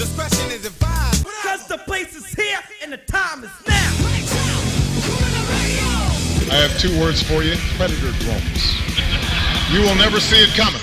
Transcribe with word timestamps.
Discretion 0.00 0.50
is 0.50 0.64
advised. 0.64 1.26
Cause 1.44 1.66
the 1.66 1.76
place 1.76 2.16
is 2.16 2.24
here 2.24 2.58
and 2.82 2.90
the 2.90 2.96
time 2.96 3.44
is 3.44 3.50
now. 3.68 3.92
I 6.48 6.56
have 6.56 6.72
two 6.80 6.98
words 6.98 7.22
for 7.22 7.42
you 7.42 7.54
predator 7.76 8.10
drones. 8.24 8.64
You 9.68 9.82
will 9.84 9.94
never 9.96 10.18
see 10.18 10.40
it 10.40 10.56
coming. 10.56 10.80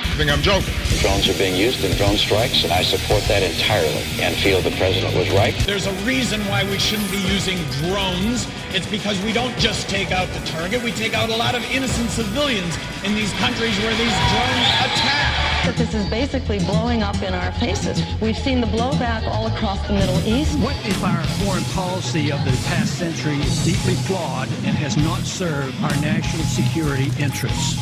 I 0.00 0.16
think 0.16 0.32
I'm 0.32 0.40
joking. 0.40 0.72
Drones 1.02 1.28
are 1.28 1.36
being 1.36 1.54
used 1.54 1.84
in 1.84 1.94
drone 1.98 2.16
strikes, 2.16 2.64
and 2.64 2.72
I 2.72 2.80
support 2.82 3.22
that 3.24 3.42
entirely 3.42 4.00
and 4.24 4.34
feel 4.36 4.62
the 4.62 4.74
president 4.80 5.14
was 5.14 5.28
right. 5.32 5.52
There's 5.66 5.86
a 5.86 5.92
reason 6.08 6.40
why 6.46 6.64
we 6.64 6.78
shouldn't 6.78 7.10
be 7.10 7.20
using 7.28 7.58
drones. 7.84 8.48
It's 8.72 8.86
because 8.86 9.20
we 9.24 9.34
don't 9.34 9.54
just 9.58 9.90
take 9.90 10.10
out 10.10 10.28
the 10.28 10.40
target, 10.46 10.82
we 10.82 10.92
take 10.92 11.12
out 11.12 11.28
a 11.28 11.36
lot 11.36 11.54
of 11.54 11.62
innocent 11.70 12.08
civilians 12.08 12.78
in 13.04 13.14
these 13.14 13.32
countries 13.34 13.76
where 13.84 13.92
these 13.92 14.16
drones 14.32 14.68
attack. 14.88 15.53
That 15.64 15.76
this 15.76 15.94
is 15.94 16.06
basically 16.10 16.58
blowing 16.58 17.02
up 17.02 17.22
in 17.22 17.32
our 17.32 17.50
faces. 17.52 18.02
We've 18.20 18.36
seen 18.36 18.60
the 18.60 18.66
blowback 18.66 19.26
all 19.28 19.46
across 19.46 19.80
the 19.86 19.94
Middle 19.94 20.20
East. 20.28 20.58
What 20.58 20.76
if 20.84 21.02
our 21.02 21.22
foreign 21.42 21.64
policy 21.72 22.30
of 22.30 22.44
the 22.44 22.50
past 22.68 22.98
century 22.98 23.36
is 23.36 23.64
deeply 23.64 23.94
flawed 23.94 24.48
and 24.64 24.76
has 24.76 24.98
not 24.98 25.20
served 25.20 25.74
our 25.82 25.96
national 26.02 26.44
security 26.44 27.10
interests? 27.18 27.80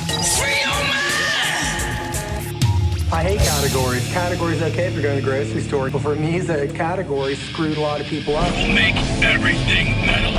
I 3.13 3.23
hate 3.25 3.41
categories. 3.41 4.07
Categories 4.13 4.63
okay 4.63 4.87
if 4.87 4.95
you're 4.95 5.03
going 5.03 5.19
to 5.19 5.25
the 5.25 5.29
grocery 5.31 5.61
store, 5.61 5.91
but 5.91 6.03
for 6.03 6.15
me, 6.15 6.39
the 6.39 6.69
category 6.69 7.35
screwed 7.35 7.77
a 7.79 7.81
lot 7.81 8.01
of 8.01 8.07
people 8.07 8.37
up. 8.37 8.55
Make 8.55 8.97
everything 9.23 10.07
metal. 10.07 10.33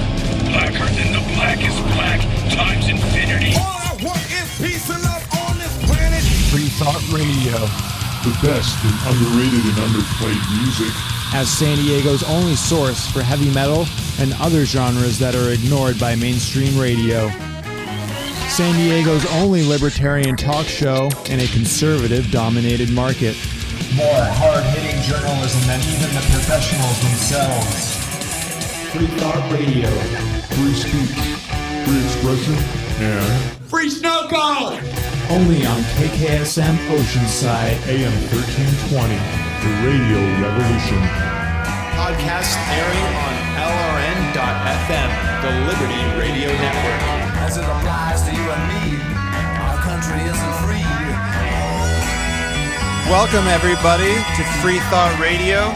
Blacker 0.49 0.87
than 0.95 1.11
the 1.11 1.33
blackest 1.35 1.77
black 1.93 2.21
times 2.55 2.87
infinity. 2.87 3.53
All 3.57 3.63
I 3.63 3.99
want 4.01 4.25
is 4.31 4.57
peace 4.57 4.89
and 4.89 5.03
love 5.03 5.12
on 5.12 5.12
this 5.12 5.12
planet. 5.12 5.12
Free 6.53 6.69
Thought 6.69 7.01
Radio. 7.09 7.57
The 8.21 8.37
best 8.45 8.77
in 8.85 8.93
underrated 9.09 9.65
and 9.65 9.89
underplayed 9.89 10.37
music. 10.61 10.93
As 11.33 11.49
San 11.49 11.77
Diego's 11.77 12.21
only 12.29 12.53
source 12.53 13.09
for 13.09 13.23
heavy 13.23 13.51
metal 13.55 13.87
and 14.19 14.33
other 14.33 14.63
genres 14.63 15.17
that 15.17 15.33
are 15.33 15.49
ignored 15.49 15.99
by 15.99 16.13
mainstream 16.13 16.77
radio. 16.77 17.31
San 18.53 18.75
Diego's 18.75 19.25
only 19.41 19.65
libertarian 19.65 20.37
talk 20.37 20.67
show 20.67 21.09
in 21.25 21.39
a 21.39 21.47
conservative 21.47 22.29
dominated 22.29 22.91
market. 22.91 23.35
More 23.97 24.21
hard 24.37 24.63
hitting 24.77 25.01
journalism 25.01 25.61
than 25.65 25.81
even 25.89 26.13
the 26.13 26.21
professionals 26.37 27.01
themselves. 27.01 27.97
Free 28.93 29.07
Thought 29.17 29.41
Radio. 29.51 29.89
Free 30.53 30.75
speech, 30.75 31.17
free 31.81 32.05
expression, 32.05 32.82
and 33.03 33.67
free 33.67 33.89
snow 33.89 34.27
cone! 34.29 34.79
Only 35.29 35.65
on 35.65 35.81
KKSM 35.97 36.77
Oceanside, 36.91 37.79
AM 37.87 38.13
1320. 38.31 39.15
The 39.63 39.71
Radio 39.87 40.19
Revolution. 40.43 40.99
Podcast 41.95 42.55
airing 42.75 43.07
on 43.23 43.33
LRN.FM, 43.63 45.09
the 45.41 45.51
Liberty 45.67 46.03
Radio 46.19 46.49
Network 46.51 47.23
as 47.43 47.57
it 47.57 47.63
applies 47.63 48.21
to 48.23 48.31
you 48.31 48.41
and 48.41 48.63
me. 48.71 48.99
Our 49.63 49.77
country 49.83 50.21
isn't 50.23 50.55
free. 50.63 50.83
Welcome, 53.09 53.47
everybody, 53.47 54.13
to 54.13 54.43
Free 54.61 54.79
Thought 54.89 55.17
Radio, 55.21 55.71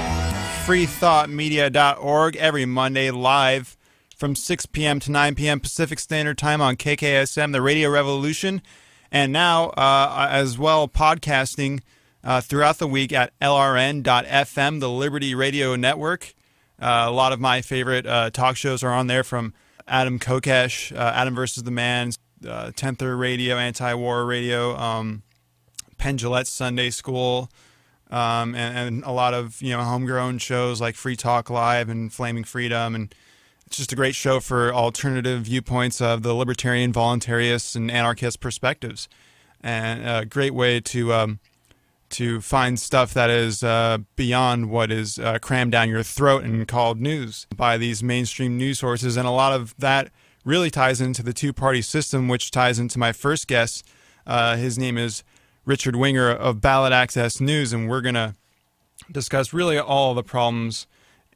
freethoughtmedia.org, 0.66 2.36
every 2.36 2.66
Monday 2.66 3.12
live 3.12 3.77
from 4.18 4.36
6 4.36 4.66
p.m. 4.68 5.00
to 5.00 5.12
9 5.12 5.36
p.m. 5.36 5.60
Pacific 5.60 6.00
Standard 6.00 6.40
Time 6.40 6.60
on 6.60 6.76
KKSM, 6.76 7.52
the 7.52 7.62
Radio 7.62 7.90
Revolution, 7.90 8.64
and 9.12 9.32
now 9.32 9.68
uh, 9.70 10.28
as 10.30 10.58
well 10.58 10.88
podcasting 10.88 11.82
uh, 12.24 12.42
throughout 12.42 12.80
the 12.80 12.88
week 12.88 13.14
at 13.14 13.32
LRN.FM, 13.40 14.80
the 14.80 14.90
Liberty 14.90 15.36
Radio 15.36 15.76
Network. 15.76 16.34
Uh, 16.82 17.06
a 17.08 17.12
lot 17.12 17.32
of 17.32 17.40
my 17.40 17.62
favorite 17.62 18.08
uh, 18.08 18.32
talk 18.32 18.58
shows 18.58 18.84
are 18.84 18.92
on 18.92 19.06
there 19.06 19.24
from 19.24 19.54
Adam 19.88 20.20
Kokesh, 20.20 20.96
uh, 20.96 21.14
Adam 21.16 21.36
versus 21.36 21.64
the 21.64 21.72
Man, 21.72 22.12
uh, 22.46 22.72
Tenther 22.72 23.18
Radio, 23.18 23.56
Anti-War 23.56 24.26
Radio, 24.26 24.76
um, 24.78 25.22
Penn 26.00 26.18
Sunday 26.18 26.90
School, 26.90 27.50
um, 28.10 28.56
and, 28.56 28.78
and, 28.78 29.04
a 29.04 29.12
lot 29.12 29.34
of 29.34 29.62
you 29.62 29.72
know 29.72 29.84
homegrown 29.84 30.38
shows 30.38 30.80
like 30.80 30.96
Free 30.96 31.16
Talk 31.16 31.50
Live 31.50 31.90
and 31.90 32.12
Flaming 32.12 32.44
Freedom, 32.44 32.96
and 32.96 33.14
it's 33.68 33.76
just 33.76 33.92
a 33.92 33.98
great 33.98 34.16
show 34.16 34.40
for 34.40 34.74
alternative 34.74 35.42
viewpoints 35.42 36.00
of 36.00 36.24
the 36.24 36.34
libertarian, 36.34 36.94
voluntarists, 36.94 37.76
and 37.76 37.92
anarchist 37.92 38.40
perspectives, 38.40 39.10
and 39.60 40.08
a 40.08 40.26
great 40.26 40.54
way 40.54 40.80
to 40.80 41.14
um, 41.14 41.40
to 42.12 42.40
find 42.40 42.80
stuff 42.80 43.14
that 43.14 43.30
is 43.30 43.64
uh, 43.64 43.98
beyond 44.16 44.70
what 44.70 44.90
is 44.90 45.20
uh, 45.20 45.38
crammed 45.40 45.74
down 45.74 45.90
your 45.90 46.02
throat 46.02 46.46
and 46.46 46.66
called 46.66 47.02
news 47.02 47.46
by 47.58 47.78
these 47.78 48.02
mainstream 48.02 48.58
news 48.58 48.80
sources. 48.80 49.18
And 49.18 49.28
a 49.28 49.32
lot 49.32 49.52
of 49.52 49.76
that 49.78 50.12
really 50.46 50.72
ties 50.72 51.02
into 51.02 51.22
the 51.22 51.34
two 51.34 51.52
party 51.52 51.82
system, 51.82 52.30
which 52.30 52.52
ties 52.52 52.80
into 52.80 52.98
my 52.98 53.12
first 53.12 53.50
guest. 53.50 53.86
Uh, 54.26 54.56
his 54.56 54.80
name 54.80 54.98
is 54.98 55.26
Richard 55.66 55.98
Winger 55.98 56.30
of 56.30 56.62
Ballot 56.62 56.94
Access 56.94 57.42
News, 57.42 57.74
and 57.74 57.90
we're 57.90 58.00
going 58.00 58.16
to 58.16 58.34
discuss 59.12 59.52
really 59.52 59.78
all 59.78 60.14
the 60.14 60.24
problems 60.24 60.88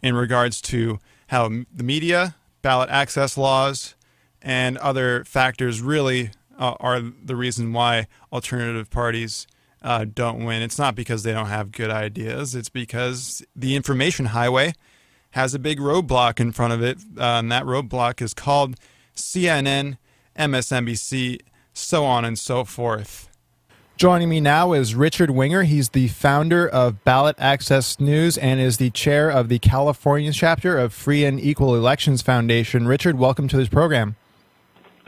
in 0.02 0.16
regards 0.16 0.62
to 0.62 0.98
how 1.32 1.48
the 1.74 1.84
media, 1.84 2.36
ballot 2.62 2.90
access 2.90 3.38
laws, 3.38 3.96
and 4.42 4.78
other 4.80 5.24
factors 5.24 5.82
really 5.82 6.30
uh, 6.60 6.76
are 6.82 7.00
the 7.00 7.38
reason 7.38 7.72
why 7.72 8.06
alternative 8.34 8.90
parties 8.90 9.48
uh, 9.82 10.06
don't 10.14 10.44
win. 10.44 10.62
It's 10.62 10.78
not 10.78 10.94
because 10.94 11.24
they 11.24 11.32
don't 11.32 11.46
have 11.46 11.72
good 11.72 11.90
ideas. 11.90 12.54
It's 12.54 12.68
because 12.68 13.42
the 13.56 13.78
information 13.78 14.26
highway 14.28 14.74
has 15.32 15.54
a 15.54 15.60
big 15.60 15.80
roadblock 15.80 16.42
in 16.42 16.52
front 16.52 16.74
of 16.74 16.84
it, 16.84 16.98
uh, 17.18 17.40
and 17.40 17.50
that 17.50 17.64
roadblock 17.64 18.22
is 18.22 18.34
called 18.34 18.76
CNN, 19.16 19.98
MSNBC, 20.38 21.40
so 21.72 22.04
on 22.04 22.26
and 22.26 22.38
so 22.38 22.66
forth. 22.66 23.31
Joining 24.02 24.30
me 24.30 24.42
now 24.42 24.74
is 24.74 24.96
Richard 24.96 25.30
Winger. 25.30 25.62
He's 25.62 25.90
the 25.90 26.08
founder 26.08 26.68
of 26.68 27.04
Ballot 27.04 27.36
Access 27.38 28.00
News 28.00 28.36
and 28.36 28.60
is 28.60 28.78
the 28.78 28.90
chair 28.90 29.30
of 29.30 29.48
the 29.48 29.60
California 29.60 30.32
chapter 30.32 30.76
of 30.76 30.92
Free 30.92 31.24
and 31.24 31.40
Equal 31.40 31.76
Elections 31.76 32.24
Foundation. 32.24 32.88
Richard, 32.88 33.20
welcome 33.20 33.48
to 33.50 33.58
this 33.58 33.70
program. 33.70 34.16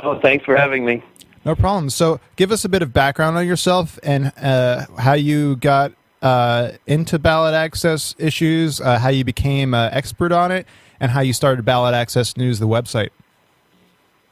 Oh, 0.04 0.20
thanks 0.20 0.46
for 0.46 0.56
having 0.56 0.86
me. 0.86 1.04
No 1.44 1.56
problem. 1.56 1.90
So, 1.90 2.20
give 2.36 2.52
us 2.52 2.66
a 2.66 2.70
bit 2.70 2.84
of 2.84 2.94
background 2.94 3.36
on 3.36 3.48
yourself 3.48 3.98
and 4.04 4.32
uh, 4.38 4.86
how 5.00 5.14
you 5.14 5.56
got 5.56 5.94
uh, 6.22 6.74
into 6.86 7.18
ballot 7.18 7.56
access 7.56 8.14
issues, 8.20 8.80
uh, 8.80 9.00
how 9.00 9.10
you 9.10 9.24
became 9.24 9.74
an 9.74 9.92
expert 9.92 10.32
on 10.32 10.52
it, 10.52 10.68
and 11.00 11.10
how 11.10 11.22
you 11.22 11.34
started 11.34 11.66
Ballot 11.66 11.96
Access 11.96 12.38
News, 12.38 12.60
the 12.60 12.68
website. 12.68 13.10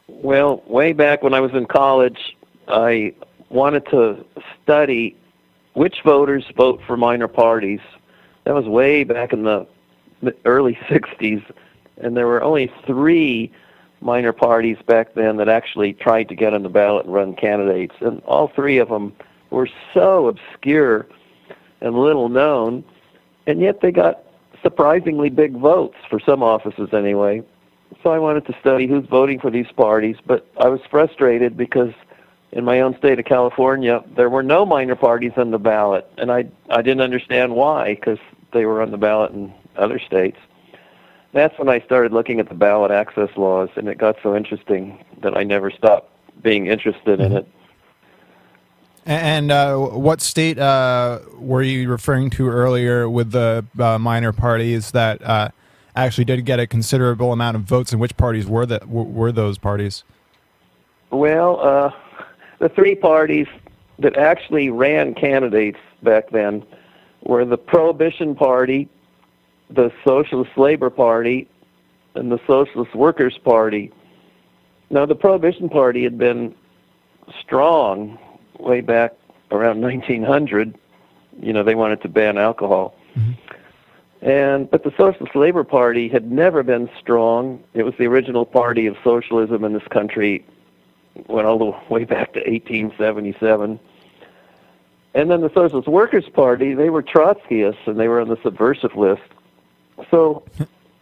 Well, 0.07 0.61
way 0.67 0.93
back 0.93 1.23
when 1.23 1.33
I 1.33 1.39
was 1.39 1.51
in 1.53 1.65
college, 1.65 2.37
I 2.67 3.15
wanted 3.51 3.85
to 3.87 4.25
study 4.63 5.15
which 5.73 6.01
voters 6.03 6.45
vote 6.55 6.81
for 6.85 6.97
minor 6.97 7.27
parties. 7.27 7.79
That 8.45 8.55
was 8.55 8.65
way 8.65 9.03
back 9.03 9.33
in 9.33 9.43
the 9.43 9.67
early 10.45 10.75
60s, 10.89 11.43
and 11.97 12.15
there 12.15 12.27
were 12.27 12.41
only 12.41 12.71
three 12.85 13.51
minor 14.01 14.33
parties 14.33 14.77
back 14.87 15.13
then 15.13 15.37
that 15.37 15.47
actually 15.47 15.93
tried 15.93 16.27
to 16.29 16.35
get 16.35 16.53
on 16.53 16.63
the 16.63 16.69
ballot 16.69 17.05
and 17.05 17.13
run 17.13 17.35
candidates, 17.35 17.95
and 18.01 18.21
all 18.23 18.47
three 18.47 18.77
of 18.79 18.89
them 18.89 19.13
were 19.51 19.69
so 19.93 20.27
obscure 20.27 21.07
and 21.81 21.95
little 21.95 22.29
known, 22.29 22.83
and 23.47 23.59
yet 23.59 23.81
they 23.81 23.91
got 23.91 24.23
surprisingly 24.63 25.29
big 25.29 25.53
votes 25.57 25.97
for 26.09 26.19
some 26.19 26.41
offices 26.43 26.89
anyway. 26.93 27.43
So 28.03 28.11
I 28.11 28.19
wanted 28.19 28.45
to 28.47 28.55
study 28.59 28.87
who's 28.87 29.05
voting 29.05 29.39
for 29.39 29.51
these 29.51 29.71
parties, 29.75 30.15
but 30.25 30.47
I 30.59 30.69
was 30.69 30.79
frustrated 30.89 31.57
because 31.57 31.93
in 32.51 32.65
my 32.65 32.81
own 32.81 32.97
state 32.97 33.19
of 33.19 33.25
California, 33.25 34.03
there 34.15 34.29
were 34.29 34.43
no 34.43 34.65
minor 34.65 34.95
parties 34.95 35.33
on 35.37 35.51
the 35.51 35.59
ballot, 35.59 36.09
and 36.17 36.31
I 36.31 36.45
I 36.69 36.81
didn't 36.81 37.01
understand 37.01 37.55
why 37.55 37.95
because 37.95 38.19
they 38.53 38.65
were 38.65 38.81
on 38.81 38.91
the 38.91 38.97
ballot 38.97 39.31
in 39.31 39.53
other 39.77 39.99
states 39.99 40.37
that's 41.33 41.57
when 41.57 41.69
I 41.69 41.79
started 41.81 42.11
looking 42.11 42.39
at 42.39 42.49
the 42.49 42.55
ballot 42.55 42.91
access 42.91 43.29
laws, 43.37 43.69
and 43.75 43.87
it 43.87 43.97
got 43.97 44.17
so 44.21 44.35
interesting 44.35 45.03
that 45.21 45.37
I 45.37 45.43
never 45.43 45.71
stopped 45.71 46.09
being 46.41 46.67
interested 46.67 47.19
in 47.19 47.33
it. 47.33 47.47
And 49.05 49.51
uh, 49.51 49.77
what 49.77 50.21
state 50.21 50.59
uh, 50.59 51.19
were 51.37 51.61
you 51.61 51.89
referring 51.89 52.29
to 52.31 52.49
earlier 52.49 53.09
with 53.09 53.31
the 53.31 53.65
uh, 53.79 53.97
minor 53.97 54.31
parties 54.31 54.91
that 54.91 55.23
uh, 55.23 55.49
actually 55.95 56.25
did 56.25 56.45
get 56.45 56.59
a 56.59 56.67
considerable 56.67 57.31
amount 57.31 57.55
of 57.55 57.63
votes, 57.63 57.91
and 57.91 58.01
which 58.01 58.15
parties 58.17 58.45
were 58.45 58.65
that 58.65 58.87
were 58.87 59.31
those 59.31 59.57
parties? 59.57 60.03
Well, 61.09 61.59
uh, 61.61 61.91
the 62.61 62.69
three 62.69 62.93
parties 62.93 63.47
that 63.97 64.15
actually 64.17 64.69
ran 64.69 65.15
candidates 65.15 65.79
back 66.03 66.29
then 66.29 66.63
were 67.23 67.43
the 67.43 67.57
Prohibition 67.57 68.35
Party, 68.35 68.87
the 69.69 69.91
Socialist 70.05 70.51
Labor 70.57 70.91
Party 70.91 71.47
and 72.13 72.31
the 72.31 72.39
Socialist 72.45 72.93
Workers 72.93 73.37
Party. 73.39 73.91
Now, 74.91 75.07
the 75.07 75.15
Prohibition 75.15 75.69
Party 75.69 76.03
had 76.03 76.19
been 76.19 76.53
strong 77.41 78.19
way 78.59 78.81
back 78.81 79.13
around 79.49 79.81
1900, 79.81 80.77
you 81.41 81.53
know, 81.53 81.63
they 81.63 81.75
wanted 81.75 82.01
to 82.03 82.09
ban 82.09 82.37
alcohol. 82.37 82.95
Mm-hmm. 83.15 83.31
And 84.23 84.69
but 84.69 84.83
the 84.83 84.93
Socialist 84.99 85.35
Labor 85.35 85.63
Party 85.63 86.07
had 86.07 86.31
never 86.31 86.61
been 86.61 86.91
strong. 86.99 87.63
It 87.73 87.81
was 87.81 87.95
the 87.97 88.05
original 88.05 88.45
party 88.45 88.85
of 88.85 88.95
socialism 89.03 89.63
in 89.63 89.73
this 89.73 89.87
country, 89.89 90.45
went 91.27 91.47
all 91.47 91.57
the 91.59 91.93
way 91.93 92.03
back 92.03 92.33
to 92.33 92.39
1877. 92.39 93.79
And 95.13 95.29
then 95.29 95.41
the 95.41 95.51
Socialist 95.53 95.87
Workers 95.87 96.29
Party, 96.33 96.73
they 96.73 96.89
were 96.89 97.03
Trotskyists 97.03 97.85
and 97.85 97.99
they 97.99 98.07
were 98.07 98.21
on 98.21 98.29
the 98.29 98.37
subversive 98.43 98.95
list. 98.95 99.21
So 100.09 100.43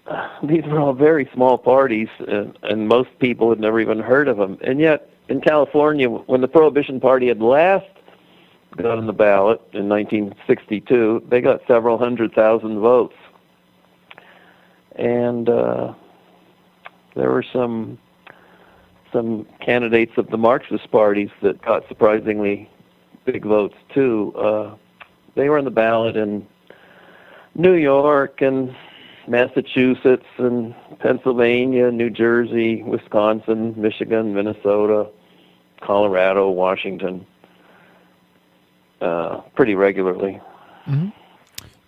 these 0.43 0.63
were 0.65 0.79
all 0.79 0.93
very 0.93 1.29
small 1.33 1.57
parties, 1.57 2.09
and, 2.27 2.57
and 2.63 2.87
most 2.87 3.09
people 3.19 3.49
had 3.49 3.59
never 3.59 3.79
even 3.79 3.99
heard 3.99 4.27
of 4.27 4.37
them. 4.37 4.57
And 4.61 4.79
yet, 4.79 5.09
in 5.27 5.41
California, 5.41 6.09
when 6.09 6.41
the 6.41 6.47
Prohibition 6.47 6.99
Party 6.99 7.27
had 7.27 7.41
last 7.41 7.85
got 8.77 8.97
on 8.97 9.07
the 9.07 9.13
ballot 9.13 9.61
in 9.73 9.89
1962, 9.89 11.23
they 11.29 11.41
got 11.41 11.61
several 11.67 11.97
hundred 11.97 12.33
thousand 12.33 12.79
votes. 12.79 13.15
And 14.95 15.49
uh, 15.49 15.93
there 17.15 17.29
were 17.29 17.45
some 17.53 17.97
some 19.11 19.45
candidates 19.59 20.13
of 20.17 20.29
the 20.29 20.37
Marxist 20.37 20.89
parties 20.91 21.29
that 21.41 21.61
got 21.61 21.87
surprisingly 21.87 22.69
big 23.25 23.43
votes 23.43 23.75
too. 23.93 24.33
Uh, 24.35 24.75
they 25.35 25.49
were 25.49 25.57
on 25.57 25.65
the 25.65 25.71
ballot 25.71 26.15
in 26.15 26.45
New 27.55 27.73
York 27.73 28.41
and 28.41 28.75
Massachusetts 29.27 30.25
and 30.37 30.73
Pennsylvania, 30.99 31.91
New 31.91 32.09
Jersey, 32.09 32.83
Wisconsin, 32.83 33.73
Michigan, 33.77 34.33
Minnesota, 34.33 35.07
Colorado, 35.81 36.49
Washington, 36.49 37.25
uh, 39.01 39.41
pretty 39.55 39.75
regularly. 39.75 40.41
Mm-hmm. 40.87 41.09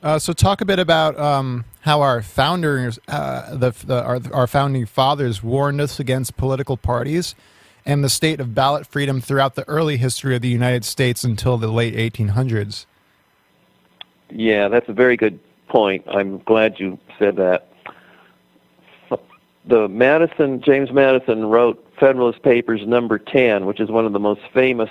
Uh, 0.03 0.19
so, 0.19 0.33
talk 0.33 0.61
a 0.61 0.65
bit 0.65 0.79
about 0.79 1.19
um, 1.19 1.65
how 1.81 2.01
our 2.01 2.21
founders, 2.21 2.99
uh, 3.07 3.55
the, 3.55 3.71
the 3.85 4.03
our, 4.03 4.19
our 4.31 4.47
founding 4.47 4.85
fathers, 4.85 5.43
warned 5.43 5.81
us 5.81 5.99
against 5.99 6.37
political 6.37 6.77
parties 6.77 7.35
and 7.85 8.03
the 8.03 8.09
state 8.09 8.39
of 8.39 8.53
ballot 8.53 8.85
freedom 8.85 9.21
throughout 9.21 9.55
the 9.55 9.67
early 9.67 9.97
history 9.97 10.35
of 10.35 10.41
the 10.41 10.49
United 10.49 10.85
States 10.85 11.23
until 11.23 11.57
the 11.57 11.67
late 11.67 11.95
1800s. 11.95 12.85
Yeah, 14.29 14.67
that's 14.67 14.87
a 14.87 14.93
very 14.93 15.17
good 15.17 15.39
point. 15.67 16.05
I'm 16.07 16.39
glad 16.39 16.79
you 16.79 16.97
said 17.17 17.35
that. 17.37 17.67
The 19.65 19.87
Madison, 19.87 20.61
James 20.61 20.91
Madison 20.91 21.45
wrote 21.45 21.85
Federalist 21.99 22.41
Papers 22.41 22.81
number 22.87 23.19
10, 23.19 23.65
which 23.65 23.79
is 23.79 23.89
one 23.91 24.05
of 24.05 24.13
the 24.13 24.19
most 24.19 24.41
famous 24.53 24.89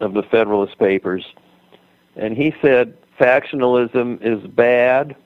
of 0.00 0.14
the 0.14 0.22
Federalist 0.22 0.78
Papers. 0.78 1.24
And 2.14 2.36
he 2.36 2.54
said 2.62 2.96
factionalism 3.18 4.22
is 4.22 4.46
bad, 4.48 5.16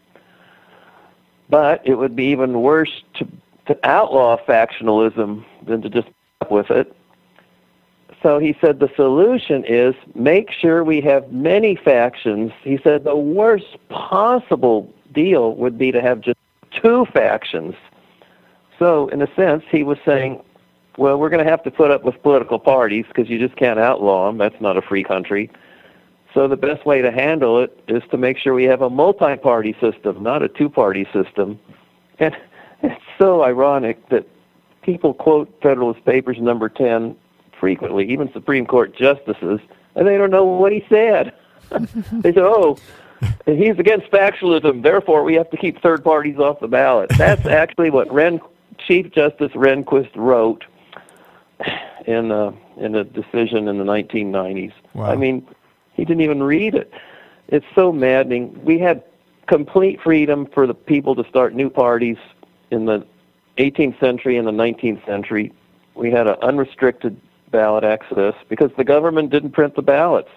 but 1.49 1.87
it 1.87 1.95
would 1.95 2.17
be 2.17 2.25
even 2.27 2.63
worse 2.63 3.03
to, 3.15 3.27
to 3.67 3.79
outlaw 3.85 4.37
factionalism 4.47 5.45
than 5.67 5.83
to 5.83 5.89
just 5.89 6.09
up 6.41 6.51
with 6.51 6.71
it. 6.71 6.95
So 8.23 8.39
he 8.39 8.57
said 8.61 8.81
the 8.81 8.91
solution 8.97 9.65
is 9.65 9.95
make 10.15 10.51
sure 10.51 10.83
we 10.83 11.01
have 11.03 11.31
many 11.33 11.77
factions. 11.77 12.53
He 12.63 12.79
said 12.83 13.05
the 13.05 13.17
worst 13.17 13.77
possible 13.89 14.93
deal 15.13 15.55
would 15.55 15.79
be 15.79 15.93
to 15.93 16.01
have 16.01 16.21
just 16.21 16.39
two 16.73 17.07
factions. 17.07 17.75
So, 18.79 19.09
in 19.09 19.23
a 19.23 19.35
sense, 19.35 19.65
he 19.71 19.83
was 19.83 19.99
saying, 20.05 20.43
well, 20.99 21.19
we're 21.19 21.31
going 21.31 21.45
to 21.45 21.51
have 21.51 21.63
to 21.65 21.71
put 21.71 21.91
up 21.91 22.05
with 22.05 22.21
political 22.23 22.59
parties 22.59 23.05
because 23.09 23.29
you 23.29 23.39
just 23.39 23.57
can't 23.57 23.79
outlaw 23.79 24.27
them. 24.27 24.39
That's 24.39 24.61
not 24.61 24.77
a 24.77 24.83
free 24.83 25.05
country. 25.05 25.51
So, 26.37 26.47
the 26.47 26.57
best 26.57 26.85
way 26.85 27.01
to 27.01 27.11
handle 27.11 27.63
it 27.63 27.83
is 27.89 28.03
to 28.11 28.19
make 28.19 28.37
sure 28.37 28.53
we 28.53 28.65
have 28.65 28.83
a 28.83 28.91
multi 28.91 29.37
party 29.37 29.75
system, 29.81 30.23
not 30.23 30.43
a 30.43 30.49
two 30.49 30.69
party 30.69 31.09
system. 31.11 31.59
And 32.19 32.37
it's 32.83 33.01
so 33.19 33.43
ironic 33.43 34.07
that 34.11 34.29
people 34.83 35.15
quote 35.15 35.51
Federalist 35.63 36.05
Papers 36.05 36.37
number 36.39 36.69
10 36.69 37.17
frequently, 37.59 38.07
even 38.13 38.31
Supreme 38.35 38.67
Court 38.67 38.95
justices, 38.95 39.61
and 39.95 40.07
they 40.07 40.19
don't 40.19 40.31
know 40.31 40.45
what 40.45 40.73
he 40.73 40.85
said. 40.91 41.33
they 42.13 42.35
say, 42.35 42.43
oh, 42.43 42.77
he's 43.47 43.79
against 43.79 44.11
factionalism, 44.11 44.83
therefore 44.83 45.25
we 45.25 45.33
have 45.37 45.49
to 45.49 45.57
keep 45.57 45.81
third 45.81 46.05
parties 46.05 46.37
off 46.37 46.61
the 46.61 46.69
ballot. 46.69 47.09
That's 47.17 47.47
actually 47.47 47.89
what 47.89 48.13
Ren, 48.13 48.43
Chief 48.87 49.11
Justice 49.11 49.53
Rehnquist 49.53 50.15
wrote 50.15 50.67
in 52.07 52.31
a, 52.31 52.53
in 52.77 52.95
a 52.95 53.05
decision 53.05 53.69
in 53.69 53.79
the 53.79 53.85
1990s. 53.85 54.75
Wow. 54.93 55.07
I 55.07 55.17
mean, 55.17 55.47
he 55.97 56.05
didn't 56.05 56.23
even 56.23 56.43
read 56.43 56.75
it. 56.75 56.93
It's 57.49 57.67
so 57.75 57.93
maddening. 57.93 58.63
We 58.65 58.79
had 58.79 59.03
complete 59.47 60.01
freedom 60.03 60.47
for 60.47 60.67
the 60.67 60.75
people 60.75 61.15
to 61.17 61.25
start 61.29 61.55
new 61.55 61.71
parties 61.71 62.19
in 62.71 62.85
the 62.85 63.07
18th 63.59 63.99
century 63.99 64.37
and 64.37 64.47
the 64.47 64.53
19th 64.53 65.05
century. 65.07 65.53
We 65.95 66.11
had 66.11 66.27
an 66.27 66.37
unrestricted 66.43 67.19
ballot 67.51 67.85
access 67.85 68.35
because 68.49 68.71
the 68.77 68.85
government 68.85 69.31
didn't 69.31 69.53
print 69.53 69.75
the 69.75 69.83
ballots 69.83 70.31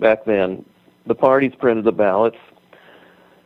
back 0.00 0.24
then. 0.24 0.64
The 1.06 1.14
parties 1.14 1.52
printed 1.56 1.84
the 1.84 1.92
ballots 1.92 2.38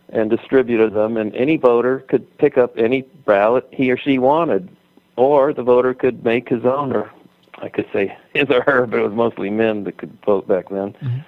and 0.08 0.30
distributed 0.30 0.94
them, 0.94 1.16
and 1.16 1.34
any 1.36 1.56
voter 1.56 2.00
could 2.08 2.38
pick 2.38 2.56
up 2.56 2.76
any 2.78 3.02
ballot 3.26 3.68
he 3.70 3.90
or 3.90 3.96
she 3.96 4.18
wanted, 4.18 4.68
or 5.16 5.52
the 5.52 5.62
voter 5.62 5.94
could 5.94 6.24
make 6.24 6.48
his 6.48 6.64
own, 6.64 6.92
or 6.94 7.10
I 7.58 7.68
could 7.68 7.86
say 7.92 8.16
his 8.34 8.48
or 8.48 8.62
her, 8.62 8.86
but 8.86 9.00
it 9.00 9.02
was 9.02 9.12
mostly 9.12 9.50
men 9.50 9.84
that 9.84 9.98
could 9.98 10.16
vote 10.24 10.48
back 10.48 10.68
then. 10.70 10.94
Mm-hmm. 10.94 11.18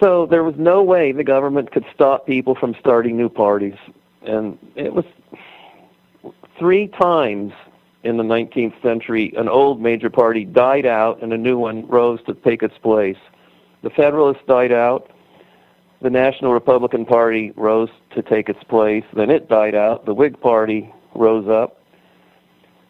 So 0.00 0.26
there 0.26 0.42
was 0.42 0.54
no 0.56 0.82
way 0.82 1.12
the 1.12 1.24
government 1.24 1.70
could 1.70 1.84
stop 1.94 2.26
people 2.26 2.54
from 2.54 2.74
starting 2.80 3.16
new 3.16 3.28
parties, 3.28 3.76
and 4.22 4.58
it 4.74 4.92
was 4.92 5.04
three 6.58 6.88
times 6.88 7.52
in 8.02 8.18
the 8.18 8.22
19th 8.22 8.80
century, 8.82 9.32
an 9.36 9.48
old 9.48 9.80
major 9.80 10.10
party 10.10 10.44
died 10.44 10.84
out 10.84 11.22
and 11.22 11.32
a 11.32 11.38
new 11.38 11.58
one 11.58 11.86
rose 11.88 12.20
to 12.26 12.34
take 12.34 12.62
its 12.62 12.76
place. 12.78 13.16
The 13.82 13.90
Federalists 13.90 14.42
died 14.46 14.72
out. 14.72 15.10
The 16.02 16.10
National 16.10 16.52
Republican 16.52 17.06
Party 17.06 17.52
rose 17.56 17.88
to 18.14 18.22
take 18.22 18.50
its 18.50 18.62
place. 18.64 19.04
Then 19.14 19.30
it 19.30 19.48
died 19.48 19.74
out. 19.74 20.04
The 20.04 20.12
Whig 20.12 20.38
Party 20.40 20.92
rose 21.14 21.48
up. 21.48 21.80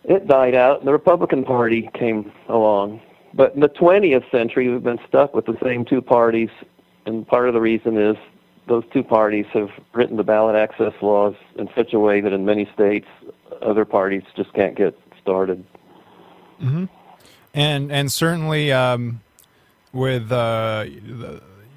It 0.02 0.26
died 0.26 0.54
out, 0.54 0.80
and 0.80 0.88
the 0.88 0.92
Republican 0.92 1.44
Party 1.44 1.88
came 1.94 2.32
along. 2.48 3.00
But 3.32 3.54
in 3.54 3.60
the 3.60 3.68
20th 3.68 4.28
century, 4.30 4.68
we've 4.68 4.82
been 4.82 5.00
stuck 5.08 5.32
with 5.34 5.46
the 5.46 5.56
same 5.62 5.84
two 5.84 6.02
parties, 6.02 6.50
and 7.06 7.26
part 7.26 7.48
of 7.48 7.54
the 7.54 7.60
reason 7.60 7.96
is 7.98 8.16
those 8.66 8.84
two 8.92 9.02
parties 9.02 9.46
have 9.52 9.70
written 9.92 10.16
the 10.16 10.24
ballot 10.24 10.56
access 10.56 10.92
laws 11.02 11.34
in 11.56 11.68
such 11.76 11.92
a 11.92 11.98
way 11.98 12.20
that 12.20 12.32
in 12.32 12.44
many 12.44 12.68
states, 12.74 13.06
other 13.62 13.84
parties 13.84 14.22
just 14.36 14.52
can't 14.54 14.76
get 14.76 14.98
started. 15.20 15.64
Mm-hmm. 16.60 16.84
And 17.52 17.92
and 17.92 18.10
certainly 18.10 18.72
um, 18.72 19.20
with 19.92 20.32
uh, 20.32 20.86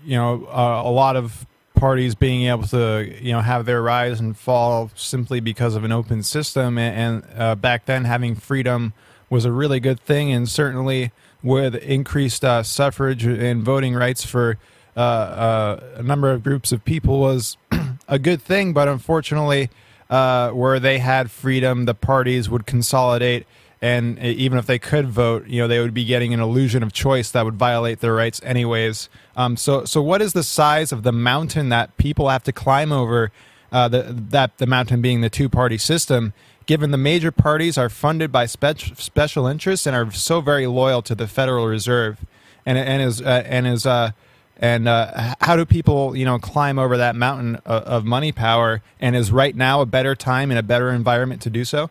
you 0.03 0.15
know 0.17 0.45
uh, 0.45 0.81
a 0.85 0.91
lot 0.91 1.15
of 1.15 1.45
parties 1.75 2.15
being 2.15 2.47
able 2.47 2.63
to 2.63 3.13
you 3.21 3.31
know 3.31 3.41
have 3.41 3.65
their 3.65 3.81
rise 3.81 4.19
and 4.19 4.35
fall 4.37 4.89
simply 4.95 5.39
because 5.39 5.75
of 5.75 5.83
an 5.83 5.91
open 5.91 6.23
system, 6.23 6.77
and, 6.77 7.23
and 7.25 7.39
uh, 7.39 7.55
back 7.55 7.85
then 7.85 8.05
having 8.05 8.35
freedom 8.35 8.93
was 9.29 9.45
a 9.45 9.51
really 9.51 9.79
good 9.79 9.99
thing, 9.99 10.31
and 10.31 10.47
certainly 10.47 11.11
with 11.43 11.75
increased 11.75 12.43
uh, 12.43 12.63
suffrage 12.63 13.25
and 13.25 13.63
voting 13.63 13.93
rights 13.93 14.25
for 14.25 14.57
uh, 14.97 14.99
uh, 14.99 15.79
a 15.97 16.03
number 16.03 16.31
of 16.31 16.43
groups 16.43 16.71
of 16.71 16.83
people 16.83 17.19
was 17.19 17.55
a 18.07 18.17
good 18.17 18.41
thing, 18.41 18.73
but 18.73 18.87
unfortunately 18.87 19.69
uh, 20.09 20.49
where 20.49 20.79
they 20.79 20.97
had 20.97 21.29
freedom, 21.29 21.85
the 21.85 21.93
parties 21.93 22.49
would 22.49 22.65
consolidate, 22.65 23.45
and 23.79 24.17
even 24.17 24.57
if 24.57 24.65
they 24.65 24.79
could 24.79 25.07
vote, 25.07 25.45
you 25.45 25.61
know, 25.61 25.67
they 25.67 25.79
would 25.79 25.93
be 25.93 26.03
getting 26.03 26.33
an 26.33 26.39
illusion 26.39 26.81
of 26.81 26.93
choice 26.93 27.29
that 27.29 27.45
would 27.45 27.55
violate 27.55 27.99
their 27.99 28.15
rights 28.15 28.41
anyways. 28.43 29.07
Um, 29.35 29.55
so, 29.55 29.85
so 29.85 30.01
what 30.01 30.19
is 30.19 30.33
the 30.33 30.41
size 30.41 30.91
of 30.91 31.03
the 31.03 31.11
mountain 31.11 31.69
that 31.69 31.95
people 31.97 32.29
have 32.29 32.43
to 32.45 32.51
climb 32.51 32.91
over? 32.91 33.31
Uh, 33.69 33.89
the, 33.89 34.01
that 34.01 34.57
the 34.59 34.65
mountain 34.65 35.01
being 35.01 35.19
the 35.19 35.29
two-party 35.29 35.77
system, 35.77 36.31
given 36.65 36.91
the 36.91 36.97
major 36.97 37.33
parties 37.33 37.77
are 37.77 37.89
funded 37.89 38.31
by 38.31 38.45
spe- 38.45 38.95
special 38.95 39.45
interests 39.45 39.85
and 39.85 39.93
are 39.93 40.09
so 40.09 40.39
very 40.39 40.65
loyal 40.65 41.01
to 41.01 41.13
the 41.13 41.27
Federal 41.27 41.67
Reserve, 41.67 42.25
and 42.65 42.77
and 42.77 43.01
is 43.01 43.21
uh, 43.21 43.43
and 43.45 43.67
is 43.67 43.85
uh, 43.85 44.11
and 44.59 44.87
uh, 44.87 45.35
how 45.39 45.55
do 45.55 45.65
people, 45.65 46.15
you 46.15 46.25
know, 46.25 46.39
climb 46.39 46.79
over 46.79 46.97
that 46.97 47.15
mountain 47.15 47.57
of, 47.57 47.83
of, 47.83 48.05
money 48.05 48.31
power? 48.31 48.81
And 48.99 49.15
is 49.15 49.31
right 49.31 49.55
now 49.55 49.81
a 49.81 49.85
better 49.85 50.15
time 50.15 50.49
and 50.49 50.59
a 50.59 50.63
better 50.63 50.89
environment 50.89 51.41
to 51.43 51.49
do 51.49 51.63
so? 51.63 51.89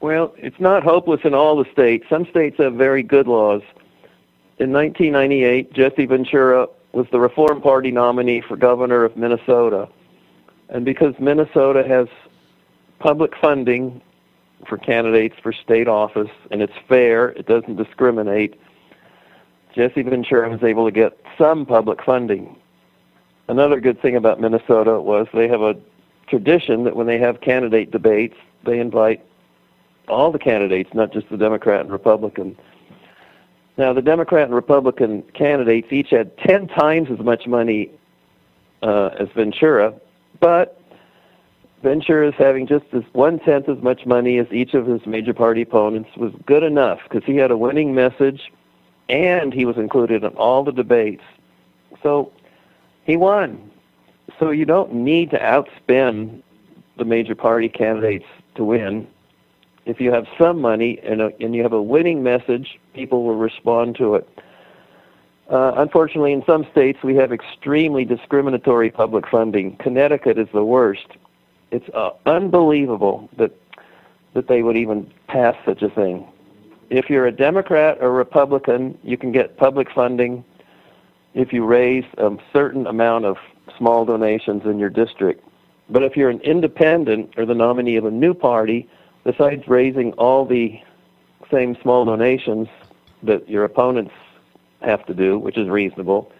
Well, 0.00 0.34
it's 0.38 0.58
not 0.58 0.82
hopeless 0.82 1.20
in 1.24 1.34
all 1.34 1.62
the 1.62 1.70
states. 1.70 2.06
Some 2.08 2.26
states 2.26 2.56
have 2.58 2.74
very 2.74 3.02
good 3.02 3.26
laws. 3.26 3.62
In 4.58 4.72
1998, 4.72 5.72
Jesse 5.72 6.06
Ventura 6.06 6.68
was 6.92 7.06
the 7.12 7.20
Reform 7.20 7.60
Party 7.60 7.90
nominee 7.90 8.40
for 8.40 8.56
governor 8.56 9.04
of 9.04 9.16
Minnesota. 9.16 9.88
And 10.70 10.84
because 10.84 11.14
Minnesota 11.18 11.84
has 11.86 12.08
public 12.98 13.36
funding 13.36 14.00
for 14.66 14.78
candidates 14.78 15.36
for 15.42 15.52
state 15.52 15.88
office, 15.88 16.30
and 16.50 16.62
it's 16.62 16.72
fair, 16.88 17.28
it 17.30 17.46
doesn't 17.46 17.76
discriminate, 17.76 18.58
Jesse 19.76 20.02
Ventura 20.02 20.48
was 20.48 20.62
able 20.62 20.86
to 20.86 20.90
get 20.90 21.20
some 21.36 21.66
public 21.66 22.02
funding. 22.02 22.56
another 23.48 23.78
good 23.78 24.00
thing 24.00 24.16
about 24.16 24.40
Minnesota 24.40 25.00
was 25.02 25.26
they 25.34 25.46
have 25.46 25.60
a 25.60 25.76
tradition 26.28 26.84
that 26.84 26.96
when 26.96 27.06
they 27.06 27.18
have 27.18 27.42
candidate 27.42 27.90
debates, 27.90 28.34
they 28.64 28.80
invite 28.80 29.22
all 30.08 30.32
the 30.32 30.38
candidates, 30.38 30.90
not 30.94 31.12
just 31.12 31.28
the 31.28 31.36
Democrat 31.36 31.82
and 31.82 31.92
Republican. 31.92 32.56
Now, 33.76 33.92
the 33.92 34.00
Democrat 34.00 34.46
and 34.46 34.54
Republican 34.54 35.22
candidates 35.34 35.92
each 35.92 36.08
had 36.08 36.36
10 36.38 36.68
times 36.68 37.08
as 37.10 37.18
much 37.18 37.46
money 37.46 37.90
uh, 38.82 39.10
as 39.20 39.28
Ventura, 39.36 39.92
but 40.40 40.80
Ventura 41.82 42.28
is 42.28 42.34
having 42.38 42.66
just 42.66 42.86
as 42.94 43.02
one 43.12 43.38
tenth 43.40 43.68
as 43.68 43.82
much 43.82 44.06
money 44.06 44.38
as 44.38 44.46
each 44.50 44.72
of 44.72 44.86
his 44.86 45.06
major 45.06 45.34
party 45.34 45.60
opponents 45.60 46.08
was 46.16 46.32
good 46.46 46.62
enough 46.62 47.00
because 47.04 47.24
he 47.26 47.36
had 47.36 47.50
a 47.50 47.58
winning 47.58 47.94
message 47.94 48.50
and 49.08 49.52
he 49.52 49.64
was 49.64 49.76
included 49.76 50.24
in 50.24 50.30
all 50.34 50.64
the 50.64 50.72
debates. 50.72 51.22
So 52.02 52.32
he 53.04 53.16
won. 53.16 53.70
So 54.38 54.50
you 54.50 54.64
don't 54.64 54.92
need 54.92 55.30
to 55.30 55.38
outspend 55.38 56.42
the 56.98 57.04
major 57.04 57.34
party 57.34 57.68
candidates 57.68 58.26
to 58.56 58.64
win. 58.64 59.06
If 59.84 60.00
you 60.00 60.10
have 60.12 60.26
some 60.38 60.60
money 60.60 60.98
and, 61.02 61.20
a, 61.20 61.30
and 61.40 61.54
you 61.54 61.62
have 61.62 61.72
a 61.72 61.82
winning 61.82 62.22
message, 62.22 62.78
people 62.94 63.24
will 63.24 63.36
respond 63.36 63.96
to 63.96 64.16
it. 64.16 64.28
Uh, 65.48 65.74
unfortunately, 65.76 66.32
in 66.32 66.44
some 66.44 66.66
states, 66.72 66.98
we 67.04 67.14
have 67.14 67.32
extremely 67.32 68.04
discriminatory 68.04 68.90
public 68.90 69.28
funding. 69.28 69.76
Connecticut 69.76 70.38
is 70.38 70.48
the 70.52 70.64
worst. 70.64 71.06
It's 71.70 71.88
uh, 71.94 72.10
unbelievable 72.26 73.28
that 73.36 73.52
that 74.34 74.48
they 74.48 74.62
would 74.62 74.76
even 74.76 75.10
pass 75.28 75.56
such 75.64 75.80
a 75.80 75.88
thing. 75.88 76.26
If 76.90 77.10
you're 77.10 77.26
a 77.26 77.32
Democrat 77.32 77.98
or 78.00 78.12
Republican, 78.12 78.98
you 79.02 79.16
can 79.16 79.32
get 79.32 79.56
public 79.56 79.90
funding 79.92 80.44
if 81.34 81.52
you 81.52 81.64
raise 81.64 82.04
a 82.18 82.36
certain 82.52 82.86
amount 82.86 83.24
of 83.24 83.36
small 83.76 84.04
donations 84.04 84.64
in 84.64 84.78
your 84.78 84.90
district. 84.90 85.46
But 85.90 86.02
if 86.02 86.16
you're 86.16 86.30
an 86.30 86.40
independent 86.40 87.34
or 87.36 87.44
the 87.44 87.54
nominee 87.54 87.96
of 87.96 88.04
a 88.04 88.10
new 88.10 88.34
party, 88.34 88.88
besides 89.24 89.66
raising 89.68 90.12
all 90.12 90.44
the 90.44 90.80
same 91.50 91.76
small 91.82 92.04
donations 92.04 92.68
that 93.22 93.48
your 93.48 93.64
opponents 93.64 94.14
have 94.80 95.04
to 95.06 95.14
do, 95.14 95.38
which 95.38 95.56
is 95.56 95.68
reasonable, 95.68 96.32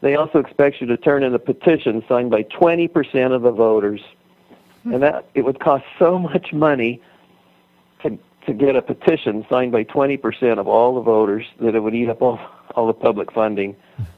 they 0.00 0.16
also 0.16 0.38
expect 0.38 0.80
you 0.80 0.86
to 0.88 0.96
turn 0.96 1.22
in 1.22 1.34
a 1.34 1.38
petition 1.38 2.04
signed 2.08 2.30
by 2.30 2.42
20% 2.44 3.34
of 3.34 3.42
the 3.42 3.50
voters. 3.50 4.02
And 4.84 5.02
that 5.02 5.26
it 5.34 5.44
would 5.44 5.58
cost 5.58 5.84
so 5.98 6.16
much 6.16 6.52
money 6.52 7.00
to 8.46 8.52
get 8.52 8.76
a 8.76 8.82
petition 8.82 9.44
signed 9.50 9.72
by 9.72 9.84
20% 9.84 10.58
of 10.58 10.68
all 10.68 10.94
the 10.94 11.00
voters 11.00 11.44
that 11.60 11.74
it 11.74 11.80
would 11.80 11.94
eat 11.94 12.08
up 12.08 12.22
all 12.22 12.38
all 12.74 12.86
the 12.86 12.92
public 12.92 13.32
funding. 13.32 13.74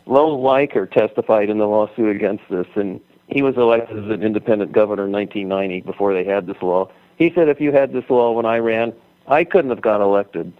Lowell 0.06 0.42
Weicker 0.42 0.90
testified 0.90 1.48
in 1.48 1.58
the 1.58 1.66
lawsuit 1.66 2.14
against 2.14 2.42
this, 2.50 2.66
and 2.74 3.00
he 3.28 3.40
was 3.40 3.56
elected 3.56 4.04
as 4.04 4.10
an 4.10 4.22
independent 4.22 4.72
governor 4.72 5.04
in 5.06 5.12
1990 5.12 5.82
before 5.82 6.12
they 6.12 6.24
had 6.24 6.46
this 6.46 6.60
law. 6.60 6.90
He 7.16 7.32
said 7.34 7.48
if 7.48 7.60
you 7.60 7.72
had 7.72 7.92
this 7.92 8.04
law 8.10 8.32
when 8.32 8.46
I 8.46 8.58
ran, 8.58 8.92
I 9.28 9.44
couldn't 9.44 9.70
have 9.70 9.80
got 9.80 10.00
elected. 10.00 10.52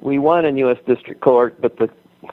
We 0.00 0.18
won 0.18 0.44
in 0.44 0.56
U.S. 0.58 0.78
District 0.86 1.20
Court, 1.20 1.60
but 1.60 1.76
the 1.76 1.90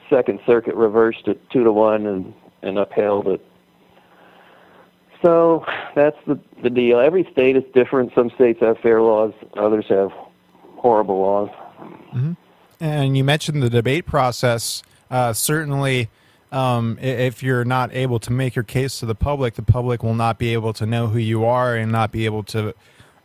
Second 0.08 0.40
Circuit 0.46 0.74
reversed 0.74 1.26
it 1.26 1.40
two 1.50 1.64
to 1.64 1.72
one 1.72 2.06
and, 2.06 2.32
and 2.62 2.78
upheld 2.78 3.28
it. 3.28 3.44
So 5.22 5.64
that's 5.94 6.16
the 6.26 6.38
the 6.62 6.70
deal. 6.70 7.00
Every 7.00 7.28
state 7.32 7.56
is 7.56 7.64
different. 7.74 8.12
Some 8.14 8.30
states 8.30 8.60
have 8.60 8.78
fair 8.78 9.02
laws, 9.02 9.32
others 9.56 9.86
have 9.88 10.12
horrible 10.76 11.20
laws. 11.20 11.50
Mm-hmm. 12.14 12.32
And 12.80 13.16
you 13.16 13.24
mentioned 13.24 13.62
the 13.62 13.70
debate 13.70 14.06
process. 14.06 14.82
Uh, 15.10 15.32
certainly, 15.32 16.10
um, 16.52 16.98
if 17.00 17.42
you're 17.42 17.64
not 17.64 17.94
able 17.94 18.18
to 18.20 18.32
make 18.32 18.54
your 18.54 18.64
case 18.64 19.00
to 19.00 19.06
the 19.06 19.14
public, 19.14 19.54
the 19.54 19.62
public 19.62 20.02
will 20.02 20.14
not 20.14 20.38
be 20.38 20.52
able 20.52 20.72
to 20.74 20.86
know 20.86 21.08
who 21.08 21.18
you 21.18 21.44
are 21.44 21.74
and 21.74 21.90
not 21.90 22.12
be 22.12 22.24
able 22.24 22.42
to 22.44 22.74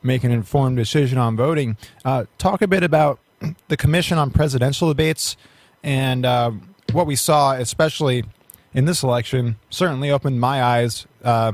make 0.04 0.24
an 0.24 0.32
informed 0.32 0.78
decision 0.78 1.18
on 1.18 1.36
voting. 1.36 1.78
Uh, 2.04 2.26
talk 2.38 2.62
a 2.62 2.68
bit 2.68 2.84
about 2.84 3.20
the 3.68 3.78
Commission 3.78 4.18
on 4.18 4.32
Presidential 4.32 4.88
Debates 4.88 5.36
and 5.84 6.26
uh, 6.26 6.52
what 6.92 7.08
we 7.08 7.16
saw, 7.16 7.54
especially 7.54 8.24
in 8.74 8.86
this 8.86 9.04
election, 9.04 9.58
certainly 9.70 10.12
opened 10.12 10.40
my 10.40 10.64
eyes. 10.64 11.08
Uh, 11.24 11.54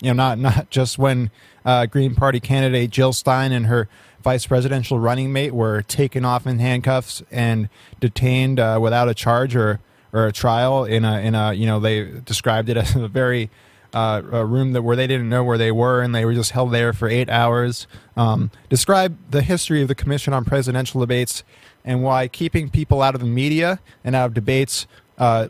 you 0.00 0.08
know, 0.08 0.14
not 0.14 0.38
not 0.38 0.70
just 0.70 0.98
when 0.98 1.30
uh, 1.64 1.86
Green 1.86 2.14
Party 2.14 2.40
candidate 2.40 2.90
Jill 2.90 3.12
Stein 3.12 3.52
and 3.52 3.66
her 3.66 3.88
vice 4.28 4.44
presidential 4.44 5.00
running 5.00 5.32
mate 5.32 5.54
were 5.54 5.80
taken 5.80 6.22
off 6.22 6.46
in 6.46 6.58
handcuffs 6.58 7.22
and 7.30 7.66
detained 7.98 8.60
uh, 8.60 8.78
without 8.78 9.08
a 9.08 9.14
charge 9.14 9.56
or 9.56 9.80
or 10.12 10.26
a 10.26 10.32
trial 10.32 10.84
in 10.84 11.02
a 11.02 11.18
in 11.20 11.34
a 11.34 11.54
you 11.54 11.64
know 11.64 11.80
they 11.80 12.04
described 12.26 12.68
it 12.68 12.76
as 12.76 12.94
a 12.94 13.08
very 13.08 13.48
uh, 13.94 14.20
a 14.30 14.44
room 14.44 14.74
that 14.74 14.82
where 14.82 14.96
they 14.96 15.06
didn't 15.06 15.30
know 15.30 15.42
where 15.42 15.56
they 15.56 15.72
were 15.72 16.02
and 16.02 16.14
they 16.14 16.26
were 16.26 16.34
just 16.34 16.50
held 16.50 16.72
there 16.74 16.92
for 16.92 17.08
eight 17.08 17.30
hours. 17.30 17.86
Um, 18.18 18.50
describe 18.68 19.16
the 19.30 19.40
history 19.40 19.80
of 19.80 19.88
the 19.88 19.94
Commission 19.94 20.34
on 20.34 20.44
Presidential 20.44 21.00
Debates 21.00 21.42
and 21.82 22.02
why 22.02 22.28
keeping 22.28 22.68
people 22.68 23.00
out 23.00 23.14
of 23.14 23.22
the 23.22 23.26
media 23.26 23.80
and 24.04 24.14
out 24.14 24.26
of 24.26 24.34
debates 24.34 24.86
uh, 25.16 25.48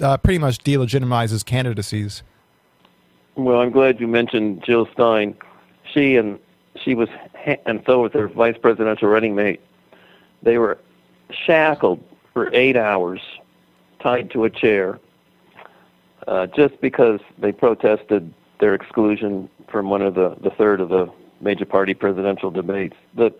uh, 0.00 0.16
pretty 0.18 0.38
much 0.38 0.58
delegitimizes 0.58 1.44
candidacies. 1.44 2.22
Well, 3.34 3.60
I'm 3.60 3.72
glad 3.72 3.98
you 3.98 4.06
mentioned 4.06 4.62
Jill 4.64 4.86
Stein. 4.92 5.34
She 5.92 6.16
and 6.16 6.38
she 6.76 6.94
was, 6.94 7.08
and 7.66 7.82
so 7.86 8.00
was 8.00 8.12
their 8.12 8.28
vice 8.28 8.56
presidential 8.60 9.08
running 9.08 9.34
mate. 9.34 9.60
They 10.42 10.58
were 10.58 10.78
shackled 11.30 12.02
for 12.32 12.50
eight 12.54 12.76
hours, 12.76 13.20
tied 14.00 14.30
to 14.32 14.44
a 14.44 14.50
chair, 14.50 14.98
uh, 16.26 16.46
just 16.48 16.80
because 16.80 17.20
they 17.38 17.52
protested 17.52 18.32
their 18.60 18.74
exclusion 18.74 19.48
from 19.68 19.90
one 19.90 20.02
of 20.02 20.14
the 20.14 20.36
the 20.40 20.50
third 20.50 20.80
of 20.80 20.88
the 20.88 21.10
major 21.40 21.64
party 21.64 21.94
presidential 21.94 22.50
debates. 22.50 22.96
The 23.14 23.32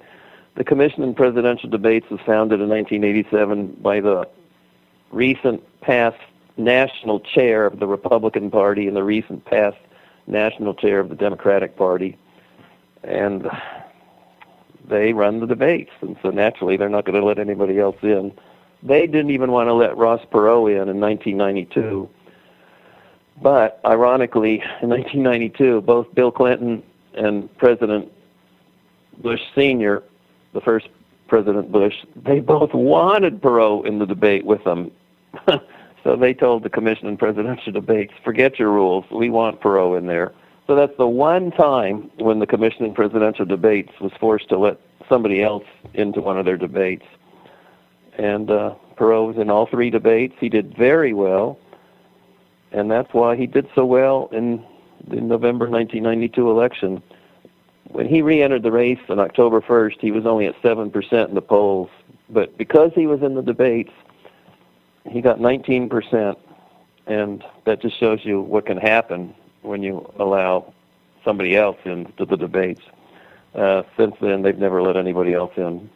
the 0.54 0.64
Commission 0.64 1.02
on 1.02 1.14
Presidential 1.14 1.70
Debates 1.70 2.10
was 2.10 2.20
founded 2.26 2.60
in 2.60 2.68
1987 2.68 3.78
by 3.80 4.00
the 4.00 4.28
recent 5.10 5.62
past 5.80 6.18
national 6.58 7.20
chair 7.20 7.64
of 7.64 7.78
the 7.78 7.86
Republican 7.86 8.50
Party 8.50 8.86
and 8.86 8.94
the 8.94 9.02
recent 9.02 9.44
past 9.46 9.78
national 10.26 10.74
chair 10.74 11.00
of 11.00 11.08
the 11.08 11.14
Democratic 11.14 11.76
Party. 11.76 12.18
And 13.02 13.50
they 14.88 15.12
run 15.12 15.40
the 15.40 15.46
debates, 15.46 15.90
and 16.00 16.16
so 16.22 16.30
naturally 16.30 16.76
they're 16.76 16.88
not 16.88 17.04
going 17.04 17.20
to 17.20 17.26
let 17.26 17.38
anybody 17.38 17.78
else 17.78 17.96
in. 18.02 18.32
They 18.82 19.06
didn't 19.06 19.30
even 19.30 19.52
want 19.52 19.68
to 19.68 19.74
let 19.74 19.96
Ross 19.96 20.20
Perot 20.32 20.70
in 20.70 20.88
in 20.88 21.00
1992. 21.00 22.08
But 23.40 23.80
ironically, 23.84 24.62
in 24.82 24.88
1992, 24.88 25.82
both 25.82 26.12
Bill 26.14 26.30
Clinton 26.30 26.82
and 27.14 27.54
President 27.58 28.10
Bush 29.22 29.40
Sr., 29.54 30.02
the 30.52 30.60
first 30.60 30.88
President 31.28 31.72
Bush, 31.72 31.94
they 32.16 32.40
both 32.40 32.74
wanted 32.74 33.40
Perot 33.40 33.86
in 33.86 33.98
the 33.98 34.06
debate 34.06 34.44
with 34.44 34.62
them. 34.64 34.90
So 36.02 36.16
they 36.16 36.34
told 36.34 36.64
the 36.64 36.70
Commission 36.70 37.06
on 37.06 37.16
Presidential 37.16 37.72
Debates, 37.72 38.12
forget 38.24 38.58
your 38.58 38.70
rules. 38.70 39.04
We 39.10 39.30
want 39.30 39.60
Perot 39.60 39.98
in 39.98 40.06
there. 40.06 40.32
So 40.66 40.76
that's 40.76 40.96
the 40.96 41.08
one 41.08 41.50
time 41.50 42.10
when 42.18 42.38
the 42.38 42.46
Commission 42.46 42.84
on 42.84 42.94
Presidential 42.94 43.44
Debates 43.44 43.92
was 44.00 44.12
forced 44.20 44.48
to 44.50 44.58
let 44.58 44.78
somebody 45.08 45.42
else 45.42 45.64
into 45.94 46.20
one 46.20 46.38
of 46.38 46.44
their 46.44 46.56
debates. 46.56 47.04
And 48.16 48.50
uh, 48.50 48.74
Perot 48.96 49.26
was 49.26 49.36
in 49.38 49.50
all 49.50 49.66
three 49.66 49.90
debates. 49.90 50.34
He 50.38 50.48
did 50.48 50.76
very 50.76 51.12
well. 51.12 51.58
And 52.70 52.90
that's 52.90 53.12
why 53.12 53.36
he 53.36 53.46
did 53.46 53.68
so 53.74 53.84
well 53.84 54.28
in 54.32 54.64
the 55.08 55.20
November 55.20 55.68
1992 55.68 56.50
election. 56.50 57.02
When 57.88 58.06
he 58.06 58.22
re-entered 58.22 58.62
the 58.62 58.70
race 58.70 59.00
on 59.08 59.18
October 59.18 59.60
1st, 59.60 60.00
he 60.00 60.12
was 60.12 60.24
only 60.24 60.46
at 60.46 60.60
7% 60.62 61.28
in 61.28 61.34
the 61.34 61.42
polls. 61.42 61.90
But 62.30 62.56
because 62.56 62.92
he 62.94 63.06
was 63.06 63.20
in 63.22 63.34
the 63.34 63.42
debates, 63.42 63.92
he 65.10 65.20
got 65.20 65.38
19%, 65.38 66.36
and 67.06 67.44
that 67.66 67.82
just 67.82 67.98
shows 67.98 68.20
you 68.24 68.40
what 68.40 68.64
can 68.64 68.78
happen 68.78 69.34
when 69.62 69.82
you 69.82 70.12
allow 70.18 70.72
somebody 71.24 71.56
else 71.56 71.78
into 71.84 72.24
the 72.24 72.36
debates. 72.36 72.82
Uh, 73.54 73.82
since 73.96 74.14
then, 74.20 74.42
they've 74.42 74.58
never 74.58 74.82
let 74.82 74.96
anybody 74.96 75.34
else 75.34 75.52
in. 75.56 75.90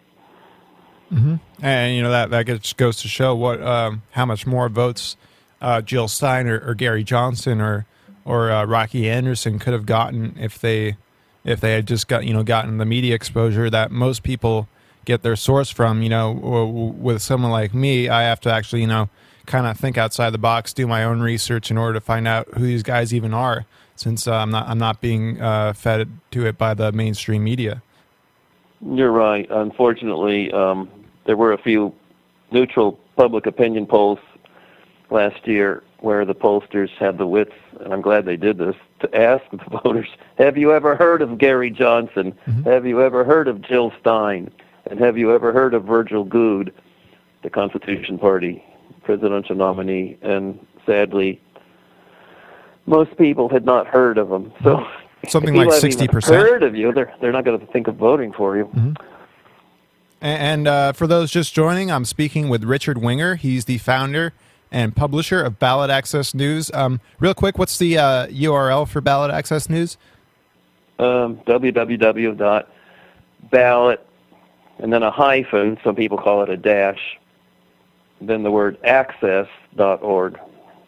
Mm-hmm. 1.12 1.36
And 1.62 1.96
you 1.96 2.02
know 2.02 2.10
that 2.10 2.30
that 2.30 2.46
just 2.46 2.76
goes 2.76 3.00
to 3.02 3.08
show 3.08 3.34
what 3.34 3.62
um, 3.62 4.02
how 4.10 4.26
much 4.26 4.46
more 4.46 4.68
votes 4.68 5.16
uh, 5.60 5.80
Jill 5.80 6.08
Stein 6.08 6.48
or, 6.48 6.58
or, 6.58 6.74
Gary 6.74 7.04
Johnson 7.04 7.60
or 7.60 7.86
or 8.24 8.50
uh, 8.50 8.64
Rocky 8.64 9.08
Anderson 9.08 9.58
could 9.58 9.72
have 9.72 9.86
gotten 9.86 10.36
if 10.38 10.58
they 10.58 10.96
if 11.44 11.60
they 11.60 11.74
had 11.74 11.86
just 11.86 12.08
got 12.08 12.24
you 12.24 12.34
know 12.34 12.42
gotten 12.42 12.78
the 12.78 12.84
media 12.84 13.14
exposure 13.14 13.70
that 13.70 13.92
most 13.92 14.24
people 14.24 14.68
get 15.04 15.22
their 15.22 15.36
source 15.36 15.70
from. 15.70 16.02
You 16.02 16.08
know, 16.08 16.32
with 16.98 17.22
someone 17.22 17.52
like 17.52 17.72
me, 17.72 18.08
I 18.08 18.22
have 18.24 18.40
to 18.40 18.52
actually, 18.52 18.82
you 18.82 18.88
know, 18.88 19.08
kind 19.46 19.66
of 19.66 19.78
think 19.78 19.96
outside 19.96 20.30
the 20.30 20.38
box, 20.38 20.72
do 20.72 20.86
my 20.86 21.04
own 21.04 21.20
research 21.20 21.70
in 21.70 21.78
order 21.78 21.94
to 21.94 22.00
find 22.00 22.28
out 22.28 22.48
who 22.54 22.64
these 22.64 22.82
guys 22.82 23.14
even 23.14 23.32
are, 23.32 23.64
since 23.94 24.26
uh, 24.26 24.34
I'm 24.34 24.50
not 24.50 24.68
I'm 24.68 24.78
not 24.78 25.00
being 25.00 25.40
uh, 25.40 25.72
fed 25.72 26.10
to 26.32 26.46
it 26.46 26.58
by 26.58 26.74
the 26.74 26.92
mainstream 26.92 27.44
media. 27.44 27.82
You're 28.84 29.12
right. 29.12 29.46
Unfortunately, 29.50 30.52
um, 30.52 30.90
there 31.24 31.36
were 31.36 31.52
a 31.52 31.58
few 31.58 31.94
neutral 32.50 32.98
public 33.16 33.46
opinion 33.46 33.86
polls 33.86 34.18
last 35.10 35.46
year, 35.46 35.82
where 36.00 36.24
the 36.24 36.34
pollsters 36.34 36.90
had 36.98 37.16
the 37.16 37.26
wits, 37.26 37.54
and 37.80 37.92
I'm 37.92 38.02
glad 38.02 38.26
they 38.26 38.36
did 38.36 38.58
this, 38.58 38.76
to 39.00 39.16
ask 39.16 39.44
the 39.50 39.80
voters, 39.82 40.08
"Have 40.38 40.58
you 40.58 40.72
ever 40.72 40.96
heard 40.96 41.22
of 41.22 41.38
Gary 41.38 41.70
Johnson? 41.70 42.36
Have 42.64 42.86
you 42.86 43.00
ever 43.00 43.24
heard 43.24 43.48
of 43.48 43.62
Jill 43.62 43.92
Stein? 44.00 44.50
And 44.88 45.00
have 45.00 45.18
you 45.18 45.34
ever 45.34 45.52
heard 45.52 45.74
of 45.74 45.84
Virgil 45.84 46.22
Goode, 46.22 46.72
the 47.42 47.50
Constitution 47.50 48.18
Party 48.18 48.62
presidential 49.06 49.56
nominee?" 49.56 50.18
And 50.20 50.58
sadly, 50.84 51.40
most 52.86 53.16
people 53.16 53.48
had 53.48 53.64
not 53.64 53.86
heard 53.86 54.18
of 54.18 54.30
him. 54.30 54.52
So 54.62 54.86
Something 55.28 55.54
like 55.54 55.68
even 55.68 55.90
60%. 55.90 56.28
heard 56.28 56.62
of 56.62 56.76
you, 56.76 56.92
they're 56.92 57.12
they're 57.20 57.32
not 57.32 57.44
going 57.44 57.58
to 57.58 57.66
think 57.72 57.88
of 57.88 57.96
voting 57.96 58.32
for 58.32 58.56
you. 58.56 58.94
And 60.20 60.66
uh, 60.68 60.92
for 60.92 61.06
those 61.06 61.30
just 61.30 61.54
joining, 61.54 61.90
I'm 61.90 62.04
speaking 62.04 62.48
with 62.48 62.64
Richard 62.64 62.98
Winger. 62.98 63.34
He's 63.36 63.64
the 63.64 63.78
founder 63.78 64.32
and 64.72 64.94
publisher 64.96 65.42
of 65.42 65.58
Ballot 65.58 65.90
Access 65.90 66.34
News. 66.34 66.70
Um, 66.74 67.00
real 67.20 67.34
quick, 67.34 67.58
what's 67.58 67.78
the 67.78 67.98
uh, 67.98 68.26
URL 68.28 68.88
for 68.88 69.00
Ballot 69.00 69.30
Access 69.30 69.68
News? 69.70 69.96
um, 70.98 71.36
www.ballot, 71.46 72.66
and 74.78 74.92
then 74.92 75.02
a 75.02 75.10
hyphen, 75.10 75.78
some 75.84 75.94
people 75.94 76.18
call 76.18 76.42
it 76.42 76.48
a 76.48 76.56
dash, 76.56 77.18
then 78.20 78.42
the 78.42 78.50
word 78.50 78.78
access.org. 78.84 80.38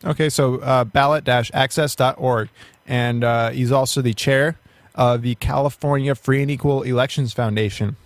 Okay, 0.05 0.29
so 0.29 0.57
uh, 0.57 0.85
ballot-access.org. 0.85 2.49
And 2.87 3.25
uh, 3.25 3.51
he's 3.51 3.73
also 3.73 4.01
the 4.01 4.15
chair 4.15 4.59
of 4.95 5.23
the 5.23 5.35
California 5.37 6.15
Free 6.15 6.43
and 6.43 6.51
Equal 6.51 6.83
Elections 6.83 7.33
Foundation. 7.33 7.97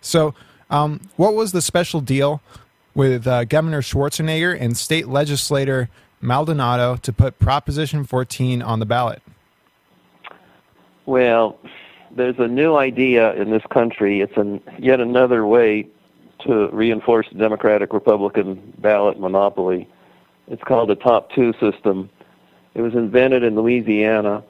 So, 0.00 0.34
um, 0.68 1.00
what 1.16 1.34
was 1.34 1.52
the 1.52 1.62
special 1.62 2.00
deal 2.00 2.40
with 2.94 3.26
uh, 3.26 3.44
Governor 3.44 3.82
Schwarzenegger 3.82 4.60
and 4.60 4.76
state 4.76 5.08
legislator 5.08 5.88
Maldonado 6.20 6.96
to 6.96 7.12
put 7.12 7.38
Proposition 7.38 8.04
14 8.04 8.62
on 8.62 8.80
the 8.80 8.86
ballot? 8.86 9.22
Well, 11.04 11.58
there's 12.10 12.38
a 12.38 12.48
new 12.48 12.76
idea 12.76 13.34
in 13.34 13.50
this 13.50 13.62
country. 13.70 14.20
It's 14.20 14.36
an, 14.36 14.60
yet 14.78 15.00
another 15.00 15.46
way 15.46 15.88
to 16.46 16.68
reinforce 16.68 17.26
the 17.32 17.38
Democratic 17.38 17.92
Republican 17.92 18.72
ballot 18.78 19.18
monopoly. 19.18 19.88
It's 20.48 20.62
called 20.62 20.88
the 20.88 20.94
top 20.94 21.30
two 21.32 21.52
system. 21.60 22.10
It 22.74 22.82
was 22.82 22.94
invented 22.94 23.42
in 23.42 23.56
Louisiana 23.56 24.44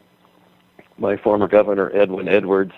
by 0.99 1.17
former 1.17 1.49
Governor 1.49 1.91
Edwin 1.95 2.29
Edwards, 2.29 2.73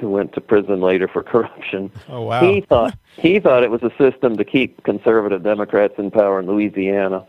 who 0.00 0.10
went 0.10 0.32
to 0.34 0.40
prison 0.40 0.80
later 0.80 1.08
for 1.08 1.22
corruption. 1.22 1.90
Oh, 2.08 2.22
wow. 2.22 2.40
He 2.40 2.60
thought 2.60 2.96
he 3.16 3.40
thought 3.40 3.62
it 3.62 3.70
was 3.70 3.82
a 3.82 3.92
system 3.98 4.36
to 4.36 4.44
keep 4.44 4.82
conservative 4.84 5.42
Democrats 5.42 5.94
in 5.98 6.10
power 6.10 6.40
in 6.40 6.46
Louisiana. 6.46 7.26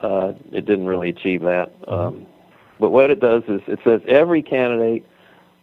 Uh, 0.00 0.32
it 0.50 0.66
didn't 0.66 0.86
really 0.86 1.10
achieve 1.10 1.42
that. 1.42 1.72
Um, 1.86 2.26
but 2.80 2.90
what 2.90 3.10
it 3.10 3.20
does 3.20 3.44
is 3.46 3.60
it 3.68 3.78
says 3.84 4.00
every 4.08 4.42
candidate 4.42 5.06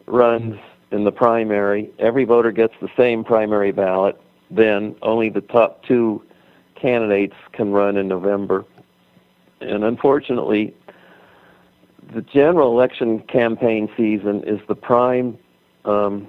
runs 0.05 0.57
in 0.91 1.03
the 1.03 1.11
primary. 1.11 1.89
Every 1.99 2.23
voter 2.23 2.51
gets 2.51 2.73
the 2.81 2.89
same 2.97 3.23
primary 3.23 3.71
ballot. 3.71 4.19
Then 4.51 4.95
only 5.01 5.29
the 5.29 5.41
top 5.41 5.83
two 5.83 6.23
candidates 6.75 7.35
can 7.51 7.71
run 7.71 7.97
in 7.97 8.07
November. 8.07 8.65
And 9.61 9.83
unfortunately, 9.83 10.73
the 12.13 12.21
general 12.21 12.71
election 12.71 13.19
campaign 13.19 13.89
season 13.95 14.43
is 14.45 14.59
the 14.67 14.75
prime 14.75 15.37
um, 15.85 16.27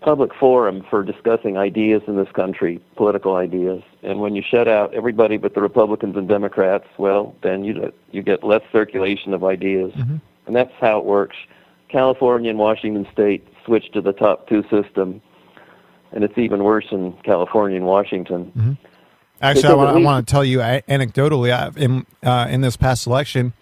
public 0.00 0.34
forum 0.34 0.84
for 0.88 1.02
discussing 1.02 1.58
ideas 1.58 2.02
in 2.06 2.16
this 2.16 2.30
country, 2.32 2.80
political 2.96 3.36
ideas. 3.36 3.82
And 4.02 4.20
when 4.20 4.34
you 4.34 4.42
shut 4.42 4.66
out 4.66 4.94
everybody 4.94 5.36
but 5.36 5.54
the 5.54 5.60
Republicans 5.60 6.16
and 6.16 6.26
Democrats, 6.26 6.86
well, 6.96 7.34
then 7.42 7.64
you 7.64 7.92
you 8.10 8.22
get 8.22 8.42
less 8.42 8.62
circulation 8.72 9.34
of 9.34 9.44
ideas, 9.44 9.92
and 10.46 10.56
that's 10.56 10.72
how 10.80 10.98
it 10.98 11.04
works. 11.04 11.36
California 11.88 12.50
and 12.50 12.58
Washington 12.58 13.06
State 13.12 13.46
switched 13.64 13.92
to 13.92 14.00
the 14.00 14.12
top 14.12 14.48
two 14.48 14.62
system, 14.70 15.20
and 16.12 16.24
it's 16.24 16.36
even 16.38 16.62
worse 16.64 16.86
in 16.90 17.12
California 17.24 17.76
and 17.76 17.86
Washington. 17.86 18.78
Actually, 19.42 19.68
I 19.68 19.74
want, 19.74 19.96
I 19.96 20.00
want 20.00 20.26
to 20.26 20.30
tell 20.30 20.44
you 20.44 20.60
I, 20.60 20.82
anecdotally, 20.88 21.50
I, 21.52 21.70
in, 21.80 22.06
uh, 22.22 22.46
in 22.50 22.60
this 22.60 22.76
past 22.76 23.06
election, 23.06 23.54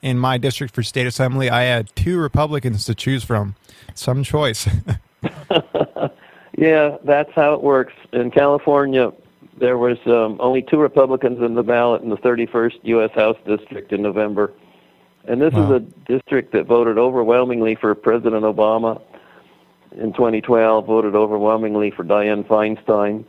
in 0.00 0.18
my 0.18 0.38
district 0.38 0.74
for 0.74 0.82
state 0.82 1.06
assembly, 1.06 1.50
I 1.50 1.62
had 1.62 1.94
two 1.96 2.18
Republicans 2.18 2.84
to 2.84 2.94
choose 2.94 3.24
from. 3.24 3.56
Some 3.94 4.22
choice. 4.22 4.68
Yeah, 6.56 6.98
that's 7.04 7.30
how 7.34 7.54
it 7.54 7.62
works. 7.62 7.92
In 8.12 8.30
California, 8.30 9.12
there 9.58 9.76
was 9.78 9.98
um, 10.06 10.36
only 10.40 10.62
two 10.62 10.78
Republicans 10.78 11.42
in 11.42 11.54
the 11.54 11.62
ballot 11.62 12.02
in 12.02 12.10
the 12.10 12.16
31st 12.16 12.74
U.S. 12.84 13.10
House 13.12 13.36
district 13.46 13.92
in 13.92 14.02
November, 14.02 14.52
and 15.26 15.40
this 15.40 15.52
Wow. 15.52 15.64
is 15.64 15.70
a 15.70 15.80
district 16.12 16.52
that 16.52 16.66
voted 16.66 16.96
overwhelmingly 16.98 17.74
for 17.74 17.94
President 17.94 18.44
Obama 18.44 19.00
in 19.94 20.12
2012. 20.12 20.86
Voted 20.86 21.14
overwhelmingly 21.14 21.90
for 21.90 22.04
Dianne 22.04 22.46
Feinstein, 22.46 23.24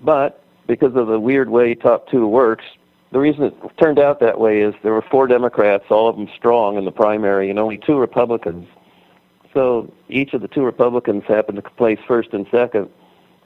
but 0.00 0.42
because 0.66 0.94
of 0.94 1.06
the 1.06 1.18
weird 1.18 1.48
way 1.48 1.74
top 1.74 2.08
two 2.08 2.26
works, 2.26 2.64
the 3.10 3.18
reason 3.18 3.44
it 3.44 3.54
turned 3.80 3.98
out 3.98 4.20
that 4.20 4.38
way 4.38 4.60
is 4.60 4.74
there 4.82 4.92
were 4.92 5.04
four 5.10 5.26
Democrats, 5.26 5.84
all 5.90 6.08
of 6.08 6.16
them 6.16 6.28
strong 6.36 6.76
in 6.76 6.84
the 6.84 6.92
primary, 6.92 7.48
and 7.48 7.58
only 7.58 7.78
two 7.78 7.96
Republicans. 7.96 8.68
So 9.54 9.92
each 10.08 10.34
of 10.34 10.42
the 10.42 10.48
two 10.48 10.62
Republicans 10.62 11.24
happened 11.26 11.56
to 11.56 11.70
place 11.70 11.98
first 12.06 12.32
and 12.32 12.46
second. 12.50 12.90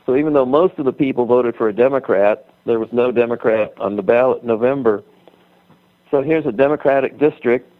So 0.04 0.16
even 0.16 0.32
though 0.32 0.44
most 0.44 0.78
of 0.78 0.84
the 0.84 0.92
people 0.92 1.26
voted 1.26 1.54
for 1.54 1.68
a 1.68 1.72
Democrat, 1.72 2.48
there 2.66 2.80
was 2.80 2.88
no 2.92 3.12
Democrat 3.12 3.72
on 3.78 3.94
the 3.94 4.02
ballot 4.02 4.42
in 4.42 4.48
November. 4.48 5.04
So 6.10 6.22
here's 6.22 6.44
a 6.44 6.52
Democratic 6.52 7.18
district 7.18 7.70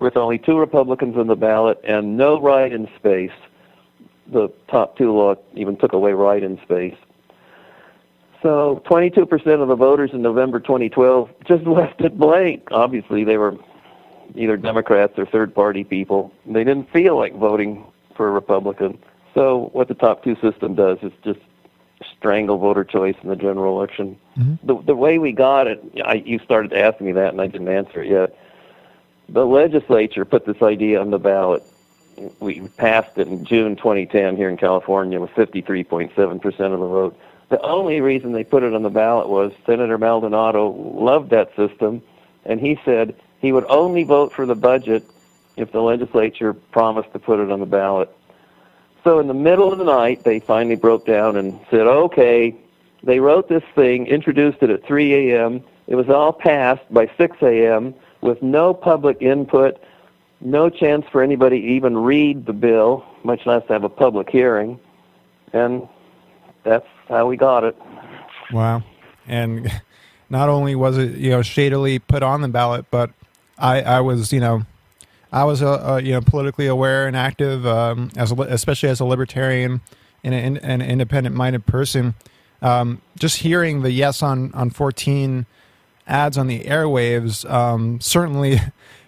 with 0.00 0.16
only 0.16 0.38
two 0.38 0.58
Republicans 0.58 1.16
on 1.16 1.26
the 1.26 1.36
ballot 1.36 1.80
and 1.84 2.16
no 2.16 2.40
write-in 2.40 2.88
space. 2.96 3.30
The 4.32 4.48
top 4.68 4.96
two 4.96 5.12
law 5.12 5.34
even 5.54 5.76
took 5.76 5.92
away 5.92 6.12
write-in 6.12 6.58
space. 6.62 6.96
So 8.42 8.82
22% 8.86 9.62
of 9.62 9.68
the 9.68 9.74
voters 9.74 10.10
in 10.12 10.22
November 10.22 10.60
2012 10.60 11.30
just 11.46 11.64
left 11.66 12.00
it 12.00 12.18
blank. 12.18 12.68
Obviously, 12.70 13.24
they 13.24 13.36
were 13.36 13.56
either 14.34 14.56
Democrats 14.56 15.14
or 15.18 15.26
third 15.26 15.54
party 15.54 15.84
people. 15.84 16.32
They 16.46 16.64
didn't 16.64 16.90
feel 16.90 17.16
like 17.16 17.34
voting 17.36 17.84
for 18.16 18.28
a 18.28 18.30
Republican. 18.30 18.98
So 19.34 19.70
what 19.72 19.88
the 19.88 19.94
top 19.94 20.22
two 20.22 20.36
system 20.36 20.74
does 20.74 20.98
is 21.02 21.12
just 21.24 21.40
strangle 22.16 22.58
voter 22.58 22.84
choice 22.84 23.16
in 23.22 23.28
the 23.28 23.36
general 23.36 23.76
election. 23.76 24.18
Mm-hmm. 24.38 24.66
The 24.66 24.82
the 24.82 24.94
way 24.94 25.18
we 25.18 25.32
got 25.32 25.66
it, 25.66 25.82
I, 26.04 26.14
you 26.14 26.38
started 26.38 26.72
asking 26.72 27.06
me 27.06 27.12
that, 27.12 27.28
and 27.28 27.40
I 27.40 27.46
didn't 27.46 27.68
answer 27.68 28.02
it 28.02 28.10
yet. 28.10 28.38
The 29.28 29.44
legislature 29.44 30.24
put 30.24 30.46
this 30.46 30.60
idea 30.62 31.00
on 31.00 31.10
the 31.10 31.18
ballot. 31.18 31.62
We 32.40 32.60
passed 32.76 33.18
it 33.18 33.28
in 33.28 33.44
June 33.44 33.76
2010 33.76 34.36
here 34.36 34.48
in 34.48 34.56
California 34.56 35.20
with 35.20 35.30
53.7 35.30 36.40
percent 36.40 36.72
of 36.72 36.80
the 36.80 36.86
vote. 36.86 37.18
The 37.50 37.60
only 37.62 38.00
reason 38.00 38.32
they 38.32 38.44
put 38.44 38.62
it 38.62 38.74
on 38.74 38.82
the 38.82 38.90
ballot 38.90 39.28
was 39.28 39.52
Senator 39.66 39.98
Maldonado 39.98 40.70
loved 40.70 41.30
that 41.30 41.54
system, 41.56 42.02
and 42.44 42.60
he 42.60 42.78
said 42.84 43.14
he 43.40 43.52
would 43.52 43.66
only 43.68 44.04
vote 44.04 44.32
for 44.32 44.46
the 44.46 44.54
budget 44.54 45.04
if 45.56 45.70
the 45.72 45.80
legislature 45.80 46.52
promised 46.52 47.12
to 47.12 47.18
put 47.18 47.38
it 47.40 47.50
on 47.50 47.60
the 47.60 47.66
ballot. 47.66 48.10
So 49.04 49.18
in 49.18 49.28
the 49.28 49.34
middle 49.34 49.70
of 49.70 49.78
the 49.78 49.84
night, 49.84 50.24
they 50.24 50.40
finally 50.40 50.76
broke 50.76 51.04
down 51.06 51.36
and 51.36 51.60
said, 51.70 51.82
okay, 51.86 52.56
they 53.02 53.20
wrote 53.20 53.48
this 53.48 53.62
thing, 53.74 54.06
introduced 54.06 54.62
it 54.62 54.70
at 54.70 54.84
3 54.84 55.30
a.m. 55.30 55.62
It 55.86 55.94
was 55.94 56.08
all 56.08 56.32
passed 56.32 56.82
by 56.92 57.10
6 57.18 57.36
a.m. 57.42 57.94
with 58.22 58.42
no 58.42 58.72
public 58.72 59.20
input, 59.20 59.78
no 60.44 60.68
chance 60.68 61.06
for 61.10 61.22
anybody 61.22 61.60
to 61.60 61.66
even 61.66 61.96
read 61.98 62.46
the 62.46 62.52
bill, 62.52 63.04
much 63.24 63.46
less 63.46 63.62
have 63.68 63.82
a 63.82 63.88
public 63.88 64.28
hearing. 64.30 64.78
And 65.52 65.88
that's 66.62 66.86
how 67.08 67.26
we 67.26 67.36
got 67.36 67.64
it. 67.64 67.76
Wow. 68.52 68.82
And 69.26 69.72
not 70.28 70.48
only 70.48 70.74
was 70.74 70.98
it, 70.98 71.16
you 71.16 71.30
know, 71.30 71.42
shadily 71.42 71.98
put 71.98 72.22
on 72.22 72.42
the 72.42 72.48
ballot, 72.48 72.86
but 72.90 73.10
I, 73.58 73.80
I 73.82 74.00
was, 74.00 74.32
you 74.32 74.40
know, 74.40 74.64
I 75.32 75.44
was, 75.44 75.62
a, 75.62 75.66
a 75.66 76.02
you 76.02 76.12
know, 76.12 76.20
politically 76.20 76.66
aware 76.66 77.06
and 77.06 77.16
active, 77.16 77.66
um, 77.66 78.10
as 78.16 78.30
a, 78.30 78.34
especially 78.34 78.90
as 78.90 79.00
a 79.00 79.04
libertarian 79.04 79.80
and 80.22 80.34
an, 80.34 80.56
an 80.58 80.82
independent-minded 80.82 81.66
person. 81.66 82.14
Um, 82.62 83.02
just 83.18 83.38
hearing 83.38 83.82
the 83.82 83.90
yes 83.90 84.22
on 84.22 84.52
on 84.54 84.70
14 84.70 85.44
ads 86.06 86.38
on 86.38 86.46
the 86.46 86.60
airwaves, 86.64 87.48
um, 87.50 88.00
certainly 88.00 88.60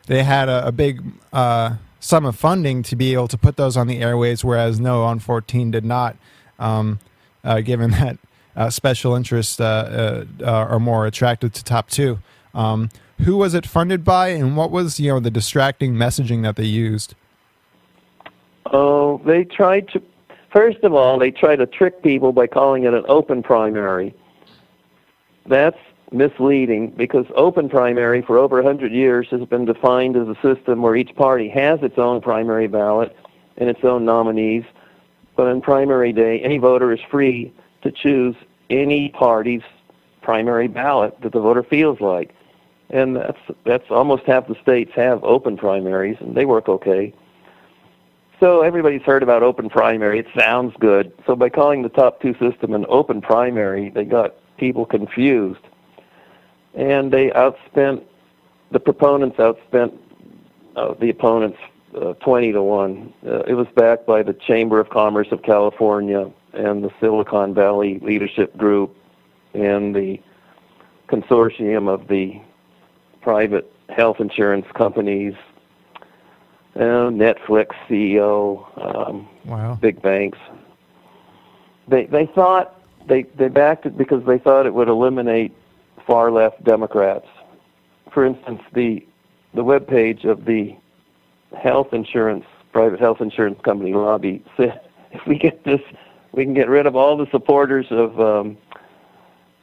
they 0.06 0.22
had 0.22 0.48
a, 0.48 0.68
a 0.68 0.72
big 0.72 1.02
uh, 1.32 1.76
sum 2.00 2.24
of 2.24 2.36
funding 2.36 2.82
to 2.84 2.96
be 2.96 3.12
able 3.12 3.28
to 3.28 3.38
put 3.38 3.56
those 3.56 3.76
on 3.76 3.86
the 3.86 4.00
airways, 4.00 4.44
whereas 4.44 4.80
no 4.80 5.02
on 5.02 5.18
14 5.18 5.70
did 5.70 5.84
not. 5.84 6.16
Um, 6.58 7.00
uh, 7.44 7.60
given 7.60 7.90
that 7.92 8.18
uh, 8.56 8.70
special 8.70 9.14
interests 9.14 9.60
uh, 9.60 10.24
uh, 10.40 10.44
uh, 10.44 10.50
are 10.50 10.80
more 10.80 11.06
attracted 11.06 11.54
to 11.54 11.64
top 11.64 11.88
two. 11.88 12.18
Um, 12.54 12.88
who 13.24 13.36
was 13.36 13.54
it 13.54 13.66
funded 13.66 14.04
by, 14.04 14.28
and 14.28 14.56
what 14.56 14.70
was 14.70 15.00
you 15.00 15.10
know 15.10 15.20
the 15.20 15.30
distracting 15.30 15.94
messaging 15.94 16.42
that 16.42 16.56
they 16.56 16.64
used? 16.64 17.14
Oh, 18.72 19.20
they 19.24 19.44
tried 19.44 19.88
to. 19.88 20.02
First 20.52 20.78
of 20.84 20.94
all, 20.94 21.18
they 21.18 21.30
try 21.30 21.56
to 21.56 21.66
trick 21.66 22.02
people 22.02 22.32
by 22.32 22.46
calling 22.46 22.84
it 22.84 22.94
an 22.94 23.04
open 23.08 23.42
primary. 23.42 24.14
That's 25.46 25.78
misleading 26.12 26.90
because 26.90 27.26
open 27.34 27.68
primary 27.68 28.22
for 28.22 28.38
over 28.38 28.56
100 28.56 28.92
years 28.92 29.26
has 29.30 29.44
been 29.44 29.64
defined 29.64 30.16
as 30.16 30.28
a 30.28 30.36
system 30.40 30.82
where 30.82 30.96
each 30.96 31.14
party 31.16 31.48
has 31.48 31.82
its 31.82 31.98
own 31.98 32.20
primary 32.20 32.68
ballot 32.68 33.16
and 33.56 33.68
its 33.68 33.84
own 33.84 34.04
nominees. 34.04 34.64
But 35.36 35.48
on 35.48 35.60
primary 35.60 36.12
day, 36.12 36.40
any 36.40 36.58
voter 36.58 36.92
is 36.92 37.00
free 37.10 37.52
to 37.82 37.90
choose 37.90 38.34
any 38.70 39.10
party's 39.10 39.62
primary 40.22 40.68
ballot 40.68 41.20
that 41.22 41.32
the 41.32 41.40
voter 41.40 41.62
feels 41.62 42.00
like. 42.00 42.34
And 42.90 43.16
that's 43.16 43.38
that's 43.64 43.90
almost 43.90 44.24
half 44.24 44.46
the 44.46 44.56
states 44.62 44.92
have 44.94 45.22
open 45.24 45.56
primaries 45.56 46.16
and 46.20 46.36
they 46.36 46.44
work 46.44 46.68
okay. 46.68 47.12
So 48.38 48.60
everybody's 48.60 49.02
heard 49.02 49.22
about 49.22 49.42
open 49.42 49.68
primary. 49.70 50.18
It 50.18 50.26
sounds 50.38 50.74
good. 50.78 51.12
So 51.26 51.34
by 51.34 51.48
calling 51.48 51.82
the 51.82 51.88
top 51.88 52.20
two 52.20 52.34
system 52.34 52.74
an 52.74 52.84
open 52.88 53.22
primary, 53.22 53.88
they 53.90 54.04
got 54.04 54.34
people 54.58 54.84
confused. 54.84 55.60
And 56.76 57.12
they 57.12 57.30
outspent, 57.30 58.04
the 58.70 58.80
proponents 58.80 59.38
outspent 59.38 59.98
uh, 60.76 60.94
the 61.00 61.08
opponents 61.08 61.58
uh, 61.96 62.12
20 62.14 62.52
to 62.52 62.62
1. 62.62 63.14
Uh, 63.26 63.30
it 63.44 63.54
was 63.54 63.66
backed 63.74 64.06
by 64.06 64.22
the 64.22 64.34
Chamber 64.34 64.78
of 64.78 64.90
Commerce 64.90 65.28
of 65.30 65.42
California 65.42 66.30
and 66.52 66.84
the 66.84 66.90
Silicon 67.00 67.54
Valley 67.54 67.98
Leadership 68.00 68.56
Group 68.56 68.94
and 69.54 69.96
the 69.96 70.20
consortium 71.08 71.88
of 71.88 72.08
the 72.08 72.38
private 73.22 73.72
health 73.88 74.20
insurance 74.20 74.66
companies 74.74 75.34
uh, 76.76 77.08
Netflix 77.08 77.68
CEO, 77.88 79.08
um, 79.08 79.26
wow. 79.46 79.74
big 79.80 80.02
banks. 80.02 80.38
They 81.88 82.04
they 82.06 82.26
thought 82.26 82.82
they 83.06 83.22
they 83.22 83.48
backed 83.48 83.86
it 83.86 83.96
because 83.96 84.24
they 84.26 84.38
thought 84.38 84.66
it 84.66 84.74
would 84.74 84.88
eliminate 84.88 85.54
far 86.06 86.30
left 86.30 86.62
Democrats. 86.64 87.26
For 88.12 88.24
instance, 88.24 88.62
the 88.72 89.06
the 89.54 89.64
web 89.64 89.86
page 89.86 90.24
of 90.24 90.44
the 90.44 90.76
health 91.58 91.92
insurance 91.92 92.44
private 92.72 93.00
health 93.00 93.20
insurance 93.20 93.58
company 93.62 93.94
lobby 93.94 94.44
said 94.56 94.80
if 95.12 95.26
we 95.26 95.38
get 95.38 95.64
this, 95.64 95.80
we 96.32 96.44
can 96.44 96.54
get 96.54 96.68
rid 96.68 96.86
of 96.86 96.94
all 96.94 97.16
the 97.16 97.26
supporters 97.30 97.86
of 97.90 98.20
um, 98.20 98.56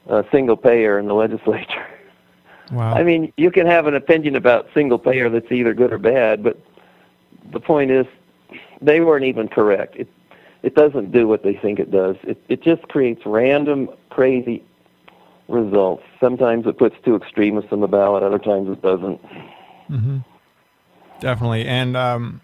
uh, 0.09 0.23
single 0.31 0.57
payer 0.57 0.99
in 0.99 1.07
the 1.07 1.13
legislature. 1.25 1.87
Wow. 2.71 2.93
I 2.93 3.03
mean, 3.03 3.31
you 3.37 3.51
can 3.51 3.67
have 3.67 3.87
an 3.87 3.93
opinion 3.93 4.35
about 4.35 4.67
single 4.73 4.97
payer 4.97 5.29
that's 5.29 5.51
either 5.51 5.73
good 5.73 5.93
or 5.93 5.99
bad, 5.99 6.43
but 6.43 6.59
the 7.51 7.59
point 7.59 7.91
is, 7.91 8.07
they 8.81 9.01
weren't 9.01 9.25
even 9.25 9.47
correct. 9.47 9.95
It 9.95 10.09
it 10.63 10.75
doesn't 10.75 11.11
do 11.11 11.27
what 11.27 11.43
they 11.43 11.55
think 11.55 11.79
it 11.79 11.91
does. 11.91 12.15
It 12.23 12.41
it 12.49 12.63
just 12.63 12.83
creates 12.87 13.21
random, 13.25 13.89
crazy 14.09 14.63
results. 15.47 16.03
Sometimes 16.19 16.65
it 16.67 16.77
puts 16.77 16.95
two 17.03 17.15
extremists 17.15 17.71
on 17.71 17.81
the 17.81 17.87
ballot. 17.87 18.23
Other 18.23 18.39
times 18.39 18.69
it 18.69 18.81
doesn't. 18.81 19.21
Mm-hmm. 19.89 20.17
Definitely, 21.19 21.65
and 21.65 21.95
um, 21.95 22.41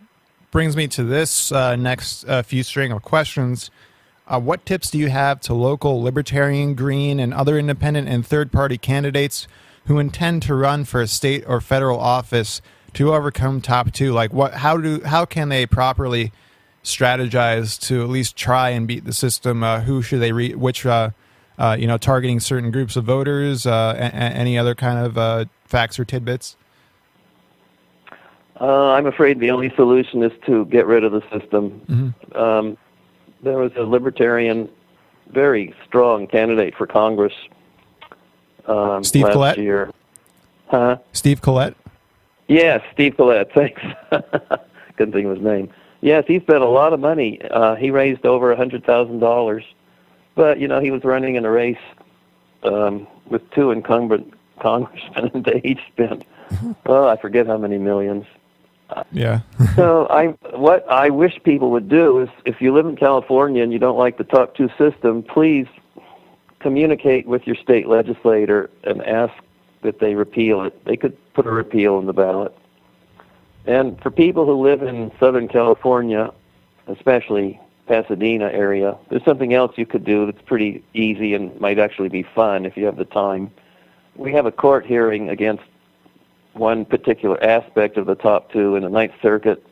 brings 0.51 0.75
me 0.75 0.87
to 0.89 1.03
this 1.03 1.51
uh, 1.51 1.75
next 1.75 2.23
uh, 2.25 2.41
few 2.43 2.63
string 2.63 2.91
of 2.91 3.01
questions. 3.01 3.71
Uh, 4.27 4.39
what 4.39 4.65
tips 4.65 4.91
do 4.91 4.97
you 4.97 5.09
have 5.09 5.41
to 5.41 5.53
local 5.53 6.01
libertarian, 6.01 6.75
green, 6.75 7.19
and 7.19 7.33
other 7.33 7.57
independent 7.57 8.07
and 8.07 8.25
third 8.25 8.51
party 8.51 8.77
candidates 8.77 9.47
who 9.85 9.97
intend 9.97 10.43
to 10.43 10.53
run 10.53 10.85
for 10.85 11.01
a 11.01 11.07
state 11.07 11.43
or 11.47 11.59
federal 11.59 11.99
office 11.99 12.61
to 12.93 13.13
overcome 13.13 13.59
top 13.59 13.91
two? 13.91 14.11
Like, 14.13 14.31
what? 14.31 14.53
How 14.53 14.77
do? 14.77 15.01
How 15.03 15.25
can 15.25 15.49
they 15.49 15.65
properly 15.65 16.31
strategize 16.83 17.79
to 17.87 18.03
at 18.03 18.09
least 18.09 18.35
try 18.35 18.69
and 18.69 18.87
beat 18.87 19.03
the 19.03 19.13
system? 19.13 19.63
Uh, 19.63 19.81
who 19.81 20.01
should 20.01 20.21
they 20.21 20.31
reach? 20.31 20.55
Which, 20.55 20.85
uh, 21.59 21.75
you 21.79 21.85
know, 21.85 21.97
targeting 21.99 22.39
certain 22.39 22.71
groups 22.71 22.95
of 22.95 23.03
voters? 23.03 23.67
Uh, 23.67 23.93
a- 23.95 24.01
a- 24.01 24.33
any 24.35 24.57
other 24.57 24.73
kind 24.73 25.05
of 25.05 25.17
uh, 25.17 25.45
facts 25.65 25.99
or 25.99 26.05
tidbits? 26.05 26.55
Uh, 28.59 28.89
I'm 28.91 29.05
afraid 29.05 29.39
the 29.39 29.51
only 29.51 29.71
solution 29.75 30.23
is 30.23 30.31
to 30.45 30.65
get 30.65 30.85
rid 30.85 31.03
of 31.03 31.11
the 31.11 31.21
system. 31.31 31.81
Mm-hmm. 31.87 32.37
Um, 32.37 32.77
there 33.41 33.57
was 33.57 33.71
a 33.77 33.83
libertarian, 33.83 34.67
very 35.29 35.73
strong 35.85 36.27
candidate 36.27 36.75
for 36.75 36.85
Congress 36.87 37.33
um, 38.65 39.03
Steve 39.03 39.23
last 39.25 39.33
Collette? 39.33 39.57
year. 39.59 39.91
Huh? 40.67 40.97
Steve 41.13 41.41
Collette. 41.41 41.75
Yes, 42.47 42.81
Steve 42.93 43.15
Collette. 43.15 43.51
Thanks. 43.55 43.81
Couldn't 44.97 45.13
think 45.13 45.25
of 45.25 45.35
his 45.35 45.43
name. 45.43 45.69
Yes, 46.01 46.25
he 46.27 46.39
spent 46.39 46.61
a 46.61 46.67
lot 46.67 46.93
of 46.93 46.99
money. 46.99 47.39
Uh, 47.41 47.75
he 47.75 47.91
raised 47.91 48.25
over 48.25 48.51
a 48.51 48.57
hundred 48.57 48.85
thousand 48.85 49.19
dollars, 49.19 49.63
but 50.39 50.57
you 50.57 50.69
know 50.69 50.79
he 50.79 50.89
was 50.89 51.03
running 51.03 51.35
in 51.35 51.43
a 51.43 51.51
race 51.51 51.85
um, 52.63 53.05
with 53.29 53.41
two 53.51 53.71
incumbent 53.71 54.33
congressmen, 54.61 55.29
and 55.33 55.43
they 55.43 55.59
each 55.65 55.81
spent 55.91 56.23
oh 56.85 57.07
I 57.07 57.17
forget 57.17 57.45
how 57.45 57.57
many 57.57 57.77
millions. 57.77 58.25
Yeah. 59.11 59.41
so 59.75 60.07
I 60.09 60.27
what 60.55 60.89
I 60.89 61.09
wish 61.09 61.37
people 61.43 61.71
would 61.71 61.89
do 61.89 62.21
is 62.21 62.29
if 62.45 62.61
you 62.61 62.73
live 62.73 62.85
in 62.85 62.95
California 62.95 63.61
and 63.61 63.73
you 63.73 63.79
don't 63.79 63.97
like 63.97 64.17
the 64.17 64.23
top 64.23 64.55
two 64.55 64.69
system, 64.77 65.23
please 65.23 65.67
communicate 66.59 67.27
with 67.27 67.45
your 67.45 67.57
state 67.57 67.87
legislator 67.89 68.69
and 68.85 69.03
ask 69.03 69.33
that 69.81 69.99
they 69.99 70.15
repeal 70.15 70.63
it. 70.63 70.85
They 70.85 70.95
could 70.95 71.17
put 71.33 71.47
a 71.47 71.51
repeal 71.51 71.95
on 71.95 72.05
the 72.05 72.13
ballot. 72.13 72.57
And 73.65 74.01
for 74.01 74.09
people 74.09 74.45
who 74.45 74.55
live 74.63 74.83
in 74.83 75.11
Southern 75.19 75.49
California, 75.49 76.33
especially 76.87 77.59
Pasadena 77.89 78.45
area, 78.45 78.95
there's 79.09 79.25
something 79.25 79.55
else 79.55 79.73
you 79.75 79.85
could 79.87 80.05
do 80.05 80.27
that's 80.27 80.41
pretty 80.45 80.83
easy 80.93 81.33
and 81.33 81.59
might 81.59 81.79
actually 81.79 82.07
be 82.07 82.21
fun 82.21 82.65
if 82.65 82.77
you 82.77 82.85
have 82.85 82.97
the 82.97 83.05
time. 83.05 83.49
We 84.15 84.31
have 84.33 84.45
a 84.45 84.51
court 84.51 84.85
hearing 84.85 85.29
against 85.29 85.63
one 86.53 86.85
particular 86.85 87.43
aspect 87.43 87.97
of 87.97 88.05
the 88.05 88.13
top 88.13 88.51
two 88.51 88.75
in 88.75 88.83
the 88.83 88.89
Ninth 88.89 89.13
Circuit 89.23 89.65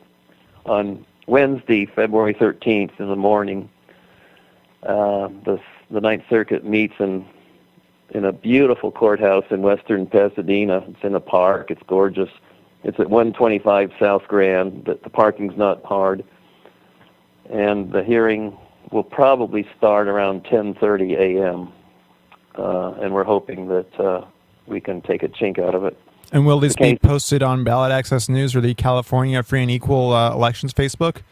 on 0.66 1.06
Wednesday, 1.28 1.86
February 1.86 2.34
13th 2.34 2.98
in 2.98 3.08
the 3.08 3.16
morning. 3.16 3.70
Uh, 4.82 5.28
the 5.44 5.60
the 5.90 6.00
Ninth 6.00 6.24
Circuit 6.28 6.64
meets 6.64 6.94
in 6.98 7.24
in 8.10 8.24
a 8.24 8.32
beautiful 8.32 8.90
courthouse 8.90 9.44
in 9.50 9.62
western 9.62 10.06
Pasadena. 10.06 10.84
It's 10.88 11.04
in 11.04 11.14
a 11.14 11.20
park. 11.20 11.70
It's 11.70 11.82
gorgeous. 11.86 12.30
It's 12.82 12.98
at 12.98 13.10
125 13.10 13.92
South 14.00 14.22
Grand. 14.26 14.86
The, 14.86 14.98
the 15.02 15.10
parking's 15.10 15.56
not 15.56 15.84
hard, 15.84 16.24
and 17.50 17.90
the 17.92 18.02
hearing 18.02 18.56
will 18.92 19.04
probably 19.04 19.66
start 19.76 20.08
around 20.08 20.44
10:30 20.44 21.16
a.m. 21.18 21.72
Uh, 22.56 22.92
and 23.00 23.14
we're 23.14 23.24
hoping 23.24 23.68
that 23.68 24.00
uh, 24.00 24.24
we 24.66 24.80
can 24.80 25.00
take 25.02 25.22
a 25.22 25.28
chink 25.28 25.58
out 25.58 25.74
of 25.74 25.84
it. 25.84 25.96
And 26.32 26.44
will 26.44 26.60
this 26.60 26.76
be 26.76 26.96
posted 26.96 27.42
on 27.42 27.64
Ballot 27.64 27.90
Access 27.90 28.28
News 28.28 28.54
or 28.54 28.60
the 28.60 28.74
California 28.74 29.42
Free 29.42 29.62
and 29.62 29.70
Equal 29.70 30.12
uh, 30.12 30.32
Elections 30.32 30.74
Facebook? 30.74 31.22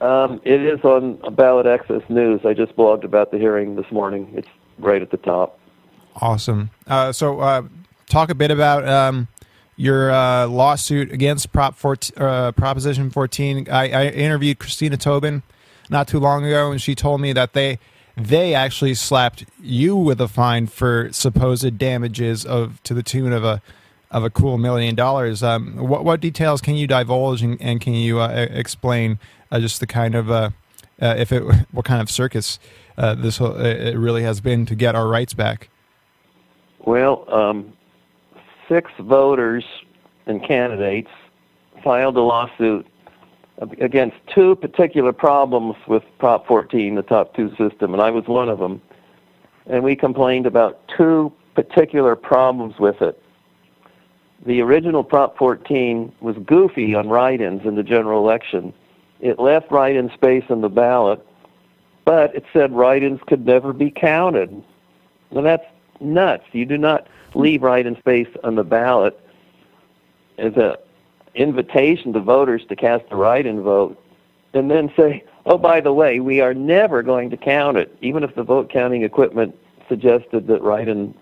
Um, 0.00 0.40
it 0.44 0.60
is 0.60 0.80
on 0.84 1.18
Ballot 1.34 1.66
Access 1.66 2.02
News. 2.08 2.40
I 2.44 2.54
just 2.54 2.74
blogged 2.76 3.04
about 3.04 3.30
the 3.30 3.38
hearing 3.38 3.76
this 3.76 3.90
morning. 3.92 4.32
It's 4.34 4.48
right 4.78 5.00
at 5.00 5.10
the 5.10 5.16
top. 5.18 5.58
Awesome. 6.16 6.70
Uh, 6.86 7.12
so, 7.12 7.40
uh, 7.40 7.62
talk 8.06 8.30
a 8.30 8.34
bit 8.34 8.50
about 8.50 8.86
um, 8.88 9.28
your 9.76 10.10
uh, 10.10 10.46
lawsuit 10.46 11.12
against 11.12 11.52
Prop 11.52 11.76
14, 11.76 12.22
uh, 12.22 12.52
Proposition 12.52 13.10
14. 13.10 13.68
I, 13.70 13.88
I 13.90 14.06
interviewed 14.08 14.58
Christina 14.58 14.96
Tobin 14.96 15.42
not 15.90 16.08
too 16.08 16.18
long 16.18 16.44
ago, 16.44 16.70
and 16.70 16.80
she 16.80 16.94
told 16.94 17.20
me 17.20 17.32
that 17.32 17.52
they 17.52 17.78
they 18.16 18.54
actually 18.54 18.94
slapped 18.94 19.44
you 19.60 19.96
with 19.96 20.20
a 20.20 20.28
fine 20.28 20.68
for 20.68 21.08
supposed 21.12 21.78
damages 21.78 22.44
of 22.44 22.80
to 22.84 22.94
the 22.94 23.02
tune 23.02 23.32
of 23.32 23.44
a 23.44 23.60
of 24.10 24.22
a 24.22 24.30
cool 24.30 24.56
million 24.56 24.94
dollars. 24.94 25.42
Um, 25.42 25.76
what 25.76 26.04
what 26.04 26.20
details 26.20 26.60
can 26.60 26.76
you 26.76 26.86
divulge, 26.86 27.42
and, 27.42 27.60
and 27.60 27.80
can 27.80 27.94
you 27.94 28.20
uh, 28.20 28.46
explain 28.50 29.18
uh, 29.50 29.58
just 29.58 29.80
the 29.80 29.86
kind 29.86 30.14
of 30.14 30.30
uh, 30.30 30.50
uh, 31.02 31.14
if 31.18 31.32
it 31.32 31.40
what 31.72 31.84
kind 31.84 32.00
of 32.00 32.10
circus 32.10 32.58
this 32.96 33.38
whole, 33.38 33.56
it 33.56 33.96
really 33.96 34.22
has 34.22 34.40
been 34.40 34.64
to 34.66 34.74
get 34.74 34.94
our 34.94 35.08
rights 35.08 35.34
back? 35.34 35.68
Well, 36.84 37.24
um, 37.32 37.72
six 38.68 38.90
voters 38.98 39.64
and 40.26 40.42
candidates 40.42 41.10
filed 41.82 42.16
a 42.16 42.20
lawsuit 42.20 42.86
against 43.80 44.16
two 44.26 44.56
particular 44.56 45.12
problems 45.12 45.76
with 45.86 46.02
Prop 46.18 46.46
14, 46.46 46.94
the 46.96 47.02
top 47.02 47.34
two 47.34 47.50
system, 47.56 47.92
and 47.92 48.02
I 48.02 48.10
was 48.10 48.26
one 48.26 48.48
of 48.48 48.58
them. 48.58 48.80
And 49.66 49.84
we 49.84 49.96
complained 49.96 50.46
about 50.46 50.80
two 50.88 51.32
particular 51.54 52.16
problems 52.16 52.78
with 52.78 53.00
it. 53.00 53.20
The 54.44 54.60
original 54.60 55.04
Prop 55.04 55.38
14 55.38 56.12
was 56.20 56.36
goofy 56.44 56.94
on 56.94 57.08
write-ins 57.08 57.64
in 57.64 57.76
the 57.76 57.82
general 57.82 58.20
election. 58.20 58.74
It 59.20 59.38
left 59.38 59.70
write-in 59.70 60.10
space 60.10 60.44
on 60.50 60.60
the 60.60 60.68
ballot, 60.68 61.24
but 62.04 62.34
it 62.34 62.44
said 62.52 62.72
write-ins 62.72 63.20
could 63.26 63.46
never 63.46 63.72
be 63.72 63.90
counted. 63.90 64.62
Well, 65.30 65.44
that's 65.44 65.64
nuts. 66.00 66.44
You 66.52 66.66
do 66.66 66.76
not 66.76 67.06
leave 67.34 67.62
write-in 67.62 67.96
space 67.98 68.28
on 68.42 68.54
the 68.54 68.64
ballot 68.64 69.18
as 70.38 70.52
an 70.56 70.74
invitation 71.34 72.12
to 72.12 72.20
voters 72.20 72.64
to 72.68 72.76
cast 72.76 73.04
a 73.10 73.16
write-in 73.16 73.62
vote, 73.62 74.00
and 74.52 74.70
then 74.70 74.92
say, 74.96 75.24
"Oh, 75.46 75.58
by 75.58 75.80
the 75.80 75.92
way, 75.92 76.20
we 76.20 76.40
are 76.40 76.54
never 76.54 77.02
going 77.02 77.30
to 77.30 77.36
count 77.36 77.76
it," 77.76 77.96
even 78.00 78.22
if 78.22 78.34
the 78.34 78.42
vote 78.42 78.70
counting 78.70 79.02
equipment 79.02 79.54
suggested 79.88 80.46
that 80.46 80.62
write-in 80.62 81.14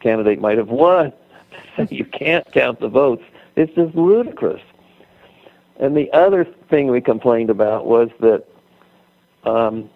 candidate 0.00 0.40
might 0.40 0.58
have 0.58 0.68
won. 0.68 1.12
you 1.90 2.04
can't 2.04 2.50
count 2.52 2.80
the 2.80 2.88
votes. 2.88 3.22
It's 3.56 3.74
just 3.74 3.94
ludicrous. 3.94 4.62
And 5.80 5.96
the 5.96 6.12
other 6.12 6.44
thing 6.68 6.88
we 6.88 7.00
complained 7.00 7.50
about 7.50 7.86
was 7.86 8.10
that 8.20 8.44
um, 9.44 9.88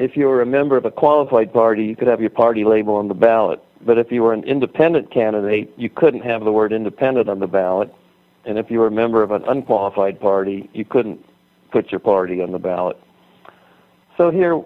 if 0.00 0.16
you 0.16 0.26
were 0.26 0.40
a 0.40 0.46
member 0.46 0.78
of 0.78 0.86
a 0.86 0.90
qualified 0.90 1.52
party, 1.52 1.84
you 1.84 1.94
could 1.94 2.08
have 2.08 2.22
your 2.22 2.30
party 2.30 2.64
label 2.64 2.96
on 2.96 3.08
the 3.08 3.14
ballot. 3.14 3.62
But 3.82 3.98
if 3.98 4.10
you 4.10 4.22
were 4.22 4.32
an 4.32 4.44
independent 4.44 5.10
candidate, 5.10 5.74
you 5.76 5.90
couldn't 5.90 6.22
have 6.22 6.42
the 6.42 6.50
word 6.50 6.72
independent 6.72 7.28
on 7.28 7.38
the 7.38 7.46
ballot. 7.46 7.94
And 8.46 8.58
if 8.58 8.70
you 8.70 8.78
were 8.78 8.86
a 8.86 8.90
member 8.90 9.22
of 9.22 9.30
an 9.30 9.44
unqualified 9.46 10.18
party, 10.18 10.70
you 10.72 10.86
couldn't 10.86 11.22
put 11.70 11.92
your 11.92 11.98
party 11.98 12.40
on 12.40 12.50
the 12.50 12.58
ballot. 12.58 12.98
So 14.16 14.30
here, 14.30 14.62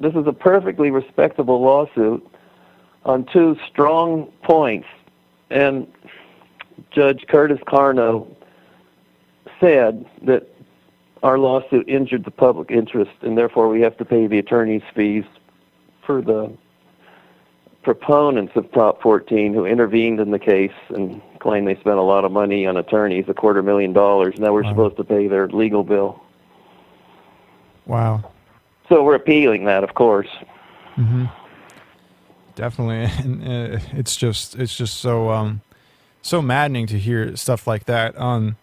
this 0.00 0.14
is 0.16 0.26
a 0.26 0.32
perfectly 0.32 0.90
respectable 0.90 1.62
lawsuit 1.62 2.26
on 3.04 3.24
two 3.32 3.56
strong 3.70 4.32
points. 4.42 4.88
And 5.48 5.86
Judge 6.90 7.24
Curtis 7.28 7.60
Karnow 7.68 8.26
said 9.60 10.04
that 10.22 10.55
our 11.22 11.38
lawsuit 11.38 11.88
injured 11.88 12.24
the 12.24 12.30
public 12.30 12.70
interest, 12.70 13.12
and 13.22 13.36
therefore 13.36 13.68
we 13.68 13.80
have 13.80 13.96
to 13.98 14.04
pay 14.04 14.26
the 14.26 14.38
attorney's 14.38 14.82
fees 14.94 15.24
for 16.04 16.20
the 16.22 16.52
proponents 17.82 18.52
of 18.56 18.70
Prop 18.72 19.00
14 19.00 19.54
who 19.54 19.64
intervened 19.64 20.18
in 20.20 20.30
the 20.32 20.38
case 20.38 20.72
and 20.88 21.20
claimed 21.38 21.68
they 21.68 21.76
spent 21.76 21.98
a 21.98 22.02
lot 22.02 22.24
of 22.24 22.32
money 22.32 22.66
on 22.66 22.76
attorneys, 22.76 23.24
a 23.28 23.34
quarter 23.34 23.62
million 23.62 23.92
dollars. 23.92 24.34
Now 24.38 24.52
we're 24.52 24.62
Wow. 24.64 24.70
supposed 24.70 24.96
to 24.96 25.04
pay 25.04 25.28
their 25.28 25.46
legal 25.48 25.84
bill. 25.84 26.20
Wow. 27.86 28.32
So 28.88 29.02
we're 29.04 29.14
appealing 29.14 29.64
that, 29.66 29.84
of 29.84 29.94
course. 29.94 30.28
hmm 30.96 31.26
Definitely, 32.56 33.04
and 33.22 33.42
uh, 33.74 33.78
it's 33.92 34.16
just 34.16 34.54
it's 34.56 34.74
just 34.74 34.94
so 34.98 35.28
um, 35.30 35.60
so 36.22 36.40
maddening 36.40 36.86
to 36.86 36.98
hear 36.98 37.36
stuff 37.36 37.66
like 37.66 37.84
that. 37.84 38.18
Um, 38.18 38.56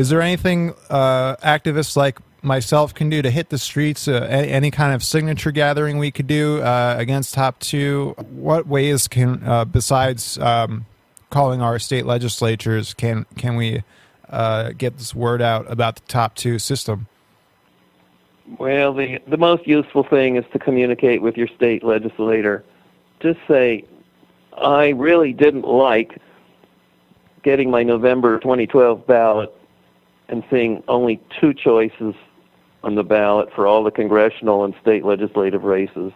is 0.00 0.08
there 0.08 0.22
anything 0.22 0.72
uh, 0.88 1.36
activists 1.36 1.94
like 1.94 2.18
myself 2.42 2.94
can 2.94 3.10
do 3.10 3.20
to 3.20 3.30
hit 3.30 3.50
the 3.50 3.58
streets? 3.58 4.08
Uh, 4.08 4.26
any, 4.30 4.70
kind 4.70 4.94
of 4.94 5.02
signature 5.02 5.50
gathering 5.50 5.98
we 5.98 6.10
could 6.10 6.26
do 6.26 6.62
uh, 6.62 6.94
against 6.96 7.34
Top 7.34 7.58
Two? 7.58 8.14
What 8.30 8.66
ways 8.66 9.08
can 9.08 9.46
uh, 9.46 9.66
besides 9.66 10.38
um, 10.38 10.86
calling 11.28 11.60
our 11.60 11.78
state 11.78 12.06
legislatures 12.06 12.94
can 12.94 13.26
can 13.36 13.56
we 13.56 13.82
uh, 14.30 14.70
get 14.70 14.96
this 14.96 15.14
word 15.14 15.42
out 15.42 15.70
about 15.70 15.96
the 15.96 16.02
Top 16.08 16.34
Two 16.34 16.58
system? 16.58 17.06
Well, 18.56 18.94
the 18.94 19.18
the 19.26 19.36
most 19.36 19.66
useful 19.66 20.04
thing 20.04 20.36
is 20.36 20.46
to 20.54 20.58
communicate 20.58 21.20
with 21.20 21.36
your 21.36 21.48
state 21.48 21.84
legislator. 21.84 22.64
Just 23.20 23.38
say, 23.46 23.84
I 24.56 24.88
really 24.88 25.34
didn't 25.34 25.66
like 25.66 26.16
getting 27.42 27.70
my 27.70 27.82
November 27.82 28.38
2012 28.38 29.06
ballot 29.06 29.54
and 30.30 30.44
seeing 30.50 30.82
only 30.88 31.20
two 31.40 31.52
choices 31.52 32.14
on 32.82 32.94
the 32.94 33.02
ballot 33.02 33.52
for 33.54 33.66
all 33.66 33.84
the 33.84 33.90
congressional 33.90 34.64
and 34.64 34.74
state 34.80 35.04
legislative 35.04 35.64
races, 35.64 36.12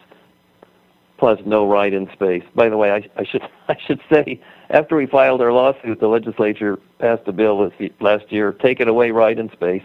plus 1.18 1.38
no 1.44 1.68
write-in 1.68 2.11
space. 2.12 2.44
By 2.55 2.68
the 2.68 2.77
way, 2.77 2.92
I, 2.92 3.20
I 3.20 3.24
should 3.24 3.42
I 3.68 3.77
should 3.87 4.00
say, 4.11 4.40
after 4.70 4.96
we 4.96 5.07
filed 5.07 5.42
our 5.42 5.53
lawsuit, 5.53 6.00
the 6.00 6.09
legislature 6.09 6.79
passed 6.98 7.22
a 7.27 7.33
bill 7.33 7.68
this, 7.68 7.90
last 8.00 8.33
year 8.33 8.53
taking 8.53 8.88
away 8.88 9.11
write-in 9.11 9.50
space. 9.50 9.85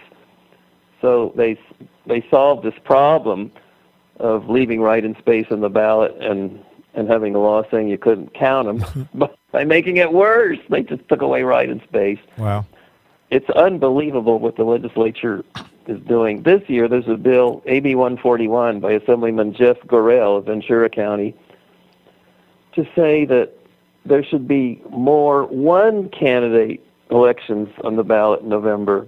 So 1.02 1.34
they 1.36 1.60
they 2.06 2.26
solved 2.30 2.64
this 2.64 2.80
problem 2.86 3.52
of 4.20 4.50
leaving 4.50 4.82
write-in 4.82 5.18
space 5.18 5.48
in 5.50 5.62
the 5.62 5.70
ballot 5.70 6.16
and 6.22 6.64
and 6.94 7.08
having 7.08 7.36
a 7.36 7.40
law 7.40 7.64
saying 7.70 7.88
you 7.88 7.98
couldn't 7.98 8.34
count 8.34 8.82
them, 8.82 9.10
by 9.52 9.64
making 9.64 9.98
it 9.98 10.12
worse, 10.12 10.58
they 10.70 10.82
just 10.82 11.08
took 11.08 11.22
away 11.22 11.44
write-in 11.44 11.82
space. 11.84 12.20
Wow. 12.38 12.66
It's 13.32 13.50
unbelievable 13.52 14.40
what 14.40 14.56
the 14.56 14.64
legislature 14.64 15.44
is 15.88 16.00
doing. 16.02 16.42
This 16.42 16.68
year, 16.68 16.88
there's 16.88 17.08
a 17.08 17.16
bill, 17.16 17.62
AB 17.68 17.96
141, 17.96 18.80
by 18.80 18.94
Assemblyman 18.94 19.54
Jeff 19.54 19.78
Gorell 19.82 20.38
of 20.38 20.46
Ventura 20.46 20.90
County, 20.90 21.36
to 22.74 22.88
say 22.96 23.26
that 23.26 23.54
there 24.06 24.24
should 24.24 24.48
be 24.48 24.82
more 24.90 25.46
one 25.46 26.10
candidate 26.10 26.84
elections 27.12 27.70
on 27.84 27.96
the 27.96 28.04
ballot 28.04 28.42
in 28.42 28.50
November. 28.50 29.08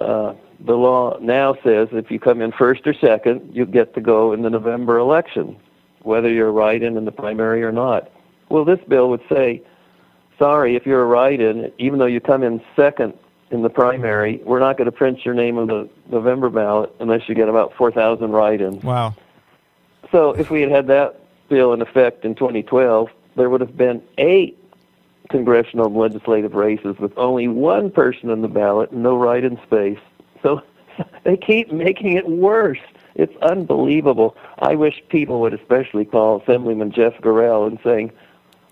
Uh, 0.00 0.34
the 0.60 0.74
law 0.74 1.16
now 1.20 1.54
says 1.62 1.88
if 1.92 2.10
you 2.10 2.18
come 2.18 2.40
in 2.40 2.50
first 2.50 2.86
or 2.86 2.94
second, 2.94 3.54
you 3.54 3.64
get 3.66 3.94
to 3.94 4.00
go 4.00 4.32
in 4.32 4.42
the 4.42 4.50
November 4.50 4.98
election, 4.98 5.56
whether 6.02 6.28
you're 6.28 6.50
write-in 6.50 6.96
in 6.96 7.04
the 7.04 7.12
primary 7.12 7.62
or 7.62 7.70
not. 7.70 8.10
Well, 8.48 8.64
this 8.64 8.80
bill 8.88 9.10
would 9.10 9.22
say, 9.28 9.62
sorry, 10.38 10.74
if 10.74 10.86
you're 10.86 11.02
a 11.02 11.06
write-in, 11.06 11.72
even 11.78 12.00
though 12.00 12.06
you 12.06 12.20
come 12.20 12.42
in 12.42 12.60
second 12.74 13.14
in 13.50 13.62
the 13.62 13.70
primary, 13.70 14.40
we're 14.44 14.58
not 14.58 14.76
going 14.76 14.86
to 14.86 14.92
print 14.92 15.24
your 15.24 15.34
name 15.34 15.58
on 15.58 15.66
the 15.66 15.88
November 16.10 16.50
ballot 16.50 16.94
unless 17.00 17.28
you 17.28 17.34
get 17.34 17.48
about 17.48 17.74
4,000 17.74 18.30
write-ins. 18.30 18.82
Wow. 18.82 19.14
So 20.10 20.32
if 20.32 20.50
we 20.50 20.60
had 20.60 20.70
had 20.70 20.86
that 20.88 21.20
bill 21.48 21.72
in 21.72 21.80
effect 21.80 22.24
in 22.24 22.34
2012, 22.34 23.08
there 23.36 23.48
would 23.48 23.60
have 23.60 23.76
been 23.76 24.02
eight 24.18 24.58
congressional 25.30 25.86
and 25.86 25.96
legislative 25.96 26.54
races 26.54 26.98
with 26.98 27.16
only 27.16 27.48
one 27.48 27.90
person 27.90 28.30
on 28.30 28.42
the 28.42 28.48
ballot 28.48 28.90
and 28.90 29.02
no 29.02 29.16
write-in 29.16 29.58
space. 29.62 29.98
So 30.42 30.62
they 31.24 31.36
keep 31.36 31.72
making 31.72 32.16
it 32.16 32.28
worse. 32.28 32.80
It's 33.14 33.36
unbelievable. 33.42 34.36
I 34.58 34.74
wish 34.74 35.02
people 35.08 35.40
would 35.40 35.54
especially 35.54 36.04
call 36.04 36.40
Assemblyman 36.40 36.92
Jeff 36.92 37.14
Gorell 37.20 37.66
and 37.66 37.78
saying, 37.82 38.12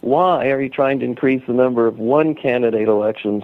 why 0.02 0.50
are 0.50 0.60
you 0.60 0.68
trying 0.68 1.00
to 1.00 1.04
increase 1.04 1.42
the 1.46 1.52
number 1.52 1.86
of 1.86 1.98
one 1.98 2.34
candidate 2.34 2.88
elections? 2.88 3.42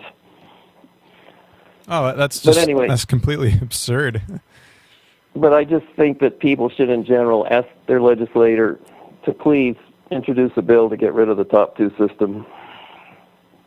Oh, 1.93 2.17
that's 2.17 2.41
But 2.43 2.55
just 2.55 2.59
anyway- 2.61 2.89
that's 2.89 3.05
completely 3.05 3.53
absurd. 3.63 4.23
But 5.37 5.53
I 5.53 5.65
just 5.65 5.87
think 5.97 6.21
that 6.21 6.41
people 6.41 6.69
should, 6.69 6.89
in 6.91 7.05
general, 7.05 7.47
ask 7.51 7.69
their 7.87 8.01
legislator 8.01 8.79
to 9.25 9.33
please 9.33 9.77
introduce 10.11 10.53
a 10.57 10.63
bill 10.63 10.91
to 10.91 10.97
get 10.97 11.15
rid 11.15 11.29
of 11.29 11.37
the 11.37 11.45
top 11.45 11.77
two 11.77 11.91
system. 11.99 12.45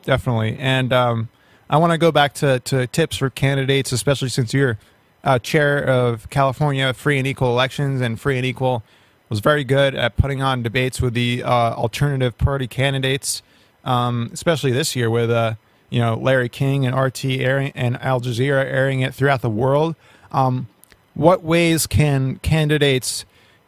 Definitely. 0.03 0.57
And 0.59 0.93
um, 0.93 1.29
I 1.69 1.77
want 1.77 1.91
to 1.91 1.97
go 1.97 2.11
back 2.11 2.33
to, 2.35 2.59
to 2.61 2.85
tips 2.87 3.17
for 3.17 3.29
candidates, 3.31 3.91
especially 3.91 4.29
since 4.29 4.53
you're 4.53 4.77
uh, 5.23 5.39
chair 5.39 5.83
of 5.83 6.29
California 6.29 6.93
Free 6.93 7.17
and 7.17 7.25
Equal 7.25 7.49
Elections, 7.49 7.99
and 8.01 8.19
Free 8.19 8.37
and 8.37 8.45
Equal 8.45 8.83
was 9.29 9.39
very 9.39 9.63
good 9.63 9.95
at 9.95 10.17
putting 10.17 10.43
on 10.43 10.61
debates 10.61 11.01
with 11.01 11.15
the 11.15 11.41
uh, 11.43 11.49
alternative 11.49 12.37
party 12.37 12.67
candidates, 12.67 13.41
um, 13.83 14.29
especially 14.33 14.71
this 14.71 14.95
year 14.95 15.09
with 15.09 15.31
uh, 15.31 15.55
you 15.89 15.99
know 15.99 16.15
Larry 16.15 16.49
King 16.49 16.85
and 16.85 16.97
RT 16.97 17.25
airing 17.25 17.71
and 17.75 18.01
Al 18.01 18.21
Jazeera 18.21 18.65
airing 18.65 19.01
it 19.01 19.13
throughout 19.13 19.41
the 19.41 19.49
world. 19.49 19.95
Um, 20.31 20.67
what 21.13 21.43
ways 21.43 21.87
can 21.87 22.37
candidates 22.39 23.25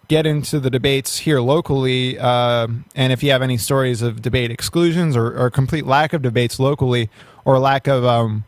get 0.07 0.25
into 0.25 0.59
the 0.59 0.69
debates 0.69 1.19
here 1.19 1.39
locally? 1.39 2.19
Uh, 2.19 2.67
and 2.95 3.13
if 3.13 3.23
you 3.23 3.31
have 3.31 3.41
any 3.41 3.57
stories 3.57 4.01
of 4.01 4.21
debate 4.21 4.51
exclusions 4.51 5.15
or, 5.15 5.37
or 5.37 5.49
complete 5.49 5.85
lack 5.85 6.13
of 6.13 6.21
debates 6.21 6.59
locally, 6.59 7.09
or 7.45 7.57
lack 7.59 7.87
of 7.87 8.03
um, 8.03 8.43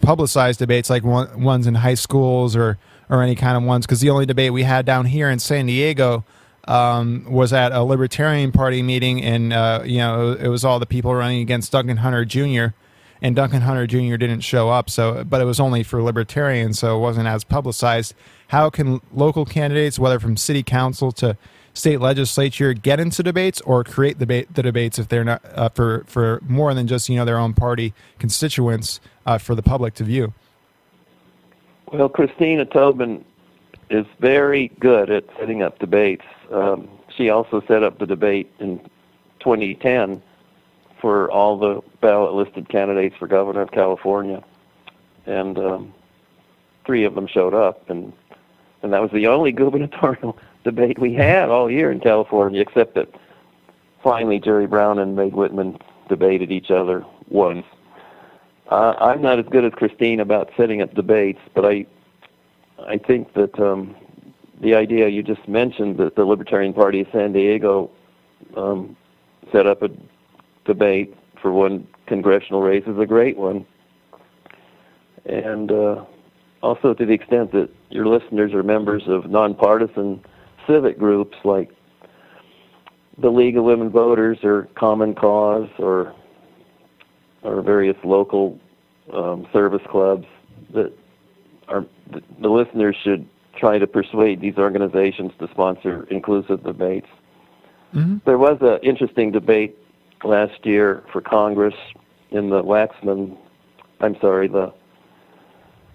publicized 0.00 0.58
debates 0.58 0.88
like 0.88 1.02
one, 1.02 1.42
ones 1.42 1.66
in 1.66 1.74
high 1.76 1.94
schools 1.94 2.54
or 2.54 2.78
or 3.10 3.22
any 3.22 3.34
kind 3.34 3.56
of 3.56 3.62
ones, 3.62 3.86
because 3.86 4.00
the 4.00 4.10
only 4.10 4.26
debate 4.26 4.52
we 4.52 4.64
had 4.64 4.84
down 4.84 5.06
here 5.06 5.30
in 5.30 5.38
San 5.38 5.64
Diego 5.64 6.24
um, 6.68 7.24
was 7.26 7.54
at 7.54 7.72
a 7.72 7.82
Libertarian 7.82 8.52
Party 8.52 8.82
meeting, 8.82 9.22
and 9.22 9.52
uh, 9.52 9.82
you 9.84 9.98
know 9.98 10.32
it 10.32 10.48
was 10.48 10.64
all 10.64 10.78
the 10.78 10.86
people 10.86 11.14
running 11.14 11.40
against 11.40 11.72
Duncan 11.72 11.96
Hunter 11.96 12.24
Jr. 12.24 12.74
And 13.20 13.34
Duncan 13.34 13.62
Hunter 13.62 13.86
Jr. 13.86 14.16
didn't 14.16 14.40
show 14.40 14.68
up, 14.68 14.88
so 14.88 15.24
but 15.24 15.40
it 15.40 15.44
was 15.44 15.58
only 15.58 15.82
for 15.82 16.02
Libertarians, 16.02 16.78
so 16.78 16.96
it 16.96 17.00
wasn't 17.00 17.26
as 17.26 17.44
publicized. 17.44 18.14
How 18.48 18.70
can 18.70 19.00
local 19.12 19.44
candidates, 19.44 19.98
whether 19.98 20.20
from 20.20 20.36
city 20.36 20.62
council 20.62 21.10
to 21.12 21.36
state 21.74 22.00
legislature, 22.00 22.74
get 22.74 23.00
into 23.00 23.22
debates 23.22 23.60
or 23.62 23.84
create 23.84 24.18
debate 24.18 24.54
the 24.54 24.62
debates 24.62 24.98
if 24.98 25.08
they're 25.08 25.24
not 25.24 25.42
uh, 25.54 25.68
for 25.70 26.04
for 26.06 26.40
more 26.46 26.74
than 26.74 26.86
just 26.86 27.08
you 27.08 27.16
know 27.16 27.24
their 27.24 27.38
own 27.38 27.54
party 27.54 27.92
constituents 28.18 29.00
uh, 29.26 29.38
for 29.38 29.54
the 29.54 29.62
public 29.62 29.94
to 29.94 30.04
view? 30.04 30.32
Well, 31.92 32.08
Christina 32.08 32.66
Tobin 32.66 33.24
is 33.90 34.06
very 34.20 34.68
good 34.78 35.10
at 35.10 35.24
setting 35.38 35.62
up 35.62 35.78
debates. 35.78 36.24
Um, 36.52 36.88
she 37.16 37.30
also 37.30 37.62
set 37.66 37.82
up 37.82 37.98
the 37.98 38.06
debate 38.06 38.52
in 38.58 38.78
2010 39.40 40.22
for 41.00 41.30
all 41.30 41.58
the 41.58 41.80
ballot 42.00 42.34
listed 42.34 42.68
candidates 42.68 43.16
for 43.16 43.26
governor 43.26 43.62
of 43.62 43.70
California, 43.70 44.42
and 45.26 45.58
um, 45.58 45.94
three 46.84 47.04
of 47.04 47.14
them 47.14 47.26
showed 47.26 47.54
up, 47.54 47.88
and 47.90 48.12
and 48.82 48.92
that 48.92 49.02
was 49.02 49.10
the 49.12 49.26
only 49.26 49.52
gubernatorial 49.62 50.38
debate 50.64 50.98
we 50.98 51.14
had 51.14 51.48
all 51.50 51.70
year 51.70 51.90
in 51.90 52.00
California, 52.00 52.60
except 52.60 52.94
that 52.94 53.08
finally 54.02 54.38
Jerry 54.38 54.66
Brown 54.66 54.98
and 54.98 55.16
Meg 55.16 55.32
Whitman 55.32 55.78
debated 56.08 56.50
each 56.50 56.70
other 56.70 57.04
once. 57.28 57.66
Uh, 58.70 58.94
I'm 58.98 59.22
not 59.22 59.38
as 59.38 59.46
good 59.46 59.64
as 59.64 59.72
Christine 59.72 60.20
about 60.20 60.50
setting 60.56 60.82
up 60.82 60.94
debates, 60.94 61.40
but 61.54 61.64
I 61.64 61.86
I 62.86 62.98
think 62.98 63.32
that 63.34 63.58
um, 63.58 63.96
the 64.60 64.74
idea 64.74 65.08
you 65.08 65.22
just 65.22 65.46
mentioned 65.48 65.98
that 65.98 66.16
the 66.16 66.24
Libertarian 66.24 66.72
Party 66.72 67.00
of 67.00 67.08
San 67.12 67.32
Diego 67.32 67.90
um, 68.56 68.96
set 69.52 69.66
up 69.66 69.82
a 69.82 69.90
debate 70.68 71.16
for 71.42 71.50
one 71.50 71.88
congressional 72.06 72.62
race 72.62 72.84
is 72.86 72.98
a 72.98 73.06
great 73.06 73.36
one. 73.36 73.66
And 75.24 75.72
uh, 75.72 76.04
also 76.62 76.94
to 76.94 77.04
the 77.04 77.12
extent 77.12 77.50
that 77.52 77.68
your 77.90 78.06
listeners 78.06 78.52
are 78.52 78.62
members 78.62 79.02
of 79.08 79.28
nonpartisan 79.28 80.22
civic 80.68 80.98
groups 80.98 81.36
like 81.44 81.70
the 83.20 83.30
League 83.30 83.56
of 83.56 83.64
Women 83.64 83.90
Voters 83.90 84.38
or 84.44 84.68
Common 84.76 85.14
Cause 85.14 85.68
or 85.78 86.14
or 87.42 87.62
various 87.62 87.96
local 88.04 88.58
um, 89.12 89.46
service 89.52 89.82
clubs 89.90 90.26
that 90.74 90.92
are 91.68 91.86
the, 92.10 92.48
listeners 92.48 92.96
should 93.02 93.26
try 93.56 93.78
to 93.78 93.86
persuade 93.86 94.40
these 94.40 94.56
organizations 94.56 95.32
to 95.38 95.48
sponsor 95.50 96.06
inclusive 96.10 96.62
debates. 96.64 97.06
Mm-hmm. 97.94 98.18
There 98.24 98.38
was 98.38 98.58
an 98.60 98.78
interesting 98.82 99.32
debate 99.32 99.76
last 100.24 100.64
year 100.64 101.04
for 101.12 101.20
Congress 101.20 101.74
in 102.30 102.50
the 102.50 102.62
Waxman, 102.62 103.36
I'm 104.00 104.18
sorry, 104.20 104.48
the 104.48 104.72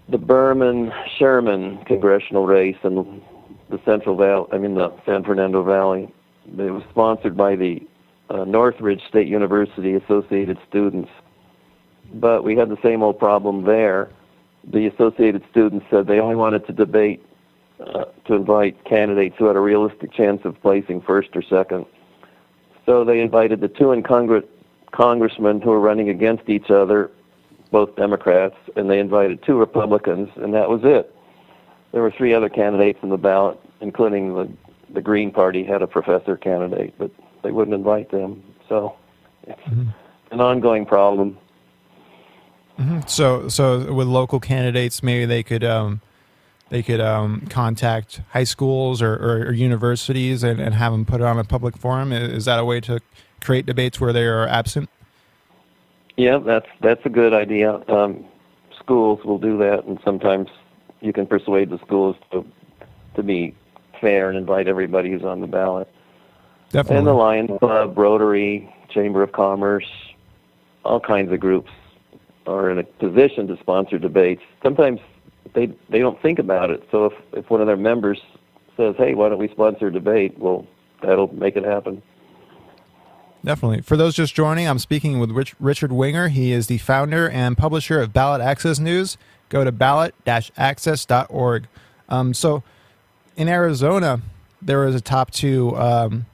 the 0.09 0.17
Berman 0.17 0.91
Sherman 1.17 1.77
congressional 1.85 2.45
race 2.45 2.75
in 2.83 3.21
the 3.69 3.79
Central 3.85 4.17
Valley, 4.17 4.47
I 4.51 4.57
mean 4.57 4.75
the 4.75 4.91
San 5.05 5.23
Fernando 5.23 5.63
Valley. 5.63 6.13
It 6.45 6.71
was 6.71 6.83
sponsored 6.89 7.37
by 7.37 7.55
the 7.55 7.81
uh, 8.29 8.43
Northridge 8.43 9.01
State 9.07 9.27
University 9.27 9.93
Associated 9.93 10.57
Students. 10.67 11.09
But 12.13 12.43
we 12.43 12.57
had 12.57 12.69
the 12.69 12.77
same 12.83 13.01
old 13.01 13.17
problem 13.17 13.63
there. 13.63 14.09
The 14.65 14.87
Associated 14.87 15.43
Students 15.51 15.85
said 15.89 16.07
they 16.07 16.19
only 16.19 16.35
wanted 16.35 16.67
to 16.67 16.73
debate 16.73 17.25
uh, 17.79 18.05
to 18.25 18.33
invite 18.33 18.83
candidates 18.85 19.35
who 19.37 19.45
had 19.45 19.55
a 19.55 19.59
realistic 19.61 20.13
chance 20.13 20.41
of 20.45 20.61
placing 20.61 21.01
first 21.01 21.29
or 21.35 21.41
second. 21.41 21.85
So 22.85 23.03
they 23.03 23.21
invited 23.21 23.61
the 23.61 23.67
two 23.67 23.91
incumbent 23.91 24.45
congressmen 24.91 25.61
who 25.61 25.69
were 25.69 25.79
running 25.79 26.09
against 26.09 26.49
each 26.49 26.69
other, 26.69 27.09
both 27.71 27.95
Democrats, 27.95 28.55
and 28.75 28.89
they 28.89 28.99
invited 28.99 29.41
two 29.43 29.57
Republicans, 29.57 30.29
and 30.35 30.53
that 30.53 30.69
was 30.69 30.81
it. 30.83 31.15
There 31.91 32.01
were 32.01 32.11
three 32.11 32.33
other 32.33 32.49
candidates 32.49 32.99
in 33.03 33.09
the 33.09 33.17
ballot, 33.17 33.59
including 33.81 34.33
the 34.35 34.49
the 34.93 35.01
Green 35.01 35.31
Party 35.31 35.63
had 35.63 35.81
a 35.81 35.87
professor 35.87 36.37
candidate, 36.37 36.93
but 36.97 37.11
they 37.43 37.51
wouldn't 37.51 37.73
invite 37.73 38.11
them. 38.11 38.43
So 38.69 38.95
it's 39.47 39.59
mm-hmm. 39.61 39.89
an 40.31 40.39
ongoing 40.39 40.85
problem. 40.85 41.37
Mm-hmm. 42.79 43.01
So, 43.07 43.47
so 43.49 43.91
with 43.93 44.07
local 44.07 44.39
candidates, 44.39 45.03
maybe 45.03 45.25
they 45.25 45.43
could 45.43 45.63
um, 45.63 46.01
they 46.73 46.81
could 46.81 46.99
um, 46.99 47.45
contact 47.51 48.21
high 48.31 48.45
schools 48.45 48.99
or, 48.99 49.13
or, 49.13 49.45
or 49.45 49.51
universities 49.51 50.41
and, 50.41 50.59
and, 50.59 50.73
have 50.73 50.91
them 50.91 51.05
put 51.05 51.21
it 51.21 51.23
on 51.23 51.37
a 51.37 51.43
public 51.43 51.77
forum. 51.77 52.11
Is 52.11 52.45
that 52.45 52.57
a 52.57 52.65
way 52.65 52.81
to 52.81 52.99
create 53.41 53.67
debates 53.67 54.01
where 54.01 54.11
they 54.11 54.25
are 54.25 54.47
absent? 54.47 54.89
Yeah, 56.17 56.39
that's 56.39 56.65
that's 56.81 57.05
a 57.05 57.09
good 57.09 57.31
idea. 57.31 57.79
Um, 57.87 58.25
schools 58.79 59.23
will 59.23 59.37
do 59.37 59.55
that, 59.59 59.83
and 59.85 59.99
sometimes 60.03 60.49
you 60.99 61.13
can 61.13 61.27
persuade 61.27 61.69
the 61.69 61.77
schools 61.85 62.15
to 62.31 62.43
to 63.15 63.21
be 63.21 63.55
fair 64.01 64.29
and 64.29 64.37
invite 64.37 64.67
everybody 64.67 65.11
who's 65.11 65.23
on 65.23 65.41
the 65.41 65.47
ballot. 65.47 65.87
Definitely. 66.71 66.97
And 66.97 67.05
the 67.05 67.13
Lions 67.13 67.51
Club, 67.59 67.95
Rotary, 67.95 68.75
Chamber 68.89 69.21
of 69.21 69.31
Commerce, 69.31 69.89
all 70.83 70.99
kinds 70.99 71.31
of 71.31 71.39
groups 71.39 71.69
are 72.47 72.71
in 72.71 72.79
a 72.79 72.83
position 72.83 73.45
to 73.45 73.59
sponsor 73.59 73.99
debates. 73.99 74.41
Sometimes 74.63 74.99
they 75.53 75.67
they 75.89 75.99
don't 75.99 76.21
think 76.21 76.39
about 76.39 76.69
it. 76.69 76.87
So 76.91 77.05
if 77.05 77.13
if 77.33 77.49
one 77.49 77.61
of 77.61 77.67
their 77.67 77.77
members 77.77 78.19
says, 78.77 78.95
"Hey, 78.97 79.13
why 79.13 79.29
don't 79.29 79.39
we 79.39 79.49
sponsor 79.49 79.87
a 79.87 79.91
debate?" 79.91 80.37
Well, 80.37 80.65
that'll 81.01 81.33
make 81.33 81.55
it 81.55 81.65
happen. 81.65 82.01
Definitely. 83.45 83.81
For 83.81 83.97
those 83.97 84.15
just 84.15 84.33
joining, 84.33 84.67
I'm 84.67 84.79
speaking 84.79 85.19
with 85.19 85.31
Rich, 85.31 85.55
Richard 85.59 85.91
Winger. 85.91 86.29
He 86.29 86.53
is 86.53 86.67
the 86.67 86.77
founder 86.77 87.29
and 87.29 87.57
publisher 87.57 88.01
of 88.01 88.13
Ballot 88.13 88.41
Access 88.41 88.79
News. 88.79 89.17
Go 89.49 89.65
to 89.65 89.71
ballot-access.org. 89.71 91.67
Um, 92.07 92.33
so, 92.33 92.63
in 93.35 93.49
Arizona, 93.49 94.21
there 94.61 94.79
was 94.79 94.95
a 94.95 95.01
top 95.01 95.31
two 95.31 95.75
um, 95.75 96.25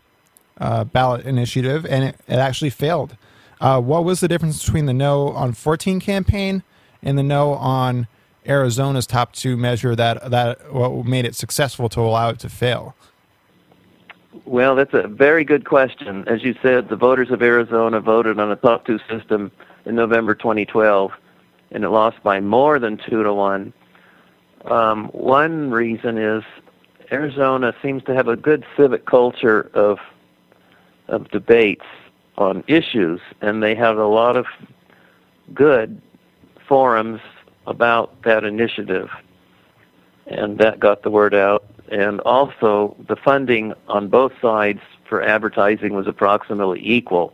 uh, 0.59 0.83
ballot 0.83 1.25
initiative, 1.25 1.83
and 1.87 2.03
it, 2.03 2.15
it 2.27 2.35
actually 2.35 2.69
failed. 2.69 3.17
Uh, 3.59 3.81
what 3.81 4.03
was 4.03 4.19
the 4.19 4.27
difference 4.27 4.63
between 4.63 4.85
the 4.85 4.93
No 4.93 5.29
on 5.29 5.53
14 5.53 5.99
campaign 5.99 6.63
and 7.01 7.17
the 7.17 7.23
No 7.23 7.53
on 7.53 8.07
Arizona's 8.49 9.05
top 9.05 9.33
two 9.33 9.55
measure 9.55 9.95
that 9.95 10.31
that 10.31 10.73
what 10.73 11.05
made 11.05 11.25
it 11.25 11.35
successful 11.35 11.87
to 11.89 12.01
allow 12.01 12.29
it 12.29 12.39
to 12.39 12.49
fail? 12.49 12.95
Well, 14.45 14.75
that's 14.75 14.93
a 14.93 15.07
very 15.07 15.43
good 15.43 15.65
question. 15.65 16.27
As 16.27 16.43
you 16.43 16.55
said, 16.61 16.89
the 16.89 16.95
voters 16.95 17.29
of 17.29 17.41
Arizona 17.41 17.99
voted 17.99 18.39
on 18.39 18.51
a 18.51 18.55
top 18.55 18.85
two 18.85 18.99
system 19.09 19.51
in 19.85 19.95
November 19.95 20.35
2012, 20.35 21.11
and 21.71 21.83
it 21.83 21.89
lost 21.89 22.21
by 22.23 22.39
more 22.39 22.79
than 22.79 22.97
two 22.97 23.23
to 23.23 23.33
one. 23.33 23.73
Um, 24.65 25.05
one 25.07 25.71
reason 25.71 26.17
is 26.17 26.43
Arizona 27.11 27.73
seems 27.81 28.03
to 28.03 28.13
have 28.13 28.27
a 28.27 28.35
good 28.35 28.65
civic 28.75 29.05
culture 29.05 29.69
of 29.73 29.99
of 31.07 31.29
debates 31.31 31.85
on 32.37 32.63
issues, 32.67 33.19
and 33.41 33.63
they 33.63 33.75
have 33.75 33.97
a 33.97 34.05
lot 34.05 34.35
of 34.35 34.45
good 35.53 36.01
forums 36.67 37.19
about 37.69 38.23
that 38.23 38.43
initiative, 38.43 39.09
and 40.27 40.57
that 40.57 40.79
got 40.79 41.03
the 41.03 41.09
word 41.09 41.33
out. 41.33 41.65
And 41.91 42.19
also, 42.21 42.95
the 43.07 43.15
funding 43.15 43.73
on 43.87 44.09
both 44.09 44.33
sides 44.41 44.81
for 45.07 45.23
advertising 45.23 45.93
was 45.93 46.07
approximately 46.07 46.81
equal. 46.83 47.33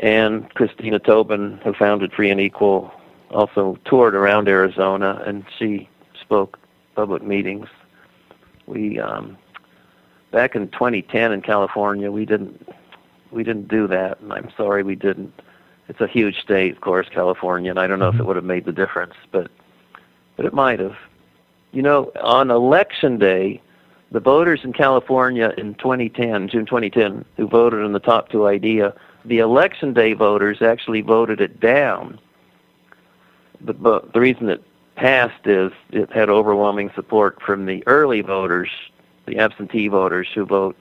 And 0.00 0.52
Christina 0.54 0.98
Tobin, 0.98 1.58
who 1.64 1.72
founded 1.74 2.12
Free 2.12 2.30
and 2.30 2.40
Equal, 2.40 2.92
also 3.30 3.78
toured 3.84 4.14
around 4.14 4.48
Arizona, 4.48 5.22
and 5.26 5.44
she 5.58 5.88
spoke 6.20 6.58
public 6.94 7.22
meetings 7.22 7.68
we 8.66 8.98
um, 8.98 9.38
back 10.32 10.54
in 10.54 10.68
2010 10.68 11.32
in 11.32 11.42
California, 11.42 12.10
we 12.10 12.24
didn't 12.24 12.68
we 13.30 13.42
didn't 13.42 13.68
do 13.68 13.86
that, 13.88 14.20
and 14.20 14.32
I'm 14.32 14.50
sorry 14.56 14.82
we 14.82 14.94
didn't. 14.94 15.32
It's 15.88 16.00
a 16.00 16.06
huge 16.06 16.40
state, 16.40 16.72
of 16.72 16.80
course, 16.80 17.08
California, 17.08 17.70
and 17.70 17.78
I 17.78 17.86
don't 17.86 17.98
know 17.98 18.08
if 18.08 18.14
it 18.14 18.18
mm-hmm. 18.18 18.26
would 18.26 18.36
have 18.36 18.44
made 18.44 18.64
the 18.64 18.72
difference, 18.72 19.14
but 19.30 19.50
but 20.36 20.44
it 20.44 20.52
might 20.52 20.80
have. 20.80 20.96
You 21.72 21.82
know, 21.82 22.12
on 22.22 22.50
election 22.50 23.18
day, 23.18 23.60
the 24.12 24.20
voters 24.20 24.60
in 24.64 24.72
California 24.72 25.52
in 25.56 25.74
2010, 25.74 26.48
June 26.48 26.66
2010, 26.66 27.24
who 27.36 27.46
voted 27.46 27.82
on 27.82 27.92
the 27.92 27.98
top 27.98 28.30
two 28.30 28.46
idea, 28.46 28.94
the 29.24 29.38
election 29.38 29.92
day 29.92 30.12
voters 30.12 30.62
actually 30.62 31.00
voted 31.00 31.40
it 31.40 31.60
down. 31.60 32.18
But, 33.60 33.82
but 33.82 34.12
the 34.12 34.20
reason 34.20 34.48
it 34.48 34.62
passed 34.94 35.46
is 35.46 35.72
it 35.90 36.12
had 36.12 36.30
overwhelming 36.30 36.90
support 36.94 37.40
from 37.42 37.66
the 37.66 37.82
early 37.86 38.20
voters, 38.20 38.70
the 39.26 39.38
absentee 39.38 39.88
voters 39.88 40.28
who 40.34 40.44
vote 40.44 40.76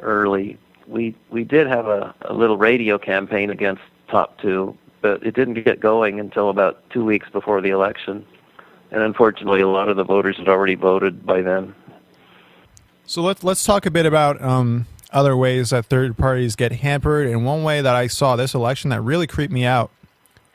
early. 0.00 0.58
We 0.86 1.14
we 1.30 1.44
did 1.44 1.66
have 1.66 1.86
a, 1.86 2.14
a 2.22 2.34
little 2.34 2.58
radio 2.58 2.98
campaign 2.98 3.50
against 3.50 3.82
top 4.08 4.38
two, 4.38 4.76
but 5.00 5.22
it 5.24 5.34
didn't 5.34 5.62
get 5.64 5.80
going 5.80 6.20
until 6.20 6.50
about 6.50 6.88
two 6.90 7.04
weeks 7.04 7.28
before 7.30 7.60
the 7.60 7.70
election. 7.70 8.24
And 8.90 9.02
unfortunately, 9.02 9.60
a 9.60 9.68
lot 9.68 9.88
of 9.88 9.96
the 9.96 10.04
voters 10.04 10.36
had 10.38 10.48
already 10.48 10.76
voted 10.76 11.26
by 11.26 11.42
then. 11.42 11.74
So 13.06 13.22
let's 13.22 13.44
let's 13.44 13.64
talk 13.64 13.86
a 13.86 13.90
bit 13.90 14.06
about 14.06 14.40
um, 14.40 14.86
other 15.10 15.36
ways 15.36 15.70
that 15.70 15.86
third 15.86 16.16
parties 16.16 16.56
get 16.56 16.72
hampered. 16.72 17.28
And 17.28 17.44
one 17.44 17.62
way 17.62 17.80
that 17.80 17.94
I 17.94 18.06
saw 18.06 18.36
this 18.36 18.54
election 18.54 18.90
that 18.90 19.00
really 19.00 19.26
creeped 19.26 19.52
me 19.52 19.64
out 19.64 19.90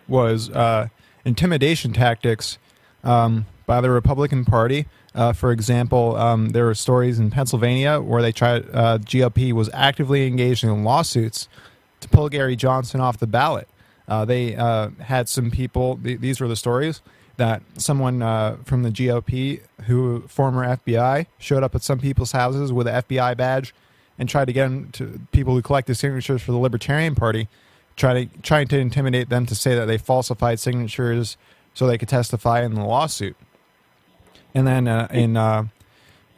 was 0.08 0.50
uh, 0.50 0.88
intimidation 1.26 1.94
tactics 1.94 2.58
um, 3.04 3.46
by 3.66 3.82
the 3.82 3.90
Republican 3.90 4.46
Party. 4.46 4.88
Uh, 5.16 5.34
for 5.34 5.52
example, 5.52 6.16
um, 6.16 6.50
there 6.50 6.66
were 6.66 6.76
stories 6.76 7.20
in 7.20 7.32
Pennsylvania 7.32 8.00
where 8.00 8.22
they 8.22 8.32
tried 8.32 8.66
uh, 8.74 8.97
GOP 9.00 9.54
was 9.54 9.70
actively 9.74 10.28
engaged 10.28 10.64
in 10.64 10.84
lawsuits 10.84 11.47
to 12.00 12.10
pull 12.10 12.30
Gary 12.30 12.56
Johnson 12.56 13.02
off 13.02 13.18
the 13.18 13.28
ballot. 13.28 13.68
Uh, 14.08 14.26
they 14.26 14.56
uh, 14.56 14.89
had 15.00 15.30
some 15.30 15.52
people. 15.52 16.00
Th- 16.04 16.20
these 16.20 16.39
were 16.39 16.47
the 16.47 16.56
stories 16.56 17.02
that 17.38 17.62
someone 17.78 18.22
uh, 18.22 18.58
from 18.66 18.84
the 18.84 18.89
GOP, 18.89 19.62
who 19.86 20.22
former 20.28 20.66
FBI, 20.66 21.26
showed 21.38 21.64
up 21.64 21.74
at 21.74 21.82
some 21.82 22.00
people's 22.00 22.34
houses 22.34 22.74
with 22.74 22.88
an 22.88 23.02
FBI 23.04 23.38
badge 23.38 23.74
and 24.18 24.28
tried 24.28 24.45
to 24.45 24.54
get 24.54 24.64
them 24.64 24.89
to 24.91 25.22
people 25.32 25.54
who 25.54 25.62
collected 25.62 25.95
signatures 25.95 26.41
for 26.41 26.52
the 26.52 26.58
Libertarian 26.58 27.16
Party, 27.16 27.47
trying 27.95 28.28
to 28.30 28.41
trying 28.41 28.68
to 28.68 28.78
intimidate 28.78 29.30
them 29.30 29.45
to 29.45 29.56
say 29.56 29.74
that 29.76 29.86
they 29.86 29.97
falsified 29.97 30.60
signatures 30.60 31.38
so 31.74 31.88
they 31.88 31.97
could 31.97 32.10
testify 32.10 32.62
in 32.62 32.74
the 32.74 32.84
lawsuit. 32.84 33.38
And 34.54 34.68
then 34.68 34.88
uh, 34.88 35.08
in, 35.12 35.38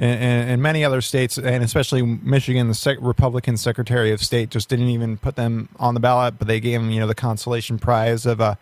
in, 0.01 0.49
in 0.49 0.61
many 0.61 0.83
other 0.83 0.99
states, 0.99 1.37
and 1.37 1.63
especially 1.63 2.01
Michigan, 2.01 2.67
the 2.67 2.73
sec- 2.73 2.97
Republican 3.01 3.55
Secretary 3.55 4.11
of 4.11 4.23
State 4.23 4.49
just 4.49 4.67
didn't 4.67 4.89
even 4.89 5.17
put 5.17 5.35
them 5.35 5.69
on 5.79 5.93
the 5.93 5.99
ballot, 5.99 6.39
but 6.39 6.47
they 6.47 6.59
gave 6.59 6.81
them, 6.81 6.89
you 6.89 6.99
know, 6.99 7.07
the 7.07 7.15
consolation 7.15 7.77
prize 7.77 8.25
of 8.25 8.41
uh, 8.41 8.55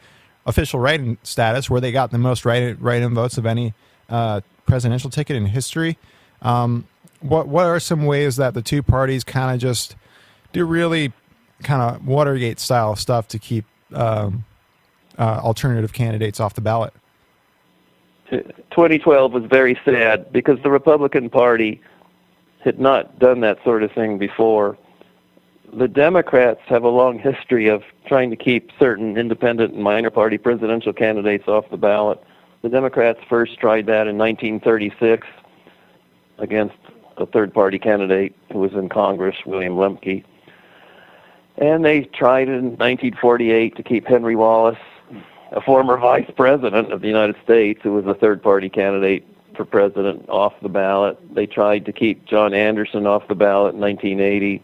official 0.46 0.80
write-in 0.80 1.18
status, 1.24 1.70
where 1.70 1.80
they 1.80 1.92
got 1.92 2.12
the 2.12 2.18
most 2.18 2.44
write-in, 2.44 2.78
write-in 2.80 3.14
votes 3.16 3.38
of 3.38 3.46
any 3.46 3.74
uh, 4.10 4.42
presidential 4.66 5.10
ticket 5.10 5.38
in 5.38 5.46
history. 5.46 5.98
Um, 6.42 6.88
what 7.22 7.48
what 7.48 7.66
are 7.66 7.80
some 7.80 8.06
ways 8.06 8.36
that 8.36 8.54
the 8.54 8.62
two 8.62 8.84
parties 8.84 9.24
kind 9.24 9.54
of 9.54 9.62
just 9.62 9.96
do 10.54 10.66
really 10.66 11.14
kind 11.64 11.82
of 11.82 12.06
Watergate 12.06 12.60
style 12.60 12.96
stuff 12.96 13.28
to 13.30 13.40
keep 13.40 13.66
um, 13.94 14.46
uh, 15.18 15.40
alternative 15.44 15.94
candidates 15.94 16.40
off 16.40 16.54
the 16.54 16.62
ballot. 16.62 16.94
2012 18.30 19.34
was 19.34 19.43
very 19.45 19.80
sad 19.84 20.32
because 20.32 20.59
the 20.63 20.69
Republican 20.69 21.30
Party 21.30 21.82
had 22.63 22.80
not 22.80 23.19
done 23.19 23.41
that 23.41 23.63
sort 23.63 23.84
of 23.84 23.91
thing 23.91 24.17
before. 24.17 24.77
The 25.73 25.88
Democrats 25.88 26.61
have 26.67 26.84
a 26.84 26.89
long 26.89 27.19
history 27.19 27.67
of 27.67 27.84
trying 28.05 28.30
to 28.32 28.36
keep 28.36 28.71
certain 28.80 29.17
independent 29.17 29.73
and 29.73 29.84
minor 29.84 30.09
party 30.09 30.38
presidential 30.38 30.93
candidates 30.93 31.47
off 31.47 31.69
the 31.69 31.77
ballot. 31.77 32.21
The 32.61 32.69
Democrats 32.69 33.19
first 33.30 33.59
tried 33.59 33.86
that 33.86 34.07
in 34.07 34.17
1936 34.17 35.27
against 36.39 36.75
a 37.17 37.25
third 37.25 37.53
party 37.53 37.80
candidate 37.80 38.36
who 38.51 38.59
was 38.59 38.73
in 38.73 38.89
Congress, 38.89 39.36
William 39.45 39.75
Lemke. 39.75 40.23
And 41.57 41.84
they 41.84 42.01
tried 42.01 42.47
in 42.47 42.77
1948 42.77 43.75
to 43.75 43.84
keep 43.84 44.07
Henry 44.07 44.36
Wallace 44.36 44.77
a 45.52 45.62
former 45.62 45.97
vice 45.97 46.30
president 46.36 46.91
of 46.91 47.02
the 47.02 47.08
United 47.08 47.36
States 47.43 47.80
who 47.84 47.93
was 47.93 48.06
a 48.06 48.14
third 48.14 48.41
party 48.41 48.70
candidate 48.70 49.26
for 49.56 49.66
president 49.66 50.28
off 50.30 50.54
the 50.62 50.70
ballot. 50.70 51.18
They 51.34 51.45
tried 51.45 51.86
to 51.86 51.91
keep 51.91 52.26
John 52.26 52.54
Anderson 52.54 53.08
off 53.08 53.28
the 53.28 53.36
ballot 53.36 53.76
in 53.76 53.82
1980. 53.82 54.64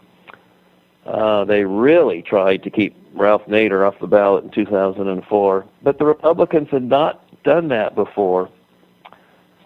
Uh, 1.04 1.44
they 1.44 1.64
really 1.64 2.22
tried 2.22 2.62
to 2.62 2.70
keep 2.70 2.96
Ralph 3.14 3.44
Nader 3.46 3.86
off 3.86 3.98
the 4.00 4.06
ballot 4.06 4.44
in 4.44 4.50
2004. 4.50 5.66
But 5.82 5.98
the 5.98 6.06
Republicans 6.06 6.68
had 6.70 6.84
not 6.84 7.22
done 7.42 7.68
that 7.68 7.94
before. 7.94 8.48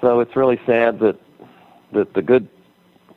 So 0.01 0.21
it's 0.21 0.35
really 0.37 0.61
sad 0.66 0.99
that 1.01 1.18
that 1.93 2.14
the 2.14 2.23
good 2.23 2.49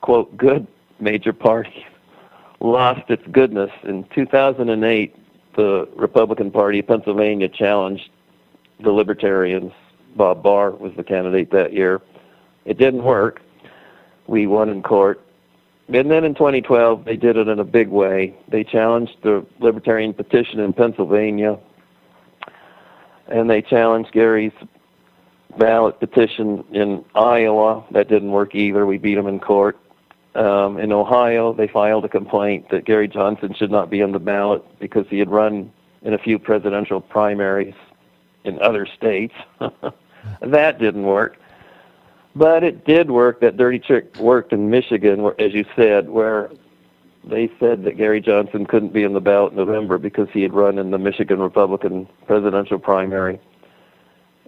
quote 0.01 0.35
good 0.35 0.67
major 0.99 1.33
party 1.33 1.85
lost 2.59 3.09
its 3.09 3.23
goodness 3.31 3.71
in 3.83 4.03
2008 4.15 5.15
the 5.55 5.87
Republican 5.95 6.51
Party 6.51 6.79
of 6.79 6.87
Pennsylvania 6.87 7.49
challenged 7.49 8.09
the 8.79 8.91
Libertarians. 8.91 9.71
Bob 10.15 10.43
Barr 10.43 10.71
was 10.71 10.93
the 10.95 11.03
candidate 11.03 11.51
that 11.51 11.73
year. 11.73 12.01
It 12.65 12.77
didn't 12.77 13.03
work. 13.03 13.41
We 14.27 14.47
won 14.47 14.69
in 14.69 14.83
court. 14.83 15.21
And 15.87 16.09
then 16.09 16.23
in 16.23 16.33
2012, 16.33 17.03
they 17.03 17.17
did 17.17 17.35
it 17.35 17.47
in 17.47 17.59
a 17.59 17.63
big 17.63 17.89
way. 17.89 18.35
They 18.47 18.63
challenged 18.63 19.17
the 19.21 19.45
Libertarian 19.59 20.13
petition 20.13 20.59
in 20.59 20.71
Pennsylvania, 20.73 21.59
and 23.27 23.49
they 23.49 23.61
challenged 23.61 24.11
Gary's 24.11 24.53
ballot 25.57 25.99
petition 25.99 26.63
in 26.71 27.03
Iowa. 27.15 27.83
That 27.91 28.07
didn't 28.07 28.31
work 28.31 28.55
either. 28.55 28.85
We 28.85 28.97
beat 28.97 29.15
them 29.15 29.27
in 29.27 29.39
court. 29.39 29.77
Um, 30.35 30.79
in 30.79 30.91
Ohio, 30.91 31.53
they 31.53 31.67
filed 31.67 32.05
a 32.05 32.09
complaint 32.09 32.69
that 32.71 32.85
Gary 32.85 33.07
Johnson 33.07 33.53
should 33.53 33.69
not 33.69 33.89
be 33.89 34.01
on 34.01 34.11
the 34.11 34.19
ballot 34.19 34.63
because 34.79 35.05
he 35.09 35.19
had 35.19 35.29
run 35.29 35.71
in 36.01 36.13
a 36.13 36.17
few 36.17 36.39
presidential 36.39 36.99
primaries 36.99 37.75
in 38.43 38.59
other 38.59 38.85
states. 38.85 39.35
that 40.41 40.79
didn't 40.79 41.03
work. 41.03 41.37
But 42.35 42.63
it 42.63 42.85
did 42.85 43.11
work. 43.11 43.41
That 43.41 43.57
dirty 43.57 43.77
trick 43.77 44.17
worked 44.17 44.53
in 44.53 44.71
Michigan, 44.71 45.21
where, 45.21 45.39
as 45.39 45.53
you 45.53 45.65
said, 45.75 46.09
where 46.09 46.49
they 47.23 47.49
said 47.59 47.83
that 47.83 47.97
Gary 47.97 48.19
Johnson 48.19 48.65
couldn't 48.65 48.91
be 48.91 49.05
on 49.05 49.13
the 49.13 49.21
ballot 49.21 49.51
in 49.51 49.57
November 49.57 49.97
because 49.97 50.27
he 50.33 50.41
had 50.41 50.53
run 50.53 50.77
in 50.77 50.91
the 50.91 50.97
Michigan 50.97 51.39
Republican 51.39 52.07
presidential 52.25 52.79
primary. 52.79 53.39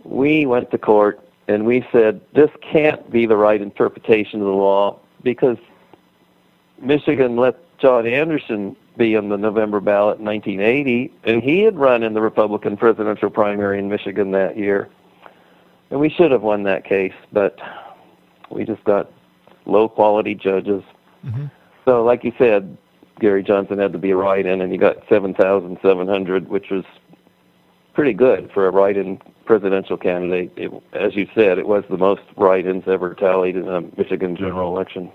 We 0.03 0.45
went 0.45 0.71
to 0.71 0.77
court 0.77 1.21
and 1.47 1.65
we 1.65 1.85
said 1.91 2.21
this 2.33 2.49
can't 2.61 3.09
be 3.11 3.25
the 3.25 3.37
right 3.37 3.61
interpretation 3.61 4.41
of 4.41 4.47
the 4.47 4.53
law 4.53 4.99
because 5.23 5.57
Michigan 6.85 7.35
let 7.35 7.55
John 7.79 8.07
Anderson 8.07 8.75
be 8.97 9.15
on 9.17 9.29
the 9.29 9.37
November 9.37 9.79
ballot 9.79 10.19
in 10.19 10.25
1980, 10.25 11.11
and 11.25 11.43
he 11.43 11.61
had 11.61 11.77
run 11.77 12.03
in 12.03 12.13
the 12.13 12.21
Republican 12.21 12.77
presidential 12.77 13.29
primary 13.29 13.79
in 13.79 13.89
Michigan 13.89 14.31
that 14.31 14.57
year. 14.57 14.89
And 15.89 15.99
we 15.99 16.09
should 16.09 16.31
have 16.31 16.41
won 16.41 16.63
that 16.63 16.85
case, 16.85 17.13
but 17.31 17.59
we 18.49 18.63
just 18.63 18.83
got 18.85 19.11
low 19.65 19.89
quality 19.89 20.35
judges. 20.35 20.83
Mm-hmm. 21.25 21.45
So, 21.83 22.03
like 22.03 22.23
you 22.23 22.33
said, 22.37 22.77
Gary 23.19 23.43
Johnson 23.43 23.79
had 23.79 23.93
to 23.93 23.99
be 23.99 24.11
a 24.11 24.15
write-in, 24.15 24.61
and 24.61 24.71
he 24.71 24.77
got 24.77 24.97
7,700, 25.09 26.49
which 26.49 26.69
was 26.69 26.83
pretty 27.93 28.13
good 28.13 28.51
for 28.51 28.67
a 28.67 28.71
write-in 28.71 29.21
presidential 29.45 29.97
candidate. 29.97 30.51
It, 30.55 30.71
as 30.93 31.15
you 31.15 31.27
said, 31.35 31.57
it 31.57 31.67
was 31.67 31.83
the 31.89 31.97
most 31.97 32.23
write-ins 32.35 32.87
ever 32.87 33.13
tallied 33.13 33.55
in 33.55 33.67
a 33.67 33.81
Michigan 33.97 34.35
general 34.35 34.75
election. 34.75 35.11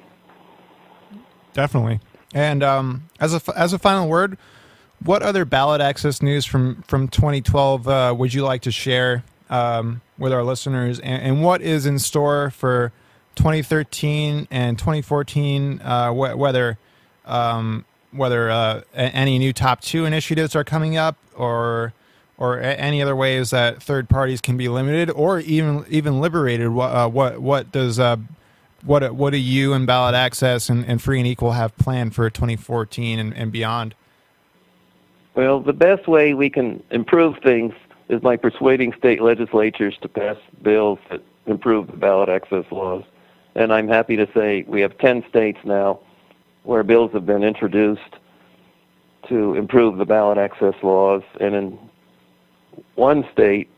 Definitely. 1.52 2.00
And 2.32 2.62
um, 2.62 3.08
as 3.18 3.34
a 3.34 3.42
as 3.56 3.72
a 3.72 3.78
final 3.78 4.08
word, 4.08 4.38
what 5.02 5.22
other 5.22 5.44
ballot 5.44 5.80
access 5.80 6.22
news 6.22 6.44
from 6.44 6.82
from 6.82 7.08
2012 7.08 7.88
uh, 7.88 8.14
would 8.16 8.32
you 8.32 8.44
like 8.44 8.62
to 8.62 8.70
share 8.70 9.24
um, 9.48 10.00
with 10.18 10.32
our 10.32 10.44
listeners, 10.44 11.00
and, 11.00 11.22
and, 11.22 11.42
what 11.42 11.60
is 11.60 11.84
in 11.84 11.98
store 11.98 12.50
for 12.50 12.92
2013 13.34 14.46
and 14.50 14.78
2014? 14.78 15.80
Uh, 15.80 16.10
wh- 16.12 16.38
whether 16.38 16.78
um, 17.24 17.84
whether 18.12 18.48
uh, 18.48 18.82
any 18.94 19.38
new 19.38 19.52
top 19.52 19.80
two 19.80 20.04
initiatives 20.04 20.54
are 20.54 20.62
coming 20.62 20.96
up, 20.96 21.16
or 21.34 21.92
or 22.38 22.60
any 22.60 23.02
other 23.02 23.16
ways 23.16 23.50
that 23.50 23.82
third 23.82 24.08
parties 24.08 24.40
can 24.40 24.56
be 24.56 24.68
limited, 24.68 25.10
or 25.10 25.40
even 25.40 25.84
even 25.88 26.20
liberated. 26.20 26.68
What 26.68 26.94
uh, 26.94 27.08
what 27.08 27.40
what 27.40 27.72
does 27.72 27.98
uh, 27.98 28.18
what 28.84 29.14
what 29.14 29.30
do 29.30 29.38
you 29.38 29.72
and 29.72 29.86
ballot 29.86 30.14
access 30.14 30.68
and, 30.68 30.84
and 30.86 31.00
free 31.02 31.18
and 31.18 31.26
equal 31.26 31.52
have 31.52 31.76
planned 31.76 32.14
for 32.14 32.28
2014 32.30 33.18
and, 33.18 33.34
and 33.34 33.52
beyond? 33.52 33.94
Well, 35.34 35.60
the 35.60 35.72
best 35.72 36.08
way 36.08 36.34
we 36.34 36.50
can 36.50 36.82
improve 36.90 37.38
things 37.42 37.72
is 38.08 38.20
by 38.20 38.36
persuading 38.36 38.92
state 38.98 39.22
legislatures 39.22 39.96
to 40.02 40.08
pass 40.08 40.36
bills 40.62 40.98
that 41.10 41.22
improve 41.46 41.86
the 41.86 41.96
ballot 41.96 42.28
access 42.28 42.64
laws. 42.70 43.04
And 43.54 43.72
I'm 43.72 43.88
happy 43.88 44.16
to 44.16 44.28
say 44.34 44.64
we 44.66 44.80
have 44.80 44.96
10 44.98 45.24
states 45.28 45.58
now 45.64 46.00
where 46.64 46.82
bills 46.82 47.12
have 47.12 47.26
been 47.26 47.44
introduced 47.44 48.16
to 49.28 49.54
improve 49.54 49.98
the 49.98 50.04
ballot 50.04 50.38
access 50.38 50.74
laws. 50.82 51.22
And 51.40 51.54
in 51.54 51.78
one 52.96 53.26
state, 53.32 53.68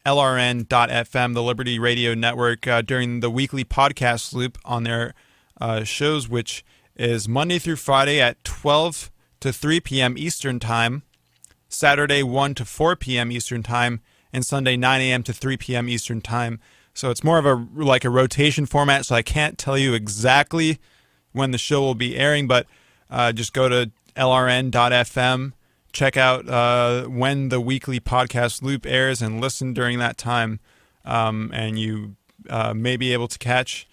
the 1.35 1.43
Liberty 1.43 1.77
Radio 1.77 2.15
Network, 2.15 2.67
uh, 2.67 2.81
during 2.81 3.19
the 3.19 3.29
weekly 3.29 3.63
podcast 3.63 4.33
loop 4.33 4.57
on 4.65 4.83
their 4.83 5.13
uh, 5.61 5.83
shows, 5.83 6.27
which 6.27 6.65
is 6.95 7.29
Monday 7.29 7.59
through 7.59 7.75
Friday 7.75 8.19
at 8.19 8.43
12 8.43 9.11
to 9.41 9.53
3 9.53 9.79
p.m. 9.79 10.17
Eastern 10.17 10.59
Time 10.59 11.03
Saturday 11.69 12.23
1 12.23 12.55
to 12.55 12.65
4 12.65 12.95
p.m. 12.95 13.31
Eastern 13.31 13.63
Time, 13.63 14.01
and 14.33 14.45
Sunday 14.45 14.75
9 14.75 15.01
a.m. 15.01 15.23
to 15.23 15.33
3 15.33 15.57
p.m. 15.57 15.87
Eastern 15.87 16.19
Time. 16.19 16.59
So 16.93 17.11
it's 17.11 17.23
more 17.23 17.37
of 17.37 17.45
a 17.45 17.67
like 17.75 18.03
a 18.03 18.09
rotation 18.09 18.65
format. 18.65 19.05
So 19.05 19.15
I 19.15 19.21
can't 19.21 19.57
tell 19.57 19.77
you 19.77 19.93
exactly 19.93 20.79
when 21.31 21.51
the 21.51 21.57
show 21.57 21.81
will 21.81 21.95
be 21.95 22.17
airing, 22.17 22.47
but 22.47 22.67
uh, 23.09 23.31
just 23.31 23.53
go 23.53 23.69
to 23.69 23.91
lrn.fm, 24.15 25.53
check 25.93 26.17
out 26.17 26.49
uh, 26.49 27.05
when 27.05 27.49
the 27.49 27.61
weekly 27.61 27.99
podcast 27.99 28.61
loop 28.61 28.85
airs, 28.85 29.21
and 29.21 29.39
listen 29.39 29.73
during 29.73 29.99
that 29.99 30.17
time. 30.17 30.59
Um, 31.05 31.51
and 31.53 31.79
you 31.79 32.15
uh, 32.49 32.73
may 32.73 32.97
be 32.97 33.13
able 33.13 33.27
to 33.27 33.39
catch 33.39 33.87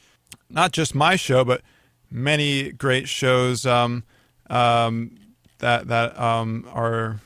not 0.51 0.73
just 0.73 0.95
my 0.95 1.17
show, 1.17 1.45
but 1.45 1.63
many 2.11 2.73
great 2.73 3.09
shows 3.09 3.67
um, 3.67 4.05
um, 4.51 5.17
that 5.59 5.89
that 5.89 6.19
um, 6.19 6.69
are 6.73 7.21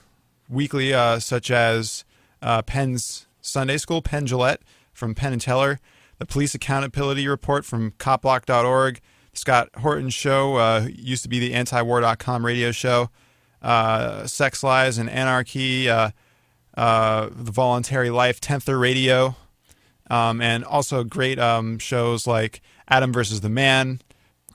weekly, 0.51 0.93
uh, 0.93 1.19
such 1.19 1.51
as 1.51 2.05
uh, 2.43 2.63
Penn's 2.63 3.27
Sunday 3.41 3.77
School, 3.79 4.03
Penn 4.03 4.27
Jillette 4.27 4.59
from 4.93 5.15
Penn 5.15 5.33
and 5.33 5.41
Teller, 5.41 5.81
the 6.19 6.27
Police 6.27 6.55
Accountability 6.55 7.27
Report 7.27 7.65
from 7.65 7.93
copblock.org, 7.93 9.01
Scott 9.33 9.71
Horton 9.77 10.11
Show, 10.11 10.57
uh, 10.57 10.89
used 10.93 11.23
to 11.23 11.29
be 11.29 11.39
the 11.39 11.53
antiwar.com 11.53 12.45
radio 12.45 12.73
show, 12.73 13.11
uh, 13.63 14.27
Sex 14.27 14.63
Lies 14.63 14.99
and 14.99 15.09
Anarchy, 15.09 15.89
uh, 15.89 16.11
uh, 16.77 17.29
The 17.33 17.53
Voluntary 17.53 18.11
Life, 18.11 18.41
Tenther 18.41 18.81
Radio, 18.81 19.37
um, 20.11 20.41
and 20.41 20.65
also 20.65 21.05
great 21.05 21.39
um, 21.39 21.79
shows 21.79 22.27
like 22.27 22.61
Adam 22.89 23.13
versus 23.13 23.41
the 23.41 23.49
Man, 23.49 24.01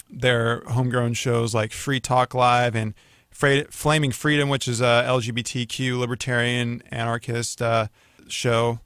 their 0.09 0.61
homegrown 0.67 1.13
shows 1.13 1.55
like 1.55 1.71
Free 1.71 1.99
Talk 1.99 2.33
Live 2.33 2.75
and 2.75 2.93
Flaming 3.35 4.11
Freedom, 4.11 4.49
which 4.49 4.67
is 4.67 4.81
a 4.81 5.03
LGBTQ 5.07 5.99
libertarian 5.99 6.81
anarchist 6.89 7.61
uh, 7.61 7.87
show. 8.27 8.79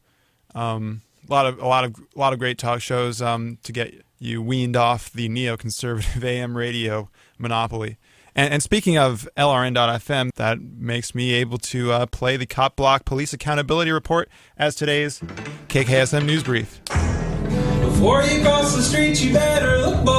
Um, 0.56 1.02
a 1.28 1.32
lot 1.32 1.46
of 1.46 1.60
a 1.60 1.68
lot 1.68 1.84
of 1.84 1.96
a 2.16 2.20
lot 2.20 2.34
of 2.34 2.40
great 2.40 2.58
talk 2.58 2.82
shows 2.82 3.22
um, 3.22 3.60
to 3.64 3.72
get 3.72 3.94
you 4.18 4.42
weaned 4.42 4.76
off 4.76 5.12
the 5.12 5.30
neoconservative 5.30 6.24
AM 6.26 6.58
radio 6.58 7.10
monopoly. 7.38 7.98
And, 8.36 8.54
and 8.54 8.64
speaking 8.64 8.98
of 8.98 9.28
LRN.FM, 9.38 10.32
that 10.36 10.62
makes 10.62 11.16
me 11.16 11.34
able 11.34 11.58
to 11.60 11.92
uh, 11.92 12.06
play 12.06 12.38
the 12.38 12.46
Cop 12.46 12.76
Block 12.76 13.06
Police 13.06 13.34
Accountability 13.34 13.92
Report 13.92 14.30
as 14.58 14.76
today's 14.76 15.20
KKSM 15.68 16.26
News 16.26 16.44
Brief. 16.44 16.82
Before 16.86 18.24
you 18.24 18.42
cross 18.42 18.76
the 18.76 18.82
street, 18.82 19.22
you 19.22 19.34
better 19.34 19.78
look 19.80 20.06
both 20.06 20.19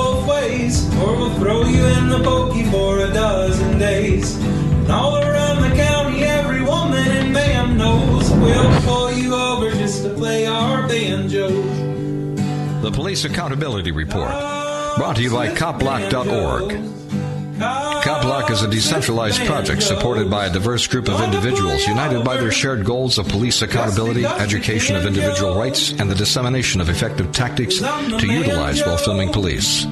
or 1.00 1.16
we'll 1.16 1.34
throw 1.38 1.64
you 1.64 1.84
in 1.84 2.08
the 2.08 2.22
pokey 2.22 2.64
for 2.70 3.00
a 3.00 3.12
dozen 3.12 3.78
days. 3.78 4.36
And 4.36 4.90
all 4.90 5.16
around 5.16 5.68
the 5.68 5.76
county, 5.76 6.22
every 6.22 6.62
woman 6.62 7.06
and 7.08 7.32
man 7.32 7.76
knows 7.76 8.30
we'll 8.30 8.80
you 9.30 9.34
over 9.34 9.70
just 9.70 10.02
to 10.04 10.10
play 10.10 10.46
our 10.46 10.86
banjos. 10.88 11.52
The 12.82 12.90
Police 12.90 13.24
Accountability 13.24 13.90
Report, 13.90 14.30
brought 14.96 15.16
to 15.16 15.22
you 15.22 15.30
by 15.30 15.48
CopBlock.org. 15.48 16.96
CopBlock 17.60 18.50
is 18.50 18.62
a 18.62 18.68
decentralized 18.68 19.44
project 19.44 19.82
supported 19.82 20.30
by 20.30 20.46
a 20.46 20.52
diverse 20.52 20.86
group 20.86 21.08
of 21.08 21.20
individuals 21.20 21.86
united 21.86 22.24
by 22.24 22.38
their 22.38 22.50
shared 22.50 22.86
goals 22.86 23.18
of 23.18 23.28
police 23.28 23.60
accountability, 23.60 24.24
education 24.24 24.96
of 24.96 25.04
individual 25.04 25.54
rights, 25.54 25.92
and 25.92 26.10
the 26.10 26.14
dissemination 26.14 26.80
of 26.80 26.88
effective 26.88 27.30
tactics 27.32 27.78
to 27.78 28.26
utilize 28.26 28.82
while 28.86 28.96
filming 28.96 29.30
police. 29.30 29.86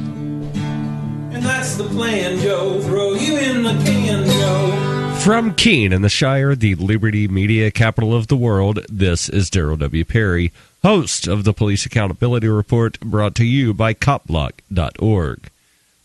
And 1.38 1.46
that's 1.46 1.76
the 1.76 1.84
plan, 1.84 2.40
Joe. 2.40 2.80
Throw 2.80 3.14
you 3.14 3.36
in 3.36 3.62
the 3.62 3.70
can, 3.70 4.26
Joe. 4.26 5.20
From 5.20 5.54
Keene 5.54 5.92
in 5.92 6.02
the 6.02 6.08
Shire, 6.08 6.56
the 6.56 6.74
Liberty 6.74 7.28
Media 7.28 7.70
capital 7.70 8.12
of 8.12 8.26
the 8.26 8.36
world, 8.36 8.84
this 8.88 9.28
is 9.28 9.48
Daryl 9.48 9.78
W. 9.78 10.04
Perry, 10.04 10.52
host 10.82 11.28
of 11.28 11.44
the 11.44 11.52
Police 11.52 11.86
Accountability 11.86 12.48
Report, 12.48 12.98
brought 12.98 13.36
to 13.36 13.44
you 13.44 13.72
by 13.72 13.94
CopBlock.org. 13.94 15.48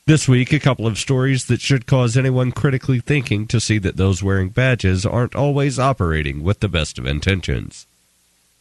This 0.05 0.27
week, 0.27 0.53
a 0.53 0.59
couple 0.59 0.85
of 0.85 0.99
stories 0.99 1.45
that 1.45 1.61
should 1.61 1.87
cause 1.87 2.15
anyone 2.15 2.51
critically 2.51 2.99
thinking 2.99 3.47
to 3.47 3.59
see 3.59 3.79
that 3.79 3.97
those 3.97 4.21
wearing 4.21 4.49
badges 4.49 5.03
aren't 5.03 5.33
always 5.33 5.79
operating 5.79 6.43
with 6.43 6.59
the 6.59 6.69
best 6.69 6.99
of 6.99 7.07
intentions. 7.07 7.87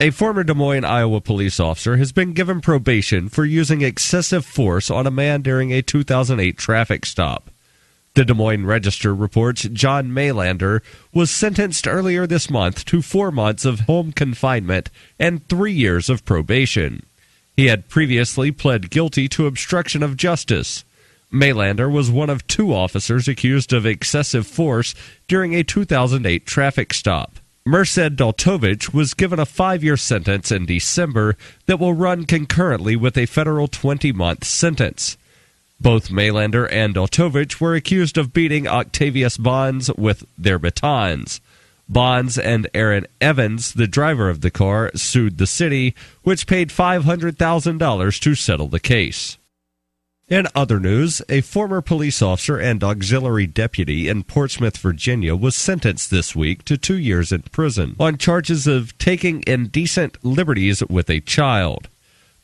A 0.01 0.11
former 0.11 0.43
Des 0.43 0.55
Moines, 0.55 0.85
Iowa 0.85 1.21
police 1.21 1.61
officer 1.61 1.97
has 1.97 2.11
been 2.11 2.33
given 2.33 2.61
probation 2.61 3.29
for 3.29 3.45
using 3.45 3.83
excessive 3.83 4.45
force 4.45 4.91
on 4.91 5.07
a 5.07 5.13
man 5.13 5.43
during 5.43 5.73
a 5.73 5.83
2008 5.83 6.59
traffic 6.59 7.07
stop. 7.07 7.51
The 8.15 8.25
Des 8.25 8.35
Moines 8.35 8.67
Register 8.67 9.15
reports 9.15 9.63
John 9.63 10.11
Maylander 10.11 10.83
was 11.15 11.31
sentenced 11.31 11.89
earlier 11.89 12.27
this 12.27 12.51
month 12.51 12.85
to 12.87 13.01
four 13.01 13.31
months 13.31 13.65
of 13.65 13.81
home 13.81 14.13
confinement 14.13 14.91
and 15.19 15.49
three 15.49 15.73
years 15.73 16.11
of 16.11 16.25
probation. 16.25 17.05
He 17.57 17.67
had 17.67 17.89
previously 17.89 18.51
pled 18.51 18.91
guilty 18.91 19.29
to 19.29 19.47
obstruction 19.47 20.03
of 20.03 20.17
justice. 20.17 20.85
Maylander 21.33 21.91
was 21.91 22.11
one 22.11 22.29
of 22.29 22.47
two 22.47 22.75
officers 22.75 23.29
accused 23.29 23.73
of 23.73 23.87
excessive 23.87 24.47
force 24.47 24.95
during 25.29 25.55
a 25.55 25.63
2008 25.63 26.45
traffic 26.45 26.93
stop. 26.93 27.39
Merced 27.65 28.17
Daltovich 28.17 28.93
was 28.93 29.15
given 29.15 29.39
a 29.39 29.47
five 29.47 29.85
year 29.85 29.97
sentence 29.97 30.51
in 30.51 30.67
December 30.67 31.37
that 31.67 31.79
will 31.79 31.95
run 31.95 32.27
concurrently 32.27 32.97
with 32.97 33.17
a 33.17 33.27
federal 33.27 33.69
20 33.69 34.11
month 34.11 34.45
sentence. 34.45 35.17
Both 35.81 36.11
Maylander 36.11 36.69
and 36.73 36.93
Daltovich 36.93 37.61
were 37.61 37.77
accused 37.77 38.19
of 38.19 38.33
beating 38.33 38.67
Octavius 38.67 39.37
Bonds 39.37 39.93
with 39.97 40.25
their 40.37 40.59
batons. 40.59 41.41
Bonds 41.89 42.37
and 42.37 42.69
Aaron 42.75 43.07
Evans, 43.21 43.75
the 43.75 43.87
driver 43.87 44.29
of 44.29 44.41
the 44.41 44.51
car, 44.51 44.91
sued 44.97 45.39
the 45.39 45.47
city, 45.47 45.95
which 46.25 46.49
paid 46.49 46.71
$500,000 46.71 48.21
to 48.21 48.35
settle 48.35 48.69
the 48.69 48.81
case. 48.81 49.39
In 50.33 50.49
other 50.55 50.81
news, 50.81 51.21
a 51.29 51.43
former 51.43 51.83
police 51.83 52.23
officer 52.23 52.57
and 52.57 52.83
auxiliary 52.83 53.47
deputy 53.47 54.09
in 54.09 54.23
Portsmouth, 54.23 54.79
Virginia, 54.79 55.37
was 55.37 55.55
sentenced 55.55 56.11
this 56.11 56.35
week 56.35 56.65
to 56.65 56.79
two 56.79 56.97
years 56.97 57.33
in 57.33 57.43
prison 57.43 57.97
on 58.01 58.17
charges 58.17 58.67
of 58.67 58.97
taking 58.97 59.45
indecent 59.47 60.17
liberties 60.25 60.83
with 60.89 61.11
a 61.11 61.21
child. 61.21 61.91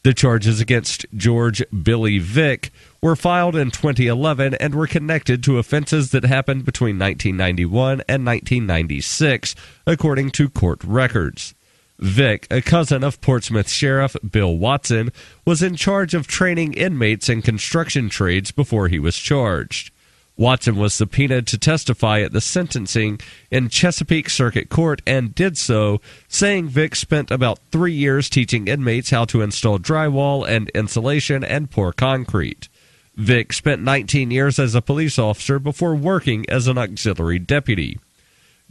The 0.03 0.13
charges 0.13 0.61
against 0.61 1.07
George 1.17 1.65
Billy 1.83 2.19
Vick 2.19 2.73
were 3.01 3.17
filed 3.17 3.57
in 3.57 3.71
2011 3.71 4.53
and 4.57 4.75
were 4.75 4.87
connected 4.87 5.43
to 5.45 5.57
offenses 5.57 6.11
that 6.11 6.25
happened 6.25 6.67
between 6.67 6.99
1991 6.99 8.03
and 8.07 8.27
1996, 8.27 9.55
according 9.87 10.31
to 10.33 10.51
court 10.51 10.85
records. 10.85 11.55
Vick, 11.99 12.47
a 12.51 12.63
cousin 12.63 13.03
of 13.03 13.21
Portsmouth 13.21 13.69
Sheriff 13.69 14.17
Bill 14.29 14.57
Watson, 14.57 15.11
was 15.45 15.63
in 15.63 15.75
charge 15.75 16.15
of 16.15 16.29
training 16.29 16.75
inmates 16.75 17.29
in 17.29 17.43
construction 17.43 18.09
trades 18.09 18.53
before 18.53 18.89
he 18.89 18.99
was 18.99 19.17
charged. 19.17 19.91
Watson 20.37 20.77
was 20.77 20.95
subpoenaed 20.95 21.49
to 21.49 21.59
testify 21.59 22.21
at 22.21 22.31
the 22.31 22.41
sentencing 22.41 23.19
in 23.51 23.69
Chesapeake 23.69 24.31
Circuit 24.31 24.69
Court 24.69 25.03
and 25.05 25.35
did 25.35 25.59
so, 25.59 26.01
saying 26.29 26.69
Vick 26.69 26.95
spent 26.95 27.33
about 27.33 27.59
three 27.73 27.93
years 27.93 28.31
teaching 28.31 28.69
inmates 28.69 29.11
how 29.11 29.25
to 29.25 29.43
install 29.43 29.81
drywall 29.81 30.49
and 30.49 30.69
insulation 30.71 31.43
and 31.43 31.69
pour 31.69 31.93
concrete. 31.93 32.69
Vick 33.17 33.53
spent 33.53 33.83
19 33.83 34.31
years 34.31 34.61
as 34.61 34.77
a 34.77 34.81
police 34.81 35.19
officer 35.19 35.59
before 35.59 35.97
working 35.97 36.49
as 36.49 36.69
an 36.69 36.79
auxiliary 36.79 37.41
deputy. 37.41 37.99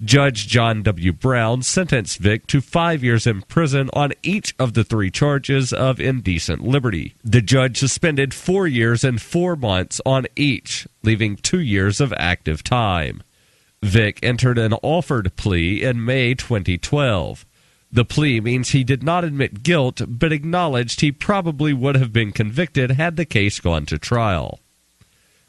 Judge 0.04 0.48
John 0.48 0.84
W. 0.84 1.12
Brown 1.12 1.64
sentenced 1.64 2.20
Vick 2.20 2.46
to 2.48 2.62
five 2.62 3.04
years 3.04 3.26
in 3.26 3.42
prison 3.42 3.90
on 3.94 4.14
each 4.22 4.54
of 4.60 4.76
the 4.76 4.84
three 4.84 5.10
charges 5.10 5.74
of 5.74 6.00
indecent 6.00 6.62
liberty. 6.64 7.16
The 7.24 7.42
judge 7.42 7.78
suspended 7.78 8.32
four 8.32 8.68
years 8.68 9.04
and 9.04 9.20
four 9.20 9.56
months 9.56 10.00
on 10.06 10.28
each, 10.36 10.88
leaving 11.02 11.36
two 11.36 11.60
years 11.60 12.00
of 12.00 12.14
active 12.16 12.64
time. 12.64 13.24
Vick 13.82 14.20
entered 14.22 14.60
an 14.60 14.76
Alford 14.84 15.36
plea 15.36 15.82
in 15.82 16.06
May 16.06 16.36
2012. 16.36 17.44
The 17.92 18.06
plea 18.06 18.40
means 18.40 18.70
he 18.70 18.84
did 18.84 19.02
not 19.02 19.24
admit 19.24 19.64
guilt, 19.64 20.02
but 20.08 20.32
acknowledged 20.32 21.02
he 21.02 21.12
probably 21.12 21.74
would 21.74 21.96
have 21.96 22.14
been 22.14 22.32
convicted 22.32 22.92
had 22.92 23.16
the 23.16 23.26
case 23.26 23.60
gone 23.60 23.88
to 23.88 23.98
trial. 23.98 24.60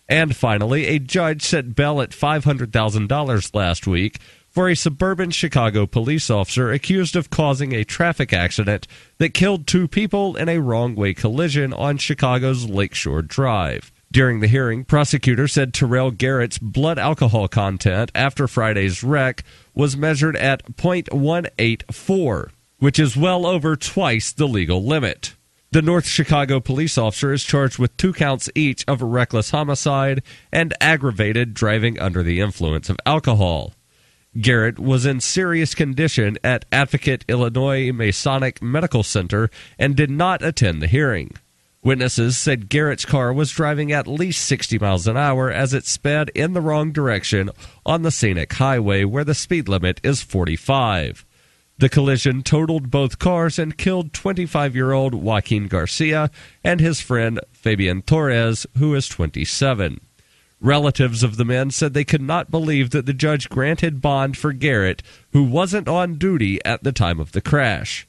And 0.08 0.34
finally, 0.34 0.86
a 0.86 0.98
judge 0.98 1.42
set 1.42 1.74
bail 1.74 2.00
at 2.00 2.10
$500,000 2.10 3.54
last 3.54 3.86
week 3.86 4.18
for 4.58 4.68
a 4.68 4.74
suburban 4.74 5.30
Chicago 5.30 5.86
police 5.86 6.28
officer 6.28 6.72
accused 6.72 7.14
of 7.14 7.30
causing 7.30 7.72
a 7.72 7.84
traffic 7.84 8.32
accident 8.32 8.88
that 9.18 9.32
killed 9.32 9.68
two 9.68 9.86
people 9.86 10.34
in 10.34 10.48
a 10.48 10.58
wrong 10.58 10.96
way 10.96 11.14
collision 11.14 11.72
on 11.72 11.96
Chicago's 11.96 12.68
Lakeshore 12.68 13.22
Drive. 13.22 13.92
During 14.10 14.40
the 14.40 14.48
hearing, 14.48 14.82
prosecutors 14.82 15.52
said 15.52 15.72
Terrell 15.72 16.10
Garrett's 16.10 16.58
blood 16.58 16.98
alcohol 16.98 17.46
content 17.46 18.10
after 18.16 18.48
Friday's 18.48 19.04
wreck 19.04 19.44
was 19.76 19.96
measured 19.96 20.34
at 20.34 20.64
0.184, 20.72 22.50
which 22.80 22.98
is 22.98 23.16
well 23.16 23.46
over 23.46 23.76
twice 23.76 24.32
the 24.32 24.48
legal 24.48 24.84
limit. 24.84 25.36
The 25.70 25.82
North 25.82 26.08
Chicago 26.08 26.58
police 26.58 26.98
officer 26.98 27.32
is 27.32 27.44
charged 27.44 27.78
with 27.78 27.96
two 27.96 28.12
counts 28.12 28.50
each 28.56 28.84
of 28.88 29.02
reckless 29.02 29.50
homicide 29.50 30.24
and 30.50 30.74
aggravated 30.80 31.54
driving 31.54 32.00
under 32.00 32.24
the 32.24 32.40
influence 32.40 32.90
of 32.90 32.96
alcohol. 33.06 33.74
Garrett 34.40 34.78
was 34.78 35.06
in 35.06 35.20
serious 35.20 35.74
condition 35.74 36.36
at 36.44 36.64
Advocate 36.70 37.24
Illinois 37.28 37.92
Masonic 37.92 38.60
Medical 38.62 39.02
Center 39.02 39.50
and 39.78 39.96
did 39.96 40.10
not 40.10 40.42
attend 40.42 40.82
the 40.82 40.86
hearing. 40.86 41.32
Witnesses 41.82 42.36
said 42.36 42.68
Garrett's 42.68 43.04
car 43.04 43.32
was 43.32 43.50
driving 43.50 43.92
at 43.92 44.06
least 44.06 44.44
60 44.44 44.78
miles 44.78 45.06
an 45.06 45.16
hour 45.16 45.50
as 45.50 45.72
it 45.72 45.86
sped 45.86 46.30
in 46.34 46.52
the 46.52 46.60
wrong 46.60 46.92
direction 46.92 47.50
on 47.86 48.02
the 48.02 48.10
scenic 48.10 48.52
highway 48.52 49.04
where 49.04 49.24
the 49.24 49.34
speed 49.34 49.68
limit 49.68 50.00
is 50.02 50.20
45. 50.20 51.24
The 51.78 51.88
collision 51.88 52.42
totaled 52.42 52.90
both 52.90 53.20
cars 53.20 53.58
and 53.58 53.78
killed 53.78 54.12
25 54.12 54.74
year 54.74 54.92
old 54.92 55.14
Joaquin 55.14 55.68
Garcia 55.68 56.30
and 56.64 56.80
his 56.80 57.00
friend 57.00 57.40
Fabian 57.52 58.02
Torres, 58.02 58.66
who 58.76 58.94
is 58.96 59.08
27. 59.08 60.00
Relatives 60.60 61.22
of 61.22 61.36
the 61.36 61.44
men 61.44 61.70
said 61.70 61.94
they 61.94 62.04
could 62.04 62.22
not 62.22 62.50
believe 62.50 62.90
that 62.90 63.06
the 63.06 63.12
judge 63.12 63.48
granted 63.48 64.00
bond 64.00 64.36
for 64.36 64.52
Garrett, 64.52 65.02
who 65.32 65.44
wasn't 65.44 65.86
on 65.86 66.16
duty 66.16 66.58
at 66.64 66.82
the 66.82 66.92
time 66.92 67.20
of 67.20 67.32
the 67.32 67.40
crash. 67.40 68.08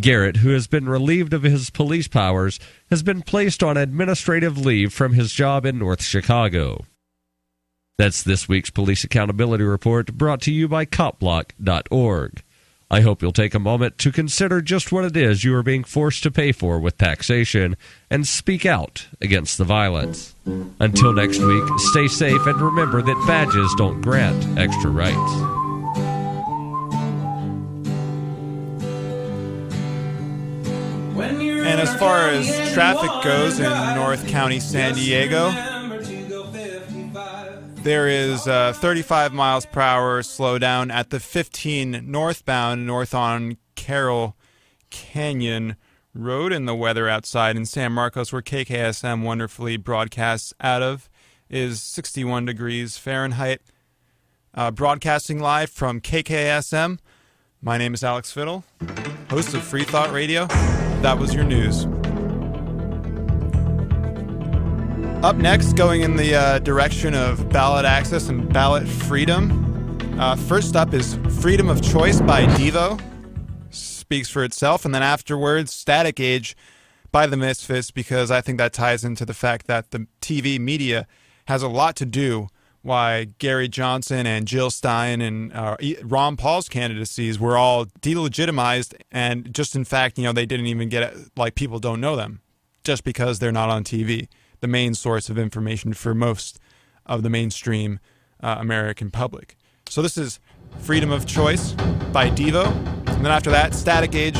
Garrett, 0.00 0.38
who 0.38 0.50
has 0.50 0.66
been 0.66 0.88
relieved 0.88 1.32
of 1.32 1.42
his 1.42 1.70
police 1.70 2.08
powers, 2.08 2.60
has 2.90 3.02
been 3.02 3.22
placed 3.22 3.62
on 3.62 3.76
administrative 3.76 4.58
leave 4.58 4.92
from 4.92 5.14
his 5.14 5.32
job 5.32 5.64
in 5.64 5.78
North 5.78 6.02
Chicago. 6.02 6.84
That's 7.96 8.22
this 8.22 8.46
week's 8.46 8.68
Police 8.68 9.04
Accountability 9.04 9.64
Report 9.64 10.12
brought 10.12 10.42
to 10.42 10.52
you 10.52 10.68
by 10.68 10.84
copblock.org. 10.84 12.42
I 12.88 13.00
hope 13.00 13.20
you'll 13.20 13.32
take 13.32 13.54
a 13.54 13.58
moment 13.58 13.98
to 13.98 14.12
consider 14.12 14.60
just 14.60 14.92
what 14.92 15.04
it 15.04 15.16
is 15.16 15.42
you 15.42 15.54
are 15.56 15.64
being 15.64 15.82
forced 15.82 16.22
to 16.22 16.30
pay 16.30 16.52
for 16.52 16.78
with 16.78 16.96
taxation 16.96 17.76
and 18.10 18.24
speak 18.26 18.64
out 18.64 19.08
against 19.20 19.58
the 19.58 19.64
violence. 19.64 20.36
Until 20.78 21.12
next 21.12 21.40
week, 21.40 21.64
stay 21.78 22.06
safe 22.06 22.46
and 22.46 22.60
remember 22.60 23.02
that 23.02 23.24
badges 23.26 23.74
don't 23.76 24.00
grant 24.00 24.56
extra 24.56 24.90
rights. 24.90 25.16
And 31.66 31.80
as 31.80 31.94
far 31.96 32.28
as 32.28 32.46
traffic 32.72 33.10
goes 33.24 33.58
in 33.58 33.70
North 33.96 34.28
County, 34.28 34.60
San 34.60 34.94
Diego, 34.94 35.50
there 37.86 38.08
is 38.08 38.48
uh, 38.48 38.72
35 38.72 39.32
miles 39.32 39.64
per 39.64 39.80
hour 39.80 40.20
slowdown 40.20 40.92
at 40.92 41.10
the 41.10 41.20
15 41.20 42.02
northbound 42.04 42.84
north 42.84 43.14
on 43.14 43.58
Carroll 43.76 44.36
Canyon 44.90 45.76
Road. 46.12 46.52
And 46.52 46.66
the 46.66 46.74
weather 46.74 47.08
outside 47.08 47.56
in 47.56 47.64
San 47.64 47.92
Marcos, 47.92 48.32
where 48.32 48.42
KKSM 48.42 49.22
wonderfully 49.22 49.76
broadcasts 49.76 50.52
out 50.60 50.82
of, 50.82 51.08
is 51.48 51.80
61 51.80 52.46
degrees 52.46 52.98
Fahrenheit. 52.98 53.62
Uh, 54.52 54.72
broadcasting 54.72 55.38
live 55.38 55.70
from 55.70 56.00
KKSM. 56.00 56.98
My 57.62 57.78
name 57.78 57.94
is 57.94 58.02
Alex 58.02 58.32
Fiddle, 58.32 58.64
host 59.30 59.54
of 59.54 59.62
Free 59.62 59.84
Thought 59.84 60.10
Radio. 60.10 60.46
That 61.02 61.18
was 61.20 61.32
your 61.32 61.44
news. 61.44 61.86
Up 65.22 65.36
next, 65.36 65.72
going 65.72 66.02
in 66.02 66.16
the 66.16 66.34
uh, 66.34 66.58
direction 66.60 67.14
of 67.14 67.48
ballot 67.48 67.84
access 67.84 68.28
and 68.28 68.52
ballot 68.52 68.86
freedom. 68.86 69.98
Uh, 70.20 70.36
first 70.36 70.76
up 70.76 70.92
is 70.92 71.18
Freedom 71.40 71.68
of 71.68 71.82
Choice 71.82 72.20
by 72.20 72.44
Devo. 72.44 73.00
Speaks 73.70 74.28
for 74.28 74.44
itself. 74.44 74.84
And 74.84 74.94
then 74.94 75.02
afterwards, 75.02 75.72
Static 75.72 76.20
Age 76.20 76.54
by 77.10 77.26
the 77.26 77.36
Misfits, 77.36 77.90
because 77.90 78.30
I 78.30 78.40
think 78.40 78.58
that 78.58 78.74
ties 78.74 79.04
into 79.04 79.24
the 79.24 79.34
fact 79.34 79.66
that 79.66 79.90
the 79.90 80.06
TV 80.20 80.60
media 80.60 81.06
has 81.46 81.62
a 81.62 81.68
lot 81.68 81.96
to 81.96 82.06
do 82.06 82.48
why 82.82 83.24
Gary 83.38 83.68
Johnson 83.68 84.26
and 84.26 84.46
Jill 84.46 84.70
Stein 84.70 85.20
and 85.20 85.52
uh, 85.52 85.76
Ron 86.04 86.36
Paul's 86.36 86.68
candidacies 86.68 87.40
were 87.40 87.56
all 87.56 87.86
delegitimized, 87.86 88.94
and 89.10 89.52
just 89.52 89.74
in 89.74 89.84
fact, 89.84 90.18
you 90.18 90.24
know, 90.24 90.32
they 90.32 90.46
didn't 90.46 90.66
even 90.66 90.88
get 90.88 91.02
it, 91.02 91.30
like 91.36 91.56
people 91.56 91.80
don't 91.80 92.00
know 92.00 92.14
them 92.16 92.42
just 92.84 93.02
because 93.02 93.40
they're 93.40 93.50
not 93.50 93.70
on 93.70 93.82
TV, 93.82 94.28
the 94.60 94.68
main 94.68 94.94
source 94.94 95.28
of 95.28 95.38
information 95.38 95.92
for 95.92 96.14
most 96.14 96.58
of 97.04 97.22
the 97.22 97.30
mainstream 97.30 98.00
uh, 98.42 98.56
American 98.58 99.10
public. 99.10 99.56
So 99.88 100.02
this 100.02 100.16
is 100.16 100.40
Freedom 100.78 101.10
of 101.10 101.26
Choice 101.26 101.72
by 102.12 102.30
Devo, 102.30 102.66
and 103.08 103.24
then 103.24 103.32
after 103.32 103.50
that, 103.50 103.74
Static 103.74 104.14
Age 104.14 104.38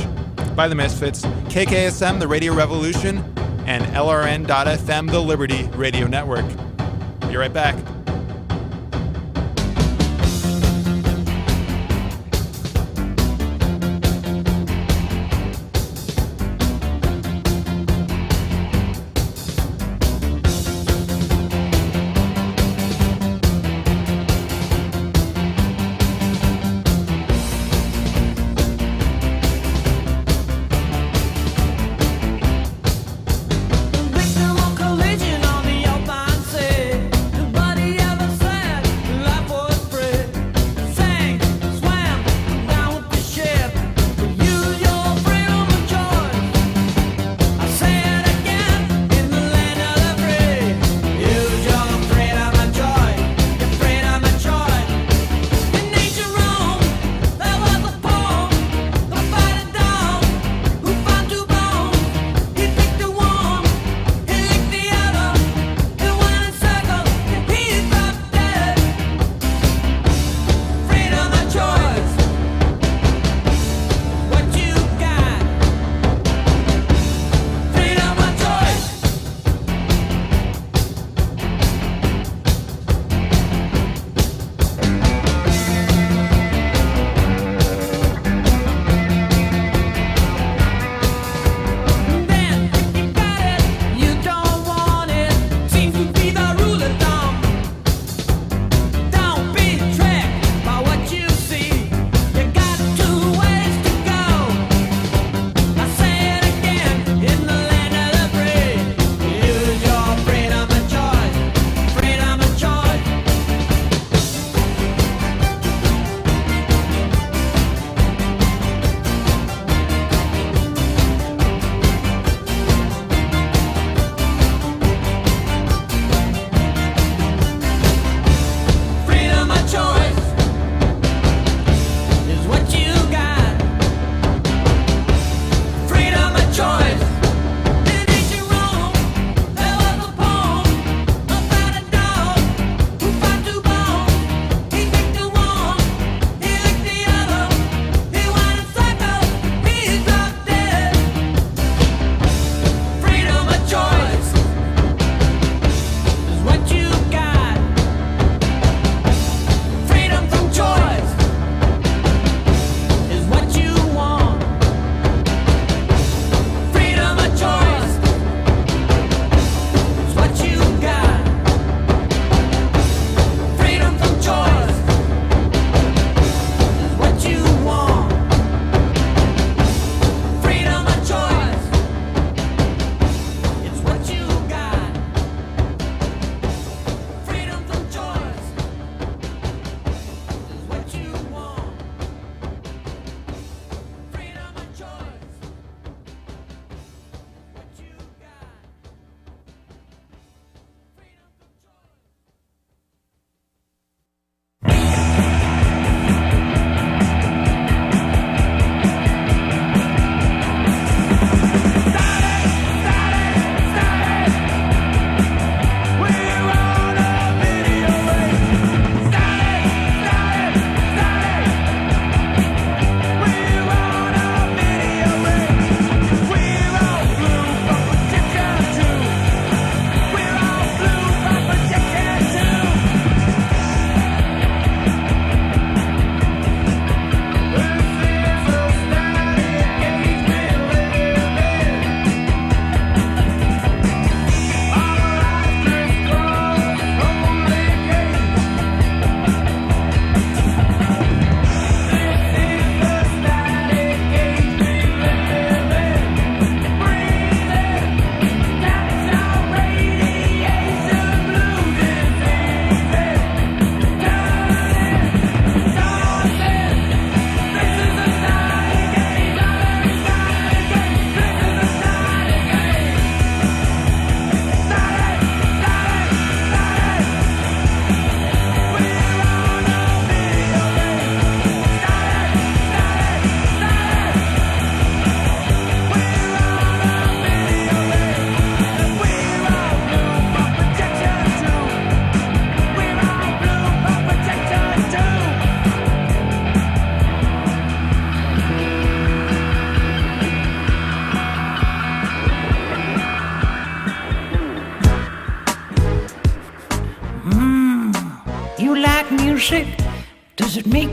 by 0.55 0.69
the 0.69 0.75
Misfits, 0.75 1.23
KKSM, 1.51 2.19
the 2.19 2.29
Radio 2.29 2.55
Revolution, 2.55 3.19
and 3.67 3.85
LRN.FM, 3.87 5.11
the 5.11 5.21
Liberty 5.21 5.65
Radio 5.75 6.07
Network. 6.07 6.47
Be 7.29 7.37
right 7.37 7.53
back. 7.53 7.77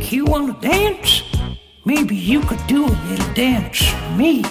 Does 0.03 0.11
it 0.11 0.15
make 0.15 0.25
you 0.25 0.25
want 0.25 0.61
to 0.61 0.67
dance? 0.67 1.23
Maybe 1.85 2.15
you 2.15 2.41
could 2.41 2.65
do 2.67 2.85
a 2.85 2.95
little 3.07 3.33
dance 3.33 3.81
for 3.81 4.09
me. 4.11 4.43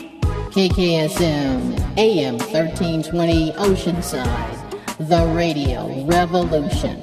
KKSM 0.53 1.97
AM 1.99 2.39
1320 2.39 3.53
Oceanside, 3.53 5.09
the 5.09 5.27
radio 5.35 6.05
revolution. 6.07 7.03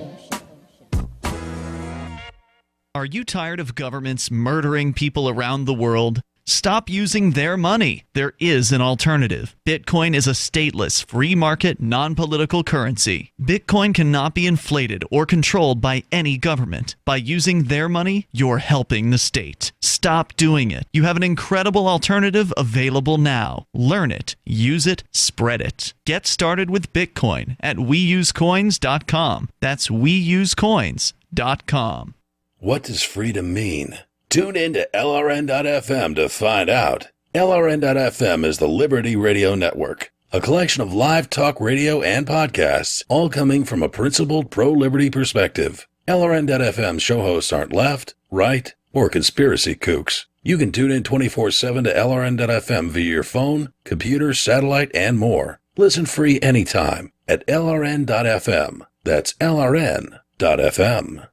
Are 2.96 3.06
you 3.06 3.24
tired 3.24 3.60
of 3.60 3.76
governments 3.76 4.32
murdering 4.32 4.94
people 4.94 5.30
around 5.30 5.66
the 5.66 5.74
world? 5.74 6.22
Stop 6.60 6.90
using 6.90 7.32
their 7.32 7.56
money. 7.56 8.04
There 8.14 8.34
is 8.38 8.74
an 8.74 8.82
alternative. 8.82 9.56
Bitcoin 9.66 10.14
is 10.14 10.28
a 10.28 10.32
stateless, 10.32 11.06
free 11.06 11.34
market, 11.34 11.80
non 11.80 12.16
political 12.16 12.66
currency. 12.66 13.32
Bitcoin 13.42 13.94
cannot 13.94 14.36
be 14.36 14.46
inflated 14.46 15.06
or 15.10 15.26
controlled 15.26 15.80
by 15.80 16.04
any 16.12 16.38
government. 16.38 16.98
By 17.06 17.16
using 17.16 17.64
their 17.64 17.88
money, 17.88 18.28
you're 18.34 18.58
helping 18.58 19.10
the 19.10 19.18
state. 19.18 19.72
Stop 19.80 20.36
doing 20.36 20.72
it. 20.72 20.86
You 20.92 21.04
have 21.04 21.16
an 21.16 21.24
incredible 21.24 21.88
alternative 21.88 22.54
available 22.58 23.18
now. 23.18 23.66
Learn 23.74 24.12
it, 24.12 24.36
use 24.44 24.86
it, 24.86 25.06
spread 25.14 25.62
it. 25.62 25.94
Get 26.06 26.28
started 26.28 26.70
with 26.70 26.92
Bitcoin 26.92 27.56
at 27.62 27.78
weusecoins.com. 27.78 29.50
That's 29.62 29.88
weusecoins.com. 29.88 32.14
What 32.62 32.84
does 32.84 33.02
freedom 33.02 33.54
mean? 33.54 34.00
Tune 34.30 34.56
in 34.56 34.74
to 34.74 34.88
LRN.FM 34.94 36.16
to 36.16 36.30
find 36.30 36.70
out. 36.70 37.08
LRN.FM 37.34 38.46
is 38.46 38.60
the 38.60 38.68
Liberty 38.68 39.16
Radio 39.16 39.56
Network, 39.56 40.12
a 40.32 40.40
collection 40.40 40.84
of 40.84 40.94
live 40.94 41.32
talk 41.32 41.60
radio 41.60 42.04
and 42.04 42.28
podcasts, 42.28 43.02
all 43.10 43.32
coming 43.32 43.64
from 43.64 43.82
a 43.82 43.90
principled 43.90 44.52
pro 44.52 44.72
liberty 44.72 45.10
perspective. 45.10 45.88
LRN.FM 46.08 47.02
show 47.02 47.22
hosts 47.22 47.52
aren't 47.52 47.74
left, 47.74 48.14
right, 48.30 48.76
or 48.94 49.10
conspiracy 49.10 49.74
kooks. 49.74 50.26
You 50.44 50.60
can 50.60 50.72
tune 50.72 50.92
in 50.92 51.02
24 51.02 51.50
7 51.50 51.86
to 51.86 51.94
LRN.FM 51.94 52.90
via 52.90 53.04
your 53.04 53.24
phone, 53.24 53.74
computer, 53.84 54.36
satellite, 54.36 54.92
and 54.94 55.18
more. 55.18 55.60
Listen 55.76 56.06
free 56.06 56.40
anytime 56.42 57.12
at 57.28 57.48
LRN.FM. 57.48 58.82
That's 59.04 59.34
LRN.FM. 59.34 61.28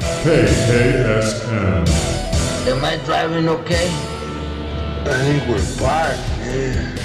KKSM. 0.00 1.86
Am 2.66 2.84
I 2.84 2.96
driving 3.04 3.48
okay? 3.48 3.88
I 5.06 5.14
think 5.24 5.46
we're 5.48 5.58
fine. 5.58 6.18
Yeah. 6.44 6.96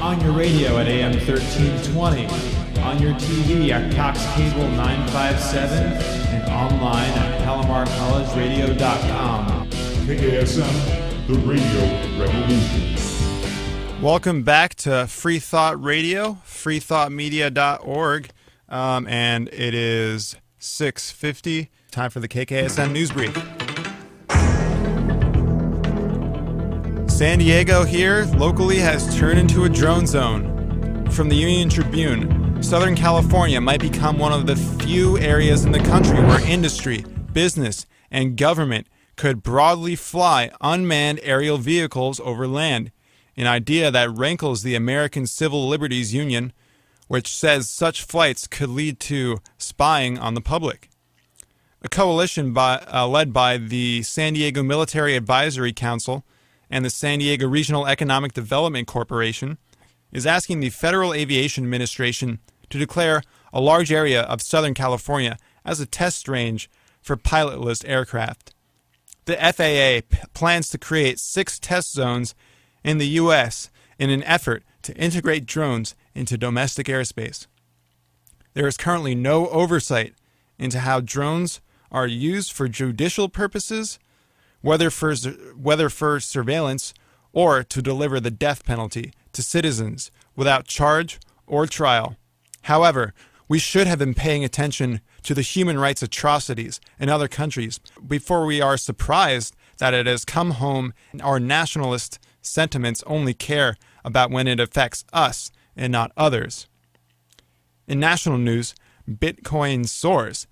On 0.00 0.20
your 0.20 0.32
radio 0.32 0.78
at 0.78 0.86
AM 0.86 1.12
1320, 1.12 2.26
on 2.82 2.98
your 3.00 3.12
TV 3.14 3.70
at 3.70 3.94
Cox 3.94 4.24
Cable 4.34 4.68
957, 4.70 5.78
and 6.34 6.44
online 6.50 7.10
at 7.10 7.40
PalomarCollegeRadio.com. 7.42 9.68
KKSM, 10.06 11.26
the 11.26 11.34
radio 11.40 11.82
revolution. 12.20 12.82
Welcome 14.02 14.42
back 14.42 14.74
to 14.76 15.06
Free 15.06 15.38
Thought 15.38 15.82
Radio, 15.82 16.38
freethoughtmedia.org, 16.46 18.30
um, 18.68 19.06
and 19.06 19.48
it 19.48 19.74
is 19.74 20.36
650. 20.58 21.70
Time 21.94 22.10
for 22.10 22.18
the 22.18 22.26
KKSM 22.26 22.90
News 22.90 23.12
Brief. 23.12 23.32
San 27.08 27.38
Diego 27.38 27.84
here 27.84 28.24
locally 28.34 28.78
has 28.78 29.16
turned 29.16 29.38
into 29.38 29.62
a 29.62 29.68
drone 29.68 30.04
zone. 30.04 31.08
From 31.12 31.28
the 31.28 31.36
Union 31.36 31.68
Tribune, 31.68 32.60
Southern 32.60 32.96
California 32.96 33.60
might 33.60 33.80
become 33.80 34.18
one 34.18 34.32
of 34.32 34.48
the 34.48 34.56
few 34.56 35.18
areas 35.18 35.64
in 35.64 35.70
the 35.70 35.78
country 35.78 36.18
where 36.18 36.44
industry, 36.44 37.04
business, 37.32 37.86
and 38.10 38.36
government 38.36 38.88
could 39.14 39.44
broadly 39.44 39.94
fly 39.94 40.50
unmanned 40.60 41.20
aerial 41.22 41.58
vehicles 41.58 42.18
over 42.18 42.48
land, 42.48 42.90
an 43.36 43.46
idea 43.46 43.92
that 43.92 44.10
rankles 44.10 44.64
the 44.64 44.74
American 44.74 45.28
Civil 45.28 45.68
Liberties 45.68 46.12
Union, 46.12 46.52
which 47.06 47.32
says 47.32 47.70
such 47.70 48.02
flights 48.02 48.48
could 48.48 48.70
lead 48.70 48.98
to 48.98 49.38
spying 49.58 50.18
on 50.18 50.34
the 50.34 50.40
public. 50.40 50.90
A 51.84 51.88
coalition 51.90 52.54
by, 52.54 52.82
uh, 52.90 53.06
led 53.06 53.30
by 53.30 53.58
the 53.58 54.02
San 54.02 54.32
Diego 54.32 54.62
Military 54.62 55.16
Advisory 55.16 55.74
Council 55.74 56.24
and 56.70 56.82
the 56.82 56.88
San 56.88 57.18
Diego 57.18 57.46
Regional 57.46 57.86
Economic 57.86 58.32
Development 58.32 58.86
Corporation 58.86 59.58
is 60.10 60.26
asking 60.26 60.60
the 60.60 60.70
Federal 60.70 61.12
Aviation 61.12 61.62
Administration 61.62 62.38
to 62.70 62.78
declare 62.78 63.22
a 63.52 63.60
large 63.60 63.92
area 63.92 64.22
of 64.22 64.40
Southern 64.40 64.72
California 64.72 65.36
as 65.62 65.78
a 65.78 65.84
test 65.84 66.26
range 66.26 66.70
for 67.02 67.18
pilotless 67.18 67.86
aircraft. 67.86 68.54
The 69.26 69.36
FAA 69.36 70.08
p- 70.08 70.26
plans 70.32 70.70
to 70.70 70.78
create 70.78 71.20
six 71.20 71.58
test 71.58 71.92
zones 71.92 72.34
in 72.82 72.96
the 72.96 73.08
U.S. 73.08 73.68
in 73.98 74.08
an 74.08 74.22
effort 74.22 74.64
to 74.84 74.96
integrate 74.96 75.44
drones 75.44 75.94
into 76.14 76.38
domestic 76.38 76.86
airspace. 76.86 77.46
There 78.54 78.66
is 78.66 78.78
currently 78.78 79.14
no 79.14 79.48
oversight 79.48 80.14
into 80.58 80.80
how 80.80 81.00
drones 81.00 81.60
are 81.90 82.06
used 82.06 82.52
for 82.52 82.68
judicial 82.68 83.28
purposes, 83.28 83.98
whether 84.60 84.90
for, 84.90 85.14
whether 85.56 85.88
for 85.88 86.20
surveillance 86.20 86.94
or 87.32 87.62
to 87.62 87.82
deliver 87.82 88.20
the 88.20 88.30
death 88.30 88.64
penalty 88.64 89.12
to 89.32 89.42
citizens 89.42 90.10
without 90.36 90.66
charge 90.66 91.18
or 91.46 91.66
trial. 91.66 92.16
However, 92.62 93.12
we 93.48 93.58
should 93.58 93.86
have 93.86 93.98
been 93.98 94.14
paying 94.14 94.44
attention 94.44 95.00
to 95.22 95.34
the 95.34 95.42
human 95.42 95.78
rights 95.78 96.02
atrocities 96.02 96.80
in 96.98 97.08
other 97.08 97.28
countries 97.28 97.78
before 98.06 98.46
we 98.46 98.60
are 98.60 98.76
surprised 98.76 99.54
that 99.78 99.94
it 99.94 100.06
has 100.06 100.24
come 100.24 100.52
home 100.52 100.94
and 101.12 101.20
our 101.20 101.40
nationalist 101.40 102.18
sentiments 102.40 103.02
only 103.06 103.34
care 103.34 103.76
about 104.04 104.30
when 104.30 104.46
it 104.46 104.60
affects 104.60 105.04
us 105.12 105.50
and 105.76 105.92
not 105.92 106.12
others. 106.16 106.68
In 107.86 108.00
national 108.00 108.38
news, 108.38 108.74
Bitcoin 109.08 109.86
soars. 109.86 110.46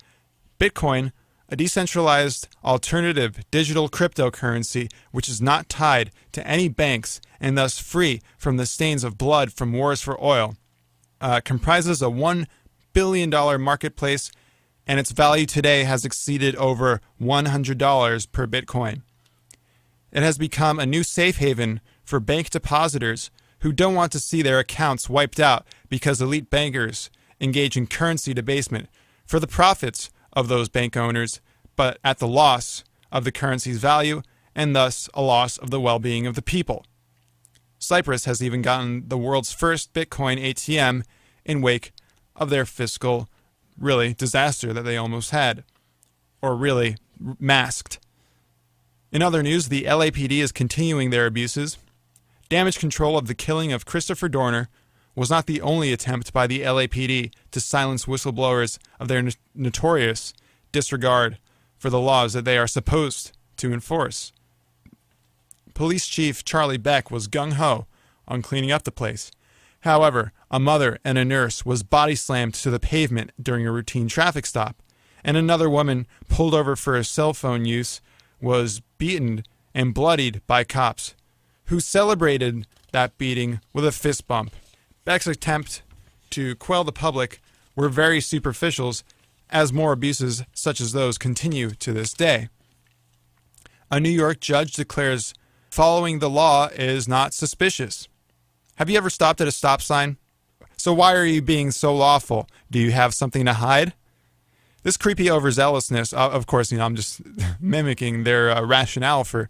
Bitcoin, 0.58 1.12
a 1.52 1.56
decentralized 1.56 2.48
alternative 2.64 3.38
digital 3.50 3.86
cryptocurrency 3.86 4.90
which 5.10 5.28
is 5.28 5.42
not 5.42 5.68
tied 5.68 6.10
to 6.32 6.44
any 6.46 6.66
banks 6.66 7.20
and 7.38 7.58
thus 7.58 7.78
free 7.78 8.22
from 8.38 8.56
the 8.56 8.64
stains 8.64 9.04
of 9.04 9.18
blood 9.18 9.52
from 9.52 9.70
wars 9.70 10.00
for 10.00 10.18
oil, 10.24 10.56
uh, 11.20 11.42
comprises 11.44 12.00
a 12.00 12.06
$1 12.06 12.46
billion 12.94 13.30
marketplace 13.60 14.32
and 14.86 14.98
its 14.98 15.12
value 15.12 15.44
today 15.44 15.84
has 15.84 16.06
exceeded 16.06 16.56
over 16.56 17.02
$100 17.20 18.32
per 18.32 18.46
Bitcoin. 18.46 19.02
It 20.10 20.22
has 20.22 20.38
become 20.38 20.80
a 20.80 20.86
new 20.86 21.02
safe 21.02 21.36
haven 21.36 21.82
for 22.02 22.18
bank 22.18 22.48
depositors 22.48 23.30
who 23.58 23.72
don't 23.72 23.94
want 23.94 24.10
to 24.12 24.20
see 24.20 24.40
their 24.40 24.58
accounts 24.58 25.10
wiped 25.10 25.38
out 25.38 25.66
because 25.90 26.22
elite 26.22 26.48
bankers 26.48 27.10
engage 27.42 27.76
in 27.76 27.86
currency 27.86 28.32
debasement 28.32 28.88
for 29.26 29.38
the 29.38 29.46
profits 29.46 30.10
of 30.32 30.48
those 30.48 30.68
bank 30.68 30.96
owners, 30.96 31.40
but 31.76 31.98
at 32.04 32.18
the 32.18 32.28
loss 32.28 32.84
of 33.10 33.24
the 33.24 33.32
currency's 33.32 33.78
value 33.78 34.22
and 34.54 34.74
thus 34.74 35.08
a 35.14 35.22
loss 35.22 35.56
of 35.56 35.70
the 35.70 35.80
well 35.80 35.98
being 35.98 36.26
of 36.26 36.34
the 36.34 36.42
people. 36.42 36.84
Cyprus 37.78 38.26
has 38.26 38.42
even 38.42 38.62
gotten 38.62 39.08
the 39.08 39.18
world's 39.18 39.52
first 39.52 39.92
Bitcoin 39.92 40.40
ATM 40.42 41.04
in 41.44 41.60
wake 41.60 41.92
of 42.36 42.48
their 42.48 42.64
fiscal, 42.64 43.28
really, 43.76 44.14
disaster 44.14 44.72
that 44.72 44.82
they 44.82 44.96
almost 44.96 45.30
had, 45.30 45.64
or 46.40 46.54
really 46.54 46.96
masked. 47.38 47.98
In 49.10 49.20
other 49.20 49.42
news, 49.42 49.68
the 49.68 49.84
LAPD 49.84 50.38
is 50.38 50.52
continuing 50.52 51.10
their 51.10 51.26
abuses. 51.26 51.76
Damage 52.48 52.78
control 52.78 53.18
of 53.18 53.26
the 53.26 53.34
killing 53.34 53.72
of 53.72 53.84
Christopher 53.84 54.28
Dorner 54.28 54.68
was 55.14 55.30
not 55.30 55.46
the 55.46 55.60
only 55.60 55.92
attempt 55.92 56.32
by 56.32 56.46
the 56.46 56.62
LAPD 56.62 57.32
to 57.50 57.60
silence 57.60 58.06
whistleblowers 58.06 58.78
of 58.98 59.08
their 59.08 59.28
notorious 59.54 60.32
disregard 60.70 61.38
for 61.76 61.90
the 61.90 62.00
laws 62.00 62.32
that 62.32 62.44
they 62.44 62.56
are 62.56 62.66
supposed 62.66 63.32
to 63.56 63.72
enforce. 63.72 64.32
Police 65.74 66.06
Chief 66.06 66.44
Charlie 66.44 66.78
Beck 66.78 67.10
was 67.10 67.28
gung 67.28 67.54
ho 67.54 67.86
on 68.28 68.42
cleaning 68.42 68.72
up 68.72 68.84
the 68.84 68.92
place. 68.92 69.30
However, 69.80 70.32
a 70.50 70.60
mother 70.60 70.98
and 71.04 71.18
a 71.18 71.24
nurse 71.24 71.66
was 71.66 71.82
body 71.82 72.14
slammed 72.14 72.54
to 72.54 72.70
the 72.70 72.78
pavement 72.78 73.32
during 73.42 73.66
a 73.66 73.72
routine 73.72 74.06
traffic 74.06 74.46
stop, 74.46 74.82
and 75.24 75.36
another 75.36 75.68
woman 75.68 76.06
pulled 76.28 76.54
over 76.54 76.76
for 76.76 76.96
a 76.96 77.04
cell 77.04 77.34
phone 77.34 77.64
use 77.64 78.00
was 78.40 78.80
beaten 78.98 79.44
and 79.74 79.94
bloodied 79.94 80.40
by 80.46 80.64
cops, 80.64 81.14
who 81.66 81.80
celebrated 81.80 82.66
that 82.92 83.16
beating 83.18 83.60
with 83.72 83.84
a 83.84 83.92
fist 83.92 84.26
bump. 84.26 84.52
Beck's 85.04 85.26
attempt 85.26 85.82
to 86.30 86.54
quell 86.56 86.84
the 86.84 86.92
public 86.92 87.40
were 87.74 87.88
very 87.88 88.20
superficials, 88.20 89.02
as 89.50 89.72
more 89.72 89.92
abuses 89.92 90.44
such 90.54 90.80
as 90.80 90.92
those 90.92 91.18
continue 91.18 91.70
to 91.70 91.92
this 91.92 92.12
day. 92.12 92.48
A 93.90 94.00
New 94.00 94.10
York 94.10 94.40
judge 94.40 94.72
declares 94.72 95.34
following 95.70 96.18
the 96.18 96.30
law 96.30 96.68
is 96.68 97.06
not 97.06 97.34
suspicious. 97.34 98.08
Have 98.76 98.88
you 98.88 98.96
ever 98.96 99.10
stopped 99.10 99.40
at 99.40 99.48
a 99.48 99.52
stop 99.52 99.82
sign? 99.82 100.16
So 100.78 100.92
why 100.92 101.14
are 101.14 101.26
you 101.26 101.42
being 101.42 101.70
so 101.70 101.94
lawful? 101.94 102.48
Do 102.70 102.78
you 102.78 102.92
have 102.92 103.14
something 103.14 103.44
to 103.44 103.54
hide? 103.54 103.92
This 104.82 104.96
creepy 104.96 105.26
overzealousness, 105.26 106.12
of 106.12 106.46
course, 106.46 106.72
you 106.72 106.78
know, 106.78 106.84
I'm 106.84 106.96
just 106.96 107.20
mimicking 107.60 108.24
their 108.24 108.50
uh, 108.50 108.62
rationale 108.62 109.24
for 109.24 109.48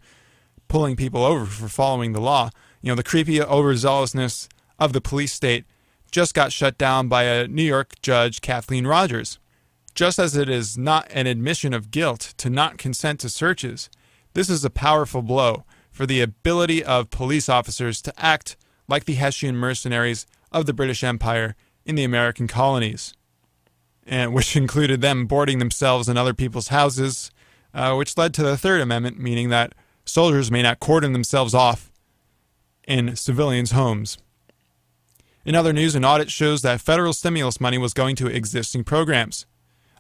pulling 0.68 0.96
people 0.96 1.24
over 1.24 1.46
for 1.46 1.68
following 1.68 2.12
the 2.12 2.20
law. 2.20 2.50
You 2.82 2.90
know, 2.90 2.96
the 2.96 3.02
creepy 3.02 3.38
overzealousness 3.38 4.48
of 4.82 4.92
the 4.92 5.00
police 5.00 5.32
state 5.32 5.64
just 6.10 6.34
got 6.34 6.52
shut 6.52 6.76
down 6.76 7.06
by 7.06 7.22
a 7.22 7.46
New 7.46 7.62
York 7.62 7.94
judge, 8.02 8.40
Kathleen 8.40 8.84
Rogers. 8.84 9.38
Just 9.94 10.18
as 10.18 10.36
it 10.36 10.48
is 10.48 10.76
not 10.76 11.06
an 11.10 11.28
admission 11.28 11.72
of 11.72 11.92
guilt 11.92 12.34
to 12.38 12.50
not 12.50 12.78
consent 12.78 13.20
to 13.20 13.28
searches, 13.28 13.88
this 14.34 14.50
is 14.50 14.64
a 14.64 14.70
powerful 14.70 15.22
blow 15.22 15.64
for 15.92 16.04
the 16.04 16.20
ability 16.20 16.82
of 16.82 17.10
police 17.10 17.48
officers 17.48 18.02
to 18.02 18.12
act 18.18 18.56
like 18.88 19.04
the 19.04 19.14
Hessian 19.14 19.54
mercenaries 19.54 20.26
of 20.50 20.66
the 20.66 20.72
British 20.72 21.04
Empire 21.04 21.54
in 21.84 21.94
the 21.94 22.04
American 22.04 22.48
colonies, 22.48 23.14
and 24.04 24.34
which 24.34 24.56
included 24.56 25.00
them 25.00 25.26
boarding 25.26 25.60
themselves 25.60 26.08
in 26.08 26.16
other 26.16 26.34
people's 26.34 26.68
houses, 26.68 27.30
uh, 27.72 27.94
which 27.94 28.16
led 28.16 28.34
to 28.34 28.42
the 28.42 28.56
Third 28.56 28.80
Amendment, 28.80 29.20
meaning 29.20 29.48
that 29.50 29.74
soldiers 30.04 30.50
may 30.50 30.62
not 30.62 30.80
cordon 30.80 31.12
themselves 31.12 31.54
off 31.54 31.92
in 32.88 33.14
civilians' 33.14 33.70
homes. 33.70 34.18
In 35.44 35.54
other 35.54 35.72
news, 35.72 35.94
an 35.94 36.04
audit 36.04 36.30
shows 36.30 36.62
that 36.62 36.80
federal 36.80 37.12
stimulus 37.12 37.60
money 37.60 37.78
was 37.78 37.94
going 37.94 38.16
to 38.16 38.28
existing 38.28 38.84
programs. 38.84 39.46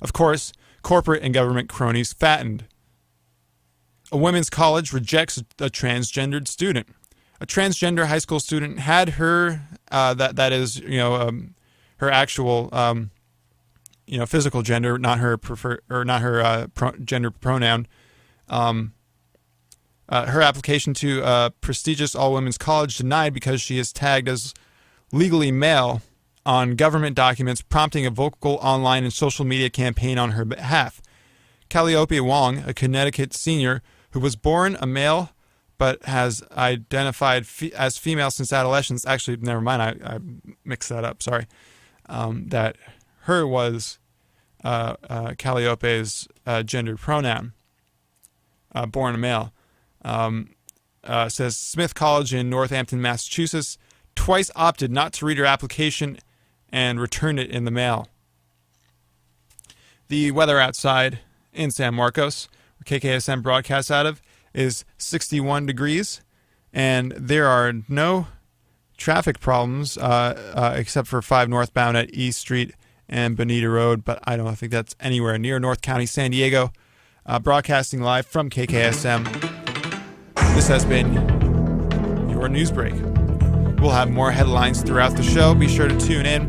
Of 0.00 0.12
course, 0.12 0.52
corporate 0.82 1.22
and 1.22 1.34
government 1.34 1.68
cronies 1.68 2.12
fattened. 2.12 2.64
A 4.12 4.16
women's 4.16 4.50
college 4.50 4.92
rejects 4.92 5.38
a 5.38 5.70
transgendered 5.70 6.46
student. 6.46 6.88
A 7.40 7.46
transgender 7.46 8.06
high 8.06 8.18
school 8.18 8.38
student 8.38 8.78
had 8.78 9.10
her 9.10 9.62
uh, 9.90 10.14
that 10.14 10.36
that 10.36 10.52
is 10.52 10.78
you 10.78 10.98
know 10.98 11.14
um, 11.14 11.54
her 11.96 12.10
actual 12.10 12.68
um, 12.72 13.10
you 14.06 14.18
know 14.18 14.26
physical 14.26 14.62
gender, 14.62 14.98
not 14.98 15.18
her 15.18 15.36
prefer 15.36 15.78
or 15.90 16.04
not 16.04 16.20
her 16.20 16.40
uh, 16.40 16.66
pro- 16.74 16.96
gender 16.98 17.30
pronoun. 17.30 17.88
Um, 18.48 18.92
uh, 20.08 20.26
her 20.26 20.42
application 20.42 20.92
to 20.94 21.22
a 21.24 21.52
prestigious 21.60 22.14
all 22.14 22.32
women's 22.34 22.58
college 22.58 22.98
denied 22.98 23.32
because 23.32 23.60
she 23.60 23.78
is 23.78 23.92
tagged 23.92 24.28
as 24.28 24.52
legally 25.12 25.52
male 25.52 26.02
on 26.44 26.74
government 26.74 27.14
documents, 27.14 27.62
prompting 27.62 28.04
a 28.04 28.10
vocal 28.10 28.54
online 28.54 29.04
and 29.04 29.12
social 29.12 29.44
media 29.44 29.70
campaign 29.70 30.18
on 30.18 30.32
her 30.32 30.44
behalf. 30.44 31.00
Calliope 31.68 32.18
Wong, 32.20 32.64
a 32.66 32.74
Connecticut 32.74 33.32
senior 33.32 33.82
who 34.10 34.20
was 34.20 34.36
born 34.36 34.76
a 34.80 34.86
male 34.86 35.30
but 35.78 36.04
has 36.04 36.42
identified 36.52 37.46
fe- 37.46 37.72
as 37.72 37.98
female 37.98 38.30
since 38.30 38.52
adolescence. 38.52 39.06
Actually, 39.06 39.36
never 39.38 39.60
mind, 39.60 39.82
I, 39.82 40.14
I 40.14 40.18
mixed 40.64 40.88
that 40.90 41.04
up. 41.04 41.22
Sorry. 41.22 41.46
Um, 42.06 42.48
that 42.48 42.76
her 43.22 43.46
was 43.46 43.98
uh, 44.62 44.94
uh, 45.08 45.34
Calliope's 45.38 46.28
uh, 46.46 46.62
gendered 46.62 46.98
pronoun, 46.98 47.52
uh, 48.74 48.86
born 48.86 49.14
a 49.14 49.18
male. 49.18 49.52
Um, 50.04 50.54
uh, 51.04 51.28
says 51.28 51.56
Smith 51.56 51.94
College 51.94 52.32
in 52.32 52.48
Northampton, 52.48 53.02
Massachusetts, 53.02 53.76
twice 54.14 54.50
opted 54.54 54.90
not 54.90 55.12
to 55.14 55.26
read 55.26 55.38
her 55.38 55.44
application 55.44 56.18
and 56.70 57.00
returned 57.00 57.38
it 57.38 57.50
in 57.50 57.64
the 57.64 57.70
mail. 57.70 58.08
The 60.08 60.30
weather 60.30 60.58
outside 60.58 61.20
in 61.52 61.70
San 61.70 61.94
Marcos, 61.94 62.48
where 62.78 62.98
KKSM 62.98 63.42
broadcasts 63.42 63.90
out 63.90 64.06
of, 64.06 64.22
is 64.54 64.84
61 64.98 65.66
degrees, 65.66 66.20
and 66.72 67.12
there 67.12 67.46
are 67.46 67.72
no 67.88 68.26
traffic 68.96 69.40
problems 69.40 69.98
uh, 69.98 70.52
uh, 70.54 70.74
except 70.76 71.08
for 71.08 71.20
5 71.22 71.48
northbound 71.48 71.96
at 71.96 72.14
East 72.14 72.40
Street 72.40 72.74
and 73.08 73.36
Bonita 73.36 73.68
Road, 73.68 74.04
but 74.04 74.18
I 74.24 74.36
don't 74.36 74.54
think 74.56 74.72
that's 74.72 74.96
anywhere 75.00 75.38
near 75.38 75.58
North 75.58 75.82
County, 75.82 76.06
San 76.06 76.30
Diego. 76.30 76.72
Uh, 77.24 77.38
broadcasting 77.38 78.00
live 78.00 78.26
from 78.26 78.50
KKSM. 78.50 79.24
This 80.54 80.66
has 80.68 80.84
been 80.84 81.12
your 82.30 82.48
news 82.48 82.72
break. 82.72 82.94
We'll 83.82 83.90
have 83.90 84.12
more 84.12 84.30
headlines 84.30 84.80
throughout 84.80 85.16
the 85.16 85.24
show. 85.24 85.56
Be 85.56 85.66
sure 85.66 85.88
to 85.88 85.98
tune 85.98 86.24
in. 86.24 86.42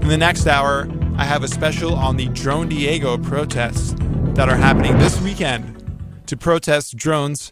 In 0.00 0.06
the 0.06 0.16
next 0.16 0.46
hour, 0.46 0.88
I 1.16 1.24
have 1.24 1.42
a 1.42 1.48
special 1.48 1.96
on 1.96 2.16
the 2.16 2.28
Drone 2.28 2.68
Diego 2.68 3.18
protests 3.18 3.96
that 4.34 4.48
are 4.48 4.54
happening 4.54 4.96
this 4.96 5.20
weekend 5.20 5.74
to 6.26 6.36
protest 6.36 6.96
drones 6.96 7.50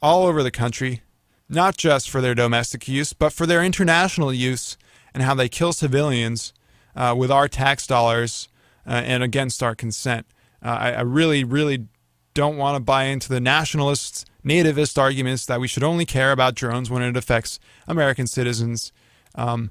all 0.00 0.24
over 0.24 0.44
the 0.44 0.52
country, 0.52 1.02
not 1.48 1.76
just 1.76 2.08
for 2.08 2.20
their 2.20 2.36
domestic 2.36 2.86
use, 2.86 3.12
but 3.12 3.32
for 3.32 3.44
their 3.44 3.64
international 3.64 4.32
use 4.32 4.76
and 5.12 5.24
how 5.24 5.34
they 5.34 5.48
kill 5.48 5.72
civilians 5.72 6.52
uh, 6.94 7.16
with 7.18 7.32
our 7.32 7.48
tax 7.48 7.88
dollars 7.88 8.48
uh, 8.86 8.90
and 8.90 9.24
against 9.24 9.64
our 9.64 9.74
consent. 9.74 10.26
Uh, 10.64 10.68
I, 10.68 10.92
I 10.92 11.00
really, 11.00 11.42
really 11.42 11.88
don't 12.34 12.56
want 12.56 12.76
to 12.76 12.80
buy 12.80 13.06
into 13.06 13.28
the 13.28 13.40
nationalist, 13.40 14.30
nativist 14.44 14.98
arguments 14.98 15.46
that 15.46 15.60
we 15.60 15.68
should 15.68 15.82
only 15.82 16.04
care 16.04 16.32
about 16.32 16.54
drones 16.54 16.90
when 16.90 17.02
it 17.02 17.16
affects 17.16 17.58
American 17.86 18.26
citizens. 18.26 18.92
Um, 19.34 19.70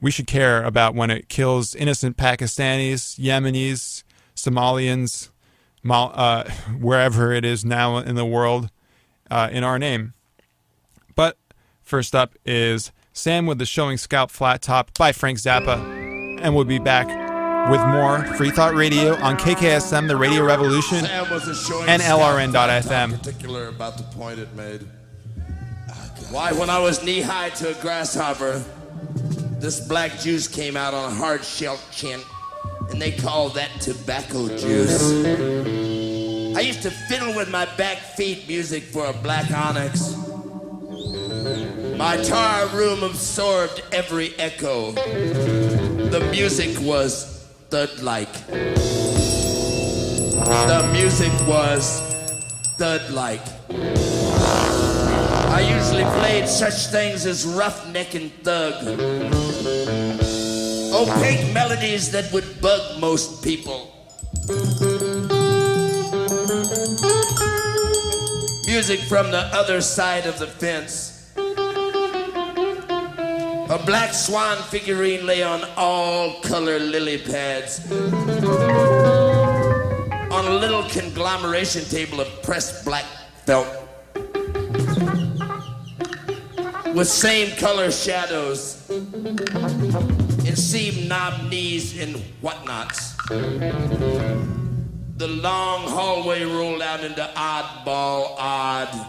we 0.00 0.10
should 0.10 0.26
care 0.26 0.64
about 0.64 0.94
when 0.94 1.10
it 1.10 1.28
kills 1.28 1.74
innocent 1.74 2.16
Pakistanis, 2.16 3.18
Yemenis, 3.18 4.02
Somalians, 4.34 5.30
uh, 5.88 6.44
wherever 6.80 7.32
it 7.32 7.44
is 7.44 7.64
now 7.64 7.98
in 7.98 8.14
the 8.14 8.26
world 8.26 8.70
uh, 9.30 9.48
in 9.52 9.64
our 9.64 9.78
name. 9.78 10.14
But 11.14 11.38
first 11.82 12.14
up 12.14 12.34
is 12.44 12.90
Sam 13.12 13.46
with 13.46 13.58
the 13.58 13.66
Showing 13.66 13.98
Scalp 13.98 14.30
Flat 14.30 14.62
Top 14.62 14.96
by 14.98 15.12
Frank 15.12 15.38
Zappa. 15.38 16.40
And 16.40 16.56
we'll 16.56 16.64
be 16.64 16.78
back 16.78 17.21
with 17.70 17.80
more 17.86 18.24
Free 18.36 18.50
Thought 18.50 18.74
Radio 18.74 19.14
on 19.16 19.36
KKSM, 19.36 20.08
the 20.08 20.16
Radio 20.16 20.44
Revolution, 20.44 20.98
and 20.98 22.02
LRN.FM. 22.02 23.18
particular 23.18 23.68
about 23.68 23.96
the 23.96 24.02
point 24.04 24.38
it 24.38 24.52
made. 24.54 24.86
Why, 26.30 26.52
when 26.52 26.70
I 26.70 26.78
was 26.78 27.04
knee 27.04 27.20
high 27.20 27.50
to 27.50 27.70
a 27.70 27.82
grasshopper, 27.82 28.64
this 29.60 29.86
black 29.86 30.18
juice 30.18 30.48
came 30.48 30.76
out 30.76 30.94
on 30.94 31.12
a 31.12 31.14
hard 31.14 31.44
shell 31.44 31.78
chin, 31.90 32.20
and 32.90 33.00
they 33.00 33.12
called 33.12 33.54
that 33.54 33.70
tobacco 33.80 34.48
juice. 34.48 35.24
I 36.56 36.60
used 36.60 36.82
to 36.82 36.90
fiddle 36.90 37.34
with 37.34 37.50
my 37.50 37.66
back 37.76 37.98
feet 37.98 38.48
music 38.48 38.82
for 38.82 39.06
a 39.06 39.12
black 39.12 39.50
onyx. 39.50 40.16
My 41.96 42.16
tar 42.16 42.66
room 42.68 43.02
absorbed 43.02 43.82
every 43.92 44.36
echo. 44.38 44.92
The 44.92 46.28
music 46.30 46.76
was 46.80 47.31
thud 47.72 48.02
like. 48.02 48.32
The 50.68 50.90
music 50.92 51.32
was 51.48 52.02
thud 52.76 53.00
like. 53.12 53.40
I 55.56 55.60
usually 55.76 56.04
played 56.20 56.46
such 56.46 56.88
things 56.88 57.24
as 57.24 57.46
roughneck 57.46 58.14
and 58.14 58.30
thug. 58.44 58.74
Opaque 60.92 61.50
melodies 61.54 62.10
that 62.12 62.30
would 62.34 62.60
bug 62.60 63.00
most 63.00 63.42
people. 63.42 63.90
Music 68.66 69.00
from 69.08 69.30
the 69.30 69.48
other 69.54 69.80
side 69.80 70.26
of 70.26 70.38
the 70.38 70.46
fence. 70.46 71.11
A 73.68 73.78
black 73.84 74.12
swan 74.12 74.58
figurine 74.64 75.26
lay 75.26 75.42
on 75.42 75.64
all 75.76 76.40
color 76.40 76.78
lily 76.78 77.18
pads. 77.18 77.90
On 80.30 80.46
a 80.46 80.50
little 80.50 80.82
conglomeration 80.90 81.84
table 81.84 82.20
of 82.20 82.28
pressed 82.42 82.84
black 82.84 83.04
felt. 83.44 83.68
With 86.94 87.08
same 87.08 87.56
color 87.56 87.90
shadows. 87.90 88.84
And 88.90 90.58
seam 90.58 91.08
knob 91.08 91.48
knees 91.50 91.98
and 91.98 92.16
whatnots. 92.42 93.16
The 95.16 95.28
long 95.28 95.88
hallway 95.88 96.44
rolled 96.44 96.82
out 96.82 97.04
into 97.04 97.22
oddball 97.36 98.34
odd. 98.38 99.08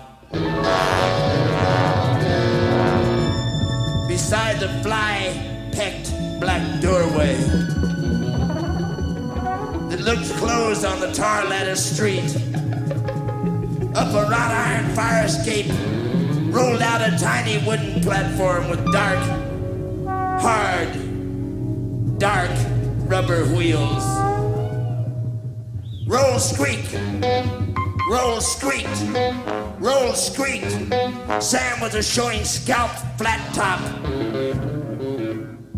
Beside 4.13 4.59
the 4.59 4.69
fly 4.83 5.33
pecked 5.71 6.11
black 6.39 6.61
doorway 6.79 7.33
that 9.89 10.01
looked 10.01 10.29
closed 10.37 10.85
on 10.85 10.99
the 10.99 11.11
tar 11.13 11.45
lattice 11.45 11.83
street. 11.95 12.29
Up 13.95 14.13
a 14.13 14.29
wrought 14.29 14.51
iron 14.51 14.93
fire 14.93 15.25
escape 15.25 15.65
rolled 16.53 16.83
out 16.83 17.01
a 17.01 17.17
tiny 17.17 17.57
wooden 17.65 18.03
platform 18.03 18.69
with 18.69 18.85
dark, 18.91 19.17
hard, 20.39 20.89
dark 22.19 22.51
rubber 23.09 23.45
wheels. 23.45 24.05
Roll 26.05 26.37
squeak, 26.37 26.85
Roll 28.13 28.41
Street, 28.41 28.85
Roll 29.79 30.13
Street. 30.13 30.69
Sam 31.41 31.79
was 31.81 31.95
a 31.95 32.03
showing 32.03 32.43
scalp 32.43 32.91
flat 33.17 33.41
top, 33.55 33.79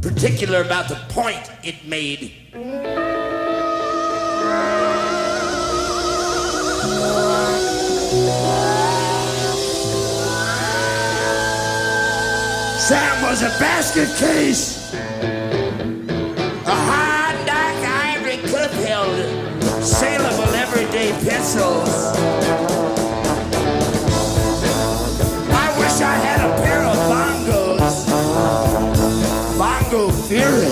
particular 0.01 0.59
about 0.59 0.89
the 0.89 0.99
point 1.07 1.49
it 1.63 1.87
made. 1.87 2.33
Sam 12.81 13.23
was 13.23 13.43
a 13.43 13.51
basket 13.63 14.09
case. 14.17 14.93
A 16.65 16.75
hard, 16.89 17.45
dark 17.47 17.77
ivory 18.17 18.39
clip 18.49 18.71
held 18.71 19.15
sailable 19.81 20.44
pencils. 21.23 21.89
I 25.49 25.67
wish 25.79 26.01
I 26.01 26.15
had 26.25 26.39
a 26.41 26.61
pair 26.61 26.83
of 26.83 26.97
bongos. 27.09 27.95
Bongo 29.57 30.11
theory. 30.27 30.71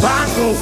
Bongo 0.00 0.54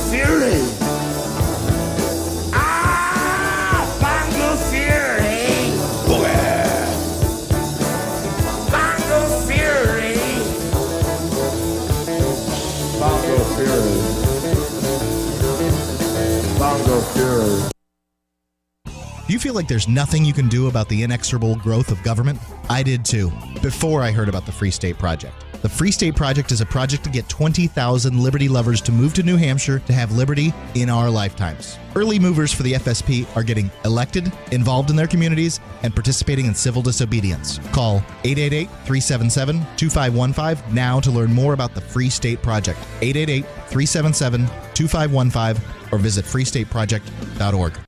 you 19.34 19.40
feel 19.40 19.52
like 19.54 19.66
there's 19.66 19.88
nothing 19.88 20.24
you 20.24 20.32
can 20.32 20.48
do 20.48 20.68
about 20.68 20.88
the 20.88 21.02
inexorable 21.02 21.56
growth 21.56 21.90
of 21.90 22.00
government? 22.04 22.38
I 22.70 22.84
did 22.84 23.04
too, 23.04 23.32
before 23.60 24.00
I 24.00 24.12
heard 24.12 24.28
about 24.28 24.46
the 24.46 24.52
Free 24.52 24.70
State 24.70 24.96
Project. 24.96 25.34
The 25.60 25.68
Free 25.68 25.90
State 25.90 26.14
Project 26.14 26.52
is 26.52 26.60
a 26.60 26.66
project 26.66 27.02
to 27.04 27.10
get 27.10 27.28
20,000 27.28 28.22
liberty 28.22 28.48
lovers 28.48 28.80
to 28.82 28.92
move 28.92 29.12
to 29.14 29.24
New 29.24 29.36
Hampshire 29.36 29.80
to 29.80 29.92
have 29.92 30.12
liberty 30.12 30.54
in 30.76 30.88
our 30.88 31.10
lifetimes. 31.10 31.78
Early 31.96 32.18
movers 32.18 32.52
for 32.52 32.62
the 32.62 32.74
FSP 32.74 33.26
are 33.36 33.42
getting 33.42 33.72
elected, 33.84 34.30
involved 34.52 34.90
in 34.90 34.94
their 34.94 35.08
communities, 35.08 35.58
and 35.82 35.92
participating 35.92 36.46
in 36.46 36.54
civil 36.54 36.82
disobedience. 36.82 37.58
Call 37.72 37.96
888 38.22 38.68
377 38.84 39.66
2515 39.76 40.74
now 40.74 41.00
to 41.00 41.10
learn 41.10 41.32
more 41.32 41.54
about 41.54 41.74
the 41.74 41.80
Free 41.80 42.10
State 42.10 42.40
Project. 42.40 42.78
888 43.00 43.44
377 43.68 44.46
2515 44.74 45.90
or 45.90 45.98
visit 45.98 46.24
freestateproject.org. 46.24 47.80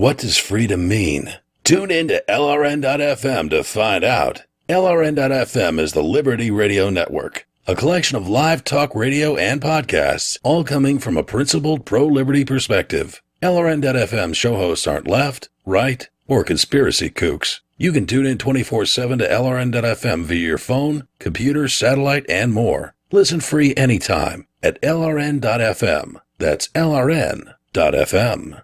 What 0.00 0.16
does 0.16 0.38
freedom 0.38 0.88
mean? 0.88 1.34
Tune 1.62 1.90
in 1.90 2.08
to 2.08 2.24
LRN.FM 2.26 3.50
to 3.50 3.62
find 3.62 4.02
out. 4.02 4.44
LRN.FM 4.66 5.78
is 5.78 5.92
the 5.92 6.02
Liberty 6.02 6.50
Radio 6.50 6.88
Network, 6.88 7.46
a 7.66 7.74
collection 7.74 8.16
of 8.16 8.26
live 8.26 8.64
talk 8.64 8.94
radio 8.94 9.36
and 9.36 9.60
podcasts, 9.60 10.38
all 10.42 10.64
coming 10.64 10.98
from 10.98 11.18
a 11.18 11.22
principled 11.22 11.84
pro 11.84 12.06
liberty 12.06 12.46
perspective. 12.46 13.20
LRN.FM 13.42 14.34
show 14.34 14.56
hosts 14.56 14.86
aren't 14.86 15.06
left, 15.06 15.50
right, 15.66 16.08
or 16.26 16.44
conspiracy 16.44 17.10
kooks. 17.10 17.60
You 17.76 17.92
can 17.92 18.06
tune 18.06 18.24
in 18.24 18.38
24 18.38 18.86
7 18.86 19.18
to 19.18 19.28
LRN.FM 19.28 20.24
via 20.24 20.38
your 20.38 20.56
phone, 20.56 21.08
computer, 21.18 21.68
satellite, 21.68 22.24
and 22.26 22.54
more. 22.54 22.94
Listen 23.12 23.40
free 23.40 23.74
anytime 23.76 24.46
at 24.62 24.80
LRN.FM. 24.80 26.22
That's 26.38 26.68
LRN.FM. 26.68 28.62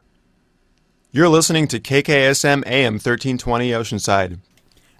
You're 1.12 1.28
listening 1.28 1.68
to 1.68 1.78
KKSM 1.80 2.66
AM 2.66 2.94
1320 2.94 3.70
Oceanside. 3.70 4.40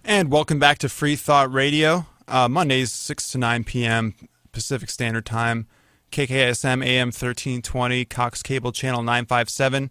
And 0.05 0.31
welcome 0.31 0.59
back 0.59 0.79
to 0.79 0.89
Free 0.89 1.17
Thought 1.17 1.53
Radio, 1.53 2.07
uh, 2.29 2.49
Mondays 2.49 2.93
6 2.93 3.33
to 3.33 3.39
9 3.39 3.65
p.m. 3.65 4.15
Pacific 4.53 4.89
Standard 4.89 5.27
Time. 5.27 5.67
KKSM 6.13 6.87
AM 6.87 7.09
1320, 7.09 8.05
Cox 8.05 8.43
Cable 8.43 8.71
Channel 8.71 9.03
957. 9.03 9.91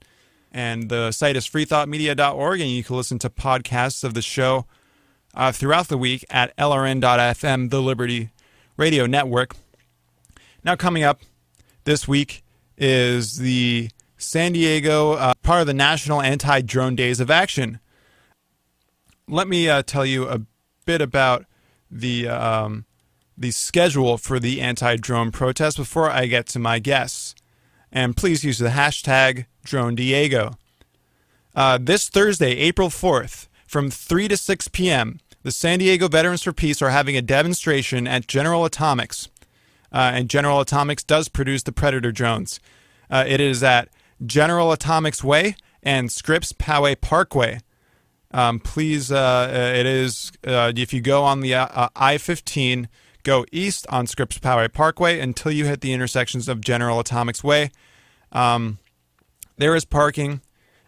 And 0.52 0.90
the 0.90 1.12
site 1.12 1.36
is 1.36 1.48
freethoughtmedia.org, 1.48 2.62
and 2.62 2.70
you 2.72 2.84
can 2.84 2.96
listen 2.96 3.20
to 3.20 3.30
podcasts 3.30 4.04
of 4.04 4.14
the 4.14 4.22
show 4.22 4.66
uh, 5.34 5.52
throughout 5.52 5.90
the 5.90 5.98
week 5.98 6.24
at 6.30 6.56
lrn.fm, 6.56 7.70
the 7.70 7.82
Liberty 7.82 8.32
Radio 8.78 9.06
Network. 9.06 9.56
Now, 10.64 10.78
coming 10.78 11.04
up 11.04 11.20
this 11.84 12.08
week 12.08 12.42
is 12.78 13.38
the 13.38 13.90
San 14.18 14.54
Diego, 14.54 15.14
uh, 15.14 15.34
part 15.44 15.62
of 15.62 15.68
the 15.68 15.74
National 15.74 16.22
Anti 16.22 16.62
Drone 16.62 16.96
Days 16.96 17.20
of 17.20 17.30
Action. 17.30 17.80
Let 19.28 19.48
me 19.48 19.68
uh, 19.68 19.82
tell 19.84 20.06
you 20.06 20.28
a 20.28 20.42
bit 20.86 21.02
about 21.02 21.46
the 21.90 22.28
um, 22.28 22.86
the 23.38 23.52
schedule 23.52 24.18
for 24.18 24.40
the 24.40 24.62
anti 24.62 24.96
drone 24.98 25.32
protest 25.32 25.78
before 25.78 26.10
I 26.10 26.26
get 26.26 26.48
to 26.48 26.60
my 26.60 26.80
guests. 26.80 27.36
And 27.92 28.16
please 28.16 28.44
use 28.44 28.60
the 28.60 28.70
hashtag 28.70 29.46
Drone 29.64 29.96
Diego. 29.96 30.58
Uh, 31.56 31.78
this 31.82 32.10
Thursday, 32.10 32.52
April 32.58 32.90
4th, 32.90 33.48
from 33.66 33.90
3 33.90 34.28
to 34.28 34.36
6 34.36 34.68
p.m., 34.70 35.20
the 35.44 35.52
San 35.52 35.80
Diego 35.80 36.08
Veterans 36.08 36.44
for 36.44 36.52
Peace 36.52 36.82
are 36.82 36.90
having 36.90 37.16
a 37.16 37.22
demonstration 37.22 38.08
at 38.08 38.28
General 38.28 38.66
Atomics. 38.66 39.30
Uh, 39.92 40.12
and 40.14 40.30
General 40.30 40.60
Atomics 40.60 41.04
does 41.04 41.30
produce 41.30 41.64
the 41.64 41.72
Predator 41.72 42.12
drones. 42.12 42.60
Uh, 43.10 43.24
it 43.26 43.40
is 43.40 43.64
at 43.64 43.88
General 44.24 44.72
Atomics 44.72 45.24
Way 45.24 45.56
and 45.84 46.12
Scripps 46.12 46.54
Poway 46.54 47.00
Parkway. 47.00 47.60
Um, 48.32 48.60
please, 48.60 49.12
uh, 49.12 49.74
it 49.76 49.86
is, 49.86 50.32
uh, 50.46 50.74
if 50.76 50.94
you 50.94 51.02
go 51.02 51.24
on 51.24 51.40
the 51.40 51.54
uh, 51.56 51.90
I 51.96 52.18
15, 52.18 52.90
go 53.24 53.46
east 53.52 53.86
on 53.90 54.08
Scripps 54.08 54.40
Poway 54.40 54.72
Parkway 54.72 55.20
until 55.20 55.52
you 55.52 55.66
hit 55.66 55.82
the 55.82 55.94
intersections 55.94 56.50
of 56.50 56.62
General 56.62 57.00
Atomics 57.00 57.44
Way. 57.44 57.72
Um, 58.32 58.80
there 59.58 59.76
is 59.76 59.86
parking. 59.86 60.42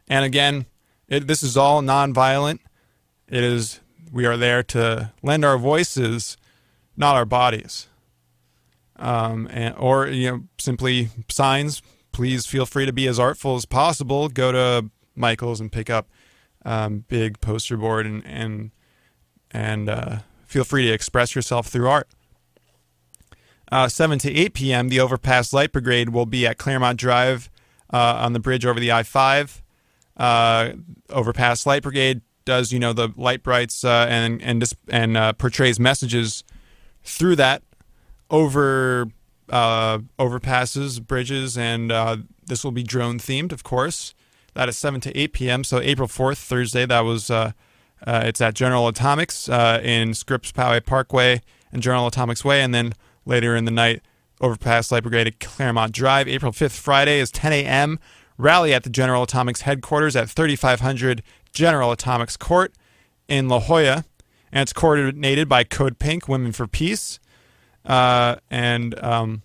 And 0.07 0.25
again, 0.25 0.65
it, 1.07 1.28
this 1.28 1.43
is 1.43 1.57
all 1.57 1.82
nonviolent. 1.82 2.59
It 3.28 3.43
is, 3.43 3.80
we 4.11 4.25
are 4.25 4.38
there 4.38 4.63
to 4.63 5.11
lend 5.21 5.45
our 5.45 5.57
voices, 5.57 6.38
not 6.95 7.15
our 7.15 7.25
bodies. 7.25 7.88
Um, 8.97 9.47
and, 9.51 9.75
or, 9.78 10.07
you 10.07 10.32
know, 10.32 10.43
simply 10.57 11.09
signs. 11.30 11.82
Please 12.18 12.47
feel 12.47 12.65
free 12.65 12.88
to 12.88 12.91
be 12.91 13.05
as 13.05 13.20
artful 13.20 13.57
as 13.57 13.65
possible. 13.65 14.28
Go 14.28 14.51
to 14.51 14.89
Michael's 15.15 15.61
and 15.61 15.72
pick 15.72 15.88
up 15.88 16.07
um, 16.65 17.05
big 17.07 17.39
poster 17.41 17.78
board 17.78 18.07
and 18.07 18.26
and 18.26 18.72
and 19.51 19.88
uh, 19.88 20.18
feel 20.47 20.63
free 20.63 20.88
to 20.88 20.91
express 20.91 21.36
yourself 21.36 21.68
through 21.68 21.88
art. 21.88 22.07
Uh, 23.72 23.88
7 23.88 24.18
to 24.18 24.34
8 24.34 24.55
p.m., 24.55 24.89
the 24.89 24.99
Overpass 24.99 25.53
Light 25.53 25.72
Brigade 25.72 26.09
will 26.09 26.26
be 26.26 26.47
at 26.47 26.57
Clairemont 26.57 26.99
Drive 26.99 27.51
uh, 27.93 28.15
on 28.15 28.34
the 28.34 28.39
bridge 28.39 28.65
over 28.65 28.80
the 28.80 28.91
I 28.91 29.03
5. 29.03 29.61
Uh, 30.18 30.72
Overpass 31.11 31.68
Light 31.68 31.84
Brigade 31.84 32.22
does, 32.45 32.74
you 32.74 32.80
know, 32.80 32.93
the 32.93 33.09
light 33.15 33.43
brights 33.43 33.84
uh, 33.84 34.07
and 34.09 34.41
and 34.41 34.74
and 34.89 35.18
uh, 35.18 35.34
portrays 35.34 35.80
messages 35.80 36.43
through 37.03 37.36
that 37.36 37.61
over 38.32 39.11
uh, 39.49 39.99
overpasses, 40.19 41.05
bridges, 41.05 41.57
and 41.57 41.91
this 42.45 42.63
will 42.63 42.71
be 42.71 42.83
drone 42.83 43.19
themed, 43.19 43.51
of 43.51 43.63
course. 43.63 44.13
That 44.53 44.69
is 44.69 44.77
7 44.77 44.99
to 45.01 45.15
8 45.15 45.33
p.m. 45.33 45.63
So 45.63 45.79
April 45.79 46.07
4th, 46.07 46.37
Thursday, 46.37 46.87
that 46.87 47.01
was 47.01 47.29
uh, 47.29 47.51
uh, 48.05 48.23
it's 48.25 48.41
at 48.41 48.55
General 48.55 48.87
Atomics 48.87 49.47
uh, 49.49 49.79
in 49.83 50.13
Scripps 50.13 50.51
Poway 50.51 50.83
Parkway 50.83 51.41
and 51.71 51.83
General 51.83 52.07
Atomics 52.07 52.43
Way, 52.43 52.63
and 52.63 52.73
then 52.73 52.93
later 53.25 53.55
in 53.55 53.65
the 53.65 53.71
night, 53.71 54.01
Overpass 54.41 54.91
Light 54.91 55.03
Brigade 55.03 55.27
at 55.27 55.39
Clairemont 55.39 55.91
Drive. 55.91 56.27
April 56.27 56.51
5th, 56.51 56.79
Friday 56.79 57.19
is 57.19 57.31
10 57.31 57.53
a.m. 57.53 57.99
Rally 58.37 58.73
at 58.73 58.83
the 58.83 58.89
General 58.89 59.23
Atomics 59.23 59.61
headquarters 59.61 60.15
at 60.15 60.29
3500 60.29 61.23
General 61.51 61.91
Atomics 61.91 62.37
Court 62.37 62.73
in 63.27 63.47
La 63.49 63.59
Jolla, 63.59 64.05
and 64.51 64.61
it's 64.61 64.73
coordinated 64.73 65.49
by 65.49 65.63
Code 65.63 65.99
Pink 65.99 66.27
Women 66.27 66.51
for 66.51 66.67
Peace. 66.67 67.19
Uh, 67.88 68.35
and 68.51 69.01
um, 69.03 69.41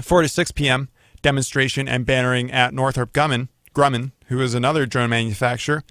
4 0.00 0.22
to 0.22 0.28
6 0.28 0.50
p.m. 0.50 0.90
demonstration 1.22 1.88
and 1.88 2.04
bannering 2.04 2.52
at 2.52 2.74
Northrop 2.74 3.12
Grumman. 3.14 3.48
Grumman 3.74 4.12
who 4.28 4.40
is 4.40 4.54
another 4.54 4.86
drone 4.86 5.10
manufacturer, 5.10 5.82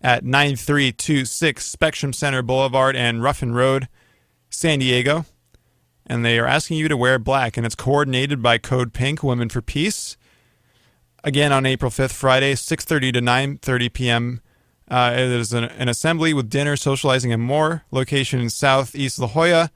at 0.00 0.24
9326 0.24 1.64
Spectrum 1.64 2.12
Center 2.12 2.40
Boulevard 2.42 2.96
and 2.96 3.22
Ruffin 3.22 3.52
Road, 3.52 3.88
San 4.48 4.78
Diego. 4.78 5.26
And 6.06 6.24
they 6.24 6.38
are 6.38 6.46
asking 6.46 6.78
you 6.78 6.88
to 6.88 6.96
wear 6.96 7.18
black, 7.18 7.56
and 7.56 7.66
it's 7.66 7.74
coordinated 7.74 8.42
by 8.42 8.58
Code 8.58 8.92
Pink, 8.92 9.22
Women 9.22 9.48
for 9.48 9.60
Peace. 9.60 10.16
Again 11.22 11.52
on 11.52 11.66
April 11.66 11.90
5th, 11.90 12.12
Friday, 12.12 12.54
6:30 12.54 13.12
to 13.12 13.20
9:30 13.20 13.92
p.m. 13.92 14.40
Uh, 14.90 15.12
it 15.14 15.20
is 15.20 15.52
an, 15.52 15.64
an, 15.64 15.88
assembly 15.88 16.34
with 16.34 16.50
dinner, 16.50 16.74
socializing, 16.74 17.32
and 17.32 17.42
more. 17.42 17.84
Location 17.92 18.40
in 18.40 18.50
Southeast 18.50 19.20
La 19.20 19.28
Jolla. 19.28 19.70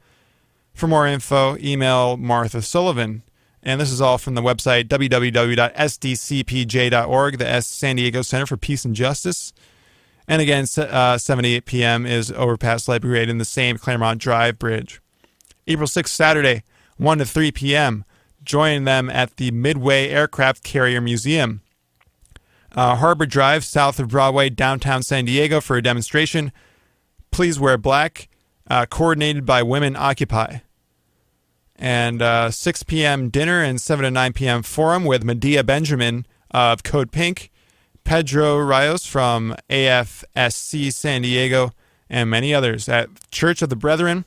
For 0.74 0.86
more 0.86 1.06
info, 1.06 1.56
email 1.58 2.16
Martha 2.16 2.60
Sullivan 2.60 3.22
and 3.64 3.80
this 3.80 3.90
is 3.90 4.00
all 4.02 4.18
from 4.18 4.34
the 4.34 4.42
website 4.42 4.88
www.sdcpj.org, 4.88 5.58
the 7.38 7.48
S 7.48 7.66
San 7.66 7.96
Diego 7.96 8.20
Center 8.22 8.46
for 8.46 8.58
Peace 8.58 8.84
and 8.84 8.94
Justice. 8.94 9.52
And 10.28 10.40
again, 10.42 10.66
uh, 10.76 11.18
78 11.18 11.64
p.m. 11.64 12.06
is 12.06 12.30
Overpass 12.30 12.86
Light 12.88 13.00
Brigade 13.00 13.30
in 13.30 13.38
the 13.38 13.44
same 13.44 13.78
Clairemont 13.78 14.20
Drive 14.20 14.58
Bridge. 14.58 15.00
April 15.66 15.88
6th, 15.88 16.08
Saturday, 16.08 16.62
1 16.98 17.18
to 17.18 17.24
3 17.24 17.52
p.m. 17.52 18.04
Join 18.42 18.84
them 18.84 19.08
at 19.08 19.38
the 19.38 19.50
Midway 19.50 20.08
Aircraft 20.08 20.62
Carrier 20.62 21.00
Museum. 21.00 21.62
Uh, 22.72 22.96
Harbor 22.96 23.24
Drive, 23.24 23.64
south 23.64 23.98
of 23.98 24.08
Broadway, 24.08 24.50
downtown 24.50 25.02
San 25.02 25.24
Diego, 25.24 25.62
for 25.62 25.76
a 25.76 25.82
demonstration. 25.82 26.52
Please 27.30 27.58
wear 27.58 27.78
black. 27.78 28.28
Uh, 28.68 28.86
coordinated 28.86 29.44
by 29.44 29.62
Women 29.62 29.96
Occupy. 29.96 30.58
And 31.76 32.22
uh, 32.22 32.50
6 32.50 32.82
p.m. 32.84 33.28
dinner 33.28 33.62
and 33.62 33.80
7 33.80 34.04
to 34.04 34.10
9 34.10 34.32
p.m. 34.32 34.62
forum 34.62 35.04
with 35.04 35.24
Medea 35.24 35.64
Benjamin 35.64 36.24
of 36.52 36.82
Code 36.84 37.10
Pink, 37.10 37.50
Pedro 38.04 38.58
Rios 38.58 39.06
from 39.06 39.56
AFSC 39.68 40.92
San 40.92 41.22
Diego, 41.22 41.72
and 42.08 42.30
many 42.30 42.54
others 42.54 42.88
at 42.88 43.08
Church 43.30 43.60
of 43.60 43.70
the 43.70 43.76
Brethren, 43.76 44.24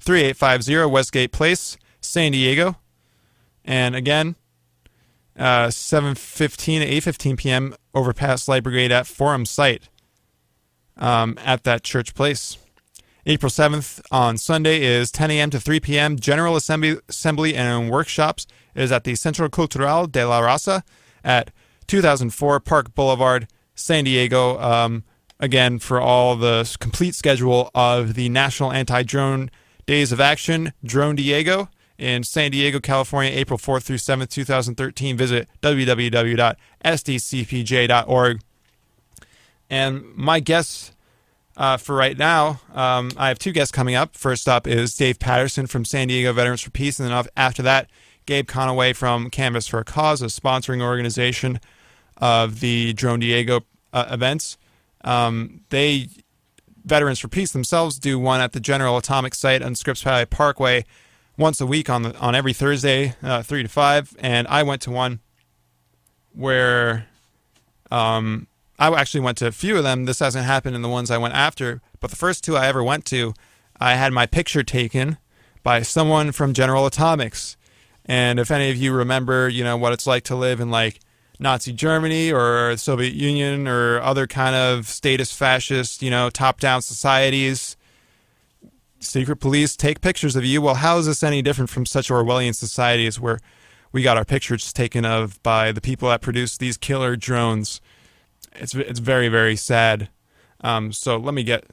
3850 0.00 0.90
Westgate 0.90 1.32
Place, 1.32 1.78
San 2.00 2.32
Diego. 2.32 2.76
And 3.64 3.94
again, 3.94 4.34
uh, 5.38 5.68
7.15 5.68 6.56
to 6.80 7.10
8.15 7.10 7.36
p.m. 7.38 7.74
Overpass 7.94 8.48
Light 8.48 8.64
Brigade 8.64 8.92
at 8.92 9.06
Forum 9.06 9.46
site 9.46 9.88
um, 10.96 11.38
at 11.42 11.64
that 11.64 11.82
church 11.82 12.14
place. 12.14 12.58
April 13.24 13.50
7th 13.50 14.00
on 14.10 14.36
Sunday 14.36 14.82
is 14.82 15.12
10 15.12 15.30
a.m. 15.30 15.48
to 15.50 15.60
3 15.60 15.78
p.m. 15.78 16.18
General 16.18 16.56
Assembly, 16.56 16.96
Assembly 17.08 17.54
and 17.54 17.88
workshops 17.88 18.48
is 18.74 18.90
at 18.90 19.04
the 19.04 19.14
Centro 19.14 19.48
Cultural 19.48 20.08
de 20.08 20.26
la 20.26 20.40
Raza 20.40 20.82
at 21.22 21.52
2004 21.86 22.58
Park 22.60 22.94
Boulevard, 22.94 23.46
San 23.76 24.02
Diego. 24.04 24.58
Um, 24.60 25.04
again, 25.38 25.78
for 25.78 26.00
all 26.00 26.34
the 26.34 26.76
complete 26.80 27.14
schedule 27.14 27.70
of 27.76 28.14
the 28.14 28.28
National 28.28 28.72
Anti 28.72 29.04
Drone 29.04 29.52
Days 29.86 30.10
of 30.10 30.20
Action, 30.20 30.72
Drone 30.84 31.14
Diego, 31.14 31.68
in 31.98 32.24
San 32.24 32.50
Diego, 32.50 32.80
California, 32.80 33.30
April 33.32 33.58
4th 33.58 33.84
through 33.84 33.98
7th, 33.98 34.30
2013. 34.30 35.16
Visit 35.16 35.48
www.sdcpj.org. 35.62 38.40
And 39.70 40.04
my 40.16 40.40
guest 40.40 40.91
uh, 41.56 41.76
for 41.76 41.94
right 41.94 42.16
now, 42.16 42.60
um, 42.74 43.10
I 43.16 43.28
have 43.28 43.38
two 43.38 43.52
guests 43.52 43.72
coming 43.72 43.94
up. 43.94 44.16
First 44.16 44.48
up 44.48 44.66
is 44.66 44.96
Dave 44.96 45.18
Patterson 45.18 45.66
from 45.66 45.84
San 45.84 46.08
Diego 46.08 46.32
Veterans 46.32 46.62
for 46.62 46.70
Peace, 46.70 46.98
and 46.98 47.10
then 47.10 47.24
after 47.36 47.62
that, 47.62 47.90
Gabe 48.26 48.46
Conaway 48.46 48.94
from 48.94 49.30
Canvass 49.30 49.66
for 49.66 49.80
a 49.80 49.84
Cause, 49.84 50.22
a 50.22 50.26
sponsoring 50.26 50.80
organization 50.80 51.60
of 52.18 52.60
the 52.60 52.92
Drone 52.92 53.20
Diego 53.20 53.62
uh, 53.92 54.06
events. 54.10 54.56
Um, 55.04 55.62
they 55.70 56.08
Veterans 56.84 57.18
for 57.18 57.28
Peace 57.28 57.52
themselves 57.52 57.98
do 57.98 58.18
one 58.18 58.40
at 58.40 58.52
the 58.52 58.60
General 58.60 58.96
Atomic 58.96 59.34
site 59.34 59.62
on 59.62 59.74
Scripps 59.74 60.02
Valley 60.02 60.26
Parkway 60.26 60.84
once 61.36 61.60
a 61.60 61.66
week 61.66 61.88
on 61.88 62.02
the, 62.02 62.18
on 62.18 62.34
every 62.34 62.52
Thursday, 62.52 63.14
uh, 63.22 63.42
three 63.42 63.62
to 63.62 63.68
five. 63.68 64.16
And 64.18 64.46
I 64.48 64.62
went 64.62 64.82
to 64.82 64.90
one 64.90 65.20
where 66.32 67.06
um, 67.90 68.46
I 68.82 68.92
actually 69.00 69.20
went 69.20 69.38
to 69.38 69.46
a 69.46 69.52
few 69.52 69.76
of 69.76 69.84
them. 69.84 70.06
This 70.06 70.18
hasn't 70.18 70.44
happened 70.44 70.74
in 70.74 70.82
the 70.82 70.88
ones 70.88 71.08
I 71.08 71.16
went 71.16 71.34
after, 71.34 71.80
but 72.00 72.10
the 72.10 72.16
first 72.16 72.42
two 72.42 72.56
I 72.56 72.66
ever 72.66 72.82
went 72.82 73.04
to, 73.06 73.32
I 73.78 73.94
had 73.94 74.12
my 74.12 74.26
picture 74.26 74.64
taken 74.64 75.18
by 75.62 75.82
someone 75.82 76.32
from 76.32 76.52
General 76.52 76.86
Atomics. 76.86 77.56
And 78.06 78.40
if 78.40 78.50
any 78.50 78.70
of 78.72 78.76
you 78.76 78.92
remember, 78.92 79.48
you 79.48 79.62
know, 79.62 79.76
what 79.76 79.92
it's 79.92 80.04
like 80.04 80.24
to 80.24 80.34
live 80.34 80.58
in 80.58 80.72
like 80.72 80.98
Nazi 81.38 81.72
Germany 81.72 82.32
or 82.32 82.76
Soviet 82.76 83.14
Union 83.14 83.68
or 83.68 84.00
other 84.00 84.26
kind 84.26 84.56
of 84.56 84.88
statist 84.88 85.36
fascist, 85.36 86.02
you 86.02 86.10
know, 86.10 86.28
top 86.28 86.58
down 86.58 86.82
societies, 86.82 87.76
secret 88.98 89.36
police 89.36 89.76
take 89.76 90.00
pictures 90.00 90.34
of 90.34 90.44
you. 90.44 90.60
Well, 90.60 90.74
how 90.74 90.98
is 90.98 91.06
this 91.06 91.22
any 91.22 91.40
different 91.40 91.70
from 91.70 91.86
such 91.86 92.08
Orwellian 92.08 92.56
societies 92.56 93.20
where 93.20 93.38
we 93.92 94.02
got 94.02 94.16
our 94.16 94.24
pictures 94.24 94.72
taken 94.72 95.04
of 95.04 95.40
by 95.44 95.70
the 95.70 95.80
people 95.80 96.08
that 96.08 96.20
produce 96.20 96.56
these 96.56 96.76
killer 96.76 97.14
drones? 97.14 97.80
It's 98.54 98.74
it's 98.74 99.00
very 99.00 99.28
very 99.28 99.56
sad. 99.56 100.08
Um, 100.62 100.92
so 100.92 101.16
let 101.16 101.34
me 101.34 101.42
get 101.42 101.64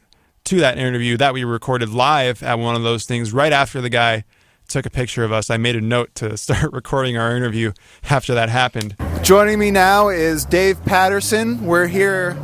to 0.46 0.60
that 0.60 0.78
interview 0.78 1.18
that 1.18 1.34
we 1.34 1.44
recorded 1.44 1.90
live 1.90 2.42
at 2.42 2.58
one 2.58 2.76
of 2.76 2.84
those 2.84 3.06
things 3.06 3.32
right 3.32 3.54
after 3.54 3.82
the 3.82 3.90
guy 3.90 4.24
took 4.68 4.86
a 4.86 4.90
picture 4.90 5.24
of 5.24 5.32
us. 5.32 5.50
I 5.50 5.58
made 5.58 5.76
a 5.76 5.82
note 5.82 6.16
to 6.16 6.38
start 6.46 6.72
recording 6.72 7.18
our 7.18 7.36
interview 7.36 7.74
after 8.10 8.34
that 8.36 8.50
happened. 8.50 8.96
Joining 9.22 9.60
me 9.60 9.72
now 9.72 10.10
is 10.10 10.46
Dave 10.46 10.84
Patterson. 10.86 11.66
We're 11.66 11.88
here 11.88 12.38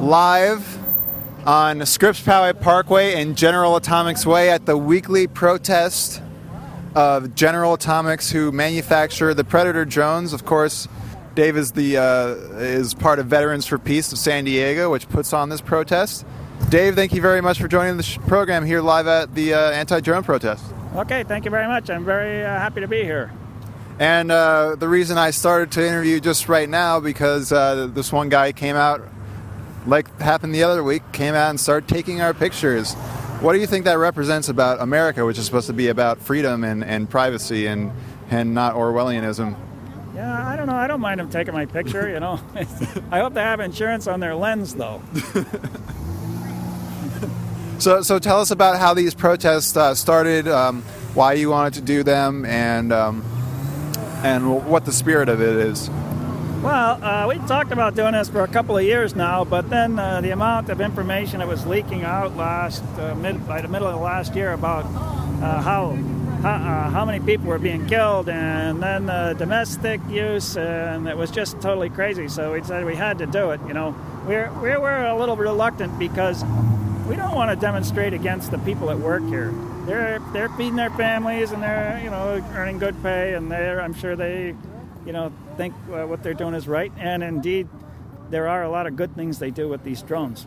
live 0.00 0.78
on 1.46 1.84
Scripps 1.86 2.20
Valley 2.20 2.52
Parkway 2.52 3.14
and 3.20 3.36
General 3.36 3.76
Atomics 3.76 4.26
Way 4.26 4.50
at 4.50 4.66
the 4.66 4.76
weekly 4.76 5.26
protest 5.26 6.22
of 6.94 7.34
General 7.34 7.74
Atomics, 7.74 8.30
who 8.30 8.52
manufacture 8.52 9.32
the 9.34 9.44
Predator 9.44 9.84
drones. 9.84 10.32
Of 10.32 10.44
course, 10.44 10.88
Dave 11.34 11.56
is 11.56 11.72
the 11.72 11.96
uh, 11.96 12.58
is 12.58 12.94
part 12.94 13.18
of 13.18 13.26
Veterans 13.26 13.66
for 13.66 13.78
Peace 13.78 14.12
of 14.12 14.18
San 14.18 14.44
Diego, 14.44 14.90
which 14.90 15.08
puts 15.08 15.32
on 15.32 15.48
this 15.48 15.60
protest. 15.60 16.26
Dave, 16.68 16.94
thank 16.94 17.12
you 17.12 17.22
very 17.22 17.40
much 17.40 17.60
for 17.60 17.68
joining 17.68 17.96
the 17.96 18.02
sh- 18.02 18.18
program 18.26 18.66
here 18.66 18.80
live 18.80 19.06
at 19.06 19.34
the 19.34 19.54
uh, 19.54 19.70
anti-drone 19.70 20.22
protest. 20.22 20.64
Okay, 20.96 21.22
thank 21.24 21.44
you 21.44 21.50
very 21.50 21.66
much. 21.66 21.88
I'm 21.88 22.04
very 22.04 22.44
uh, 22.44 22.48
happy 22.48 22.80
to 22.80 22.88
be 22.88 23.02
here. 23.02 23.32
And 23.98 24.30
uh, 24.30 24.76
the 24.76 24.88
reason 24.88 25.18
I 25.18 25.30
started 25.30 25.72
to 25.72 25.86
interview 25.86 26.20
just 26.20 26.48
right 26.48 26.68
now 26.68 27.00
because 27.00 27.52
uh, 27.52 27.88
this 27.92 28.12
one 28.12 28.28
guy 28.28 28.52
came 28.52 28.76
out, 28.76 29.02
like 29.86 30.20
happened 30.20 30.54
the 30.54 30.64
other 30.64 30.82
week, 30.82 31.02
came 31.12 31.34
out 31.34 31.50
and 31.50 31.60
started 31.60 31.88
taking 31.88 32.20
our 32.20 32.34
pictures. 32.34 32.94
What 33.40 33.52
do 33.52 33.58
you 33.58 33.66
think 33.66 33.84
that 33.84 33.98
represents 33.98 34.48
about 34.48 34.80
America, 34.80 35.24
which 35.24 35.38
is 35.38 35.46
supposed 35.46 35.68
to 35.68 35.72
be 35.72 35.88
about 35.88 36.18
freedom 36.18 36.64
and, 36.64 36.84
and 36.84 37.08
privacy 37.08 37.66
and, 37.66 37.92
and 38.30 38.52
not 38.52 38.74
Orwellianism? 38.74 39.56
Yeah, 40.14 40.48
I 40.48 40.56
don't 40.56 40.66
know. 40.66 40.74
I 40.74 40.86
don't 40.86 41.00
mind 41.00 41.20
them 41.20 41.30
taking 41.30 41.54
my 41.54 41.66
picture, 41.66 42.08
you 42.08 42.20
know. 42.20 42.40
I 43.10 43.20
hope 43.20 43.34
they 43.34 43.40
have 43.42 43.60
insurance 43.60 44.06
on 44.06 44.20
their 44.20 44.34
lens, 44.34 44.74
though. 44.74 45.02
So, 47.80 48.02
so 48.02 48.18
tell 48.18 48.42
us 48.42 48.50
about 48.50 48.78
how 48.78 48.92
these 48.92 49.14
protests 49.14 49.74
uh, 49.74 49.94
started, 49.94 50.46
um, 50.46 50.82
why 51.14 51.32
you 51.32 51.48
wanted 51.48 51.72
to 51.74 51.80
do 51.80 52.02
them, 52.02 52.44
and 52.44 52.92
um, 52.92 53.24
and 54.22 54.66
what 54.66 54.84
the 54.84 54.92
spirit 54.92 55.30
of 55.30 55.40
it 55.40 55.56
is. 55.56 55.88
Well, 56.62 57.02
uh, 57.02 57.26
we 57.26 57.38
talked 57.48 57.72
about 57.72 57.94
doing 57.94 58.12
this 58.12 58.28
for 58.28 58.42
a 58.42 58.48
couple 58.48 58.76
of 58.76 58.84
years 58.84 59.16
now, 59.16 59.44
but 59.44 59.70
then 59.70 59.98
uh, 59.98 60.20
the 60.20 60.30
amount 60.30 60.68
of 60.68 60.82
information 60.82 61.38
that 61.38 61.48
was 61.48 61.66
leaking 61.66 62.02
out 62.02 62.36
last 62.36 62.84
uh, 62.98 63.14
mid, 63.14 63.48
by 63.48 63.62
the 63.62 63.68
middle 63.68 63.88
of 63.88 63.98
last 63.98 64.34
year 64.36 64.52
about 64.52 64.84
uh, 64.84 65.62
how 65.62 65.96
how, 65.96 65.96
uh, 66.44 66.88
how, 66.88 67.04
many 67.04 67.20
people 67.20 67.46
were 67.46 67.58
being 67.58 67.86
killed, 67.86 68.28
and 68.28 68.82
then 68.82 69.06
the 69.06 69.34
domestic 69.36 70.00
use, 70.08 70.56
and 70.56 71.06
it 71.06 71.16
was 71.16 71.30
just 71.30 71.60
totally 71.60 71.90
crazy. 71.90 72.28
So 72.28 72.52
we 72.52 72.60
decided 72.60 72.86
we 72.86 72.96
had 72.96 73.18
to 73.18 73.26
do 73.26 73.50
it. 73.50 73.60
You 73.68 73.74
know, 73.74 73.94
we're 74.26 74.50
we 74.60 74.74
were 74.76 75.04
a 75.04 75.16
little 75.16 75.36
reluctant 75.36 75.98
because 75.98 76.42
we 77.06 77.16
don't 77.16 77.34
want 77.34 77.50
to 77.50 77.56
demonstrate 77.56 78.14
against 78.14 78.50
the 78.50 78.58
people 78.60 78.86
that 78.86 78.98
work 78.98 79.22
here. 79.24 79.52
They're 79.84 80.18
they're 80.32 80.48
feeding 80.50 80.76
their 80.76 80.90
families 80.90 81.50
and 81.50 81.62
they're 81.62 82.00
you 82.02 82.08
know 82.08 82.42
earning 82.52 82.78
good 82.78 83.02
pay 83.02 83.34
and 83.34 83.50
they're 83.50 83.82
I'm 83.82 83.92
sure 83.92 84.16
they 84.16 84.54
you 85.04 85.12
know 85.12 85.32
think 85.56 85.74
uh, 85.92 86.06
what 86.06 86.22
they're 86.22 86.34
doing 86.34 86.54
is 86.54 86.68
right 86.68 86.92
and 86.98 87.22
indeed 87.22 87.68
there 88.30 88.46
are 88.46 88.62
a 88.62 88.70
lot 88.70 88.86
of 88.86 88.96
good 88.96 89.14
things 89.16 89.40
they 89.40 89.50
do 89.50 89.68
with 89.68 89.82
these 89.82 90.02
drones. 90.02 90.46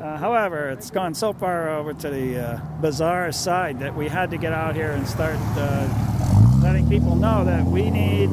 Uh, 0.00 0.18
however, 0.18 0.68
it's 0.68 0.90
gone 0.90 1.14
so 1.14 1.32
far 1.32 1.70
over 1.70 1.94
to 1.94 2.10
the 2.10 2.38
uh, 2.38 2.60
bizarre 2.82 3.32
side 3.32 3.78
that 3.80 3.94
we 3.94 4.08
had 4.08 4.30
to 4.30 4.36
get 4.36 4.52
out 4.52 4.74
here 4.74 4.90
and 4.90 5.08
start 5.08 5.38
uh, 5.56 6.60
letting 6.62 6.86
people 6.86 7.16
know 7.16 7.46
that 7.46 7.64
we 7.64 7.90
need. 7.90 8.26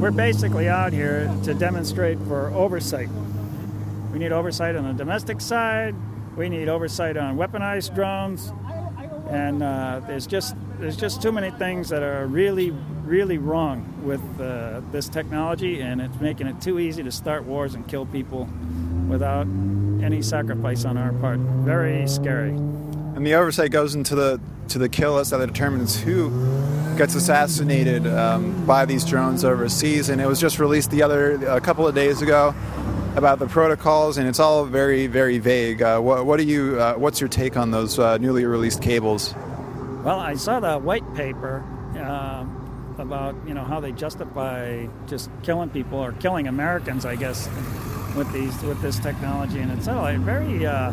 We're 0.00 0.10
basically 0.10 0.68
out 0.68 0.92
here 0.92 1.32
to 1.44 1.54
demonstrate 1.54 2.18
for 2.26 2.48
oversight. 2.50 3.08
We 4.12 4.18
need 4.18 4.32
oversight 4.32 4.74
on 4.74 4.84
the 4.84 4.92
domestic 4.92 5.40
side, 5.40 5.94
we 6.36 6.48
need 6.48 6.68
oversight 6.68 7.16
on 7.16 7.36
weaponized 7.36 7.94
drones, 7.94 8.52
and 9.30 9.62
uh, 9.62 10.00
there's 10.08 10.26
just 10.26 10.56
there's 10.80 10.96
just 10.96 11.22
too 11.22 11.30
many 11.30 11.52
things 11.52 11.88
that 11.90 12.02
are 12.02 12.26
really 12.26 12.72
really 13.04 13.38
wrong 13.38 14.02
with 14.02 14.20
uh, 14.40 14.80
this 14.90 15.08
technology, 15.08 15.80
and 15.80 16.00
it's 16.00 16.20
making 16.20 16.48
it 16.48 16.60
too 16.60 16.80
easy 16.80 17.04
to 17.04 17.12
start 17.12 17.44
wars 17.44 17.76
and 17.76 17.86
kill 17.86 18.06
people 18.06 18.48
without 19.08 19.46
any 20.04 20.22
sacrifice 20.22 20.84
on 20.84 20.96
our 20.96 21.12
part. 21.14 21.38
Very 21.38 22.06
scary. 22.06 22.50
And 22.50 23.26
the 23.26 23.34
oversight 23.34 23.70
goes 23.70 23.94
into 23.94 24.14
the 24.14 24.40
to 24.68 24.78
the 24.78 24.88
kill 24.88 25.14
list 25.14 25.30
that 25.30 25.44
determines 25.44 26.00
who 26.00 26.30
gets 26.96 27.14
assassinated 27.14 28.06
um, 28.06 28.64
by 28.66 28.84
these 28.84 29.04
drones 29.04 29.44
overseas. 29.44 30.08
And 30.08 30.20
it 30.20 30.26
was 30.26 30.40
just 30.40 30.58
released 30.58 30.90
the 30.90 31.02
other 31.02 31.32
a 31.46 31.60
couple 31.60 31.86
of 31.86 31.94
days 31.94 32.22
ago 32.22 32.54
about 33.16 33.38
the 33.38 33.46
protocols, 33.46 34.18
and 34.18 34.28
it's 34.28 34.40
all 34.40 34.64
very, 34.64 35.06
very 35.06 35.38
vague. 35.38 35.82
Uh, 35.82 36.00
what, 36.00 36.26
what, 36.26 36.38
do 36.38 36.44
you? 36.44 36.80
Uh, 36.80 36.94
what's 36.94 37.20
your 37.20 37.28
take 37.28 37.56
on 37.56 37.70
those 37.70 37.98
uh, 37.98 38.18
newly 38.18 38.44
released 38.44 38.82
cables? 38.82 39.34
Well, 40.04 40.18
I 40.18 40.34
saw 40.34 40.60
the 40.60 40.78
white 40.78 41.14
paper 41.14 41.64
um, 41.98 42.94
about 42.98 43.36
you 43.46 43.54
know 43.54 43.64
how 43.64 43.80
they 43.80 43.92
justify 43.92 44.86
just 45.06 45.30
killing 45.42 45.70
people 45.70 45.98
or 45.98 46.12
killing 46.12 46.48
Americans, 46.48 47.06
I 47.06 47.16
guess, 47.16 47.48
with 48.14 48.32
these 48.32 48.60
with 48.62 48.80
this 48.80 48.98
technology, 48.98 49.60
and 49.60 49.70
it's 49.72 49.88
all 49.88 50.12
very. 50.18 50.66
Uh, 50.66 50.92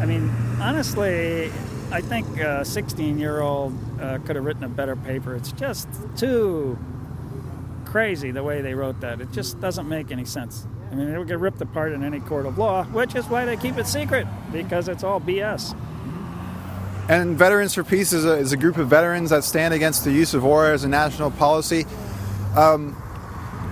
I 0.00 0.06
mean, 0.06 0.30
honestly, 0.60 1.50
I 1.92 2.00
think 2.00 2.26
a 2.38 2.62
16-year-old 2.62 4.00
uh, 4.00 4.18
could 4.18 4.36
have 4.36 4.44
written 4.44 4.64
a 4.64 4.68
better 4.68 4.96
paper. 4.96 5.34
It's 5.34 5.52
just 5.52 5.88
too 6.16 6.78
crazy 7.84 8.30
the 8.30 8.42
way 8.42 8.62
they 8.62 8.74
wrote 8.74 9.00
that. 9.00 9.20
It 9.20 9.32
just 9.32 9.60
doesn't 9.60 9.88
make 9.88 10.10
any 10.10 10.24
sense. 10.24 10.66
I 10.90 10.94
mean, 10.94 11.08
it 11.08 11.18
would 11.18 11.28
get 11.28 11.38
ripped 11.38 11.60
apart 11.60 11.92
in 11.92 12.02
any 12.02 12.20
court 12.20 12.46
of 12.46 12.58
law, 12.58 12.84
which 12.84 13.14
is 13.14 13.26
why 13.26 13.44
they 13.44 13.56
keep 13.56 13.76
it 13.76 13.86
secret, 13.86 14.26
because 14.52 14.88
it's 14.88 15.04
all 15.04 15.20
BS. 15.20 15.76
And 17.08 17.36
Veterans 17.36 17.74
for 17.74 17.82
Peace 17.82 18.12
is 18.12 18.24
a, 18.24 18.38
is 18.38 18.52
a 18.52 18.56
group 18.56 18.76
of 18.76 18.88
veterans 18.88 19.30
that 19.30 19.42
stand 19.42 19.74
against 19.74 20.04
the 20.04 20.12
use 20.12 20.32
of 20.32 20.44
war 20.44 20.70
as 20.70 20.84
a 20.84 20.88
national 20.88 21.32
policy. 21.32 21.84
Um, 22.56 22.96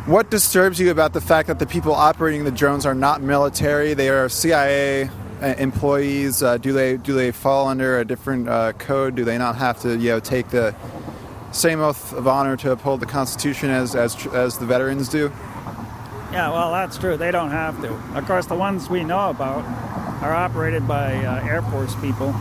what 0.08 0.30
disturbs 0.30 0.80
you 0.80 0.90
about 0.90 1.12
the 1.12 1.20
fact 1.20 1.48
that 1.48 1.58
the 1.58 1.66
people 1.66 1.92
operating 1.92 2.44
the 2.44 2.50
drones 2.50 2.86
are 2.86 2.94
not 2.94 3.20
military? 3.20 3.92
They 3.92 4.08
are 4.08 4.26
CIA 4.30 5.10
uh, 5.42 5.54
employees. 5.58 6.42
Uh, 6.42 6.56
do 6.56 6.72
they 6.72 6.96
do 6.96 7.12
they 7.12 7.30
fall 7.30 7.68
under 7.68 7.98
a 7.98 8.06
different 8.06 8.48
uh, 8.48 8.72
code? 8.72 9.16
Do 9.16 9.24
they 9.24 9.36
not 9.36 9.56
have 9.56 9.78
to 9.82 9.98
you 9.98 10.08
know 10.08 10.20
take 10.20 10.48
the 10.48 10.74
same 11.52 11.80
oath 11.80 12.14
of 12.14 12.26
honor 12.26 12.56
to 12.56 12.72
uphold 12.72 13.00
the 13.00 13.06
Constitution 13.06 13.68
as 13.68 13.94
as 13.94 14.26
as 14.28 14.56
the 14.56 14.64
veterans 14.64 15.10
do? 15.10 15.30
Yeah, 16.32 16.50
well, 16.52 16.72
that's 16.72 16.96
true. 16.96 17.18
They 17.18 17.30
don't 17.30 17.50
have 17.50 17.80
to. 17.82 17.92
Of 18.16 18.26
course, 18.26 18.46
the 18.46 18.54
ones 18.54 18.88
we 18.88 19.04
know 19.04 19.28
about 19.28 19.62
are 20.22 20.34
operated 20.34 20.88
by 20.88 21.16
uh, 21.16 21.46
Air 21.46 21.60
Force 21.62 21.94
people 21.96 22.34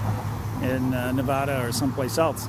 in 0.61 0.93
uh, 0.93 1.11
Nevada 1.11 1.65
or 1.65 1.73
someplace 1.73 2.17
else. 2.17 2.47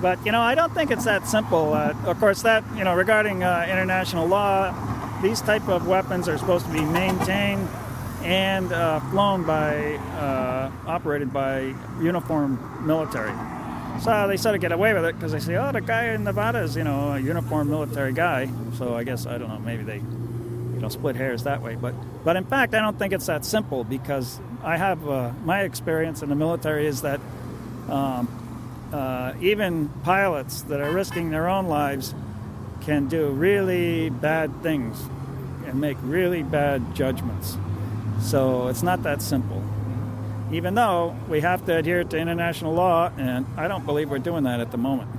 But 0.00 0.24
you 0.26 0.32
know, 0.32 0.40
I 0.40 0.54
don't 0.54 0.72
think 0.74 0.90
it's 0.90 1.04
that 1.04 1.26
simple. 1.26 1.72
Uh, 1.72 1.94
of 2.04 2.18
course, 2.20 2.42
that 2.42 2.64
you 2.76 2.84
know, 2.84 2.94
regarding 2.94 3.42
uh, 3.42 3.66
international 3.68 4.26
law, 4.26 4.74
these 5.22 5.40
type 5.40 5.68
of 5.68 5.86
weapons 5.86 6.28
are 6.28 6.38
supposed 6.38 6.66
to 6.66 6.72
be 6.72 6.84
maintained 6.84 7.68
and 8.22 8.72
uh, 8.72 9.00
flown 9.10 9.44
by, 9.44 9.94
uh, 10.18 10.70
operated 10.86 11.32
by 11.32 11.74
uniformed 12.00 12.58
military. 12.82 13.32
So 14.00 14.26
they 14.28 14.36
sort 14.36 14.54
of 14.54 14.60
get 14.60 14.72
away 14.72 14.92
with 14.92 15.04
it 15.04 15.14
because 15.14 15.32
they 15.32 15.40
say, 15.40 15.56
"Oh, 15.56 15.72
the 15.72 15.80
guy 15.80 16.08
in 16.08 16.24
Nevada 16.24 16.58
is 16.60 16.76
you 16.76 16.84
know 16.84 17.12
a 17.12 17.18
uniformed 17.18 17.70
military 17.70 18.12
guy." 18.12 18.50
So 18.76 18.94
I 18.94 19.04
guess 19.04 19.26
I 19.26 19.38
don't 19.38 19.48
know. 19.48 19.58
Maybe 19.58 19.84
they 19.84 19.96
you 19.96 20.80
know 20.80 20.88
split 20.90 21.16
hairs 21.16 21.44
that 21.44 21.62
way. 21.62 21.76
But 21.76 21.94
but 22.22 22.36
in 22.36 22.44
fact, 22.44 22.74
I 22.74 22.80
don't 22.80 22.98
think 22.98 23.14
it's 23.14 23.26
that 23.26 23.46
simple 23.46 23.84
because 23.84 24.38
I 24.62 24.76
have 24.76 25.08
uh, 25.08 25.30
my 25.44 25.62
experience 25.62 26.20
in 26.22 26.28
the 26.28 26.34
military 26.34 26.86
is 26.86 27.02
that 27.02 27.20
um, 27.88 28.28
uh, 28.92 29.32
even 29.40 29.88
pilots 30.02 30.62
that 30.62 30.80
are 30.80 30.90
risking 30.90 31.30
their 31.30 31.48
own 31.48 31.66
lives 31.66 32.14
can 32.82 33.08
do 33.08 33.28
really 33.28 34.10
bad 34.10 34.62
things 34.62 35.00
and 35.66 35.80
make 35.80 35.96
really 36.02 36.42
bad 36.42 36.94
judgments. 36.94 37.56
So 38.20 38.68
it's 38.68 38.82
not 38.82 39.02
that 39.02 39.22
simple. 39.22 39.62
Even 40.52 40.74
though 40.74 41.16
we 41.28 41.40
have 41.40 41.66
to 41.66 41.76
adhere 41.76 42.04
to 42.04 42.16
international 42.16 42.72
law, 42.72 43.10
and 43.18 43.46
I 43.56 43.66
don't 43.66 43.84
believe 43.84 44.10
we're 44.10 44.18
doing 44.18 44.44
that 44.44 44.60
at 44.60 44.70
the 44.70 44.78
moment. 44.78 45.10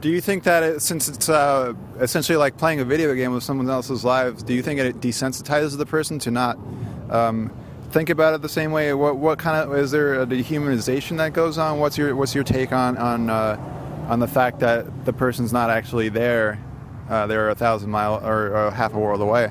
Do 0.00 0.10
you 0.10 0.20
think 0.20 0.42
that 0.42 0.62
it, 0.62 0.82
since 0.82 1.08
it's 1.08 1.28
uh, 1.28 1.72
essentially 1.98 2.36
like 2.36 2.58
playing 2.58 2.80
a 2.80 2.84
video 2.84 3.14
game 3.14 3.32
with 3.32 3.42
someone 3.42 3.70
else's 3.70 4.04
lives, 4.04 4.42
do 4.42 4.52
you 4.52 4.62
think 4.62 4.80
it 4.80 5.00
desensitizes 5.00 5.78
the 5.78 5.86
person 5.86 6.18
to 6.20 6.30
not 6.30 6.58
um, 7.08 7.50
think 7.94 8.10
about 8.10 8.34
it 8.34 8.42
the 8.42 8.48
same 8.48 8.72
way? 8.72 8.92
What 8.92 9.16
what 9.16 9.38
kind 9.38 9.56
of 9.56 9.78
is 9.78 9.92
there 9.92 10.20
a 10.20 10.26
dehumanization 10.26 11.16
that 11.18 11.32
goes 11.32 11.56
on? 11.58 11.78
What's 11.78 11.96
your 11.96 12.16
what's 12.16 12.34
your 12.34 12.42
take 12.42 12.72
on 12.72 12.98
on 12.98 13.30
uh, 13.30 13.56
on 14.08 14.18
the 14.18 14.26
fact 14.26 14.58
that 14.60 15.04
the 15.04 15.12
person's 15.12 15.52
not 15.52 15.70
actually 15.70 16.08
there? 16.08 16.58
Uh, 17.08 17.28
they're 17.28 17.50
a 17.50 17.54
thousand 17.54 17.90
mile 17.90 18.20
or, 18.26 18.56
or 18.56 18.70
half 18.72 18.94
a 18.94 18.98
world 18.98 19.20
away. 19.20 19.50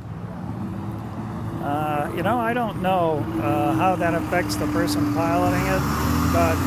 Uh, 1.63 2.11
you 2.17 2.21
know, 2.21 2.37
I 2.37 2.53
don't 2.53 2.81
know 2.81 3.19
uh, 3.41 3.73
how 3.75 3.95
that 3.95 4.13
affects 4.13 4.57
the 4.57 4.67
person 4.67 5.13
piloting 5.13 5.61
it, 5.61 5.79
but 6.33 6.57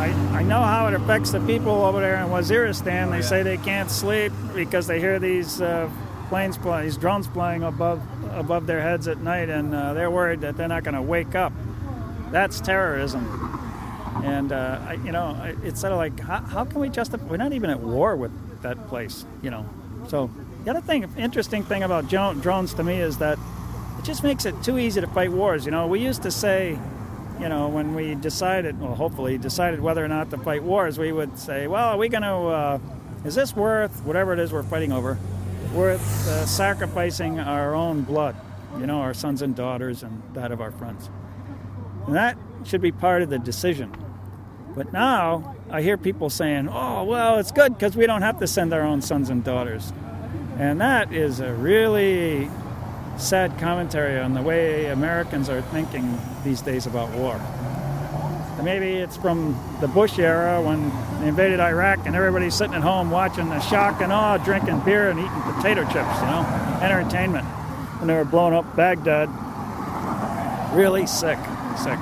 I, 0.00 0.12
I 0.32 0.42
know 0.42 0.60
how 0.60 0.88
it 0.88 0.94
affects 0.94 1.30
the 1.30 1.40
people 1.40 1.84
over 1.84 2.00
there 2.00 2.16
in 2.16 2.28
Waziristan. 2.28 3.12
They 3.12 3.22
say 3.22 3.44
they 3.44 3.58
can't 3.58 3.90
sleep 3.90 4.32
because 4.54 4.88
they 4.88 4.98
hear 4.98 5.20
these 5.20 5.60
uh, 5.60 5.88
planes 6.28 6.56
flying, 6.56 6.86
these 6.86 6.96
drones 6.96 7.28
flying 7.28 7.62
above 7.62 8.02
above 8.32 8.66
their 8.66 8.80
heads 8.80 9.08
at 9.08 9.18
night, 9.18 9.48
and 9.48 9.74
uh, 9.74 9.94
they're 9.94 10.10
worried 10.10 10.40
that 10.42 10.56
they're 10.56 10.68
not 10.68 10.84
going 10.84 10.94
to 10.94 11.02
wake 11.02 11.34
up. 11.34 11.52
That's 12.30 12.60
terrorism. 12.60 13.24
And 14.24 14.50
uh, 14.50 14.80
I, 14.86 14.92
you 15.04 15.12
know, 15.12 15.36
it's 15.62 15.80
sort 15.80 15.92
of 15.92 15.98
like, 15.98 16.18
how, 16.20 16.40
how 16.40 16.64
can 16.64 16.80
we 16.80 16.88
justify? 16.88 17.24
We're 17.24 17.36
not 17.36 17.52
even 17.52 17.70
at 17.70 17.80
war 17.80 18.16
with 18.16 18.32
that 18.62 18.88
place, 18.88 19.24
you 19.42 19.50
know. 19.50 19.66
So 20.08 20.30
the 20.64 20.70
other 20.70 20.80
thing, 20.80 21.08
interesting 21.16 21.62
thing 21.62 21.82
about 21.82 22.08
drones 22.08 22.74
to 22.74 22.82
me 22.82 23.00
is 23.00 23.18
that 23.18 23.38
it 23.98 24.04
just 24.04 24.22
makes 24.22 24.46
it 24.46 24.60
too 24.62 24.78
easy 24.78 25.00
to 25.00 25.06
fight 25.06 25.30
wars. 25.30 25.64
You 25.64 25.70
know, 25.70 25.86
we 25.86 26.00
used 26.00 26.22
to 26.22 26.30
say, 26.30 26.78
you 27.40 27.48
know, 27.48 27.68
when 27.68 27.94
we 27.94 28.14
decided, 28.14 28.80
well, 28.80 28.94
hopefully 28.94 29.38
decided 29.38 29.80
whether 29.80 30.04
or 30.04 30.08
not 30.08 30.30
to 30.30 30.38
fight 30.38 30.62
wars, 30.62 30.98
we 30.98 31.12
would 31.12 31.38
say, 31.38 31.66
well, 31.66 31.90
are 31.90 31.98
we 31.98 32.08
going 32.08 32.22
to, 32.22 32.28
uh, 32.28 32.78
is 33.24 33.34
this 33.34 33.54
worth 33.54 34.02
whatever 34.04 34.32
it 34.32 34.38
is 34.38 34.52
we're 34.52 34.62
fighting 34.62 34.92
over, 34.92 35.18
worth 35.72 36.28
uh, 36.28 36.46
sacrificing 36.46 37.40
our 37.40 37.74
own 37.74 38.02
blood, 38.02 38.36
you 38.78 38.86
know, 38.86 39.00
our 39.00 39.14
sons 39.14 39.42
and 39.42 39.54
daughters 39.54 40.02
and 40.02 40.22
that 40.34 40.52
of 40.52 40.60
our 40.60 40.72
friends? 40.72 41.10
And 42.06 42.14
that 42.14 42.36
should 42.64 42.80
be 42.80 42.92
part 42.92 43.22
of 43.22 43.30
the 43.30 43.38
decision. 43.38 43.94
But 44.74 44.92
now 44.92 45.56
I 45.70 45.82
hear 45.82 45.96
people 45.96 46.30
saying, 46.30 46.68
oh, 46.68 47.04
well, 47.04 47.38
it's 47.38 47.50
good 47.50 47.74
because 47.74 47.96
we 47.96 48.06
don't 48.06 48.22
have 48.22 48.38
to 48.40 48.46
send 48.46 48.74
our 48.74 48.82
own 48.82 49.00
sons 49.00 49.30
and 49.30 49.42
daughters. 49.42 49.92
And 50.58 50.80
that 50.80 51.12
is 51.12 51.40
a 51.40 51.52
really 51.54 52.50
sad 53.18 53.58
commentary 53.58 54.20
on 54.20 54.34
the 54.34 54.42
way 54.42 54.86
Americans 54.86 55.48
are 55.48 55.62
thinking 55.62 56.18
these 56.44 56.60
days 56.60 56.86
about 56.86 57.10
war. 57.10 57.40
Maybe 58.62 58.94
it's 58.94 59.16
from 59.16 59.58
the 59.80 59.88
Bush 59.88 60.18
era 60.18 60.60
when 60.62 60.90
they 61.20 61.28
invaded 61.28 61.60
Iraq 61.60 62.00
and 62.06 62.16
everybody's 62.16 62.54
sitting 62.54 62.74
at 62.74 62.82
home 62.82 63.10
watching 63.10 63.48
the 63.48 63.60
shock 63.60 64.00
and 64.00 64.12
awe, 64.12 64.38
drinking 64.38 64.80
beer 64.80 65.10
and 65.10 65.18
eating 65.20 65.42
potato 65.42 65.82
chips, 65.84 66.20
you 66.20 66.26
know, 66.26 66.78
entertainment. 66.82 67.46
And 68.00 68.08
they 68.08 68.14
were 68.14 68.24
blowing 68.24 68.54
up 68.54 68.74
Baghdad. 68.74 69.28
Really 70.74 71.06
sick, 71.06 71.38
sick. 71.78 71.98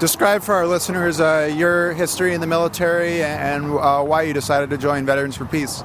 Describe 0.00 0.42
for 0.42 0.54
our 0.54 0.66
listeners 0.66 1.20
uh, 1.20 1.52
your 1.54 1.92
history 1.92 2.32
in 2.32 2.40
the 2.40 2.46
military 2.46 3.22
and 3.22 3.66
uh, 3.66 4.02
why 4.02 4.22
you 4.22 4.32
decided 4.32 4.70
to 4.70 4.78
join 4.78 5.04
Veterans 5.04 5.36
for 5.36 5.44
Peace. 5.44 5.82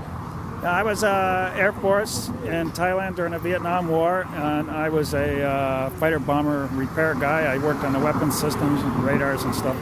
I 0.65 0.81
was 0.81 1.03
uh, 1.03 1.53
Air 1.57 1.73
Force 1.73 2.29
in 2.45 2.71
Thailand 2.71 3.17
during 3.17 3.33
the 3.33 3.39
Vietnam 3.39 3.89
War, 3.89 4.25
and 4.31 4.71
I 4.71 4.87
was 4.87 5.13
a 5.13 5.43
uh, 5.43 5.89
fighter 5.91 6.19
bomber 6.19 6.69
repair 6.71 7.15
guy. 7.15 7.53
I 7.53 7.57
worked 7.57 7.83
on 7.83 7.91
the 7.91 7.99
weapons 7.99 8.39
systems 8.39 8.81
and 8.81 9.03
radars 9.03 9.43
and 9.43 9.53
stuff. 9.53 9.75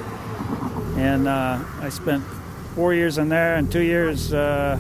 And 0.98 1.28
uh, 1.28 1.60
I 1.82 1.90
spent 1.90 2.24
four 2.74 2.96
years 2.96 3.20
in 3.20 3.30
there 3.30 3.58
and 3.58 3.72
two 3.72 3.84
years 3.84 4.34
uh, 4.34 4.80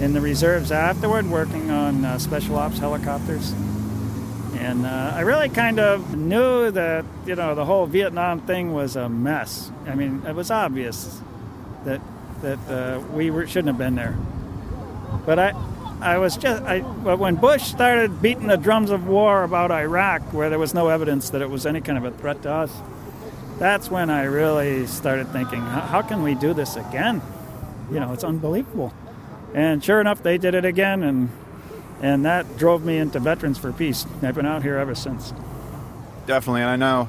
in 0.00 0.14
the 0.14 0.20
reserves 0.22 0.72
afterward, 0.72 1.26
working 1.26 1.70
on 1.70 2.06
uh, 2.06 2.18
special 2.18 2.56
ops 2.56 2.78
helicopters. 2.78 3.52
And 4.54 4.86
uh, 4.86 5.12
I 5.14 5.20
really 5.20 5.50
kind 5.50 5.78
of 5.78 6.16
knew 6.16 6.70
that 6.70 7.04
you 7.26 7.34
know 7.34 7.54
the 7.54 7.66
whole 7.66 7.84
Vietnam 7.84 8.40
thing 8.40 8.72
was 8.72 8.96
a 8.96 9.10
mess. 9.10 9.70
I 9.86 9.94
mean, 9.94 10.22
it 10.26 10.34
was 10.34 10.50
obvious 10.50 11.20
that 11.84 12.00
that 12.40 13.10
we 13.12 13.30
were, 13.30 13.46
shouldn't 13.46 13.68
have 13.68 13.78
been 13.78 13.94
there. 13.94 14.16
But 15.24 15.38
I, 15.38 15.54
I 16.00 16.18
was 16.18 16.36
just, 16.36 16.62
I, 16.64 16.80
but 16.80 17.18
when 17.18 17.36
Bush 17.36 17.62
started 17.62 18.20
beating 18.20 18.48
the 18.48 18.56
drums 18.56 18.90
of 18.90 19.06
war 19.06 19.42
about 19.42 19.70
Iraq, 19.70 20.22
where 20.32 20.50
there 20.50 20.58
was 20.58 20.74
no 20.74 20.88
evidence 20.88 21.30
that 21.30 21.40
it 21.40 21.48
was 21.48 21.64
any 21.66 21.80
kind 21.80 21.96
of 21.98 22.04
a 22.04 22.16
threat 22.16 22.42
to 22.42 22.52
us, 22.52 22.70
that's 23.58 23.90
when 23.90 24.10
I 24.10 24.24
really 24.24 24.86
started 24.86 25.28
thinking, 25.28 25.60
how 25.60 26.02
can 26.02 26.22
we 26.22 26.34
do 26.34 26.52
this 26.52 26.76
again? 26.76 27.22
You 27.90 28.00
know, 28.00 28.12
it's 28.12 28.24
unbelievable. 28.24 28.92
And 29.54 29.82
sure 29.82 30.00
enough, 30.00 30.22
they 30.22 30.36
did 30.36 30.54
it 30.54 30.64
again, 30.64 31.02
and 31.02 31.30
and 32.02 32.24
that 32.24 32.58
drove 32.58 32.84
me 32.84 32.98
into 32.98 33.20
Veterans 33.20 33.56
for 33.56 33.72
Peace. 33.72 34.04
I've 34.20 34.34
been 34.34 34.44
out 34.44 34.62
here 34.62 34.76
ever 34.76 34.94
since. 34.94 35.32
Definitely, 36.26 36.62
and 36.62 36.70
I 36.70 36.76
know 36.76 37.08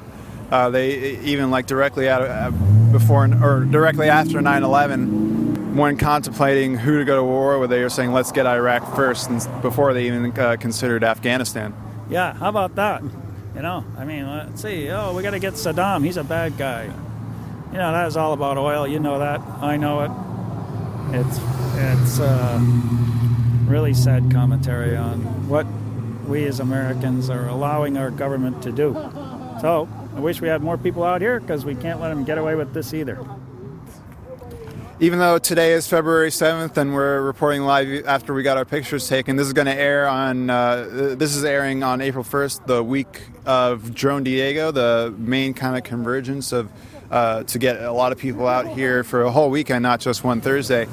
uh, 0.50 0.70
they 0.70 1.18
even 1.18 1.50
like 1.50 1.66
directly 1.66 2.08
out 2.08 2.22
uh, 2.22 2.50
before 2.92 3.24
or 3.42 3.64
directly 3.64 4.08
after 4.08 4.38
9/11 4.38 5.35
when 5.76 5.96
contemplating 5.96 6.76
who 6.76 6.98
to 6.98 7.04
go 7.04 7.16
to 7.16 7.24
war 7.24 7.58
with, 7.58 7.70
they 7.70 7.82
were 7.82 7.90
saying, 7.90 8.12
let's 8.12 8.32
get 8.32 8.46
Iraq 8.46 8.94
first, 8.94 9.28
and 9.28 9.62
before 9.62 9.94
they 9.94 10.06
even 10.06 10.36
uh, 10.38 10.56
considered 10.58 11.04
Afghanistan. 11.04 11.74
Yeah, 12.08 12.32
how 12.34 12.48
about 12.48 12.76
that? 12.76 13.02
You 13.02 13.62
know, 13.62 13.84
I 13.96 14.04
mean, 14.04 14.26
let's 14.28 14.62
see. 14.62 14.90
Oh, 14.90 15.14
we 15.14 15.22
got 15.22 15.30
to 15.30 15.38
get 15.38 15.54
Saddam. 15.54 16.04
He's 16.04 16.16
a 16.16 16.24
bad 16.24 16.56
guy. 16.58 16.84
You 16.84 17.78
know, 17.78 17.92
that 17.92 18.06
is 18.06 18.16
all 18.16 18.32
about 18.32 18.58
oil. 18.58 18.86
You 18.86 19.00
know 19.00 19.18
that. 19.18 19.40
I 19.40 19.76
know 19.76 20.00
it. 20.02 21.16
It's 21.18 21.38
it's 21.76 22.20
uh, 22.20 22.58
really 23.66 23.94
sad 23.94 24.30
commentary 24.30 24.96
on 24.96 25.48
what 25.48 25.66
we 26.26 26.44
as 26.44 26.60
Americans 26.60 27.30
are 27.30 27.48
allowing 27.48 27.96
our 27.96 28.10
government 28.10 28.62
to 28.62 28.72
do. 28.72 28.92
So 29.60 29.88
I 30.14 30.20
wish 30.20 30.40
we 30.40 30.48
had 30.48 30.62
more 30.62 30.76
people 30.76 31.02
out 31.02 31.20
here 31.20 31.40
because 31.40 31.64
we 31.64 31.74
can't 31.74 32.00
let 32.00 32.10
them 32.10 32.24
get 32.24 32.38
away 32.38 32.54
with 32.54 32.72
this 32.74 32.92
either 32.92 33.18
even 34.98 35.18
though 35.18 35.36
today 35.36 35.72
is 35.72 35.86
February 35.86 36.30
7th 36.30 36.78
and 36.78 36.94
we're 36.94 37.20
reporting 37.20 37.62
live 37.62 38.06
after 38.06 38.32
we 38.32 38.42
got 38.42 38.56
our 38.56 38.64
pictures 38.64 39.06
taken, 39.06 39.36
this 39.36 39.46
is 39.46 39.52
going 39.52 39.66
to 39.66 39.74
air 39.74 40.08
on, 40.08 40.48
uh, 40.48 41.14
this 41.18 41.36
is 41.36 41.44
airing 41.44 41.82
on 41.82 42.00
April 42.00 42.24
1st, 42.24 42.66
the 42.66 42.82
week 42.82 43.22
of 43.44 43.94
Drone 43.94 44.24
Diego, 44.24 44.70
the 44.70 45.14
main 45.18 45.52
kind 45.52 45.76
of 45.76 45.84
convergence 45.84 46.50
of, 46.50 46.70
uh, 47.10 47.42
to 47.42 47.58
get 47.58 47.82
a 47.82 47.92
lot 47.92 48.12
of 48.12 48.18
people 48.18 48.46
out 48.48 48.68
here 48.68 49.04
for 49.04 49.22
a 49.22 49.30
whole 49.30 49.50
weekend, 49.50 49.82
not 49.82 50.00
just 50.00 50.24
one 50.24 50.40
Thursday. 50.40 50.88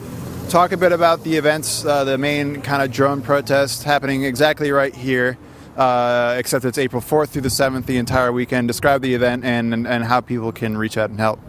Talk 0.50 0.74
a 0.74 0.78
bit 0.78 0.92
about 0.92 1.24
the 1.24 1.38
events, 1.38 1.86
uh, 1.86 2.04
the 2.04 2.18
main 2.18 2.62
kind 2.62 2.84
of 2.84 2.92
drone 2.92 3.22
protest 3.22 3.84
happening 3.84 4.26
exactly 4.26 4.72
right 4.72 4.94
here. 4.94 5.38
Uh, 5.78 6.36
except 6.38 6.66
it's 6.66 6.78
April 6.78 7.02
4th 7.02 7.30
through 7.30 7.42
the 7.42 7.50
7th, 7.50 7.88
the 7.88 7.98
entire 7.98 8.32
weekend. 8.32 8.68
Describe 8.68 9.02
the 9.02 9.16
event 9.16 9.44
and, 9.44 9.74
and, 9.74 9.88
and 9.88 10.04
how 10.04 10.22
people 10.22 10.52
can 10.52 10.78
reach 10.78 10.98
out 10.98 11.10
and 11.10 11.20
help. 11.20 11.40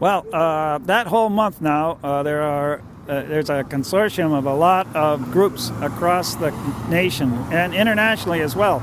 Well, 0.00 0.24
uh, 0.32 0.78
that 0.78 1.08
whole 1.08 1.28
month 1.28 1.60
now, 1.60 1.98
uh, 2.02 2.22
there 2.22 2.40
are 2.40 2.80
uh, 3.06 3.22
there's 3.22 3.50
a 3.50 3.64
consortium 3.64 4.32
of 4.32 4.46
a 4.46 4.54
lot 4.54 4.86
of 4.96 5.30
groups 5.30 5.70
across 5.82 6.36
the 6.36 6.52
nation 6.88 7.34
and 7.52 7.74
internationally 7.74 8.40
as 8.40 8.56
well 8.56 8.82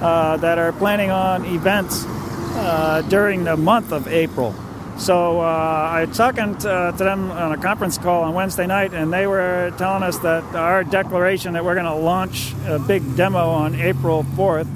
uh, 0.00 0.38
that 0.38 0.58
are 0.58 0.72
planning 0.72 1.10
on 1.10 1.44
events 1.44 2.04
uh, 2.06 3.02
during 3.10 3.44
the 3.44 3.58
month 3.58 3.92
of 3.92 4.08
April. 4.08 4.54
So 4.96 5.40
uh, 5.40 5.42
I 5.44 6.06
talking 6.14 6.56
to, 6.58 6.94
to 6.96 7.04
them 7.04 7.30
on 7.32 7.52
a 7.52 7.58
conference 7.58 7.98
call 7.98 8.22
on 8.22 8.32
Wednesday 8.32 8.66
night, 8.66 8.94
and 8.94 9.12
they 9.12 9.26
were 9.26 9.74
telling 9.76 10.02
us 10.02 10.18
that 10.20 10.44
our 10.54 10.82
declaration 10.82 11.52
that 11.54 11.64
we're 11.64 11.74
going 11.74 11.84
to 11.84 11.94
launch 11.94 12.54
a 12.66 12.78
big 12.78 13.16
demo 13.16 13.50
on 13.50 13.74
April 13.74 14.22
4th 14.34 14.68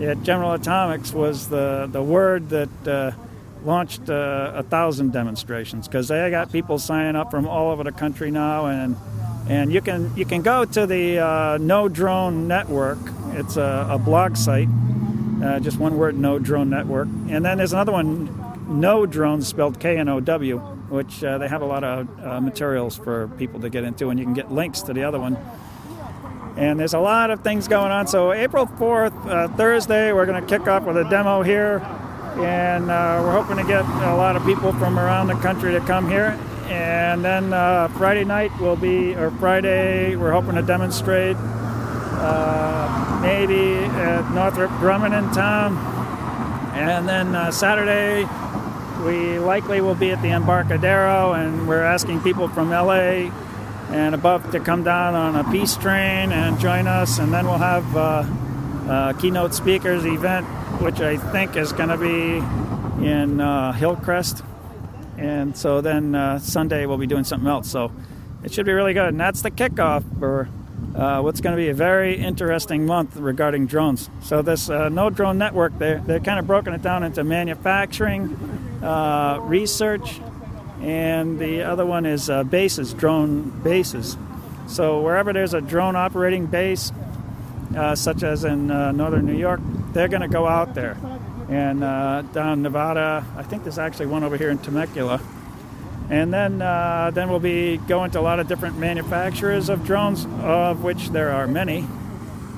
at 0.00 0.22
General 0.22 0.52
Atomics 0.52 1.12
was 1.12 1.48
the, 1.48 1.88
the 1.90 2.02
word 2.02 2.50
that 2.50 3.14
launched 3.64 4.10
uh, 4.10 4.52
a 4.54 4.62
thousand 4.62 5.12
demonstrations 5.12 5.88
because 5.88 6.08
they 6.08 6.30
got 6.30 6.52
people 6.52 6.78
signing 6.78 7.16
up 7.16 7.30
from 7.30 7.46
all 7.46 7.70
over 7.70 7.84
the 7.84 7.92
country 7.92 8.30
now, 8.30 8.66
and 8.66 8.96
and 9.48 9.72
you 9.72 9.80
can 9.80 10.14
you 10.16 10.24
can 10.24 10.42
go 10.42 10.64
to 10.64 10.86
the 10.86 11.18
uh, 11.18 11.58
No 11.58 11.88
Drone 11.88 12.46
Network. 12.46 12.98
It's 13.32 13.56
a, 13.56 13.86
a 13.90 13.98
blog 13.98 14.36
site, 14.36 14.68
uh, 15.42 15.60
just 15.60 15.78
one 15.78 15.96
word, 15.96 16.18
No 16.18 16.38
Drone 16.38 16.70
Network, 16.70 17.08
and 17.28 17.44
then 17.44 17.58
there's 17.58 17.72
another 17.72 17.92
one, 17.92 18.78
No 18.80 19.06
Drones, 19.06 19.46
spelled 19.46 19.80
K 19.80 19.98
N 19.98 20.08
O 20.08 20.20
W, 20.20 20.58
which 20.58 21.24
uh, 21.24 21.38
they 21.38 21.48
have 21.48 21.62
a 21.62 21.66
lot 21.66 21.84
of 21.84 22.24
uh, 22.24 22.40
materials 22.40 22.96
for 22.96 23.28
people 23.38 23.60
to 23.60 23.70
get 23.70 23.84
into, 23.84 24.10
and 24.10 24.18
you 24.18 24.26
can 24.26 24.34
get 24.34 24.52
links 24.52 24.82
to 24.82 24.92
the 24.92 25.04
other 25.04 25.18
one. 25.18 25.36
And 26.56 26.78
there's 26.78 26.94
a 26.94 27.00
lot 27.00 27.32
of 27.32 27.42
things 27.42 27.66
going 27.66 27.90
on. 27.90 28.06
So 28.06 28.32
April 28.32 28.66
4th, 28.66 29.28
uh, 29.28 29.48
Thursday, 29.56 30.12
we're 30.12 30.24
going 30.24 30.40
to 30.40 30.48
kick 30.48 30.68
off 30.68 30.84
with 30.84 30.96
a 30.96 31.02
demo 31.10 31.42
here 31.42 31.84
and 32.36 32.90
uh, 32.90 33.20
we're 33.22 33.32
hoping 33.32 33.56
to 33.56 33.64
get 33.64 33.84
a 33.84 34.14
lot 34.16 34.36
of 34.36 34.44
people 34.44 34.72
from 34.72 34.98
around 34.98 35.28
the 35.28 35.34
country 35.34 35.72
to 35.72 35.80
come 35.80 36.08
here. 36.08 36.38
And 36.66 37.24
then 37.24 37.52
uh, 37.52 37.88
Friday 37.88 38.24
night 38.24 38.50
will 38.58 38.76
be, 38.76 39.14
or 39.14 39.30
Friday, 39.32 40.16
we're 40.16 40.32
hoping 40.32 40.54
to 40.54 40.62
demonstrate 40.62 41.36
uh, 41.38 43.18
maybe 43.22 43.76
at 43.84 44.28
Northrop 44.32 44.70
Grumman 44.72 45.16
in 45.16 45.32
town. 45.32 45.76
And 46.74 47.08
then 47.08 47.34
uh, 47.36 47.50
Saturday, 47.52 48.24
we 49.04 49.38
likely 49.38 49.80
will 49.80 49.94
be 49.94 50.10
at 50.10 50.20
the 50.22 50.30
Embarcadero, 50.30 51.34
and 51.34 51.68
we're 51.68 51.84
asking 51.84 52.20
people 52.22 52.48
from 52.48 52.70
LA 52.70 53.30
and 53.90 54.14
above 54.14 54.50
to 54.50 54.58
come 54.58 54.82
down 54.82 55.14
on 55.14 55.36
a 55.36 55.48
peace 55.52 55.76
train 55.76 56.32
and 56.32 56.58
join 56.58 56.86
us. 56.86 57.18
And 57.18 57.32
then 57.32 57.46
we'll 57.46 57.58
have 57.58 57.96
uh, 57.96 58.24
uh, 58.90 59.12
keynote 59.14 59.54
speakers 59.54 60.04
event 60.04 60.46
which 60.84 61.00
I 61.00 61.16
think 61.16 61.56
is 61.56 61.72
going 61.72 61.88
to 61.88 61.96
be 61.96 62.36
in 63.06 63.40
uh, 63.40 63.72
Hillcrest. 63.72 64.44
And 65.16 65.56
so 65.56 65.80
then 65.80 66.14
uh, 66.14 66.38
Sunday 66.40 66.84
we'll 66.84 66.98
be 66.98 67.06
doing 67.06 67.24
something 67.24 67.48
else. 67.48 67.70
So 67.70 67.90
it 68.42 68.52
should 68.52 68.66
be 68.66 68.72
really 68.72 68.92
good. 68.92 69.08
And 69.08 69.18
that's 69.18 69.40
the 69.40 69.50
kickoff 69.50 70.04
for 70.18 70.46
uh, 70.94 71.22
what's 71.22 71.40
going 71.40 71.56
to 71.56 71.56
be 71.56 71.70
a 71.70 71.74
very 71.74 72.16
interesting 72.16 72.84
month 72.84 73.16
regarding 73.16 73.66
drones. 73.66 74.10
So 74.24 74.42
this 74.42 74.68
uh, 74.68 74.90
No 74.90 75.08
Drone 75.08 75.38
Network, 75.38 75.78
they're, 75.78 76.00
they're 76.00 76.20
kind 76.20 76.38
of 76.38 76.46
broken 76.46 76.74
it 76.74 76.82
down 76.82 77.02
into 77.02 77.24
manufacturing, 77.24 78.34
uh, 78.82 79.38
research, 79.40 80.20
and 80.82 81.38
the 81.38 81.62
other 81.62 81.86
one 81.86 82.04
is 82.04 82.28
uh, 82.28 82.44
bases, 82.44 82.92
drone 82.92 83.48
bases. 83.62 84.18
So 84.66 85.00
wherever 85.00 85.32
there's 85.32 85.54
a 85.54 85.62
drone 85.62 85.96
operating 85.96 86.44
base, 86.44 86.92
uh, 87.76 87.94
such 87.94 88.22
as 88.22 88.44
in 88.44 88.70
uh, 88.70 88.92
northern 88.92 89.26
New 89.26 89.36
York, 89.36 89.60
they're 89.92 90.08
going 90.08 90.22
to 90.22 90.28
go 90.28 90.46
out 90.46 90.74
there. 90.74 90.96
And 91.48 91.84
uh, 91.84 92.22
down 92.32 92.62
Nevada, 92.62 93.24
I 93.36 93.42
think 93.42 93.64
there's 93.64 93.78
actually 93.78 94.06
one 94.06 94.24
over 94.24 94.36
here 94.36 94.50
in 94.50 94.58
Temecula. 94.58 95.20
And 96.10 96.32
then, 96.32 96.60
uh, 96.60 97.10
then 97.14 97.30
we'll 97.30 97.40
be 97.40 97.78
going 97.78 98.10
to 98.12 98.20
a 98.20 98.22
lot 98.22 98.38
of 98.38 98.46
different 98.46 98.78
manufacturers 98.78 99.68
of 99.68 99.84
drones, 99.84 100.26
of 100.42 100.82
which 100.82 101.10
there 101.10 101.32
are 101.32 101.46
many, 101.46 101.86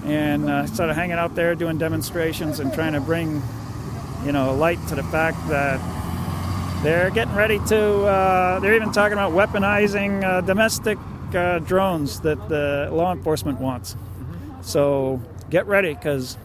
and 0.05 0.49
uh, 0.49 0.67
sort 0.67 0.91
of 0.91 0.97
hanging 0.97 1.17
out 1.17 1.35
there 1.35 1.55
doing 1.55 1.79
demonstrations 1.79 2.59
and 2.59 2.73
trying 2.73 2.95
to 2.95 3.01
bring, 3.01 3.43
you 4.25 4.33
know, 4.33 4.55
light 4.55 4.85
to 4.89 4.97
the 4.97 5.05
fact 5.05 5.39
that 5.49 5.81
they're 6.83 7.11
getting 7.11 7.35
ready 7.35 7.59
to. 7.67 8.05
Uh, 8.05 8.61
they're 8.61 8.75
even 8.75 8.93
talking 8.93 9.13
about 9.13 9.33
weaponizing 9.33 10.25
uh, 10.25 10.41
domestic 10.41 10.99
uh, 11.35 11.59
drones 11.61 12.21
that 12.21 12.49
the 12.49 12.89
law 12.93 13.13
enforcement 13.13 13.61
wants. 13.61 13.97
So 14.67 15.23
get 15.49 15.67
ready 15.67 15.95
because 15.95 16.37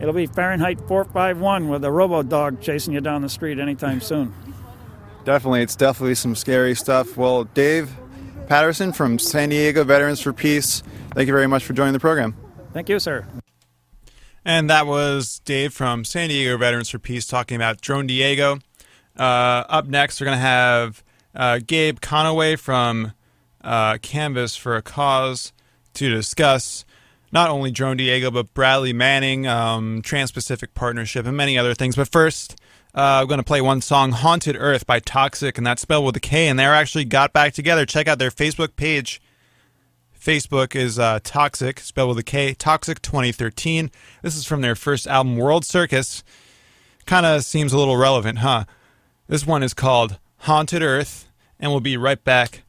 it'll 0.00 0.12
be 0.12 0.26
Fahrenheit 0.26 0.80
451 0.88 1.68
with 1.68 1.84
a 1.84 1.90
robo 1.90 2.24
dog 2.24 2.60
chasing 2.60 2.92
you 2.92 3.00
down 3.00 3.22
the 3.22 3.28
street 3.28 3.60
anytime 3.60 4.00
soon. 4.00 4.34
Definitely, 5.24 5.62
it's 5.62 5.76
definitely 5.76 6.16
some 6.16 6.34
scary 6.34 6.74
stuff. 6.74 7.16
Well, 7.16 7.44
Dave 7.44 7.94
Patterson 8.48 8.92
from 8.92 9.20
San 9.20 9.50
Diego 9.50 9.84
Veterans 9.84 10.20
for 10.20 10.32
Peace, 10.32 10.82
thank 11.14 11.28
you 11.28 11.32
very 11.32 11.46
much 11.46 11.64
for 11.64 11.74
joining 11.74 11.92
the 11.92 12.00
program. 12.00 12.36
Thank 12.72 12.88
you, 12.88 12.98
sir. 12.98 13.24
And 14.44 14.68
that 14.68 14.88
was 14.88 15.40
Dave 15.44 15.72
from 15.72 16.04
San 16.04 16.30
Diego 16.30 16.58
Veterans 16.58 16.90
for 16.90 16.98
Peace 16.98 17.24
talking 17.24 17.54
about 17.54 17.80
Drone 17.80 18.08
Diego. 18.08 18.58
Uh, 19.16 19.62
up 19.68 19.86
next, 19.86 20.20
we're 20.20 20.26
going 20.26 20.36
to 20.36 20.42
have 20.42 21.04
uh, 21.36 21.60
Gabe 21.64 22.00
Conaway 22.00 22.58
from 22.58 23.12
uh, 23.62 23.98
Canvass 24.02 24.56
for 24.56 24.74
a 24.74 24.82
Cause 24.82 25.52
to 25.94 26.10
discuss 26.10 26.83
not 27.34 27.50
only 27.50 27.72
Drone 27.72 27.96
Diego, 27.96 28.30
but 28.30 28.54
Bradley 28.54 28.92
Manning, 28.92 29.46
um, 29.46 30.00
Trans 30.02 30.30
Pacific 30.30 30.72
Partnership, 30.72 31.26
and 31.26 31.36
many 31.36 31.58
other 31.58 31.74
things. 31.74 31.96
But 31.96 32.08
first, 32.08 32.56
uh, 32.94 33.20
I'm 33.22 33.26
going 33.26 33.38
to 33.38 33.44
play 33.44 33.60
one 33.60 33.80
song, 33.80 34.12
Haunted 34.12 34.56
Earth 34.56 34.86
by 34.86 35.00
Toxik, 35.00 35.58
and 35.58 35.66
that's 35.66 35.82
spelled 35.82 36.06
with 36.06 36.16
a 36.16 36.20
K. 36.20 36.46
And 36.46 36.56
they're 36.56 36.72
actually 36.72 37.04
got 37.04 37.32
back 37.32 37.52
together. 37.52 37.84
Check 37.84 38.06
out 38.06 38.20
their 38.20 38.30
Facebook 38.30 38.76
page. 38.76 39.20
Facebook 40.18 40.76
is 40.76 40.98
uh, 40.98 41.18
Toxik, 41.20 41.80
spelled 41.80 42.10
with 42.10 42.18
a 42.18 42.22
K, 42.22 42.54
Toxik 42.54 43.02
2013. 43.02 43.90
This 44.22 44.36
is 44.36 44.46
from 44.46 44.60
their 44.60 44.76
first 44.76 45.08
album, 45.08 45.36
World 45.36 45.64
Circus. 45.64 46.22
Kind 47.04 47.26
of 47.26 47.44
seems 47.44 47.72
a 47.72 47.78
little 47.78 47.96
relevant, 47.96 48.38
huh? 48.38 48.64
This 49.26 49.46
one 49.46 49.62
is 49.62 49.74
called 49.74 50.18
Haunted 50.38 50.82
Earth, 50.82 51.28
and 51.58 51.72
we'll 51.72 51.80
be 51.80 51.96
right 51.96 52.22
back 52.22 52.63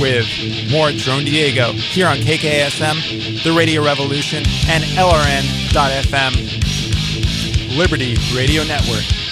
with 0.00 0.26
more 0.70 0.90
Drone 0.92 1.24
Diego 1.24 1.72
here 1.72 2.06
on 2.06 2.18
KKSM, 2.18 3.42
the 3.44 3.52
Radio 3.52 3.82
Revolution, 3.84 4.44
and 4.68 4.84
LRN.FM, 4.96 6.34
Liberty 7.76 8.16
Radio 8.34 8.64
Network. 8.64 9.23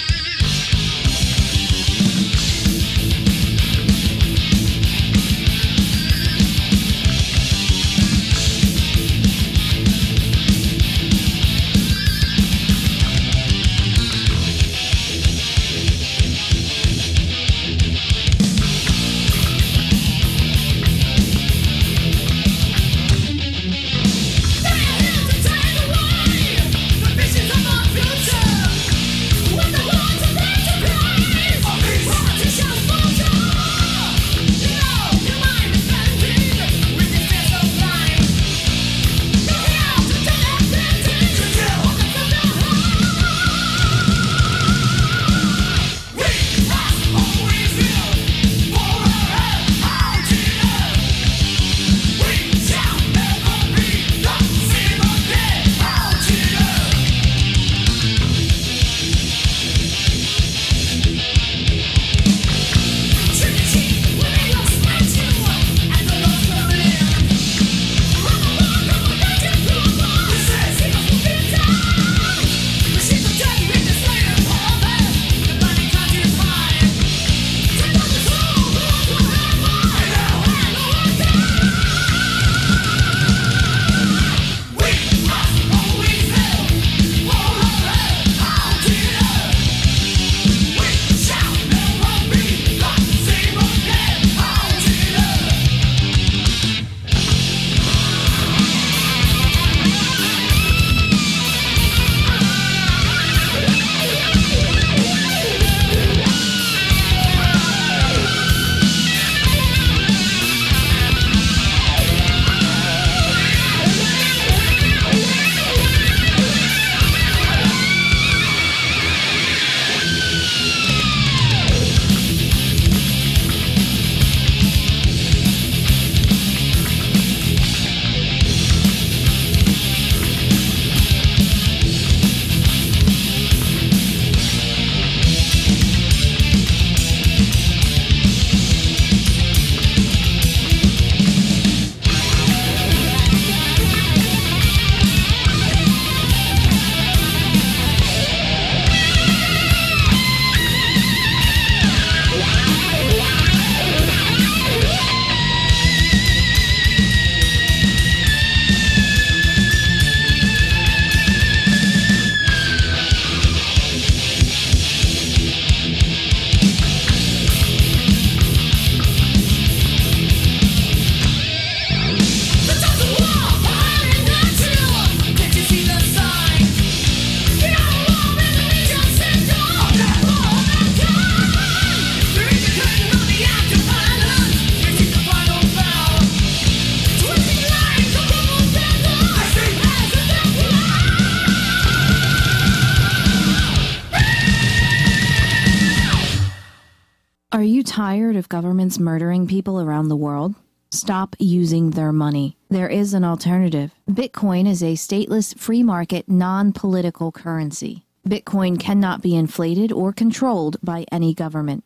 Governments 198.53 198.99
murdering 198.99 199.47
people 199.47 199.81
around 199.81 200.09
the 200.09 200.15
world? 200.15 200.53
Stop 200.91 201.35
using 201.39 201.89
their 201.89 202.11
money. 202.11 202.55
There 202.69 202.87
is 202.87 203.15
an 203.15 203.23
alternative. 203.23 203.95
Bitcoin 204.07 204.67
is 204.69 204.83
a 204.83 204.93
stateless, 204.93 205.57
free 205.57 205.81
market, 205.81 206.29
non 206.29 206.71
political 206.71 207.31
currency. 207.31 208.05
Bitcoin 208.29 208.79
cannot 208.79 209.23
be 209.23 209.35
inflated 209.35 209.91
or 209.91 210.13
controlled 210.13 210.77
by 210.83 211.03
any 211.11 211.33
government. 211.33 211.83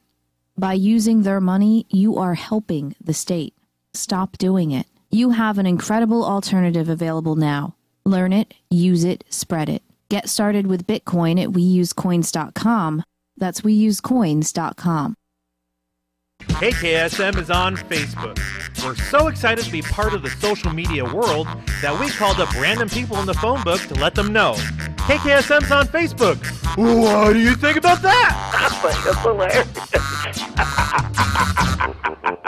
By 0.57 0.73
using 0.73 1.23
their 1.23 1.39
money, 1.39 1.85
you 1.89 2.18
are 2.18 2.34
helping 2.34 2.98
the 2.99 3.14
state. 3.14 3.53
Stop 3.94 4.38
doing 4.38 4.72
it. 4.72 4.88
You 5.10 5.30
have 5.30 5.57
an 5.57 5.65
incredible 5.65 6.26
alternative 6.26 6.89
available 6.89 7.38
now. 7.38 7.76
Learn 8.03 8.34
it, 8.34 8.53
use 8.69 9.06
it, 9.06 9.23
spread 9.30 9.69
it. 9.69 9.84
Get 10.10 10.27
started 10.27 10.68
with 10.68 10.85
Bitcoin 10.85 11.41
at 11.41 11.52
weusecoins.com. 11.52 13.03
That's 13.38 13.61
weusecoins.com. 13.61 15.15
KKSM 16.48 17.38
is 17.38 17.49
on 17.52 17.76
Facebook. 17.76 18.40
We're 18.84 18.95
so 18.95 19.28
excited 19.28 19.64
to 19.65 19.72
be 19.72 19.82
part 19.82 20.14
of 20.14 20.24
the 20.24 20.30
social 20.30 20.74
media 20.74 21.03
world 21.03 21.48
that 21.82 21.99
we 21.99 22.10
called 22.10 22.40
up 22.40 22.52
random 22.56 22.90
people 22.90 23.18
in 23.19 23.26
the 23.26 23.34
phone 23.36 23.64
book 23.64 23.82
to 23.82 23.94
let 23.95 24.15
them 24.15 24.34
know. 24.34 24.53
KKSM's 24.98 25.72
on 25.72 25.86
Facebook. 25.88 26.38
What 26.78 27.34
do 27.34 27.40
you 27.40 27.56
think 27.56 27.78
about 27.78 28.02
that? 28.02 28.34
That's 29.06 29.22
hilarious. 29.22 29.68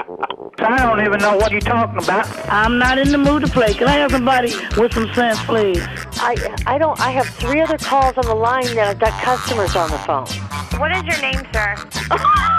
I 0.60 0.78
don't 0.80 1.06
even 1.06 1.20
know 1.20 1.38
what 1.38 1.52
you're 1.52 1.62
talking 1.62 2.04
about. 2.04 2.28
I'm 2.50 2.78
not 2.78 2.98
in 2.98 3.12
the 3.12 3.18
mood 3.18 3.44
to 3.46 3.48
play. 3.48 3.74
Can 3.74 3.88
I 3.88 3.94
have 3.94 4.12
somebody 4.12 4.54
with 4.78 4.94
some 4.94 5.12
sense, 5.14 5.40
please? 5.46 5.82
I 6.18 6.36
I 6.66 6.78
don't. 6.78 7.00
I 7.00 7.12
have 7.12 7.28
three 7.28 7.62
other 7.62 7.78
calls 7.78 8.18
on 8.18 8.26
the 8.26 8.36
line 8.36 8.76
that 8.76 8.88
I've 8.88 9.00
got 9.00 9.14
customers 9.22 9.76
on 9.76 9.90
the 9.92 9.98
phone. 10.00 10.28
What 10.80 10.92
is 10.92 11.04
your 11.04 11.22
name, 11.22 11.42
sir? 11.54 11.76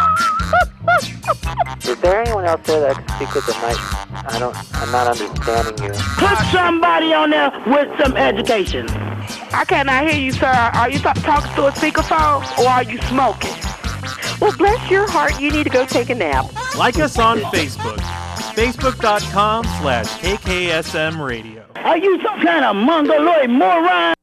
Is 1.84 1.96
there 2.00 2.22
anyone 2.22 2.44
else 2.46 2.66
there 2.66 2.80
that 2.80 2.94
can 2.96 3.08
speak 3.16 3.34
with 3.34 3.46
the 3.46 3.52
mic? 3.52 3.76
I 4.32 4.38
don't. 4.38 4.56
I'm 4.80 4.90
not 4.90 5.06
understanding 5.06 5.84
you. 5.84 5.92
Put 6.16 6.38
somebody 6.50 7.12
on 7.12 7.30
there 7.30 7.52
with 7.66 7.88
some 8.00 8.16
education. 8.16 8.88
I 9.52 9.64
cannot 9.66 10.08
hear 10.08 10.18
you, 10.18 10.32
sir. 10.32 10.46
Are 10.46 10.90
you 10.90 10.98
th- 10.98 11.14
talking 11.22 11.54
to 11.56 11.66
a 11.66 11.72
speakerphone 11.72 12.42
or 12.58 12.68
are 12.68 12.82
you 12.82 13.00
smoking? 13.02 13.54
Well, 14.40 14.56
bless 14.56 14.90
your 14.90 15.10
heart. 15.10 15.38
You 15.40 15.50
need 15.50 15.64
to 15.64 15.70
go 15.70 15.84
take 15.84 16.10
a 16.10 16.14
nap. 16.14 16.46
Like 16.76 16.98
us 16.98 17.18
on 17.18 17.40
Facebook. 17.40 17.98
Facebook.com 18.54 19.64
slash 19.64 20.06
KKSM 20.20 21.24
Radio. 21.24 21.66
Are 21.76 21.98
you 21.98 22.20
some 22.22 22.40
kind 22.40 22.64
of 22.64 22.76
mongoloid 22.76 23.50
moron? 23.50 24.14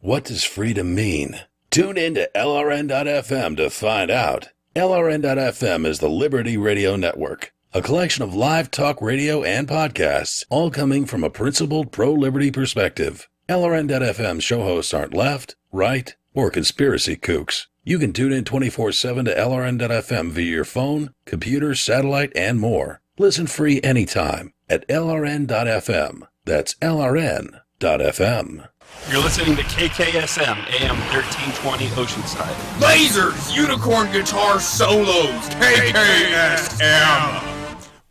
What 0.00 0.24
does 0.24 0.44
freedom 0.44 0.94
mean? 0.94 1.40
Tune 1.70 1.96
in 1.96 2.14
to 2.14 2.30
LRN.FM 2.34 3.56
to 3.58 3.70
find 3.70 4.10
out. 4.10 4.48
LRN.FM 4.74 5.86
is 5.86 5.98
the 5.98 6.08
Liberty 6.08 6.56
Radio 6.56 6.96
Network, 6.96 7.52
a 7.72 7.82
collection 7.82 8.22
of 8.24 8.34
live 8.34 8.70
talk 8.70 9.00
radio 9.02 9.42
and 9.42 9.68
podcasts, 9.68 10.44
all 10.50 10.70
coming 10.70 11.04
from 11.04 11.22
a 11.22 11.30
principled 11.30 11.92
pro 11.92 12.12
liberty 12.12 12.50
perspective. 12.50 13.28
LRN.FM 13.48 14.40
show 14.40 14.62
hosts 14.62 14.94
aren't 14.94 15.14
left, 15.14 15.56
right, 15.72 16.14
or 16.34 16.50
conspiracy 16.50 17.16
kooks. 17.16 17.66
You 17.90 17.98
can 17.98 18.12
tune 18.12 18.30
in 18.32 18.44
24 18.44 18.92
7 18.92 19.24
to 19.24 19.34
LRN.FM 19.34 20.30
via 20.30 20.46
your 20.46 20.64
phone, 20.64 21.12
computer, 21.24 21.74
satellite, 21.74 22.30
and 22.36 22.60
more. 22.60 23.00
Listen 23.18 23.48
free 23.48 23.80
anytime 23.82 24.52
at 24.68 24.86
LRN.FM. 24.86 26.22
That's 26.44 26.74
LRN.FM. 26.74 28.68
You're 29.10 29.20
listening 29.20 29.56
to 29.56 29.64
KKSM 29.64 30.80
AM 30.80 31.00
1320 31.10 31.86
Oceanside. 31.86 32.54
Lasers, 32.78 33.56
unicorn 33.56 34.12
guitar 34.12 34.60
solos, 34.60 35.48
KKSM. 35.58 37.42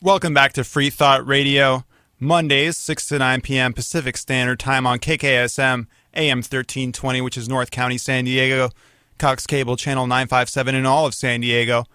Welcome 0.02 0.34
back 0.34 0.52
to 0.54 0.66
Free 0.66 0.90
Thought 0.90 1.26
Radio. 1.26 1.86
Mondays, 2.20 2.76
6 2.76 3.06
to 3.06 3.20
9 3.20 3.40
p.m. 3.40 3.72
Pacific 3.72 4.18
Standard 4.18 4.60
Time 4.60 4.86
on 4.86 5.00
KKSM 5.00 5.88
AM 6.16 6.40
1320, 6.40 7.22
which 7.22 7.38
is 7.38 7.48
North 7.48 7.72
County, 7.72 7.98
San 7.98 8.26
Diego, 8.26 8.72
Cox 9.20 9.46
Cable 9.46 9.76
Channel 9.76 10.08
957 10.08 10.74
in 10.74 10.86
all 10.86 11.06
of 11.06 11.14
San 11.14 11.42
Diego, 11.42 11.86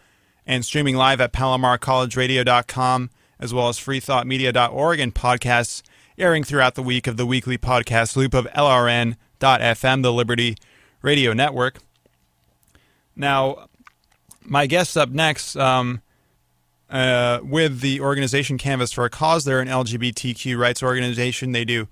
and 0.46 0.64
streaming 0.64 0.94
live 0.94 1.20
at 1.20 1.32
PalomarCollegeRadio.com, 1.32 3.10
as 3.40 3.52
well 3.52 3.68
as 3.68 3.78
freethoughtmedia.org 3.78 5.00
and 5.00 5.14
podcasts 5.14 5.82
airing 6.18 6.44
throughout 6.44 6.74
the 6.74 6.82
week 6.82 7.06
of 7.06 7.16
the 7.16 7.26
weekly 7.26 7.58
podcast 7.58 8.14
loop 8.14 8.34
of 8.34 8.46
LRN.FM, 8.46 10.02
the 10.02 10.12
Liberty 10.12 10.56
Radio 11.02 11.32
Network. 11.32 11.78
Now, 13.16 13.68
my 14.42 14.66
guests 14.66 14.96
up 14.96 15.10
next 15.10 15.56
um, 15.56 16.02
uh, 16.90 17.40
with 17.42 17.80
the 17.80 18.00
organization 18.00 18.58
Canvass 18.58 18.92
for 18.92 19.04
a 19.04 19.10
Cause. 19.10 19.44
They're 19.44 19.60
an 19.60 19.68
LGBTQ 19.68 20.58
rights 20.58 20.82
organization. 20.82 21.52
They 21.52 21.64
do 21.64 21.88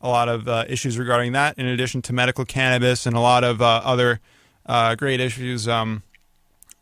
a 0.00 0.08
lot 0.08 0.28
of 0.28 0.46
uh, 0.46 0.64
issues 0.68 0.98
regarding 0.98 1.32
that, 1.32 1.58
in 1.58 1.66
addition 1.66 2.02
to 2.02 2.12
medical 2.12 2.44
cannabis 2.44 3.06
and 3.06 3.16
a 3.16 3.20
lot 3.20 3.42
of 3.42 3.62
uh, 3.62 3.80
other 3.84 4.20
uh, 4.66 4.94
great 4.94 5.20
issues. 5.20 5.68
Um, 5.68 6.02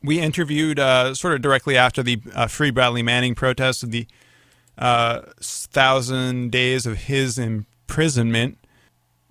we 0.02 0.18
interviewed 0.18 0.78
uh, 0.78 1.14
sort 1.14 1.34
of 1.34 1.42
directly 1.42 1.76
after 1.76 2.02
the 2.02 2.20
uh, 2.34 2.46
Free 2.46 2.70
Bradley 2.70 3.02
Manning 3.02 3.34
protest 3.34 3.82
of 3.82 3.90
the 3.90 4.06
thousand 4.78 6.50
days 6.50 6.86
of 6.86 6.98
his 6.98 7.38
imprisonment, 7.38 8.59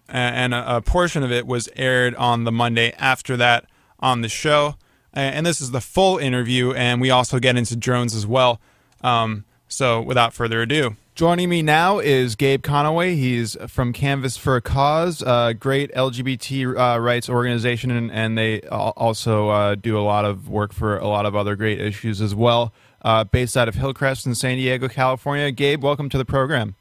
and 0.07 0.53
a, 0.53 0.78
a 0.78 0.82
portion 0.82 1.23
of 1.23 1.32
it 1.32 1.45
was 1.45 1.68
aired 1.76 2.15
on 2.15 2.44
the 2.44 2.52
Monday 2.52 2.94
after 2.98 3.36
that 3.38 3.65
on 3.99 4.22
the 4.22 4.30
show. 4.30 4.76
And 5.14 5.45
this 5.45 5.60
is 5.60 5.72
the 5.72 5.82
full 5.82 6.18
interview, 6.18 6.72
and 6.72 7.02
we 7.02 7.10
also 7.10 7.40
get 7.40 7.57
into 7.57 7.76
drones 7.76 8.15
as 8.15 8.26
well. 8.26 8.61
Um, 9.03 9.44
so, 9.68 10.02
without 10.02 10.34
further 10.34 10.61
ado, 10.61 10.95
joining 11.16 11.50
me 11.50 11.62
now 11.62 12.00
is 12.00 12.36
Gabe 12.36 12.62
Conaway. 12.62 13.16
He's 13.16 13.58
from 13.68 13.94
Canvass 13.94 14.38
for 14.38 14.56
a 14.56 14.62
Cause, 14.62 15.22
a 15.22 15.54
great 15.54 15.94
LGBT 15.94 16.96
uh, 16.96 17.00
rights 17.00 17.30
organization, 17.30 17.92
and, 17.92 18.12
and 18.12 18.38
they 18.38 18.62
also 18.62 19.50
uh, 19.50 19.76
do 19.76 19.98
a 19.98 20.02
lot 20.02 20.26
of 20.26 20.50
work 20.50 20.74
for 20.74 20.98
a 20.98 21.08
lot 21.08 21.26
of 21.26 21.36
other 21.36 21.56
great 21.56 21.80
issues 21.80 22.22
as 22.22 22.34
well. 22.34 22.74
Uh, 23.02 23.24
based 23.24 23.58
out 23.58 23.68
of 23.68 23.76
Hillcrest 23.76 24.26
in 24.28 24.36
San 24.36 24.58
Diego, 24.58 24.88
California. 24.88 25.52
Gabe, 25.52 25.84
welcome 25.84 26.08
to 26.10 26.18
the 26.18 26.26
program. 26.26 26.76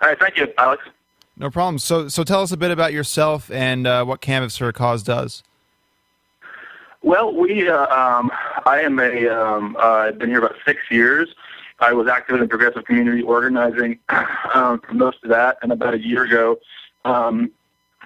All 0.00 0.08
right, 0.08 0.18
thank 0.18 0.36
you, 0.36 0.52
Alex. 0.58 0.82
No 1.36 1.50
problem. 1.50 1.78
So, 1.78 2.08
so 2.08 2.24
tell 2.24 2.42
us 2.42 2.52
a 2.52 2.56
bit 2.56 2.70
about 2.70 2.92
yourself 2.92 3.50
and 3.50 3.86
uh, 3.86 4.04
what 4.04 4.20
Canvass 4.20 4.56
for 4.56 4.68
a 4.68 4.72
Cause 4.72 5.02
does. 5.02 5.42
Well, 7.02 7.34
we, 7.34 7.68
uh, 7.68 7.86
um, 7.86 8.30
I 8.66 8.80
am 8.82 8.98
a, 8.98 9.28
um, 9.28 9.76
uh, 9.76 10.08
I've 10.08 10.18
been 10.18 10.28
here 10.28 10.38
about 10.38 10.56
six 10.66 10.80
years. 10.90 11.34
I 11.80 11.92
was 11.92 12.08
active 12.08 12.34
in 12.34 12.42
the 12.42 12.48
progressive 12.48 12.84
community 12.84 13.22
organizing 13.22 13.98
um, 14.54 14.80
for 14.80 14.92
most 14.92 15.18
of 15.24 15.30
that, 15.30 15.58
and 15.62 15.72
about 15.72 15.94
a 15.94 15.98
year 15.98 16.24
ago, 16.24 16.58
um, 17.04 17.50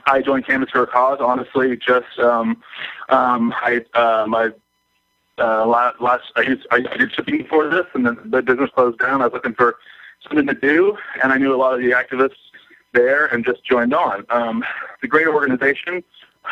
I 0.07 0.23
joined 0.23 0.47
Canvass 0.47 0.71
for 0.71 0.83
a 0.83 0.87
Cause. 0.87 1.19
Honestly, 1.21 1.77
just 1.77 2.19
um, 2.19 2.63
um, 3.09 3.53
I, 3.57 3.85
uh, 3.95 4.27
my 4.29 4.51
uh, 5.39 5.67
last, 5.67 6.01
last 6.01 6.25
I, 6.37 6.43
used, 6.43 6.67
I, 6.71 6.85
I 6.91 6.97
did 6.97 7.13
shipping 7.13 7.39
before 7.39 7.69
this, 7.69 7.87
and 7.95 8.07
then 8.07 8.19
the 8.25 8.43
business 8.43 8.71
closed 8.75 8.99
down. 8.99 9.23
I 9.23 9.27
was 9.27 9.33
looking 9.33 9.55
for 9.55 9.77
something 10.29 10.47
to 10.47 10.55
do, 10.55 10.97
and 11.23 11.33
I 11.33 11.39
knew 11.39 11.55
a 11.55 11.57
lot 11.57 11.75
of 11.75 11.81
the 11.81 11.91
activists 11.91 12.37
there, 12.93 13.27
and 13.27 13.45
just 13.45 13.65
joined 13.65 13.95
on. 13.95 14.25
Um, 14.31 14.65
the 15.01 15.09
great 15.09 15.27
organization. 15.27 16.05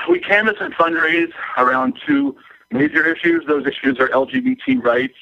We 0.08 0.18
canvass 0.18 0.56
and 0.60 0.74
fundraise 0.74 1.32
around 1.58 2.00
two 2.04 2.36
major 2.70 3.06
issues. 3.06 3.44
Those 3.46 3.66
issues 3.66 4.00
are 4.00 4.08
LGBT 4.08 4.82
rights 4.82 5.14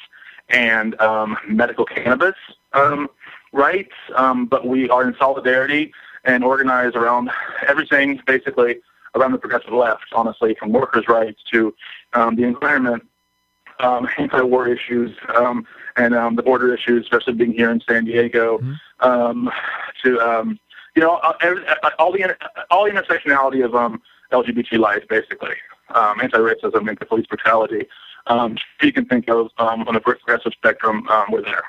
and 0.51 1.01
um, 1.01 1.37
medical 1.49 1.85
cannabis 1.85 2.35
um, 2.73 3.09
rights. 3.53 3.95
Um, 4.15 4.47
but 4.47 4.67
we 4.67 4.89
are 4.91 5.07
in 5.07 5.15
solidarity 5.19 5.93
and 6.25 6.45
organize 6.45 6.95
around 6.95 7.31
everything, 7.67 8.21
basically 8.27 8.81
around 9.15 9.33
the 9.33 9.39
progressive 9.39 9.73
left. 9.73 10.05
Honestly, 10.13 10.55
from 10.59 10.73
workers' 10.73 11.09
rights 11.09 11.41
to 11.53 11.75
um, 12.13 12.37
the 12.37 12.45
environment, 12.45 13.07
um, 13.81 14.09
anti-war 14.19 14.69
issues, 14.69 15.17
um, 15.35 15.67
and 15.97 16.15
um, 16.15 16.37
the 16.37 16.43
border 16.43 16.75
issues, 16.75 17.05
especially 17.05 17.35
being 17.35 17.53
here 17.53 17.71
in 17.71 17.81
San 17.89 18.05
Diego, 18.05 18.59
Mm-hmm. 18.59 19.09
um, 19.09 19.51
to 20.05 20.21
um, 20.21 20.59
you 20.95 21.03
know 21.03 21.17
uh, 21.17 21.33
every, 21.41 21.67
uh, 21.67 21.91
all 21.99 22.13
the 22.13 22.37
all 22.71 22.85
the 22.85 22.91
intersectionality 22.91 23.65
of 23.65 23.75
um, 23.75 24.01
LGBT 24.33 24.79
life, 24.79 25.03
basically 25.09 25.55
um, 25.95 26.21
anti-racism, 26.21 26.89
anti-police 26.89 27.27
brutality. 27.27 27.87
Um, 28.27 28.57
you 28.83 28.93
can 28.93 29.07
think 29.07 29.29
of 29.29 29.51
um, 29.59 29.87
on 29.89 29.95
the 29.95 30.01
progressive 30.01 30.53
spectrum, 30.53 31.07
um, 31.09 31.27
we're 31.31 31.43
there. 31.43 31.65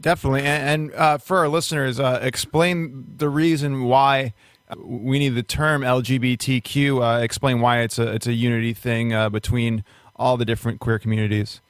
Definitely, 0.00 0.42
and, 0.42 0.92
and 0.92 0.94
uh, 0.94 1.18
for 1.18 1.38
our 1.38 1.48
listeners, 1.48 1.98
uh, 1.98 2.20
explain 2.22 3.04
the 3.16 3.28
reason 3.28 3.84
why 3.84 4.32
we 4.76 5.18
need 5.18 5.30
the 5.30 5.42
term 5.42 5.82
LGBTQ. 5.82 7.02
Uh, 7.02 7.22
explain 7.22 7.60
why 7.60 7.80
it's 7.80 7.98
a 7.98 8.14
it's 8.14 8.26
a 8.26 8.32
unity 8.32 8.72
thing 8.72 9.12
uh, 9.12 9.28
between 9.28 9.82
all 10.14 10.36
the 10.36 10.44
different 10.44 10.78
queer 10.80 10.98
communities. 10.98 11.60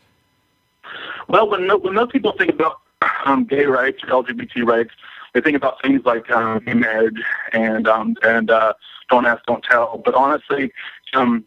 Well, 1.29 1.49
when, 1.49 1.69
when 1.69 1.95
most 1.95 2.13
people 2.13 2.33
think 2.33 2.51
about 2.51 2.81
um, 3.25 3.45
gay 3.45 3.67
rights 3.67 4.03
or 4.03 4.23
LGBT 4.23 4.67
rights, 4.67 4.91
they 5.35 5.41
think 5.41 5.57
about 5.57 5.81
things 5.83 6.03
like 6.05 6.31
um, 6.31 6.63
marriage 6.67 7.23
and 7.53 7.87
um, 7.87 8.17
and 8.23 8.51
uh, 8.51 8.73
don't 9.11 9.27
ask, 9.27 9.45
don't 9.47 9.63
tell. 9.63 10.01
But 10.05 10.15
honestly, 10.15 10.73
um, 11.15 11.45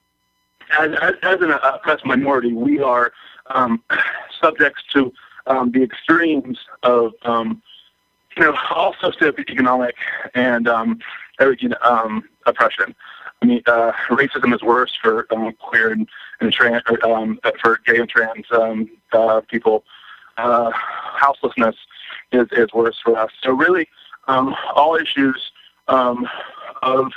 as, 0.79 0.91
as, 1.01 1.13
as 1.23 1.41
an 1.41 1.51
oppressed 1.51 2.05
minority, 2.05 2.53
we 2.53 2.79
are 2.79 3.11
um, 3.47 3.83
subjects 4.41 4.83
to 4.93 5.13
um, 5.47 5.71
the 5.71 5.83
extremes 5.83 6.57
of, 6.83 7.13
um, 7.23 7.61
you 8.37 8.43
know, 8.43 8.55
all 8.69 8.93
socioeconomic 8.93 9.93
and 10.35 10.67
um, 10.67 10.99
um, 11.83 12.23
oppression. 12.45 12.95
I 13.41 13.45
mean, 13.45 13.61
uh, 13.65 13.91
racism 14.09 14.53
is 14.53 14.61
worse 14.61 14.95
for 15.01 15.25
um, 15.33 15.53
queer 15.53 15.91
and, 15.91 16.07
and 16.39 16.53
trans, 16.53 16.83
um, 17.03 17.39
for 17.61 17.79
gay 17.85 17.97
and 17.97 18.07
trans 18.07 18.45
um, 18.51 18.89
uh, 19.13 19.41
people. 19.49 19.83
Uh, 20.37 20.71
houselessness 20.73 21.75
is, 22.31 22.47
is 22.51 22.71
worse 22.73 22.97
for 23.03 23.17
us. 23.17 23.31
So 23.43 23.51
really, 23.51 23.87
um, 24.27 24.55
all 24.75 24.95
issues 24.95 25.51
um, 25.87 26.27
of 26.81 27.11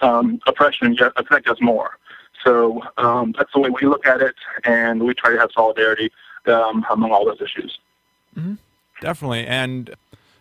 um, 0.00 0.40
oppression 0.46 0.96
affect 1.16 1.46
us 1.46 1.58
more. 1.60 1.98
So 2.44 2.82
um, 2.96 3.34
that's 3.36 3.52
the 3.52 3.60
way 3.60 3.70
we 3.70 3.86
look 3.86 4.06
at 4.06 4.20
it, 4.20 4.34
and 4.64 5.02
we 5.02 5.14
try 5.14 5.30
to 5.32 5.38
have 5.38 5.50
solidarity 5.54 6.10
um, 6.46 6.84
among 6.90 7.12
all 7.12 7.24
those 7.24 7.40
issues. 7.40 7.78
Definitely, 9.00 9.46
and 9.46 9.94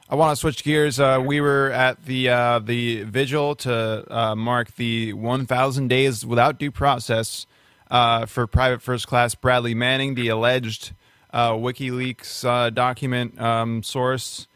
I 0.10 0.16
want 0.16 0.32
to 0.32 0.36
switch 0.36 0.64
gears. 0.64 1.00
Uh, 1.00 1.22
we 1.24 1.40
were 1.40 1.72
at 1.72 2.06
the 2.06 2.30
uh, 2.30 2.60
the 2.60 3.04
vigil 3.04 3.56
to 3.58 4.06
uh, 4.10 4.36
mark 4.36 4.76
the 4.76 5.14
1,000 5.14 5.88
days 5.88 6.26
without 6.26 6.58
due 6.58 6.72
process 6.72 7.46
uh, 7.92 8.26
for 8.26 8.48
Private 8.48 8.82
First 8.82 9.08
Class 9.08 9.36
Bradley 9.36 9.76
Manning, 9.76 10.16
the 10.16 10.30
alleged 10.30 10.94
uh, 11.32 11.52
WikiLeaks 11.52 12.44
uh, 12.44 12.70
document 12.70 13.40
um, 13.40 13.84
source. 13.84 14.48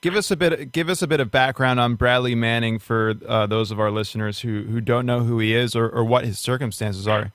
Give 0.00 0.14
us 0.14 0.30
a 0.30 0.36
bit. 0.36 0.72
Give 0.72 0.88
us 0.88 1.02
a 1.02 1.06
bit 1.06 1.20
of 1.20 1.30
background 1.30 1.80
on 1.80 1.94
Bradley 1.94 2.34
Manning 2.34 2.78
for 2.78 3.14
uh, 3.26 3.46
those 3.46 3.70
of 3.70 3.80
our 3.80 3.90
listeners 3.90 4.40
who 4.40 4.64
who 4.64 4.80
don't 4.80 5.06
know 5.06 5.20
who 5.20 5.38
he 5.38 5.54
is 5.54 5.74
or, 5.74 5.88
or 5.88 6.04
what 6.04 6.24
his 6.24 6.38
circumstances 6.38 7.08
are. 7.08 7.32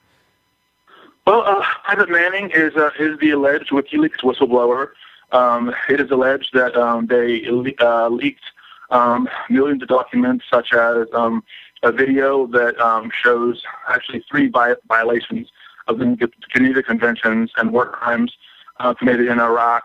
Well, 1.26 1.44
uh, 1.46 1.64
Private 1.84 2.10
Manning 2.10 2.52
is 2.52 2.76
uh, 2.76 2.92
is 3.00 3.18
the 3.20 3.32
alleged 3.32 3.70
WikiLeaks 3.70 4.22
whistleblower. 4.22 4.92
Um, 5.32 5.74
it 5.90 6.00
is 6.00 6.12
alleged 6.12 6.50
that 6.54 6.76
um, 6.76 7.08
they 7.08 7.46
uh, 7.80 8.10
leaked 8.10 8.44
um, 8.90 9.28
millions 9.50 9.82
of 9.82 9.88
documents, 9.88 10.46
such 10.52 10.74
as 10.74 11.08
um, 11.14 11.44
a 11.84 11.92
video 11.92 12.46
that 12.48 12.80
um, 12.80 13.10
shows 13.24 13.64
actually 13.88 14.24
three 14.30 14.48
vi- 14.48 14.76
violations 14.88 15.48
of 15.88 15.98
the 15.98 16.30
Geneva 16.54 16.84
Conventions 16.84 17.52
and 17.58 17.72
war 17.72 17.88
crimes 17.88 18.34
uh, 18.80 18.94
committed 18.94 19.28
in 19.28 19.40
Iraq. 19.40 19.84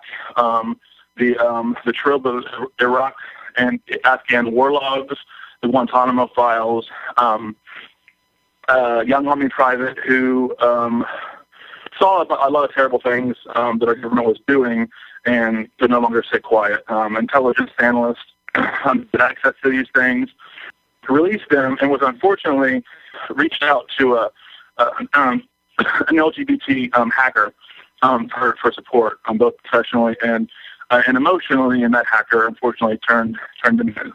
The 1.17 1.37
um, 1.39 1.77
the 1.85 1.93
Trove 1.93 2.27
of 2.27 2.45
Iraq 2.81 3.15
and 3.57 3.81
Afghan 4.05 4.53
war 4.53 4.71
logs, 4.73 5.17
the 5.63 5.69
Guantanamo 5.69 6.29
files, 6.35 6.87
um, 7.17 7.57
uh, 8.69 9.03
young 9.07 9.27
army 9.27 9.49
private 9.49 9.99
who 10.07 10.55
um, 10.61 11.05
saw 11.99 12.23
a, 12.23 12.49
a 12.49 12.51
lot 12.51 12.65
of 12.65 12.75
terrible 12.75 13.01
things 13.01 13.37
um, 13.55 13.79
that 13.79 13.89
our 13.89 13.95
government 13.95 14.27
was 14.27 14.39
doing 14.47 14.89
and 15.25 15.69
could 15.79 15.91
no 15.91 16.01
longer 16.01 16.23
sit 16.31 16.43
quiet. 16.43 16.83
Um, 16.89 17.17
intelligence 17.17 17.71
analysts 17.79 18.25
um, 18.85 19.09
had 19.13 19.21
access 19.21 19.55
to 19.63 19.71
these 19.71 19.87
things, 19.95 20.31
released 21.09 21.49
them, 21.51 21.77
and 21.81 21.91
was 21.91 22.01
unfortunately 22.03 22.83
reached 23.31 23.63
out 23.63 23.87
to 23.99 24.15
a, 24.15 24.31
a 24.79 24.91
um, 25.15 25.43
an 25.79 26.17
LGBT 26.17 26.97
um, 26.97 27.11
hacker 27.11 27.53
um, 28.03 28.29
for 28.29 28.57
for 28.61 28.73
support, 28.73 29.19
um, 29.27 29.39
both 29.39 29.57
professionally 29.59 30.17
and 30.23 30.51
uh, 30.91 31.03
and 31.07 31.17
emotionally. 31.17 31.83
And 31.83 31.95
that 31.95 32.07
hacker 32.07 32.47
unfortunately 32.47 32.99
turned 32.99 33.39
turned 33.63 33.81
him 33.81 33.89
in. 33.89 34.13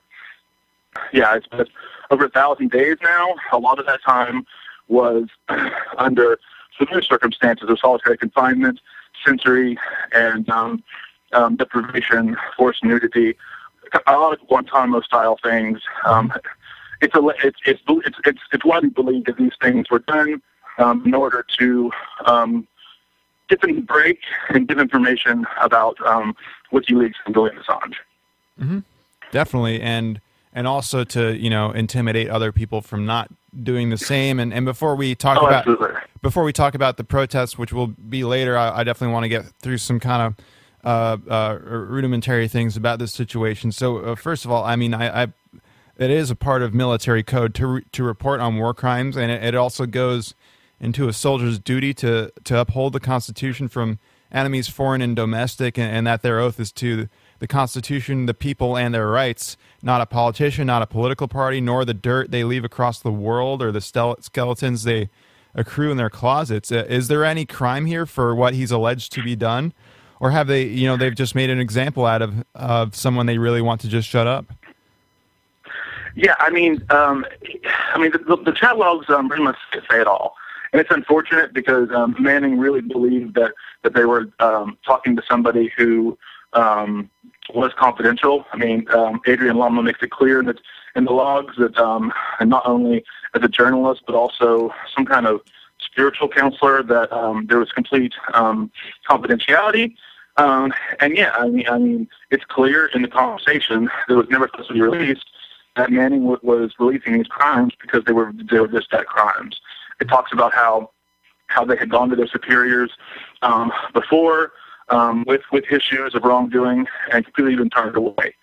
Yeah, 1.14 1.36
it's 1.36 1.48
been 1.48 1.66
over 2.10 2.26
a 2.26 2.30
thousand 2.30 2.72
days 2.72 2.98
now. 3.02 3.36
A 3.52 3.58
lot 3.58 3.80
of 3.80 3.86
that 3.86 4.02
time 4.04 4.46
was 4.88 5.28
under 5.98 6.38
severe 6.78 7.02
circumstances 7.02 7.70
of 7.70 7.80
solitary 7.80 8.18
confinement, 8.18 8.80
sensory 9.26 9.78
and 10.14 10.50
um, 10.50 10.84
um, 11.34 11.56
deprivation, 11.56 12.36
forced 12.58 12.84
nudity, 12.84 13.36
a 14.08 14.18
lot 14.18 14.34
of 14.34 14.48
Guantanamo 14.48 15.02
style 15.02 15.38
things. 15.42 15.82
Um, 16.06 16.34
it's, 17.02 17.16
a, 17.16 17.28
it's, 17.44 17.60
it's, 17.66 17.82
it's, 17.88 18.18
it's, 18.26 18.40
it's 18.52 18.66
widely 18.66 18.90
believed 18.90 19.28
that 19.28 19.38
these 19.38 19.54
things 19.62 19.90
were 19.90 20.00
done 20.00 20.42
um, 20.78 21.04
in 21.06 21.14
order 21.14 21.46
to 21.60 21.92
um, 22.26 22.68
them 23.60 23.82
break 23.82 24.20
and 24.50 24.68
give 24.68 24.80
information 24.80 25.46
about 25.62 26.00
um, 26.06 26.34
WikiLeaks 26.72 27.16
and 27.26 27.36
Julian 27.36 27.58
Assange. 27.58 27.96
Mm-hmm. 28.60 28.80
Definitely, 29.32 29.82
and 29.82 30.22
and 30.54 30.68
also 30.68 31.04
to 31.04 31.36
you 31.38 31.50
know 31.50 31.72
intimidate 31.72 32.30
other 32.30 32.52
people 32.54 32.82
from 32.82 33.06
not 33.06 33.30
doing 33.64 33.90
the 33.90 33.98
same. 33.98 34.40
And 34.40 34.54
and 34.54 34.66
before 34.66 34.96
we 34.96 35.16
talk 35.16 35.38
Oh, 35.42 35.48
about 35.48 35.68
absolutely. 35.68 36.00
before 36.22 36.44
we 36.44 36.54
talk 36.54 36.76
about 36.76 36.98
the 36.98 37.04
protests, 37.04 37.58
which 37.58 37.74
will 37.74 37.88
be 37.88 38.24
later, 38.24 38.58
I, 38.58 38.80
I 38.80 38.84
definitely 38.84 39.14
want 39.14 39.24
to 39.24 39.30
get 39.30 39.46
through 39.62 39.80
some 39.80 40.00
kind 40.00 40.22
of 40.22 40.46
uh, 40.84 41.32
uh, 41.32 41.58
rudimentary 41.62 42.48
things 42.48 42.76
about 42.78 43.00
this 43.00 43.14
situation. 43.14 43.72
So 43.72 43.98
uh, 44.00 44.16
first 44.16 44.46
of 44.46 44.52
all, 44.52 44.64
I 44.64 44.76
mean, 44.76 44.94
I, 44.94 45.24
I 45.24 45.28
it 45.98 46.10
is 46.10 46.32
a 46.32 46.36
part 46.36 46.62
of 46.62 46.74
military 46.74 47.24
code 47.24 47.54
to 47.56 47.68
re- 47.68 47.86
to 47.92 48.04
report 48.04 48.40
on 48.40 48.58
war 48.58 48.74
crimes, 48.74 49.16
and 49.16 49.32
it, 49.32 49.44
it 49.44 49.56
also 49.56 49.86
goes 49.86 50.34
into 50.82 51.08
a 51.08 51.14
soldier's 51.14 51.60
duty 51.60 51.94
to 51.94 52.34
to 52.44 52.60
uphold 52.60 52.92
the 52.92 53.00
Constitution 53.00 53.70
from 53.70 54.00
enemies, 54.32 54.68
foreign 54.68 55.02
and 55.02 55.16
domestic, 55.16 55.78
and, 55.78 55.96
and 55.96 56.08
that 56.08 56.24
their 56.24 56.40
oath 56.40 56.60
is 56.60 56.72
to 56.72 57.08
the 57.40 57.48
Constitution, 57.48 58.26
the 58.26 58.34
people, 58.34 58.78
and 58.78 58.94
their 58.94 59.08
rights. 59.08 59.58
Not 59.82 60.02
a 60.02 60.06
politician, 60.06 60.68
not 60.68 60.82
a 60.82 60.88
political 60.88 61.28
party, 61.28 61.62
nor 61.62 61.86
the 61.86 61.94
dirt 61.94 62.32
they 62.32 62.44
leave 62.44 62.66
across 62.66 63.00
the 63.00 63.12
world 63.12 63.62
or 63.62 63.72
the 63.72 63.82
skeletons 63.82 64.84
they 64.84 65.10
accrue 65.54 65.92
in 65.92 65.98
their 65.98 66.10
closets. 66.10 66.72
Uh, 66.72 66.86
is 66.88 67.08
there 67.08 67.26
any 67.26 67.46
crime 67.46 67.86
here 67.86 68.06
for 68.06 68.34
what 68.36 68.54
he's 68.54 68.72
alleged 68.72 69.12
to 69.14 69.24
be 69.24 69.36
done, 69.36 69.74
or 70.20 70.32
have 70.32 70.48
they, 70.48 70.64
you 70.64 70.88
know, 70.88 70.98
they've 70.98 71.16
just 71.16 71.36
made 71.36 71.50
an 71.50 71.60
example 71.60 72.06
out 72.06 72.22
of 72.22 72.44
of 72.56 72.96
someone 72.96 73.26
they 73.28 73.38
really 73.38 73.62
want 73.62 73.82
to 73.82 73.88
just 73.88 74.08
shut 74.08 74.28
up? 74.28 74.46
Yeah, 76.16 76.36
I 76.40 76.50
mean, 76.50 76.84
um, 76.90 77.26
I 77.94 77.98
mean, 77.98 78.12
the, 78.12 78.18
the, 78.18 78.36
the 78.36 78.52
chat 78.52 78.78
logs 78.78 79.10
um, 79.10 79.30
pretty 79.30 79.44
much 79.44 79.56
say 79.90 80.02
it 80.02 80.08
all, 80.08 80.36
and 80.72 80.80
it's 80.80 80.92
unfortunate 80.92 81.54
because 81.54 81.90
um, 81.92 82.16
Manning 82.20 82.58
really 82.58 82.82
believed 82.82 83.36
that 83.36 83.54
that 83.84 83.94
they 83.94 84.06
were 84.06 84.30
um, 84.40 84.78
talking 84.86 85.16
to 85.16 85.24
somebody 85.28 85.72
who 85.78 86.18
um, 86.54 87.10
was 87.54 87.72
confidential. 87.78 88.46
I 88.54 88.58
mean, 88.58 88.86
um, 88.92 89.22
Adrian 89.28 89.58
Lamo 89.58 89.82
makes 89.82 90.02
it 90.02 90.12
clear 90.12 90.44
that 90.44 90.60
in 90.96 91.06
the 91.06 91.12
logs 91.12 91.56
that, 91.58 91.78
um, 91.78 92.14
and 92.40 92.50
not 92.50 92.66
only 92.66 93.04
as 93.34 93.44
a 93.44 93.48
journalist 93.48 94.04
but 94.06 94.16
also 94.16 94.74
some 94.96 95.06
kind 95.06 95.26
of 95.26 95.42
spiritual 95.80 96.30
counselor, 96.30 96.84
that 96.84 97.12
um, 97.12 97.48
there 97.48 97.60
was 97.60 97.72
complete 97.72 98.14
um, 98.34 98.72
confidentiality. 99.10 99.96
Um, 100.38 100.74
and 101.00 101.18
yeah, 101.18 101.32
I 101.38 101.48
mean, 101.48 101.68
I 101.68 101.78
mean, 101.78 102.08
it's 102.30 102.46
clear 102.46 102.86
in 102.88 103.02
the 103.02 103.08
conversation 103.08 103.90
that 104.08 104.16
was 104.16 104.28
never 104.30 104.48
supposed 104.48 104.70
to 104.70 104.74
be 104.74 104.82
released 104.82 105.26
that 105.76 105.90
Manning 105.90 106.26
was 106.26 106.74
releasing 106.80 107.14
these 107.14 107.28
crimes 107.28 107.74
because 107.82 108.04
they 108.06 108.12
were 108.12 108.34
they 108.52 108.60
were 108.60 108.68
just 108.68 108.92
that 108.92 109.06
crimes. 109.06 109.61
It 110.02 110.10
talks 110.10 110.34
about 110.34 110.54
how 110.54 110.92
how 111.48 111.64
they 111.66 111.78
had 111.78 111.90
gone 111.90 112.10
to 112.10 112.16
their 112.16 112.28
superiors 112.28 112.92
um, 113.42 113.72
before 113.94 114.54
um, 114.90 115.24
with 115.28 115.42
with 115.52 115.66
issues 115.72 116.16
of 116.16 116.24
wrongdoing 116.24 116.88
and 117.12 117.24
completely 117.24 117.56
been 117.56 117.70
turned 117.70 117.96
away. 117.96 118.36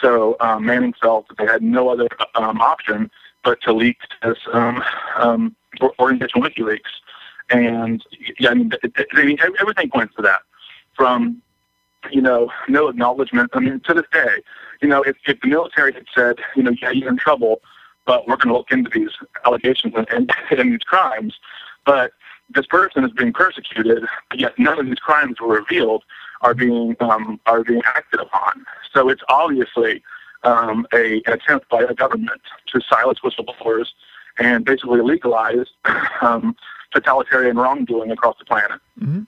So 0.00 0.36
um, 0.40 0.64
Manning 0.64 0.94
felt 1.02 1.28
that 1.28 1.36
they 1.38 1.46
had 1.46 1.62
no 1.62 1.88
other 1.88 2.08
um, 2.34 2.60
option 2.60 3.10
but 3.42 3.60
to 3.62 3.72
leak 3.72 3.98
this 4.22 4.38
um, 4.52 4.82
um, 5.16 5.56
organization 5.98 6.42
WikiLeaks. 6.42 6.92
And 7.50 8.04
yeah, 8.38 8.50
I 8.50 8.54
mean, 8.54 8.72
it, 8.82 8.92
it, 8.96 9.06
I 9.14 9.24
mean, 9.24 9.38
everything 9.60 9.90
points 9.90 10.14
to 10.16 10.22
that. 10.22 10.40
From 10.94 11.42
you 12.10 12.22
know, 12.22 12.50
no 12.68 12.88
acknowledgement. 12.88 13.50
I 13.52 13.60
mean, 13.60 13.80
to 13.80 13.94
this 13.94 14.06
day, 14.12 14.42
you 14.80 14.88
know, 14.88 15.02
if, 15.02 15.16
if 15.26 15.40
the 15.40 15.48
military 15.48 15.92
had 15.92 16.06
said, 16.14 16.36
you 16.56 16.62
know, 16.62 16.72
yeah, 16.80 16.90
you're 16.90 17.10
in 17.10 17.18
trouble, 17.18 17.60
but 18.06 18.26
we're 18.26 18.36
going 18.36 18.48
to 18.48 18.56
look 18.56 18.70
into 18.70 18.90
these 18.90 19.10
allegations 19.44 19.94
and, 19.96 20.08
and, 20.10 20.32
and 20.50 20.72
these 20.72 20.80
crimes, 20.80 21.34
but 21.84 22.12
this 22.54 22.66
person 22.66 23.04
is 23.04 23.12
being 23.12 23.32
persecuted, 23.32 24.04
yet 24.34 24.58
none 24.58 24.78
of 24.78 24.86
these 24.86 24.98
crimes 24.98 25.40
were 25.40 25.54
revealed, 25.54 26.04
are 26.40 26.54
being 26.54 26.96
um, 27.00 27.38
are 27.46 27.62
being 27.62 27.82
acted 27.84 28.20
upon. 28.20 28.64
So 28.92 29.08
it's 29.08 29.22
obviously 29.28 30.02
um, 30.42 30.86
a, 30.92 31.22
an 31.26 31.32
attempt 31.34 31.68
by 31.68 31.84
the 31.84 31.94
government 31.94 32.40
to 32.68 32.80
silence 32.88 33.20
whistleblowers 33.22 33.86
and 34.38 34.64
basically 34.64 35.02
legalize 35.02 35.66
um, 36.22 36.56
totalitarian 36.92 37.56
wrongdoing 37.56 38.10
across 38.10 38.36
the 38.38 38.44
planet. 38.44 38.80
Mm-hmm. 39.00 39.22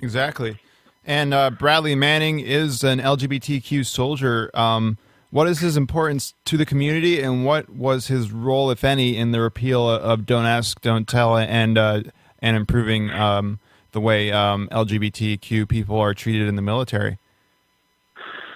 Exactly. 0.00 0.58
And 1.06 1.32
uh, 1.32 1.50
Bradley 1.50 1.94
Manning 1.94 2.40
is 2.40 2.84
an 2.84 3.00
LGBTQ 3.00 3.86
soldier. 3.86 4.50
Um, 4.54 4.98
what 5.30 5.48
is 5.48 5.60
his 5.60 5.76
importance 5.76 6.34
to 6.46 6.56
the 6.56 6.66
community, 6.66 7.20
and 7.20 7.44
what 7.44 7.70
was 7.70 8.08
his 8.08 8.32
role, 8.32 8.70
if 8.70 8.84
any, 8.84 9.16
in 9.16 9.32
the 9.32 9.40
repeal 9.40 9.88
of 9.88 10.26
"Don't 10.26 10.46
Ask, 10.46 10.80
Don't 10.80 11.08
Tell" 11.08 11.36
and 11.36 11.78
uh, 11.78 12.02
and 12.40 12.56
improving 12.56 13.10
um, 13.10 13.58
the 13.92 14.00
way 14.00 14.32
um, 14.32 14.68
LGBTQ 14.72 15.68
people 15.68 15.98
are 15.98 16.14
treated 16.14 16.48
in 16.48 16.56
the 16.56 16.62
military? 16.62 17.18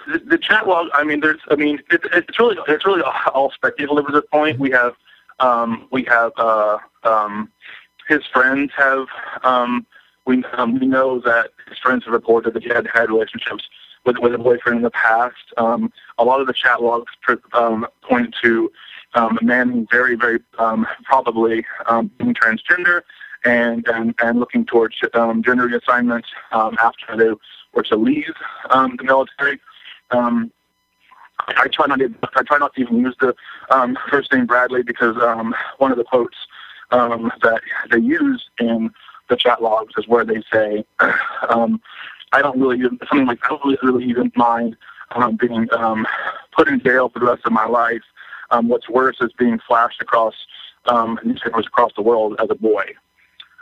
the, 0.07 0.19
the 0.19 0.37
chat 0.37 0.67
log. 0.67 0.87
I 0.93 1.03
mean, 1.03 1.19
there's. 1.19 1.39
I 1.49 1.55
mean, 1.55 1.81
it, 1.91 2.01
it's 2.13 2.39
really 2.39 2.57
it's 2.67 2.85
really 2.85 3.01
all 3.01 3.51
speculative 3.51 4.05
at 4.07 4.13
this 4.13 4.29
point. 4.31 4.59
We 4.59 4.71
have 4.71 4.95
um, 5.39 5.87
we 5.91 6.03
have 6.03 6.31
uh, 6.37 6.77
um, 7.03 7.51
his 8.07 8.25
friends 8.31 8.71
have 8.77 9.07
um, 9.43 9.85
we 10.25 10.43
um, 10.53 10.79
we 10.79 10.87
know 10.87 11.19
that 11.21 11.51
his 11.67 11.77
friends 11.79 12.05
have 12.05 12.13
reported 12.13 12.53
that 12.53 12.63
he 12.63 12.69
had 12.69 12.87
had 12.93 13.09
relationships 13.09 13.67
with 14.05 14.17
with 14.19 14.33
a 14.33 14.37
boyfriend 14.37 14.77
in 14.77 14.83
the 14.83 14.91
past. 14.91 15.53
Um, 15.57 15.91
a 16.17 16.23
lot 16.23 16.41
of 16.41 16.47
the 16.47 16.53
chat 16.53 16.81
logs 16.81 17.11
um, 17.53 17.87
point 18.01 18.35
to 18.43 18.71
um, 19.15 19.39
man, 19.41 19.87
very 19.91 20.15
very 20.15 20.39
um, 20.59 20.85
probably 21.03 21.65
um, 21.87 22.11
being 22.17 22.33
transgender 22.33 23.01
and 23.43 23.87
and 23.87 24.13
and 24.19 24.39
looking 24.39 24.65
towards 24.65 24.95
um, 25.13 25.43
gender 25.43 25.67
reassignment 25.67 26.23
after 26.51 27.15
they 27.15 27.31
were 27.73 27.83
to 27.83 27.95
leave 27.95 28.33
the 28.69 29.03
military. 29.03 29.59
I 31.47 31.67
try 31.67 31.85
not 31.87 31.99
to 31.99 32.13
I 32.35 32.43
try 32.43 32.57
not 32.57 32.73
to 32.75 32.81
even 32.81 32.99
use 32.99 33.15
the 33.19 33.35
um, 33.69 33.97
first 34.09 34.31
name 34.31 34.45
Bradley 34.45 34.83
because 34.83 35.15
um, 35.17 35.55
one 35.77 35.91
of 35.91 35.97
the 35.97 36.03
quotes 36.03 36.37
um, 36.91 37.31
that 37.41 37.61
they 37.91 37.99
use 37.99 38.49
in 38.59 38.91
the 39.29 39.35
chat 39.35 39.61
logs 39.61 39.93
is 39.97 40.07
where 40.07 40.23
they 40.23 40.41
say, 40.51 40.85
"I 40.99 42.41
don't 42.41 42.59
really 42.59 42.77
even, 42.77 42.99
something 43.09 43.27
like 43.27 43.39
I 43.43 43.49
don't 43.49 43.63
really, 43.63 43.77
really 43.83 44.05
even 44.05 44.31
mind 44.35 44.75
um, 45.11 45.35
being 45.35 45.67
um, 45.73 46.05
put 46.55 46.67
in 46.67 46.79
jail 46.79 47.09
for 47.09 47.19
the 47.19 47.25
rest 47.25 47.41
of 47.45 47.51
my 47.51 47.65
life. 47.65 48.03
Um, 48.51 48.67
what's 48.67 48.89
worse 48.89 49.17
is 49.21 49.31
being 49.37 49.59
flashed 49.67 50.01
across 50.01 50.35
um, 50.85 51.19
newspapers 51.23 51.65
across 51.65 51.91
the 51.95 52.01
world 52.01 52.35
as 52.39 52.47
a 52.49 52.55
boy." 52.55 52.85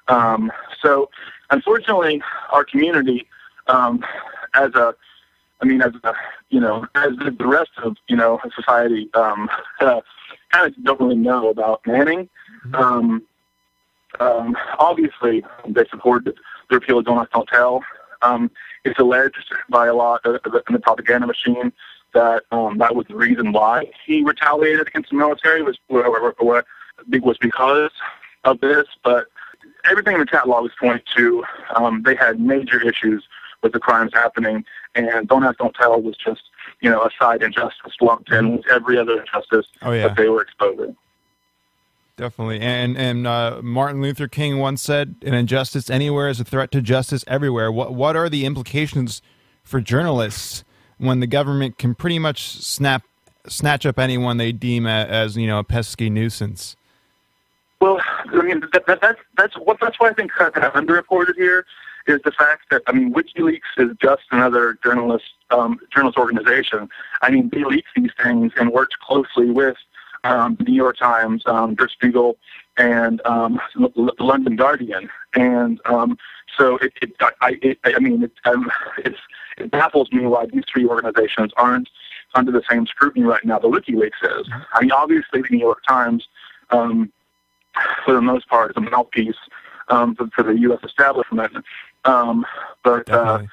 Um, 0.07 0.51
so, 0.81 1.09
unfortunately, 1.49 2.21
our 2.51 2.65
community, 2.65 3.27
um, 3.67 4.03
as 4.53 4.73
a 4.75 4.95
I 5.63 5.65
mean, 5.65 5.81
as 5.81 5.93
a, 6.03 6.13
you 6.49 6.59
know, 6.59 6.85
as 6.95 7.11
the 7.17 7.33
rest 7.39 7.71
of 7.81 7.95
you 8.07 8.17
know 8.17 8.39
society, 8.55 9.09
um, 9.13 9.49
uh, 9.79 10.01
kind 10.51 10.67
of 10.67 10.83
don't 10.83 10.99
really 10.99 11.15
know 11.15 11.49
about 11.49 11.81
Manning. 11.87 12.29
Um, 12.73 13.23
um, 14.19 14.55
obviously, 14.77 15.43
they 15.67 15.85
supported 15.89 16.35
the 16.69 16.75
repeal 16.75 16.99
of 16.99 17.05
Don't 17.05 17.17
Ask, 17.17 17.31
Don't 17.31 17.47
Tell. 17.47 17.81
Um, 18.21 18.51
it's 18.85 18.99
alleged 18.99 19.53
by 19.69 19.87
a 19.87 19.93
lot 19.95 20.21
uh, 20.25 20.37
in 20.67 20.73
the 20.73 20.79
propaganda 20.79 21.27
machine 21.27 21.71
that 22.13 22.43
um, 22.51 22.77
that 22.77 22.95
was 22.95 23.05
the 23.07 23.15
reason 23.15 23.51
why 23.51 23.89
he 24.05 24.23
retaliated 24.23 24.87
against 24.87 25.09
the 25.09 25.15
military 25.15 25.63
was 25.63 25.77
was 25.89 27.37
because 27.39 27.91
of 28.43 28.59
this. 28.61 28.85
But 29.03 29.27
everything 29.89 30.13
in 30.13 30.19
the 30.19 30.25
chat 30.25 30.47
logs 30.47 30.71
point 30.79 31.03
to 31.15 31.43
um, 31.75 32.03
they 32.03 32.15
had 32.15 32.39
major 32.39 32.81
issues 32.87 33.27
with 33.61 33.71
the 33.71 33.79
crimes 33.79 34.11
happening, 34.13 34.65
and 34.93 35.27
Don't 35.27 35.43
Ask, 35.43 35.57
Don't 35.57 35.73
Tell 35.73 35.99
was 36.01 36.17
just 36.17 36.41
you 36.81 36.89
know 36.89 37.01
a 37.01 37.09
side 37.17 37.41
injustice 37.41 37.93
lumped 38.01 38.31
in 38.31 38.57
with 38.57 38.67
every 38.69 38.97
other 38.97 39.19
injustice 39.21 39.65
Oh, 39.81 39.91
yeah. 39.91 40.07
that 40.07 40.17
they 40.17 40.29
were 40.29 40.41
exposing. 40.41 40.95
Definitely, 42.15 42.59
and 42.59 42.95
and 42.95 43.25
uh, 43.25 43.59
Martin 43.63 43.99
Luther 43.99 44.27
King 44.27 44.59
once 44.59 44.83
said, 44.83 45.15
"An 45.23 45.33
injustice 45.33 45.89
anywhere 45.89 46.29
is 46.29 46.39
a 46.39 46.43
threat 46.43 46.71
to 46.71 46.81
justice 46.81 47.23
everywhere." 47.27 47.71
What 47.71 47.95
what 47.95 48.15
are 48.15 48.29
the 48.29 48.45
implications 48.45 49.21
for 49.63 49.81
journalists 49.81 50.63
when 50.99 51.21
the 51.21 51.27
government 51.27 51.79
can 51.79 51.95
pretty 51.95 52.19
much 52.19 52.61
snap 52.61 53.03
snatch 53.47 53.85
up 53.85 53.97
anyone 53.97 54.37
they 54.37 54.51
deem 54.51 54.85
a, 54.85 55.05
as 55.05 55.35
you 55.37 55.47
know 55.47 55.57
a 55.57 55.63
pesky 55.63 56.09
nuisance? 56.09 56.75
Well, 57.81 57.99
I 58.27 58.41
mean, 58.43 58.61
that, 58.71 58.85
that, 58.85 59.01
that's 59.01 59.19
that's 59.35 59.55
what 59.55 59.79
that's 59.81 59.99
why 59.99 60.09
I 60.09 60.13
think 60.13 60.31
kind 60.31 60.55
of 60.55 60.73
underreported 60.73 61.35
here 61.35 61.65
is 62.07 62.21
the 62.23 62.31
fact 62.31 62.69
that 62.69 62.83
I 62.87 62.91
mean, 62.91 63.13
WikiLeaks 63.13 63.59
is 63.77 63.89
just 64.01 64.23
another 64.31 64.77
journalist 64.83 65.25
um, 65.49 65.79
journalist 65.93 66.17
organization. 66.17 66.89
I 67.21 67.31
mean, 67.31 67.49
they 67.51 67.63
leak 67.63 67.85
these 67.95 68.11
things 68.21 68.51
and 68.57 68.71
worked 68.71 68.99
closely 68.99 69.49
with 69.49 69.77
um, 70.23 70.55
the 70.55 70.63
New 70.65 70.75
York 70.75 70.97
Times, 70.97 71.43
um, 71.45 71.75
Der 71.75 71.87
Spiegel, 71.87 72.37
and 72.77 73.21
um, 73.25 73.59
L- 73.79 74.11
London 74.19 74.55
Guardian, 74.55 75.09
and 75.35 75.79
um, 75.85 76.17
so 76.57 76.77
it, 76.77 76.93
it, 77.01 77.13
I, 77.41 77.57
it, 77.61 77.77
I 77.83 77.99
mean, 77.99 78.23
it, 78.23 78.31
um, 78.45 78.71
it's, 78.99 79.19
it 79.57 79.71
baffles 79.71 80.11
me 80.11 80.25
why 80.25 80.45
these 80.45 80.63
three 80.71 80.85
organizations 80.85 81.51
aren't 81.57 81.89
under 82.35 82.51
the 82.51 82.63
same 82.69 82.87
scrutiny 82.87 83.25
right 83.25 83.45
now 83.45 83.59
The 83.59 83.69
WikiLeaks 83.69 84.39
is. 84.39 84.47
I 84.73 84.81
mean, 84.81 84.91
obviously, 84.91 85.41
the 85.41 85.47
New 85.49 85.59
York 85.59 85.83
Times. 85.87 86.27
Um, 86.69 87.11
for 88.05 88.13
the 88.13 88.21
most 88.21 88.47
part, 88.47 88.71
is 88.71 88.77
a 88.77 88.81
mouthpiece 88.81 89.35
um, 89.89 90.15
for, 90.15 90.27
for 90.27 90.43
the 90.43 90.57
U.S. 90.59 90.79
establishment. 90.83 91.51
Um, 92.05 92.45
but 92.83 93.09
uh, 93.09 93.43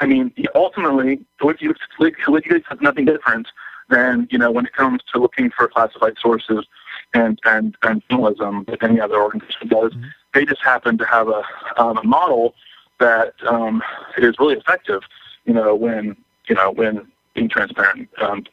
I 0.00 0.06
mean, 0.06 0.32
ultimately, 0.54 1.20
WikiLeaks, 1.40 1.76
WikiLeaks 2.00 2.64
has 2.68 2.80
nothing 2.80 3.04
different 3.04 3.48
than 3.88 4.28
you 4.30 4.38
know 4.38 4.50
when 4.50 4.66
it 4.66 4.72
comes 4.72 5.00
to 5.12 5.20
looking 5.20 5.50
for 5.50 5.68
classified 5.68 6.14
sources 6.20 6.66
and 7.14 7.38
and 7.44 7.76
and 7.82 8.02
journalism 8.10 8.64
that 8.68 8.82
any 8.82 9.00
other 9.00 9.20
organization 9.22 9.68
does. 9.68 9.92
They 10.34 10.44
just 10.44 10.62
happen 10.62 10.98
to 10.98 11.04
have 11.06 11.28
a, 11.28 11.42
um, 11.78 11.96
a 11.98 12.04
model 12.04 12.54
that 13.00 13.34
um, 13.46 13.82
is 14.18 14.34
really 14.38 14.56
effective. 14.56 15.02
You 15.44 15.54
know, 15.54 15.74
when 15.74 16.16
you 16.48 16.54
know 16.54 16.70
when 16.70 17.10
being 17.34 17.48
transparent, 17.48 18.08
um, 18.20 18.44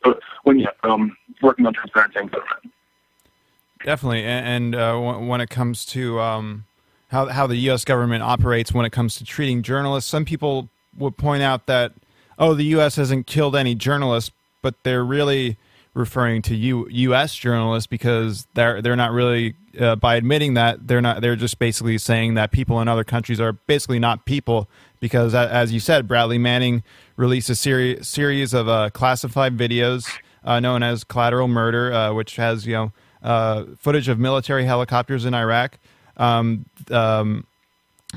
when 0.44 0.66
um, 0.84 1.18
working 1.41 1.66
on 1.66 1.74
transparency 1.74 2.20
in 2.20 2.28
government. 2.28 2.72
Definitely, 3.84 4.22
A- 4.22 4.28
and 4.28 4.76
uh, 4.76 4.98
when 4.98 5.28
when 5.28 5.41
it 5.41 5.49
comes 5.49 5.86
to 5.88 6.20
um, 6.20 6.66
how 7.10 7.28
how 7.28 7.48
the 7.48 7.57
U.S. 7.57 7.84
government 7.84 8.24
operates 8.24 8.74
when 8.74 8.86
it 8.86 8.91
comes 8.91 9.16
to 9.18 9.26
treating 9.26 9.62
journalists, 9.62 10.10
some 10.10 10.26
people 10.26 10.70
would 10.98 11.18
point 11.18 11.44
out 11.44 11.66
that 11.66 11.94
oh, 12.40 12.53
the 12.53 12.66
U.S. 12.66 12.95
hasn't 12.95 13.28
killed 13.28 13.56
any 13.56 13.76
journalists, 13.76 14.32
but 14.66 14.82
they're 14.82 15.06
really 15.06 15.58
referring 15.94 16.42
to 16.42 16.56
U- 16.56 16.88
U.S. 16.90 17.36
journalists 17.36 17.86
because 17.86 18.48
they're 18.56 18.82
they're 18.82 18.96
not 18.96 19.12
really 19.12 19.54
uh, 19.80 19.96
by 19.96 20.16
admitting 20.16 20.56
that 20.56 20.88
they're 20.88 21.02
not 21.02 21.22
they're 21.22 21.36
just 21.36 21.60
basically 21.60 22.00
saying 22.00 22.34
that 22.34 22.52
people 22.52 22.82
in 22.82 22.88
other 22.88 23.04
countries 23.04 23.40
are 23.40 23.54
basically 23.54 24.00
not 24.00 24.26
people 24.26 24.68
because 25.00 25.36
as 25.36 25.72
you 25.72 25.80
said, 25.80 26.08
Bradley 26.08 26.40
Manning 26.40 26.82
released 27.16 27.48
a 27.52 27.54
seri- 27.54 28.04
series 28.04 28.56
of 28.56 28.68
uh, 28.68 28.90
classified 28.90 29.56
videos 29.56 30.10
uh, 30.44 30.60
known 30.60 30.82
as 30.82 31.04
Collateral 31.04 31.48
Murder, 31.48 31.94
uh, 31.94 32.12
which 32.12 32.38
has 32.38 32.66
you 32.66 32.74
know 32.74 32.92
uh, 33.22 33.66
footage 33.78 34.10
of 34.10 34.18
military 34.18 34.66
helicopters 34.66 35.26
in 35.26 35.36
Iraq. 35.36 35.78
Um, 36.18 36.66
um, 36.90 37.46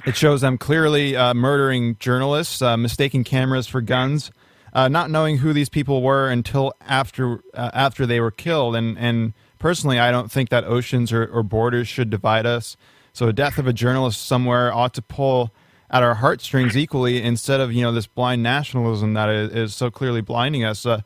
it 0.07 0.17
shows 0.17 0.41
them 0.41 0.57
clearly 0.57 1.15
uh, 1.15 1.35
murdering 1.35 1.99
journalists, 1.99 2.63
mistaking 2.63 3.23
cameras 3.23 3.67
for 3.67 3.83
guns, 3.83 4.31
uh, 4.73 4.89
not 4.89 5.11
knowing 5.11 5.39
who 5.39 5.53
these 5.53 5.69
people 5.69 6.03
were 6.03 6.29
until 6.29 6.73
after 6.81 7.41
uh, 7.55 7.71
after 7.75 8.07
they 8.07 8.21
were 8.21 8.31
killed. 8.31 8.77
And 8.77 8.99
and 8.99 9.33
personally, 9.59 9.99
I 9.99 10.11
don't 10.11 10.31
think 10.31 10.49
that 10.51 10.65
oceans 10.65 11.13
or, 11.13 11.27
or 11.27 11.43
borders 11.43 11.89
should 11.89 12.11
divide 12.11 12.47
us. 12.47 12.77
So 13.13 13.27
the 13.27 13.33
death 13.33 13.59
of 13.59 13.67
a 13.67 13.73
journalist 13.73 14.25
somewhere 14.25 14.73
ought 14.73 14.95
to 14.95 15.03
pull 15.03 15.53
at 15.91 16.03
our 16.03 16.17
heartstrings 16.17 16.77
equally 16.77 17.23
instead 17.23 17.61
of 17.61 17.73
you 17.73 17.83
know 17.83 17.93
this 17.93 18.07
blind 18.07 18.43
nationalism 18.43 19.15
that 19.15 19.29
is, 19.29 19.53
is 19.53 19.75
so 19.75 19.91
clearly 19.91 20.21
blinding 20.21 20.65
us. 20.65 20.85
Uh, 20.85 21.01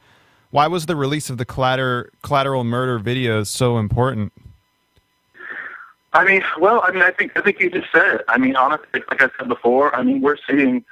why 0.50 0.66
was 0.66 0.86
the 0.86 0.96
release 0.96 1.30
of 1.30 1.38
the 1.38 1.44
collateral 1.44 2.04
collateral 2.22 2.64
murder 2.64 2.98
videos 3.00 3.46
so 3.46 3.78
important? 3.78 4.32
I 6.14 6.24
mean, 6.24 6.44
well, 6.60 6.82
I 6.84 6.90
mean, 6.90 7.02
I 7.02 7.10
think 7.10 7.32
I 7.36 7.40
think 7.40 7.58
you 7.60 7.70
just 7.70 7.90
said 7.90 8.16
it. 8.16 8.24
I 8.28 8.36
mean, 8.36 8.56
honestly, 8.56 9.02
like 9.10 9.22
I 9.22 9.30
said 9.38 9.48
before, 9.48 9.94
I 9.94 10.02
mean, 10.02 10.20
we're 10.20 10.36
seeing 10.48 10.84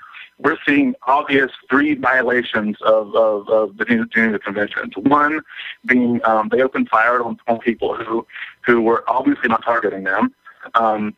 we're 0.42 0.56
seeing 0.66 0.94
obvious 1.06 1.50
three 1.68 1.94
violations 1.94 2.76
of 2.82 3.14
of, 3.14 3.48
of 3.48 3.76
the 3.76 3.84
Geneva 3.84 4.38
Conventions. 4.38 4.92
One 4.96 5.40
being 5.86 6.20
um, 6.24 6.48
they 6.50 6.62
opened 6.62 6.88
fire 6.88 7.22
on, 7.22 7.38
on 7.46 7.58
people 7.58 7.94
who 7.94 8.26
who 8.64 8.80
were 8.80 9.04
obviously 9.08 9.48
not 9.48 9.64
targeting 9.64 10.04
them. 10.04 10.34
Um, 10.74 11.14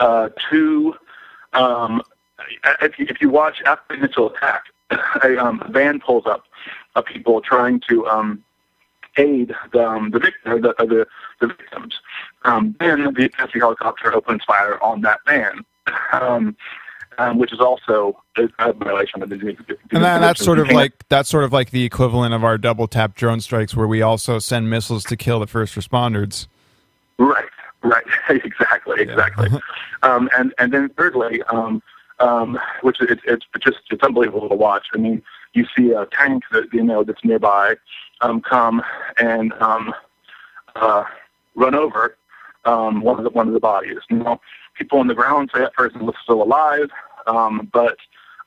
uh, 0.00 0.28
two, 0.50 0.94
um, 1.52 2.02
if 2.82 2.98
you, 2.98 3.06
if 3.08 3.20
you 3.20 3.30
watch 3.30 3.62
after 3.66 3.96
the 3.96 4.04
initial 4.04 4.30
attack, 4.30 4.64
a 5.24 5.36
um, 5.38 5.62
van 5.70 6.00
pulls 6.00 6.26
up 6.26 6.44
of 6.94 7.04
people 7.04 7.40
trying 7.40 7.80
to 7.88 8.06
um, 8.06 8.44
aid 9.16 9.52
the 9.72 9.88
um, 9.88 10.10
the, 10.10 10.18
victim, 10.18 10.62
the, 10.62 10.74
the 10.78 11.06
the 11.40 11.46
victims. 11.46 12.00
Um, 12.44 12.76
then 12.80 13.12
the 13.14 13.26
Apache 13.26 13.58
helicopter 13.58 14.14
opens 14.14 14.44
fire 14.44 14.82
on 14.82 15.00
that 15.02 15.20
van, 15.26 15.64
um, 16.12 16.56
um, 17.18 17.38
which 17.38 17.52
is 17.52 17.60
also 17.60 18.22
a 18.58 18.72
violation 18.72 19.22
of 19.22 19.28
the 19.28 19.36
Geneva 19.36 19.62
And 19.90 20.04
that, 20.04 20.20
that's 20.20 20.42
sort 20.42 20.58
of 20.58 20.70
like 20.70 21.04
that's 21.08 21.28
sort 21.28 21.44
of 21.44 21.52
like 21.52 21.70
the 21.70 21.84
equivalent 21.84 22.32
of 22.32 22.44
our 22.44 22.56
double 22.56 22.86
tap 22.86 23.14
drone 23.14 23.40
strikes, 23.40 23.76
where 23.76 23.88
we 23.88 24.00
also 24.02 24.38
send 24.38 24.70
missiles 24.70 25.04
to 25.04 25.16
kill 25.16 25.40
the 25.40 25.46
first 25.46 25.74
responders. 25.74 26.46
Right, 27.18 27.44
right, 27.82 28.04
exactly, 28.30 29.02
exactly. 29.02 29.50
um, 30.02 30.30
and 30.38 30.54
and 30.58 30.72
then 30.72 30.88
thirdly, 30.90 31.42
um, 31.44 31.82
um, 32.20 32.58
which 32.82 32.98
it's 33.00 33.22
it's 33.24 33.46
just 33.60 33.78
it's 33.90 34.02
unbelievable 34.02 34.48
to 34.48 34.54
watch. 34.54 34.86
I 34.94 34.98
mean, 34.98 35.20
you 35.54 35.66
see 35.76 35.90
a 35.90 36.06
tank 36.06 36.44
that 36.52 36.72
you 36.72 36.84
know 36.84 37.02
that's 37.02 37.24
nearby 37.24 37.74
um, 38.20 38.40
come 38.40 38.82
and 39.18 39.52
um, 39.54 39.92
uh, 40.76 41.04
run 41.56 41.74
over 41.74 42.16
um, 42.64 43.00
one 43.00 43.18
of 43.18 43.24
the 43.24 43.30
one 43.30 43.48
of 43.48 43.54
the 43.54 43.60
bodies. 43.60 43.98
You 44.08 44.18
know, 44.18 44.40
people 44.74 45.00
on 45.00 45.08
the 45.08 45.14
ground 45.14 45.50
say 45.52 45.60
that 45.60 45.74
person 45.74 46.06
was 46.06 46.14
still 46.22 46.42
alive, 46.42 46.90
um, 47.28 47.68
but 47.72 47.96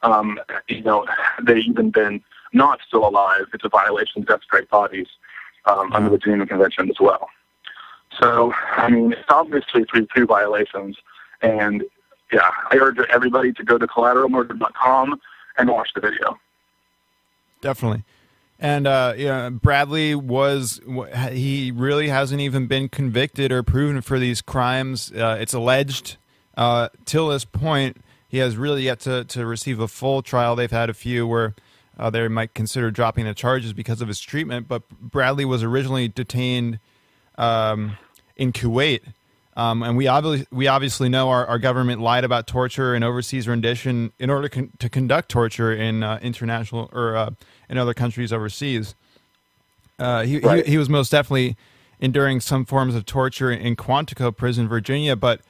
um, 0.01 0.39
you 0.67 0.81
know 0.81 1.05
they 1.41 1.59
even 1.59 1.91
been 1.91 2.21
not 2.53 2.79
still 2.85 3.07
alive. 3.07 3.45
It's 3.53 3.63
a 3.63 3.69
violation 3.69 4.21
of 4.21 4.27
death 4.27 4.43
strike 4.43 4.69
bodies 4.69 5.07
um, 5.65 5.93
under 5.93 6.09
the 6.09 6.17
Geneva 6.17 6.45
Convention 6.45 6.89
as 6.89 6.99
well. 6.99 7.29
So, 8.19 8.53
I 8.75 8.89
mean, 8.89 9.13
it's 9.13 9.29
obviously 9.29 9.85
three 9.85 10.07
two 10.15 10.25
violations. 10.25 10.97
And 11.41 11.83
yeah, 12.31 12.49
I 12.69 12.77
urge 12.77 12.97
everybody 13.09 13.53
to 13.53 13.63
go 13.63 13.77
to 13.77 13.87
collateralmurder.com 13.87 15.19
and 15.57 15.69
watch 15.69 15.89
the 15.95 16.01
video. 16.01 16.37
Definitely. 17.61 18.03
And 18.59 18.85
uh, 18.85 19.13
yeah, 19.17 19.49
Bradley 19.49 20.13
was 20.13 20.81
he 21.31 21.71
really 21.71 22.09
hasn't 22.09 22.41
even 22.41 22.67
been 22.67 22.89
convicted 22.89 23.51
or 23.51 23.63
proven 23.63 24.01
for 24.01 24.19
these 24.19 24.41
crimes. 24.41 25.11
Uh, 25.11 25.37
it's 25.39 25.53
alleged 25.53 26.17
uh, 26.55 26.89
till 27.05 27.29
this 27.29 27.43
point 27.43 27.97
he 28.31 28.37
has 28.37 28.55
really 28.55 28.83
yet 28.83 29.01
to, 29.01 29.25
to 29.25 29.45
receive 29.45 29.81
a 29.81 29.89
full 29.89 30.21
trial. 30.21 30.55
They've 30.55 30.71
had 30.71 30.89
a 30.89 30.93
few 30.93 31.27
where 31.27 31.53
uh, 31.99 32.09
they 32.09 32.25
might 32.29 32.53
consider 32.53 32.89
dropping 32.89 33.25
the 33.25 33.33
charges 33.33 33.73
because 33.73 34.01
of 34.01 34.07
his 34.07 34.21
treatment. 34.21 34.69
But 34.69 34.87
Bradley 34.89 35.43
was 35.43 35.63
originally 35.63 36.07
detained 36.07 36.79
um, 37.37 37.97
in 38.37 38.53
Kuwait. 38.53 39.01
Um, 39.57 39.83
and 39.83 39.97
we 39.97 40.07
obviously 40.07 40.47
we 40.49 40.67
obviously 40.67 41.09
know 41.09 41.27
our, 41.29 41.45
our 41.45 41.59
government 41.59 41.99
lied 41.99 42.23
about 42.23 42.47
torture 42.47 42.93
and 42.95 43.03
overseas 43.03 43.49
rendition 43.49 44.13
in 44.17 44.29
order 44.29 44.47
con- 44.47 44.71
to 44.79 44.87
conduct 44.87 45.27
torture 45.27 45.73
in 45.73 46.01
uh, 46.01 46.17
international 46.21 46.89
or 46.93 47.17
uh, 47.17 47.31
in 47.69 47.77
other 47.77 47.93
countries 47.93 48.31
overseas. 48.31 48.95
Uh, 49.99 50.23
he, 50.23 50.39
right. 50.39 50.65
he, 50.65 50.71
he 50.71 50.77
was 50.77 50.87
most 50.87 51.11
definitely 51.11 51.57
enduring 51.99 52.39
some 52.39 52.63
forms 52.63 52.95
of 52.95 53.05
torture 53.05 53.51
in 53.51 53.75
Quantico 53.75 54.35
prison, 54.35 54.69
Virginia. 54.69 55.17
But 55.17 55.41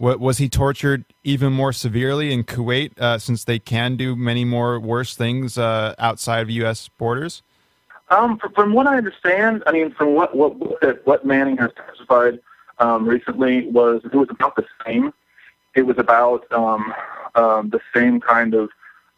was 0.00 0.38
he 0.38 0.48
tortured 0.48 1.04
even 1.22 1.52
more 1.52 1.72
severely 1.72 2.32
in 2.32 2.42
Kuwait, 2.44 2.98
uh, 2.98 3.18
since 3.18 3.44
they 3.44 3.58
can 3.58 3.96
do 3.96 4.16
many 4.16 4.44
more 4.44 4.80
worse 4.80 5.14
things 5.14 5.58
uh, 5.58 5.94
outside 5.98 6.40
of 6.40 6.50
U.S. 6.50 6.88
borders? 6.88 7.42
Um, 8.08 8.40
from 8.54 8.72
what 8.72 8.86
I 8.86 8.96
understand, 8.96 9.62
I 9.66 9.72
mean, 9.72 9.92
from 9.92 10.14
what 10.14 10.34
what 10.34 11.06
what 11.06 11.24
Manning 11.24 11.58
has 11.58 11.70
testified 11.76 12.40
um, 12.78 13.06
recently 13.06 13.68
was 13.68 14.00
it 14.04 14.14
was 14.14 14.28
about 14.30 14.56
the 14.56 14.64
same. 14.84 15.12
It 15.74 15.82
was 15.82 15.98
about 15.98 16.50
um, 16.50 16.92
um, 17.34 17.70
the 17.70 17.80
same 17.94 18.20
kind 18.20 18.54
of 18.54 18.70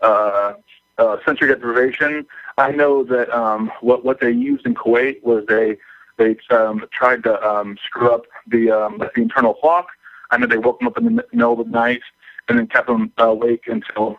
uh, 0.03 0.55
uh, 0.99 1.17
sensory 1.25 1.49
deprivation. 1.49 2.27
I 2.59 2.73
know 2.73 3.05
that 3.05 3.31
um, 3.31 3.71
what 3.81 4.05
what 4.05 4.21
they 4.21 4.33
used 4.33 4.67
in 4.67 4.75
Kuwait 4.75 5.23
was 5.23 5.45
they 5.49 5.79
they 6.19 6.37
um, 6.51 6.85
tried 6.93 7.23
to 7.23 7.41
um, 7.49 7.79
screw 7.87 8.11
up 8.11 8.27
the 8.49 8.71
um, 8.71 8.99
the 8.99 9.11
internal 9.17 9.55
clock. 9.55 9.89
I 10.33 10.39
know 10.39 10.47
they 10.47 10.59
woke 10.59 10.81
them 10.81 10.89
up 10.89 10.99
in 10.99 11.05
the 11.05 11.25
middle 11.33 11.61
of 11.61 11.67
the 11.67 11.71
night 11.71 12.01
and 12.49 12.59
then 12.59 12.67
kept 12.67 12.89
them 12.89 13.13
uh, 13.21 13.29
awake 13.29 13.65
until 13.67 14.19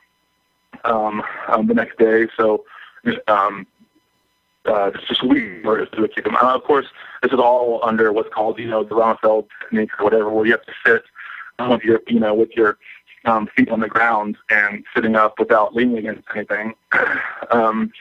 um, 0.86 1.24
um, 1.48 1.68
the 1.68 1.74
next 1.74 1.98
day. 1.98 2.28
So 2.38 2.64
um, 3.28 3.68
uh, 4.66 4.92
it's 4.94 5.08
just 5.08 5.24
weird 5.24 5.92
to 5.92 6.08
keep 6.08 6.24
them. 6.24 6.36
Uh, 6.36 6.56
of 6.56 6.64
course, 6.64 6.86
this 7.22 7.32
is 7.32 7.40
all 7.40 7.82
under 7.84 8.14
what's 8.14 8.34
called, 8.34 8.60
you 8.60 8.68
know, 8.68 8.84
the 8.84 8.96
Ronfeld 8.96 9.48
technique 9.62 9.90
or 10.00 10.06
whatever, 10.06 10.30
where 10.30 10.46
you 10.46 10.52
have 10.52 10.66
to 10.66 10.74
sit 10.86 11.04
um, 11.60 11.72
with 11.72 11.84
your, 11.84 12.02
you 12.08 12.20
know, 12.20 12.34
with 12.34 12.52
your 12.52 12.78
um, 13.26 13.50
feet 13.56 13.70
on 13.70 13.80
the 13.80 13.88
ground 13.88 14.38
and 14.50 14.84
sitting 14.96 15.16
up 15.16 15.40
without 15.40 15.76
leaning 15.76 15.98
against 15.98 16.28
anything. 16.36 16.76
um, 17.52 17.92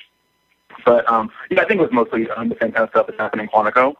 but 0.84 1.10
um, 1.10 1.30
yeah, 1.50 1.62
I 1.62 1.64
think 1.64 1.80
it 1.80 1.84
was 1.84 1.92
mostly 1.92 2.28
um, 2.30 2.48
the 2.48 2.56
same 2.60 2.72
kind 2.72 2.84
of 2.84 2.90
stuff 2.90 3.06
that's 3.06 3.18
happening 3.18 3.44
in 3.44 3.50
Quantico. 3.50 3.94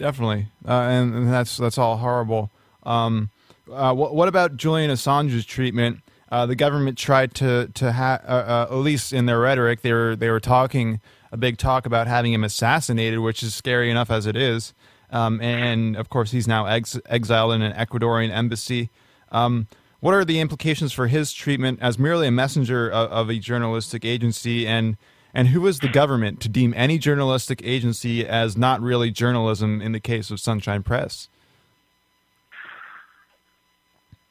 Definitely, 0.00 0.46
uh, 0.66 0.72
and, 0.72 1.14
and, 1.14 1.30
that's 1.30 1.58
that's 1.58 1.76
all 1.76 1.98
horrible. 1.98 2.50
Um, 2.84 3.28
uh, 3.70 3.92
what, 3.92 4.14
what 4.14 4.28
about 4.28 4.56
Julian 4.56 4.90
Assange's 4.90 5.44
treatment? 5.44 6.00
Uh, 6.32 6.46
the 6.46 6.56
government 6.56 6.96
tried 6.96 7.34
to 7.34 7.70
to 7.74 7.92
have, 7.92 8.22
uh, 8.24 8.32
uh, 8.32 8.66
at 8.70 8.76
least 8.76 9.12
in 9.12 9.26
their 9.26 9.38
rhetoric, 9.38 9.82
they 9.82 9.92
were 9.92 10.16
they 10.16 10.30
were 10.30 10.40
talking 10.40 11.02
a 11.30 11.36
big 11.36 11.58
talk 11.58 11.84
about 11.84 12.06
having 12.06 12.32
him 12.32 12.44
assassinated, 12.44 13.18
which 13.18 13.42
is 13.42 13.54
scary 13.54 13.90
enough 13.90 14.10
as 14.10 14.24
it 14.24 14.36
is. 14.36 14.72
Um, 15.10 15.38
and 15.42 15.96
of 15.96 16.08
course, 16.08 16.30
he's 16.30 16.48
now 16.48 16.64
ex- 16.64 16.98
exiled 17.04 17.52
in 17.52 17.60
an 17.60 17.74
Ecuadorian 17.74 18.30
embassy. 18.30 18.88
Um, 19.30 19.66
what 20.00 20.14
are 20.14 20.24
the 20.24 20.40
implications 20.40 20.94
for 20.94 21.08
his 21.08 21.30
treatment 21.34 21.78
as 21.82 21.98
merely 21.98 22.26
a 22.26 22.30
messenger 22.30 22.88
of, 22.88 23.12
of, 23.12 23.28
a 23.28 23.38
journalistic 23.38 24.06
agency? 24.06 24.66
And 24.66 24.96
and 25.34 25.48
who 25.48 25.66
is 25.66 25.80
the 25.80 25.88
government 25.88 26.40
to 26.40 26.48
deem 26.48 26.74
any 26.76 26.98
journalistic 26.98 27.60
agency 27.64 28.26
as 28.26 28.56
not 28.56 28.80
really 28.80 29.10
journalism 29.10 29.80
in 29.80 29.92
the 29.92 30.00
case 30.00 30.30
of 30.30 30.40
Sunshine 30.40 30.82
Press? 30.82 31.28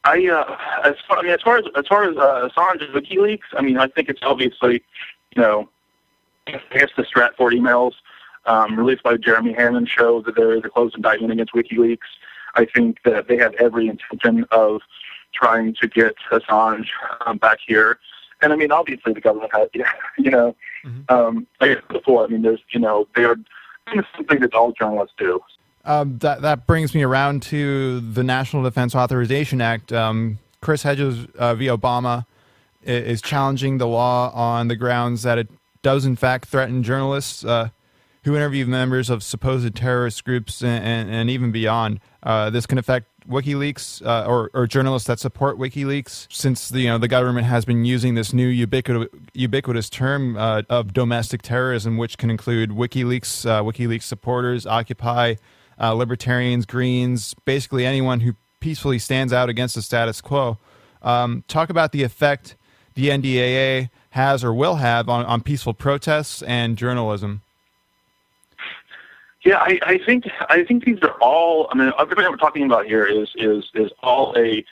I, 0.04 0.28
uh, 0.28 0.58
as 0.88 0.96
far, 1.08 1.20
I 1.20 1.22
mean, 1.24 1.32
as 1.32 1.42
far 1.42 1.58
as 1.58 1.66
as 1.76 1.86
far 1.88 2.04
as 2.04 2.18
uh, 2.18 2.50
Assange's 2.50 2.94
WikiLeaks, 2.96 3.40
I 3.58 3.62
mean, 3.62 3.78
I 3.78 3.88
think 3.88 4.10
it's 4.10 4.22
obviously, 4.24 4.84
you 5.36 5.42
know, 5.42 5.70
I 6.48 6.60
guess 6.72 6.90
the 6.96 7.04
Stratfor 7.04 7.52
emails 7.52 7.94
um, 8.46 8.78
released 8.78 9.04
by 9.04 9.18
Jeremy 9.18 9.54
Hammond 9.54 9.90
show 9.90 10.22
that 10.22 10.36
there 10.36 10.54
is 10.54 10.62
a 10.64 10.70
closed 10.70 10.96
indictment 10.96 11.34
against 11.34 11.54
WikiLeaks. 11.54 11.98
I 12.56 12.66
think 12.66 13.00
that 13.04 13.28
they 13.28 13.38
have 13.38 13.54
every 13.56 13.88
intention 13.88 14.46
of 14.52 14.82
trying 15.34 15.76
to 15.82 15.88
get 15.88 16.16
Assange 16.32 16.88
um, 17.26 17.38
back 17.38 17.60
here. 17.66 18.00
And 18.42 18.54
I 18.54 18.56
mean, 18.56 18.72
obviously, 18.72 19.14
the 19.14 19.22
government 19.22 19.52
has, 19.54 19.70
you 20.18 20.32
know, 20.32 20.56
mm-hmm. 20.86 21.14
um, 21.14 21.48
like 21.60 21.72
I 21.72 21.76
said 21.76 21.88
before, 21.90 22.24
I 22.24 22.28
mean, 22.28 22.42
there's, 22.42 22.62
you 22.72 22.80
know, 22.80 23.08
they 23.16 23.24
are 23.24 23.36
doing 23.92 24.06
something 24.16 24.40
that 24.40 24.54
all 24.54 24.72
journalists 24.72 25.16
do. 25.18 25.42
Um, 25.86 26.18
that 26.20 26.42
that 26.42 26.68
brings 26.68 26.94
me 26.94 27.04
around 27.04 27.42
to 27.44 28.02
the 28.02 28.24
National 28.24 28.64
Defense 28.64 28.94
Authorization 28.96 29.62
Act. 29.62 29.92
Um, 29.94 30.40
Chris 30.62 30.84
Hedges 30.84 31.26
uh, 31.38 31.56
v. 31.56 31.68
Obama 31.68 32.26
is 32.84 33.22
challenging 33.22 33.78
the 33.78 33.88
law 33.88 34.32
on 34.34 34.68
the 34.68 34.76
grounds 34.76 35.24
that 35.24 35.38
it 35.38 35.50
does 35.82 36.06
in 36.06 36.16
fact 36.16 36.48
threaten 36.48 36.84
journalists 36.84 37.46
uh, 37.46 37.70
who 38.24 38.36
interview 38.36 38.66
members 38.66 39.10
of 39.10 39.24
supposed 39.24 39.74
terrorist 39.76 40.24
groups 40.26 40.62
and, 40.62 40.84
and, 40.84 41.10
and 41.10 41.30
even 41.30 41.52
beyond. 41.52 42.00
Uh, 42.24 42.50
this 42.50 42.66
can 42.66 42.78
affect 42.78 43.08
WikiLeaks 43.30 44.06
uh, 44.06 44.26
or, 44.28 44.50
or, 44.54 44.66
journalists 44.66 45.08
that 45.08 45.20
support 45.20 45.58
WikiLeaks, 45.58 46.28
since 46.32 46.70
the, 46.70 46.82
you 46.82 46.88
know 46.88 46.98
the 46.98 47.08
government 47.08 47.46
has 47.46 47.64
been 47.64 47.86
using 47.86 48.16
this 48.16 48.34
new 48.34 48.48
ubiquitous, 48.48 49.08
ubiquitous 49.34 49.90
term 49.90 50.36
uh, 50.36 50.64
of 50.70 50.94
domestic 50.94 51.42
terrorism, 51.42 51.98
which 51.98 52.18
can 52.18 52.30
include 52.32 52.72
WikiLeaks, 52.72 53.46
uh, 53.48 53.62
WikiLeaks 53.62 54.04
supporters, 54.04 54.66
Occupy, 54.66 55.36
uh, 55.80 55.94
libertarians, 55.94 56.66
Greens, 56.66 57.36
basically 57.46 57.86
anyone 57.86 58.22
who 58.22 58.34
peacefully 58.60 59.00
stands 59.00 59.32
out 59.32 59.48
against 59.48 59.76
the 59.76 59.82
status 59.82 60.22
quo. 60.22 60.58
Um, 61.02 61.44
talk 61.48 61.70
about 61.70 61.92
the 61.92 62.04
effect 62.04 62.56
the 62.96 63.10
NDAA 63.10 63.90
has 64.12 64.44
or 64.44 64.54
will 64.54 64.76
have 64.76 65.08
on, 65.08 65.26
on 65.26 65.42
peaceful 65.42 65.74
protests 65.74 66.42
and 66.42 66.78
journalism. 66.78 67.42
Yeah, 69.44 69.58
I, 69.58 69.80
I 69.84 70.00
think 70.06 70.26
I 70.50 70.64
think 70.66 70.84
these 70.86 71.00
are 71.02 71.16
all. 71.22 71.70
I 71.72 71.78
mean, 71.78 71.92
everything 71.98 72.26
we're 72.30 72.36
talking 72.38 72.66
about 72.66 72.86
here 72.86 73.06
is 73.06 73.30
is 73.36 73.70
is 73.74 73.92
all 74.04 74.34
a 74.38 74.66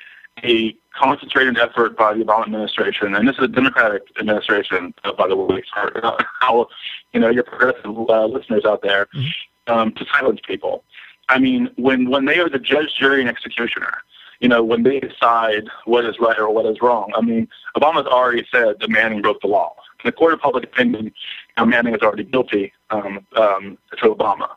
a 0.44 0.76
concentrated 0.94 1.58
effort 1.58 1.98
by 1.98 2.14
the 2.14 2.24
Obama 2.24 2.44
administration, 2.44 3.16
and 3.16 3.28
this 3.28 3.38
is 3.38 3.44
a 3.44 3.48
Democratic 3.48 4.04
administration, 4.20 4.94
uh, 5.04 5.14
by 5.14 5.28
the 5.28 5.36
way. 5.36 5.64
So, 5.74 6.18
how 6.42 6.68
you 7.14 7.20
know 7.20 7.30
your 7.30 7.44
progressive 7.44 7.98
uh, 8.10 8.26
listeners 8.26 8.66
out 8.66 8.82
there 8.82 9.08
mm-hmm. 9.16 9.74
um, 9.74 9.92
to 9.94 10.06
silence 10.12 10.42
people. 10.46 10.84
I 11.30 11.40
mean, 11.40 11.70
when 11.78 12.10
when 12.10 12.26
they 12.26 12.40
are 12.40 12.50
the 12.50 12.60
judge, 12.60 12.96
jury, 12.98 13.22
and 13.22 13.30
executioner, 13.30 14.04
you 14.40 14.50
know, 14.50 14.64
when 14.64 14.84
they 14.84 15.00
decide 15.00 15.68
what 15.86 16.06
is 16.06 16.20
right 16.20 16.38
or 16.38 16.50
what 16.50 16.66
is 16.66 16.82
wrong. 16.82 17.12
I 17.16 17.22
mean, 17.22 17.48
Obama's 17.76 18.08
already 18.08 18.46
said 18.52 18.76
that 18.80 18.90
Manning 18.90 19.22
broke 19.22 19.42
the 19.42 19.48
law. 19.48 19.76
In 20.08 20.12
the 20.14 20.16
court 20.16 20.34
of 20.34 20.40
public 20.40 20.64
opinion, 20.64 21.06
you 21.08 21.12
know, 21.58 21.66
Manning 21.66 21.94
is 21.94 22.02
already 22.02 22.24
guilty 22.24 22.72
um, 22.92 23.28
um, 23.36 23.78
to 23.98 24.16
Obama. 24.16 24.48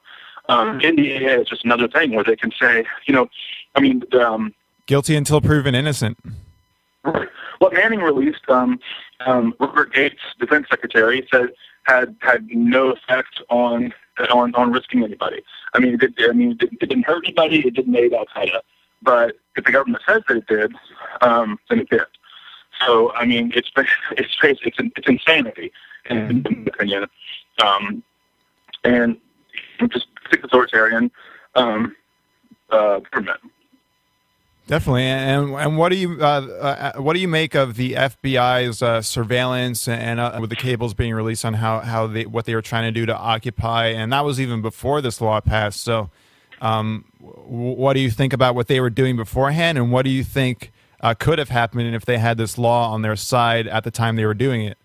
Um, 0.49 0.79
NDAA 0.79 1.23
mm-hmm. 1.23 1.41
is 1.41 1.49
just 1.49 1.65
another 1.65 1.89
thing 1.89 2.13
where 2.13 2.23
they 2.23 2.37
can 2.37 2.53
say, 2.53 2.85
you 3.07 3.15
know, 3.15 3.29
I 3.75 3.81
mean, 3.81 4.05
um, 4.13 4.55
guilty 4.87 5.17
until 5.17 5.41
proven 5.41 5.75
innocent. 5.75 6.19
Right. 7.03 7.29
What 7.59 7.73
Manning 7.73 7.99
released, 7.99 8.49
um, 8.49 8.79
um, 9.27 9.53
Robert 9.59 9.93
Gates, 9.93 10.21
defense 10.39 10.69
secretary, 10.71 11.27
said 11.33 11.49
had 11.83 12.15
had 12.21 12.47
no 12.51 12.93
effect 12.93 13.43
on 13.49 13.93
on 14.31 14.55
on 14.55 14.71
risking 14.71 15.03
anybody. 15.03 15.43
I 15.75 15.81
mean, 15.81 15.99
it, 16.01 16.13
I 16.21 16.33
mean, 16.33 16.59
it, 16.61 16.71
it 16.81 16.89
didn't 16.89 17.07
hurt 17.07 17.25
anybody. 17.25 17.67
It 17.67 17.75
didn't 17.75 17.97
aid 17.97 18.15
Al 18.15 18.27
Qaeda. 18.27 18.61
But 19.03 19.33
if 19.57 19.65
the 19.65 19.73
government 19.73 20.05
says 20.07 20.23
that 20.29 20.37
it 20.37 20.47
did, 20.47 20.73
um, 21.23 21.59
then 21.69 21.81
it 21.81 21.91
did. 21.91 22.03
So 22.87 23.13
I 23.13 23.25
mean, 23.25 23.53
it's 23.55 23.71
it's 23.77 24.37
it's 24.43 24.61
it's 24.65 25.09
insanity 25.09 25.73
in, 26.09 26.43
my 26.43 26.65
opinion, 26.67 27.07
um, 27.63 28.03
and 28.85 29.17
just 29.89 30.07
authoritarian 30.43 31.11
um, 31.55 31.95
uh, 32.71 33.01
government. 33.11 33.41
Definitely, 34.67 35.03
and 35.03 35.51
and 35.55 35.77
what 35.77 35.89
do 35.89 35.97
you 35.97 36.19
uh, 36.21 36.93
uh, 36.95 37.03
what 37.03 37.15
do 37.15 37.21
you 37.21 37.27
make 37.27 37.57
of 37.57 37.75
the 37.75 37.95
FBI's 37.95 38.83
uh, 38.83 39.03
surveillance 39.03 39.89
and 39.89 40.21
uh, 40.21 40.39
with 40.41 40.51
the 40.51 40.57
cables 40.57 40.95
being 40.95 41.13
released 41.13 41.45
on 41.45 41.55
how 41.55 41.81
how 41.81 42.07
they 42.07 42.25
what 42.25 42.45
they 42.45 42.55
were 42.55 42.63
trying 42.63 42.85
to 42.85 42.93
do 42.93 43.05
to 43.05 43.17
occupy, 43.17 43.87
and 43.87 44.13
that 44.13 44.25
was 44.25 44.41
even 44.41 44.63
before 44.63 45.01
this 45.01 45.21
law 45.21 45.41
passed. 45.41 45.81
So, 45.81 46.11
um, 46.61 47.05
what 47.19 47.95
do 47.95 48.01
you 48.01 48.11
think 48.11 48.33
about 48.33 48.55
what 48.55 48.69
they 48.69 48.79
were 48.79 48.91
doing 48.91 49.17
beforehand, 49.17 49.77
and 49.77 49.91
what 49.91 50.05
do 50.05 50.11
you 50.11 50.23
think 50.23 50.71
uh, 51.01 51.15
could 51.15 51.39
have 51.39 51.49
happened 51.49 51.95
if 51.95 52.05
they 52.05 52.19
had 52.19 52.39
this 52.39 52.59
law 52.59 52.93
on 52.93 53.03
their 53.03 53.17
side 53.17 53.67
at 53.67 53.85
the 53.85 53.91
time 53.91 54.17
they 54.17 54.27
were 54.27 54.35
doing 54.35 54.63
it? 54.63 54.79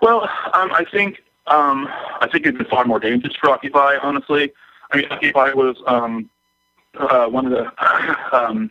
Well, 0.00 0.22
um, 0.54 0.72
I 0.72 0.84
think 0.90 1.20
Um, 1.46 1.88
I 2.20 2.28
think 2.30 2.46
it'd 2.46 2.58
been 2.58 2.66
far 2.68 2.84
more 2.84 3.00
dangerous 3.00 3.34
for 3.34 3.50
Occupy, 3.50 3.96
honestly. 4.02 4.52
I 4.92 4.98
mean, 4.98 5.06
Occupy 5.10 5.52
was 5.52 5.76
um, 5.86 6.30
uh, 6.96 7.26
one 7.26 7.46
of 7.46 7.52
the 7.52 7.66
um, 8.36 8.70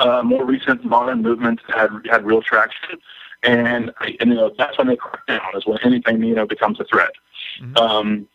uh, 0.00 0.22
more 0.22 0.44
recent 0.44 0.84
modern 0.84 1.22
movements 1.22 1.62
that 1.68 1.76
had 1.76 1.90
had 2.10 2.26
real 2.26 2.42
traction, 2.42 2.98
and, 3.44 3.92
and 4.00 4.30
you 4.30 4.34
know 4.34 4.52
that's 4.58 4.76
when 4.78 4.88
they 4.88 4.96
crack 4.96 5.24
down 5.26 5.40
is 5.54 5.64
when 5.64 5.78
anything 5.84 6.22
you 6.24 6.34
know 6.34 6.46
becomes 6.46 6.80
a 6.80 6.84
threat. 6.84 7.12
Um, 7.76 8.26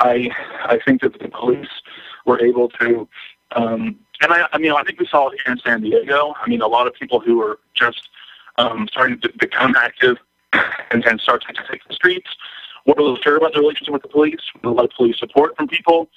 I 0.00 0.30
I 0.64 0.80
think 0.84 1.02
that 1.02 1.18
the 1.20 1.28
police 1.28 1.68
were 2.26 2.40
able 2.44 2.68
to, 2.80 3.08
um, 3.52 3.96
and 4.22 4.32
I 4.32 4.48
I 4.52 4.58
mean 4.58 4.72
I 4.72 4.82
think 4.82 4.98
we 4.98 5.06
saw 5.06 5.28
it 5.28 5.40
here 5.44 5.52
in 5.52 5.60
San 5.60 5.82
Diego. 5.82 6.34
I 6.40 6.48
mean 6.48 6.62
a 6.62 6.66
lot 6.66 6.86
of 6.86 6.94
people 6.94 7.20
who 7.20 7.38
were 7.38 7.58
just 7.74 8.08
um, 8.58 8.88
starting 8.90 9.20
to 9.20 9.32
become 9.38 9.74
active 9.76 10.16
and, 10.90 11.04
and 11.06 11.20
start 11.20 11.42
to 11.46 11.54
take 11.70 11.86
the 11.88 11.94
streets 11.94 12.28
were 12.86 12.94
a 12.98 13.02
little 13.02 13.16
sure 13.16 13.36
about 13.36 13.52
their 13.52 13.62
relationship 13.62 13.92
with 13.92 14.02
the 14.02 14.08
police, 14.08 14.40
with 14.54 14.64
a 14.64 14.70
lot 14.70 14.84
of 14.84 14.90
police 14.90 15.18
support 15.18 15.56
from 15.56 15.68
people. 15.68 16.08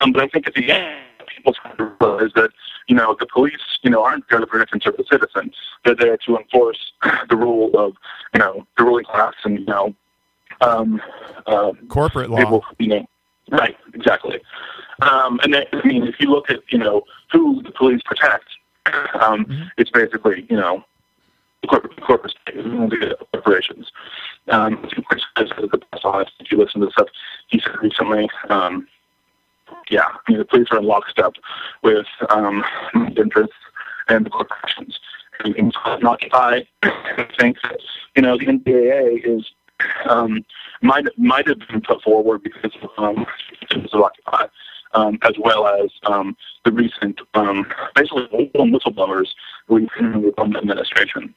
Um, 0.00 0.12
but 0.12 0.22
I 0.22 0.28
think 0.28 0.46
at 0.46 0.54
the 0.54 0.70
end, 0.70 0.98
people 1.26 1.54
trying 1.54 1.76
to 1.76 1.92
realize 2.00 2.30
that 2.34 2.50
you 2.88 2.96
know 2.96 3.16
the 3.18 3.26
police 3.26 3.60
you 3.82 3.90
know 3.90 4.02
aren't 4.02 4.28
there 4.28 4.40
to 4.40 4.46
protect 4.46 4.72
and 4.72 4.82
serve 4.82 4.96
the 4.96 5.04
citizens. 5.10 5.54
They're 5.84 5.94
there 5.94 6.16
to 6.16 6.38
enforce 6.38 6.92
the 7.28 7.36
rule 7.36 7.70
of 7.78 7.94
you 8.34 8.40
know 8.40 8.66
the 8.76 8.84
ruling 8.84 9.04
class 9.04 9.34
and 9.44 9.60
you 9.60 9.66
know 9.66 9.94
um, 10.60 11.00
um, 11.46 11.76
corporate 11.88 12.30
law. 12.30 12.38
People, 12.38 12.64
you 12.78 12.88
know, 12.88 13.06
right, 13.50 13.76
exactly. 13.94 14.40
Um, 15.02 15.40
and 15.42 15.54
then, 15.54 15.64
I 15.72 15.86
mean, 15.86 16.04
if 16.06 16.16
you 16.20 16.30
look 16.30 16.50
at 16.50 16.60
you 16.70 16.78
know 16.78 17.02
who 17.32 17.62
the 17.62 17.72
police 17.72 18.02
protect, 18.04 18.46
um, 19.20 19.70
it's 19.76 19.90
basically 19.90 20.46
you 20.48 20.56
know 20.56 20.84
the 21.62 21.68
corporate 21.68 22.00
corporate 22.00 22.34
corporations. 23.32 23.90
Um, 24.48 24.88
the 25.36 25.98
honest. 26.04 26.32
If 26.40 26.50
you 26.50 26.58
listen 26.58 26.80
to 26.80 26.86
the 26.86 26.92
stuff 26.92 27.08
he 27.48 27.60
said 27.60 27.76
recently, 27.82 28.28
um, 28.48 28.88
yeah, 29.90 30.04
I 30.06 30.30
mean 30.30 30.38
the 30.38 30.44
police 30.44 30.68
are 30.70 30.78
in 30.78 30.84
lockstep 30.84 31.34
with 31.82 32.06
um, 32.30 32.64
interests 33.16 33.54
and 34.08 34.26
the 34.26 34.30
corporations. 34.30 34.98
And 35.44 35.56
and 35.56 35.74
not 36.02 36.04
Occupy, 36.04 36.60
I 36.82 37.28
think 37.38 37.56
that 37.62 37.80
you 38.14 38.22
know 38.22 38.36
the 38.36 38.46
NDAA 38.46 39.24
is 39.24 39.50
um, 40.08 40.44
might 40.82 41.06
might 41.16 41.46
have 41.48 41.60
been 41.68 41.80
put 41.80 42.02
forward 42.02 42.42
because 42.42 42.72
of 42.82 42.90
um, 42.98 43.26
of 43.70 44.00
Occupy, 44.02 44.46
um, 44.92 45.18
as 45.22 45.34
well 45.38 45.66
as 45.66 45.90
um, 46.04 46.36
the 46.64 46.72
recent 46.72 47.20
um, 47.34 47.66
basically 47.94 48.50
all 48.54 48.66
whistleblowers 48.66 49.28
who 49.66 49.74
were 49.74 49.80
in 49.80 50.22
the 50.22 50.32
Obama 50.32 50.58
administration. 50.58 51.34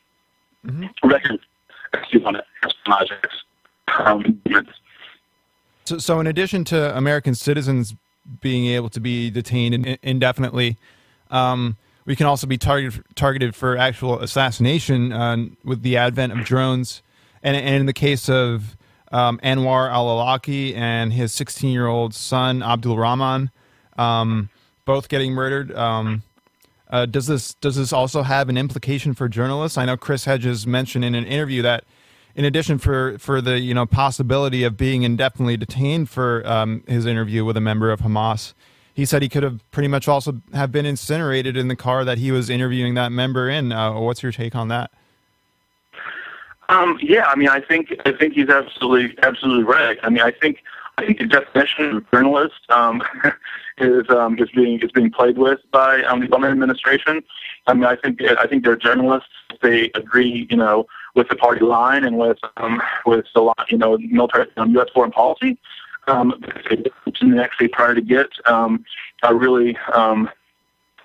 Record, 1.04 1.40
excuse 1.94 2.24
on 2.26 2.38
espionage 2.64 3.12
um, 4.00 4.42
So, 5.86 5.98
so 5.98 6.20
in 6.20 6.28
addition 6.28 6.64
to 6.66 6.96
American 6.98 7.36
citizens 7.36 7.96
being 8.42 8.68
able 8.68 8.90
to 8.90 9.02
be 9.02 9.30
detained 9.30 9.76
in, 9.76 9.98
indefinitely, 10.02 10.78
um, 11.30 11.78
we 12.06 12.16
can 12.16 12.26
also 12.26 12.48
be 12.48 12.58
targeted 12.58 13.04
targeted 13.16 13.56
for 13.56 13.78
actual 13.78 14.20
assassination 14.20 15.12
uh, 15.12 15.38
with 15.64 15.82
the 15.82 15.98
advent 15.98 16.34
of 16.34 16.46
drones. 16.46 17.02
And, 17.42 17.58
and 17.58 17.76
in 17.76 17.86
the 17.86 17.94
case 17.94 18.30
of 18.30 18.78
um, 19.14 19.40
Anwar 19.44 19.90
al-Awlaki 19.92 20.76
and 20.76 21.14
his 21.14 21.32
16-year-old 21.34 22.16
son 22.16 22.64
Abdul 22.64 22.98
Rahman, 22.98 23.52
um, 23.98 24.50
both 24.86 25.08
getting 25.08 25.32
murdered. 25.34 25.72
Um, 25.78 26.24
uh, 26.90 27.06
does 27.06 27.28
this 27.28 27.54
does 27.56 27.76
this 27.76 27.94
also 27.94 28.24
have 28.24 28.50
an 28.50 28.58
implication 28.58 29.14
for 29.14 29.30
journalists? 29.30 29.78
I 29.78 29.86
know 29.86 29.98
Chris 29.98 30.26
Hedges 30.26 30.68
mentioned 30.68 31.06
in 31.06 31.16
an 31.16 31.26
interview 31.26 31.62
that, 31.62 31.86
in 32.36 32.44
addition 32.44 32.78
for 32.78 33.18
for 33.20 33.40
the 33.40 33.60
you 33.60 33.74
know 33.74 33.86
possibility 33.86 34.64
of 34.64 34.78
being 34.78 35.04
indefinitely 35.04 35.58
detained 35.58 36.10
for 36.10 36.46
um, 36.46 36.84
his 36.88 37.06
interview 37.06 37.46
with 37.46 37.56
a 37.56 37.62
member 37.62 37.92
of 37.92 38.02
Hamas, 38.02 38.54
he 38.94 39.06
said 39.06 39.22
he 39.22 39.30
could 39.30 39.44
have 39.44 39.70
pretty 39.72 39.88
much 39.88 40.08
also 40.08 40.42
have 40.54 40.72
been 40.72 40.86
incinerated 40.86 41.56
in 41.56 41.68
the 41.68 41.76
car 41.76 42.04
that 42.04 42.18
he 42.18 42.32
was 42.32 42.50
interviewing 42.50 42.96
that 42.96 43.12
member 43.12 43.50
in. 43.50 43.72
Uh, 43.72 43.94
what's 43.94 44.22
your 44.22 44.32
take 44.32 44.56
on 44.56 44.68
that? 44.68 44.92
Um, 46.70 46.98
yeah, 47.02 47.26
I 47.26 47.36
mean, 47.36 47.50
I 47.50 47.60
think 47.60 47.94
I 48.06 48.12
think 48.12 48.34
he's 48.34 48.50
absolutely 48.50 49.18
absolutely 49.24 49.64
right. 49.64 49.98
I 50.04 50.10
mean, 50.10 50.22
I 50.22 50.32
think 50.32 50.64
I 50.98 51.06
think 51.06 51.20
the 51.20 51.26
definition 51.26 51.98
of 51.98 52.12
journalist 52.12 52.62
um, 52.70 53.02
is 53.78 54.10
um, 54.10 54.38
is 54.40 54.50
being 54.56 54.80
is 54.82 54.92
being 54.92 55.12
played 55.12 55.38
with 55.38 55.60
by 55.72 56.04
um, 56.04 56.22
the 56.22 56.28
Obama 56.28 56.52
administration. 56.52 57.24
I 57.68 57.74
mean, 57.74 57.86
I 57.86 57.96
think 57.96 58.22
I 58.22 58.48
think 58.48 58.64
they're 58.64 58.76
journalists. 58.76 59.30
They 59.62 59.92
agree, 59.96 60.48
you 60.50 60.58
know, 60.58 60.88
with 61.16 61.30
the 61.30 61.36
party 61.36 61.64
line 61.64 62.04
and 62.04 62.18
with 62.18 62.38
um, 62.58 62.82
with 63.06 63.26
the 63.34 63.42
lot, 63.42 63.66
you 63.70 63.78
know, 63.78 63.98
military 63.98 64.48
um, 64.58 64.72
U.S. 64.72 64.88
foreign 64.94 65.12
policy. 65.12 65.58
Um, 66.08 66.44
they 66.70 67.40
actually 67.40 67.70
try 67.70 67.94
to 67.94 68.02
get 68.02 68.28
um, 68.46 68.84
a 69.24 69.34
really 69.34 69.78
um, 69.94 70.30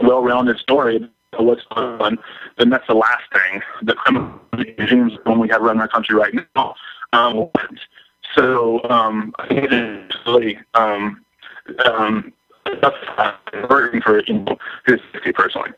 well-rounded 0.01 0.59
story 0.59 1.09
of 1.39 1.47
what's 1.47 1.63
going 1.75 2.01
on, 2.01 2.19
then 2.59 2.71
that's 2.71 2.87
the 2.87 2.95
last 2.95 3.23
thing 3.33 3.63
the 3.83 3.95
criminal 3.95 4.41
regimes 4.53 5.13
when 5.25 5.39
we 5.39 5.49
have 5.49 5.63
run 5.63 5.81
our 5.81 5.89
country 5.89 6.15
right 6.15 6.35
now. 6.55 6.75
Um, 7.13 7.49
so 8.37 8.83
um, 8.91 9.33
I 9.39 9.49
think 9.49 9.69
it's 9.71 10.17
really 10.27 10.59
um, 10.75 11.25
um, 11.85 12.33
burden 13.69 14.03
for 14.03 14.23
you 14.25 14.35
know 14.35 14.57
his 14.87 15.01
safety 15.13 15.33
personally. 15.33 15.71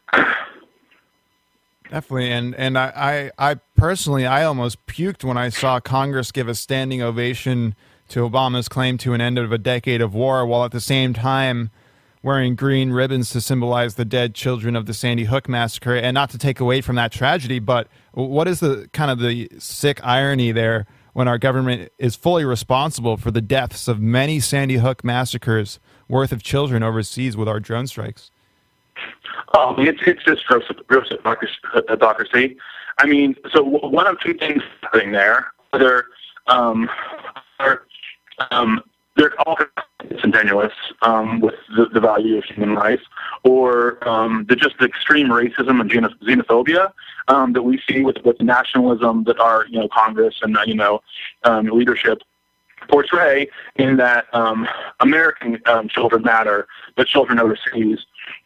Definitely, 1.90 2.30
and 2.30 2.54
and 2.54 2.78
I, 2.78 3.30
I, 3.38 3.50
I 3.50 3.54
personally, 3.76 4.26
I 4.26 4.44
almost 4.44 4.86
puked 4.86 5.24
when 5.24 5.36
I 5.36 5.48
saw 5.48 5.80
Congress 5.80 6.30
give 6.30 6.48
a 6.48 6.54
standing 6.54 7.02
ovation 7.02 7.74
to 8.08 8.28
Obama's 8.28 8.68
claim 8.68 8.96
to 8.98 9.12
an 9.12 9.20
end 9.20 9.38
of 9.38 9.52
a 9.52 9.58
decade 9.58 10.00
of 10.00 10.14
war, 10.14 10.46
while 10.46 10.64
at 10.64 10.72
the 10.72 10.80
same 10.80 11.12
time 11.12 11.70
wearing 12.22 12.54
green 12.54 12.90
ribbons 12.90 13.30
to 13.30 13.40
symbolize 13.40 13.94
the 13.94 14.04
dead 14.04 14.34
children 14.34 14.76
of 14.76 14.86
the 14.86 14.94
Sandy 14.94 15.24
Hook 15.24 15.48
massacre. 15.48 15.94
And 15.96 16.14
not 16.14 16.30
to 16.30 16.38
take 16.38 16.60
away 16.60 16.80
from 16.80 16.96
that 16.96 17.12
tragedy, 17.12 17.58
but 17.58 17.88
what 18.12 18.46
is 18.46 18.60
the 18.60 18.88
kind 18.92 19.10
of 19.10 19.18
the 19.18 19.48
sick 19.58 20.04
irony 20.04 20.52
there 20.52 20.86
when 21.12 21.28
our 21.28 21.38
government 21.38 21.90
is 21.98 22.16
fully 22.16 22.44
responsible 22.44 23.16
for 23.16 23.30
the 23.30 23.40
deaths 23.40 23.88
of 23.88 24.00
many 24.00 24.40
Sandy 24.40 24.76
Hook 24.76 25.02
massacres 25.02 25.80
worth 26.08 26.32
of 26.32 26.42
children 26.42 26.82
overseas 26.82 27.36
with 27.36 27.48
our 27.48 27.60
drone 27.60 27.86
strikes? 27.86 28.30
Oh, 29.54 29.74
it's 29.78 30.00
it's 30.06 30.22
just 30.24 30.44
gross, 30.46 30.64
gross 30.86 31.08
hypocrisy. 31.88 32.56
I 32.98 33.06
mean, 33.06 33.34
so 33.52 33.62
one 33.62 34.06
of 34.06 34.20
two 34.20 34.34
things 34.34 34.62
happening 34.82 35.12
there. 35.12 35.52
Either 35.72 36.04
um, 36.46 36.88
um, 38.50 38.82
they're 39.20 39.38
all 39.40 39.58
disingenuous 40.08 40.72
um, 41.02 41.40
with 41.40 41.54
the, 41.76 41.86
the 41.92 42.00
value 42.00 42.38
of 42.38 42.44
human 42.44 42.74
life, 42.74 43.02
or 43.44 44.06
um, 44.08 44.46
the 44.48 44.56
just 44.56 44.78
the 44.78 44.86
extreme 44.86 45.28
racism 45.28 45.80
and 45.80 45.90
xenophobia 45.90 46.92
um, 47.28 47.52
that 47.52 47.62
we 47.62 47.80
see 47.88 48.00
with 48.02 48.16
with 48.24 48.40
nationalism 48.40 49.24
that 49.24 49.38
our 49.38 49.66
you 49.66 49.78
know 49.78 49.88
Congress 49.88 50.36
and 50.42 50.56
uh, 50.56 50.62
you 50.66 50.74
know 50.74 51.00
um, 51.44 51.66
leadership 51.66 52.22
portray 52.88 53.46
in 53.76 53.98
that 53.98 54.26
um, 54.32 54.66
American 55.00 55.60
um, 55.66 55.86
children 55.86 56.22
matter, 56.22 56.66
but 56.96 57.06
children 57.06 57.38
overseas, 57.38 57.98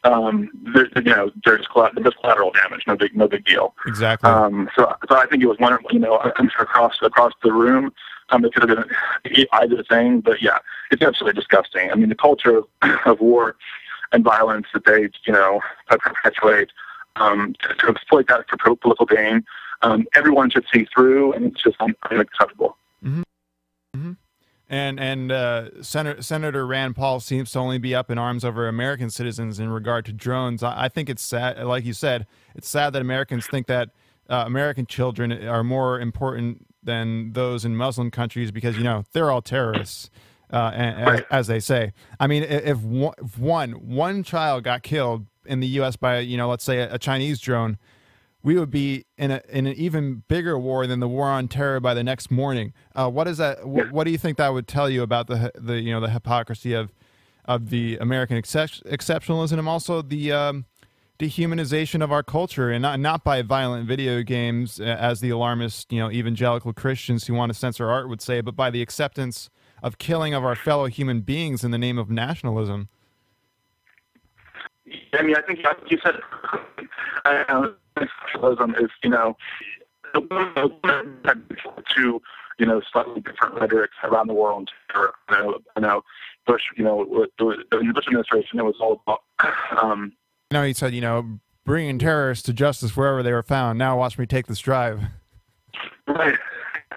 um, 0.02 0.50
there, 0.74 0.88
you 0.96 1.02
know, 1.02 1.30
there's, 1.44 1.66
there's 1.96 2.14
collateral 2.20 2.50
damage, 2.50 2.82
no 2.86 2.96
big, 2.96 3.16
no 3.16 3.28
big 3.28 3.44
deal. 3.44 3.74
Exactly. 3.86 4.28
Um, 4.28 4.68
so, 4.76 4.92
so 5.08 5.16
I 5.16 5.26
think 5.26 5.42
it 5.42 5.46
was 5.46 5.58
one, 5.58 5.78
you 5.90 6.00
know, 6.00 6.16
across 6.16 6.96
across 7.00 7.32
the 7.42 7.52
room, 7.52 7.92
um, 8.30 8.44
it 8.44 8.54
could 8.54 8.68
have 8.68 8.76
been 8.76 9.46
either 9.52 9.76
the 9.76 9.84
thing, 9.84 10.20
but 10.20 10.40
yeah, 10.42 10.58
it's 10.90 11.02
absolutely 11.02 11.38
disgusting. 11.38 11.90
I 11.90 11.94
mean, 11.94 12.08
the 12.08 12.14
culture 12.14 12.58
of, 12.58 12.64
of 13.06 13.20
war 13.20 13.56
and 14.12 14.24
violence 14.24 14.66
that 14.72 14.84
they, 14.84 15.08
you 15.26 15.32
know, 15.32 15.60
perpetuate 15.88 16.70
um, 17.16 17.54
to, 17.60 17.74
to 17.74 17.88
exploit 17.88 18.28
that 18.28 18.46
for 18.48 18.76
political 18.76 19.06
gain, 19.06 19.44
um, 19.82 20.06
everyone 20.14 20.50
should 20.50 20.64
see 20.72 20.86
through, 20.94 21.32
and 21.32 21.46
it's 21.46 21.62
just 21.62 21.76
unacceptable. 22.10 22.76
Mm-hmm. 23.04 23.22
Mm-hmm. 23.96 24.12
And 24.70 24.98
and 24.98 25.30
uh, 25.30 25.82
Senator, 25.82 26.22
Senator 26.22 26.66
Rand 26.66 26.96
Paul 26.96 27.20
seems 27.20 27.50
to 27.52 27.58
only 27.58 27.78
be 27.78 27.94
up 27.94 28.10
in 28.10 28.16
arms 28.16 28.44
over 28.44 28.66
American 28.66 29.10
citizens 29.10 29.60
in 29.60 29.68
regard 29.68 30.06
to 30.06 30.12
drones. 30.12 30.62
I, 30.62 30.84
I 30.84 30.88
think 30.88 31.10
it's 31.10 31.22
sad, 31.22 31.62
like 31.64 31.84
you 31.84 31.92
said, 31.92 32.26
it's 32.54 32.68
sad 32.68 32.94
that 32.94 33.02
Americans 33.02 33.46
think 33.46 33.66
that 33.66 33.90
uh, 34.28 34.44
American 34.46 34.86
children 34.86 35.46
are 35.46 35.62
more 35.62 36.00
important 36.00 36.66
than 36.84 37.32
those 37.32 37.64
in 37.64 37.76
Muslim 37.76 38.10
countries 38.10 38.50
because 38.50 38.76
you 38.76 38.84
know 38.84 39.04
they're 39.12 39.30
all 39.30 39.42
terrorists, 39.42 40.10
uh, 40.52 40.70
and, 40.74 41.08
as, 41.08 41.22
as, 41.30 41.46
they 41.46 41.60
say. 41.60 41.92
I 42.20 42.26
mean, 42.26 42.42
if 42.42 42.78
one, 42.78 43.14
if 43.22 43.38
one 43.38 43.72
one 43.72 44.22
child 44.22 44.64
got 44.64 44.82
killed 44.82 45.26
in 45.46 45.60
the 45.60 45.66
U.S. 45.68 45.96
by 45.96 46.18
you 46.20 46.36
know 46.36 46.48
let's 46.48 46.64
say 46.64 46.78
a, 46.78 46.94
a 46.94 46.98
Chinese 46.98 47.40
drone, 47.40 47.78
we 48.42 48.58
would 48.58 48.70
be 48.70 49.06
in 49.16 49.30
a 49.30 49.40
in 49.48 49.66
an 49.66 49.74
even 49.74 50.22
bigger 50.28 50.58
war 50.58 50.86
than 50.86 51.00
the 51.00 51.08
war 51.08 51.28
on 51.28 51.48
terror 51.48 51.80
by 51.80 51.94
the 51.94 52.04
next 52.04 52.30
morning. 52.30 52.72
Uh, 52.94 53.10
what 53.10 53.26
is 53.26 53.38
that? 53.38 53.60
Wh- 53.60 53.92
what 53.92 54.04
do 54.04 54.10
you 54.10 54.18
think 54.18 54.38
that 54.38 54.52
would 54.52 54.68
tell 54.68 54.88
you 54.88 55.02
about 55.02 55.26
the 55.26 55.50
the 55.54 55.80
you 55.80 55.92
know 55.92 56.00
the 56.00 56.10
hypocrisy 56.10 56.74
of 56.74 56.92
of 57.46 57.70
the 57.70 57.96
American 57.98 58.36
excep- 58.36 58.84
exceptionalism 58.86 59.58
and 59.58 59.68
also 59.68 60.02
the 60.02 60.32
um, 60.32 60.64
dehumanization 61.18 62.02
of 62.02 62.10
our 62.10 62.22
culture, 62.22 62.70
and 62.70 62.82
not 62.82 62.98
not 63.00 63.24
by 63.24 63.42
violent 63.42 63.86
video 63.86 64.22
games, 64.22 64.80
uh, 64.80 64.84
as 64.84 65.20
the 65.20 65.30
alarmist, 65.30 65.92
you 65.92 65.98
know, 65.98 66.10
evangelical 66.10 66.72
Christians 66.72 67.26
who 67.26 67.34
want 67.34 67.52
to 67.52 67.58
censor 67.58 67.90
art 67.90 68.08
would 68.08 68.20
say, 68.20 68.40
but 68.40 68.56
by 68.56 68.70
the 68.70 68.82
acceptance 68.82 69.50
of 69.82 69.98
killing 69.98 70.34
of 70.34 70.44
our 70.44 70.56
fellow 70.56 70.86
human 70.86 71.20
beings 71.20 71.62
in 71.62 71.70
the 71.70 71.78
name 71.78 71.98
of 71.98 72.10
nationalism. 72.10 72.88
I 75.12 75.22
mean, 75.22 75.36
I 75.36 75.42
think 75.42 75.60
you 75.88 75.98
said 76.02 76.14
uh, 77.24 77.68
nationalism 77.96 78.74
is 78.76 78.90
you 79.02 79.10
know 79.10 79.36
to 81.96 82.20
you 82.58 82.66
know 82.66 82.80
slightly 82.92 83.20
different 83.20 83.54
rhetorics 83.60 83.96
around 84.02 84.28
the 84.28 84.34
world. 84.34 84.70
You 84.94 85.02
know, 85.30 85.58
you 85.76 85.82
know 85.82 86.02
Bush, 86.46 86.62
you 86.76 86.84
know, 86.84 87.02
in 87.02 87.86
the 87.86 87.92
Bush 87.94 88.06
administration, 88.06 88.58
it 88.58 88.64
was 88.64 88.76
all 88.80 89.00
about. 89.06 89.22
Um, 89.80 90.12
No, 90.50 90.62
he 90.62 90.72
said, 90.72 90.94
you 90.94 91.00
know, 91.00 91.40
bringing 91.64 91.98
terrorists 91.98 92.44
to 92.46 92.52
justice 92.52 92.96
wherever 92.96 93.22
they 93.22 93.32
were 93.32 93.42
found. 93.42 93.78
Now 93.78 93.98
watch 93.98 94.18
me 94.18 94.26
take 94.26 94.46
this 94.46 94.60
drive. 94.60 95.00
Right. 96.06 96.38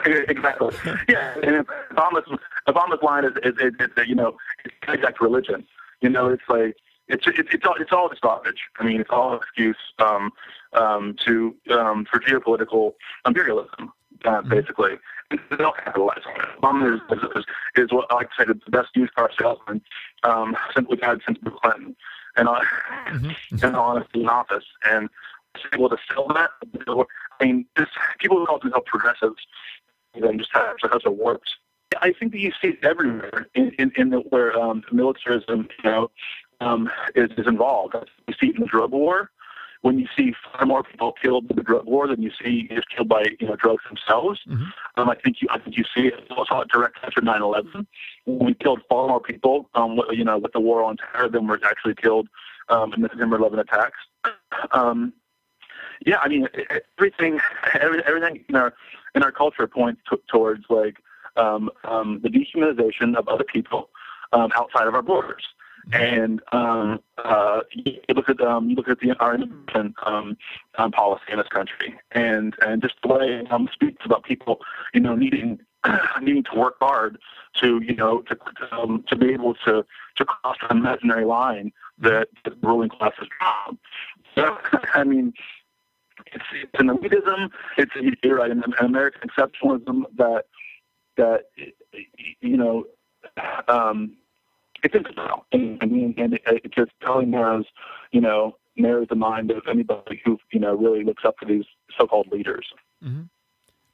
Exactly. 0.05 0.73
Yeah. 1.09 1.33
And 1.43 1.67
Obama's 1.91 2.39
Obama's 2.67 3.01
line 3.01 3.25
is, 3.25 3.31
is, 3.43 3.55
is, 3.59 3.73
is 3.79 4.07
you 4.07 4.15
know 4.15 4.37
it's 4.63 4.75
exact 4.87 5.19
religion. 5.19 5.65
You 6.01 6.09
know, 6.09 6.29
it's 6.29 6.43
like 6.47 6.77
it's 7.07 7.25
it's 7.25 7.49
it's 7.51 7.65
all 7.65 7.75
it's 7.79 7.91
all 7.91 8.07
just 8.07 8.21
garbage. 8.21 8.59
I 8.79 8.85
mean, 8.85 9.01
it's 9.01 9.09
all 9.09 9.33
an 9.33 9.39
excuse 9.39 9.77
um, 9.99 10.31
um, 10.73 11.15
to 11.25 11.55
um, 11.71 12.05
for 12.09 12.19
geopolitical 12.19 12.93
imperialism, 13.25 13.91
uh, 14.25 14.41
basically. 14.43 14.91
And 15.31 15.39
They 15.49 15.57
don't 15.57 15.75
capitalize 15.77 16.21
on 16.25 16.35
it. 16.41 16.61
Obama 16.61 16.95
is, 16.95 17.01
is, 17.35 17.45
is 17.75 17.91
what 17.91 18.05
I 18.09 18.15
like 18.15 18.29
to 18.29 18.35
say 18.39 18.45
the 18.45 18.71
best 18.71 18.89
used 18.95 19.13
car 19.15 19.29
salesman 19.37 19.81
um, 20.23 20.55
since 20.75 20.87
we've 20.89 21.01
had 21.01 21.19
since 21.25 21.37
Bill 21.39 21.53
Clinton, 21.53 21.95
and 22.38 22.47
in 23.64 23.76
all 23.76 23.91
honesty, 23.91 24.22
in 24.22 24.30
office, 24.30 24.65
and 24.89 25.09
was 25.55 25.64
able 25.73 25.89
to 25.89 25.97
sell 26.11 26.27
that. 26.30 26.51
I 27.39 27.45
mean, 27.45 27.65
this, 27.76 27.88
people 28.19 28.38
who 28.38 28.45
call 28.45 28.59
themselves 28.59 28.85
progressives, 28.88 29.41
and 30.14 30.39
just 30.39 30.51
have 30.53 30.76
such 30.81 31.03
a 31.05 31.11
warped. 31.11 31.49
I 32.01 32.14
think 32.14 32.31
that 32.34 32.39
you 32.39 32.51
see 32.61 32.69
it 32.69 32.84
everywhere 32.84 33.47
in, 33.55 33.72
in, 33.80 33.91
in 33.95 34.09
the, 34.09 34.18
where 34.18 34.57
um, 34.59 34.84
militarism, 34.91 35.68
you 35.84 35.89
know, 35.89 36.11
um, 36.59 36.89
is, 37.15 37.30
is 37.38 37.47
involved. 37.47 37.95
You 38.27 38.34
see 38.39 38.47
it 38.47 38.55
in 38.55 38.61
the 38.61 38.68
drug 38.68 38.91
war. 38.91 39.31
When 39.88 39.99
you 39.99 40.07
see 40.18 40.34
far 40.43 40.65
more 40.65 40.84
people 40.84 41.14
killed 41.14 41.49
in 41.49 41.55
the 41.55 41.64
drug 41.64 41.85
war 41.85 42.07
than 42.07 42.22
you 42.22 42.31
see 42.43 42.68
just 42.69 42.89
killed 42.89 43.07
by 43.07 43.23
you 43.39 43.47
know 43.47 43.55
drugs 43.55 43.84
themselves, 43.88 44.38
um, 44.97 45.09
I 45.09 45.15
think 45.15 45.41
you 45.41 45.47
I 45.49 45.59
think 45.59 45.77
you 45.77 45.85
see 45.95 46.07
it. 46.07 46.15
It 46.30 46.69
direct 46.69 46.97
after 47.03 47.22
9/11. 47.22 47.88
We 48.26 48.53
killed 48.55 48.81
far 48.89 49.07
more 49.07 49.22
people, 49.22 49.69
um, 49.76 49.97
you 50.11 50.26
know, 50.26 50.38
with 50.38 50.51
the 50.51 50.59
war 50.59 50.84
on 50.84 50.97
terror 50.97 51.30
than 51.30 51.47
were 51.47 51.59
actually 51.64 51.95
killed 51.95 52.27
um, 52.68 52.93
in 52.93 53.01
the 53.01 53.07
September 53.07 53.38
11 53.38 53.59
attacks. 53.59 53.99
Um, 54.72 55.14
yeah, 56.05 56.18
I 56.18 56.27
mean, 56.27 56.47
everything, 56.99 57.39
every, 57.80 58.03
everything 58.05 58.43
in 58.49 58.55
our 58.55 58.73
in 59.15 59.23
our 59.23 59.31
culture 59.31 59.68
points 59.68 60.01
t- 60.09 60.18
towards 60.30 60.65
like 60.69 60.97
um, 61.38 61.69
um, 61.85 62.19
the 62.23 62.30
dehumanization 62.30 63.15
of 63.15 63.27
other 63.30 63.45
people 63.45 63.89
um, 64.34 64.51
outside 64.53 64.88
of 64.88 64.95
our 64.95 65.01
borders. 65.01 65.43
And 65.93 66.41
um, 66.51 66.99
uh, 67.18 67.61
you 67.72 67.99
look 68.14 68.30
at 68.30 68.41
um, 68.41 68.69
you 68.69 68.76
look 68.76 68.89
at 68.89 68.99
the 68.99 69.15
our 69.19 69.35
immigration 69.35 69.93
um, 70.05 70.38
um, 70.77 70.91
policy 70.91 71.23
in 71.31 71.38
this 71.38 71.47
country, 71.47 71.97
and 72.11 72.55
and 72.61 72.81
just 72.81 72.95
the 73.01 73.07
way 73.07 73.43
um, 73.49 73.69
speaks 73.72 74.05
about 74.05 74.23
people, 74.23 74.59
you 74.93 74.99
know, 74.99 75.15
needing 75.15 75.59
needing 76.22 76.43
to 76.43 76.55
work 76.55 76.76
hard 76.81 77.18
to 77.61 77.81
you 77.81 77.95
know 77.95 78.22
to 78.23 78.38
um, 78.72 79.03
to 79.07 79.15
be 79.15 79.31
able 79.31 79.53
to 79.65 79.85
to 80.18 80.26
cross 80.26 80.57
an 80.69 80.77
imaginary 80.77 81.26
line 81.26 81.72
that 81.99 82.27
the 82.43 82.55
ruling 82.61 82.89
class 82.89 83.14
has 83.18 83.27
drawn. 83.39 83.77
So, 84.35 84.57
I 84.93 85.03
mean, 85.03 85.34
it's, 86.34 86.45
it's 86.53 86.80
an 86.80 86.88
elitism. 86.88 87.49
It's 87.77 87.91
you're 88.23 88.38
right, 88.38 88.51
an, 88.51 88.64
an 88.80 88.85
American 88.85 89.30
exceptionalism 89.30 90.03
that 90.18 90.45
that 91.15 91.45
you 92.41 92.57
know 92.57 92.85
um, 93.68 94.18
it's. 94.93 95.09
And, 95.51 95.77
I 95.81 95.85
mean, 95.85 96.14
and 96.18 96.34
it, 96.34 96.41
it 96.45 96.73
just 96.73 96.91
totally 97.01 97.26
narrows, 97.26 97.65
you 98.11 98.22
know, 98.22 98.57
narrows 98.76 99.07
the 99.09 99.15
mind 99.15 99.51
of 99.51 99.64
anybody 99.69 100.22
who 100.23 100.38
you 100.51 100.59
know 100.59 100.76
really 100.76 101.03
looks 101.03 101.23
up 101.26 101.38
to 101.39 101.45
these 101.45 101.65
so-called 101.97 102.27
leaders. 102.31 102.65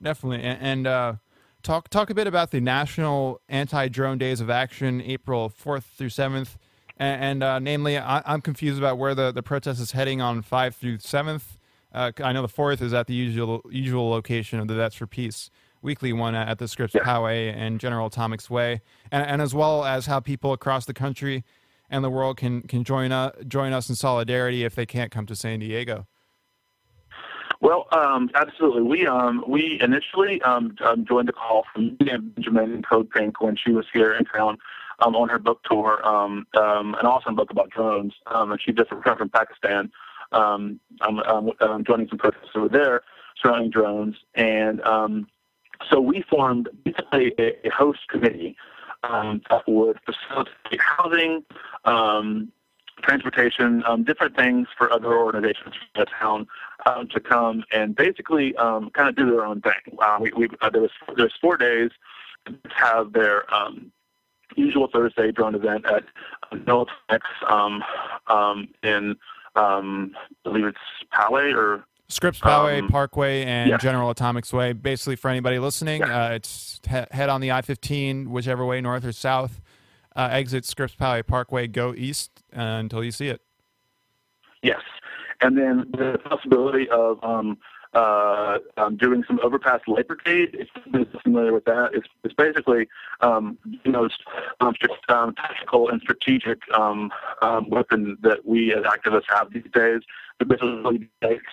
Definitely, 0.02 0.44
and, 0.44 0.62
and 0.62 0.88
uh, 0.88 1.14
talk 1.62 1.90
talk 1.90 2.10
a 2.10 2.14
bit 2.14 2.28
about 2.28 2.52
the 2.52 2.60
National 2.60 3.42
Anti-Drone 3.48 4.18
Days 4.18 4.42
of 4.42 4.50
Action, 4.50 5.02
April 5.02 5.50
fourth 5.50 5.86
through 5.98 6.10
seventh, 6.10 6.58
and, 6.98 7.24
and 7.24 7.44
uh, 7.44 7.60
namely, 7.60 7.98
I, 7.98 8.22
I'm 8.26 8.42
confused 8.42 8.78
about 8.78 8.98
where 8.98 9.16
the, 9.16 9.32
the 9.32 9.44
protest 9.44 9.80
is 9.80 9.92
heading 9.92 10.22
on 10.22 10.42
five 10.42 10.76
through 10.76 11.00
seventh. 11.00 11.58
Uh, 11.94 12.12
I 12.24 12.34
know 12.34 12.42
the 12.42 12.48
fourth 12.48 12.82
is 12.82 12.94
at 12.94 13.08
the 13.08 13.14
usual 13.14 13.62
usual 13.70 14.10
location 14.10 14.60
of 14.60 14.68
the 14.68 14.76
Vets 14.76 14.96
for 14.96 15.08
Peace 15.08 15.50
weekly 15.84 16.14
one 16.14 16.34
at 16.36 16.58
the 16.58 16.68
Scripps 16.68 16.94
Poway 16.94 17.54
and 17.56 17.80
General 17.80 18.08
Atomics 18.08 18.50
Way, 18.50 18.82
and, 19.12 19.26
and 19.26 19.42
as 19.42 19.54
well 19.54 19.86
as 19.86 20.06
how 20.06 20.20
people 20.20 20.54
across 20.54 20.86
the 20.86 20.94
country 20.94 21.44
and 21.90 22.04
the 22.04 22.10
world 22.10 22.38
can 22.38 22.62
can 22.64 22.84
join 22.84 23.12
uh, 23.12 23.32
join 23.48 23.74
us 23.74 23.90
in 23.90 23.96
solidarity 23.96 24.64
if 24.64 24.76
they 24.76 24.86
can't 24.86 25.12
come 25.12 25.26
to 25.28 25.36
San 25.36 25.60
Diego. 25.60 26.08
Well, 27.62 27.88
um, 27.92 28.30
absolutely. 28.36 28.82
We 28.82 29.08
um, 29.08 29.44
we 29.48 29.80
initially 29.82 30.42
um, 30.42 30.76
um, 30.84 31.06
joined 31.06 31.28
the 31.28 31.34
call 31.34 31.64
from 31.74 31.96
Benjamin 31.96 32.82
Code 32.84 33.10
Pink 33.10 33.42
when 33.42 33.56
she 33.56 33.72
was 33.72 33.86
here 33.94 34.14
in 34.14 34.26
town 34.26 34.58
um, 35.00 35.16
on 35.16 35.30
her 35.30 35.40
book 35.40 35.62
tour, 35.64 36.06
um, 36.06 36.46
um, 36.56 36.96
an 36.96 37.06
awesome 37.06 37.36
book 37.36 37.52
about 37.52 37.70
drones. 37.70 38.14
Um, 38.28 38.52
and 38.52 38.62
she 38.62 38.72
just 38.72 38.92
returned 38.92 39.20
from 39.20 39.30
Pakistan, 39.30 39.92
um, 40.32 40.80
um, 41.02 41.84
joining 41.86 42.08
some 42.10 42.18
protests 42.18 42.52
over 42.56 42.70
there 42.70 43.02
surrounding 43.42 43.70
drones. 43.70 44.16
And 44.36 44.82
um, 44.82 45.28
so 45.90 46.00
we 46.00 46.24
formed 46.30 46.70
basically 46.84 47.34
a, 47.40 47.68
a 47.68 47.72
host 47.72 48.00
committee 48.10 48.56
um, 49.04 49.42
that 49.50 49.68
would 49.68 50.00
facilitate 50.06 50.80
housing, 50.80 51.44
um, 51.86 52.52
transportation, 53.02 53.84
um, 53.86 54.04
different 54.04 54.36
things 54.36 54.68
for 54.78 54.92
other 54.92 55.18
organizations 55.18 55.76
in 55.76 56.02
the 56.02 56.06
town 56.06 56.48
um, 56.86 57.08
to 57.10 57.20
come 57.20 57.64
and 57.72 57.96
basically 57.96 58.56
um, 58.56 58.90
kind 58.92 59.10
of 59.10 59.16
do 59.16 59.30
their 59.30 59.46
own 59.46 59.62
thing. 59.62 59.98
Uh, 60.00 60.18
we, 60.22 60.32
we, 60.34 60.48
uh, 60.62 60.70
there 60.70 60.82
was 60.82 60.92
there's 61.18 61.34
four 61.42 61.58
days 61.58 61.92
to 62.46 62.56
have 62.70 63.14
their 63.14 63.52
um, 63.54 63.92
usual 64.56 64.88
Thursday 64.92 65.32
drone 65.32 65.56
event 65.56 65.86
at 65.86 66.04
uh, 66.52 66.56
Militex 66.56 67.22
um, 67.50 67.84
um, 68.28 68.68
in 68.84 69.16
um, 69.56 70.16
I 70.46 70.50
believe 70.50 70.66
it's 70.66 70.78
Palais 71.12 71.54
or 71.54 71.86
Scripps 72.10 72.40
Poway, 72.40 72.80
Um, 72.82 72.90
Parkway, 72.90 73.44
and 73.46 73.70
yeah. 73.72 73.78
General 73.78 74.10
Atomics 74.10 74.52
Way. 74.54 74.74
Basically, 74.74 75.16
for 75.16 75.30
anybody 75.30 75.58
listening, 75.60 76.04
uh, 76.04 76.32
it's 76.34 76.80
he- 76.88 77.06
head 77.12 77.30
on 77.30 77.42
the 77.42 77.52
I-15, 77.52 78.28
whichever 78.28 78.66
way, 78.66 78.82
north 78.82 79.06
or 79.06 79.12
south. 79.12 79.62
Uh, 80.16 80.30
exit 80.32 80.64
Scripps 80.66 80.96
Poway 80.96 81.26
Parkway, 81.26 81.68
go 81.68 81.94
east 81.96 82.44
uh, 82.56 82.60
until 82.62 83.04
you 83.04 83.12
see 83.12 83.30
it. 83.30 83.42
Yes, 84.62 84.82
and 85.42 85.58
then 85.58 85.90
the 85.92 86.20
possibility 86.24 86.88
of 86.90 87.24
um, 87.24 87.58
uh, 87.94 88.60
um, 88.78 88.98
doing 88.98 89.24
some 89.28 89.40
overpass 89.42 89.82
light 89.88 90.08
brigade. 90.08 90.50
If 90.54 90.68
you're 90.92 91.06
familiar 91.22 91.54
with 91.54 91.66
that, 91.66 91.92
it's, 91.94 92.08
it's 92.24 92.34
basically 92.34 92.88
um, 93.22 93.58
the 93.84 93.92
most 93.92 94.24
um, 94.60 94.74
um, 95.10 95.36
tactical 95.36 95.90
and 95.90 96.02
strategic 96.02 96.60
um, 96.74 97.12
um, 97.42 97.70
weapon 97.70 98.18
that 98.22 98.46
we 98.46 98.74
as 98.74 98.84
activists 98.84 99.26
have 99.30 99.54
these 99.54 99.64
days. 99.74 100.02
But 100.40 100.48
basically, 100.48 101.10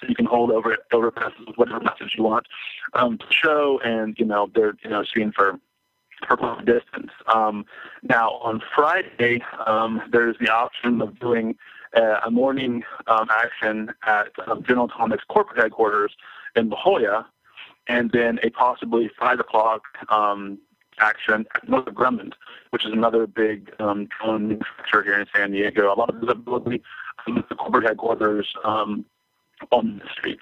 you 0.09 0.15
can 0.15 0.27
hold 0.27 0.51
over 0.51 0.77
overpasses 0.93 1.47
with 1.47 1.57
whatever 1.57 1.81
message 1.81 2.15
you 2.17 2.25
want 2.25 2.47
to 2.95 3.19
show, 3.31 3.79
and 3.85 4.19
you 4.19 4.25
know 4.25 4.51
they're 4.55 4.75
you 4.83 4.91
know 4.91 5.05
seen 5.15 5.33
for 5.33 5.59
long 6.41 6.65
distance. 6.65 7.11
Um, 7.35 7.65
now, 8.03 8.33
on 8.43 8.62
Friday, 8.75 9.43
um, 9.67 10.03
there's 10.12 10.37
the 10.41 10.49
option 10.49 11.01
of 11.03 11.19
doing 11.19 11.57
uh, 11.97 12.21
a 12.25 12.31
morning 12.31 12.83
um, 13.07 13.29
action 13.31 13.91
at 14.07 14.29
um, 14.47 14.62
General 14.62 14.87
Atomics 14.87 15.25
corporate 15.29 15.59
headquarters 15.59 16.12
in 16.57 16.71
La 16.71 16.77
Jolla, 16.77 17.27
and 17.89 18.11
then 18.12 18.39
a 18.43 18.51
possibly 18.51 19.11
5 19.19 19.41
o'clock 19.41 19.83
um, 20.09 20.59
action 20.99 21.47
at 21.55 21.69
Northrop 21.69 21.97
Grumman, 21.97 22.33
which 22.71 22.85
is 22.85 22.93
another 22.93 23.27
big 23.27 23.73
um, 23.81 24.09
drone 24.21 24.49
manufacturer 24.49 25.03
here 25.03 25.19
in 25.19 25.27
San 25.35 25.53
Diego. 25.53 25.93
A 25.93 25.97
lot 25.97 26.11
of 26.11 26.17
visibility 26.17 26.83
from 27.25 27.45
the 27.49 27.55
corporate 27.55 27.85
headquarters 27.85 28.47
um, 28.65 29.05
on 29.71 30.01
the 30.03 30.11
street. 30.12 30.41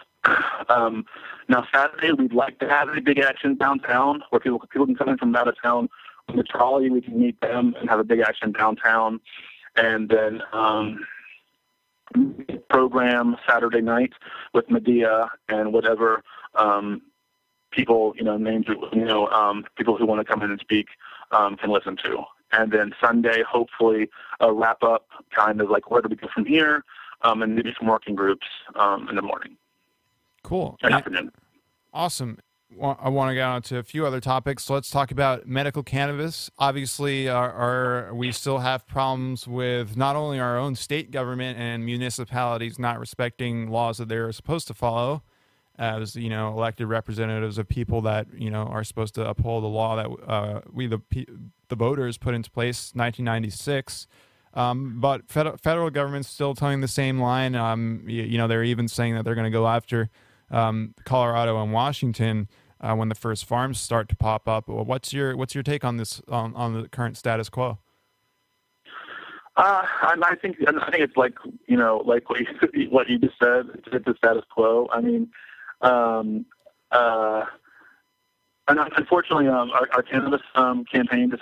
Um, 0.69 1.07
now 1.49 1.67
Saturday, 1.73 2.13
we'd 2.13 2.35
like 2.35 2.59
to 2.59 2.69
have 2.69 2.89
a 2.91 3.01
big 3.01 3.19
action 3.19 3.55
downtown 3.55 4.23
where 4.31 4.41
people 4.41 4.59
people 4.71 4.85
can 4.85 4.95
come 4.95 5.09
in 5.09 5.17
from 5.17 5.35
out 5.35 5.49
of 5.49 5.61
town 5.63 5.89
on 6.29 6.37
the 6.37 6.43
trolley. 6.43 6.91
We 6.91 7.01
can 7.01 7.19
meet 7.19 7.41
them 7.41 7.75
and 7.81 7.89
have 7.89 8.01
a 8.01 8.05
big 8.05 8.21
action 8.21 8.53
downtown, 8.53 9.21
and 9.77 10.09
then 10.09 10.43
um, 10.53 11.07
program 12.71 13.37
Saturday 13.49 13.81
night 13.81 14.13
with 14.55 14.71
Medea 14.71 15.29
and 15.49 15.73
whatever 15.73 16.23
um, 16.55 17.03
people 17.71 18.15
you 18.17 18.25
know 18.25 18.37
names 18.37 18.67
you 18.93 19.05
know 19.05 19.29
um, 19.29 19.65
people 19.77 19.97
who 19.97 20.07
want 20.07 20.21
to 20.21 20.25
come 20.25 20.43
in 20.43 20.51
and 20.51 20.61
speak 20.61 20.89
um, 21.33 21.57
can 21.57 21.71
listen 21.71 21.97
to. 22.05 22.23
And 22.51 22.73
then 22.73 22.95
Sunday, 22.99 23.43
hopefully, 23.43 24.09
a 24.41 24.51
wrap 24.53 24.83
up 24.83 25.09
kind 25.31 25.61
of 25.61 25.69
like 25.69 25.91
where 25.91 26.01
do 26.01 26.09
we 26.09 26.17
go 26.17 26.29
from 26.33 26.47
here? 26.47 26.83
um, 27.23 27.43
and 27.43 27.55
maybe 27.55 27.75
some 27.79 27.89
working 27.89 28.15
groups 28.15 28.47
um, 28.75 29.09
in 29.09 29.17
the 29.17 29.23
morning 29.23 29.57
Cool. 30.43 30.79
and 30.83 30.95
afternoon. 30.95 31.31
Awesome. 31.93 32.39
I 32.71 33.09
want 33.09 33.31
to 33.31 33.35
get 33.35 33.45
on 33.45 33.63
to 33.63 33.79
a 33.79 33.83
few 33.83 34.05
other 34.05 34.21
topics. 34.21 34.65
So 34.65 34.75
Let's 34.75 34.91
talk 34.91 35.11
about 35.11 35.47
medical 35.47 35.83
cannabis. 35.83 36.51
Obviously, 36.59 37.29
our, 37.29 38.13
we 38.13 38.31
still 38.31 38.59
have 38.59 38.87
problems 38.87 39.49
with 39.49 39.97
not 39.97 40.17
only 40.17 40.39
our 40.39 40.59
own 40.59 40.75
state 40.75 41.11
government 41.11 41.59
and 41.59 41.85
municipalities 41.85 42.79
not 42.79 43.01
respecting 43.01 43.71
laws 43.71 43.97
that 43.99 44.09
they're 44.09 44.31
supposed 44.33 44.67
to 44.69 44.75
follow, 44.75 45.23
as 45.79 46.15
you 46.15 46.29
know, 46.29 46.49
elected 46.49 46.89
representatives 46.89 47.57
of 47.57 47.69
people 47.69 48.03
that 48.03 48.27
you 48.37 48.51
know 48.51 48.65
are 48.65 48.85
supposed 48.85 49.15
to 49.15 49.27
uphold 49.27 49.65
the 49.65 49.69
law 49.69 49.97
that 49.97 50.31
uh, 50.31 50.61
we 50.71 50.87
the 50.87 51.01
the 51.69 51.77
voters 51.77 52.19
put 52.19 52.35
into 52.35 52.51
place 52.51 52.93
1996. 52.95 54.07
Um, 54.55 55.01
but 55.01 55.29
federal, 55.29 55.57
federal 55.57 55.91
government's 55.91 56.29
still 56.29 56.55
telling 56.55 56.81
the 56.81 56.89
same 56.89 57.19
line. 57.19 57.55
Um, 57.55 58.03
you, 58.07 58.25
you 58.25 58.39
know, 58.39 58.49
they're 58.49 58.65
even 58.65 58.89
saying 58.89 59.15
that 59.15 59.25
they're 59.25 59.35
going 59.35 59.45
to 59.45 59.51
go 59.51 59.67
after 59.67 60.11
um, 60.51 60.95
Colorado 61.05 61.63
and 61.63 61.73
Washington 61.73 62.49
uh, 62.81 62.95
when 62.95 63.09
the 63.09 63.15
first 63.15 63.45
farms 63.45 63.81
start 63.81 64.09
to 64.09 64.17
pop 64.17 64.49
up. 64.49 64.69
What's 64.69 65.13
your 65.13 65.37
what's 65.37 65.55
your 65.55 65.63
take 65.63 65.85
on 65.85 65.97
this 65.97 66.21
on, 66.29 66.55
on 66.55 66.81
the 66.81 66.89
current 66.89 67.17
status 67.17 67.49
quo? 67.49 67.79
Uh, 69.57 69.83
and 70.13 70.25
I 70.25 70.37
think 70.37 70.57
I 70.67 70.91
think 70.91 71.03
it's 71.03 71.17
like 71.17 71.35
you 71.67 71.77
know 71.77 72.03
like 72.07 72.31
what 72.31 72.41
you, 72.41 72.89
what 72.91 73.09
you 73.09 73.19
just 73.19 73.39
said. 73.43 73.67
It's, 73.75 74.05
the 74.07 74.15
status 74.17 74.45
quo. 74.51 74.89
I 74.93 75.01
mean, 75.01 75.29
um, 75.81 76.47
uh, 76.93 77.45
and 78.69 78.79
unfortunately, 78.97 79.49
um, 79.49 79.71
our, 79.71 79.89
our 79.93 80.03
cannabis 80.03 80.43
um, 80.55 80.85
campaign 80.85 81.33
is 81.33 81.41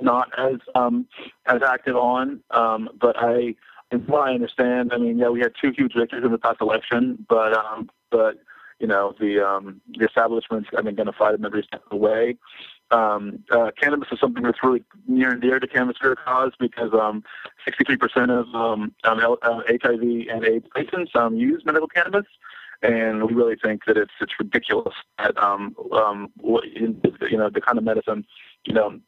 not 0.00 0.30
as 0.38 0.56
um, 0.74 1.06
as 1.46 1.62
active 1.62 1.94
on. 1.94 2.40
Um, 2.50 2.88
but 3.00 3.16
I, 3.18 3.54
from 3.90 4.06
what 4.06 4.28
I 4.28 4.34
understand, 4.34 4.92
I 4.92 4.98
mean, 4.98 5.18
yeah, 5.18 5.28
we 5.28 5.40
had 5.40 5.52
two 5.60 5.72
huge 5.76 5.92
victories 5.94 6.24
in 6.24 6.32
the 6.32 6.38
past 6.38 6.60
election, 6.60 7.24
but 7.28 7.52
um, 7.52 7.88
but 8.14 8.36
you 8.78 8.86
know 8.86 9.12
the 9.18 9.44
um, 9.44 9.80
the 9.98 10.06
establishment's 10.06 10.68
I 10.78 10.82
mean 10.82 10.94
going 10.94 11.06
to 11.06 11.12
fight 11.12 11.32
them 11.32 11.44
every 11.44 11.64
step 11.64 11.82
of 11.82 11.90
the 11.90 11.96
way. 11.96 12.36
Um, 12.92 13.42
uh, 13.50 13.72
cannabis 13.80 14.08
is 14.12 14.20
something 14.20 14.44
that's 14.44 14.62
really 14.62 14.84
near 15.08 15.32
and 15.32 15.42
dear 15.42 15.58
to 15.58 15.66
Cannabis 15.66 15.96
Cause 16.24 16.52
because 16.60 16.92
um, 16.92 17.24
63% 17.66 18.30
of 18.30 18.54
um, 18.54 18.94
L- 19.04 19.38
uh, 19.42 19.62
HIV 19.68 20.28
and 20.30 20.44
AIDS 20.44 20.66
patients 20.74 21.10
um, 21.16 21.34
use 21.34 21.62
medical 21.64 21.88
cannabis, 21.88 22.26
and 22.82 23.24
we 23.24 23.34
really 23.34 23.56
think 23.56 23.84
that 23.86 23.96
it's 23.96 24.12
it's 24.20 24.34
ridiculous 24.38 24.94
that 25.18 25.36
um, 25.42 25.74
um, 25.92 26.30
you 26.42 27.38
know 27.38 27.50
the 27.50 27.60
kind 27.60 27.78
of 27.78 27.84
medicine, 27.84 28.24
you 28.64 28.74
know, 28.74 29.00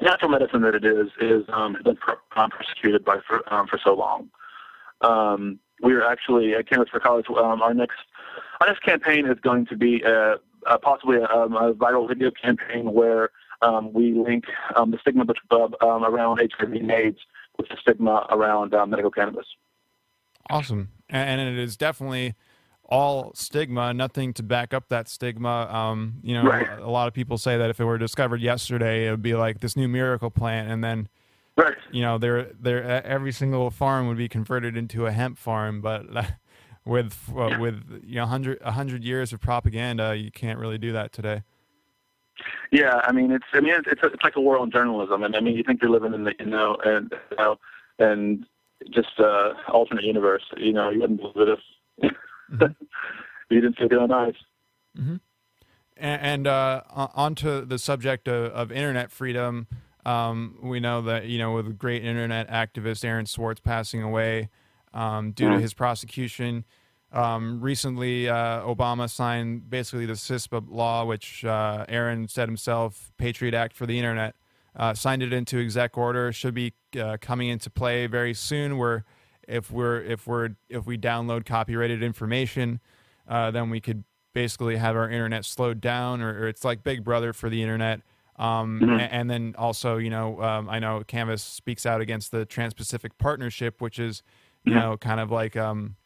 natural 0.00 0.30
medicine 0.30 0.62
that 0.62 0.74
it 0.74 0.84
is 0.84 1.08
is 1.20 1.44
um, 1.52 1.74
has 1.74 1.82
been 1.82 1.96
per- 1.96 2.18
um, 2.36 2.50
persecuted 2.50 3.04
by 3.04 3.18
for, 3.26 3.42
for 3.68 3.78
so 3.84 3.94
long. 3.94 4.30
We 5.82 5.92
are 5.92 6.04
actually 6.04 6.54
at 6.54 6.68
Cannabis 6.68 6.90
for 6.90 7.00
College. 7.00 7.26
Um, 7.28 7.62
our 7.62 7.74
next 7.74 7.98
our 8.60 8.66
next 8.66 8.82
campaign 8.82 9.26
is 9.26 9.38
going 9.40 9.66
to 9.66 9.76
be 9.76 10.02
uh, 10.04 10.36
uh, 10.66 10.78
possibly 10.78 11.18
a, 11.18 11.24
um, 11.24 11.54
a 11.54 11.74
viral 11.74 12.08
video 12.08 12.30
campaign 12.30 12.92
where 12.92 13.30
um, 13.62 13.92
we 13.92 14.12
link 14.12 14.44
um, 14.74 14.90
the 14.90 14.98
stigma 14.98 15.24
uh, 15.50 15.68
um, 15.86 16.04
around 16.04 16.38
HIV 16.38 16.72
and 16.72 16.90
AIDS 16.90 17.18
with 17.58 17.68
the 17.68 17.76
stigma 17.80 18.26
around 18.30 18.74
uh, 18.74 18.86
medical 18.86 19.10
cannabis. 19.10 19.46
Awesome, 20.48 20.90
and, 21.08 21.40
and 21.40 21.58
it 21.58 21.62
is 21.62 21.76
definitely 21.76 22.34
all 22.88 23.32
stigma, 23.34 23.92
nothing 23.92 24.32
to 24.34 24.42
back 24.42 24.72
up 24.72 24.88
that 24.88 25.08
stigma. 25.08 25.68
Um, 25.72 26.20
you 26.22 26.34
know, 26.34 26.44
Right. 26.44 26.78
a 26.78 26.88
lot 26.88 27.08
of 27.08 27.14
people 27.14 27.36
say 27.36 27.58
that 27.58 27.68
if 27.68 27.80
it 27.80 27.84
were 27.84 27.98
discovered 27.98 28.40
yesterday, 28.40 29.08
it 29.08 29.10
would 29.10 29.22
be 29.22 29.34
like 29.34 29.60
this 29.60 29.76
new 29.76 29.88
miracle 29.88 30.30
plant, 30.30 30.70
and 30.70 30.84
then, 30.84 31.08
right. 31.56 31.76
you 31.90 32.02
know, 32.02 32.18
there, 32.18 32.50
there, 32.58 33.04
every 33.04 33.32
single 33.32 33.70
farm 33.70 34.08
would 34.08 34.16
be 34.16 34.28
converted 34.28 34.76
into 34.76 35.06
a 35.06 35.12
hemp 35.12 35.38
farm, 35.38 35.80
but. 35.80 36.06
With 36.84 37.18
uh, 37.36 37.56
with 37.58 37.82
you 38.04 38.14
know 38.14 38.26
hundred 38.26 38.60
a 38.62 38.70
hundred 38.70 39.02
years 39.02 39.32
of 39.32 39.40
propaganda, 39.40 40.14
you 40.14 40.30
can't 40.30 40.56
really 40.56 40.78
do 40.78 40.92
that 40.92 41.12
today. 41.12 41.42
Yeah, 42.70 43.00
I 43.02 43.10
mean, 43.10 43.32
it's 43.32 43.44
I 43.52 43.58
mean, 43.58 43.74
it's 43.74 44.00
it's 44.04 44.22
like 44.22 44.36
a 44.36 44.40
war 44.40 44.56
on 44.56 44.70
journalism, 44.70 45.24
and 45.24 45.34
I 45.34 45.40
mean, 45.40 45.56
you 45.56 45.64
think 45.64 45.82
you're 45.82 45.90
living 45.90 46.14
in 46.14 46.22
the 46.22 46.32
you 46.38 46.46
know 46.46 46.76
and 46.84 47.12
you 47.32 47.36
know 47.36 47.58
and 47.98 48.46
just 48.90 49.18
uh, 49.18 49.54
alternate 49.68 50.04
universe. 50.04 50.42
You 50.56 50.72
know, 50.72 50.90
you 50.90 51.00
wouldn't 51.00 51.20
believe 51.20 51.48
it 51.48 51.58
if 51.98 52.12
you 53.50 53.60
didn't 53.60 53.78
see 53.78 53.84
it 53.84 53.92
on 53.92 54.12
eyes. 54.12 54.34
Mm-hmm. 54.98 55.16
And, 55.96 56.22
and 56.22 56.46
uh, 56.46 56.82
on- 56.90 57.10
onto 57.14 57.64
the 57.64 57.78
subject 57.78 58.28
of, 58.28 58.52
of 58.52 58.72
internet 58.72 59.10
freedom, 59.10 59.66
um, 60.06 60.56
we 60.62 60.78
know 60.80 61.02
that 61.02 61.26
you 61.26 61.38
know 61.38 61.52
with 61.52 61.76
great 61.78 62.04
internet 62.04 62.48
activist 62.48 63.04
Aaron 63.04 63.26
Swartz 63.26 63.60
passing 63.60 64.02
away 64.02 64.48
um, 64.94 65.32
due 65.32 65.48
to 65.50 65.56
Mhm. 65.56 65.60
his 65.60 65.74
prosecution. 65.74 66.64
Um, 67.12 67.60
recently, 67.60 68.28
uh, 68.28 68.60
Obama 68.62 69.08
signed 69.10 69.68
basically 69.70 70.06
the 70.06 70.14
CISPA 70.14 70.64
law, 70.70 71.04
which 71.04 71.44
uh, 71.44 71.84
Aaron 71.88 72.28
said 72.28 72.48
himself, 72.48 73.12
Patriot 73.16 73.54
Act 73.54 73.74
for 73.76 73.86
the 73.86 73.98
Internet, 73.98 74.34
uh, 74.74 74.92
signed 74.94 75.22
it 75.22 75.32
into 75.32 75.58
exec 75.58 75.96
order. 75.96 76.32
Should 76.32 76.54
be 76.54 76.74
uh, 77.00 77.16
coming 77.20 77.48
into 77.48 77.70
play 77.70 78.06
very 78.06 78.34
soon. 78.34 78.76
Where 78.78 79.04
if 79.48 79.70
we're 79.70 80.00
if 80.02 80.26
we're 80.26 80.50
if 80.68 80.86
we 80.86 80.98
download 80.98 81.46
copyrighted 81.46 82.02
information, 82.02 82.80
uh, 83.28 83.50
then 83.50 83.70
we 83.70 83.80
could 83.80 84.04
basically 84.34 84.76
have 84.76 84.96
our 84.96 85.08
internet 85.08 85.44
slowed 85.44 85.80
down, 85.80 86.20
or, 86.20 86.30
or 86.40 86.48
it's 86.48 86.64
like 86.64 86.82
Big 86.82 87.02
Brother 87.04 87.32
for 87.32 87.48
the 87.48 87.62
internet. 87.62 88.00
Um, 88.38 88.80
Mhm. 88.82 89.08
and, 89.10 89.30
then 89.30 89.54
also, 89.56 89.96
you 89.96 90.10
know, 90.10 90.42
um, 90.42 90.68
I 90.68 90.78
know 90.78 91.02
Canvass 91.06 91.42
speaks 91.42 91.86
out 91.86 92.00
against 92.00 92.32
the 92.32 92.44
Trans-Pacific 92.44 93.16
Partnership, 93.18 93.80
which 93.80 93.98
is, 93.98 94.22
you 94.64 94.72
Mhm. 94.72 94.76
know, 94.76 94.96
kind 94.98 95.20
of 95.20 95.30
like 95.30 95.56
um, 95.56 95.96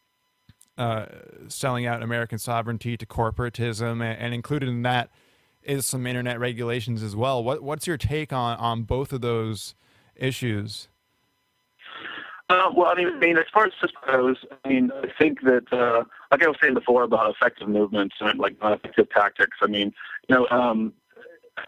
uh, 0.77 1.05
selling 1.47 1.85
out 1.85 2.01
American 2.01 2.37
sovereignty 2.39 2.95
to 2.95 3.05
corporatism, 3.05 4.01
and, 4.01 4.17
and 4.19 4.33
included 4.33 4.69
in 4.69 4.81
that 4.83 5.09
is 5.61 5.85
some 5.85 6.07
internet 6.07 6.39
regulations 6.39 7.03
as 7.03 7.15
well. 7.15 7.43
What 7.43 7.61
what's 7.61 7.85
your 7.85 7.97
take 7.97 8.33
on 8.33 8.57
on 8.57 8.83
both 8.83 9.13
of 9.13 9.21
those 9.21 9.75
issues? 10.15 10.87
Uh, 12.49 12.69
well, 12.75 12.91
I 12.91 12.95
mean, 12.95 13.07
I 13.13 13.19
mean, 13.19 13.37
as 13.37 13.45
far 13.53 13.65
as 13.65 13.71
CISPA 13.81 14.11
goes, 14.11 14.37
I 14.65 14.67
mean, 14.67 14.91
I 14.91 15.07
think 15.17 15.41
that, 15.41 15.71
uh, 15.71 16.03
like 16.31 16.43
I 16.43 16.47
was 16.47 16.57
saying 16.61 16.73
before 16.73 17.03
about 17.03 17.33
effective 17.33 17.69
movements 17.69 18.15
and 18.19 18.39
like 18.39 18.55
effective 18.61 19.09
tactics. 19.11 19.57
I 19.61 19.67
mean, 19.67 19.93
you 20.27 20.35
know, 20.35 20.47
um, 20.49 20.93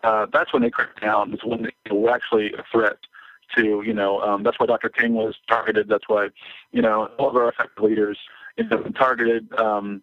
uh, 0.04 0.28
that's 0.32 0.54
when 0.54 0.62
they 0.62 0.70
crack 0.70 1.00
down. 1.02 1.34
Is 1.34 1.44
when 1.44 1.64
they 1.64 1.92
were 1.92 2.10
actually 2.12 2.54
a 2.54 2.64
threat 2.72 2.98
to, 3.56 3.84
you 3.86 3.94
know, 3.94 4.20
um, 4.22 4.44
that's 4.44 4.60
why 4.60 4.66
Dr. 4.66 4.90
King 4.90 5.14
was 5.14 5.36
targeted. 5.48 5.88
That's 5.88 6.08
why, 6.08 6.30
you 6.72 6.82
know, 6.82 7.08
all 7.18 7.30
of 7.30 7.36
our 7.36 7.50
effective 7.50 7.84
leaders 7.84 8.18
you 8.58 8.66
know, 8.66 8.82
targeted. 8.98 9.52
Um, 9.60 10.02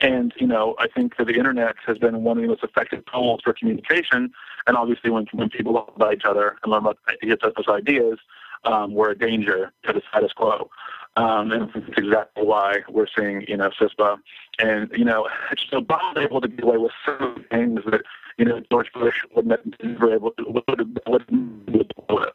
and 0.00 0.32
you 0.36 0.46
know, 0.46 0.74
I 0.78 0.88
think 0.88 1.16
that 1.18 1.26
the 1.26 1.34
internet 1.34 1.76
has 1.86 1.98
been 1.98 2.22
one 2.24 2.38
of 2.38 2.42
the 2.42 2.48
most 2.48 2.64
effective 2.64 3.04
tools 3.12 3.40
for 3.44 3.52
communication. 3.52 4.32
And 4.66 4.76
obviously, 4.76 5.10
when 5.10 5.26
when 5.32 5.50
people 5.50 5.72
learn 5.72 5.84
about 5.94 6.14
each 6.14 6.24
other 6.24 6.56
and 6.62 6.72
learn 6.72 6.80
about 6.80 6.98
get 7.22 7.40
those 7.40 7.68
ideas, 7.68 8.18
um, 8.64 8.92
we're 8.92 9.10
a 9.10 9.18
danger 9.18 9.72
to 9.86 9.92
the 9.92 10.02
status 10.08 10.32
quo. 10.32 10.68
Um, 11.16 11.52
and 11.52 11.70
that's 11.72 11.88
exactly 11.96 12.44
why 12.44 12.78
we're 12.88 13.06
seeing, 13.16 13.44
you 13.46 13.56
know, 13.56 13.70
CISPA. 13.80 14.18
And, 14.58 14.90
you 14.96 15.04
know, 15.04 15.28
so 15.70 15.80
Obama 15.80 16.14
was 16.14 16.24
able 16.24 16.40
to 16.40 16.48
get 16.48 16.64
away 16.64 16.76
with 16.76 16.92
certain 17.04 17.44
things 17.50 17.80
that, 17.86 18.02
you 18.36 18.44
know, 18.44 18.60
George 18.70 18.92
Bush 18.92 19.14
would 19.34 19.46
never 19.46 20.12
able 20.12 20.32
to, 20.32 20.44
would, 20.48 20.98
would, 21.06 21.28
would, 21.28 21.92
with, 22.10 22.28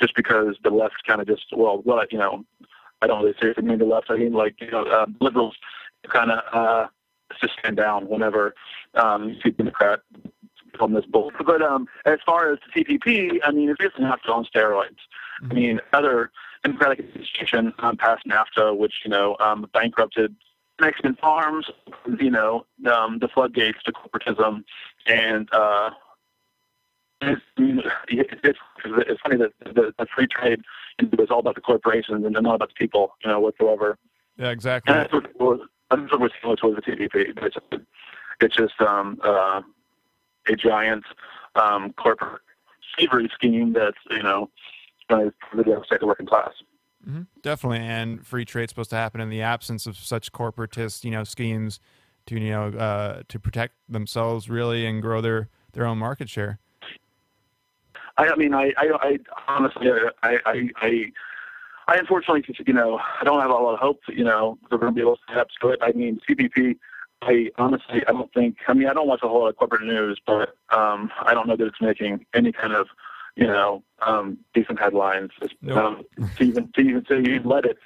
just 0.00 0.14
because 0.14 0.56
the 0.62 0.70
left 0.70 0.94
kind 1.06 1.20
of 1.20 1.26
just, 1.26 1.46
well, 1.56 1.80
what, 1.82 2.12
you 2.12 2.18
know, 2.18 2.44
I 3.02 3.06
don't 3.06 3.22
really 3.22 3.34
seriously 3.40 3.64
mean 3.64 3.78
the 3.78 3.84
left. 3.84 4.10
I 4.10 4.16
mean, 4.16 4.32
like, 4.32 4.60
you 4.60 4.70
know, 4.70 4.84
uh, 4.84 5.06
liberals 5.20 5.56
kind 6.12 6.30
of 6.30 6.40
uh, 6.52 6.86
just 7.40 7.54
stand 7.58 7.78
down 7.78 8.08
whenever 8.08 8.54
um, 8.94 9.30
you 9.30 9.36
see 9.42 9.50
Democrat 9.50 10.00
on 10.78 10.94
this 10.94 11.04
bull. 11.06 11.32
But 11.44 11.62
um, 11.62 11.88
as 12.06 12.18
far 12.24 12.52
as 12.52 12.58
the 12.74 12.84
TPP, 12.84 13.38
I 13.42 13.50
mean, 13.50 13.70
it's 13.70 13.78
basically 13.78 14.04
NAFTA 14.04 14.30
on 14.30 14.44
steroids. 14.44 14.98
I 15.50 15.54
mean, 15.54 15.80
other 15.92 16.30
democratic 16.62 17.00
institution 17.14 17.72
um, 17.78 17.96
passed 17.96 18.26
NAFTA, 18.26 18.76
which 18.76 18.94
you 19.04 19.10
know 19.10 19.36
um, 19.40 19.66
bankrupted 19.72 20.34
Mexican 20.80 21.14
farms, 21.16 21.70
you 22.18 22.30
know, 22.30 22.64
um, 22.90 23.18
the 23.18 23.28
floodgates 23.28 23.82
to 23.84 23.92
corporatism, 23.92 24.64
and 25.06 25.48
uh, 25.52 25.90
it's, 27.20 27.42
it's, 28.08 28.58
it's 28.84 29.20
funny 29.20 29.36
that 29.36 29.52
the, 29.62 29.92
the 29.98 30.06
free 30.14 30.26
trade 30.26 30.62
is 30.98 31.30
all 31.30 31.40
about 31.40 31.54
the 31.54 31.60
corporations 31.60 32.24
and 32.24 32.32
not 32.32 32.54
about 32.54 32.68
the 32.70 32.74
people, 32.74 33.14
you 33.22 33.30
know, 33.30 33.40
whatsoever. 33.40 33.98
Yeah, 34.38 34.50
exactly. 34.50 34.94
And 34.94 35.02
that's 35.02 35.12
what, 35.12 35.40
we're- 35.40 35.66
that's 35.90 36.12
what 36.12 36.20
with 36.62 36.84
the 36.84 36.92
TPP. 36.92 37.34
It's, 37.42 37.56
it's 38.40 38.56
just 38.56 38.80
um, 38.80 39.18
uh, 39.22 39.60
a 40.48 40.56
giant 40.56 41.04
um, 41.56 41.92
corporate 41.94 42.40
slavery 42.96 43.30
scheme 43.34 43.72
that's, 43.72 43.98
you 44.10 44.22
know, 44.22 44.48
going 45.10 45.30
to 45.30 45.34
really 45.52 45.70
devastate 45.70 46.00
the 46.00 46.06
working 46.06 46.26
class. 46.26 46.52
hmm 47.04 47.22
Definitely, 47.42 47.78
and 47.78 48.26
free 48.26 48.44
trade's 48.44 48.70
supposed 48.70 48.90
to 48.90 48.96
happen 48.96 49.20
in 49.20 49.28
the 49.28 49.42
absence 49.42 49.86
of 49.86 49.96
such 49.96 50.32
corporatist, 50.32 51.04
you 51.04 51.10
know, 51.10 51.24
schemes 51.24 51.80
to 52.26 52.38
you 52.38 52.50
know 52.50 52.68
uh, 52.68 53.22
to 53.28 53.38
protect 53.38 53.74
themselves 53.88 54.48
really 54.48 54.86
and 54.86 55.02
grow 55.02 55.20
their 55.20 55.48
their 55.72 55.86
own 55.86 55.98
market 55.98 56.28
share. 56.28 56.58
I, 58.16 58.28
I 58.28 58.36
mean, 58.36 58.54
I, 58.54 58.72
I, 58.76 58.88
I 59.00 59.18
honestly, 59.48 59.88
I, 60.22 60.36
I, 60.44 60.68
I, 60.76 61.04
I 61.88 61.96
unfortunately, 61.96 62.44
you 62.66 62.74
know, 62.74 63.00
I 63.20 63.24
don't 63.24 63.40
have 63.40 63.50
a 63.50 63.54
lot 63.54 63.74
of 63.74 63.80
hope 63.80 64.00
that 64.06 64.16
you 64.16 64.24
know 64.24 64.58
they're 64.68 64.78
going 64.78 64.92
to 64.92 64.94
be 64.94 65.00
able 65.00 65.16
to 65.16 65.32
adapt 65.32 65.52
to 65.60 65.68
it. 65.70 65.78
I 65.82 65.92
mean, 65.92 66.20
TPP. 66.28 66.76
I 67.22 67.50
honestly, 67.58 68.02
I 68.08 68.12
don't 68.12 68.32
think. 68.32 68.56
I 68.66 68.72
mean, 68.72 68.88
I 68.88 68.94
don't 68.94 69.06
watch 69.06 69.20
a 69.22 69.28
whole 69.28 69.40
lot 69.40 69.48
of 69.48 69.56
corporate 69.56 69.82
news, 69.82 70.18
but 70.26 70.54
um, 70.70 71.10
I 71.22 71.34
don't 71.34 71.46
know 71.46 71.56
that 71.56 71.66
it's 71.66 71.80
making 71.80 72.24
any 72.34 72.50
kind 72.50 72.72
of, 72.72 72.86
you 73.36 73.46
know, 73.46 73.82
um, 74.06 74.38
decent 74.54 74.78
headlines. 74.80 75.30
Um, 75.70 76.02
to 76.36 76.44
even 76.44 76.70
to 76.74 76.80
even 76.80 77.04
to 77.04 77.18
even 77.18 77.48
let 77.48 77.64
it, 77.64 77.78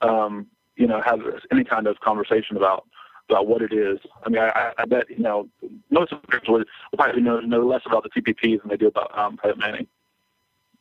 um, 0.00 0.46
you 0.76 0.86
know, 0.86 1.00
have 1.04 1.20
any 1.50 1.64
kind 1.64 1.86
of 1.86 1.98
conversation 2.00 2.56
about 2.56 2.86
about 3.28 3.46
what 3.46 3.62
it 3.62 3.72
is. 3.72 3.98
I 4.24 4.28
mean, 4.28 4.42
I, 4.42 4.72
I 4.78 4.84
bet 4.84 5.10
you 5.10 5.22
know 5.22 5.48
most 5.90 6.12
of 6.12 6.20
the 6.22 6.28
people 6.28 6.54
would 6.54 6.66
probably 6.96 7.22
know 7.22 7.40
know 7.40 7.60
less 7.60 7.82
about 7.86 8.04
the 8.04 8.20
TPPs 8.20 8.60
than 8.60 8.68
they 8.68 8.76
do 8.76 8.88
about 8.88 9.16
um, 9.18 9.36
private 9.36 9.58
Manning. 9.58 9.86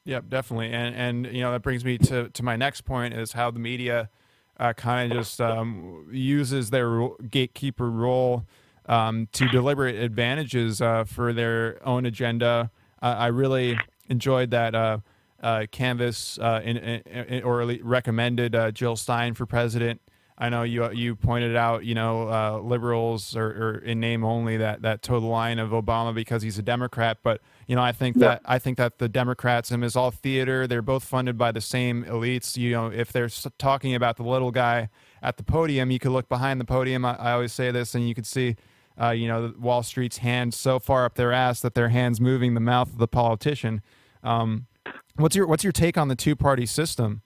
Yep, 0.05 0.29
definitely. 0.29 0.71
And 0.71 0.95
and 0.95 1.35
you 1.35 1.41
know 1.41 1.51
that 1.51 1.61
brings 1.61 1.85
me 1.85 1.97
to 1.99 2.29
to 2.29 2.43
my 2.43 2.55
next 2.55 2.81
point 2.81 3.13
is 3.13 3.33
how 3.33 3.51
the 3.51 3.59
media 3.59 4.09
uh, 4.59 4.73
kind 4.73 5.11
of 5.11 5.17
just 5.19 5.39
um, 5.39 6.07
uses 6.11 6.69
their 6.69 7.09
gatekeeper 7.29 7.89
role 7.89 8.45
um, 8.87 9.27
to 9.33 9.47
deliberate 9.47 9.95
advantages 9.95 10.81
uh, 10.81 11.03
for 11.03 11.33
their 11.33 11.79
own 11.87 12.05
agenda. 12.05 12.71
Uh, 13.01 13.15
I 13.17 13.27
really 13.27 13.77
enjoyed 14.11 14.51
that 14.51 14.75
uh, 14.75 14.99
uh, 15.41 15.65
Canvass 15.71 16.37
uh, 16.37 16.61
in, 16.63 16.77
in, 16.77 17.43
or 17.43 17.65
recommended 17.81 18.55
Jill 18.75 18.95
Stein 18.95 19.33
for 19.33 19.45
president. 19.45 20.01
I 20.37 20.49
know 20.49 20.63
you 20.63 20.91
you 20.91 21.15
pointed 21.15 21.55
out, 21.55 21.85
you 21.85 21.93
know, 21.93 22.61
liberals 22.63 23.35
are, 23.35 23.77
in 23.77 23.99
name 23.99 24.23
only 24.23 24.57
that 24.57 24.81
that 24.81 25.03
toe 25.03 25.19
the 25.19 25.27
line 25.27 25.59
of 25.59 25.69
Obama 25.69 26.15
because 26.15 26.41
he's 26.41 26.57
a 26.57 26.63
Democrat, 26.63 27.19
but 27.21 27.41
you 27.67 27.75
know, 27.75 27.83
I 27.83 27.91
think 27.91 28.17
yeah. 28.17 28.27
that 28.27 28.41
I 28.45 28.57
think 28.57 28.77
that 28.77 28.97
the 28.97 29.07
Democrats 29.07 29.71
and 29.71 29.83
is 29.83 29.95
all 29.95 30.09
theater. 30.11 30.65
They're 30.67 30.81
both 30.81 31.03
funded 31.03 31.37
by 31.37 31.51
the 31.51 31.61
same 31.61 32.03
elites. 32.05 32.57
You 32.57 32.71
know, 32.71 32.87
if 32.87 33.13
they're 33.13 33.29
talking 33.57 33.93
about 33.93 34.17
the 34.17 34.23
little 34.23 34.51
guy 34.51 34.89
at 35.21 35.37
the 35.37 35.43
podium, 35.43 35.91
you 35.91 35.99
could 35.99 36.11
look 36.11 36.27
behind 36.27 36.59
the 36.59 36.65
podium. 36.65 37.05
I, 37.05 37.15
I 37.15 37.31
always 37.33 37.53
say 37.53 37.69
this, 37.71 37.93
and 37.93 38.07
you 38.07 38.15
could 38.15 38.25
see, 38.25 38.55
uh, 38.99 39.11
you 39.11 39.27
know, 39.27 39.53
Wall 39.59 39.83
Street's 39.83 40.17
hand 40.17 40.53
so 40.53 40.79
far 40.79 41.05
up 41.05 41.15
their 41.15 41.31
ass 41.31 41.61
that 41.61 41.75
their 41.75 41.89
hands 41.89 42.19
moving 42.19 42.55
the 42.55 42.59
mouth 42.59 42.89
of 42.89 42.97
the 42.97 43.07
politician. 43.07 43.81
Um, 44.23 44.67
what's 45.15 45.35
your 45.35 45.47
what's 45.47 45.63
your 45.63 45.73
take 45.73 45.97
on 45.97 46.07
the 46.07 46.15
two 46.15 46.35
party 46.35 46.65
system? 46.65 47.21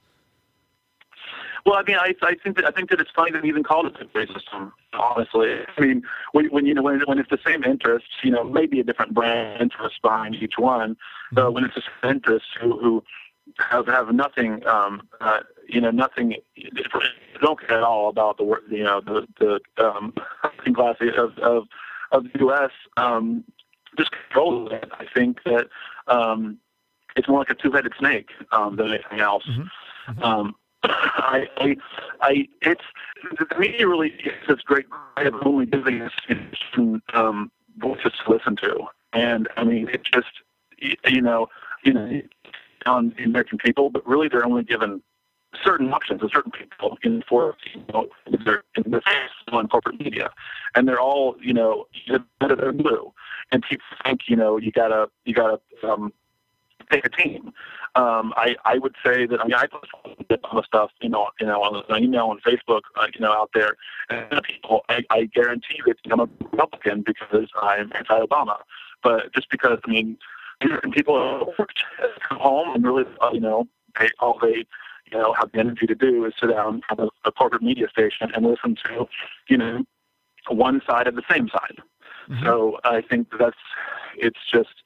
Well, 1.66 1.76
I 1.76 1.84
mean, 1.84 1.98
I, 1.98 2.14
I 2.22 2.36
think 2.44 2.58
that 2.58 2.66
I 2.66 2.72
think 2.72 2.92
that 2.92 3.00
it's 3.00 3.10
funny 3.16 3.32
that 3.32 3.42
they 3.42 3.48
even 3.48 3.64
called 3.64 3.88
it 3.88 3.94
the 3.94 4.06
two-party 4.06 4.34
system. 4.34 4.72
Honestly, 4.94 5.62
I 5.76 5.82
mean, 5.82 6.04
when, 6.32 6.46
when 6.52 6.68
you 6.68 6.76
know 6.76 6.84
when, 6.84 7.02
when 7.08 7.18
it's 7.18 7.30
the 7.30 7.40
same 7.44 7.64
interests, 7.64 8.10
you 8.24 8.30
know, 8.30 8.44
maybe 8.44 8.80
a 8.80 8.84
different 8.84 9.16
brand 9.16 9.62
interest 9.62 10.00
behind 10.04 10.36
each 10.36 10.54
one. 10.58 10.96
Uh, 11.36 11.52
when 11.52 11.64
it's 11.64 11.74
the 11.74 11.82
same 11.82 12.16
interests 12.18 12.50
who 12.62 12.80
who 12.80 13.04
have 13.58 13.88
have 13.88 14.14
nothing, 14.14 14.66
um, 14.68 15.08
uh, 15.22 15.40
you 15.68 15.82
know, 15.82 15.90
nothing, 15.90 16.36
don't 17.42 17.60
care 17.60 17.78
at 17.78 17.84
all 17.84 18.10
about 18.10 18.38
the 18.38 18.46
you 18.70 18.84
know 18.84 19.02
the 19.02 19.26
the 19.40 19.84
um, 19.84 20.14
class 20.76 20.98
of 21.18 21.36
of 21.40 21.64
of 22.12 22.24
the 22.26 22.40
U.S. 22.42 22.72
Um, 22.98 23.44
just 23.98 24.12
control 24.12 24.72
it. 24.72 24.88
I 25.00 25.06
think 25.16 25.40
that 25.46 25.68
um, 26.08 26.60
it's 27.16 27.28
more 27.28 27.40
like 27.40 27.50
a 27.50 27.56
two-headed 27.56 27.94
snake 27.98 28.30
um, 28.52 28.76
than 28.76 28.90
anything 28.90 29.20
else. 29.20 29.44
Mm-hmm. 29.46 30.12
Mm-hmm. 30.12 30.24
Um, 30.24 30.56
I, 30.84 31.48
I, 31.58 31.76
I, 32.22 32.48
it's 32.62 32.84
the 33.40 33.48
media 33.58 33.88
really 33.88 34.10
is 34.10 34.34
this 34.48 34.62
great 34.62 34.86
way 35.18 35.26
of 35.26 35.36
only 35.44 35.66
giving 35.66 36.02
us 36.02 36.12
um, 37.14 37.52
voices 37.78 38.12
to 38.26 38.32
listen 38.32 38.56
to, 38.58 38.86
and 39.14 39.48
I 39.58 39.64
mean, 39.64 39.90
it 39.90 40.04
just, 40.04 40.28
you 41.08 41.22
know, 41.22 41.48
you 41.84 41.94
know, 41.94 42.22
on 42.86 43.14
the 43.18 43.24
American 43.24 43.58
people, 43.58 43.90
but 43.90 44.06
really 44.06 44.28
they're 44.28 44.46
only 44.46 44.64
given 44.64 45.02
certain 45.64 45.92
options 45.92 46.22
to 46.22 46.30
certain 46.30 46.52
people 46.52 46.98
in 47.04 47.24
for 47.28 47.56
you 47.74 47.84
know, 47.94 48.08
they're 48.46 48.64
in 48.76 48.92
the 48.92 49.02
on 49.52 49.68
corporate 49.68 50.00
media, 50.00 50.30
and 50.76 50.88
they're 50.88 51.00
all 51.00 51.36
you 51.42 51.54
know 51.54 51.86
they're 52.40 52.74
blue, 52.74 53.14
and 53.52 53.64
people 53.64 53.86
think 54.04 54.22
you 54.28 54.36
know 54.36 54.58
you 54.58 54.72
gotta 54.72 55.08
you 55.26 55.34
gotta 55.34 55.60
um, 55.84 56.12
pick 56.90 57.06
a 57.06 57.10
team. 57.10 57.54
Um, 57.96 58.34
I, 58.36 58.56
I 58.66 58.78
would 58.78 58.96
say 59.06 59.26
that 59.26 59.40
I 59.40 59.46
mean 59.46 59.54
I 59.54 59.68
post 59.68 59.92
all 60.04 60.16
the 60.28 60.64
stuff 60.64 60.92
you 61.02 61.10
know 61.10 61.30
you 61.40 61.48
know 61.48 61.62
on, 61.62 61.84
on 61.90 62.04
email 62.04 62.32
and 62.32 62.42
Facebook 62.44 62.82
uh, 62.98 63.08
you 63.14 63.22
know 63.22 63.32
out 63.32 63.52
there 63.54 63.76
and 64.10 64.42
people 64.44 64.82
I, 64.90 65.04
I 65.10 65.26
guarantee 65.26 65.80
that 65.86 65.98
I'm 66.12 66.20
a 66.20 66.30
Republican 66.52 67.04
because 67.04 67.50
I'm 67.62 67.92
anti-Obama, 67.96 68.58
but 69.02 69.34
just 69.34 69.50
because 69.50 69.80
I 69.86 69.90
mean 69.90 70.18
American 70.62 70.92
people 70.92 71.54
come 72.28 72.40
home 72.40 72.76
and 72.76 72.84
really 72.84 73.06
uh, 73.22 73.30
you 73.34 73.40
know 73.40 73.68
they, 74.00 74.10
all 74.20 74.38
they 74.42 74.66
you 75.12 75.18
know 75.18 75.34
have 75.34 75.52
the 75.52 75.60
energy 75.60 75.86
to 75.88 75.96
do 75.96 76.26
is 76.26 76.34
sit 76.40 76.50
down 76.50 76.82
at 76.90 77.00
a, 77.00 77.10
a 77.24 77.32
corporate 77.32 77.62
media 77.62 77.88
station 77.90 78.30
and 78.34 78.46
listen 78.46 78.76
to 78.86 79.08
you 79.48 79.58
know 79.58 79.86
one 80.50 80.82
side 80.88 81.08
of 81.08 81.16
the 81.16 81.24
same 81.30 81.48
side. 81.50 81.78
Mm-hmm. 82.30 82.46
So 82.46 82.80
I 82.84 83.02
think 83.02 83.28
that's 83.40 83.56
it's 84.18 84.40
just 84.52 84.82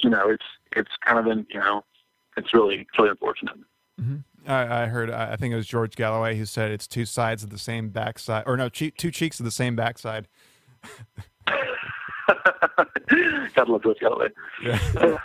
you 0.00 0.10
know 0.10 0.28
it's 0.30 0.44
it's 0.72 0.90
kind 1.04 1.18
of 1.18 1.26
an 1.26 1.46
you 1.50 1.60
know 1.60 1.84
it's 2.36 2.52
really 2.52 2.80
it's 2.80 2.98
really 2.98 3.10
unfortunate. 3.10 3.56
Mm-hmm. 4.00 4.16
I, 4.50 4.82
I, 4.82 4.86
heard 4.86 5.10
I 5.10 5.36
think 5.36 5.52
it 5.52 5.56
was 5.56 5.66
George 5.66 5.96
Galloway 5.96 6.36
who 6.36 6.44
said 6.44 6.70
it's 6.70 6.86
two 6.86 7.06
sides 7.06 7.42
of 7.42 7.50
the 7.50 7.58
same 7.58 7.88
backside, 7.88 8.44
or 8.46 8.56
no, 8.56 8.68
che- 8.68 8.90
two 8.90 9.10
cheeks 9.10 9.38
of 9.40 9.44
the 9.44 9.50
same 9.50 9.74
backside. 9.76 10.28
Gotta 13.54 13.72
love 13.72 13.82
George 13.82 13.98
Galloway. 14.00 14.28
Yeah. 14.62 14.78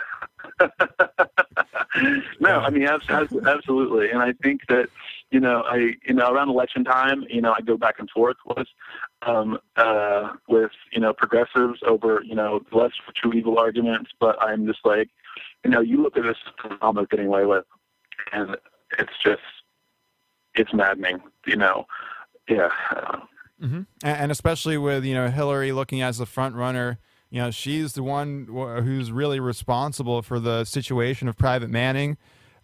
no, 2.40 2.60
I 2.60 2.70
mean 2.70 2.86
absolutely, 2.86 4.10
and 4.10 4.22
I 4.22 4.32
think 4.42 4.66
that 4.68 4.88
you 5.30 5.40
know 5.40 5.62
I 5.66 5.94
you 6.06 6.14
know 6.14 6.30
around 6.30 6.48
election 6.48 6.84
time, 6.84 7.24
you 7.28 7.40
know 7.40 7.52
I 7.56 7.60
go 7.60 7.76
back 7.76 7.96
and 7.98 8.08
forth 8.10 8.36
with 8.46 8.66
um, 9.22 9.58
uh, 9.76 10.32
with 10.48 10.72
you 10.92 11.00
know 11.00 11.12
progressives 11.12 11.80
over 11.86 12.22
you 12.24 12.34
know 12.34 12.60
less 12.72 12.92
for 13.04 13.12
true 13.14 13.32
evil 13.32 13.58
arguments, 13.58 14.10
but 14.20 14.40
I'm 14.42 14.66
just 14.66 14.80
like 14.84 15.08
you 15.64 15.70
know 15.70 15.80
you 15.80 16.02
look 16.02 16.16
at 16.16 16.22
this 16.24 16.36
Obama 16.64 17.08
getting 17.08 17.26
away 17.26 17.46
with, 17.46 17.64
and 18.32 18.56
it's 18.98 19.12
just 19.24 19.42
it's 20.54 20.72
maddening, 20.74 21.20
you 21.46 21.56
know, 21.56 21.86
yeah. 22.48 22.70
Mm-hmm. 23.62 23.82
And 24.02 24.32
especially 24.32 24.78
with 24.78 25.04
you 25.04 25.14
know 25.14 25.28
Hillary 25.28 25.72
looking 25.72 26.02
as 26.02 26.18
the 26.18 26.26
front 26.26 26.54
runner 26.54 26.98
you 27.30 27.40
know, 27.40 27.52
she's 27.52 27.92
the 27.92 28.02
one 28.02 28.46
who's 28.48 29.12
really 29.12 29.38
responsible 29.38 30.20
for 30.20 30.40
the 30.40 30.64
situation 30.64 31.28
of 31.28 31.38
Private 31.38 31.70
Manning, 31.70 32.18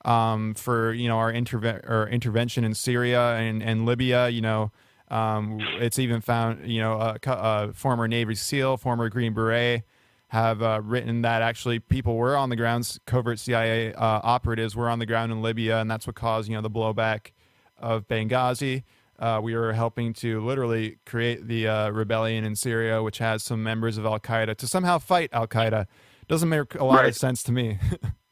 um, 0.04 0.54
for 0.54 0.92
you 0.92 1.08
know 1.08 1.18
our, 1.18 1.32
interve- 1.32 2.10
intervention 2.10 2.64
in 2.64 2.74
Syria 2.74 3.36
and, 3.36 3.62
and 3.62 3.86
Libya. 3.86 4.28
You 4.28 4.40
know, 4.40 4.72
um, 5.08 5.58
it's 5.80 5.98
even 5.98 6.20
found 6.20 6.68
you 6.70 6.80
know 6.80 6.94
a, 6.94 7.18
a, 7.26 7.72
former 7.72 8.08
Navy 8.08 8.34
SEAL, 8.34 8.76
former 8.78 9.08
Green 9.08 9.34
Beret 9.34 9.84
have 10.28 10.60
uh, 10.60 10.80
written 10.82 11.22
that 11.22 11.42
actually 11.42 11.78
people 11.78 12.16
were 12.16 12.36
on 12.36 12.50
the 12.50 12.56
ground, 12.56 12.98
covert 13.06 13.38
CIA 13.38 13.92
uh, 13.94 14.20
operatives 14.22 14.74
were 14.74 14.88
on 14.88 14.98
the 14.98 15.06
ground 15.06 15.30
in 15.32 15.40
Libya, 15.40 15.80
and 15.80 15.90
that's 15.90 16.06
what 16.06 16.16
caused 16.16 16.48
you 16.48 16.54
know 16.54 16.62
the 16.62 16.70
blowback 16.70 17.32
of 17.78 18.08
Benghazi. 18.08 18.84
Uh, 19.18 19.40
we 19.42 19.54
were 19.54 19.72
helping 19.72 20.12
to 20.12 20.44
literally 20.44 20.98
create 21.06 21.46
the 21.46 21.66
uh, 21.66 21.90
rebellion 21.90 22.44
in 22.44 22.54
Syria, 22.54 23.02
which 23.02 23.18
has 23.18 23.42
some 23.42 23.62
members 23.62 23.96
of 23.96 24.04
Al 24.04 24.20
Qaeda 24.20 24.56
to 24.56 24.66
somehow 24.66 24.98
fight 24.98 25.30
Al 25.32 25.46
Qaeda. 25.46 25.86
Doesn't 26.28 26.48
make 26.48 26.74
a 26.74 26.84
lot 26.84 26.96
right. 26.96 27.08
of 27.08 27.16
sense 27.16 27.42
to 27.44 27.52
me. 27.52 27.78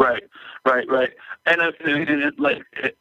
right, 0.00 0.22
right, 0.66 0.88
right. 0.88 1.10
And, 1.46 1.60
uh, 1.60 1.72
and, 1.84 2.08
and 2.08 2.22
it, 2.22 2.40
like 2.40 2.62
it, 2.72 2.98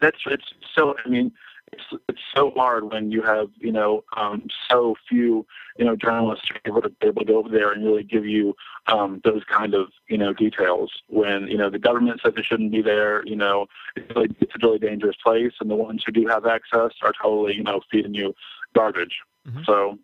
that's 0.00 0.18
it's 0.26 0.52
so. 0.74 0.96
I 1.04 1.08
mean, 1.08 1.32
it's 1.72 2.02
it's 2.08 2.20
so 2.34 2.50
hard 2.50 2.90
when 2.90 3.10
you 3.10 3.22
have 3.22 3.48
you 3.56 3.72
know 3.72 4.04
um, 4.16 4.48
so 4.68 4.94
few 5.08 5.46
you 5.78 5.84
know 5.84 5.96
journalists 5.96 6.48
able 6.64 6.82
to 6.82 6.92
able 7.02 7.20
to 7.20 7.26
go 7.26 7.38
over 7.38 7.48
there 7.48 7.72
and 7.72 7.84
really 7.84 8.02
give 8.02 8.26
you 8.26 8.54
um, 8.86 9.20
those 9.24 9.42
kind 9.44 9.74
of 9.74 9.88
you 10.08 10.18
know 10.18 10.32
details. 10.32 10.90
When 11.08 11.48
you 11.48 11.56
know 11.56 11.70
the 11.70 11.78
government 11.78 12.20
says 12.24 12.34
it 12.36 12.44
shouldn't 12.44 12.72
be 12.72 12.82
there, 12.82 13.24
you 13.26 13.36
know 13.36 13.66
it's, 13.96 14.14
really, 14.14 14.28
it's 14.40 14.52
a 14.54 14.66
really 14.66 14.78
dangerous 14.78 15.16
place, 15.22 15.52
and 15.60 15.70
the 15.70 15.76
ones 15.76 16.02
who 16.04 16.12
do 16.12 16.26
have 16.26 16.46
access 16.46 16.92
are 17.02 17.12
totally 17.20 17.54
you 17.56 17.62
know 17.62 17.80
feeding 17.90 18.14
you 18.14 18.34
garbage. 18.74 19.20
Mm-hmm. 19.48 19.62
So. 19.64 19.98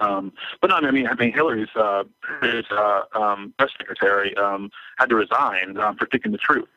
Um, 0.00 0.32
but 0.60 0.68
no, 0.68 0.76
I 0.76 0.90
mean, 0.90 1.06
I 1.06 1.14
mean, 1.14 1.32
Hillary's 1.32 1.74
uh, 1.74 2.04
his 2.42 2.64
uh, 2.70 3.02
um, 3.14 3.54
press 3.58 3.70
secretary 3.78 4.36
um, 4.36 4.70
had 4.98 5.08
to 5.08 5.14
resign 5.14 5.78
um, 5.78 5.96
for 5.96 6.06
speaking 6.06 6.32
the 6.32 6.38
truth. 6.38 6.68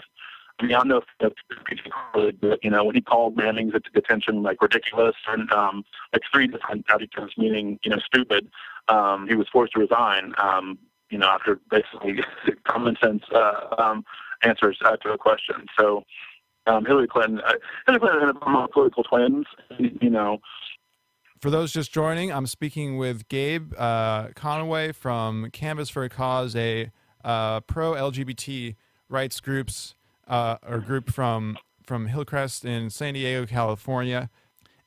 I 0.60 0.66
mean, 0.66 0.76
I 0.76 0.80
don't 0.80 0.88
know 0.90 1.02
if, 1.20 1.34
if 1.54 2.34
but 2.42 2.64
you 2.64 2.70
know, 2.70 2.84
when 2.84 2.96
he 2.96 3.02
called 3.02 3.38
Manning's 3.38 3.74
detention 3.94 4.44
like 4.44 4.62
ridiculous 4.62 5.16
and 5.28 5.52
um, 5.52 5.84
like 6.14 6.22
three 6.32 6.48
different 6.48 6.86
adjectives 6.90 7.34
meaning 7.38 7.80
you 7.84 7.92
know 7.92 8.00
stupid, 8.00 8.50
um, 8.88 9.28
he 9.28 9.36
was 9.36 9.48
forced 9.52 9.74
to 9.74 9.80
resign. 9.80 10.34
Um, 10.38 10.78
you 11.10 11.18
know, 11.18 11.28
after 11.28 11.60
basically 11.72 12.20
common 12.66 12.96
sense 13.02 13.24
uh, 13.34 13.76
um, 13.78 14.06
answers 14.44 14.78
uh, 14.86 14.96
to 14.98 15.14
a 15.14 15.18
question. 15.18 15.66
So 15.78 16.04
um, 16.68 16.86
Hillary 16.86 17.08
Clinton, 17.08 17.42
uh, 17.46 17.54
Hillary 17.86 18.00
Clinton 18.00 18.30
and 18.30 18.40
Obama 18.40 18.70
political 18.70 19.04
twins. 19.04 19.46
You 19.80 20.10
know. 20.10 20.40
For 21.40 21.50
those 21.50 21.72
just 21.72 21.94
joining, 21.94 22.34
I'm 22.34 22.48
speaking 22.48 22.98
with 22.98 23.30
Gabe 23.30 23.72
uh, 23.78 24.28
Conaway 24.30 24.94
from 24.94 25.50
Canvass 25.52 25.88
for 25.88 26.04
a 26.04 26.10
Cause, 26.10 26.54
a 26.54 26.92
uh, 27.24 27.62
pro 27.62 27.94
LGBT 27.94 28.76
rights 29.08 29.40
groups 29.40 29.96
uh, 30.28 30.58
or 30.68 30.80
group 30.80 31.10
from 31.10 31.58
from 31.82 32.08
Hillcrest 32.08 32.66
in 32.66 32.90
San 32.90 33.14
Diego, 33.14 33.46
California. 33.46 34.30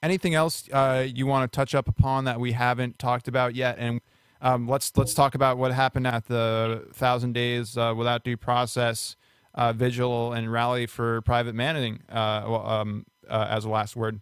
Anything 0.02 0.34
else 0.34 0.68
uh, 0.72 1.06
you 1.08 1.26
want 1.26 1.50
to 1.50 1.56
touch 1.56 1.74
up 1.74 1.88
upon 1.88 2.24
that 2.26 2.38
we 2.38 2.52
haven't 2.52 2.98
talked 2.98 3.28
about 3.28 3.54
yet? 3.54 3.76
And 3.78 4.02
um, 4.42 4.68
let's 4.68 4.94
let's 4.94 5.14
talk 5.14 5.34
about 5.34 5.56
what 5.56 5.72
happened 5.72 6.06
at 6.06 6.26
the 6.26 6.86
Thousand 6.92 7.32
Days 7.32 7.78
uh, 7.78 7.94
Without 7.96 8.24
Due 8.24 8.36
Process 8.36 9.16
uh, 9.54 9.72
vigil 9.72 10.34
and 10.34 10.52
rally 10.52 10.84
for 10.84 11.22
private 11.22 11.54
Manning 11.54 12.00
um, 12.10 13.06
as 13.30 13.64
a 13.64 13.70
last 13.70 13.96
word. 13.96 14.20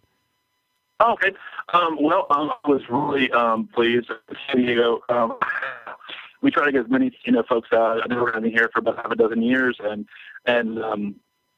Oh, 1.03 1.13
okay. 1.13 1.31
Um, 1.73 1.97
well, 1.99 2.27
um, 2.29 2.51
I 2.63 2.69
was 2.69 2.81
really 2.87 3.31
um, 3.31 3.67
pleased 3.73 4.11
in 4.29 4.35
San 4.47 4.57
Diego. 4.57 4.99
Um, 5.09 5.35
we 6.43 6.51
try 6.51 6.65
to 6.65 6.71
get 6.71 6.85
as 6.85 6.91
many 6.91 7.11
you 7.25 7.31
know 7.31 7.43
folks 7.49 7.69
out. 7.73 8.01
I 8.03 8.07
know 8.07 8.21
we're 8.21 8.31
going 8.31 8.51
here 8.51 8.69
for 8.71 8.79
about 8.79 8.97
half 8.97 9.11
a 9.11 9.15
dozen 9.15 9.41
years, 9.41 9.77
and 9.83 10.05
and 10.45 10.77
um, 10.83 11.15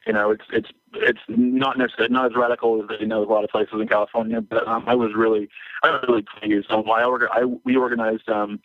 you 0.08 0.14
know 0.14 0.32
it's 0.32 0.46
it's 0.54 0.70
it's 0.94 1.20
not 1.28 1.78
necessarily 1.78 2.14
not 2.14 2.28
as 2.28 2.38
radical 2.38 2.86
as 2.90 3.02
you 3.02 3.08
know 3.08 3.22
a 3.22 3.26
lot 3.26 3.44
of 3.44 3.50
places 3.50 3.74
in 3.82 3.88
California. 3.88 4.40
But 4.40 4.66
um, 4.66 4.86
I 4.88 4.96
was 4.96 5.12
really 5.14 5.50
I 5.84 5.92
was 5.92 6.06
really 6.08 6.26
pleased. 6.40 6.72
Um, 6.72 6.90
I, 6.90 7.02
orga- 7.02 7.32
I 7.32 7.44
we 7.66 7.76
organized 7.76 8.30
um, 8.30 8.62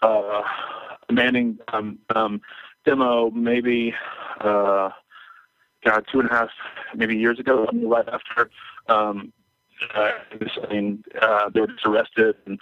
uh, 0.00 0.42
a 1.08 1.12
Manning 1.12 1.58
um, 1.72 1.98
um, 2.14 2.40
demo 2.84 3.32
maybe 3.32 3.94
uh, 4.40 4.90
God 5.84 6.04
two 6.12 6.20
and 6.20 6.30
a 6.30 6.32
half 6.32 6.50
maybe 6.94 7.16
years 7.16 7.40
ago, 7.40 7.68
right 7.72 8.08
after. 8.08 8.48
Um, 8.88 9.32
uh, 9.94 10.10
I 10.62 10.72
mean, 10.72 11.04
uh, 11.20 11.50
they 11.50 11.60
were 11.60 11.66
just 11.68 11.86
arrested, 11.86 12.36
and, 12.46 12.58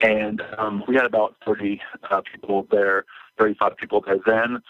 and 0.00 0.42
um, 0.58 0.84
we 0.88 0.94
had 0.94 1.04
about 1.04 1.36
30 1.44 1.80
uh, 2.10 2.20
people 2.20 2.66
there, 2.70 3.04
35 3.38 3.76
people 3.76 4.02
there 4.06 4.18
then, 4.26 4.62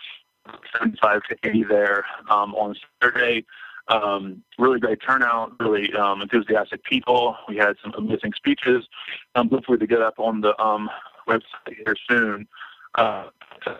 75 0.78 1.22
to 1.24 1.36
80 1.42 1.64
there 1.64 2.04
um, 2.28 2.54
on 2.54 2.74
Saturday. 3.02 3.44
Um, 3.88 4.42
really 4.58 4.78
great 4.78 5.00
turnout, 5.04 5.52
really 5.58 5.92
um, 5.94 6.22
enthusiastic 6.22 6.84
people. 6.84 7.36
We 7.48 7.56
had 7.56 7.74
some 7.82 7.92
amazing 7.96 8.32
speeches. 8.36 8.86
Um, 9.34 9.48
hopefully, 9.48 9.78
to 9.78 9.86
get 9.86 10.00
up 10.00 10.14
on 10.18 10.40
the 10.40 10.60
um, 10.62 10.88
website 11.26 11.76
here 11.84 11.96
soon. 12.08 12.46
Uh, 12.94 13.30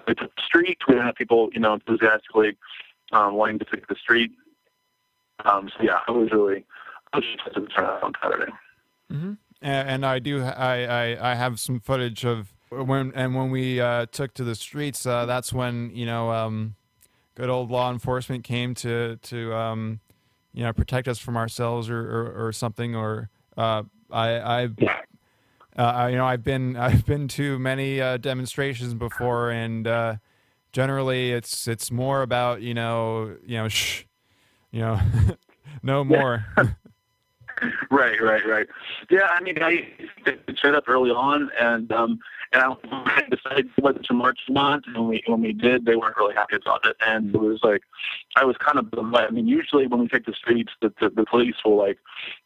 we 0.06 0.14
took 0.14 0.34
the 0.34 0.42
street. 0.44 0.78
We 0.88 0.96
had 0.96 1.14
people, 1.14 1.50
you 1.52 1.60
know, 1.60 1.74
enthusiastically 1.74 2.56
um, 3.12 3.34
wanting 3.34 3.58
to 3.60 3.64
take 3.64 3.86
the 3.86 3.96
street. 3.96 4.32
Um, 5.44 5.70
so 5.76 5.82
yeah, 5.82 6.00
it 6.06 6.12
was 6.12 6.30
really 6.32 6.64
on 7.12 8.12
Saturday. 8.22 8.52
Mm-hmm. 9.12 9.32
And, 9.62 10.06
I 10.06 10.18
do, 10.20 10.42
I, 10.42 10.84
I, 10.84 11.32
I 11.32 11.34
have 11.34 11.60
some 11.60 11.80
footage 11.80 12.24
of 12.24 12.52
when, 12.70 13.12
and 13.14 13.34
when 13.34 13.50
we 13.50 13.80
uh, 13.80 14.06
took 14.10 14.32
to 14.34 14.44
the 14.44 14.54
streets, 14.54 15.04
uh, 15.04 15.26
that's 15.26 15.52
when 15.52 15.90
you 15.92 16.06
know, 16.06 16.30
um, 16.30 16.76
good 17.34 17.48
old 17.48 17.70
law 17.70 17.90
enforcement 17.90 18.44
came 18.44 18.74
to 18.76 19.16
to 19.16 19.54
um, 19.54 20.00
you 20.52 20.62
know 20.62 20.72
protect 20.72 21.08
us 21.08 21.18
from 21.18 21.36
ourselves 21.36 21.90
or 21.90 22.00
or, 22.00 22.46
or 22.46 22.52
something. 22.52 22.94
Or 22.94 23.28
uh, 23.56 23.82
I, 24.10 24.28
I, 24.38 24.68
uh, 25.76 26.06
you 26.06 26.16
know, 26.16 26.26
I've 26.26 26.44
been 26.44 26.76
I've 26.78 27.04
been 27.04 27.28
to 27.28 27.58
many 27.58 28.00
uh, 28.00 28.18
demonstrations 28.18 28.94
before, 28.94 29.50
and 29.50 29.86
uh, 29.86 30.16
generally 30.72 31.32
it's 31.32 31.66
it's 31.66 31.90
more 31.90 32.22
about 32.22 32.62
you 32.62 32.74
know 32.74 33.36
you 33.44 33.56
know 33.56 33.68
shh, 33.68 34.04
you 34.70 34.80
know, 34.80 35.00
no 35.82 36.04
more. 36.04 36.46
right, 37.90 38.20
right, 38.20 38.46
right. 38.46 38.66
Yeah, 39.10 39.28
I 39.30 39.40
mean, 39.40 39.62
I 39.62 39.88
showed 40.54 40.74
up 40.74 40.84
early 40.88 41.10
on, 41.10 41.50
and 41.58 41.90
um, 41.92 42.20
and 42.52 42.76
I 42.82 43.22
decided 43.30 43.70
whether 43.78 44.00
to 44.00 44.14
march 44.14 44.40
or 44.48 44.52
not. 44.52 44.86
And 44.86 44.96
when 44.96 45.08
we 45.08 45.22
when 45.26 45.40
we 45.40 45.52
did, 45.52 45.84
they 45.84 45.96
weren't 45.96 46.16
really 46.16 46.34
happy 46.34 46.56
about 46.56 46.86
it, 46.86 46.96
and 47.06 47.34
it 47.34 47.40
was 47.40 47.60
like 47.62 47.82
I 48.36 48.44
was 48.44 48.56
kind 48.58 48.78
of. 48.78 48.88
I 49.14 49.30
mean, 49.30 49.46
usually 49.46 49.86
when 49.86 50.00
we 50.00 50.08
take 50.08 50.26
the 50.26 50.34
streets, 50.34 50.72
the 50.80 50.92
the, 51.00 51.10
the 51.10 51.24
police 51.24 51.56
will 51.64 51.76
like 51.76 51.98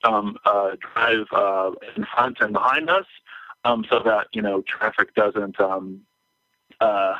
um, 0.04 0.36
uh, 0.44 0.72
drive 0.94 1.26
uh, 1.32 1.70
in 1.96 2.06
front 2.14 2.38
and 2.40 2.52
behind 2.52 2.90
us, 2.90 3.06
um, 3.64 3.84
so 3.88 4.00
that 4.04 4.28
you 4.32 4.42
know 4.42 4.62
traffic 4.62 5.14
doesn't. 5.14 5.58
Um, 5.60 6.00
uh, 6.80 7.14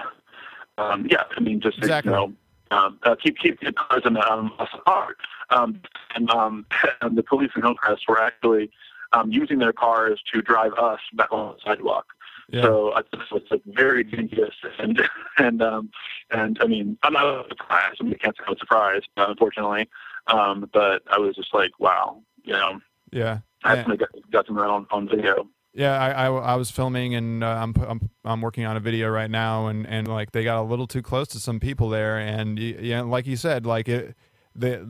um, 0.76 1.06
yeah, 1.08 1.22
I 1.36 1.40
mean, 1.40 1.60
just 1.60 1.78
exactly. 1.78 2.12
you 2.12 2.16
know. 2.16 2.32
Um, 2.70 2.98
uh, 3.02 3.14
keep 3.14 3.38
keep 3.38 3.60
the 3.60 3.72
cars 3.72 4.02
in 4.04 4.16
um, 4.16 4.52
apart. 4.58 5.18
Um, 5.50 5.80
and, 6.14 6.30
um, 6.30 6.66
and 7.02 7.16
the 7.16 7.22
police 7.22 7.50
in 7.54 7.62
Hillcrest 7.62 8.04
were 8.08 8.20
actually 8.20 8.70
um, 9.12 9.30
using 9.30 9.58
their 9.58 9.72
cars 9.72 10.20
to 10.32 10.42
drive 10.42 10.72
us 10.74 11.00
back 11.12 11.30
on 11.32 11.54
the 11.54 11.60
sidewalk. 11.64 12.06
Yeah. 12.48 12.62
So 12.62 12.92
I 12.94 13.02
think 13.02 13.22
it's 13.32 13.50
like 13.50 13.62
very 13.66 14.04
dangerous, 14.04 14.54
and 14.78 15.00
and 15.38 15.62
um, 15.62 15.90
and 16.30 16.58
I 16.60 16.66
mean 16.66 16.98
I'm 17.02 17.12
not 17.12 17.48
surprised. 17.48 17.98
I 18.00 18.04
mean, 18.04 18.14
I 18.14 18.24
can't 18.24 18.36
say 18.36 18.44
I 18.46 18.50
was 18.50 18.58
surprised, 18.58 19.08
uh, 19.16 19.26
unfortunately. 19.28 19.88
Um, 20.26 20.68
but 20.72 21.02
I 21.10 21.18
was 21.18 21.36
just 21.36 21.52
like, 21.52 21.78
wow, 21.78 22.22
you 22.44 22.54
know. 22.54 22.80
Yeah. 23.12 23.38
I 23.62 23.74
Yeah. 23.76 23.96
got, 23.96 24.08
got 24.30 24.46
some 24.46 24.56
of 24.58 24.62
that 24.62 24.70
on, 24.70 24.86
on 24.90 25.08
video. 25.08 25.48
Yeah, 25.74 25.98
I, 25.98 26.26
I, 26.26 26.32
I 26.32 26.54
was 26.54 26.70
filming 26.70 27.16
and 27.16 27.42
uh, 27.42 27.48
I'm, 27.48 27.74
I'm 27.86 28.10
I'm 28.24 28.40
working 28.40 28.64
on 28.64 28.76
a 28.76 28.80
video 28.80 29.08
right 29.08 29.30
now, 29.30 29.66
and, 29.66 29.86
and 29.88 30.06
like 30.06 30.30
they 30.30 30.44
got 30.44 30.60
a 30.60 30.62
little 30.62 30.86
too 30.86 31.02
close 31.02 31.26
to 31.28 31.40
some 31.40 31.58
people 31.58 31.88
there, 31.88 32.16
and 32.16 32.58
yeah, 32.58 33.00
like 33.02 33.26
you 33.26 33.36
said, 33.36 33.66
like 33.66 33.88
it, 33.88 34.14
they 34.54 34.80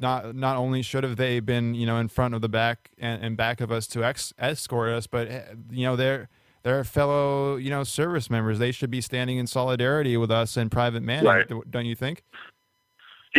not 0.00 0.34
not 0.34 0.56
only 0.56 0.82
should 0.82 1.04
have 1.04 1.16
they 1.16 1.38
been 1.38 1.74
you 1.74 1.86
know 1.86 1.98
in 1.98 2.08
front 2.08 2.34
of 2.34 2.40
the 2.40 2.48
back 2.48 2.90
and, 2.98 3.22
and 3.22 3.36
back 3.36 3.60
of 3.60 3.70
us 3.70 3.86
to 3.88 4.04
ex- 4.04 4.32
escort 4.38 4.90
us, 4.90 5.06
but 5.06 5.28
eh, 5.28 5.42
you 5.70 5.84
know 5.84 5.94
they're 5.94 6.28
they're 6.64 6.82
fellow 6.82 7.54
you 7.54 7.70
know 7.70 7.84
service 7.84 8.28
members. 8.28 8.58
They 8.58 8.72
should 8.72 8.90
be 8.90 9.00
standing 9.00 9.38
in 9.38 9.46
solidarity 9.46 10.16
with 10.16 10.32
us 10.32 10.56
in 10.56 10.68
private 10.68 11.02
Manning, 11.04 11.26
Right. 11.26 11.48
don't 11.70 11.86
you 11.86 11.94
think? 11.94 12.24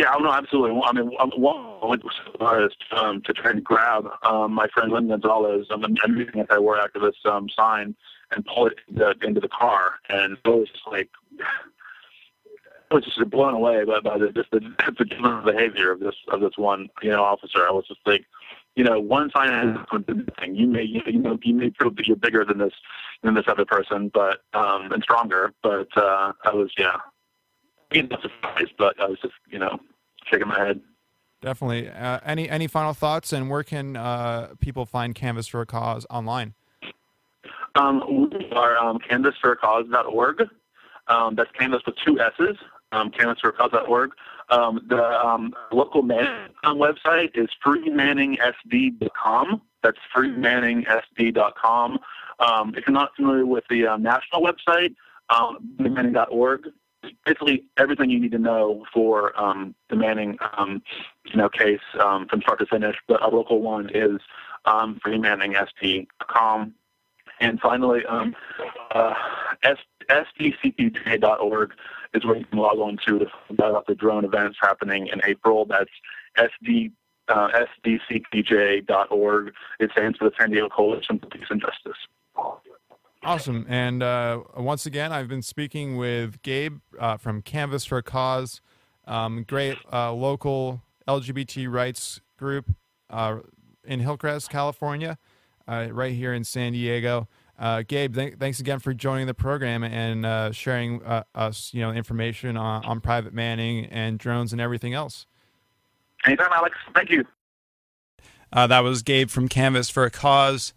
Yeah, 0.00 0.14
no, 0.18 0.32
absolutely. 0.32 0.80
I 0.82 0.92
mean, 0.94 1.10
um, 1.18 1.30
one 1.36 1.78
went 1.86 2.02
as 2.06 2.38
far 2.38 2.64
as 2.64 2.70
um, 2.92 3.20
to 3.20 3.34
try 3.34 3.50
and 3.50 3.62
grab 3.62 4.08
um, 4.22 4.54
my 4.54 4.66
friend 4.68 4.90
Lynn 4.90 5.08
Gonzalez, 5.08 5.66
um, 5.70 5.84
an 5.84 5.98
an 6.02 6.26
anti-war 6.34 6.78
activist 6.78 7.30
um, 7.30 7.50
sign, 7.50 7.94
and 8.30 8.46
pull 8.46 8.68
it 8.68 8.78
into, 8.88 9.14
into 9.22 9.40
the 9.40 9.48
car. 9.48 9.96
And 10.08 10.38
it 10.42 10.48
was 10.48 10.68
just 10.70 10.86
like, 10.86 11.10
I 12.90 12.94
was 12.94 13.04
just 13.04 13.28
blown 13.28 13.52
away 13.52 13.84
by, 13.84 14.00
by 14.00 14.16
the 14.16 14.32
just 14.32 14.50
the, 14.52 14.60
the 14.98 15.42
behavior 15.44 15.90
of 15.90 16.00
this 16.00 16.14
of 16.28 16.40
this 16.40 16.56
one 16.56 16.88
you 17.02 17.10
know 17.10 17.22
officer. 17.22 17.68
I 17.68 17.70
was 17.70 17.86
just 17.86 18.00
like, 18.06 18.24
you 18.76 18.84
know, 18.84 18.98
one 18.98 19.30
sign 19.36 19.50
has 19.50 20.02
thing. 20.40 20.54
You 20.54 20.66
may 20.66 20.84
you 20.84 21.02
know 21.12 21.38
you 21.42 21.52
may 21.52 21.68
prove 21.68 21.96
that 21.96 22.06
you're 22.06 22.16
bigger 22.16 22.42
than 22.42 22.56
this 22.56 22.72
than 23.22 23.34
this 23.34 23.48
other 23.48 23.66
person, 23.66 24.10
but 24.14 24.38
um, 24.54 24.92
and 24.92 25.02
stronger. 25.02 25.52
But 25.62 25.94
uh, 25.94 26.32
I 26.46 26.54
was 26.54 26.72
yeah, 26.78 26.96
I 27.92 28.00
not 28.00 28.22
surprised, 28.22 28.72
but 28.78 28.98
I 28.98 29.04
was 29.04 29.18
just 29.20 29.34
you 29.50 29.58
know 29.58 29.78
shaking 30.30 30.48
my 30.48 30.58
head. 30.58 30.80
Definitely. 31.40 31.88
Uh, 31.88 32.20
any 32.24 32.48
any 32.48 32.66
final 32.66 32.92
thoughts, 32.92 33.32
and 33.32 33.48
where 33.48 33.62
can 33.62 33.96
uh, 33.96 34.54
people 34.60 34.84
find 34.84 35.14
Canvass 35.14 35.46
for 35.46 35.62
a 35.62 35.66
Cause 35.66 36.06
online? 36.10 36.54
Um, 37.76 38.28
we 38.30 38.50
are 38.52 38.76
um, 38.76 38.98
canvasforacause.org. 38.98 40.42
Um, 41.08 41.34
that's 41.34 41.50
canvas 41.52 41.82
with 41.86 41.96
two 42.04 42.20
S's. 42.20 42.56
Um, 42.92 43.10
canvasforacause.org. 43.10 44.12
Um, 44.50 44.84
the 44.88 45.02
um, 45.24 45.54
local 45.70 46.02
Manning 46.02 46.52
website 46.64 47.30
is 47.36 47.48
freemanningsd.com. 47.64 49.62
That's 49.82 49.98
freemanningsd.com. 50.14 51.98
Um, 52.40 52.74
if 52.76 52.86
you're 52.86 52.94
not 52.94 53.14
familiar 53.16 53.46
with 53.46 53.64
the 53.70 53.86
uh, 53.86 53.96
national 53.96 54.42
website, 54.42 54.94
um, 55.28 55.58
manning.org, 55.78 56.68
basically 57.24 57.64
everything 57.76 58.10
you 58.10 58.20
need 58.20 58.32
to 58.32 58.38
know 58.38 58.84
for 58.92 59.38
um, 59.40 59.74
the 59.88 59.96
Manning, 59.96 60.38
um, 60.56 60.82
you 61.26 61.36
know, 61.36 61.48
case 61.48 61.80
um, 62.00 62.26
from 62.28 62.40
start 62.42 62.58
to 62.60 62.66
finish. 62.66 62.96
But 63.08 63.22
a 63.22 63.28
local 63.28 63.60
one 63.60 63.90
is 63.94 64.20
um, 64.64 65.00
freemanningsd.com. 65.04 66.74
And 67.40 67.58
finally, 67.60 68.04
um, 68.04 68.36
uh, 68.90 69.14
is 72.12 72.24
where 72.24 72.36
you 72.36 72.44
can 72.44 72.58
log 72.58 72.78
on 72.78 72.98
to 73.06 73.18
to 73.18 73.26
find 73.48 73.60
out 73.60 73.70
about 73.70 73.86
the 73.86 73.94
drone 73.94 74.24
events 74.24 74.58
happening 74.60 75.06
in 75.06 75.20
April. 75.24 75.64
That's 75.64 75.90
sd 76.38 76.92
uh, 77.28 77.48
sdcpj.org. 77.86 79.52
It 79.78 79.90
stands 79.92 80.18
for 80.18 80.24
the 80.24 80.32
San 80.38 80.50
Diego 80.50 80.68
Coalition 80.68 81.18
for 81.18 81.26
Peace 81.26 81.46
and 81.48 81.60
Justice. 81.60 81.96
Awesome. 83.22 83.66
And 83.68 84.02
uh, 84.02 84.40
once 84.56 84.86
again, 84.86 85.12
I've 85.12 85.28
been 85.28 85.42
speaking 85.42 85.96
with 85.96 86.40
Gabe 86.42 86.78
uh, 86.98 87.18
from 87.18 87.42
Canvass 87.42 87.84
for 87.84 87.98
a 87.98 88.02
Cause, 88.02 88.60
um, 89.06 89.44
great 89.46 89.76
uh, 89.92 90.12
local 90.12 90.82
LGBT 91.06 91.70
rights 91.70 92.20
group 92.38 92.74
uh, 93.10 93.38
in 93.84 94.00
Hillcrest, 94.00 94.48
California, 94.48 95.18
uh, 95.68 95.88
right 95.90 96.14
here 96.14 96.32
in 96.32 96.44
San 96.44 96.72
Diego. 96.72 97.28
Uh, 97.58 97.82
Gabe, 97.86 98.14
th- 98.14 98.34
thanks 98.38 98.58
again 98.58 98.78
for 98.78 98.94
joining 98.94 99.26
the 99.26 99.34
program 99.34 99.84
and 99.84 100.24
uh, 100.24 100.50
sharing 100.50 101.02
uh, 101.02 101.24
us, 101.34 101.74
you 101.74 101.82
know, 101.82 101.92
information 101.92 102.56
on, 102.56 102.82
on 102.86 103.00
private 103.02 103.34
manning 103.34 103.84
and 103.86 104.18
drones 104.18 104.52
and 104.52 104.62
everything 104.62 104.94
else. 104.94 105.26
Anytime, 106.24 106.50
Alex. 106.52 106.74
Thank 106.94 107.10
you. 107.10 107.26
Uh, 108.50 108.66
that 108.66 108.80
was 108.80 109.02
Gabe 109.02 109.28
from 109.28 109.46
Canvass 109.46 109.90
for 109.90 110.04
a 110.04 110.10
Cause. 110.10 110.72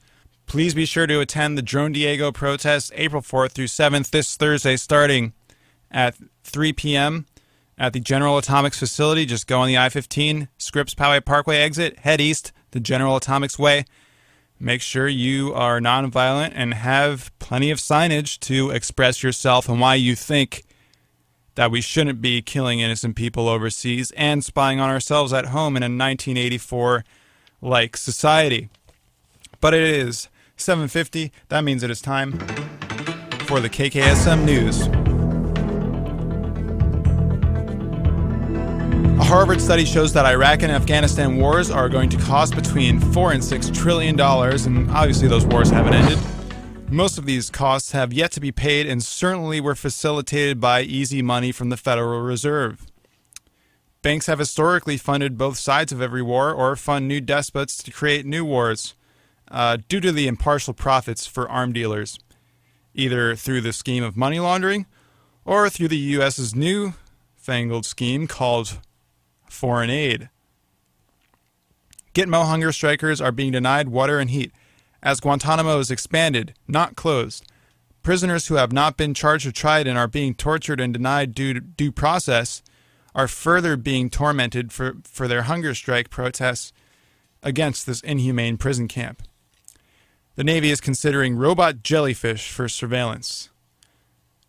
Please 0.54 0.76
be 0.76 0.86
sure 0.86 1.08
to 1.08 1.20
attend 1.20 1.58
the 1.58 1.64
Drone 1.64 1.94
Diego 1.94 2.32
protest 2.32 2.92
April 2.94 3.24
4th 3.24 3.54
through 3.54 3.66
7th 3.66 4.12
this 4.12 4.36
Thursday, 4.36 4.78
starting 4.78 5.34
at 5.90 6.16
3 6.44 6.74
p.m. 6.74 7.26
at 7.76 7.92
the 7.92 8.00
General 8.00 8.38
Atomics 8.38 8.78
facility. 8.78 9.26
Just 9.26 9.48
go 9.48 9.62
on 9.62 9.68
the 9.68 9.80
I 9.80 9.90
15, 9.90 10.50
Scripps 10.60 10.94
Poway 10.94 11.26
Parkway 11.26 11.58
exit, 11.58 11.98
head 12.02 12.22
east 12.22 12.52
the 12.70 12.80
General 12.80 13.16
Atomics 13.16 13.58
Way. 13.58 13.86
Make 14.60 14.84
sure 14.84 15.08
you 15.08 15.56
are 15.56 15.80
nonviolent 15.80 16.52
and 16.54 16.76
have 16.76 17.32
plenty 17.40 17.72
of 17.72 17.80
signage 17.80 18.40
to 18.42 18.70
express 18.70 19.24
yourself 19.24 19.68
and 19.68 19.80
why 19.80 19.96
you 19.96 20.16
think 20.16 20.66
that 21.56 21.72
we 21.72 21.82
shouldn't 21.82 22.22
be 22.22 22.44
killing 22.44 22.80
innocent 22.80 23.16
people 23.16 23.50
overseas 23.50 24.12
and 24.16 24.46
spying 24.46 24.80
on 24.80 24.92
ourselves 24.92 25.34
at 25.34 25.48
home 25.48 25.76
in 25.76 25.82
a 25.82 25.86
1984 25.86 27.04
like 27.60 27.98
society. 27.98 28.70
But 29.60 29.74
it 29.74 29.82
is 29.82 30.30
7:50. 30.58 31.32
That 31.50 31.64
means 31.64 31.84
it 31.84 31.90
is 31.90 32.02
time 32.02 32.34
for 33.48 33.60
the 33.60 33.70
KKSM 33.70 34.46
news. 34.46 34.88
A 39.20 39.24
Harvard 39.24 39.62
study 39.62 39.86
shows 39.86 40.14
that 40.14 40.26
Iraq 40.26 40.64
and 40.64 40.72
Afghanistan 40.72 41.38
wars 41.38 41.70
are 41.70 41.90
going 41.90 42.10
to 42.10 42.18
cost 42.18 42.56
between 42.56 43.00
4 43.00 43.32
and 43.32 43.44
6 43.44 43.70
trillion 43.70 44.16
dollars 44.16 44.66
and 44.66 44.90
obviously 44.92 45.28
those 45.28 45.46
wars 45.46 45.70
haven't 45.70 45.94
ended. 45.94 46.20
Most 46.90 47.18
of 47.18 47.26
these 47.26 47.50
costs 47.50 47.92
have 47.92 48.14
yet 48.14 48.32
to 48.34 48.40
be 48.40 48.52
paid 48.52 48.86
and 48.88 49.04
certainly 49.04 49.60
were 49.60 49.76
facilitated 49.76 50.60
by 50.60 50.82
easy 50.82 51.22
money 51.22 51.52
from 51.52 51.70
the 51.70 51.78
Federal 51.78 52.22
Reserve. 52.22 52.86
Banks 54.02 54.28
have 54.28 54.40
historically 54.40 54.98
funded 54.98 55.38
both 55.38 55.58
sides 55.58 55.92
of 55.92 56.02
every 56.02 56.22
war 56.22 56.52
or 56.52 56.76
fund 56.76 57.08
new 57.08 57.22
despots 57.22 57.82
to 57.84 57.92
create 57.92 58.26
new 58.26 58.46
wars 58.46 58.94
uh, 59.54 59.78
due 59.88 60.02
to 60.02 60.12
the 60.12 60.28
impartial 60.28 60.74
profits 60.74 61.26
for 61.28 61.50
arm 61.50 61.72
dealers, 61.72 62.20
either 62.94 63.36
through 63.36 63.62
the 63.62 63.72
scheme 63.72 64.04
of 64.04 64.18
money 64.18 64.40
laundering 64.40 64.88
or 65.46 65.70
through 65.70 65.88
the 65.88 65.98
U.S.'s 65.98 66.56
new 66.56 66.94
fangled 67.36 67.86
scheme 67.86 68.28
called 68.28 68.80
foreign 69.48 69.90
aid. 69.90 70.30
Gitmo 72.14 72.46
hunger 72.46 72.72
strikers 72.72 73.22
are 73.22 73.32
being 73.32 73.52
denied 73.52 73.90
water 73.90 74.20
and 74.20 74.30
heat 74.30 74.52
as 75.04 75.20
Guantanamo 75.20 75.80
is 75.80 75.92
expanded, 75.92 76.54
not 76.68 76.96
closed. 76.96 77.46
Prisoners 78.02 78.48
who 78.48 78.56
have 78.56 78.72
not 78.72 78.98
been 78.98 79.14
charged 79.14 79.46
or 79.46 79.52
tried 79.52 79.86
and 79.86 79.98
are 79.98 80.08
being 80.08 80.34
tortured 80.34 80.80
and 80.80 80.94
denied 80.94 81.36
due, 81.36 81.60
due 81.60 81.92
process 81.92 82.64
are 83.14 83.28
further 83.28 83.78
being 83.78 84.10
tormented 84.10 84.72
for, 84.72 84.96
for 85.04 85.28
their 85.28 85.44
hunger 85.44 85.76
strike 85.76 86.10
protests 86.10 86.74
against 87.44 87.86
this 87.86 88.02
inhumane 88.02 88.58
prison 88.58 88.88
camp. 88.88 89.22
The 90.36 90.44
Navy 90.44 90.72
is 90.72 90.82
considering 90.82 91.36
robot 91.36 91.84
jellyfish 91.84 92.50
for 92.50 92.68
surveillance. 92.68 93.50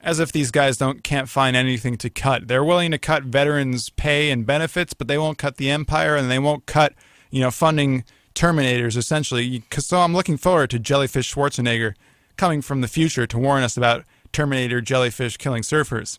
As 0.01 0.19
if 0.19 0.33
these 0.33 0.51
guys 0.51 0.77
don't 0.77 1.03
can't 1.03 1.29
find 1.29 1.57
anything 1.57 1.97
to 1.99 2.11
cut. 2.11 2.49
They're 2.49 2.65
willing 2.65 2.91
to 2.91 2.99
cut 2.99 3.25
veterans' 3.25 3.91
pay 3.91 4.31
and 4.31 4.47
benefits, 4.47 4.95
but 4.95 5.09
they 5.09 5.19
won't 5.19 5.39
cut 5.39 5.57
the 5.57 5.71
empire 5.71 6.17
and 6.17 6.31
they 6.31 6.39
won't 6.39 6.67
cut, 6.67 6.95
you 7.31 7.41
know, 7.41 7.51
funding 7.51 8.05
Terminators, 8.35 8.97
essentially. 8.97 9.63
So 9.79 10.01
I'm 10.01 10.13
looking 10.13 10.37
forward 10.37 10.71
to 10.71 10.79
Jellyfish 10.79 11.33
Schwarzenegger 11.33 11.95
coming 12.37 12.63
from 12.63 12.81
the 12.81 12.89
future 12.89 13.27
to 13.27 13.39
warn 13.39 13.63
us 13.63 13.77
about 13.77 14.05
Terminator 14.33 14.81
jellyfish 14.81 15.37
killing 15.37 15.63
surfers. 15.63 16.19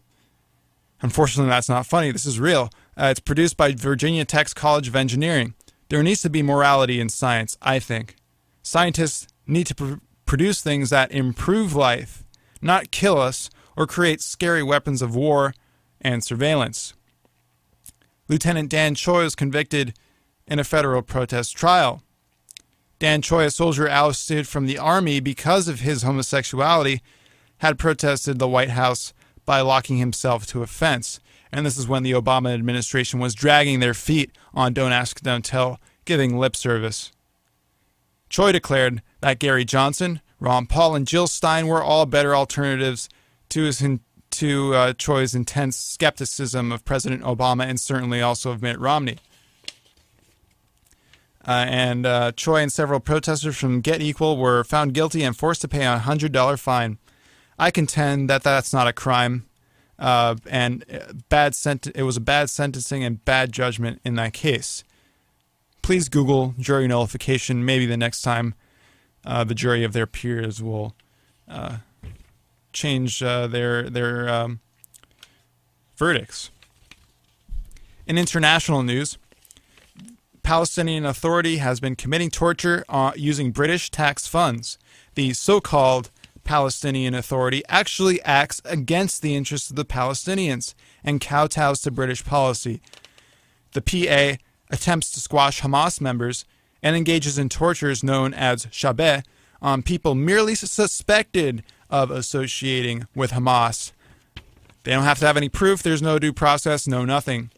Unfortunately, 1.02 1.50
that's 1.50 1.68
not 1.68 1.86
funny. 1.86 2.12
This 2.12 2.26
is 2.26 2.40
real. 2.40 2.70
Uh, 2.98 3.08
it's 3.08 3.20
produced 3.20 3.58
by 3.58 3.74
Virginia 3.74 4.24
Tech's 4.24 4.54
College 4.54 4.88
of 4.88 4.96
Engineering. 4.96 5.54
There 5.90 6.02
needs 6.02 6.22
to 6.22 6.30
be 6.30 6.42
morality 6.42 7.02
in 7.02 7.10
science, 7.10 7.58
I 7.62 7.80
think. 7.80 8.16
Scientists 8.64 9.28
need 9.48 9.68
to 9.68 9.76
pr- 9.76 9.94
produce 10.26 10.62
things 10.62 10.90
that 10.90 11.12
improve 11.12 11.76
life, 11.76 12.24
not 12.62 12.92
kill 12.92 13.20
us 13.20 13.50
or 13.76 13.88
create 13.88 14.22
scary 14.22 14.64
weapons 14.64 15.02
of 15.02 15.16
war 15.16 15.54
and 16.02 16.24
surveillance. 16.24 16.94
Lieutenant 18.28 18.70
Dan 18.70 18.96
Choi 18.96 19.24
was 19.24 19.36
convicted 19.36 19.94
in 20.48 20.60
a 20.60 20.64
federal 20.64 21.02
protest 21.02 21.56
trial. 21.56 22.02
Dan 22.98 23.22
Choi, 23.22 23.46
a 23.46 23.52
soldier 23.52 23.90
ousted 23.90 24.48
from 24.48 24.66
the 24.66 24.78
army 24.78 25.20
because 25.20 25.68
of 25.68 25.82
his 25.82 26.04
homosexuality, 26.04 27.02
had 27.58 27.78
protested 27.78 28.40
the 28.40 28.48
White 28.48 28.72
House 28.72 29.14
by 29.46 29.62
locking 29.62 29.98
himself 29.98 30.46
to 30.48 30.64
a 30.64 30.68
fence. 30.68 31.20
And 31.52 31.66
this 31.66 31.78
is 31.78 31.88
when 31.88 32.04
the 32.04 32.14
Obama 32.14 32.54
administration 32.54 33.20
was 33.20 33.36
dragging 33.36 33.80
their 33.80 33.94
feet 33.94 34.32
on 34.54 34.74
Don't 34.74 34.92
Ask, 34.92 35.22
Don't 35.22 35.46
Tell, 35.46 35.80
giving 36.06 36.38
lip 36.38 36.56
service. 36.56 37.12
Choi 38.30 38.52
declared 38.52 39.02
that 39.26 39.40
Gary 39.40 39.66
Johnson, 39.66 40.22
Ron 40.40 40.68
Paul, 40.68 40.94
and 40.94 41.08
Jill 41.08 41.26
Stein 41.26 41.66
were 41.66 41.82
all 41.82 42.06
better 42.06 42.36
alternatives 42.36 43.10
to 43.50 43.64
his 43.64 43.84
to 44.30 44.76
uh, 44.76 44.94
Choi's 44.94 45.34
intense 45.34 45.78
skepticism 45.78 46.72
of 46.72 46.86
President 46.86 47.24
Obama 47.24 47.66
and 47.66 47.80
certainly 47.80 48.22
also 48.22 48.52
of 48.52 48.62
Mitt 48.62 48.80
Romney. 48.80 49.18
Uh, 51.44 51.66
and 51.68 52.06
uh, 52.06 52.34
Choi 52.34 52.58
and 52.58 52.72
several 52.72 53.00
protesters 53.00 53.58
from 53.58 53.82
Get 53.82 54.00
Equal 54.00 54.38
were 54.38 54.64
found 54.64 54.94
guilty 54.94 55.24
and 55.24 55.36
forced 55.36 55.62
to 55.62 55.68
pay 55.68 55.88
a 55.88 55.98
$100 55.98 56.60
fine. 56.60 57.00
I 57.58 57.72
contend 57.72 58.30
that 58.30 58.44
that's 58.44 58.74
not 58.74 58.88
a 58.88 58.94
crime, 58.94 59.48
uh, 59.98 60.36
and 60.48 60.86
uh, 60.94 61.14
bad 61.30 61.56
sent- 61.56 61.88
it 61.96 62.04
was 62.04 62.18
a 62.18 62.22
bad 62.22 62.52
sentencing 62.52 63.04
and 63.04 63.26
bad 63.26 63.52
judgment 63.52 64.02
in 64.06 64.14
that 64.18 64.34
case. 64.34 64.84
Please 65.82 66.10
Google 66.10 66.54
jury 66.60 66.88
nullification. 66.88 67.66
Maybe 67.66 67.88
the 67.88 67.98
next 67.98 68.22
time 68.22 68.54
uh, 69.26 69.44
the 69.44 69.56
jury 69.56 69.84
of 69.84 69.94
their 69.94 70.06
peers 70.06 70.62
will 70.62 70.96
uh, 71.48 71.78
change 72.74 73.20
their 73.20 73.90
their 73.90 74.30
um, 74.30 74.60
verdicts. 75.96 76.50
In 78.06 78.18
international 78.18 78.84
news. 78.84 79.18
Palestinian 80.44 81.08
Authority 81.08 81.58
has 81.58 81.80
been 81.80 81.96
committing 81.96 82.30
torture 82.30 82.86
uh, 82.88 83.14
using 83.16 83.50
British 83.50 83.90
tax 83.90 84.28
funds. 84.28 84.78
The 85.16 85.34
so 85.34 85.60
called 85.60 86.12
Palestinian 86.44 87.16
Authority 87.16 87.64
actually 87.68 88.22
acts 88.22 88.62
against 88.64 89.24
the 89.24 89.36
interests 89.36 89.72
of 89.72 89.76
the 89.76 89.84
Palestinians 89.84 90.76
and 91.04 91.20
kowtows 91.20 91.82
to 91.82 91.92
British 91.92 92.24
policy. 92.24 92.80
The 93.74 93.82
PA 93.82 94.38
attempts 94.70 95.10
to 95.12 95.20
squash 95.20 95.62
Hamas 95.62 96.00
members 96.00 96.46
and 96.86 96.96
engages 96.96 97.40
in 97.40 97.50
tortures 97.50 98.04
known 98.04 98.32
as 98.32 98.68
Shabeh 98.68 99.24
on 99.60 99.82
people 99.82 100.14
merely 100.14 100.54
suspected 100.54 101.64
of 101.90 102.12
associating 102.12 103.08
with 103.16 103.32
Hamas. 103.32 103.92
They 104.84 104.92
don't 104.92 105.04
have 105.04 105.18
to 105.18 105.26
have 105.26 105.36
any 105.36 105.50
proof, 105.50 105.82
there's 105.82 106.04
no 106.04 106.20
due 106.20 106.32
process, 106.32 106.88
no 106.88 107.04
nothing. 107.04 107.50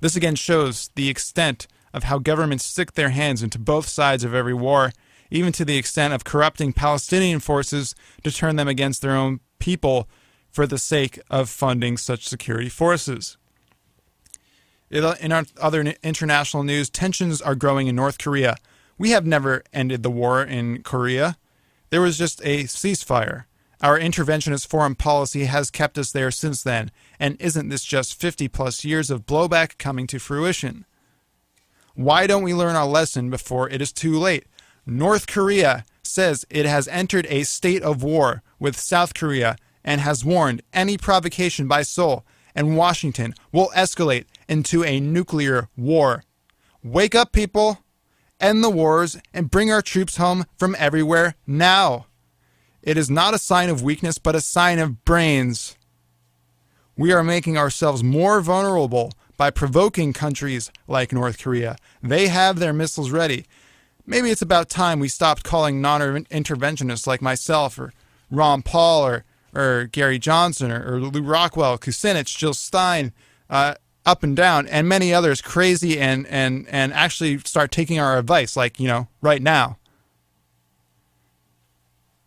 This 0.00 0.16
again 0.16 0.34
shows 0.34 0.90
the 0.96 1.08
extent 1.08 1.68
of 1.94 2.02
how 2.02 2.18
governments 2.18 2.64
stick 2.64 2.94
their 2.94 3.10
hands 3.10 3.40
into 3.40 3.60
both 3.60 3.86
sides 3.86 4.24
of 4.24 4.34
every 4.34 4.52
war, 4.52 4.92
even 5.30 5.52
to 5.52 5.64
the 5.64 5.76
extent 5.76 6.12
of 6.12 6.24
corrupting 6.24 6.72
Palestinian 6.72 7.38
forces 7.38 7.94
to 8.24 8.32
turn 8.32 8.56
them 8.56 8.66
against 8.66 9.00
their 9.00 9.14
own 9.14 9.38
people 9.60 10.08
for 10.50 10.66
the 10.66 10.76
sake 10.76 11.20
of 11.30 11.48
funding 11.48 11.96
such 11.96 12.26
security 12.26 12.68
forces. 12.68 13.36
Uh, 14.92 15.14
in 15.20 15.32
our 15.32 15.44
other 15.60 15.80
international 16.02 16.62
news, 16.62 16.88
tensions 16.88 17.42
are 17.42 17.54
growing 17.54 17.86
in 17.88 17.96
North 17.96 18.18
Korea. 18.18 18.56
We 18.98 19.10
have 19.10 19.26
never 19.26 19.62
ended 19.72 20.02
the 20.02 20.10
war 20.10 20.42
in 20.42 20.82
Korea. 20.82 21.36
There 21.90 22.00
was 22.00 22.18
just 22.18 22.40
a 22.44 22.64
ceasefire. 22.64 23.44
Our 23.82 23.98
interventionist 23.98 24.66
foreign 24.66 24.94
policy 24.94 25.44
has 25.44 25.70
kept 25.70 25.98
us 25.98 26.12
there 26.12 26.30
since 26.30 26.62
then, 26.62 26.90
and 27.20 27.40
isn't 27.40 27.68
this 27.68 27.84
just 27.84 28.18
50 28.18 28.48
plus 28.48 28.84
years 28.84 29.10
of 29.10 29.26
blowback 29.26 29.76
coming 29.76 30.06
to 30.06 30.18
fruition? 30.18 30.86
Why 31.94 32.26
don't 32.26 32.42
we 32.42 32.54
learn 32.54 32.76
our 32.76 32.86
lesson 32.86 33.28
before 33.28 33.68
it 33.68 33.82
is 33.82 33.92
too 33.92 34.18
late? 34.18 34.46
North 34.86 35.26
Korea 35.26 35.84
says 36.02 36.46
it 36.48 36.64
has 36.64 36.88
entered 36.88 37.26
a 37.28 37.42
state 37.42 37.82
of 37.82 38.02
war 38.02 38.42
with 38.58 38.78
South 38.78 39.14
Korea 39.14 39.56
and 39.84 40.00
has 40.00 40.24
warned 40.24 40.62
any 40.72 40.96
provocation 40.96 41.68
by 41.68 41.82
Seoul 41.82 42.24
and 42.54 42.76
Washington 42.76 43.34
will 43.52 43.70
escalate 43.76 44.24
into 44.48 44.84
a 44.84 45.00
nuclear 45.00 45.68
war. 45.76 46.24
Wake 46.82 47.14
up, 47.14 47.32
people! 47.32 47.78
End 48.38 48.62
the 48.62 48.70
wars 48.70 49.16
and 49.32 49.50
bring 49.50 49.70
our 49.72 49.82
troops 49.82 50.18
home 50.18 50.44
from 50.58 50.76
everywhere 50.78 51.36
now. 51.46 52.06
It 52.82 52.96
is 52.96 53.10
not 53.10 53.34
a 53.34 53.38
sign 53.38 53.70
of 53.70 53.82
weakness, 53.82 54.18
but 54.18 54.36
a 54.36 54.40
sign 54.40 54.78
of 54.78 55.04
brains. 55.04 55.76
We 56.96 57.12
are 57.12 57.24
making 57.24 57.58
ourselves 57.58 58.04
more 58.04 58.40
vulnerable 58.40 59.12
by 59.36 59.50
provoking 59.50 60.12
countries 60.12 60.70
like 60.86 61.12
North 61.12 61.38
Korea. 61.38 61.76
They 62.02 62.28
have 62.28 62.58
their 62.58 62.72
missiles 62.72 63.10
ready. 63.10 63.46
Maybe 64.06 64.30
it's 64.30 64.42
about 64.42 64.68
time 64.68 65.00
we 65.00 65.08
stopped 65.08 65.42
calling 65.42 65.80
non 65.80 66.00
interventionists 66.00 67.06
like 67.06 67.20
myself 67.20 67.78
or 67.78 67.92
Ron 68.30 68.62
Paul 68.62 69.04
or, 69.04 69.24
or 69.54 69.88
Gary 69.90 70.18
Johnson 70.18 70.70
or, 70.70 70.94
or 70.94 71.00
Lew 71.00 71.22
Rockwell, 71.22 71.78
Kucinich, 71.78 72.36
Jill 72.36 72.54
Stein, 72.54 73.12
uh, 73.50 73.74
up 74.06 74.22
and 74.22 74.36
down, 74.36 74.66
and 74.68 74.88
many 74.88 75.12
others 75.12 75.42
crazy 75.42 75.98
and, 75.98 76.26
and, 76.28 76.66
and 76.70 76.94
actually 76.94 77.38
start 77.38 77.70
taking 77.70 77.98
our 77.98 78.16
advice, 78.16 78.56
like, 78.56 78.80
you 78.80 78.86
know, 78.86 79.08
right 79.20 79.42
now. 79.42 79.76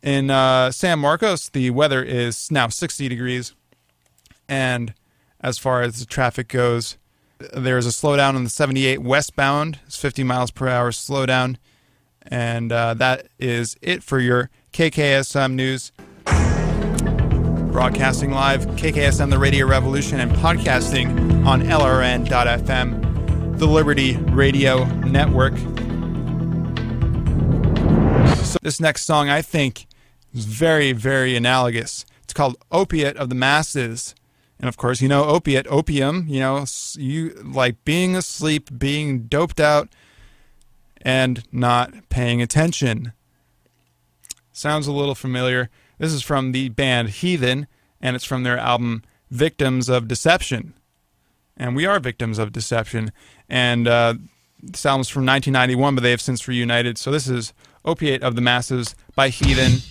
In 0.03 0.29
uh, 0.29 0.71
San 0.71 0.99
Marcos, 0.99 1.49
the 1.49 1.71
weather 1.71 2.03
is 2.03 2.51
now 2.51 2.67
60 2.67 3.09
degrees, 3.09 3.53
and 4.47 4.93
as 5.41 5.57
far 5.57 5.81
as 5.81 5.99
the 5.99 6.05
traffic 6.05 6.47
goes. 6.47 6.97
There's 7.53 7.85
a 7.85 7.89
slowdown 7.89 8.35
on 8.35 8.43
the 8.43 8.49
78 8.49 9.01
westbound. 9.01 9.79
It's 9.85 9.95
50 9.95 10.23
miles 10.23 10.51
per 10.51 10.67
hour 10.67 10.91
slowdown. 10.91 11.55
And 12.23 12.71
uh, 12.71 12.95
that 12.95 13.27
is 13.39 13.77
it 13.81 14.03
for 14.03 14.19
your 14.19 14.49
KKSM 14.73 15.53
news. 15.53 15.91
Broadcasting 17.79 18.31
live, 18.31 18.65
KKSM, 18.71 19.29
the 19.29 19.39
Radio 19.39 19.65
Revolution, 19.65 20.19
and 20.19 20.29
podcasting 20.33 21.45
on 21.45 21.61
LRN.FM, 21.61 23.57
the 23.57 23.67
Liberty 23.67 24.17
Radio 24.17 24.83
Network. 24.83 25.57
So 28.45 28.57
this 28.61 28.81
next 28.81 29.05
song, 29.05 29.29
I 29.29 29.41
think, 29.41 29.87
is 30.33 30.43
very, 30.43 30.91
very 30.91 31.37
analogous. 31.37 32.05
It's 32.25 32.33
called 32.33 32.57
Opiate 32.69 33.15
of 33.15 33.29
the 33.29 33.35
Masses. 33.35 34.13
And 34.59 34.67
of 34.67 34.75
course, 34.75 35.01
you 35.01 35.07
know, 35.07 35.23
opiate, 35.23 35.65
opium, 35.69 36.25
you 36.27 36.41
know, 36.41 36.65
you 36.95 37.29
like 37.45 37.85
being 37.85 38.13
asleep, 38.13 38.77
being 38.77 39.21
doped 39.27 39.61
out, 39.61 39.87
and 41.01 41.45
not 41.53 42.09
paying 42.09 42.41
attention. 42.41 43.13
Sounds 44.51 44.85
a 44.85 44.91
little 44.91 45.15
familiar. 45.15 45.69
This 45.99 46.13
is 46.13 46.23
from 46.23 46.53
the 46.53 46.69
band 46.69 47.09
Heathen, 47.09 47.67
and 48.01 48.15
it's 48.15 48.25
from 48.25 48.43
their 48.43 48.57
album 48.57 49.03
Victims 49.29 49.89
of 49.89 50.07
Deception. 50.07 50.73
And 51.57 51.75
we 51.75 51.85
are 51.85 51.99
victims 51.99 52.39
of 52.39 52.53
deception. 52.53 53.11
And 53.49 53.87
uh, 53.87 54.13
this 54.63 54.85
album's 54.85 55.09
from 55.09 55.25
1991, 55.25 55.95
but 55.95 56.01
they 56.01 56.11
have 56.11 56.21
since 56.21 56.47
reunited. 56.47 56.97
So 56.97 57.11
this 57.11 57.27
is 57.27 57.53
Opiate 57.83 58.23
of 58.23 58.35
the 58.35 58.41
Masses 58.41 58.95
by 59.13 59.27
Heathen 59.27 59.81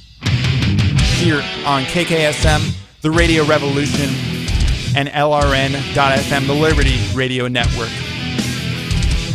here 1.18 1.42
on 1.66 1.82
KKSM, 1.84 2.74
the 3.02 3.10
Radio 3.10 3.44
Revolution, 3.44 4.08
and 4.96 5.08
LRN.FM, 5.08 6.46
the 6.46 6.54
Liberty 6.54 6.98
Radio 7.14 7.48
Network. 7.48 7.90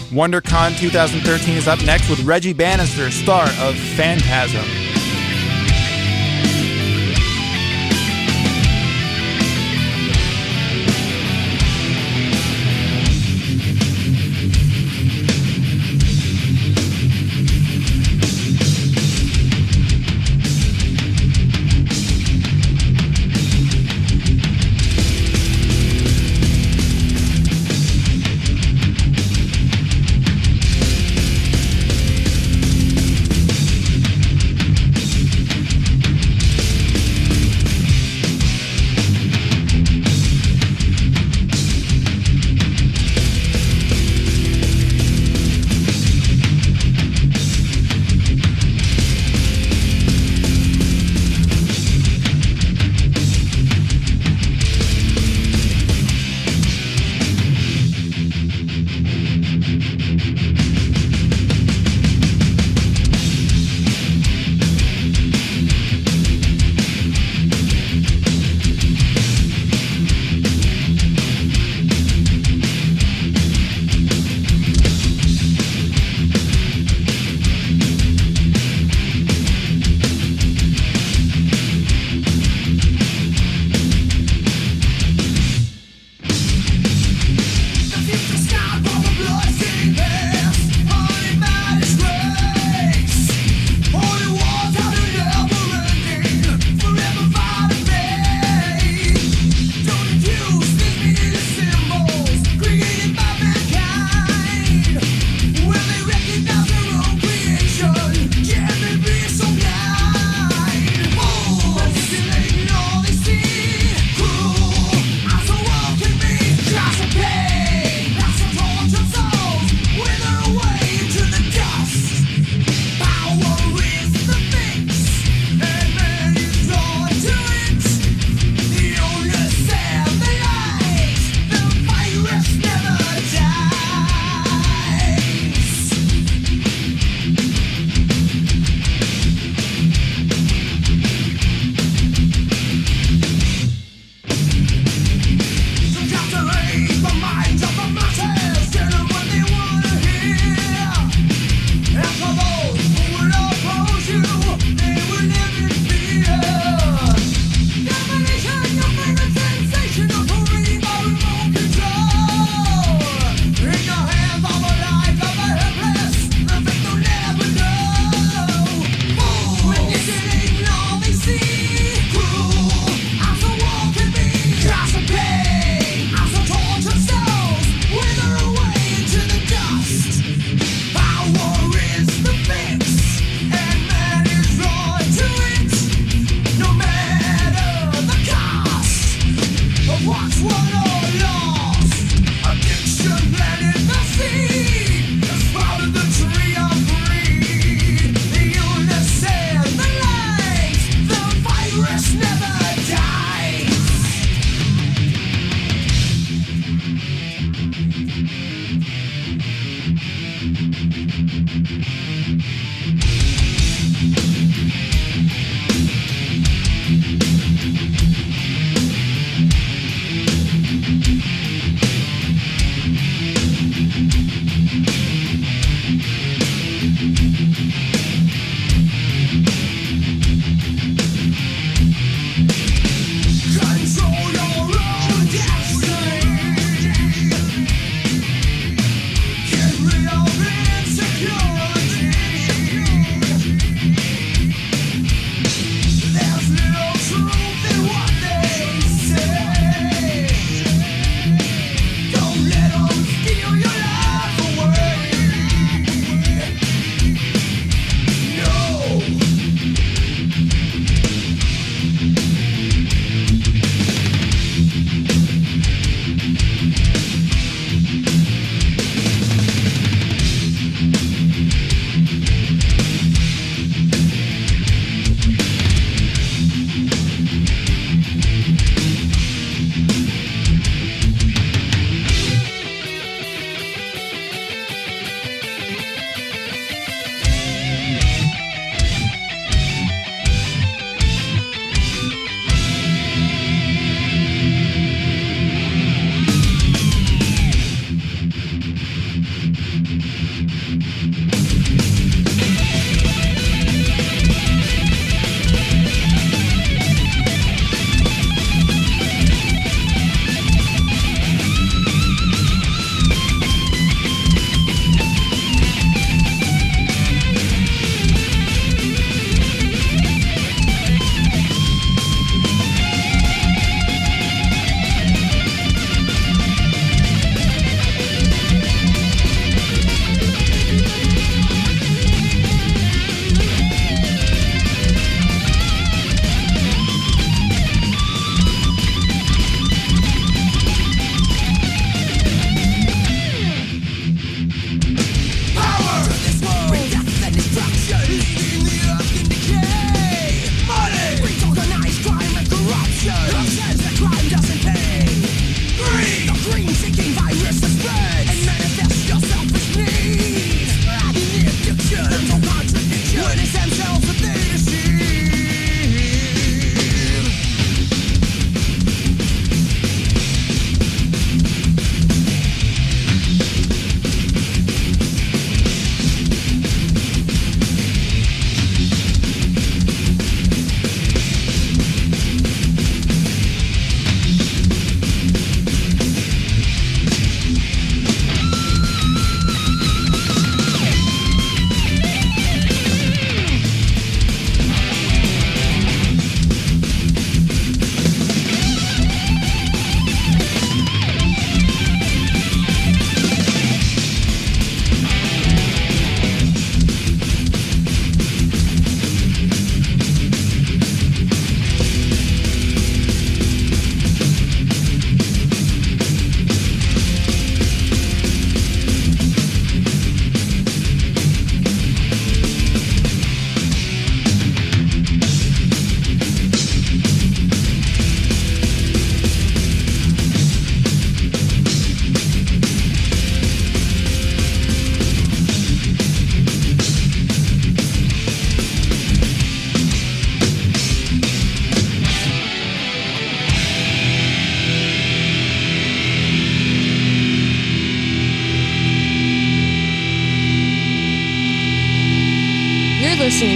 WonderCon 0.10 0.78
2013 0.78 1.58
is 1.58 1.68
up 1.68 1.84
next 1.86 2.10
with 2.10 2.24
Reggie 2.24 2.54
Bannister, 2.54 3.12
star 3.12 3.48
of 3.60 3.76
Phantasm. 3.96 4.83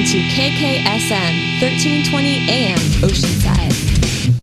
To 0.08 0.20
KKSM 0.20 1.60
1320 1.60 2.50
AM 2.50 2.78
Oceanside. 3.04 4.40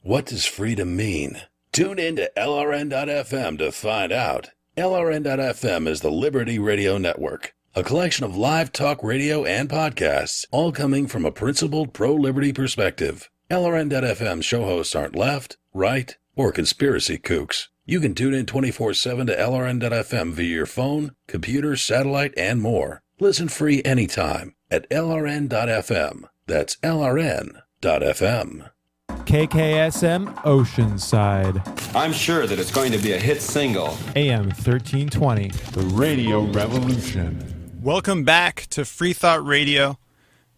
What 0.00 0.24
does 0.24 0.46
freedom 0.46 0.96
mean? 0.96 1.42
Tune 1.70 1.98
in 1.98 2.16
to 2.16 2.30
LRN.FM 2.34 3.58
to 3.58 3.72
find 3.72 4.10
out. 4.10 4.52
LRN.FM 4.78 5.86
is 5.86 6.00
the 6.00 6.10
Liberty 6.10 6.58
Radio 6.58 6.96
Network, 6.96 7.54
a 7.74 7.82
collection 7.84 8.24
of 8.24 8.38
live 8.38 8.72
talk 8.72 9.02
radio 9.02 9.44
and 9.44 9.68
podcasts, 9.68 10.46
all 10.50 10.72
coming 10.72 11.06
from 11.06 11.26
a 11.26 11.30
principled 11.30 11.92
pro 11.92 12.14
liberty 12.14 12.54
perspective. 12.54 13.28
LRN.FM 13.50 14.42
show 14.42 14.64
hosts 14.64 14.94
aren't 14.94 15.14
left, 15.14 15.58
right, 15.74 16.16
or 16.36 16.52
conspiracy 16.52 17.18
kooks. 17.18 17.68
You 17.84 18.00
can 18.00 18.14
tune 18.14 18.32
in 18.32 18.46
24 18.46 18.94
7 18.94 19.26
to 19.26 19.36
LRN.FM 19.36 20.32
via 20.32 20.48
your 20.48 20.64
phone, 20.64 21.14
computer, 21.26 21.76
satellite, 21.76 22.32
and 22.38 22.62
more. 22.62 23.02
Listen 23.20 23.48
free 23.48 23.82
anytime 23.84 24.55
at 24.70 24.88
LRN.FM. 24.90 26.24
That's 26.46 26.76
LRN.FM. 26.76 28.70
KKSM 29.08 30.34
Oceanside. 30.42 31.94
I'm 31.96 32.12
sure 32.12 32.46
that 32.46 32.58
it's 32.58 32.70
going 32.70 32.92
to 32.92 32.98
be 32.98 33.12
a 33.12 33.18
hit 33.18 33.42
single. 33.42 33.96
AM 34.14 34.46
1320. 34.46 35.48
The 35.48 35.80
Radio 35.94 36.42
Revolution. 36.42 37.72
Welcome 37.82 38.24
back 38.24 38.66
to 38.70 38.84
Free 38.84 39.12
Thought 39.12 39.44
Radio. 39.44 39.98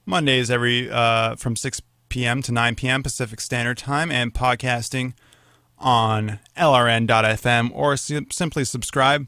Mondays 0.05 0.51
every 0.51 0.91
uh, 0.91 1.37
from 1.37 1.57
6 1.57 1.81
p.m. 2.09 2.43
to 2.43 2.53
9 2.53 2.75
p.m. 2.75 3.03
Pacific 3.03 3.41
Standard 3.41 3.79
Time, 3.79 4.11
and 4.11 4.33
podcasting 4.33 5.15
on 5.79 6.39
LRN.FM 6.57 7.71
or 7.75 7.97
si- 7.97 8.27
simply 8.31 8.65
subscribe 8.65 9.27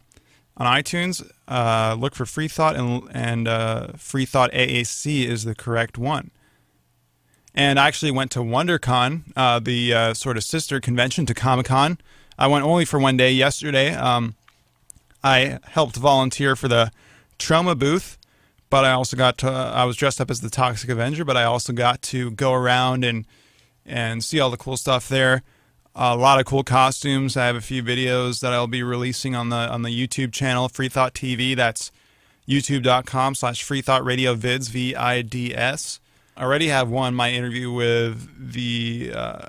on 0.60 0.66
iTunes. 0.66 1.28
Uh, 1.48 1.96
look 1.98 2.14
for 2.14 2.26
Free 2.26 2.46
Thought, 2.46 2.76
and, 2.76 3.08
and 3.12 3.48
uh, 3.48 3.88
Free 3.96 4.26
Thought 4.26 4.52
AAC 4.52 5.24
is 5.24 5.44
the 5.44 5.54
correct 5.54 5.96
one. 5.96 6.30
And 7.54 7.80
I 7.80 7.88
actually 7.88 8.12
went 8.12 8.30
to 8.32 8.40
WonderCon, 8.40 9.22
uh, 9.34 9.58
the 9.58 9.92
uh, 9.92 10.14
sort 10.14 10.36
of 10.36 10.44
sister 10.44 10.78
convention 10.78 11.26
to 11.26 11.34
Comic 11.34 11.66
Con. 11.66 11.98
I 12.38 12.46
went 12.46 12.64
only 12.64 12.84
for 12.84 13.00
one 13.00 13.16
day 13.16 13.32
yesterday. 13.32 13.94
Um, 13.94 14.34
I 15.24 15.58
helped 15.64 15.96
volunteer 15.96 16.54
for 16.54 16.68
the 16.68 16.92
Troma 17.38 17.76
booth, 17.76 18.18
but 18.68 18.84
I 18.84 18.92
also 18.92 19.16
got 19.16 19.38
to. 19.38 19.50
I 19.50 19.84
was 19.84 19.96
dressed 19.96 20.20
up 20.20 20.30
as 20.30 20.40
the 20.40 20.50
Toxic 20.50 20.88
Avenger, 20.90 21.24
but 21.24 21.36
I 21.36 21.44
also 21.44 21.72
got 21.72 22.02
to 22.02 22.30
go 22.30 22.52
around 22.52 23.04
and 23.04 23.26
and 23.84 24.22
see 24.22 24.38
all 24.38 24.50
the 24.50 24.56
cool 24.56 24.76
stuff 24.76 25.08
there. 25.08 25.42
A 25.94 26.16
lot 26.16 26.38
of 26.38 26.46
cool 26.46 26.62
costumes. 26.62 27.36
I 27.36 27.46
have 27.46 27.56
a 27.56 27.60
few 27.60 27.82
videos 27.82 28.40
that 28.40 28.52
I'll 28.52 28.68
be 28.68 28.82
releasing 28.82 29.34
on 29.34 29.48
the 29.48 29.56
on 29.56 29.82
the 29.82 29.90
YouTube 29.90 30.32
channel 30.32 30.68
Free 30.68 30.88
Thought 30.88 31.14
TV. 31.14 31.56
That's 31.56 31.90
youtube.com 32.48 33.34
slash 33.34 33.62
Free 33.62 33.82
Thought 33.82 34.04
Radio 34.04 34.34
Vids 34.36 34.70
V 34.70 34.94
I 34.94 35.22
D 35.22 35.54
S. 35.54 35.98
I 36.36 36.44
already 36.44 36.68
have 36.68 36.88
one 36.88 37.14
my 37.14 37.32
interview 37.32 37.72
with 37.72 38.52
the 38.52 39.12
uh, 39.14 39.46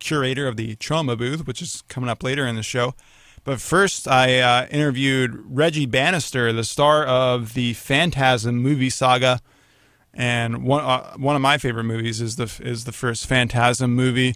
curator 0.00 0.48
of 0.48 0.56
the 0.56 0.74
Troma 0.76 1.16
booth, 1.16 1.46
which 1.46 1.62
is 1.62 1.82
coming 1.88 2.10
up 2.10 2.22
later 2.22 2.44
in 2.46 2.56
the 2.56 2.62
show. 2.62 2.94
But 3.44 3.60
first, 3.60 4.06
I 4.06 4.40
uh, 4.40 4.66
interviewed 4.70 5.44
Reggie 5.46 5.86
Bannister, 5.86 6.52
the 6.52 6.64
star 6.64 7.04
of 7.04 7.54
the 7.54 7.72
Phantasm 7.74 8.56
movie 8.56 8.90
saga, 8.90 9.40
and 10.12 10.64
one 10.64 10.84
uh, 10.84 11.14
one 11.16 11.36
of 11.36 11.42
my 11.42 11.56
favorite 11.56 11.84
movies 11.84 12.20
is 12.20 12.36
the 12.36 12.52
is 12.60 12.84
the 12.84 12.92
first 12.92 13.26
Phantasm 13.26 13.94
movie, 13.94 14.34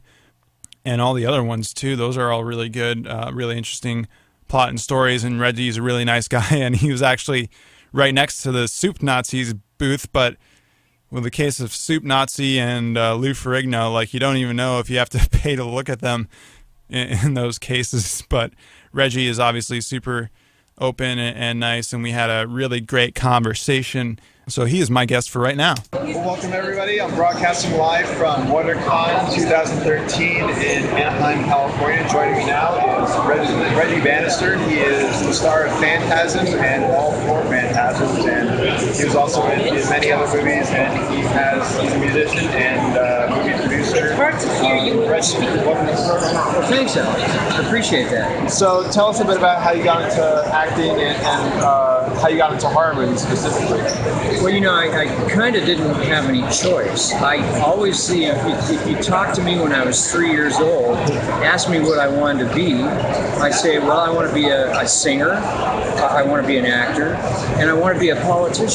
and 0.87 1.03
all 1.03 1.13
the 1.13 1.27
other 1.27 1.43
ones 1.43 1.75
too. 1.75 1.97
Those 1.97 2.17
are 2.17 2.31
all 2.31 2.45
really 2.45 2.69
good, 2.69 3.07
uh, 3.09 3.33
really 3.35 3.59
interesting 3.59 4.07
plot 4.47 4.69
and 4.69 4.81
stories. 4.81 5.25
And 5.25 5.41
Reggie's 5.41 5.77
a 5.77 5.83
really 5.83 6.05
nice 6.05 6.29
guy, 6.39 6.49
and 6.53 6.77
he 6.77 6.91
was 6.91 7.03
actually 7.03 7.51
right 7.93 8.15
next 8.15 8.43
to 8.45 8.53
the 8.53 8.69
Soup 8.69 9.03
Nazis 9.03 9.53
booth, 9.79 10.11
but 10.13 10.37
with 11.11 11.25
the 11.25 11.31
case 11.31 11.61
of 11.61 11.75
Soup 11.75 12.03
Nazi 12.03 12.59
and 12.59 12.97
uh, 12.97 13.15
Lou 13.15 13.33
Ferrigno, 13.33 13.93
like 13.93 14.15
you 14.15 14.21
don't 14.21 14.37
even 14.37 14.57
know 14.57 14.79
if 14.79 14.89
you 14.89 14.99
have 14.99 15.11
to 15.11 15.29
pay 15.31 15.57
to 15.57 15.65
look 15.65 15.89
at 15.89 16.01
them 16.01 16.29
in, 16.89 17.09
in 17.09 17.35
those 17.35 17.59
cases. 17.59 18.23
But 18.29 18.53
Reggie 18.93 19.27
is 19.27 19.41
obviously 19.41 19.81
super 19.81 20.31
open 20.79 21.19
and, 21.19 21.37
and 21.37 21.61
nice, 21.61 21.93
and 21.93 22.03
we 22.03 22.11
had 22.11 22.31
a 22.31 22.47
really 22.47 22.81
great 22.81 23.15
conversation. 23.15 24.19
So 24.49 24.65
he 24.65 24.79
is 24.79 24.91
my 24.91 25.07
guest 25.07 25.31
for 25.31 25.41
right 25.41 25.57
now. 25.57 25.75
Well, 25.93 26.07
welcome 26.25 26.53
everybody. 26.53 27.01
I'm 27.01 27.13
broadcasting 27.17 27.77
live 27.77 28.07
from 28.07 28.47
WonderCon 28.47 29.35
2013 29.35 30.37
in 30.37 30.47
Anaheim, 30.47 31.45
California. 31.47 32.07
Joining 32.09 32.39
me 32.39 32.47
now 32.47 33.05
is 33.05 33.11
Reggie, 33.27 33.75
Reggie 33.77 34.05
Bannister. 34.05 34.57
He 34.69 34.77
is 34.77 35.27
the 35.27 35.33
star 35.33 35.67
of 35.67 35.73
Phantasm 35.81 36.47
and 36.47 36.85
all 36.85 37.11
four 37.27 37.43
Phantasms, 37.47 38.25
and 38.25 38.56
he 38.81 39.05
was 39.05 39.15
also 39.15 39.47
in, 39.49 39.61
in 39.61 39.89
many 39.89 40.13
other 40.13 40.27
movies. 40.37 40.69
And 40.71 41.15
he 41.15 41.23
has 41.23 41.81
he's 41.81 41.93
a 41.93 41.99
musician 41.99 42.49
and 42.51 42.97
uh, 42.99 43.37
movie 43.37 43.59
producer. 43.61 44.07
It's 44.07 44.17
hard 44.17 44.39
to 44.41 44.49
hear 44.65 44.77
you. 44.77 45.05
Um, 45.05 45.11
Reggie, 45.11 45.39
welcome 45.39 45.87
to 45.87 45.93
the 45.93 46.09
program. 46.09 46.35
Well, 46.35 46.69
thanks, 46.69 46.97
Alex. 46.97 47.23
I 47.23 47.67
appreciate 47.67 48.11
that. 48.11 48.51
So 48.51 48.91
tell 48.91 49.09
us 49.09 49.21
a 49.21 49.25
bit 49.25 49.37
about 49.37 49.63
how 49.63 49.73
you 49.73 49.85
got 49.85 50.03
into 50.03 50.51
acting 50.53 50.91
and, 50.91 51.17
and 51.17 51.63
uh, 51.63 52.15
how 52.21 52.29
you 52.29 52.37
got 52.37 52.53
into 52.53 52.69
horror 52.69 52.95
movies 52.95 53.23
specifically. 53.23 53.79
Well, 54.43 54.51
you 54.51 54.61
know, 54.61 54.73
I, 54.73 55.05
I 55.05 55.31
kind 55.31 55.57
of 55.57 55.65
didn't 55.65 55.95
have 56.05 56.27
any 56.27 56.43
choice. 56.53 57.13
I 57.15 57.39
always 57.61 57.99
see, 57.99 58.25
if 58.25 58.37
you, 58.47 58.77
if 58.77 58.89
you 58.89 59.03
talk 59.03 59.35
to 59.35 59.43
me 59.43 59.59
when 59.59 59.73
I 59.73 59.85
was 59.85 60.11
three 60.11 60.31
years 60.31 60.57
old, 60.57 60.97
ask 60.97 61.69
me 61.71 61.81
what 61.81 61.99
I 61.99 62.09
wanted 62.09 62.49
to 62.49 62.55
be, 62.55 62.75
I 62.75 63.51
say, 63.51 63.79
well, 63.79 63.99
I 63.99 64.11
want 64.11 64.29
to 64.29 64.35
be 64.35 64.49
a, 64.49 64.79
a 64.79 64.87
singer, 64.87 65.33
I 65.33 66.23
want 66.23 66.43
to 66.43 66.47
be 66.47 66.59
an 66.59 66.67
actor, 66.67 67.15
and 67.61 67.71
I 67.71 67.75
want 67.75 67.95
to 67.95 68.01
be 68.01 68.11
a 68.11 68.17
politician. 68.17 68.66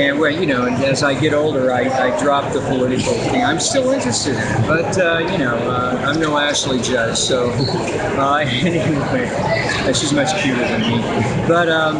And 0.00 0.18
well, 0.18 0.30
you 0.30 0.46
know, 0.46 0.66
as 0.66 1.02
I 1.02 1.18
get 1.18 1.34
older, 1.34 1.72
I, 1.72 1.82
I 1.82 2.20
drop 2.20 2.52
the 2.52 2.60
political 2.60 3.12
thing. 3.12 3.44
I'm 3.44 3.60
still 3.60 3.90
interested 3.90 4.34
in 4.34 4.40
it, 4.40 4.66
but 4.66 4.98
uh, 4.98 5.18
you 5.30 5.38
know, 5.38 5.56
uh, 5.56 6.04
I'm 6.06 6.20
no 6.20 6.38
Ashley 6.38 6.80
Judd, 6.80 7.16
so 7.16 7.50
uh, 7.50 8.38
anyway, 8.46 9.92
she's 9.92 10.12
much 10.12 10.34
cuter 10.42 10.60
than 10.62 10.80
me. 10.80 10.98
But 11.46 11.68
um, 11.68 11.96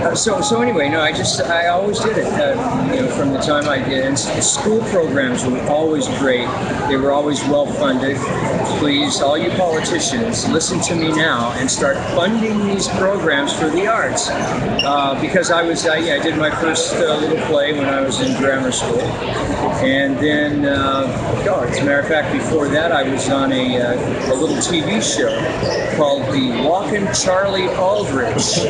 uh, 0.00 0.14
so 0.14 0.40
so 0.40 0.62
anyway, 0.62 0.88
no, 0.88 1.00
I 1.00 1.12
just 1.12 1.40
I 1.42 1.68
always 1.68 2.00
did 2.00 2.18
it. 2.18 2.26
Uh, 2.26 2.90
you 2.92 3.02
know, 3.02 3.08
from 3.08 3.32
the 3.32 3.38
time 3.40 3.68
I 3.68 3.86
did, 3.86 4.04
and 4.04 4.18
school 4.18 4.80
programs 4.84 5.44
were 5.44 5.60
always 5.68 6.08
great. 6.18 6.48
They 6.88 6.96
were 6.96 7.12
always 7.12 7.42
well 7.44 7.66
funded. 7.66 8.16
Please, 8.78 9.20
all 9.20 9.36
you 9.36 9.50
politicians, 9.50 10.48
listen 10.48 10.80
to 10.80 10.94
me 10.94 11.12
now 11.12 11.52
and 11.58 11.70
start 11.70 11.96
funding 12.16 12.66
these 12.66 12.88
programs 12.88 13.52
for 13.52 13.68
the 13.68 13.86
arts. 13.86 14.30
Uh, 14.30 15.18
because 15.20 15.50
I 15.50 15.62
was 15.70 15.86
I, 15.86 15.98
I 15.98 16.18
did 16.18 16.36
my 16.36 16.50
first 16.50 16.94
uh, 16.94 17.16
little 17.18 17.38
play 17.46 17.72
when 17.72 17.84
I 17.84 18.00
was 18.00 18.20
in 18.20 18.36
grammar 18.38 18.72
school, 18.72 19.00
and 19.00 20.16
then 20.18 20.64
uh, 20.64 21.04
oh, 21.48 21.60
as 21.60 21.78
a 21.78 21.84
matter 21.84 22.00
of 22.00 22.08
fact, 22.08 22.32
before 22.32 22.66
that 22.70 22.90
I 22.90 23.08
was 23.08 23.30
on 23.30 23.52
a, 23.52 23.80
uh, 23.80 24.32
a 24.32 24.34
little 24.34 24.56
TV 24.56 25.00
show 25.00 25.30
called 25.96 26.22
the 26.34 26.66
Walkin' 26.66 27.06
Charlie 27.14 27.68
Aldrich 27.68 28.66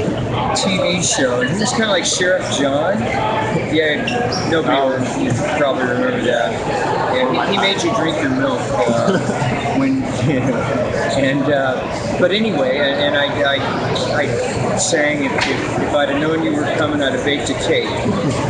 TV 0.60 1.02
show, 1.02 1.40
and 1.40 1.48
he 1.48 1.58
was 1.58 1.70
kind 1.70 1.84
of 1.84 1.90
like 1.90 2.04
Sheriff 2.04 2.44
John. 2.58 3.00
Yeah, 3.72 4.50
nobody 4.50 4.78
will 4.78 5.24
you 5.24 5.32
probably 5.56 5.84
remember 5.84 6.20
that. 6.20 6.52
Yeah, 6.52 7.46
he, 7.46 7.52
he 7.52 7.56
made 7.56 7.82
you 7.82 7.94
drink 7.96 8.20
your 8.20 8.30
milk 8.30 8.60
uh, 8.60 9.18
when, 9.78 10.02
and 11.16 11.50
uh, 11.50 12.18
but 12.20 12.30
anyway, 12.30 12.76
and 12.78 13.16
I, 13.16 13.24
I, 13.40 13.56
I 14.16 14.49
sang 14.80 15.24
if, 15.24 15.32
if, 15.32 15.46
if 15.46 15.94
I'd 15.94 16.08
have 16.08 16.20
known 16.20 16.42
you 16.42 16.52
were 16.52 16.64
coming, 16.76 17.02
I'd 17.02 17.12
have 17.12 17.24
baked 17.24 17.50
a 17.50 17.54
cake 17.54 17.88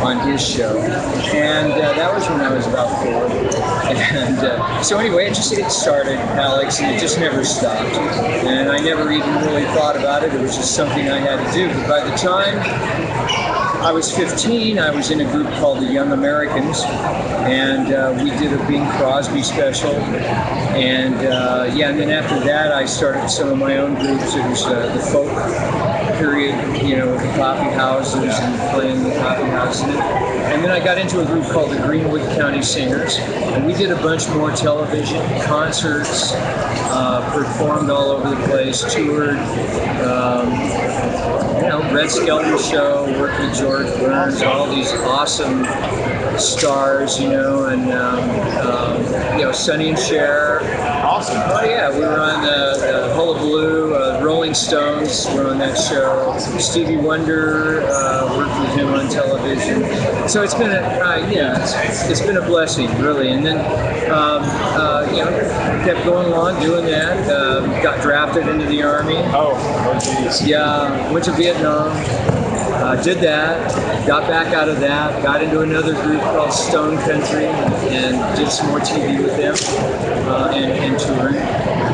on 0.01 0.25
his 0.27 0.41
show, 0.41 0.79
and 0.79 1.73
uh, 1.73 1.93
that 1.93 2.13
was 2.13 2.27
when 2.29 2.39
I 2.39 2.53
was 2.53 2.67
about 2.67 3.03
four. 3.03 3.50
And 3.61 4.39
uh, 4.39 4.81
so 4.83 4.97
anyway, 4.97 5.27
it 5.27 5.35
just 5.35 5.53
it 5.53 5.69
started, 5.69 6.17
Alex, 6.17 6.79
and 6.79 6.95
it 6.95 6.99
just 6.99 7.19
never 7.19 7.43
stopped. 7.43 7.95
And 7.95 8.69
I 8.69 8.79
never 8.79 9.11
even 9.11 9.35
really 9.35 9.65
thought 9.65 9.95
about 9.95 10.23
it. 10.23 10.33
It 10.33 10.41
was 10.41 10.55
just 10.55 10.75
something 10.75 11.09
I 11.09 11.19
had 11.19 11.45
to 11.45 11.53
do. 11.53 11.67
But 11.67 11.87
by 11.87 12.09
the 12.09 12.15
time 12.15 12.57
I 13.83 13.91
was 13.91 14.15
15, 14.15 14.79
I 14.79 14.91
was 14.91 15.11
in 15.11 15.21
a 15.21 15.31
group 15.31 15.47
called 15.55 15.79
the 15.79 15.91
Young 15.91 16.11
Americans, 16.11 16.83
and 16.83 17.93
uh, 17.93 18.13
we 18.23 18.29
did 18.31 18.53
a 18.53 18.67
Bing 18.67 18.87
Crosby 18.91 19.43
special. 19.43 19.93
And 20.71 21.15
uh, 21.15 21.71
yeah, 21.73 21.89
and 21.89 21.99
then 21.99 22.09
after 22.09 22.39
that, 22.41 22.71
I 22.71 22.85
started 22.85 23.29
some 23.29 23.49
of 23.49 23.57
my 23.57 23.77
own 23.77 23.95
groups. 23.95 24.35
It 24.35 24.47
was 24.47 24.65
uh, 24.65 24.93
the 24.95 25.01
folk 25.01 25.29
period, 26.21 26.53
you 26.83 26.95
know, 26.97 27.17
the 27.17 27.33
coffee 27.35 27.71
houses 27.71 28.39
and 28.39 28.71
playing 28.75 29.03
the 29.03 29.15
coffee 29.15 29.49
houses. 29.49 29.83
And 29.85 30.63
then 30.63 30.69
I 30.69 30.79
got 30.83 30.99
into 30.99 31.19
a 31.19 31.25
group 31.25 31.45
called 31.45 31.71
the 31.71 31.81
Greenwood 31.81 32.21
County 32.37 32.61
Singers, 32.61 33.17
and 33.53 33.65
we 33.65 33.73
did 33.73 33.91
a 33.91 33.95
bunch 33.97 34.27
more 34.29 34.51
television, 34.51 35.21
concerts, 35.41 36.31
uh, 36.33 37.29
performed 37.33 37.89
all 37.89 38.11
over 38.11 38.29
the 38.29 38.47
place, 38.47 38.81
toured. 38.93 39.37
Um, 39.37 40.51
yeah, 40.51 41.69
know, 41.69 41.93
Red 41.93 42.09
Skelton 42.09 42.57
Show, 42.57 43.05
worked 43.19 43.39
with 43.39 43.55
George 43.57 43.87
Burns, 43.99 44.41
all 44.41 44.73
these 44.73 44.91
awesome 44.91 45.63
stars, 46.39 47.19
you 47.19 47.29
know, 47.29 47.65
and 47.65 47.91
um, 47.91 48.29
um, 48.67 49.37
you 49.37 49.45
know, 49.45 49.51
Sonny 49.51 49.89
and 49.89 49.99
Cher. 49.99 50.61
Awesome. 51.03 51.37
Oh 51.37 51.63
yeah, 51.63 51.91
we 51.91 51.99
were 51.99 52.19
on 52.19 52.45
uh, 52.45 52.77
the 52.77 53.13
Hullabaloo, 53.15 53.93
uh, 53.93 54.21
Rolling 54.23 54.53
Stones. 54.53 55.27
Were 55.35 55.49
on 55.49 55.57
that 55.59 55.77
show. 55.77 56.37
Stevie 56.57 56.97
Wonder 56.97 57.81
uh, 57.83 58.37
worked 58.37 58.59
with 58.59 58.75
him 58.75 58.87
on 58.93 59.09
television. 59.09 59.83
So 60.27 60.43
it's 60.43 60.55
been 60.55 60.71
a 60.71 60.79
uh, 60.79 61.29
yeah, 61.31 61.61
it's, 61.61 62.09
it's 62.09 62.21
been 62.21 62.37
a 62.37 62.45
blessing 62.45 62.87
really. 63.01 63.31
And 63.31 63.45
then 63.45 63.59
um, 64.11 64.41
uh, 64.43 65.07
you 65.11 65.17
know, 65.17 65.31
kept 65.85 66.03
going 66.05 66.27
along 66.27 66.61
doing 66.61 66.85
that. 66.85 67.29
Um, 67.31 67.69
got 67.81 68.01
drafted 68.01 68.47
into 68.47 68.65
the 68.65 68.83
army. 68.83 69.17
Oh, 69.17 69.53
oh 69.55 69.99
geez. 69.99 70.45
Yeah, 70.47 71.11
went 71.11 71.25
to 71.25 71.31
Vietnam. 71.33 71.91
Uh, 72.81 72.99
did 73.03 73.19
that, 73.19 74.07
got 74.07 74.27
back 74.27 74.55
out 74.55 74.67
of 74.67 74.79
that, 74.79 75.21
got 75.21 75.43
into 75.43 75.61
another 75.61 75.93
group 76.01 76.19
called 76.21 76.51
Stone 76.51 76.97
Country, 76.97 77.45
and 77.45 78.35
did 78.35 78.49
some 78.49 78.67
more 78.69 78.79
TV 78.79 79.21
with 79.21 79.37
them 79.37 79.53
uh, 80.27 80.49
and, 80.51 80.71
and 80.71 80.99
touring. 80.99 81.35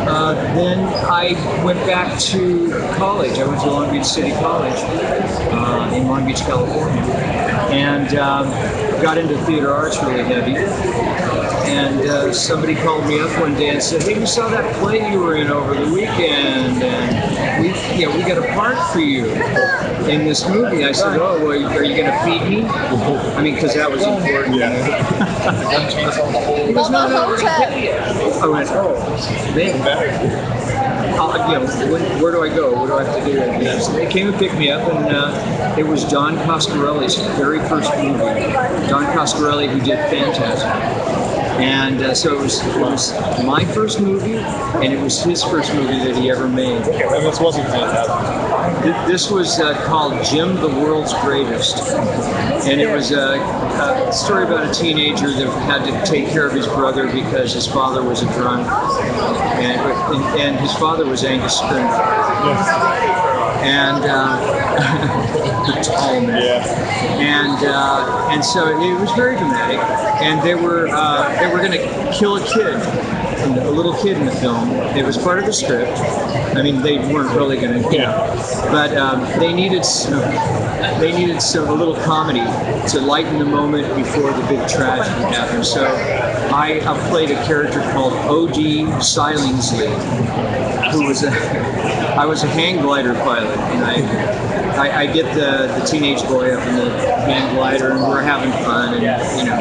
Uh, 0.08 0.34
then 0.56 0.80
I 1.06 1.34
went 1.66 1.78
back 1.86 2.18
to 2.32 2.70
college. 2.96 3.38
I 3.38 3.46
went 3.46 3.60
to 3.64 3.70
Long 3.70 3.92
Beach 3.92 4.06
City 4.06 4.32
College 4.32 4.78
uh, 4.78 5.92
in 5.94 6.08
Long 6.08 6.26
Beach, 6.26 6.40
California, 6.40 7.02
and 7.70 8.16
um, 8.16 8.48
got 9.02 9.18
into 9.18 9.38
theater 9.46 9.74
arts 9.74 9.98
really 10.04 10.24
heavy. 10.24 10.56
And 11.70 12.00
uh, 12.02 12.32
somebody 12.34 12.76
called 12.76 13.06
me 13.08 13.20
up 13.20 13.30
one 13.40 13.56
day 13.56 13.70
and 13.70 13.82
said, 13.84 14.02
"Hey, 14.02 14.18
we 14.18 14.26
saw 14.26 14.48
that 14.50 14.74
play 14.76 15.12
you 15.12 15.20
were 15.20 15.36
in 15.36 15.50
over 15.50 15.76
the 15.76 15.92
weekend, 15.92 16.82
and 16.82 17.62
we, 17.62 17.68
you 18.00 18.08
know, 18.08 18.16
we 18.16 18.24
got 18.24 18.38
a 18.38 18.48
part 18.54 18.78
for 18.94 19.00
you 19.00 19.26
in 20.08 20.26
this 20.26 20.48
movie." 20.48 20.86
I 20.86 20.94
said, 20.94 21.18
"Oh, 21.18 21.38
well, 21.46 21.78
are 21.78 21.84
you 21.84 21.96
going 21.96 22.10
to 22.12 22.18
feed 22.24 22.44
me?" 22.50 22.66
I 22.66 23.42
mean, 23.42 23.56
because 23.56 23.74
that 23.76 23.92
was 23.92 24.04
important. 24.04 24.56
He 24.56 24.62
goes, 26.74 26.90
"No, 26.90 27.08
no, 27.10 27.28
we're 27.28 27.38
going 27.38 27.48
to 27.48 27.66
pay 27.68 27.86
you." 27.88 27.94
I 27.94 28.48
went, 28.48 28.70
"Oh, 28.72 28.96
man." 29.56 30.57
Uh, 31.20 31.48
you 31.50 31.60
know, 31.60 31.92
when, 31.92 32.22
where 32.22 32.32
do 32.32 32.44
I 32.44 32.50
go? 32.50 32.74
What 32.80 32.88
do 32.88 32.94
I 32.94 33.04
have 33.04 33.24
to 33.24 33.32
do? 33.32 33.42
And 33.42 33.96
they 33.96 34.06
came 34.06 34.28
and 34.28 34.38
picked 34.38 34.56
me 34.56 34.70
up, 34.70 34.88
and 34.94 35.16
uh, 35.16 35.76
it 35.78 35.86
was 35.86 36.06
Don 36.06 36.36
Coscarelli's 36.38 37.16
very 37.38 37.60
first 37.68 37.92
movie. 37.98 38.20
Don 38.88 39.06
Coscarelli, 39.18 39.68
who 39.68 39.80
did 39.80 39.98
Phantasm. 40.10 41.27
And 41.60 42.02
uh, 42.02 42.14
so 42.14 42.38
it 42.38 42.42
was, 42.42 42.60
it 42.66 42.80
was 42.80 43.14
my 43.44 43.66
first 43.66 44.00
movie, 44.00 44.36
and 44.36 44.94
it 44.94 45.00
was 45.02 45.24
his 45.24 45.44
first 45.44 45.74
movie 45.74 45.98
that 45.98 46.16
he 46.16 46.30
ever 46.30 46.48
made. 46.48 46.82
Okay, 46.84 47.04
and 47.04 47.26
this 47.26 47.40
wasn't 47.40 47.68
Phantasm. 47.70 48.84
Th- 48.84 49.08
This 49.08 49.32
was 49.32 49.60
uh, 49.60 49.74
called 49.86 50.24
Jim 50.24 50.56
the 50.56 50.68
World's 50.68 51.14
Greatest. 51.22 51.80
And 52.68 52.80
it 52.80 52.92
was 52.94 53.12
a, 53.12 53.40
a 53.40 54.14
story 54.14 54.44
about 54.46 54.70
a 54.70 54.74
teenager 54.80 55.32
that 55.32 55.48
had 55.64 55.84
to 55.86 56.06
take 56.12 56.28
care 56.30 56.46
of 56.46 56.54
his 56.54 56.68
brother 56.68 57.12
because 57.12 57.54
his 57.54 57.66
father 57.66 58.04
was 58.04 58.22
a 58.22 58.26
drunk. 58.34 58.68
And, 59.58 59.82
and, 59.82 60.40
and 60.40 60.60
his 60.60 60.74
father 60.74 61.06
was 61.06 61.24
Angus 61.24 61.60
Scrimm. 61.60 61.90
And 63.64 64.06
uh, 64.06 64.67
the 64.78 65.82
tall 65.84 66.22
man. 66.22 66.62
And 67.20 67.66
uh, 67.66 68.30
and 68.32 68.44
so 68.44 68.80
it 68.80 69.00
was 69.00 69.12
very 69.14 69.36
dramatic. 69.36 69.80
And 70.22 70.42
they 70.46 70.56
were 70.56 70.88
uh, 70.90 71.40
they 71.40 71.48
were 71.48 71.60
going 71.60 71.72
to 71.72 72.12
kill 72.14 72.38
a 72.38 72.46
kid, 72.46 72.76
a 73.66 73.72
little 73.72 73.94
kid 73.96 74.18
in 74.18 74.26
the 74.26 74.32
film. 74.32 74.72
It 74.96 75.06
was 75.06 75.18
part 75.18 75.40
of 75.40 75.46
the 75.46 75.54
script. 75.54 75.98
I 76.56 76.62
mean, 76.62 76.82
they 76.82 76.98
weren't 76.98 77.36
really 77.36 77.60
going 77.60 77.84
to, 77.84 77.98
know, 77.98 78.68
but 78.72 78.98
um, 78.98 79.22
they 79.40 79.54
needed 79.54 79.86
some, 79.86 80.20
they 81.00 81.12
needed 81.16 81.40
some 81.42 81.68
a 81.68 81.74
little 81.74 81.96
comedy 81.96 82.40
to 82.90 83.00
lighten 83.00 83.38
the 83.38 83.46
moment 83.46 83.96
before 83.96 84.32
the 84.32 84.46
big 84.48 84.68
tragedy 84.68 85.36
happened. 85.36 85.66
So 85.66 85.86
I 85.86 86.80
uh, 86.80 87.10
played 87.10 87.30
a 87.30 87.46
character 87.46 87.82
called 87.92 88.14
O.D. 88.14 88.86
Silingsley, 89.00 89.94
who 90.92 91.08
was 91.08 91.24
a 91.24 91.30
I 92.18 92.26
was 92.26 92.44
a 92.44 92.48
hang 92.48 92.82
glider 92.82 93.14
pilot, 93.14 93.56
and 93.56 93.84
I. 93.84 94.47
I, 94.78 95.02
I 95.02 95.06
get 95.08 95.34
the, 95.34 95.74
the 95.80 95.86
teenage 95.86 96.22
boy 96.24 96.54
up 96.54 96.68
in 96.68 96.76
the 96.76 96.92
hang 97.26 97.56
glider, 97.56 97.92
and 97.92 98.02
we're 98.04 98.22
having 98.22 98.52
fun, 98.64 98.94
and 98.94 99.02
you 99.40 99.46
know. 99.46 99.56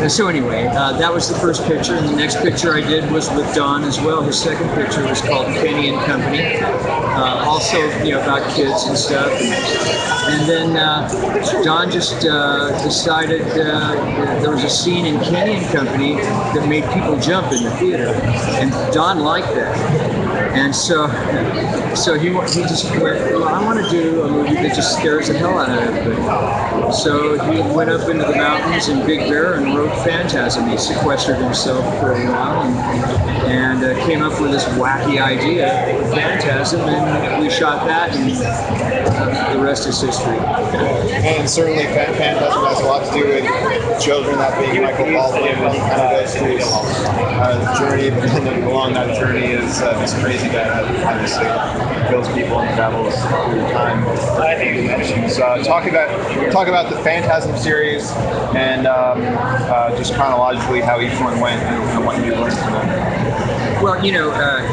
And 0.00 0.10
so 0.10 0.28
anyway, 0.28 0.66
uh, 0.66 0.96
that 0.98 1.12
was 1.12 1.28
the 1.28 1.34
first 1.34 1.64
picture, 1.66 1.94
and 1.94 2.08
the 2.08 2.16
next 2.16 2.40
picture 2.40 2.72
I 2.74 2.80
did 2.80 3.10
was 3.10 3.28
with 3.30 3.52
Don 3.54 3.84
as 3.84 4.00
well. 4.00 4.22
His 4.22 4.40
second 4.40 4.68
picture 4.74 5.06
was 5.06 5.20
called 5.20 5.46
Kenny 5.56 5.90
and 5.90 6.00
Company, 6.06 6.56
uh, 6.60 7.44
also 7.44 7.78
you 8.02 8.12
know 8.12 8.22
about 8.22 8.54
kids 8.54 8.84
and 8.84 8.96
stuff. 8.96 9.30
And, 9.30 10.40
and 10.40 10.48
then 10.48 10.76
uh, 10.76 11.08
Don 11.62 11.90
just 11.90 12.24
uh, 12.24 12.82
decided 12.82 13.42
uh, 13.42 14.40
there 14.40 14.50
was 14.50 14.64
a 14.64 14.70
scene 14.70 15.04
in 15.04 15.20
Kenny 15.20 15.56
and 15.56 15.66
Company 15.66 16.14
that 16.14 16.66
made 16.68 16.84
people 16.92 17.18
jump 17.18 17.52
in 17.52 17.64
the 17.64 17.70
theater, 17.72 18.08
and 18.60 18.70
Don 18.94 19.18
liked 19.20 19.54
that. 19.54 20.17
And 20.54 20.74
so, 20.74 21.08
so 21.94 22.14
he, 22.14 22.28
he 22.28 22.62
just 22.62 22.90
went, 22.92 23.20
well, 23.32 23.44
I 23.44 23.64
want 23.64 23.84
to 23.84 23.90
do 23.90 24.22
a 24.22 24.28
movie 24.28 24.54
that 24.54 24.74
just 24.74 24.96
scares 24.96 25.28
the 25.28 25.38
hell 25.38 25.58
out 25.58 25.70
of 25.70 25.78
everybody. 25.78 26.92
So 26.92 27.38
he 27.50 27.60
went 27.74 27.90
up 27.90 28.08
into 28.08 28.24
the 28.24 28.36
mountains 28.36 28.88
in 28.88 29.06
Big 29.06 29.20
Bear 29.28 29.54
and 29.54 29.76
wrote 29.76 29.94
Phantasm. 30.04 30.68
He 30.68 30.78
sequestered 30.78 31.36
himself 31.36 31.84
for 32.00 32.12
a 32.12 32.26
while 32.26 32.62
and, 32.62 33.48
and 33.50 33.84
uh, 33.84 34.06
came 34.06 34.22
up 34.22 34.40
with 34.40 34.52
this 34.52 34.64
wacky 34.76 35.20
idea 35.20 35.98
Phantasm, 36.10 36.80
and 36.80 37.42
we 37.42 37.50
shot 37.50 37.86
that, 37.86 38.14
and 38.14 38.32
uh, 38.32 39.52
the 39.52 39.60
rest 39.60 39.86
is 39.86 40.00
history. 40.00 40.38
And 40.38 41.48
certainly 41.48 41.84
Phantasm 41.84 42.64
has 42.64 42.80
a 42.80 42.84
lot 42.84 43.06
to 43.06 43.12
do 43.12 43.28
with 43.28 44.00
children, 44.00 44.38
that 44.38 44.58
being 44.58 44.82
Michael 44.82 45.06
Baldwin, 45.12 45.54
kind 45.54 46.00
of 46.00 46.10
goes 46.10 46.36
through 46.36 46.56
his 46.56 46.66
uh, 46.66 47.78
journey, 47.78 48.08
and 48.08 48.64
along 48.70 48.94
that 48.94 49.16
journey 49.18 49.46
is 49.46 49.80
uh, 49.82 49.98
this 49.98 50.14
crazy 50.22 50.37
guy 50.46 50.68
that 50.68 51.04
obviously 51.04 51.44
kills 52.08 52.28
people 52.28 52.60
and 52.60 52.74
travels 52.76 53.14
through 53.50 53.72
time. 53.72 54.04
So 55.28 55.44
uh, 55.44 55.62
talk 55.62 55.86
about 55.86 56.52
talk 56.52 56.68
about 56.68 56.90
the 56.90 56.98
Phantasm 57.00 57.56
series 57.56 58.10
and 58.54 58.86
um, 58.86 59.20
uh, 59.22 59.96
just 59.96 60.14
chronologically 60.14 60.80
how 60.80 61.00
each 61.00 61.18
one 61.20 61.38
went 61.40 61.60
and, 61.62 61.82
and 61.90 62.04
what 62.04 62.24
you 62.24 62.32
learned 62.32 62.54
from 62.54 62.72
them. 62.72 63.82
Well, 63.82 64.04
you 64.04 64.12
know, 64.12 64.30
uh, 64.30 64.64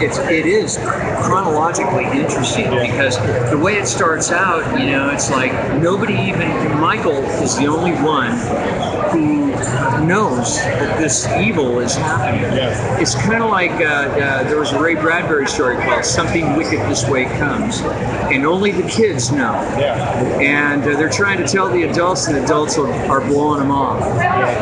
it's 0.00 0.18
it 0.18 0.46
is 0.46 0.78
chronologically 1.22 2.04
interesting 2.04 2.70
because 2.70 3.18
the 3.50 3.58
way 3.58 3.74
it 3.74 3.86
starts 3.86 4.30
out, 4.30 4.78
you 4.78 4.86
know, 4.86 5.10
it's 5.10 5.30
like 5.30 5.52
nobody 5.80 6.14
even 6.14 6.48
Michael 6.78 7.22
is 7.42 7.56
the 7.56 7.66
only 7.66 7.92
one 7.92 8.32
who 9.10 9.50
knows 10.06 10.56
that 10.58 10.98
this 10.98 11.26
evil 11.38 11.80
is 11.80 11.94
happening. 11.96 12.42
It's 13.00 13.14
kind 13.14 13.42
of 13.42 13.50
like 13.50 13.72
uh, 13.72 13.84
uh, 13.84 14.42
there 14.44 14.58
was 14.58 14.72
a 14.72 14.80
Ray 14.80 14.94
Bradbury 14.94 15.46
story 15.46 15.76
called 15.76 16.04
"Something 16.04 16.56
Wicked 16.56 16.80
This 16.88 17.08
Way 17.08 17.24
Comes," 17.38 17.80
and 18.32 18.46
only 18.46 18.72
the 18.72 18.88
kids 18.88 19.30
know. 19.32 19.54
And 20.40 20.82
uh, 20.82 20.96
they're 20.96 21.08
trying 21.08 21.38
to 21.38 21.46
tell 21.46 21.68
the 21.70 21.84
adults, 21.84 22.26
and 22.26 22.36
the 22.36 22.44
adults 22.44 22.78
are, 22.78 22.90
are 23.10 23.20
blowing 23.20 23.60
them 23.60 23.70
off. 23.70 24.00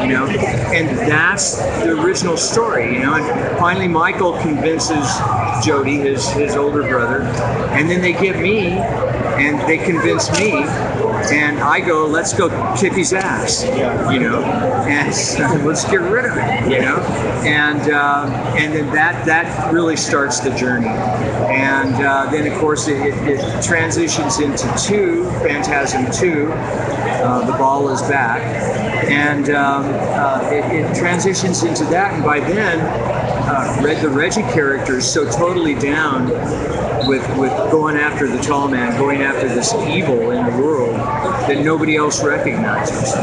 You 0.02 0.08
know, 0.08 0.26
and 0.26 0.88
that's 1.10 1.56
the 1.58 2.00
original 2.00 2.36
story. 2.36 2.94
You 2.94 3.00
know, 3.00 3.14
and 3.14 3.58
finally 3.58 3.88
Michael 3.88 4.38
convinces 4.40 5.06
Jody, 5.64 5.96
his 5.98 6.28
his 6.30 6.56
older 6.56 6.82
brother, 6.82 7.22
and 7.72 7.88
then 7.90 8.00
they 8.00 8.12
give 8.12 8.36
me, 8.40 8.68
and 9.38 9.60
they 9.68 9.78
convince 9.78 10.30
me, 10.32 10.52
and 11.32 11.60
I 11.60 11.80
go, 11.80 12.06
let's 12.06 12.32
go 12.32 12.48
kick 12.76 12.92
his 12.92 13.12
ass. 13.12 13.64
You 14.12 14.20
know, 14.20 14.42
and 14.42 15.08
let's 15.66 15.84
get 15.84 16.00
rid 16.00 16.24
of 16.24 16.36
it. 16.36 16.70
You 16.70 16.80
know, 16.80 16.96
and 17.44 17.90
uh, 17.90 18.54
and 18.58 18.74
then 18.74 18.86
that 18.92 19.24
that 19.26 19.72
really 19.72 19.96
starts 19.96 20.40
the 20.40 20.50
journey, 20.50 20.88
and 20.88 21.94
uh, 21.94 22.30
then 22.30 22.50
of 22.50 22.58
course 22.58 22.88
it, 22.88 22.98
it, 22.98 23.14
it 23.28 23.62
transitions 23.62 24.40
into 24.40 24.72
two, 24.76 25.24
Phantasm 25.42 26.10
two. 26.10 26.50
Uh, 26.52 27.44
the 27.46 27.52
ball 27.52 27.88
is 27.90 28.00
back, 28.02 28.40
and 29.08 29.50
um, 29.50 29.84
uh, 29.84 30.48
it, 30.52 30.64
it 30.72 30.94
transitions 30.96 31.62
into 31.64 31.84
that, 31.84 32.14
and 32.14 32.24
by 32.24 32.40
then 32.40 32.78
uh, 33.48 33.80
Red, 33.82 34.02
the 34.02 34.08
Reggie 34.08 34.42
character 34.42 34.98
is 34.98 35.10
so 35.10 35.24
totally 35.30 35.74
down 35.74 36.28
with 37.08 37.26
with 37.38 37.52
going 37.72 37.96
after 37.96 38.28
the 38.28 38.38
tall 38.38 38.68
man, 38.68 38.96
going 38.98 39.22
after 39.22 39.48
this 39.48 39.72
evil 39.74 40.30
in 40.30 40.44
the 40.44 40.62
world 40.62 40.94
that 41.48 41.64
nobody 41.64 41.96
else 41.96 42.22
recognizes. 42.22 43.14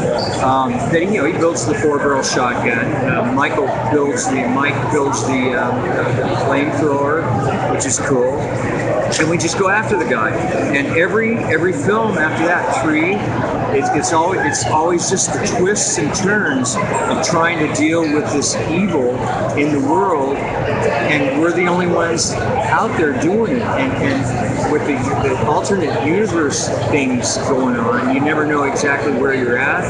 Um, 0.42 0.72
that 0.72 1.02
you 1.02 1.18
know, 1.18 1.24
he 1.24 1.32
builds 1.32 1.64
the 1.64 1.74
four 1.74 1.98
barrel 1.98 2.22
shotgun. 2.22 2.84
Uh, 3.06 3.32
Michael 3.32 3.68
builds 3.92 4.26
the 4.26 4.46
Mike 4.48 4.74
builds 4.90 5.24
the, 5.26 5.54
um, 5.54 5.80
the 6.16 6.24
flamethrower, 6.44 7.72
which 7.72 7.86
is 7.86 8.00
cool. 8.00 8.36
And 9.20 9.30
we 9.30 9.38
just 9.38 9.58
go 9.58 9.68
after 9.68 9.96
the 9.96 10.08
guy. 10.08 10.30
And 10.30 10.86
every 10.98 11.36
every 11.36 11.72
film 11.72 12.18
after 12.18 12.44
that, 12.46 12.82
three, 12.82 13.14
it's, 13.78 13.88
it's 13.90 14.12
always 14.12 14.40
it's 14.44 14.66
always 14.66 15.08
just 15.08 15.32
the 15.32 15.58
twists 15.58 15.98
and 15.98 16.14
turns 16.14 16.76
of 16.76 17.24
trying 17.24 17.58
to 17.66 17.72
deal 17.74 18.02
with 18.02 18.30
this 18.32 18.56
evil 18.68 19.10
in 19.56 19.72
the 19.72 19.88
world, 19.88 20.36
and 20.36 21.40
we're 21.40 21.52
the 21.52 21.66
only 21.66 21.86
ones 21.86 22.32
out 22.32 22.96
there 22.98 23.18
doing 23.20 23.56
it. 23.56 23.62
And, 23.62 23.92
and 23.92 24.45
with 24.70 24.82
the, 24.86 24.96
the 25.26 25.46
alternate 25.46 26.06
universe 26.06 26.68
things 26.90 27.36
going 27.48 27.76
on, 27.76 28.14
you 28.14 28.20
never 28.20 28.46
know 28.46 28.64
exactly 28.64 29.12
where 29.12 29.34
you're 29.34 29.58
at. 29.58 29.84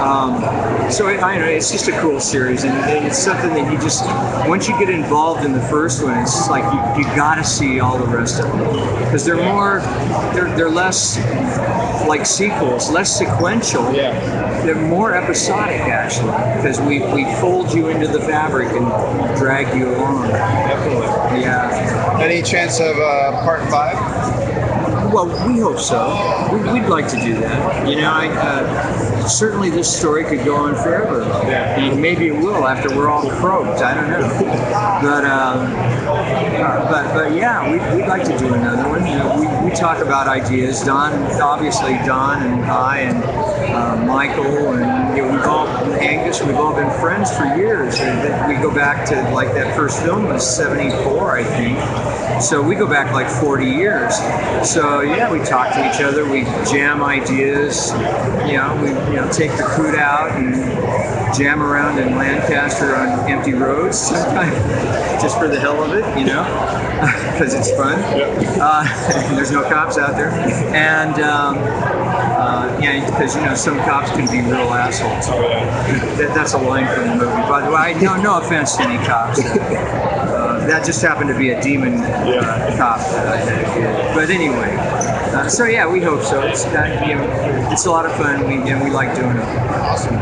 Um, 0.00 0.40
so 0.90 1.08
it, 1.08 1.22
I 1.22 1.38
know 1.38 1.46
it's 1.46 1.70
just 1.70 1.88
a 1.88 2.00
cool 2.00 2.20
series, 2.20 2.64
and, 2.64 2.74
and 2.74 3.06
it's 3.06 3.18
something 3.18 3.50
that 3.54 3.72
you 3.72 3.78
just 3.78 4.04
once 4.48 4.68
you 4.68 4.78
get 4.78 4.90
involved 4.90 5.44
in 5.44 5.52
the 5.52 5.62
first 5.62 6.02
one, 6.02 6.18
it's 6.18 6.34
just 6.34 6.50
like 6.50 6.64
you, 6.96 7.02
you 7.02 7.16
got 7.16 7.36
to 7.36 7.44
see 7.44 7.80
all 7.80 7.98
the 7.98 8.06
rest 8.06 8.40
of 8.40 8.46
them 8.46 9.04
because 9.04 9.24
they're 9.24 9.36
more 9.36 9.80
they're 10.34 10.54
they're 10.56 10.70
less 10.70 11.18
like 12.06 12.26
sequels, 12.26 12.90
less 12.90 13.16
sequential. 13.16 13.94
Yeah. 13.94 14.64
They're 14.64 14.74
more 14.74 15.14
episodic 15.14 15.80
actually 15.80 16.32
because 16.56 16.80
we, 16.80 17.00
we 17.14 17.24
fold 17.36 17.72
you 17.72 17.88
into 17.88 18.08
the 18.08 18.20
fabric 18.20 18.68
and 18.72 18.86
drag 19.36 19.76
you 19.76 19.94
along. 19.94 20.28
Definitely. 20.28 21.40
Yeah. 21.40 21.99
Any 22.20 22.42
chance 22.42 22.80
of 22.80 22.98
uh, 22.98 23.32
part 23.42 23.62
five? 23.70 24.39
Well, 25.12 25.26
we 25.48 25.58
hope 25.58 25.80
so. 25.80 26.48
We, 26.52 26.60
we'd 26.72 26.88
like 26.88 27.08
to 27.08 27.16
do 27.16 27.34
that. 27.40 27.88
You 27.88 27.96
know, 27.96 28.12
I, 28.12 28.28
uh, 28.28 29.26
certainly 29.26 29.68
this 29.68 29.92
story 29.98 30.24
could 30.24 30.44
go 30.44 30.54
on 30.54 30.76
forever. 30.76 31.22
And 31.24 32.00
maybe 32.00 32.28
it 32.28 32.36
will 32.36 32.68
after 32.68 32.96
we're 32.96 33.10
all 33.10 33.28
croaked. 33.28 33.82
I 33.82 33.94
don't 33.94 34.08
know. 34.08 34.28
But, 35.02 35.24
um, 35.24 35.72
but, 36.90 37.12
but 37.12 37.32
yeah, 37.32 37.68
we'd, 37.70 37.96
we'd 37.96 38.08
like 38.08 38.22
to 38.24 38.38
do 38.38 38.54
another 38.54 38.88
one. 38.88 39.04
You 39.04 39.16
know, 39.16 39.36
we, 39.40 39.70
we 39.70 39.74
talk 39.74 39.98
about 39.98 40.28
ideas. 40.28 40.84
Don, 40.84 41.12
obviously, 41.40 41.94
Don 42.06 42.42
and 42.42 42.64
I 42.66 42.98
and 42.98 43.24
uh, 43.74 43.96
Michael 44.04 44.74
and 44.74 45.16
you 45.16 45.22
know, 45.24 45.32
we've 45.32 45.44
all 45.44 45.66
Angus. 45.94 46.42
We've 46.42 46.56
all 46.56 46.74
been 46.74 46.90
friends 47.00 47.36
for 47.36 47.44
years. 47.56 47.98
We 47.98 48.54
go 48.62 48.72
back 48.72 49.08
to 49.08 49.22
like 49.34 49.52
that 49.54 49.74
first 49.76 50.02
film 50.02 50.24
was 50.24 50.56
'74, 50.56 51.38
I 51.38 51.44
think. 51.44 52.42
So 52.42 52.62
we 52.62 52.74
go 52.74 52.86
back 52.86 53.12
like 53.12 53.28
40 53.28 53.66
years. 53.66 54.16
So 54.68 54.99
yeah, 55.02 55.30
we 55.30 55.38
talk 55.40 55.72
to 55.74 55.88
each 55.88 56.00
other. 56.00 56.28
We 56.28 56.42
jam 56.70 57.02
ideas. 57.02 57.92
You 58.48 58.56
know, 58.56 58.78
we 58.82 58.88
you 59.12 59.20
know 59.20 59.30
take 59.32 59.52
the 59.52 59.64
coot 59.64 59.94
out 59.94 60.30
and 60.32 60.54
jam 61.34 61.62
around 61.62 61.98
in 61.98 62.16
Lancaster 62.16 62.96
on 62.96 63.30
empty 63.30 63.52
roads 63.52 63.98
sometimes, 63.98 64.54
just 65.22 65.38
for 65.38 65.48
the 65.48 65.58
hell 65.58 65.82
of 65.82 65.92
it. 65.92 66.18
You 66.18 66.26
know, 66.26 66.42
because 67.32 67.54
it's 67.54 67.70
fun. 67.72 67.98
Uh, 68.60 68.84
there's 69.34 69.52
no 69.52 69.62
cops 69.68 69.98
out 69.98 70.16
there, 70.16 70.30
and. 70.74 71.20
Um, 71.20 71.58
uh, 72.40 72.78
yeah, 72.80 73.04
because 73.10 73.36
you 73.36 73.42
know 73.42 73.54
some 73.54 73.76
cops 73.80 74.10
can 74.12 74.26
be 74.30 74.40
real 74.50 74.72
assholes. 74.72 75.26
That, 76.16 76.34
that's 76.34 76.54
a 76.54 76.58
line 76.58 76.86
from 76.86 77.18
the 77.18 77.26
movie. 77.26 77.42
By 77.42 77.60
the 77.60 77.70
way, 77.70 78.00
no, 78.02 78.16
no 78.16 78.38
offense 78.38 78.76
to 78.76 78.82
any 78.82 79.04
cops. 79.04 79.40
That 80.66 80.84
just 80.84 81.02
happened 81.02 81.28
to 81.30 81.38
be 81.38 81.50
a 81.50 81.60
demon 81.62 81.94
uh, 81.98 82.74
cop 82.76 83.00
that 83.00 83.26
I 83.28 83.36
had. 83.36 84.14
But 84.14 84.30
anyway, 84.30 84.76
uh, 85.34 85.48
so 85.48 85.64
yeah, 85.64 85.86
we 85.90 86.00
hope 86.00 86.22
so. 86.22 86.40
It's 86.42 86.64
uh, 86.66 87.04
you 87.06 87.14
know, 87.14 87.70
it's 87.70 87.86
a 87.86 87.90
lot 87.90 88.06
of 88.06 88.12
fun. 88.16 88.46
We 88.46 88.70
and 88.70 88.82
we 88.82 88.90
like 88.90 89.14
doing 89.14 89.36
it. 89.36 89.42
Awesome. 89.80 90.16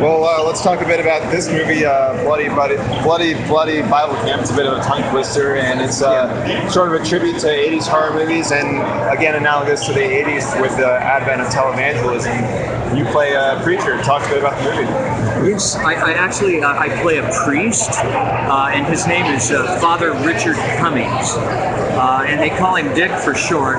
Well, 0.00 0.24
uh, 0.24 0.42
let's 0.44 0.62
talk 0.62 0.80
a 0.80 0.84
bit 0.84 1.00
about 1.00 1.30
this 1.30 1.48
movie, 1.50 1.84
uh, 1.84 2.22
Bloody, 2.24 2.48
Bloody, 2.48 2.76
Bloody, 3.02 3.34
Bloody 3.46 3.82
Bible 3.82 4.14
Camp. 4.16 4.40
It's 4.42 4.50
a 4.50 4.56
bit 4.56 4.66
of 4.66 4.78
a 4.78 4.82
tongue 4.82 5.08
twister, 5.10 5.56
and 5.56 5.80
it's 5.80 6.02
uh, 6.02 6.68
sort 6.70 6.92
of 6.92 7.00
a 7.00 7.04
tribute 7.04 7.38
to 7.40 7.46
80s 7.46 7.86
horror 7.86 8.14
movies, 8.14 8.52
and 8.52 8.78
again, 9.10 9.34
analogous 9.34 9.86
to 9.86 9.92
the 9.92 10.00
80s 10.00 10.60
with 10.60 10.76
the 10.76 10.88
advent 10.88 11.40
of 11.40 11.48
televangelism. 11.48 12.96
You 12.96 13.04
play 13.06 13.34
a 13.34 13.60
preacher. 13.62 14.02
Talk 14.02 14.26
a 14.26 14.28
bit 14.30 14.38
about 14.38 14.58
the 14.58 14.70
movie. 14.70 15.50
Yes, 15.50 15.76
I, 15.76 15.94
I 15.94 16.12
actually 16.12 16.60
uh, 16.60 16.72
I 16.72 16.88
play 17.02 17.18
a 17.18 17.30
priest, 17.44 17.90
uh, 17.92 18.70
and 18.72 18.86
his 18.86 19.06
name 19.06 19.26
is 19.26 19.50
uh, 19.50 19.78
Father 19.80 20.12
Richard 20.12 20.56
Cummings, 20.78 21.34
uh, 21.36 22.24
and 22.26 22.40
they 22.40 22.50
call 22.50 22.74
him 22.74 22.92
Dick 22.94 23.12
for 23.12 23.34
short. 23.34 23.78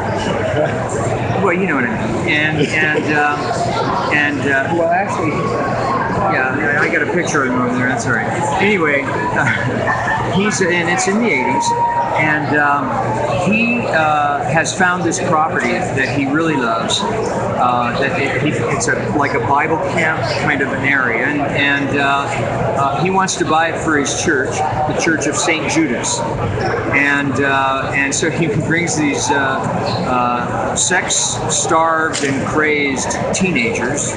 Well, 1.44 1.54
you 1.54 1.66
know 1.68 1.76
what 1.76 1.86
I 1.86 2.24
mean. 2.24 2.30
And 2.30 2.58
and 2.68 3.06
um, 3.14 3.40
and 4.14 4.42
uh, 4.42 4.76
well, 4.78 4.90
actually, 4.90 5.30
yeah, 5.30 6.80
I 6.80 6.90
got 6.92 7.02
a 7.02 7.12
picture 7.12 7.44
of 7.44 7.52
him 7.52 7.62
over 7.62 7.76
there. 7.76 7.88
That's 7.88 8.06
all 8.06 8.14
right. 8.14 8.28
Anyway, 8.62 9.02
he's 10.34 10.62
and 10.62 10.90
it's 10.90 11.08
in 11.08 11.20
the 11.20 11.30
'80s, 11.30 11.72
and 12.20 12.58
um, 12.58 12.86
he 13.46 13.82
uh, 13.82 14.44
has 14.46 14.78
found 14.78 15.04
this 15.04 15.20
property 15.20 15.72
that 15.72 16.18
he 16.18 16.26
really 16.26 16.56
loves. 16.56 17.00
Uh, 17.02 17.96
that 18.00 18.20
it, 18.22 18.42
he, 18.42 18.50
it's 18.76 18.88
a 18.88 18.96
like 19.18 19.34
a 19.34 19.40
Bible 19.40 19.78
camp 19.94 20.22
kind 20.44 20.62
of 20.62 20.70
an 20.70 20.86
area, 20.86 21.26
and, 21.26 21.42
and 21.42 22.00
uh, 22.00 22.04
uh, 22.04 23.04
he 23.04 23.10
wants 23.10 23.36
to 23.36 23.46
buy 23.46 23.70
it 23.70 23.80
for 23.80 23.98
his 23.98 24.22
church, 24.24 24.58
the 24.58 25.00
Church 25.02 25.28
of 25.28 25.36
Saint 25.36 25.72
Judas, 25.72 26.20
and 26.94 27.34
uh, 27.42 27.92
and 27.96 28.14
so 28.14 28.30
he 28.30 28.48
brings 28.48 28.98
these 28.98 29.30
uh, 29.32 29.36
uh, 29.36 30.76
sex-starved 30.76 32.24
and 32.24 32.48
crazed 32.48 33.18
teenagers. 33.34 34.16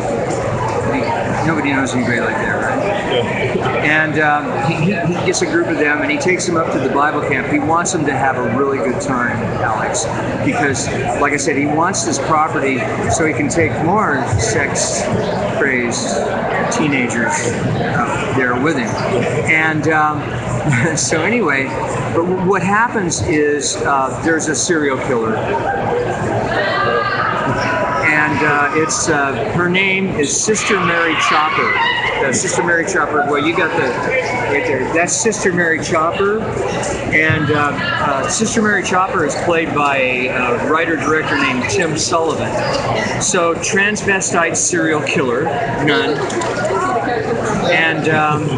Nobody 1.46 1.72
knows 1.72 1.94
anybody 1.94 2.20
like 2.20 2.36
that, 2.36 2.54
right? 2.54 3.56
Yeah. 3.56 3.84
And 3.84 4.18
um, 4.18 4.44
he, 4.70 4.92
he 5.14 5.26
gets 5.26 5.42
a 5.42 5.46
group 5.46 5.66
of 5.68 5.78
them 5.78 5.93
and 6.02 6.10
he 6.10 6.18
takes 6.18 6.46
them 6.46 6.56
up 6.56 6.72
to 6.72 6.78
the 6.78 6.88
Bible 6.92 7.20
camp. 7.20 7.46
He 7.48 7.58
wants 7.58 7.92
them 7.92 8.04
to 8.06 8.12
have 8.12 8.36
a 8.36 8.56
really 8.56 8.78
good 8.78 9.00
time, 9.00 9.36
Alex, 9.62 10.04
because, 10.44 10.88
like 11.20 11.32
I 11.32 11.36
said, 11.36 11.56
he 11.56 11.66
wants 11.66 12.04
this 12.04 12.18
property 12.18 12.78
so 13.10 13.26
he 13.26 13.32
can 13.32 13.48
take 13.48 13.72
more 13.84 14.26
sex 14.38 15.02
crazed 15.58 16.16
teenagers 16.76 17.52
up 17.96 18.36
there 18.36 18.60
with 18.60 18.76
him. 18.76 18.88
And 19.50 19.88
um, 19.88 20.96
so, 20.96 21.22
anyway, 21.22 21.64
but 22.14 22.24
what 22.46 22.62
happens 22.62 23.22
is 23.22 23.76
uh, 23.76 24.20
there's 24.24 24.48
a 24.48 24.54
serial 24.54 24.98
killer 24.98 25.34
and 28.34 28.46
uh, 28.46 28.70
it's 28.74 29.08
uh, 29.08 29.52
her 29.52 29.68
name 29.68 30.08
is 30.18 30.44
Sister 30.44 30.80
Mary 30.84 31.14
Chopper. 31.28 31.72
Uh, 32.26 32.32
Sister 32.32 32.64
Mary 32.64 32.84
Chopper. 32.84 33.18
Well, 33.30 33.46
you 33.46 33.56
got 33.56 33.70
the 33.76 33.88
right 34.52 34.64
there. 34.66 34.92
That's 34.92 35.12
Sister 35.12 35.52
Mary 35.52 35.80
Chopper, 35.82 36.40
and 36.40 37.50
uh, 37.52 37.70
uh, 37.80 38.28
Sister 38.28 38.60
Mary 38.62 38.82
Chopper 38.82 39.24
is 39.24 39.34
played 39.42 39.72
by 39.74 39.98
a 39.98 40.68
writer 40.68 40.96
director 40.96 41.36
named 41.36 41.70
Tim 41.70 41.96
Sullivan. 41.96 42.50
So 43.22 43.54
transvestite 43.54 44.56
serial 44.56 45.02
killer, 45.02 45.44
nun, 45.84 46.18
and. 47.70 48.08
Um, 48.08 48.48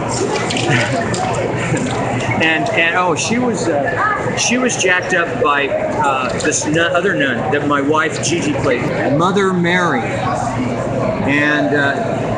and 2.43 2.69
and 2.71 2.97
oh, 2.97 3.15
she 3.15 3.39
was 3.39 3.69
uh, 3.69 4.37
she 4.37 4.59
was 4.59 4.77
jacked 4.83 5.15
up 5.15 5.43
by 5.43 5.69
uh, 5.69 6.33
this 6.41 6.67
nun, 6.67 6.95
other 6.95 7.15
nun 7.15 7.53
that 7.53 7.67
my 7.67 7.81
wife 7.81 8.23
Gigi 8.25 8.53
played, 8.55 8.83
Mother 9.19 9.53
Mary, 9.53 10.03
and. 10.03 11.75
Uh, 11.75 12.33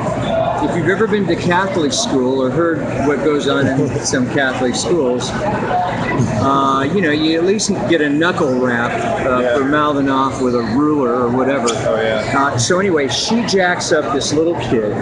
if 0.60 0.76
you've 0.76 0.88
ever 0.88 1.06
been 1.06 1.26
to 1.26 1.36
Catholic 1.36 1.92
school 1.92 2.42
or 2.42 2.50
heard 2.50 2.78
what 3.06 3.18
goes 3.18 3.46
on 3.46 3.66
in 3.66 4.00
some 4.00 4.26
Catholic 4.30 4.74
schools, 4.74 5.30
uh, 5.30 6.90
you 6.92 7.00
know, 7.00 7.12
you 7.12 7.38
at 7.38 7.44
least 7.44 7.70
get 7.88 8.00
a 8.00 8.08
knuckle 8.08 8.58
wrap 8.58 8.90
uh, 9.24 9.56
for 9.56 9.64
mouthing 9.64 10.08
off 10.08 10.42
with 10.42 10.54
a 10.56 10.62
ruler 10.76 11.14
or 11.14 11.28
whatever. 11.28 11.68
Oh, 11.70 12.00
yeah. 12.02 12.34
Uh, 12.36 12.58
so, 12.58 12.80
anyway, 12.80 13.08
she 13.08 13.46
jacks 13.46 13.92
up 13.92 14.12
this 14.12 14.32
little 14.32 14.56
kid, 14.62 14.92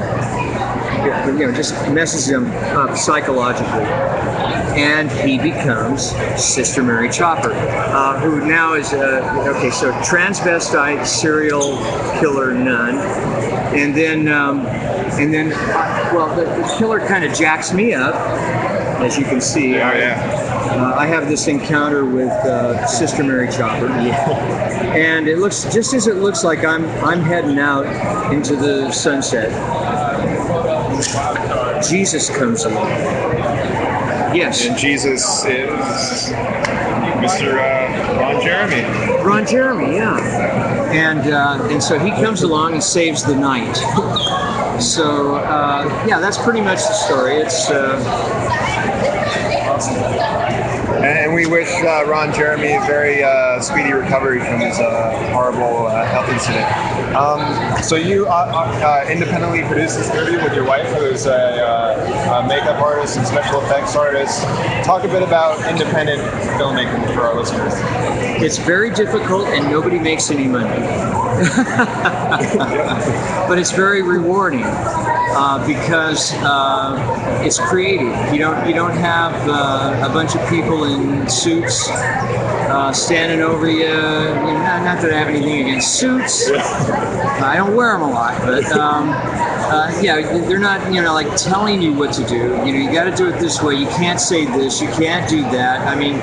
you 1.06 1.46
know, 1.46 1.52
just 1.52 1.74
messes 1.90 2.28
him 2.28 2.50
up 2.76 2.96
psychologically 2.96 3.84
and 4.76 5.10
he 5.10 5.38
becomes 5.38 6.10
Sister 6.36 6.82
Mary 6.82 7.08
Chopper, 7.08 7.52
uh, 7.54 8.20
who 8.20 8.46
now 8.46 8.74
is 8.74 8.92
a 8.92 9.22
okay. 9.48 9.70
So 9.70 9.90
transvestite 10.02 11.06
serial 11.06 11.78
killer 12.20 12.52
nun, 12.52 12.98
and 13.74 13.96
then 13.96 14.28
um, 14.28 14.66
and 15.18 15.32
then 15.32 15.48
well, 16.14 16.28
the, 16.36 16.44
the 16.44 16.74
killer 16.78 17.00
kind 17.00 17.24
of 17.24 17.32
jacks 17.34 17.72
me 17.72 17.94
up, 17.94 18.14
as 19.00 19.18
you 19.18 19.24
can 19.24 19.40
see. 19.40 19.76
Oh, 19.76 19.78
yeah. 19.78 20.42
Uh, 20.66 20.94
I 20.94 21.06
have 21.06 21.26
this 21.28 21.48
encounter 21.48 22.04
with 22.04 22.30
uh, 22.30 22.86
Sister 22.86 23.24
Mary 23.24 23.48
Chopper, 23.48 23.88
and 23.88 25.26
it 25.26 25.38
looks 25.38 25.64
just 25.72 25.94
as 25.94 26.06
it 26.06 26.16
looks 26.16 26.44
like 26.44 26.66
I'm 26.66 26.84
I'm 27.02 27.22
heading 27.22 27.58
out 27.58 27.86
into 28.30 28.56
the 28.56 28.90
sunset. 28.90 29.50
Jesus 31.88 32.30
comes 32.30 32.64
along. 32.64 32.88
Yes. 34.34 34.66
And 34.66 34.76
Jesus 34.76 35.44
is 35.46 36.32
Mr. 37.20 37.58
Uh, 37.58 38.20
Ron 38.20 38.42
Jeremy. 38.42 38.82
Ron 39.24 39.46
Jeremy, 39.46 39.96
yeah. 39.96 40.90
And 40.92 41.32
uh, 41.32 41.68
and 41.70 41.82
so 41.82 41.98
he 41.98 42.10
comes 42.10 42.42
along 42.42 42.74
and 42.74 42.82
saves 42.82 43.22
the 43.22 43.34
night. 43.34 43.76
So 44.80 45.36
uh, 45.36 46.04
yeah, 46.06 46.20
that's 46.20 46.36
pretty 46.36 46.60
much 46.60 46.78
the 46.78 46.92
story. 46.92 47.36
It's 47.36 47.70
uh, 47.70 47.96
And, 51.04 51.34
we 51.34 51.46
wish 51.46 51.68
uh, 51.82 52.04
Ron 52.06 52.32
Jeremy 52.32 52.74
a 52.74 52.80
very 52.80 53.22
uh, 53.22 53.60
speedy 53.60 53.92
recovery 53.92 54.38
from 54.40 54.60
his 54.60 54.78
uh, 54.78 55.32
horrible 55.32 55.88
health 55.88 56.28
incident. 56.30 56.64
Um, 57.14 57.82
so 57.82 57.96
you 57.96 58.26
independently 59.10 59.62
produced 59.62 59.98
this 59.98 60.12
movie 60.14 60.36
with 60.42 60.54
your 60.54 60.64
wife, 60.64 60.88
who's 60.94 61.26
a 61.26 62.44
makeup 62.48 62.80
artist 62.80 63.16
and 63.18 63.26
special 63.26 63.60
effects 63.62 63.96
artist. 63.96 64.42
Talk 64.84 65.04
a 65.04 65.08
bit 65.08 65.22
about 65.22 65.58
independent 65.70 66.20
filmmaking 66.58 67.14
for 67.14 67.22
our 67.22 67.34
listeners. 67.34 67.72
It's 68.42 68.58
very 68.58 68.90
difficult 68.90 69.46
and 69.48 69.70
nobody 69.70 69.98
makes 69.98 70.30
any 70.30 70.46
money. 70.46 70.68
but 73.48 73.58
it's 73.58 73.72
very 73.72 74.02
rewarding 74.02 74.64
uh, 74.64 75.64
because 75.66 76.32
uh, 76.36 77.42
it's 77.44 77.58
creative. 77.58 78.32
You 78.32 78.38
don't 78.38 78.66
you 78.66 78.74
don't 78.74 78.96
have 78.96 79.34
uh, 79.48 80.08
a 80.08 80.12
bunch 80.12 80.34
of 80.34 80.48
people 80.48 80.84
in 80.86 81.28
suits 81.28 81.88
uh, 81.90 82.92
standing 82.92 83.40
over 83.40 83.68
you. 83.68 83.78
you 83.78 83.86
know, 83.86 84.58
not, 84.62 84.84
not 84.84 85.02
that 85.02 85.12
I 85.12 85.18
have 85.18 85.28
anything 85.28 85.62
against 85.62 85.98
suits. 85.98 86.50
I 86.50 87.56
don't 87.56 87.76
wear 87.76 87.92
them 87.92 88.02
a 88.02 88.10
lot, 88.10 88.40
but. 88.42 88.64
Um, 88.72 89.10
uh, 89.66 90.00
yeah, 90.00 90.20
they're 90.46 90.60
not, 90.60 90.92
you 90.92 91.02
know, 91.02 91.12
like 91.12 91.34
telling 91.36 91.82
you 91.82 91.92
what 91.92 92.12
to 92.12 92.24
do. 92.26 92.36
You 92.36 92.72
know, 92.72 92.78
you 92.78 92.92
got 92.92 93.04
to 93.04 93.16
do 93.16 93.28
it 93.28 93.40
this 93.40 93.60
way. 93.60 93.74
You 93.74 93.86
can't 93.88 94.20
say 94.20 94.44
this. 94.44 94.80
You 94.80 94.88
can't 94.88 95.28
do 95.28 95.42
that. 95.42 95.80
I 95.88 95.96
mean, 95.96 96.20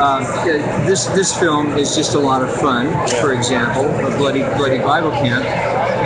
uh, 0.00 0.20
this 0.86 1.06
this 1.06 1.38
film 1.38 1.76
is 1.76 1.94
just 1.94 2.14
a 2.14 2.18
lot 2.18 2.42
of 2.42 2.52
fun. 2.60 2.88
For 3.20 3.32
example, 3.32 3.84
a 3.84 4.16
bloody 4.16 4.40
bloody 4.40 4.78
Bible 4.78 5.12
camp, 5.12 5.44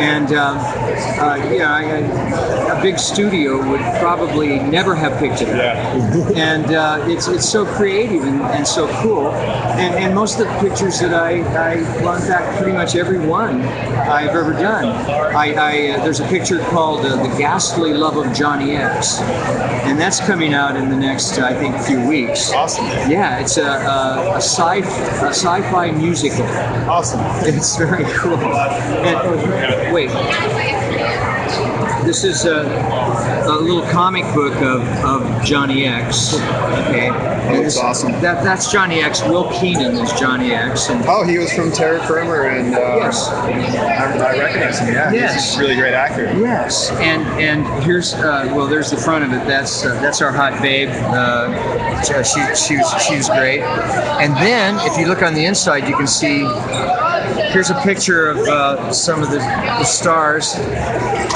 and 0.02 0.32
um, 0.32 0.58
uh, 0.58 1.36
yeah, 1.52 1.72
I, 1.72 1.82
I, 1.84 2.78
a 2.78 2.82
big 2.82 2.98
studio 2.98 3.56
would 3.70 3.81
probably 4.00 4.58
never 4.58 4.94
have 4.94 5.18
picked 5.18 5.42
it 5.42 5.48
up. 5.48 5.76
and 6.36 6.74
uh, 6.74 7.05
it's 7.08 7.28
it's 7.28 7.48
so 7.48 7.64
creative 7.64 8.24
and, 8.24 8.42
and 8.42 8.66
so 8.66 8.89
cool. 9.02 9.31
And, 9.31 9.94
and 9.94 10.14
most 10.14 10.40
of 10.40 10.48
the 10.48 10.68
pictures 10.68 10.98
that 11.00 11.14
I, 11.14 11.40
I 11.40 11.76
well, 12.02 12.16
in 12.16 12.22
fact, 12.22 12.58
pretty 12.58 12.72
much 12.72 12.97
every 12.97 13.18
one 13.18 13.62
I've 13.62 14.34
ever 14.34 14.52
done. 14.52 14.86
I, 15.34 15.55
I 15.55 15.90
uh, 15.90 16.05
there's 16.05 16.20
a 16.20 16.28
picture 16.28 16.58
called 16.58 17.06
uh, 17.06 17.22
"The 17.22 17.39
Ghastly 17.39 17.92
Love 17.92 18.16
of 18.16 18.34
Johnny 18.34 18.76
X," 18.76 19.20
and 19.20 19.98
that's 19.98 20.20
coming 20.20 20.52
out 20.52 20.76
in 20.76 20.89
the 20.89 20.97
next, 20.97 21.39
I 21.39 21.55
think, 21.55 21.76
few 21.78 22.06
weeks. 22.06 22.52
Awesome. 22.52 22.86
Yeah, 23.10 23.39
it's 23.39 23.56
a, 23.56 23.64
a, 23.64 24.34
a, 24.34 24.40
sci 24.40 24.78
a 24.78 25.32
sci-fi 25.32 25.90
musical. 25.92 26.44
Awesome. 26.90 27.20
It's 27.52 27.76
very 27.76 28.05
cool. 28.14 28.39
And, 28.39 29.92
wait. 29.93 30.11
This 32.05 32.24
is 32.24 32.44
a, 32.47 32.62
a 33.47 33.56
little 33.60 33.82
comic 33.90 34.24
book 34.34 34.55
of, 34.56 34.82
of 35.05 35.44
Johnny 35.44 35.86
X. 35.86 36.34
Okay. 36.34 37.10
That 37.10 37.58
looks 37.58 37.76
awesome. 37.78 38.12
That, 38.20 38.42
that's 38.44 38.70
Johnny 38.72 39.00
X. 39.00 39.22
Will 39.22 39.50
Keenan 39.52 39.97
is 39.97 40.12
Johnny 40.18 40.52
X. 40.52 40.89
And 40.90 41.05
Oh, 41.06 41.24
he 41.24 41.39
was 41.39 41.52
from 41.52 41.70
Terror 41.70 42.00
Firmer, 42.00 42.44
and 42.48 42.74
uh, 42.74 42.78
Yes. 42.97 43.28
I, 43.28 43.50
I 44.18 44.39
recognize 44.39 44.78
him. 44.81 44.92
Yeah, 44.94 45.12
Yes. 45.12 45.34
he's 45.34 45.56
a 45.56 45.60
really 45.60 45.76
great 45.76 45.94
actor. 45.94 46.24
Yes, 46.39 46.90
and 46.92 47.22
and 47.40 47.66
here's 47.84 48.14
uh, 48.14 48.50
well, 48.55 48.66
there's 48.66 48.90
the 48.90 48.97
front 48.97 49.24
of 49.24 49.32
it. 49.32 49.47
That's 49.47 49.84
uh, 49.84 49.94
that's 50.00 50.20
our 50.22 50.32
hot 50.32 50.60
babe. 50.62 50.89
Uh, 50.90 52.00
she 52.22 52.40
she 52.55 52.76
was 52.76 53.02
she 53.02 53.16
was 53.16 53.28
great. 53.28 53.60
And 53.62 54.34
then 54.36 54.76
if 54.90 54.98
you 54.98 55.06
look 55.06 55.22
on 55.22 55.34
the 55.34 55.44
inside, 55.44 55.89
you 55.89 55.97
can 55.97 56.06
see. 56.06 56.47
Here's 57.52 57.70
a 57.70 57.81
picture 57.82 58.28
of 58.31 58.39
uh, 58.39 58.92
some 58.92 59.22
of 59.22 59.31
the, 59.31 59.39
the 59.39 59.84
stars. 59.84 60.55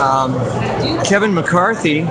Um, 0.07 0.35
Kevin 1.05 1.35
McCarthy 1.35 2.03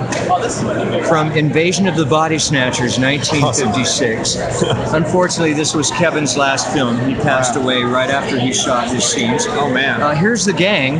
from 1.08 1.32
Invasion 1.32 1.88
of 1.88 1.96
the 1.96 2.04
Body 2.04 2.38
Snatchers, 2.38 2.98
1956. 2.98 4.36
Unfortunately, 4.92 5.54
this 5.54 5.74
was 5.74 5.90
Kevin's 5.92 6.36
last 6.36 6.70
film. 6.74 6.98
He 7.08 7.14
passed 7.14 7.56
away 7.56 7.82
right 7.84 8.10
after 8.10 8.38
he 8.38 8.52
shot 8.52 8.90
his 8.90 9.02
scenes. 9.02 9.46
Oh 9.48 9.70
man! 9.72 10.02
Uh, 10.02 10.14
here's 10.14 10.44
the 10.44 10.52
gang, 10.52 10.98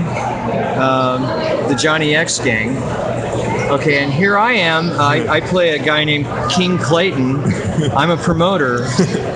um, 0.78 1.22
the 1.68 1.76
Johnny 1.78 2.16
X 2.16 2.38
gang. 2.38 2.76
Okay, 3.70 3.98
and 3.98 4.12
here 4.12 4.38
I 4.38 4.52
am. 4.52 4.90
I, 4.92 5.28
I 5.28 5.40
play 5.40 5.78
a 5.78 5.82
guy 5.82 6.04
named 6.04 6.26
King 6.50 6.78
Clayton. 6.78 7.42
I'm 7.96 8.10
a 8.10 8.16
promoter 8.16 8.86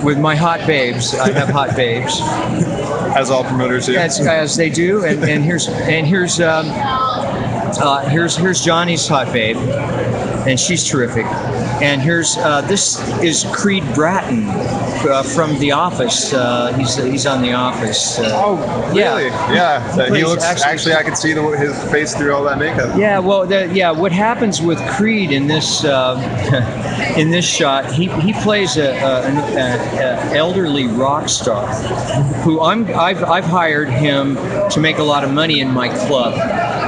with 0.03 0.17
my 0.17 0.35
hot 0.35 0.65
babes. 0.65 1.13
I 1.13 1.31
have 1.33 1.49
hot 1.49 1.75
babes. 1.75 2.21
As 3.15 3.29
all 3.29 3.43
promoters 3.43 3.87
do. 3.87 3.95
As, 3.95 4.25
as 4.25 4.55
they 4.55 4.69
do, 4.69 5.03
and, 5.03 5.21
and 5.25 5.43
here's 5.43 5.67
and 5.67 6.07
here's 6.07 6.39
um, 6.39 6.65
uh, 7.79 8.07
here's 8.09 8.35
here's 8.35 8.61
Johnny's 8.61 9.07
hot 9.07 9.31
babe, 9.33 9.57
and 10.47 10.59
she's 10.59 10.83
terrific. 10.87 11.25
And 11.81 11.99
here's 12.01 12.37
uh, 12.37 12.61
this 12.61 12.99
is 13.23 13.43
Creed 13.53 13.83
Bratton 13.95 14.45
uh, 14.47 15.23
from 15.23 15.57
The 15.57 15.71
Office. 15.71 16.31
Uh, 16.31 16.73
he's 16.77 16.95
he's 16.95 17.25
on 17.25 17.41
The 17.41 17.53
Office. 17.53 18.19
Uh, 18.19 18.29
oh, 18.33 18.55
really? 18.89 19.25
Yeah, 19.25 19.51
Yeah. 19.95 20.09
He 20.09 20.17
he 20.17 20.23
looks 20.25 20.43
actually- 20.43 20.71
actually, 20.71 20.93
I 20.95 21.03
can 21.03 21.15
see 21.15 21.33
the, 21.33 21.41
his 21.57 21.91
face 21.91 22.13
through 22.15 22.35
all 22.35 22.43
that 22.43 22.59
makeup. 22.59 22.95
Yeah, 22.97 23.17
well, 23.17 23.47
the, 23.47 23.67
yeah. 23.73 23.89
What 23.89 24.11
happens 24.11 24.61
with 24.61 24.79
Creed 24.91 25.31
in 25.31 25.47
this 25.47 25.83
uh, 25.83 26.17
in 27.17 27.31
this 27.31 27.45
shot? 27.45 27.91
He, 27.91 28.07
he 28.21 28.33
plays 28.33 28.77
a, 28.77 28.91
a, 28.91 29.21
an 29.23 29.37
a 30.31 30.35
elderly 30.37 30.85
rock 30.87 31.29
star 31.29 31.65
who 32.43 32.61
I'm 32.61 32.87
I've, 32.95 33.23
I've 33.23 33.45
hired 33.45 33.89
him 33.89 34.35
to 34.69 34.79
make 34.79 34.99
a 34.99 35.03
lot 35.03 35.23
of 35.23 35.31
money 35.31 35.61
in 35.61 35.69
my 35.71 35.89
club. 36.05 36.33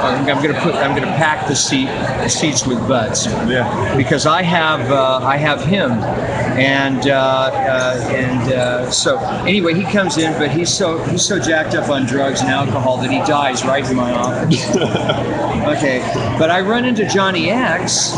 I'm, 0.03 0.27
I'm 0.27 0.43
gonna 0.43 0.59
put 0.61 0.75
I'm 0.75 0.95
gonna 0.95 1.15
pack 1.17 1.48
the 1.48 1.56
seat 1.56 1.85
the 1.85 2.27
seats 2.27 2.65
with 2.67 2.80
butts. 2.88 3.25
Yeah. 3.25 3.95
Because 3.95 4.25
I 4.25 4.41
have 4.41 4.91
uh, 4.91 5.19
I 5.23 5.38
have 5.38 5.64
him, 5.64 5.91
and 5.91 7.07
uh, 7.07 7.14
uh, 7.14 8.07
and 8.11 8.53
uh, 8.53 8.91
so 8.91 9.17
anyway 9.45 9.73
he 9.73 9.83
comes 9.83 10.17
in, 10.17 10.33
but 10.33 10.51
he's 10.51 10.72
so 10.72 10.98
he's 11.06 11.25
so 11.25 11.40
jacked 11.40 11.75
up 11.75 11.90
on 11.90 12.06
drugs 12.06 12.41
and 12.41 12.49
alcohol 12.49 12.98
that 12.98 13.09
he 13.11 13.19
dies 13.19 13.64
right 13.65 13.90
in 13.90 13.95
my 13.95 14.11
office. 14.11 14.75
Okay, 15.64 15.99
but 16.38 16.51
I 16.51 16.59
run 16.59 16.83
into 16.83 17.07
Johnny 17.07 17.49
X, 17.49 18.14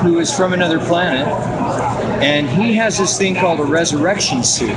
who 0.00 0.18
is 0.18 0.34
from 0.34 0.54
another 0.54 0.78
planet, 0.78 1.28
and 2.22 2.48
he 2.48 2.72
has 2.74 2.96
this 2.96 3.18
thing 3.18 3.34
called 3.34 3.60
a 3.60 3.64
resurrection 3.64 4.42
suit. 4.42 4.70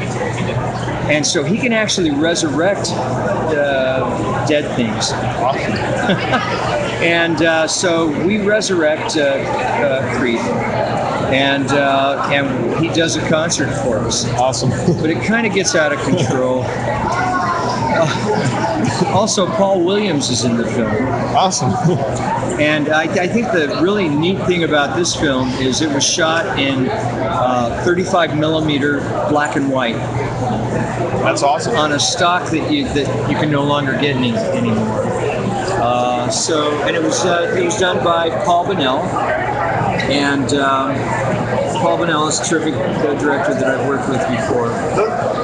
And 1.07 1.25
so 1.25 1.43
he 1.45 1.57
can 1.57 1.71
actually 1.71 2.11
resurrect 2.11 2.89
uh, 2.91 4.45
dead 4.47 4.75
things. 4.75 5.11
and 7.03 7.41
uh, 7.41 7.67
so 7.67 8.07
we 8.25 8.39
resurrect 8.39 9.17
uh, 9.17 9.21
uh, 9.21 10.17
Creed. 10.17 10.39
And 11.27 11.67
uh, 11.71 12.29
and 12.31 12.81
he 12.83 12.87
does 12.93 13.17
a 13.17 13.29
concert 13.29 13.69
for 13.83 13.99
us. 13.99 14.25
Awesome. 14.35 14.69
But 15.01 15.09
it 15.09 15.21
kind 15.25 15.45
of 15.45 15.53
gets 15.53 15.75
out 15.75 15.91
of 15.91 15.99
control. 16.03 16.63
Uh, 17.99 19.11
also, 19.13 19.45
Paul 19.51 19.83
Williams 19.83 20.29
is 20.29 20.45
in 20.45 20.55
the 20.55 20.65
film. 20.65 20.91
Awesome. 21.35 21.71
And 22.59 22.89
I, 22.89 23.03
I 23.03 23.27
think 23.27 23.51
the 23.51 23.79
really 23.81 24.07
neat 24.07 24.39
thing 24.45 24.63
about 24.63 24.95
this 24.95 25.15
film 25.15 25.49
is 25.59 25.81
it 25.81 25.93
was 25.93 26.03
shot 26.03 26.57
in 26.57 26.87
uh, 26.89 27.81
35 27.85 28.37
millimeter 28.37 28.99
black 29.29 29.55
and 29.55 29.69
white. 29.69 29.97
That's 31.21 31.43
awesome. 31.43 31.75
On 31.75 31.91
a 31.91 31.99
stock 31.99 32.49
that 32.51 32.71
you 32.71 32.85
that 32.89 33.29
you 33.29 33.35
can 33.35 33.51
no 33.51 33.63
longer 33.63 33.91
get 33.93 34.15
any, 34.15 34.31
anymore. 34.33 35.16
Uh, 36.27 36.29
so, 36.29 36.83
and 36.83 36.93
it 36.93 37.01
was 37.01 37.23
uh, 37.25 37.55
it 37.57 37.63
was 37.63 37.77
done 37.77 38.03
by 38.03 38.29
Paul 38.43 38.65
Bunnell, 38.65 38.99
and 40.11 40.53
um, 40.55 40.93
Paul 41.79 41.99
Bunnell 41.99 42.27
is 42.27 42.41
a 42.41 42.43
terrific 42.43 42.73
director 43.17 43.53
that 43.53 43.63
I've 43.63 43.87
worked 43.87 44.09
with 44.09 44.19
before. 44.27 44.67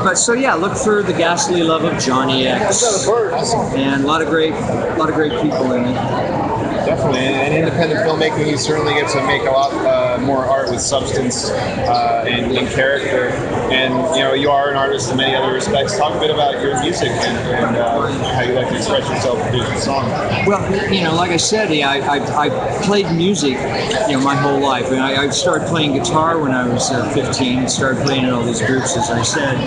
But 0.03 0.15
so 0.15 0.33
yeah, 0.33 0.55
look 0.55 0.75
for 0.75 1.01
the 1.01 1.13
ghastly 1.13 1.63
love 1.63 1.85
of 1.85 2.01
Johnny 2.01 2.47
X, 2.47 3.07
and 3.75 4.03
a 4.03 4.05
lot 4.05 4.21
of 4.21 4.27
great, 4.27 4.51
a 4.51 4.95
lot 4.97 5.07
of 5.07 5.15
great 5.15 5.31
people 5.41 5.71
in 5.71 5.85
it. 5.85 6.52
Definitely. 7.03 7.35
And 7.35 7.53
in 7.53 7.63
independent 7.63 7.99
filmmaking, 8.07 8.49
you 8.49 8.57
certainly 8.57 8.93
get 8.93 9.09
to 9.11 9.25
make 9.27 9.41
a 9.41 9.51
lot 9.51 9.73
uh, 9.73 10.17
more 10.21 10.45
art 10.45 10.69
with 10.69 10.79
substance 10.79 11.49
uh, 11.49 12.25
and, 12.27 12.55
and 12.57 12.67
character. 12.69 13.27
And 13.73 13.93
you 14.15 14.23
know, 14.23 14.33
you 14.33 14.49
are 14.49 14.69
an 14.69 14.77
artist 14.77 15.11
in 15.11 15.17
many 15.17 15.35
other 15.35 15.53
respects. 15.53 15.97
Talk 15.97 16.15
a 16.15 16.19
bit 16.19 16.31
about 16.31 16.61
your 16.61 16.79
music 16.81 17.09
and, 17.09 17.37
and 17.65 17.75
uh, 17.75 18.07
how 18.33 18.41
you 18.43 18.53
like 18.53 18.69
to 18.69 18.77
express 18.77 19.07
yourself 19.09 19.37
through 19.49 19.59
the 19.59 19.79
song. 19.79 20.09
Well, 20.47 20.93
you 20.93 21.03
know, 21.03 21.13
like 21.15 21.31
I 21.31 21.37
said, 21.37 21.71
I, 21.71 21.99
I, 21.99 22.45
I 22.45 22.83
played 22.83 23.11
music, 23.11 23.57
you 24.07 24.13
know, 24.13 24.21
my 24.21 24.35
whole 24.35 24.61
life. 24.61 24.91
And 24.91 25.01
I, 25.01 25.23
I 25.23 25.29
started 25.29 25.67
playing 25.67 25.93
guitar 25.93 26.39
when 26.39 26.51
I 26.53 26.67
was 26.67 26.89
uh, 26.89 27.11
15. 27.13 27.67
Started 27.67 28.05
playing 28.05 28.23
in 28.23 28.29
all 28.29 28.43
these 28.43 28.61
groups, 28.61 28.95
as 28.95 29.09
I 29.09 29.23
said. 29.23 29.57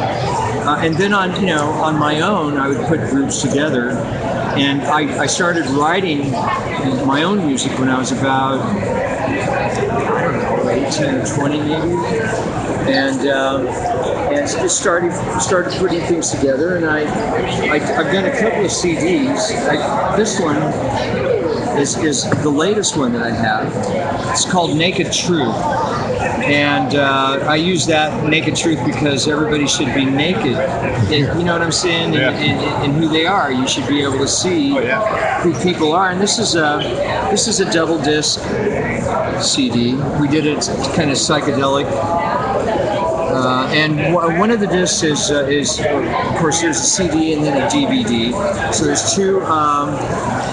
Uh, 0.67 0.79
and 0.81 0.97
then 0.97 1.13
on, 1.13 1.39
you 1.39 1.47
know, 1.47 1.69
on 1.69 1.99
my 1.99 2.21
own, 2.21 2.57
I 2.57 2.69
would 2.69 2.87
put 2.87 3.01
groups 3.11 3.43
together. 3.43 3.91
And 4.57 4.83
I, 4.85 5.23
I 5.23 5.26
started 5.26 5.67
writing 5.67 6.31
my 7.07 7.23
own 7.25 7.47
music 7.47 7.78
when 7.78 7.91
I 7.91 7.99
was 7.99 8.10
about, 8.10 8.60
I 8.60 10.23
don't 10.23 10.65
know, 10.65 10.70
18 10.70 11.05
or 11.15 11.26
20 11.26 11.59
maybe. 11.59 11.97
And 12.91 13.28
um, 13.28 13.67
and 13.67 14.47
just 14.47 14.81
started 14.81 15.12
started 15.41 15.73
putting 15.75 16.01
things 16.02 16.31
together. 16.31 16.76
And 16.76 16.86
I, 16.86 17.01
I 17.02 17.75
I've 17.75 18.12
done 18.12 18.26
a 18.26 18.39
couple 18.39 18.65
of 18.65 18.70
CDs. 18.70 19.51
I, 19.68 20.17
this 20.17 20.41
one 20.41 20.57
is 21.79 21.97
is 21.99 22.25
the 22.43 22.51
latest 22.51 22.97
one 22.97 23.13
that 23.13 23.23
I 23.23 23.31
have. 23.31 23.73
It's 24.31 24.45
called 24.51 24.77
Naked 24.77 25.13
Truth. 25.13 25.55
And 26.47 26.95
uh, 26.95 27.45
I 27.49 27.57
use 27.57 27.87
that 27.87 28.29
naked 28.29 28.55
truth 28.55 28.79
because 28.87 29.27
everybody 29.27 29.67
should 29.67 29.93
be 29.95 30.05
naked. 30.05 30.55
And, 30.55 31.39
you 31.39 31.45
know 31.45 31.55
what 31.55 31.63
I'm 31.63 31.73
saying? 31.73 32.13
Yeah. 32.15 32.31
And, 32.31 32.61
and, 32.61 32.85
and 32.85 33.03
who 33.03 33.09
they 33.09 33.27
are. 33.27 33.51
You 33.51 33.67
should 33.67 33.89
be 33.89 34.03
able 34.03 34.19
to 34.19 34.29
see 34.29 34.71
who 34.71 35.53
people 35.63 35.93
are. 35.93 36.11
And 36.11 36.21
this 36.21 36.39
is 36.39 36.55
a 36.55 36.79
this 37.31 37.49
is 37.49 37.59
a 37.59 37.71
double 37.73 37.99
disc 37.99 38.41
CD. 39.43 39.95
We 40.21 40.29
did 40.29 40.47
it 40.47 40.65
kind 40.95 41.11
of 41.11 41.17
psychedelic. 41.17 41.87
Uh, 43.37 43.69
and 43.69 43.99
w- 44.15 44.39
one 44.39 44.51
of 44.51 44.61
the 44.61 44.67
discs 44.67 45.03
is, 45.03 45.31
uh, 45.31 45.45
is, 45.45 45.79
of 45.79 46.37
course, 46.39 46.63
there's 46.63 46.79
a 46.79 46.85
CD 46.85 47.35
and 47.35 47.45
then 47.45 47.63
a 47.63 47.67
DVD. 47.69 48.33
So 48.73 48.85
there's 48.87 49.15
two. 49.15 49.43
Um, 49.43 49.91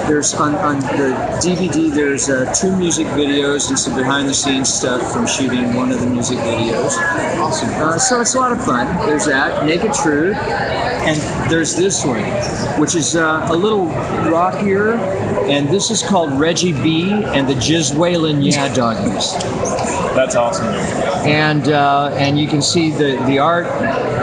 there's 0.07 0.33
on, 0.33 0.55
on 0.55 0.79
the 0.81 1.15
DVD. 1.41 1.89
There's 1.93 2.29
uh, 2.29 2.53
two 2.53 2.75
music 2.75 3.07
videos 3.07 3.69
and 3.69 3.79
some 3.79 3.95
behind-the-scenes 3.95 4.71
stuff 4.71 5.13
from 5.13 5.25
shooting 5.25 5.73
one 5.75 5.91
of 5.91 6.01
the 6.01 6.07
music 6.07 6.37
videos. 6.39 6.97
Awesome. 7.39 7.69
Uh, 7.69 7.97
so 7.97 8.19
it's 8.19 8.35
a 8.35 8.39
lot 8.39 8.51
of 8.51 8.63
fun. 8.63 8.85
There's 9.07 9.25
that 9.27 9.65
Naked 9.65 9.93
Truth, 9.93 10.35
and 10.35 11.49
there's 11.49 11.75
this 11.75 12.03
one, 12.05 12.23
which 12.81 12.95
is 12.95 13.15
uh, 13.15 13.47
a 13.49 13.55
little 13.55 13.85
rockier, 14.29 14.95
and 15.47 15.69
this 15.69 15.89
is 15.89 16.01
called 16.03 16.33
Reggie 16.33 16.73
B 16.73 17.11
and 17.11 17.47
the 17.47 17.53
Jizwaylin 17.55 18.43
Yeah 18.43 18.73
Doggies. 18.73 19.33
That's 20.15 20.35
awesome. 20.35 20.67
And 21.25 21.69
uh, 21.69 22.15
and 22.19 22.37
you 22.37 22.47
can 22.47 22.61
see 22.73 22.89
the 22.89 23.23
the 23.27 23.37
art 23.37 23.67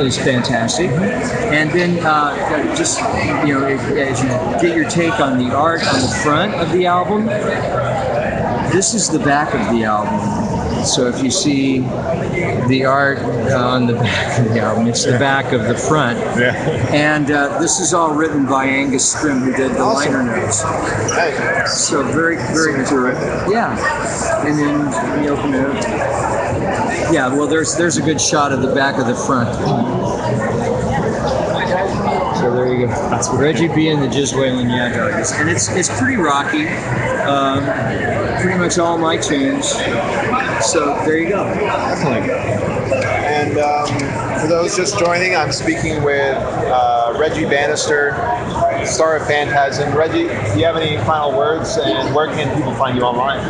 is 0.00 0.18
fantastic, 0.18 0.90
and 0.90 1.70
then 1.70 2.04
uh, 2.04 2.34
just 2.74 2.98
you 3.46 3.54
know 3.54 3.66
if, 3.66 3.80
as 3.92 4.20
you 4.22 4.28
get 4.60 4.76
your 4.76 4.88
take 4.90 5.20
on 5.20 5.38
the 5.38 5.54
art 5.54 5.86
on 5.86 6.00
the 6.00 6.20
front 6.24 6.54
of 6.54 6.72
the 6.72 6.86
album, 6.86 7.26
this 8.72 8.92
is 8.92 9.08
the 9.08 9.20
back 9.20 9.54
of 9.54 9.74
the 9.74 9.84
album. 9.84 10.18
So 10.84 11.06
if 11.06 11.22
you 11.22 11.30
see 11.30 11.80
the 12.68 12.86
art 12.86 13.18
on 13.18 13.86
the 13.86 13.92
back 14.06 14.40
of 14.40 14.52
the 14.52 14.60
album, 14.60 14.88
it's 14.88 15.04
the 15.04 15.18
back 15.18 15.52
of 15.52 15.64
the 15.64 15.76
front. 15.76 16.18
Yeah. 16.38 16.54
And 16.92 17.30
uh, 17.30 17.58
this 17.60 17.78
is 17.78 17.92
all 17.92 18.14
written 18.14 18.46
by 18.46 18.64
Angus 18.64 19.14
Scrimm, 19.14 19.40
who 19.40 19.52
did 19.52 19.72
the 19.72 19.84
liner 19.84 20.22
notes. 20.22 20.60
So 21.70 22.02
very, 22.02 22.36
very 22.36 22.84
terrific. 22.86 23.52
Yeah. 23.52 23.76
And 24.46 24.58
then 24.58 25.22
you 25.22 25.30
open 25.30 25.54
it 25.54 25.66
up. 25.66 26.39
Yeah, 27.12 27.28
well, 27.28 27.48
there's 27.48 27.76
there's 27.76 27.96
a 27.96 28.02
good 28.02 28.20
shot 28.20 28.52
of 28.52 28.62
the 28.62 28.72
back 28.72 28.98
of 28.98 29.06
the 29.06 29.14
front. 29.14 29.52
So 32.36 32.54
there 32.54 32.72
you 32.72 32.86
go. 32.86 32.92
That's 33.10 33.28
Reggie 33.30 33.68
B 33.68 33.88
and 33.88 34.00
the 34.00 34.06
Jizwaylin 34.06 34.70
Yeah 34.70 34.96
Doggies. 34.96 35.32
And 35.32 35.50
it's 35.50 35.68
it's 35.70 35.90
pretty 35.98 36.16
rocky. 36.16 36.68
Um, 37.26 37.64
pretty 38.40 38.58
much 38.58 38.78
all 38.78 38.96
my 38.96 39.16
tunes. 39.16 39.70
So 40.64 40.94
there 41.04 41.18
you 41.18 41.28
go. 41.30 41.44
And 43.30 43.58
um, 43.58 43.88
for 44.40 44.46
those 44.46 44.76
just 44.76 44.98
joining, 44.98 45.34
I'm 45.34 45.52
speaking 45.52 46.02
with 46.02 46.36
uh, 46.36 46.99
Reggie 47.20 47.44
Bannister, 47.44 48.12
star 48.86 49.16
of 49.16 49.26
Phantasm. 49.26 49.94
Reggie, 49.94 50.28
do 50.28 50.58
you 50.58 50.64
have 50.64 50.78
any 50.78 50.96
final 51.04 51.36
words? 51.36 51.76
And 51.76 52.14
where 52.14 52.28
can 52.28 52.56
people 52.56 52.74
find 52.74 52.96
you 52.96 53.02
online? 53.02 53.40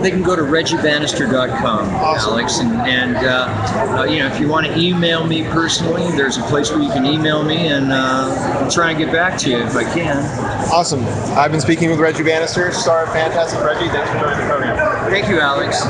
They 0.00 0.10
can 0.10 0.22
go 0.22 0.36
to 0.36 0.42
reggiebannister.com, 0.42 1.88
Alex, 1.88 2.60
and, 2.60 2.70
and 2.82 3.16
uh, 3.16 3.98
uh, 3.98 4.04
you 4.04 4.20
know 4.20 4.28
if 4.28 4.38
you 4.38 4.46
want 4.46 4.68
to 4.68 4.78
email 4.78 5.26
me 5.26 5.42
personally, 5.48 6.08
there's 6.12 6.36
a 6.36 6.42
place 6.42 6.70
where 6.70 6.80
you 6.80 6.90
can 6.90 7.04
email 7.04 7.42
me, 7.42 7.66
and 7.66 7.90
uh, 7.92 8.60
I'll 8.60 8.70
try 8.70 8.90
and 8.90 8.98
get 8.98 9.10
back 9.10 9.36
to 9.40 9.50
you 9.50 9.58
if 9.58 9.74
I 9.74 9.82
can. 9.82 10.18
Awesome. 10.70 11.04
I've 11.36 11.50
been 11.50 11.60
speaking 11.60 11.90
with 11.90 11.98
Reggie 11.98 12.22
Bannister, 12.22 12.70
star 12.70 13.02
of 13.02 13.12
Phantasm. 13.12 13.64
Reggie, 13.64 13.88
thanks 13.88 14.08
for 14.12 14.20
joining 14.20 14.38
the 14.38 14.46
program. 14.46 15.10
Thank 15.10 15.28
you, 15.28 15.40
Alex. 15.40 15.82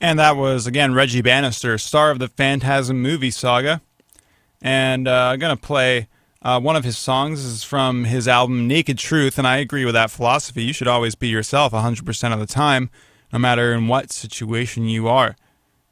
And 0.00 0.18
that 0.18 0.36
was, 0.36 0.66
again, 0.66 0.94
Reggie 0.94 1.22
Bannister, 1.22 1.78
star 1.78 2.10
of 2.10 2.18
the 2.18 2.28
Phantasm 2.28 3.00
movie 3.00 3.30
saga. 3.30 3.82
And 4.62 5.08
uh, 5.08 5.30
I'm 5.32 5.38
going 5.38 5.56
to 5.56 5.60
play 5.60 6.08
uh, 6.42 6.60
one 6.60 6.76
of 6.76 6.84
his 6.84 6.98
songs. 6.98 7.42
This 7.42 7.52
is 7.52 7.62
from 7.62 8.04
his 8.04 8.28
album 8.28 8.66
Naked 8.66 8.98
Truth. 8.98 9.38
And 9.38 9.46
I 9.46 9.56
agree 9.56 9.84
with 9.84 9.94
that 9.94 10.10
philosophy. 10.10 10.62
You 10.62 10.72
should 10.72 10.88
always 10.88 11.14
be 11.14 11.28
yourself 11.28 11.72
100% 11.72 12.32
of 12.32 12.38
the 12.38 12.46
time, 12.46 12.90
no 13.32 13.38
matter 13.38 13.72
in 13.72 13.88
what 13.88 14.12
situation 14.12 14.84
you 14.84 15.08
are. 15.08 15.36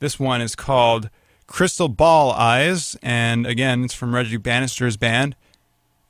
This 0.00 0.18
one 0.18 0.40
is 0.40 0.54
called 0.54 1.10
Crystal 1.46 1.88
Ball 1.88 2.32
Eyes. 2.32 2.96
And 3.02 3.46
again, 3.46 3.84
it's 3.84 3.94
from 3.94 4.14
Reggie 4.14 4.36
Bannister's 4.36 4.96
band. 4.96 5.34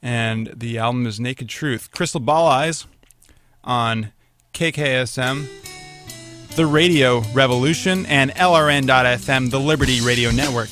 And 0.03 0.53
the 0.57 0.79
album 0.79 1.07
is 1.07 1.19
Naked 1.19 1.49
Truth. 1.49 1.91
Crystal 1.91 2.21
Ball 2.21 2.47
Eyes 2.47 2.87
on 3.65 4.13
KKSM 4.53 5.49
the 6.59 6.67
Radio 6.67 7.21
Revolution, 7.33 8.05
and 8.07 8.33
LRN.FM, 8.33 9.51
the 9.53 9.61
Liberty 9.61 10.01
Radio 10.01 10.33
Network. 10.33 10.69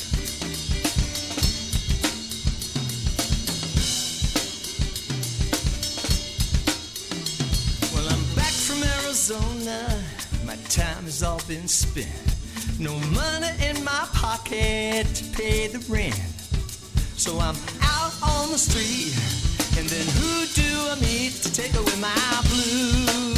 Been 11.49 11.69
spent. 11.69 12.09
No 12.81 12.99
money 13.15 13.51
in 13.63 13.85
my 13.85 14.09
pocket 14.13 15.07
to 15.15 15.25
pay 15.31 15.69
the 15.69 15.79
rent. 15.89 16.15
So 17.17 17.39
I'm 17.39 17.55
out 17.83 18.13
on 18.23 18.51
the 18.51 18.59
street. 18.59 19.15
And 19.79 19.89
then 19.89 20.07
who 20.19 20.47
do 20.55 20.67
I 20.91 20.99
meet 21.01 21.33
to 21.43 21.53
take 21.53 21.75
away 21.75 21.95
my 22.01 22.43
blues? 22.49 23.37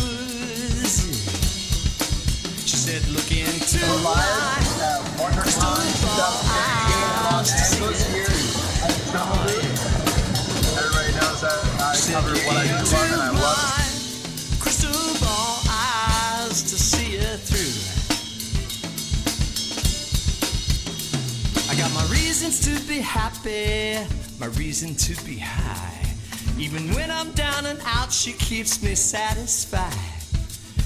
She 2.64 2.76
said, 2.76 3.06
look 3.08 3.30
into 3.30 3.84
my 4.02 4.16
crystal 5.36 5.68
ball 6.16 6.40
eyes 6.48 7.52
to 7.52 7.58
see 7.58 7.84
it 7.84 8.28
Everybody 10.78 11.12
knows 11.12 11.40
that 11.42 11.60
I 11.80 11.92
cover 12.12 12.32
what 12.46 12.56
I 12.56 12.64
do 12.68 12.72
love 12.84 13.12
and 13.12 13.20
I 13.20 13.30
love 13.30 13.87
got 21.78 21.94
my 21.94 22.04
reasons 22.10 22.58
to 22.58 22.88
be 22.88 22.98
happy, 22.98 24.04
my 24.40 24.46
reason 24.58 24.96
to 24.96 25.14
be 25.24 25.38
high. 25.38 26.02
Even 26.58 26.92
when 26.92 27.08
I'm 27.08 27.30
down 27.32 27.66
and 27.66 27.78
out, 27.84 28.12
she 28.12 28.32
keeps 28.32 28.82
me 28.82 28.96
satisfied. 28.96 29.92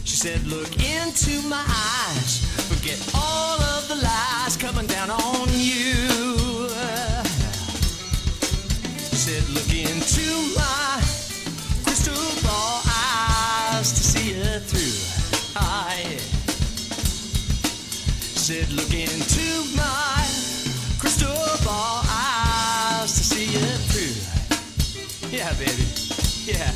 She 0.05 0.17
said, 0.17 0.47
Look 0.47 0.71
into 0.85 1.41
my 1.49 1.65
eyes, 1.67 2.45
forget 2.69 3.01
all 3.15 3.59
of 3.59 3.89
the 3.89 3.95
lies 3.95 4.59
coming 4.59 4.87
down 4.87 5.09
on 5.09 5.49
you. 5.53 6.69
She 9.09 9.17
said, 9.17 9.49
Look 9.49 9.73
into 9.73 10.29
my 10.61 11.01
crystal 11.85 12.43
ball 12.45 12.83
eyes 12.85 13.93
to 13.93 14.03
see 14.03 14.33
it 14.33 14.61
through. 14.61 15.57
Ah, 15.57 15.97
yeah. 15.97 16.33
Said, 18.43 18.73
look 18.73 18.93
into 18.93 19.77
my 19.77 20.22
crystal 21.73 22.01
eyes 22.09 23.13
to 23.17 23.25
see 23.25 23.47
it 23.55 23.79
through. 23.89 25.37
Yeah, 25.37 25.53
baby. 25.55 25.87
Yeah. 26.45 26.71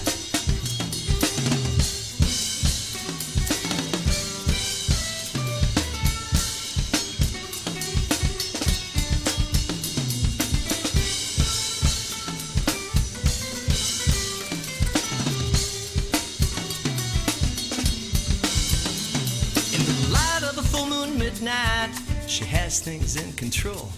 In 19.72 19.84
the 19.84 20.08
light 20.12 20.42
of 20.42 20.56
the 20.56 20.62
full 20.62 20.86
moon 20.86 21.18
midnight, 21.18 21.90
she 22.26 22.44
has 22.44 22.80
things 22.80 23.16
in 23.16 23.32
control. 23.34 23.90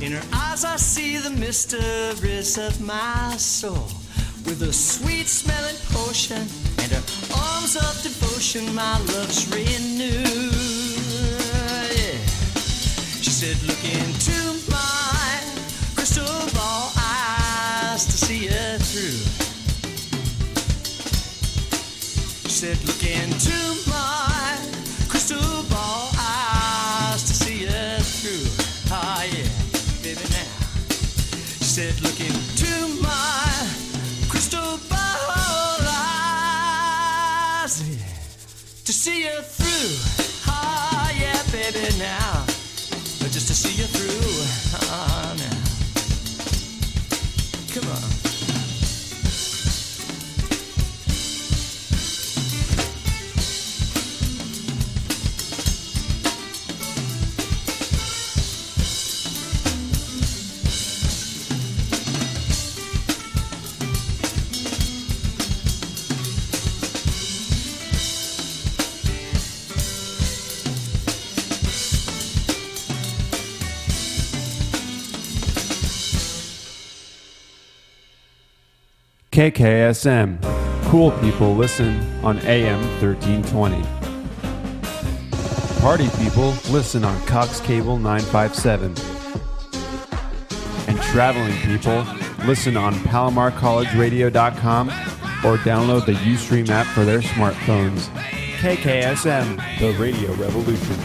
In 0.00 0.12
her 0.12 0.22
eyes, 0.32 0.64
I 0.64 0.76
see 0.76 1.16
the 1.18 1.30
mysteries 1.30 2.56
of 2.56 2.80
my 2.80 3.34
soul. 3.36 3.88
With 4.46 4.62
a 4.62 4.72
sweet 4.72 5.26
smelling 5.26 5.74
potion 5.90 6.46
and 6.78 6.92
her 6.92 7.02
arms 7.34 7.74
of 7.74 8.00
devotion, 8.04 8.72
my 8.76 8.96
love's 9.12 9.48
renewed. 9.50 10.54
Yeah. 11.98 12.18
She 13.20 13.30
said, 13.30 13.56
Look 13.66 13.82
into 13.82 14.38
my 14.70 15.42
crystal 15.96 16.46
ball 16.54 16.92
eyes 16.96 18.06
to 18.06 18.12
see 18.12 18.46
it 18.46 18.80
through. 18.80 19.18
She 22.44 22.50
said, 22.50 22.78
Look 22.86 23.02
into 23.02 23.90
my 23.90 24.47
Oh, 34.50 35.78
Just 43.30 43.48
to 43.48 43.54
see 43.54 43.74
you 43.76 43.84
through. 43.84 44.87
KKSM. 79.38 80.42
Cool 80.86 81.12
people 81.20 81.54
listen 81.54 82.00
on 82.24 82.38
AM 82.38 82.80
1320. 83.00 83.80
Party 85.80 86.08
people 86.18 86.52
listen 86.72 87.04
on 87.04 87.24
Cox 87.24 87.60
Cable 87.60 87.98
957. 87.98 88.96
And 90.88 91.00
traveling 91.02 91.52
people 91.58 92.04
listen 92.48 92.76
on 92.76 92.94
PalomarCollegeRadio.com 92.94 94.88
or 94.88 95.56
download 95.58 96.04
the 96.04 96.14
Ustream 96.14 96.68
app 96.68 96.86
for 96.88 97.04
their 97.04 97.20
smartphones. 97.20 98.08
KKSM, 98.58 99.78
the 99.78 99.92
radio 100.02 100.32
revolution. 100.34 100.96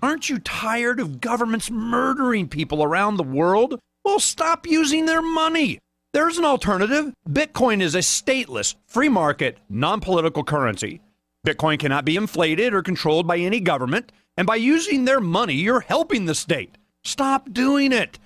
Aren't 0.00 0.30
you 0.30 0.38
tired 0.38 1.00
of 1.00 1.20
governments 1.20 1.72
murdering 1.72 2.46
people 2.46 2.84
around 2.84 3.16
the 3.16 3.24
world? 3.24 3.80
Well, 4.04 4.20
stop 4.20 4.68
using 4.68 5.06
their 5.06 5.22
money. 5.22 5.80
There's 6.16 6.38
an 6.38 6.46
alternative. 6.46 7.12
Bitcoin 7.28 7.82
is 7.82 7.94
a 7.94 7.98
stateless, 7.98 8.74
free 8.86 9.10
market, 9.10 9.58
non 9.68 10.00
political 10.00 10.44
currency. 10.44 11.02
Bitcoin 11.46 11.78
cannot 11.78 12.06
be 12.06 12.16
inflated 12.16 12.72
or 12.72 12.82
controlled 12.82 13.26
by 13.26 13.36
any 13.36 13.60
government, 13.60 14.12
and 14.34 14.46
by 14.46 14.56
using 14.56 15.04
their 15.04 15.20
money, 15.20 15.52
you're 15.52 15.80
helping 15.80 16.24
the 16.24 16.34
state. 16.34 16.78
Stop 17.04 17.52
doing 17.52 17.92
it. 17.92 18.18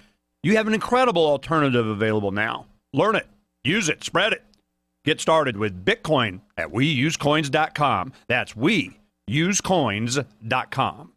You 0.45 0.57
have 0.57 0.69
an 0.69 0.75
incredible 0.75 1.27
alternative 1.27 1.85
available 1.85 2.31
now. 2.31 2.67
Learn 2.93 3.17
it, 3.17 3.27
use 3.65 3.89
it, 3.89 4.05
spread 4.05 4.35
it. 4.35 4.45
Get 5.05 5.21
started 5.21 5.57
with 5.57 5.85
Bitcoin 5.85 6.43
at 6.57 6.69
weusecoins.com. 6.69 8.13
That's 8.29 8.55
weusecoins.com. 8.55 11.13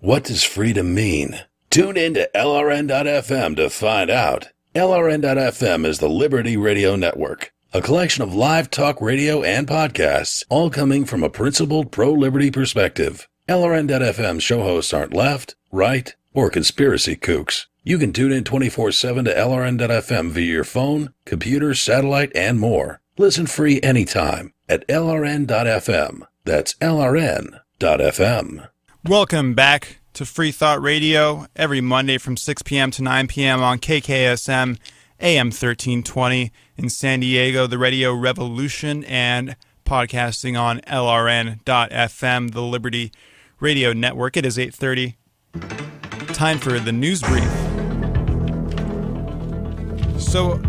What 0.00 0.24
does 0.24 0.44
freedom 0.44 0.94
mean? 0.94 1.40
Tune 1.68 1.98
in 1.98 2.14
to 2.14 2.30
LRN.FM 2.34 3.56
to 3.56 3.68
find 3.68 4.08
out. 4.08 4.48
LRN.FM 4.78 5.84
is 5.84 5.98
the 5.98 6.08
Liberty 6.08 6.56
Radio 6.56 6.94
Network, 6.94 7.52
a 7.72 7.82
collection 7.82 8.22
of 8.22 8.32
live 8.32 8.70
talk 8.70 9.00
radio 9.00 9.42
and 9.42 9.66
podcasts, 9.66 10.44
all 10.48 10.70
coming 10.70 11.04
from 11.04 11.24
a 11.24 11.28
principled 11.28 11.90
pro 11.90 12.12
liberty 12.12 12.48
perspective. 12.52 13.28
LRN.FM 13.48 14.40
show 14.40 14.62
hosts 14.62 14.94
aren't 14.94 15.12
left, 15.12 15.56
right, 15.72 16.14
or 16.32 16.48
conspiracy 16.48 17.16
kooks. 17.16 17.66
You 17.82 17.98
can 17.98 18.12
tune 18.12 18.30
in 18.30 18.44
24 18.44 18.92
7 18.92 19.24
to 19.24 19.34
LRN.FM 19.34 20.30
via 20.30 20.44
your 20.44 20.62
phone, 20.62 21.12
computer, 21.24 21.74
satellite, 21.74 22.30
and 22.36 22.60
more. 22.60 23.00
Listen 23.16 23.48
free 23.48 23.80
anytime 23.82 24.52
at 24.68 24.86
LRN.FM. 24.86 26.22
That's 26.44 26.74
LRN.FM. 26.74 27.58
Welcome 29.02 29.54
back 29.54 29.97
to 30.18 30.26
Free 30.26 30.50
Thought 30.50 30.82
Radio 30.82 31.46
every 31.54 31.80
Monday 31.80 32.18
from 32.18 32.36
6 32.36 32.62
p.m. 32.62 32.90
to 32.90 33.04
9 33.04 33.28
p.m. 33.28 33.62
on 33.62 33.78
KKSM 33.78 34.76
AM 35.20 35.46
1320 35.46 36.50
in 36.76 36.90
San 36.90 37.20
Diego, 37.20 37.68
the 37.68 37.78
Radio 37.78 38.12
Revolution, 38.12 39.04
and 39.04 39.54
podcasting 39.86 40.60
on 40.60 40.80
LRN.FM, 40.80 42.50
the 42.50 42.62
Liberty 42.62 43.12
Radio 43.60 43.92
Network. 43.92 44.36
It 44.36 44.44
is 44.44 44.58
8:30. 44.58 45.14
Time 46.34 46.58
for 46.58 46.80
the 46.80 46.90
news 46.90 47.22
brief. 47.22 47.44
So, 50.20 50.60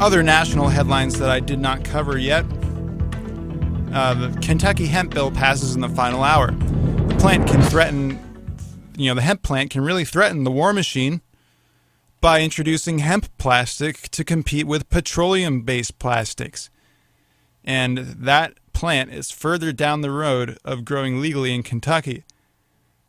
other 0.00 0.22
national 0.22 0.68
headlines 0.68 1.18
that 1.18 1.28
I 1.28 1.40
did 1.40 1.58
not 1.58 1.84
cover 1.84 2.16
yet. 2.16 2.46
Uh, 3.92 4.14
the 4.14 4.38
Kentucky 4.40 4.86
hemp 4.86 5.12
bill 5.12 5.30
passes 5.30 5.74
in 5.74 5.82
the 5.82 5.90
final 5.90 6.22
hour. 6.24 6.52
The 6.52 7.16
plant 7.16 7.46
can 7.48 7.60
threaten, 7.60 8.18
you 8.96 9.10
know, 9.10 9.14
the 9.14 9.22
hemp 9.22 9.42
plant 9.42 9.70
can 9.70 9.84
really 9.84 10.04
threaten 10.04 10.44
the 10.44 10.50
war 10.50 10.72
machine 10.72 11.20
by 12.20 12.40
introducing 12.40 12.98
hemp 12.98 13.28
plastic 13.38 14.08
to 14.10 14.24
compete 14.24 14.66
with 14.66 14.88
petroleum 14.88 15.62
based 15.62 15.98
plastics. 15.98 16.70
And 17.64 17.98
that 17.98 18.54
plant 18.72 19.12
is 19.12 19.30
further 19.30 19.72
down 19.72 20.00
the 20.00 20.10
road 20.10 20.58
of 20.64 20.84
growing 20.84 21.20
legally 21.20 21.54
in 21.54 21.62
Kentucky. 21.62 22.24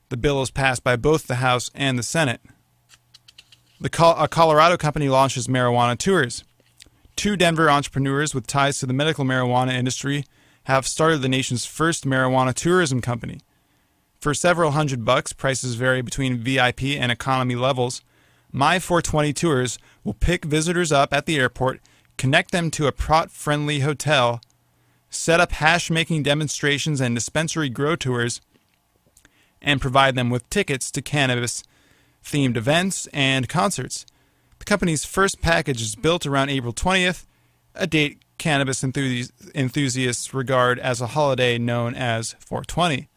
The 0.10 0.18
bill 0.18 0.42
is 0.42 0.52
passed 0.52 0.84
by 0.84 0.96
both 0.96 1.28
the 1.28 1.36
House 1.36 1.70
and 1.76 1.98
the 1.98 2.04
Senate. 2.04 2.42
The 3.80 3.90
Col- 3.90 4.18
a 4.18 4.28
Colorado 4.28 4.78
company 4.78 5.10
launches 5.10 5.48
marijuana 5.48 5.98
tours. 5.98 6.44
Two 7.16 7.36
Denver 7.36 7.70
entrepreneurs 7.70 8.34
with 8.34 8.48
ties 8.48 8.80
to 8.80 8.86
the 8.86 8.94
medical 8.94 9.26
marijuana 9.26 9.74
industry 9.74 10.26
have 10.64 10.88
started 10.88 11.22
the 11.22 11.30
nation's 11.30 11.66
first 11.66 12.06
marijuana 12.06 12.54
tourism 12.54 13.02
company. 13.02 13.40
For 14.20 14.34
several 14.34 14.72
hundred 14.72 15.06
bucks, 15.06 15.32
prices 15.32 15.76
vary 15.76 16.02
between 16.02 16.38
VIP 16.38 16.84
and 16.84 17.12
economy 17.12 17.56
levels. 17.56 18.02
My 18.52 18.80
420 18.80 19.34
Tours 19.34 19.80
will 20.04 20.14
pick 20.14 20.46
visitors 20.46 20.92
up 20.92 21.14
at 21.14 21.26
the 21.26 21.38
airport, 21.38 21.80
connect 22.18 22.52
them 22.52 22.72
to 22.72 22.88
a 22.88 22.92
prot 22.92 23.30
friendly 23.30 23.82
hotel, 23.82 24.42
set 25.10 25.40
up 25.40 25.52
hash 25.54 25.92
making 25.92 26.24
demonstrations 26.24 27.00
and 27.00 27.14
dispensary 27.14 27.70
grow 27.70 27.96
tours, 27.96 28.42
and 29.62 29.82
provide 29.82 30.16
them 30.16 30.30
with 30.30 30.50
tickets 30.50 30.90
to 30.92 31.02
cannabis 31.02 31.64
themed 32.24 32.58
events 32.58 33.08
and 33.14 33.48
concerts. 33.48 34.06
The 34.60 34.66
company's 34.66 35.06
first 35.06 35.42
package 35.42 35.82
is 35.82 35.96
built 35.96 36.26
around 36.26 36.50
April 36.50 36.74
20th, 36.74 37.26
a 37.76 37.86
date 37.86 38.20
cannabis 38.38 38.82
enthusi- 38.82 39.32
enthusiasts 39.54 40.34
regard 40.34 40.80
as 40.80 41.02
a 41.02 41.08
holiday 41.08 41.58
known 41.58 41.94
as 41.96 42.36
420. 42.40 43.10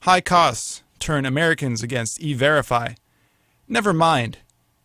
High 0.00 0.20
costs 0.20 0.82
turn 0.98 1.26
Americans 1.26 1.82
against 1.82 2.20
e 2.20 2.34
verify. 2.34 2.94
Never 3.68 3.92
mind 3.92 4.38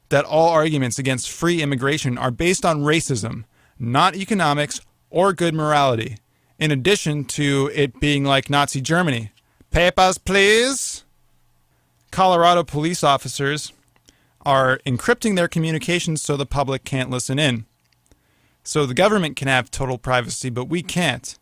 that 0.10 0.26
all 0.26 0.50
arguments 0.50 1.00
against 1.00 1.30
free 1.30 1.62
immigration 1.62 2.18
are 2.18 2.32
based 2.32 2.66
on 2.66 2.82
racism, 2.82 3.46
not 3.80 4.16
economics 4.16 4.82
or 5.10 5.34
good 5.34 5.54
morality, 5.54 6.18
in 6.60 6.72
addition 6.72 7.24
to 7.26 7.70
it 7.74 8.00
being 8.00 8.24
like 8.24 8.50
Nazi 8.50 8.82
Germany. 8.82 9.32
Papers, 9.72 10.18
please. 10.18 11.04
Colorado 12.12 12.64
police 12.64 13.04
officers 13.04 13.72
are 14.46 14.80
encrypting 14.86 15.36
their 15.36 15.48
communications 15.48 16.22
so 16.22 16.36
the 16.36 16.46
public 16.46 16.84
can't 16.84 17.10
listen 17.10 17.40
in. 17.40 17.66
So 18.64 18.86
the 18.86 18.94
government 18.94 19.36
can 19.36 19.48
have 19.48 19.72
total 19.72 19.98
privacy, 19.98 20.50
but 20.50 20.66
we 20.66 20.84
can't. 20.84 21.38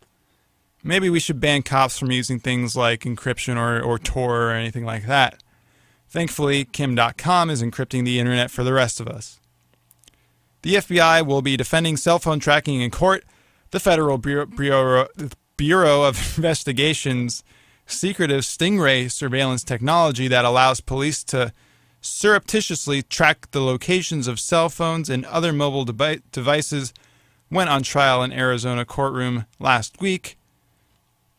Maybe 0.82 1.10
we 1.10 1.20
should 1.20 1.40
ban 1.40 1.62
cops 1.62 1.98
from 1.98 2.10
using 2.10 2.38
things 2.38 2.74
like 2.74 3.00
encryption 3.00 3.56
or, 3.56 3.80
or 3.82 3.98
Tor 3.98 4.48
or 4.48 4.52
anything 4.52 4.84
like 4.84 5.06
that. 5.06 5.42
Thankfully, 6.08 6.64
Kim 6.64 6.96
Dotcom 6.96 7.50
is 7.50 7.62
encrypting 7.62 8.04
the 8.04 8.18
internet 8.18 8.50
for 8.50 8.64
the 8.64 8.72
rest 8.72 8.98
of 8.98 9.06
us. 9.06 9.38
The 10.62 10.74
FBI 10.74 11.24
will 11.24 11.42
be 11.42 11.56
defending 11.56 11.96
cell 11.96 12.18
phone 12.18 12.40
tracking 12.40 12.80
in 12.80 12.90
court. 12.90 13.24
The 13.70 13.80
Federal 13.80 14.18
Bureau, 14.18 15.08
Bureau, 15.56 16.02
of 16.02 16.16
Investigation's 16.36 17.44
secretive 17.86 18.40
Stingray 18.40 19.10
surveillance 19.10 19.62
technology 19.62 20.28
that 20.28 20.44
allows 20.44 20.80
police 20.80 21.22
to 21.24 21.52
surreptitiously 22.00 23.02
track 23.02 23.50
the 23.50 23.60
locations 23.60 24.26
of 24.26 24.40
cell 24.40 24.68
phones 24.68 25.10
and 25.10 25.24
other 25.26 25.52
mobile 25.52 25.84
devi- 25.84 26.22
devices 26.32 26.94
went 27.50 27.68
on 27.68 27.82
trial 27.82 28.22
in 28.22 28.32
Arizona 28.32 28.84
courtroom 28.84 29.44
last 29.58 30.00
week 30.00 30.38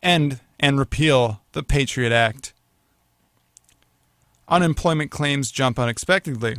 end 0.02 0.40
and 0.58 0.78
repeal 0.78 1.40
the 1.52 1.62
Patriot 1.62 2.12
Act. 2.12 2.52
Unemployment 4.48 5.10
claims 5.10 5.50
jump 5.50 5.78
unexpectedly. 5.78 6.56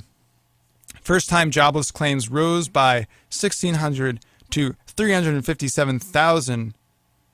First 1.02 1.30
time 1.30 1.52
jobless 1.52 1.92
claims 1.92 2.30
rose 2.30 2.70
by 2.70 3.08
1,600 3.30 4.20
to 4.52 4.76
357,000. 4.88 6.74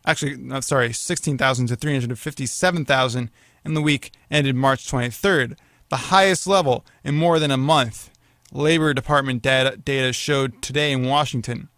Actually, 0.05 0.37
no, 0.37 0.59
sorry, 0.61 0.93
16,000 0.93 1.67
to 1.67 1.75
357,000 1.75 3.29
in 3.65 3.73
the 3.73 3.81
week 3.81 4.11
ended 4.31 4.55
March 4.55 4.89
23rd, 4.89 5.57
the 5.89 5.95
highest 5.97 6.47
level 6.47 6.85
in 7.03 7.15
more 7.15 7.39
than 7.39 7.51
a 7.51 7.57
month. 7.57 8.09
Labor 8.51 8.93
Department 8.93 9.41
data, 9.41 9.77
data 9.77 10.11
showed 10.11 10.61
today 10.61 10.91
in 10.91 11.05
Washington. 11.05 11.69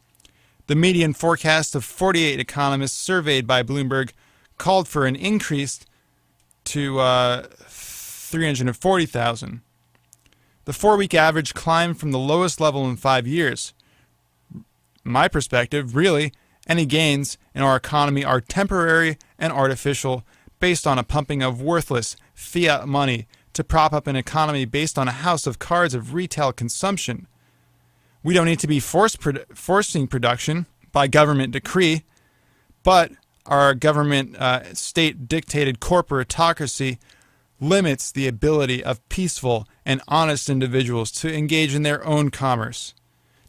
The 0.68 0.76
median 0.76 1.14
forecast 1.14 1.76
of 1.76 1.84
48 1.84 2.40
economists 2.40 2.98
surveyed 2.98 3.48
by 3.48 3.64
Bloomberg 3.64 4.12
called 4.58 4.88
for 4.88 5.06
an 5.06 5.16
increase 5.16 5.80
to 6.66 7.00
uh, 7.00 7.48
340,000. 7.60 9.62
The 10.66 10.74
four 10.74 10.96
week 10.96 11.14
average 11.14 11.54
climbed 11.54 12.00
from 12.00 12.12
the 12.12 12.20
lowest 12.20 12.62
level 12.62 12.88
in 12.88 12.96
five 12.96 13.28
years. 13.28 13.74
My 15.04 15.28
perspective, 15.28 15.96
really, 15.96 16.32
any 16.68 16.86
gains 16.86 17.38
in 17.56 17.64
our 17.64 17.76
economy 17.76 18.24
are 18.24 18.40
temporary 18.40 19.18
and 19.40 19.52
artificial, 19.52 20.24
based 20.60 20.86
on 20.86 21.00
a 21.00 21.04
pumping 21.04 21.42
of 21.42 21.62
worthless 21.62 22.16
fiat 22.36 22.88
money 22.88 23.28
to 23.54 23.64
prop 23.64 23.92
up 23.92 24.08
an 24.08 24.16
economy 24.16 24.66
based 24.66 24.98
on 24.98 25.08
a 25.08 25.12
house 25.12 25.48
of 25.48 25.60
cards 25.60 25.94
of 25.94 26.14
retail 26.14 26.54
consumption. 26.54 27.28
We 28.24 28.34
don't 28.34 28.46
need 28.46 28.60
to 28.60 28.68
be 28.68 28.80
force 28.80 29.16
produ- 29.16 29.46
forcing 29.56 30.08
production 30.08 30.68
by 30.92 31.08
government 31.08 31.54
decree, 31.54 32.04
but 32.84 33.12
our 33.46 33.74
government 33.74 34.36
uh, 34.38 34.74
state 34.74 35.28
dictated 35.28 35.80
corporatocracy 35.80 37.00
limits 37.60 38.12
the 38.12 38.28
ability 38.28 38.84
of 38.84 39.08
peaceful 39.10 39.68
and 39.86 40.02
honest 40.08 40.50
individuals 40.50 41.12
to 41.12 41.34
engage 41.34 41.74
in 41.74 41.84
their 41.84 42.06
own 42.06 42.30
commerce. 42.30 42.94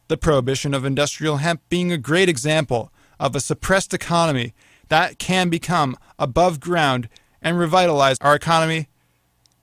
The 0.08 0.16
prohibition 0.16 0.74
of 0.74 0.84
industrial 0.84 1.38
hemp 1.38 1.62
being 1.68 1.92
a 1.92 1.98
great 1.98 2.28
example 2.28 2.92
of 3.18 3.34
a 3.34 3.40
suppressed 3.40 3.94
economy 3.94 4.54
that 4.88 5.18
can 5.18 5.48
become 5.48 5.96
above 6.18 6.60
ground 6.60 7.08
and 7.40 7.58
revitalize 7.58 8.18
our 8.20 8.34
economy, 8.34 8.88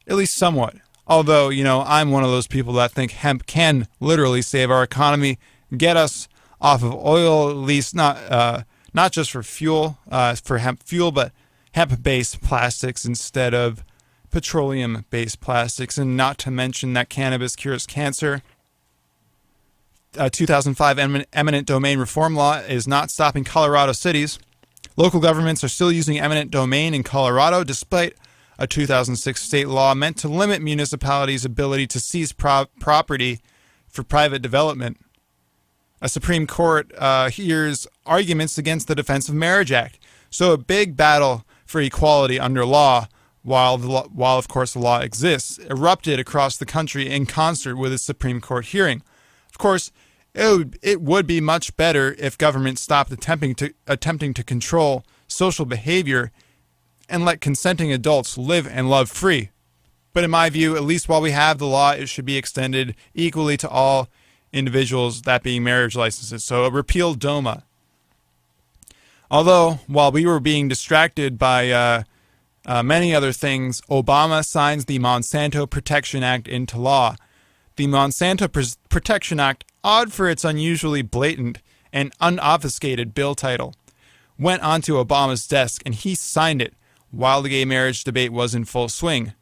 at 0.07 0.15
least 0.15 0.35
somewhat. 0.35 0.75
Although, 1.09 1.49
you 1.49 1.63
know, 1.63 1.83
I'm 1.87 2.11
one 2.11 2.23
of 2.23 2.29
those 2.29 2.45
people 2.45 2.73
that 2.73 2.91
think 2.91 3.11
hemp 3.11 3.47
can 3.47 3.87
literally 3.99 4.43
save 4.43 4.69
our 4.69 4.83
economy, 4.83 5.39
get 5.75 5.97
us 5.97 6.29
off 6.61 6.83
of 6.83 6.93
oil, 6.93 7.49
at 7.49 7.55
least 7.55 7.95
not 7.95 8.17
uh, 8.31 8.63
not 8.93 9.11
just 9.11 9.31
for 9.31 9.41
fuel, 9.41 9.97
uh, 10.11 10.35
for 10.35 10.59
hemp 10.59 10.83
fuel, 10.83 11.11
but 11.11 11.31
hemp-based 11.73 12.41
plastics 12.41 13.05
instead 13.05 13.53
of 13.53 13.83
petroleum-based 14.29 15.39
plastics, 15.39 15.97
and 15.97 16.15
not 16.15 16.37
to 16.37 16.51
mention 16.51 16.93
that 16.93 17.09
cannabis 17.09 17.55
cures 17.55 17.87
cancer. 17.87 18.43
Uh, 20.17 20.29
2005 20.29 21.25
eminent 21.33 21.67
domain 21.67 21.99
reform 21.99 22.35
law 22.35 22.57
is 22.57 22.87
not 22.87 23.09
stopping 23.09 23.43
Colorado 23.43 23.91
cities. 23.91 24.39
Local 24.95 25.19
governments 25.19 25.63
are 25.63 25.69
still 25.69 25.91
using 25.91 26.19
eminent 26.19 26.51
domain 26.51 26.93
in 26.93 27.03
Colorado, 27.03 27.63
despite 27.63 28.15
a 28.59 28.67
2006 28.67 29.41
state 29.41 29.69
law 29.69 29.95
meant 29.95 30.17
to 30.17 30.27
limit 30.27 30.61
municipalities' 30.61 31.45
ability 31.45 31.87
to 31.87 31.99
seize 31.99 32.33
pro- 32.33 32.65
property 32.79 33.39
for 33.87 34.03
private 34.03 34.41
development. 34.41 34.97
A 36.01 36.09
Supreme 36.09 36.45
Court 36.45 36.91
uh, 36.97 37.29
hears 37.29 37.87
arguments 38.05 38.57
against 38.57 38.87
the 38.87 38.95
Defense 38.95 39.29
of 39.29 39.35
Marriage 39.35 39.71
Act. 39.71 39.97
So 40.29 40.51
a 40.51 40.57
big 40.57 40.97
battle 40.97 41.45
for 41.65 41.79
equality 41.79 42.37
under 42.39 42.65
law, 42.65 43.07
while 43.43 43.77
while 43.77 44.37
of 44.37 44.49
course 44.49 44.73
the 44.73 44.79
law 44.79 44.99
exists, 44.99 45.57
erupted 45.69 46.19
across 46.19 46.57
the 46.57 46.65
country 46.65 47.09
in 47.09 47.25
concert 47.25 47.77
with 47.77 47.93
a 47.93 47.97
Supreme 47.97 48.41
Court 48.41 48.65
hearing. 48.65 49.01
Of 49.49 49.57
course, 49.57 49.91
it 50.33 50.57
would, 50.57 50.79
it 50.81 51.01
would 51.01 51.25
be 51.25 51.41
much 51.41 51.75
better 51.77 52.15
if 52.19 52.37
government 52.37 52.77
stopped 52.77 53.11
attempting 53.11 53.55
to 53.55 53.73
attempting 53.87 54.33
to 54.35 54.43
control 54.43 55.03
social 55.27 55.65
behavior 55.65 56.31
and 57.09 57.25
let 57.25 57.41
consenting 57.41 57.91
adults 57.91 58.37
live 58.37 58.67
and 58.67 58.89
love 58.89 59.09
free. 59.09 59.49
But 60.13 60.23
in 60.23 60.31
my 60.31 60.49
view, 60.49 60.75
at 60.75 60.83
least 60.83 61.07
while 61.07 61.21
we 61.21 61.31
have 61.31 61.57
the 61.57 61.67
law, 61.67 61.91
it 61.91 62.07
should 62.07 62.25
be 62.25 62.37
extended 62.37 62.95
equally 63.13 63.57
to 63.57 63.69
all 63.69 64.09
individuals, 64.51 65.21
that 65.23 65.43
being 65.43 65.63
marriage 65.63 65.95
licenses. 65.95 66.43
So 66.43 66.67
repeal 66.67 67.13
DOMA. 67.13 67.63
Although, 69.31 69.79
while 69.85 70.11
we 70.11 70.25
were 70.25 70.39
being 70.39 70.67
distracted 70.67 71.37
by 71.37 71.69
uh, 71.69 72.03
uh, 72.65 72.81
many 72.81 73.13
other 73.13 73.31
things, 73.31 73.81
Obama 73.81 74.43
signs 74.43 74.85
the 74.85 74.97
Monsanto 74.97 75.69
Protection 75.69 76.23
Act 76.23 76.47
into 76.47 76.79
law. 76.79 77.15
The 77.75 77.85
Monsanto 77.85 78.51
Pr- 78.51 78.75
Protection 78.89 79.39
Act, 79.39 79.65
odd 79.83 80.11
for 80.11 80.27
its 80.27 80.43
unusually 80.43 81.03
blatant 81.03 81.59
and 81.93 82.11
unobfuscated 82.17 83.13
bill 83.13 83.35
title, 83.35 83.75
went 84.39 84.63
onto 84.63 84.95
Obama's 84.95 85.45
desk 85.45 85.83
and 85.85 85.93
he 85.93 86.15
signed 86.15 86.61
it 86.61 86.73
while 87.11 87.41
the 87.41 87.49
gay 87.49 87.65
marriage 87.65 88.03
debate 88.03 88.31
was 88.31 88.55
in 88.55 88.65
full 88.65 88.89
swing. 88.89 89.33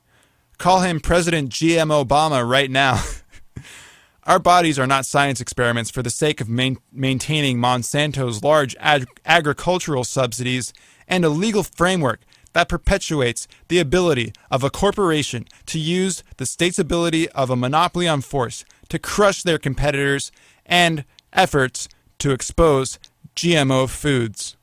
Call 0.58 0.82
him 0.82 1.00
President 1.00 1.50
GM 1.50 1.90
Obama 1.92 2.48
right 2.48 2.72
now. 2.72 3.04
Our 4.24 4.40
bodies 4.40 4.78
are 4.78 4.88
not 4.88 5.06
science 5.06 5.40
experiments 5.40 5.90
for 5.90 6.04
the 6.04 6.10
sake 6.10 6.42
of 6.42 6.50
main- 6.50 6.80
maintaining 6.92 7.60
Monsanto's 7.60 8.44
large 8.44 8.76
ag- 8.80 9.08
agricultural 9.26 10.04
subsidies 10.04 10.74
and 11.08 11.24
a 11.24 11.30
legal 11.30 11.64
framework 11.64 12.22
that 12.54 12.68
perpetuates 12.68 13.48
the 13.68 13.80
ability 13.80 14.34
of 14.50 14.64
a 14.64 14.70
corporation 14.70 15.46
to 15.68 15.80
use 15.80 16.24
the 16.38 16.46
state's 16.46 16.80
ability 16.80 17.30
of 17.30 17.50
a 17.50 17.56
monopoly 17.56 18.08
on 18.08 18.20
force 18.22 18.66
to 18.90 19.00
crush 19.00 19.44
their 19.44 19.60
competitors 19.60 20.32
and 20.66 21.06
efforts 21.32 21.88
to 22.20 22.32
expose 22.32 23.00
GMO 23.36 23.88
foods. 23.88 24.58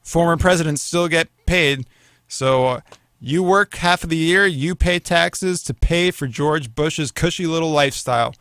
Former 0.00 0.36
presidents 0.36 0.82
still 0.82 1.08
get 1.08 1.28
paid, 1.52 1.86
so 2.26 2.66
uh, 2.66 2.80
you 3.20 3.42
work 3.42 3.74
half 3.74 4.02
of 4.02 4.08
the 4.08 4.16
year, 4.16 4.46
you 4.46 4.74
pay 4.74 4.98
taxes 4.98 5.62
to 5.64 5.74
pay 5.74 6.10
for 6.10 6.26
George 6.26 6.74
Bush's 6.74 7.12
cushy 7.12 7.46
little 7.46 7.70
lifestyle. 7.70 8.34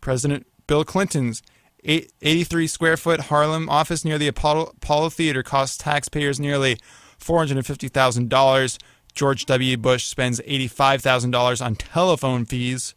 President 0.00 0.46
Bill 0.66 0.82
Clinton's 0.82 1.42
83 1.84 2.66
square 2.66 2.96
foot 2.96 3.20
Harlem 3.28 3.68
office 3.68 4.02
near 4.02 4.16
the 4.16 4.28
Apollo, 4.28 4.72
Apollo 4.76 5.10
Theater 5.10 5.42
costs 5.42 5.76
taxpayers 5.76 6.40
nearly 6.40 6.78
$450,000. 7.20 8.78
George 9.14 9.44
W. 9.44 9.76
Bush 9.76 10.04
spends 10.04 10.40
$85,000 10.40 11.62
on 11.62 11.74
telephone 11.74 12.46
fees, 12.46 12.94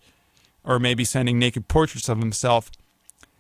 or 0.64 0.80
maybe 0.80 1.04
sending 1.04 1.38
naked 1.38 1.68
portraits 1.68 2.08
of 2.08 2.20
himself, 2.20 2.72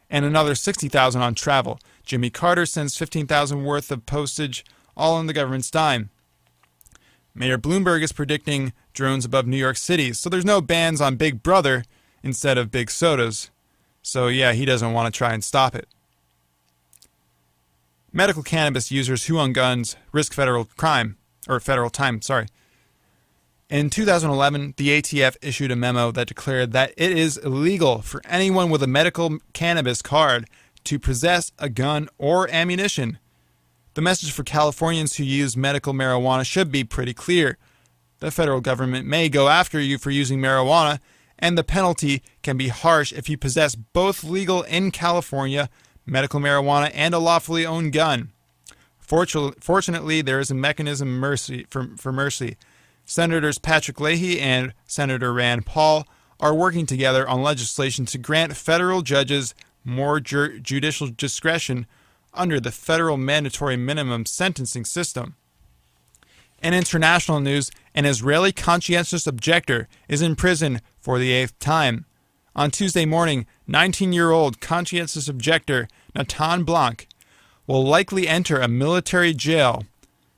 and 0.09 0.25
another 0.25 0.55
60,000 0.55 1.21
on 1.21 1.35
travel. 1.35 1.79
Jimmy 2.03 2.29
Carter 2.29 2.65
sends 2.65 2.97
15,000 2.97 3.63
worth 3.63 3.89
of 3.91 4.05
postage, 4.05 4.65
all 4.97 5.15
on 5.15 5.27
the 5.27 5.33
government's 5.33 5.71
dime. 5.71 6.09
Mayor 7.37 7.59
Bloomberg 7.59 8.01
is 8.01 8.11
predicting 8.11 8.73
drones 8.93 9.23
above 9.23 9.45
New 9.45 9.57
York 9.57 9.77
City, 9.77 10.11
so 10.11 10.27
there's 10.27 10.43
no 10.43 10.59
bans 10.59 10.99
on 10.99 11.17
Big 11.17 11.43
Brother 11.43 11.83
instead 12.23 12.57
of 12.57 12.71
big 12.71 12.89
sodas. 12.89 13.51
So, 14.01 14.27
yeah, 14.27 14.53
he 14.53 14.65
doesn't 14.65 14.91
want 14.91 15.13
to 15.13 15.15
try 15.15 15.33
and 15.33 15.43
stop 15.43 15.75
it. 15.75 15.87
Medical 18.11 18.41
cannabis 18.41 18.89
users 18.89 19.25
who 19.25 19.37
own 19.37 19.53
guns 19.53 19.95
risk 20.11 20.33
federal 20.33 20.65
crime, 20.65 21.17
or 21.47 21.59
federal 21.59 21.91
time, 21.91 22.23
sorry. 22.23 22.47
In 23.69 23.91
2011, 23.91 24.73
the 24.77 24.99
ATF 24.99 25.37
issued 25.39 25.71
a 25.71 25.75
memo 25.75 26.09
that 26.09 26.27
declared 26.27 26.71
that 26.71 26.91
it 26.97 27.11
is 27.11 27.37
illegal 27.37 28.01
for 28.01 28.19
anyone 28.25 28.71
with 28.71 28.81
a 28.81 28.87
medical 28.87 29.37
cannabis 29.53 30.01
card 30.01 30.49
to 30.85 30.97
possess 30.97 31.51
a 31.59 31.69
gun 31.69 32.09
or 32.17 32.49
ammunition. 32.49 33.19
The 33.97 34.03
message 34.03 34.31
for 34.31 34.43
Californians 34.43 35.15
who 35.15 35.23
use 35.23 35.57
medical 35.57 35.91
marijuana 35.91 36.45
should 36.45 36.71
be 36.71 36.83
pretty 36.83 37.15
clear. 37.15 37.57
The 38.19 38.29
federal 38.29 38.61
government 38.61 39.07
may 39.07 39.27
go 39.27 39.49
after 39.49 39.79
you 39.79 39.97
for 39.97 40.11
using 40.11 40.39
marijuana, 40.39 40.99
and 41.39 41.57
the 41.57 41.63
penalty 41.63 42.21
can 42.43 42.57
be 42.57 42.67
harsh 42.67 43.11
if 43.11 43.27
you 43.27 43.39
possess 43.39 43.73
both 43.73 44.23
legal 44.23 44.61
in 44.61 44.91
California 44.91 45.67
medical 46.05 46.39
marijuana 46.39 46.91
and 46.93 47.15
a 47.15 47.17
lawfully 47.17 47.65
owned 47.65 47.91
gun. 47.91 48.29
Fortunately, 48.99 50.21
there 50.21 50.39
is 50.39 50.51
a 50.51 50.53
mechanism 50.53 51.17
mercy 51.17 51.65
for, 51.67 51.89
for 51.97 52.11
mercy. 52.11 52.55
Senators 53.03 53.57
Patrick 53.57 53.99
Leahy 53.99 54.39
and 54.39 54.75
Senator 54.85 55.33
Rand 55.33 55.65
Paul 55.65 56.07
are 56.39 56.53
working 56.53 56.85
together 56.85 57.27
on 57.27 57.41
legislation 57.41 58.05
to 58.05 58.19
grant 58.19 58.55
federal 58.55 59.01
judges 59.01 59.55
more 59.83 60.19
ju- 60.19 60.59
judicial 60.59 61.07
discretion 61.07 61.87
under 62.37 62.59
the 62.59 62.71
federal 62.71 63.17
mandatory 63.17 63.75
minimum 63.75 64.25
sentencing 64.25 64.85
system. 64.85 65.35
In 66.61 66.73
international 66.73 67.39
news, 67.39 67.69
an 67.93 68.05
Israeli 68.05 68.51
conscientious 68.51 69.27
objector 69.27 69.87
is 70.07 70.21
in 70.21 70.35
prison 70.35 70.81
for 70.99 71.19
the 71.19 71.31
eighth 71.31 71.57
time. 71.59 72.05
On 72.55 72.71
Tuesday 72.71 73.05
morning, 73.05 73.45
19 73.67 74.13
year 74.13 74.31
old 74.31 74.59
conscientious 74.59 75.27
objector 75.27 75.87
Natan 76.15 76.63
Blanc 76.63 77.07
will 77.67 77.85
likely 77.85 78.27
enter 78.27 78.59
a 78.59 78.67
military 78.67 79.33
jail 79.33 79.83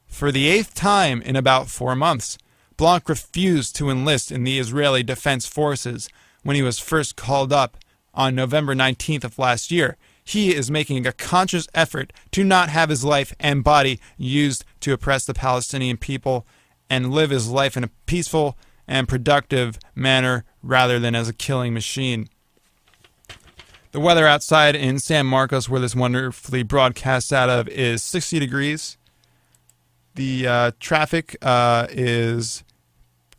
for 0.07 0.31
the 0.31 0.49
eighth 0.49 0.73
time 0.73 1.21
in 1.21 1.35
about 1.35 1.69
four 1.69 1.95
months. 1.95 2.37
Blanc 2.75 3.07
refused 3.07 3.75
to 3.75 3.89
enlist 3.89 4.31
in 4.31 4.43
the 4.43 4.59
Israeli 4.59 5.03
Defense 5.03 5.45
Forces 5.45 6.09
when 6.43 6.55
he 6.55 6.61
was 6.61 6.79
first 6.79 7.15
called 7.15 7.53
up 7.53 7.77
on 8.13 8.35
November 8.35 8.73
19th 8.75 9.23
of 9.23 9.39
last 9.39 9.71
year 9.71 9.95
he 10.29 10.53
is 10.53 10.69
making 10.69 11.07
a 11.07 11.11
conscious 11.11 11.67
effort 11.73 12.13
to 12.31 12.43
not 12.43 12.69
have 12.69 12.89
his 12.89 13.03
life 13.03 13.33
and 13.39 13.63
body 13.63 13.99
used 14.15 14.63
to 14.79 14.93
oppress 14.93 15.25
the 15.25 15.33
Palestinian 15.33 15.97
people 15.97 16.45
and 16.87 17.11
live 17.11 17.31
his 17.31 17.49
life 17.49 17.75
in 17.75 17.83
a 17.83 17.89
peaceful 18.05 18.55
and 18.87 19.07
productive 19.07 19.79
manner 19.95 20.45
rather 20.61 20.99
than 20.99 21.15
as 21.15 21.27
a 21.27 21.33
killing 21.33 21.73
machine. 21.73 22.29
The 23.91 23.99
weather 23.99 24.27
outside 24.27 24.75
in 24.75 24.99
San 24.99 25.25
Marcos, 25.25 25.67
where 25.67 25.81
this 25.81 25.95
wonderfully 25.95 26.61
broadcasts 26.61 27.33
out 27.33 27.49
of, 27.49 27.67
is 27.67 28.03
60 28.03 28.37
degrees. 28.37 28.99
The 30.13 30.47
uh, 30.47 30.71
traffic 30.79 31.37
uh, 31.41 31.87
is 31.89 32.63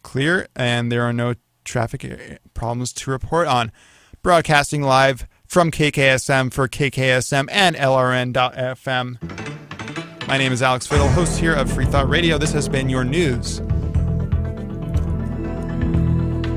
clear, 0.02 0.48
and 0.56 0.90
there 0.90 1.04
are 1.04 1.12
no 1.12 1.34
traffic 1.62 2.40
problems 2.52 2.92
to 2.94 3.12
report 3.12 3.46
on. 3.46 3.70
Broadcasting 4.22 4.82
live 4.82 5.28
from 5.50 5.70
KKSM 5.72 6.52
for 6.52 6.68
KKSM 6.68 7.48
and 7.50 7.74
LRN.FM. 7.74 9.18
My 10.28 10.38
name 10.38 10.52
is 10.52 10.62
Alex 10.62 10.86
Fiddle, 10.86 11.08
host 11.08 11.40
here 11.40 11.54
of 11.54 11.68
Free 11.72 11.86
Thought 11.86 12.08
Radio. 12.08 12.38
This 12.38 12.52
has 12.52 12.68
been 12.68 12.88
your 12.88 13.02
news. 13.02 13.58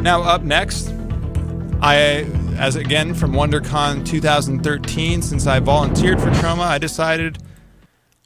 Now, 0.04 0.22
up 0.22 0.44
next, 0.44 0.94
I, 1.82 2.28
as 2.60 2.76
again 2.76 3.16
from 3.16 3.32
WonderCon 3.32 4.06
2013, 4.06 5.24
since 5.24 5.48
I 5.48 5.60
volunteered 5.60 6.22
for 6.22 6.30
Troma, 6.30 6.60
I 6.60 6.78
decided 6.78 7.40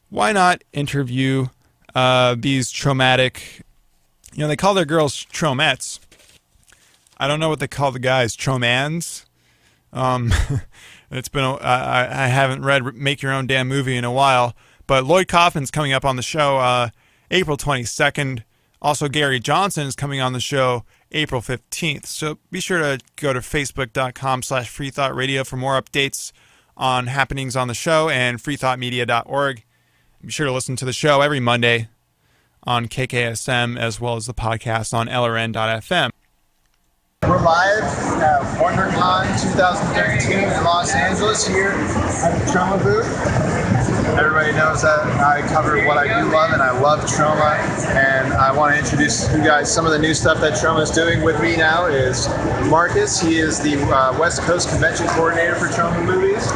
why 0.10 0.34
not 0.34 0.66
interview 0.74 1.48
uh, 1.96 2.36
these 2.38 2.72
traumatic, 2.72 3.62
you 4.34 4.40
know, 4.40 4.50
they 4.50 4.58
call 4.58 4.74
their 4.74 4.84
girls 4.84 5.26
tromettes. 5.32 6.02
I 7.18 7.26
don't 7.30 7.40
know 7.40 7.48
what 7.48 7.62
they 7.62 7.70
call 7.70 7.94
the 7.94 8.00
guys, 8.00 8.36
tromans. 8.36 9.27
Um, 9.98 10.32
it's 11.12 11.30
been, 11.30 11.44
a, 11.44 11.56
I, 11.56 12.26
I 12.26 12.28
haven't 12.28 12.64
read 12.64 12.84
Make 12.96 13.22
Your 13.22 13.34
Own 13.34 13.48
Damn 13.48 13.68
Movie 13.68 13.98
in 13.98 14.04
a 14.04 14.12
while, 14.12 14.56
but 14.86 15.04
Lloyd 15.04 15.28
Kaufman's 15.28 15.72
coming 15.72 15.94
up 15.94 16.06
on 16.06 16.16
the 16.16 16.22
show 16.22 16.58
uh, 16.58 16.90
April 17.32 17.58
22nd. 17.58 18.44
Also, 18.82 19.08
Gary 19.10 19.40
Johnson 19.40 19.88
is 19.88 19.96
coming 19.96 20.22
on 20.22 20.34
the 20.34 20.40
show 20.40 20.86
April 21.12 21.42
15th. 21.42 22.06
So 22.06 22.38
be 22.52 22.60
sure 22.60 22.80
to 22.80 23.04
go 23.16 23.34
to 23.34 23.40
facebook.com 23.40 24.44
slash 24.44 24.72
freethoughtradio 24.72 25.46
for 25.46 25.58
more 25.58 25.82
updates 25.82 26.32
on 26.76 27.08
happenings 27.08 27.56
on 27.56 27.68
the 27.68 27.74
show 27.74 28.08
and 28.10 28.38
freethoughtmedia.org. 28.38 29.64
Be 30.24 30.32
sure 30.32 30.46
to 30.46 30.52
listen 30.52 30.76
to 30.76 30.86
the 30.86 30.94
show 30.94 31.22
every 31.22 31.40
Monday 31.40 31.90
on 32.64 32.88
KKSM 32.88 33.80
as 33.80 34.00
well 34.00 34.16
as 34.16 34.26
the 34.26 34.34
podcast 34.34 34.94
on 34.94 35.08
LRN.FM. 35.08 36.12
We're 37.28 37.42
live 37.42 37.84
at 38.22 38.42
WonderCon 38.58 39.26
2013 39.52 40.32
in 40.40 40.64
Los 40.64 40.96
Angeles 40.96 41.46
here 41.46 41.72
at 41.72 42.40
the 42.40 42.52
Troma 42.52 42.82
booth. 42.82 43.67
Everybody 44.16 44.52
knows 44.54 44.82
that 44.84 45.00
I 45.22 45.42
cover 45.48 45.86
what 45.86 45.98
I 45.98 46.08
do 46.08 46.32
love, 46.32 46.52
and 46.52 46.62
I 46.62 46.80
love 46.80 47.02
Troma. 47.02 47.58
And 47.96 48.34
I 48.34 48.52
want 48.52 48.74
to 48.74 48.80
introduce 48.80 49.32
you 49.34 49.44
guys 49.44 49.74
some 49.74 49.86
of 49.86 49.92
the 49.92 50.00
new 50.00 50.14
stuff 50.14 50.40
that 50.42 50.54
Troma 50.54 50.82
is 50.84 50.92
doing. 50.92 51.24
With 51.24 51.42
me 51.42 51.58
now 51.58 51.88
is 51.88 52.28
Marcus. 52.70 53.20
He 53.20 53.38
is 53.38 53.60
the 53.60 53.76
uh, 53.84 54.18
West 54.20 54.42
Coast 54.42 54.70
Convention 54.70 55.08
Coordinator 55.08 55.56
for 55.56 55.68
Troma 55.68 56.06
Movies. 56.06 56.48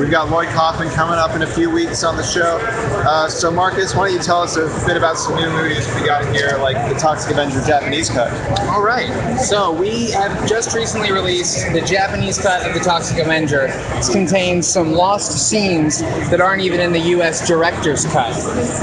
We've 0.00 0.10
got 0.10 0.30
Lloyd 0.30 0.48
Kaufman 0.48 0.88
coming 0.90 1.18
up 1.18 1.34
in 1.36 1.42
a 1.42 1.46
few 1.46 1.70
weeks 1.70 2.04
on 2.04 2.16
the 2.16 2.22
show. 2.22 2.58
Uh, 3.06 3.28
so, 3.28 3.50
Marcus, 3.50 3.94
why 3.94 4.06
don't 4.08 4.16
you 4.16 4.22
tell 4.22 4.40
us 4.42 4.56
a 4.56 4.66
bit 4.86 4.96
about 4.96 5.18
some 5.18 5.34
new 5.36 5.50
movies 5.50 5.92
we 5.94 6.06
got 6.06 6.24
here, 6.34 6.56
like 6.60 6.76
the 6.92 6.98
Toxic 6.98 7.32
Avenger 7.32 7.60
Japanese 7.66 8.08
cut? 8.08 8.30
All 8.68 8.82
right. 8.82 9.36
So 9.36 9.72
we 9.72 10.12
have 10.12 10.48
just 10.48 10.74
recently 10.74 11.12
released 11.12 11.72
the 11.72 11.80
Japanese 11.80 12.38
cut 12.38 12.66
of 12.66 12.72
the 12.72 12.80
Toxic 12.80 13.18
Avenger. 13.18 13.66
It 13.68 14.12
contains 14.12 14.66
some 14.66 14.92
lost 14.92 15.48
scenes 15.48 16.00
that 16.30 16.40
aren't 16.40 16.62
even 16.62 16.69
in 16.78 16.92
the 16.92 17.00
U.S. 17.16 17.48
director's 17.48 18.04
cut. 18.06 18.36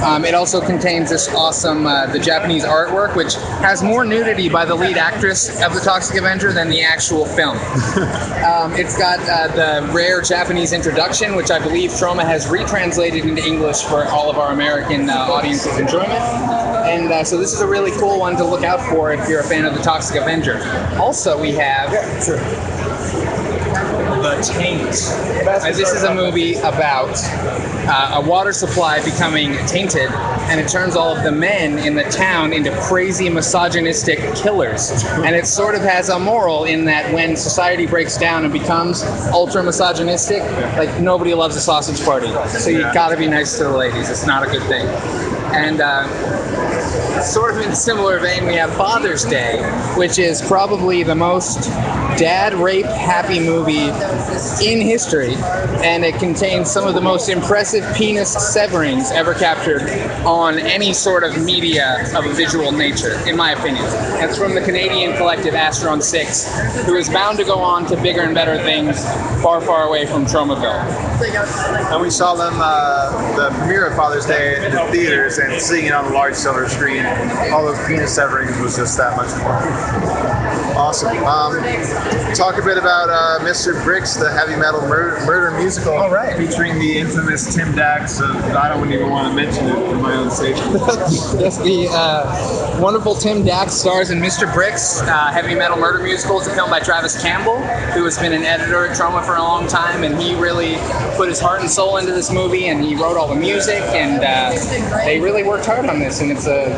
Um, 0.04 0.26
it 0.26 0.34
also 0.34 0.60
contains 0.60 1.10
this 1.10 1.30
awesome 1.30 1.86
uh, 1.86 2.08
the 2.08 2.20
Japanese 2.20 2.66
artwork, 2.66 3.16
which 3.16 3.36
has 3.62 3.82
more 3.82 4.04
nudity 4.04 4.50
by 4.50 4.66
the 4.66 4.76
lead 4.76 4.98
actress 4.98 5.62
of 5.64 5.74
the 5.74 5.80
Toxic 5.80 6.18
Avenger 6.18 6.52
than 6.52 6.68
the 6.70 6.82
actual 6.82 7.26
film. 7.26 7.58
um, 8.44 8.74
it's 8.74 8.98
got 8.98 9.20
uh, 9.30 9.48
the 9.56 9.94
rare 9.94 10.22
Japanese 10.22 10.74
introduction, 10.74 11.36
which 11.36 11.52
I 11.52 11.60
believe 11.60 11.92
Troma 11.92 12.24
has 12.24 12.48
retranslated 12.48 13.24
into 13.24 13.46
English 13.46 13.84
for 13.84 14.06
all 14.06 14.30
of 14.30 14.38
our 14.38 14.52
American 14.52 15.10
uh, 15.10 15.14
audience's 15.14 15.78
enjoyment. 15.78 16.12
And 16.12 17.12
uh, 17.12 17.24
so 17.24 17.38
this 17.38 17.54
is 17.54 17.62
a 17.62 17.68
really 17.68 17.92
cool 17.92 18.20
one 18.20 18.36
to 18.38 18.44
look 18.44 18.64
out 18.64 18.82
for 18.90 19.12
if 19.12 19.30
you're 19.30 19.42
a 19.42 19.48
fan 19.48 19.66
of 19.66 19.76
the 19.76 19.82
Toxic 19.82 20.20
Avenger. 20.22 20.60
Also, 21.00 21.40
we 21.40 21.52
have 21.52 21.92
The 24.22 24.42
Taint. 24.42 24.82
Uh, 25.48 25.60
this 25.72 25.92
is 25.94 26.04
a 26.04 26.14
movie 26.14 26.56
about 26.56 27.16
uh, 27.88 28.22
a 28.22 28.30
water 28.30 28.52
supply 28.52 29.04
becoming 29.04 29.54
tainted, 29.66 30.10
and 30.50 30.60
it 30.60 30.68
turns 30.68 30.96
all 30.96 31.16
of 31.16 31.24
the 31.24 31.32
men 31.32 31.80
in 31.80 31.96
the 31.96 32.04
town 32.04 32.54
into 32.54 32.72
crazy 32.82 33.30
misogynistic 33.30 34.20
killers. 34.36 34.92
And 35.24 35.36
it 35.36 35.46
sort 35.46 35.76
of 35.76 35.82
has 35.82 36.10
a 36.10 36.20
moral 36.20 36.66
in 36.66 36.86
that 36.86 37.14
when 37.14 37.36
society 37.36 37.86
breaks 37.86 38.18
down 38.18 38.44
and 38.44 38.54
becomes 38.54 39.04
ultra 39.32 39.64
misogynistic, 39.64 40.42
like 40.78 41.00
nobody 41.00 41.34
loves 41.34 41.56
a 41.56 41.62
sausage 41.62 42.04
party. 42.06 42.28
So 42.50 42.70
you 42.70 42.82
gotta 42.94 43.18
be 43.18 43.28
nice 43.28 43.58
to 43.58 43.66
the 43.66 43.78
ladies. 43.78 44.10
It's 44.10 44.28
not 44.28 44.48
a 44.48 44.52
good 44.52 44.64
thing. 44.64 44.86
And 45.56 45.82
uh, 45.82 47.22
sort 47.22 47.56
of 47.56 47.62
in 47.62 47.74
similar 47.76 48.20
vein, 48.20 48.46
we 48.46 48.56
have 48.56 48.74
Father's 48.76 49.24
Day, 49.26 49.62
which 49.96 50.20
is 50.20 50.42
probably 50.42 51.04
the 51.04 51.16
most 51.16 51.70
dad 52.18 52.54
rape 52.54 52.86
happy 52.86 53.40
movie 53.40 53.90
in 54.66 54.82
history, 54.82 55.36
and 55.84 56.04
it 56.04 56.16
contains 56.16 56.70
some 56.70 56.88
of 56.88 56.96
the 56.96 57.02
most 57.02 57.30
impressive 57.30 57.77
penis 57.96 58.34
severings 58.54 59.12
ever 59.12 59.34
captured 59.34 59.82
on 60.26 60.60
any 60.60 60.94
sort 60.94 61.24
of 61.24 61.44
media 61.44 62.06
of 62.16 62.26
a 62.26 62.34
visual 62.34 62.72
nature, 62.72 63.20
in 63.28 63.36
my 63.36 63.52
opinion. 63.52 63.84
It's 64.24 64.38
from 64.38 64.56
the 64.56 64.62
Canadian 64.62 65.16
collective 65.18 65.54
Astron 65.54 66.02
6, 66.02 66.86
who 66.86 66.96
is 66.96 67.10
bound 67.10 67.38
to 67.40 67.44
go 67.44 67.60
on 67.60 67.86
to 67.88 67.96
bigger 68.02 68.22
and 68.22 68.34
better 68.34 68.62
things 68.64 69.04
far, 69.42 69.62
far 69.62 69.88
away 69.88 70.06
from 70.06 70.26
Tromaville. 70.26 71.07
And 71.20 72.02
we 72.02 72.12
saw 72.12 72.36
them 72.36 72.56
uh, 72.58 73.36
the 73.36 73.50
premiere 73.58 73.88
of 73.88 73.96
Father's 73.96 74.26
Day 74.26 74.64
in 74.64 74.72
the 74.72 74.84
theaters, 74.92 75.40
and 75.40 75.60
seeing 75.60 75.86
it 75.86 75.94
on 75.94 76.06
a 76.06 76.10
large 76.14 76.36
silver 76.36 76.70
screen, 76.70 77.06
all 77.52 77.66
those 77.66 77.84
penis 77.88 78.14
severings 78.14 78.58
was 78.60 78.76
just 78.78 78.98
that 78.98 79.18
much 79.18 79.30
more. 79.42 80.68
Awesome. 80.78 81.18
Um, 81.26 81.56
talk 82.36 82.60
a 82.60 82.64
bit 82.64 82.78
about 82.78 83.10
uh, 83.10 83.44
Mr. 83.44 83.84
Bricks, 83.84 84.16
the 84.16 84.32
heavy 84.32 84.56
metal 84.56 84.82
murder, 84.82 85.26
murder 85.26 85.58
musical, 85.58 85.94
All 85.94 86.12
right. 86.12 86.38
featuring 86.38 86.78
the 86.78 87.00
infamous 87.00 87.56
Tim 87.56 87.76
Dax. 87.76 88.20
Of, 88.20 88.36
I 88.36 88.70
don't 88.70 88.92
even 88.94 89.10
want 89.10 89.28
to 89.28 89.34
mention 89.34 89.66
it 89.68 89.74
for 89.74 89.96
my 89.96 90.16
own 90.16 90.30
sake. 90.30 90.56
yes, 91.40 91.58
the 91.58 91.88
uh, 91.90 92.80
wonderful 92.80 93.16
Tim 93.16 93.44
Dax 93.44 93.74
stars 93.74 94.12
in 94.12 94.20
Mr. 94.20 94.52
Bricks, 94.54 95.02
uh, 95.02 95.32
heavy 95.32 95.56
metal 95.56 95.78
murder 95.78 96.04
musical. 96.04 96.38
It's 96.38 96.48
a 96.48 96.54
film 96.54 96.70
by 96.70 96.80
Travis 96.80 97.20
Campbell, 97.20 97.58
who 97.94 98.06
has 98.06 98.20
been 98.20 98.34
an 98.34 98.44
editor 98.44 98.86
at 98.86 98.96
Troma 98.96 99.26
for 99.26 99.36
a 99.36 99.42
long 99.42 99.68
time, 99.68 100.04
and 100.04 100.22
he 100.22 100.36
really 100.36 100.76
put 101.16 101.30
his 101.30 101.40
heart 101.40 101.62
and 101.62 101.70
soul 101.70 101.98
into 101.98 102.12
this 102.12 102.32
movie, 102.32 102.68
and 102.68 102.84
he 102.84 102.96
wrote 102.96 103.18
all 103.18 103.28
the 103.28 103.36
music, 103.36 103.82
and 103.94 104.24
uh, 104.24 105.06
they 105.06 105.20
really 105.20 105.44
worked 105.44 105.66
hard 105.66 105.88
on 105.88 106.00
this. 106.00 106.22
And 106.22 106.32
it's 106.32 106.48
a 106.48 106.74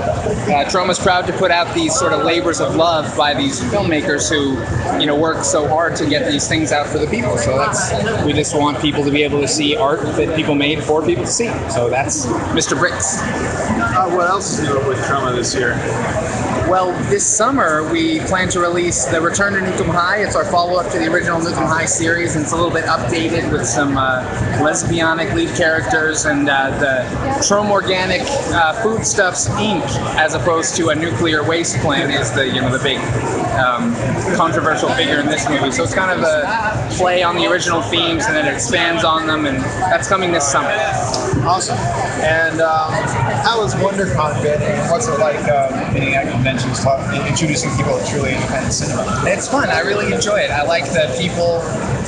uh, 0.54 0.70
Troma's 0.70 1.00
proud 1.00 1.26
to 1.28 1.34
put 1.34 1.52
out 1.52 1.74
these 1.74 1.98
sort 1.98 2.14
of 2.14 2.24
labors 2.24 2.60
of 2.60 2.76
love 2.76 3.16
by 3.16 3.34
these 3.34 3.60
filmmakers 3.60 4.30
who, 4.30 4.60
you 5.00 5.06
know, 5.06 5.16
work 5.16 5.44
so 5.44 5.68
hard 5.68 5.96
to 5.98 6.06
get 6.08 6.30
these 6.32 6.48
things 6.48 6.72
out 6.72 6.88
for 6.88 6.98
the 6.98 7.08
people. 7.08 7.38
So 7.38 7.58
that's 7.58 7.92
we 8.26 8.34
just 8.34 8.56
want 8.56 8.80
people 8.80 9.04
to 9.04 9.12
be 9.12 9.24
able 9.24 9.42
to 9.42 9.48
see 9.48 9.76
art 9.76 10.02
that 10.02 10.36
people 10.36 10.56
made 10.56 10.84
for 10.84 11.06
people 11.06 11.26
to 11.26 11.32
see. 11.32 11.48
So 11.70 11.90
that's 11.90 12.26
Mr. 12.56 12.78
Bricks. 12.78 13.20
Uh, 13.22 14.10
what 14.10 14.28
else 14.28 14.60
is 14.60 14.68
new 14.68 14.88
with 14.88 15.04
Trauma 15.06 15.36
this 15.36 15.54
year? 15.56 15.74
Well, 16.70 16.92
this 17.10 17.26
summer 17.26 17.90
we 17.92 18.20
plan 18.20 18.48
to 18.50 18.60
release 18.60 19.06
The 19.06 19.20
Return 19.20 19.54
to 19.54 19.60
Nuke 19.60 19.82
'Em 19.82 19.90
High. 19.90 20.18
It's 20.18 20.36
our 20.36 20.46
follow-up 20.46 20.92
to 20.92 21.00
the 21.00 21.12
original 21.12 21.40
Nuke 21.40 21.58
'Em 21.58 21.66
High 21.66 21.86
series, 21.86 22.36
and 22.36 22.44
it's 22.44 22.54
a 22.54 22.56
little 22.56 22.70
bit 22.70 22.86
updated 22.86 23.52
with 23.52 23.66
some 23.66 23.98
uh, 23.98 24.24
lesbianic 24.62 25.34
lead 25.34 25.50
characters 25.56 26.26
and 26.26 26.48
uh, 26.48 26.70
the 26.78 27.06
Tromorganic 27.42 28.22
uh, 28.54 28.74
Foodstuffs 28.84 29.50
Inc. 29.50 29.84
as 30.16 30.36
opposed 30.36 30.76
to 30.76 30.90
a 30.90 30.96
nuclear 30.96 31.44
waste 31.44 31.78
plant 31.78 32.14
is 32.14 32.32
the 32.34 32.48
you 32.48 32.62
know 32.62 32.70
the 32.70 32.84
big 32.84 33.00
um, 33.58 33.94
controversial 34.36 34.90
figure 34.90 35.20
in 35.20 35.28
this 35.28 35.48
movie. 35.50 35.72
So 35.72 35.84
it's 35.84 35.94
kind 35.94 36.12
of 36.12 36.26
a 36.26 36.96
play 36.96 37.24
on 37.24 37.36
the 37.36 37.46
original 37.48 37.82
themes, 37.82 38.26
and 38.26 38.36
then 38.36 38.48
it 38.48 38.54
expands 38.54 39.04
on 39.04 39.28
them, 39.28 39.46
and 39.46 39.58
that's 39.92 40.08
coming 40.08 40.32
this 40.32 40.50
summer. 40.50 40.70
Awesome. 41.48 41.78
And 42.22 42.62
um, 42.62 42.92
how 43.44 43.62
has 43.64 43.74
WonderCon 43.76 44.42
been? 44.44 44.62
and 44.62 44.92
What's 44.92 45.08
it 45.08 45.20
like 45.20 45.40
uh, 45.48 45.94
being 45.94 46.16
at 46.16 46.32
conventions, 46.32 46.84
talk, 46.84 47.00
introducing 47.28 47.70
people 47.78 47.98
to 47.98 48.06
truly 48.06 48.34
independent 48.34 48.74
cinema? 48.74 49.24
It's 49.26 49.48
fun. 49.48 49.70
I 49.70 49.80
really 49.80 50.14
enjoy 50.14 50.38
it. 50.40 50.52
I 50.52 50.64
like 50.64 50.86
the 50.86 51.16
people. 51.20 51.62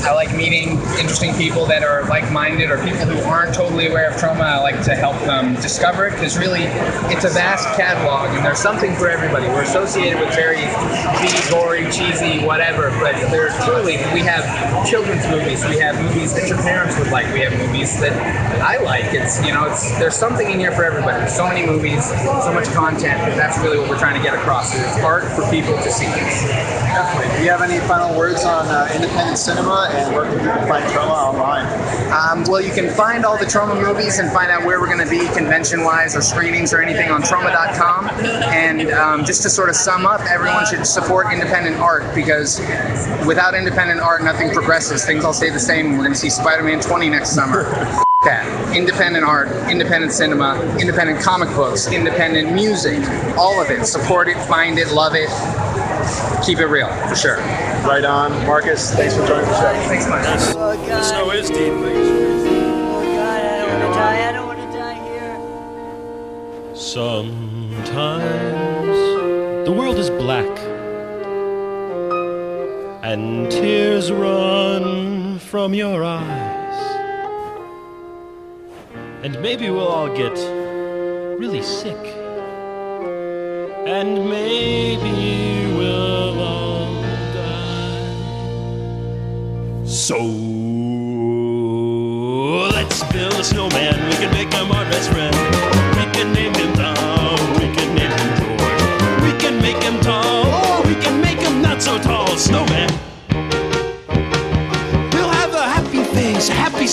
I 0.03 0.13
like 0.13 0.35
meeting 0.35 0.79
interesting 0.97 1.33
people 1.35 1.65
that 1.67 1.83
are 1.83 2.05
like-minded 2.05 2.71
or 2.71 2.77
people 2.83 3.05
who 3.05 3.21
aren't 3.29 3.53
totally 3.53 3.87
aware 3.87 4.09
of 4.09 4.15
Troma. 4.15 4.41
I 4.41 4.59
like 4.59 4.83
to 4.85 4.95
help 4.95 5.19
them 5.21 5.53
discover 5.55 6.07
it 6.07 6.11
because 6.11 6.37
really, 6.37 6.63
it's 7.13 7.23
a 7.23 7.29
vast 7.29 7.67
catalog 7.77 8.29
and 8.35 8.43
there's 8.43 8.59
something 8.59 8.95
for 8.95 9.09
everybody. 9.09 9.47
We're 9.47 9.61
associated 9.61 10.19
with 10.19 10.33
very 10.33 10.57
B, 11.21 11.29
gory, 11.49 11.89
cheesy, 11.91 12.45
whatever, 12.45 12.89
but 12.99 13.15
there's 13.31 13.55
truly 13.65 13.97
we 14.13 14.21
have 14.21 14.43
children's 14.87 15.27
movies. 15.27 15.65
We 15.65 15.77
have 15.79 15.99
movies 16.01 16.33
that 16.33 16.47
your 16.47 16.57
parents 16.57 16.97
would 16.99 17.09
like. 17.09 17.31
We 17.33 17.41
have 17.41 17.57
movies 17.57 17.99
that 17.99 18.13
I 18.61 18.77
like. 18.83 19.13
It's 19.13 19.43
you 19.45 19.53
know, 19.53 19.65
it's 19.65 19.89
there's 19.97 20.15
something 20.15 20.49
in 20.49 20.59
here 20.59 20.71
for 20.71 20.83
everybody. 20.83 21.17
There's 21.19 21.35
so 21.35 21.47
many 21.47 21.65
movies, 21.65 22.05
so 22.05 22.51
much 22.53 22.67
content. 22.73 23.19
But 23.21 23.35
that's 23.35 23.57
really 23.59 23.79
what 23.79 23.89
we're 23.89 23.99
trying 23.99 24.17
to 24.17 24.23
get 24.23 24.33
across. 24.33 24.75
It's 24.75 25.03
art 25.03 25.23
for 25.31 25.49
people 25.49 25.77
to 25.77 25.91
see. 25.91 26.05
Definitely. 26.05 27.37
Do 27.37 27.43
you 27.45 27.51
have 27.51 27.61
any 27.61 27.79
final 27.87 28.17
words 28.17 28.43
on 28.43 28.67
uh, 28.67 28.89
independent 28.93 29.37
cinema 29.37 29.89
and 29.91 30.13
where 30.13 30.25
can 30.25 30.39
people 30.39 30.67
find 30.67 30.83
Troma 30.91 31.33
online? 31.33 31.65
Um, 32.11 32.43
well, 32.43 32.61
you 32.61 32.71
can 32.73 32.89
find 32.93 33.25
all 33.25 33.37
the 33.37 33.45
Troma 33.45 33.81
movies 33.81 34.19
and 34.19 34.31
find 34.31 34.51
out 34.51 34.65
where 34.65 34.79
we're 34.81 34.93
going 34.93 35.03
to 35.03 35.09
be 35.09 35.25
convention-wise 35.33 36.15
or 36.15 36.21
screenings 36.21 36.73
or 36.73 36.81
anything 36.81 37.09
on 37.09 37.21
Troma.com. 37.21 38.09
And 38.51 38.91
um, 38.91 39.23
just 39.23 39.43
to 39.43 39.49
sort 39.49 39.69
of 39.69 39.75
sum 39.75 40.05
up, 40.05 40.21
everyone 40.29 40.65
should 40.65 40.85
support 40.85 41.20
independent 41.29 41.75
art 41.77 42.03
because 42.15 42.59
without 43.27 43.53
independent 43.53 43.99
art, 43.99 44.23
nothing 44.23 44.51
progresses. 44.51 45.05
Things 45.05 45.25
all 45.25 45.33
stay 45.33 45.49
the 45.49 45.59
same. 45.59 45.91
We're 45.91 46.03
going 46.03 46.13
to 46.13 46.19
see 46.19 46.29
Spider-Man 46.29 46.79
20 46.79 47.09
next 47.09 47.31
summer. 47.31 47.65
That. 48.21 48.77
Independent 48.77 49.25
art, 49.25 49.49
independent 49.67 50.11
cinema, 50.13 50.61
independent 50.79 51.21
comic 51.21 51.49
books, 51.55 51.91
independent 51.91 52.53
music, 52.53 53.03
all 53.35 53.59
of 53.59 53.71
it. 53.71 53.83
Support 53.83 54.27
it, 54.27 54.37
find 54.45 54.77
it, 54.77 54.91
love 54.91 55.13
it. 55.15 55.27
Keep 56.45 56.59
it 56.59 56.67
real, 56.67 56.87
for 57.09 57.15
sure. 57.15 57.37
Right 57.37 58.05
on. 58.05 58.31
Marcus, 58.45 58.93
thanks 58.93 59.15
for 59.15 59.25
joining 59.25 59.45
the 59.45 59.59
show. 59.59 59.89
Thanks 59.89 60.07
much. 60.07 60.23
The 60.23 61.01
snow 61.01 61.31
is 61.31 61.49
deep. 61.49 61.73
Sometimes 66.75 67.85
the 69.65 69.71
world 69.71 69.97
is 69.97 70.09
black 70.09 70.70
and 73.11 73.51
tears 73.51 74.09
run 74.09 75.37
from 75.37 75.73
your 75.73 76.01
eyes. 76.01 76.79
And 79.23 79.41
maybe 79.41 79.69
we'll 79.69 79.89
all 79.89 80.07
get 80.15 80.37
really 81.37 81.61
sick. 81.61 81.97
And 83.85 84.29
maybe 84.29 85.75
we'll 85.75 86.39
all 86.39 87.01
die. 87.33 88.15
So 89.85 90.17
let's 92.77 93.03
build 93.11 93.33
a 93.33 93.43
snowman. 93.43 94.07
We 94.07 94.15
can 94.21 94.31
make 94.31 94.53
our 94.55 94.85
best 94.85 95.09
friend. 95.11 95.30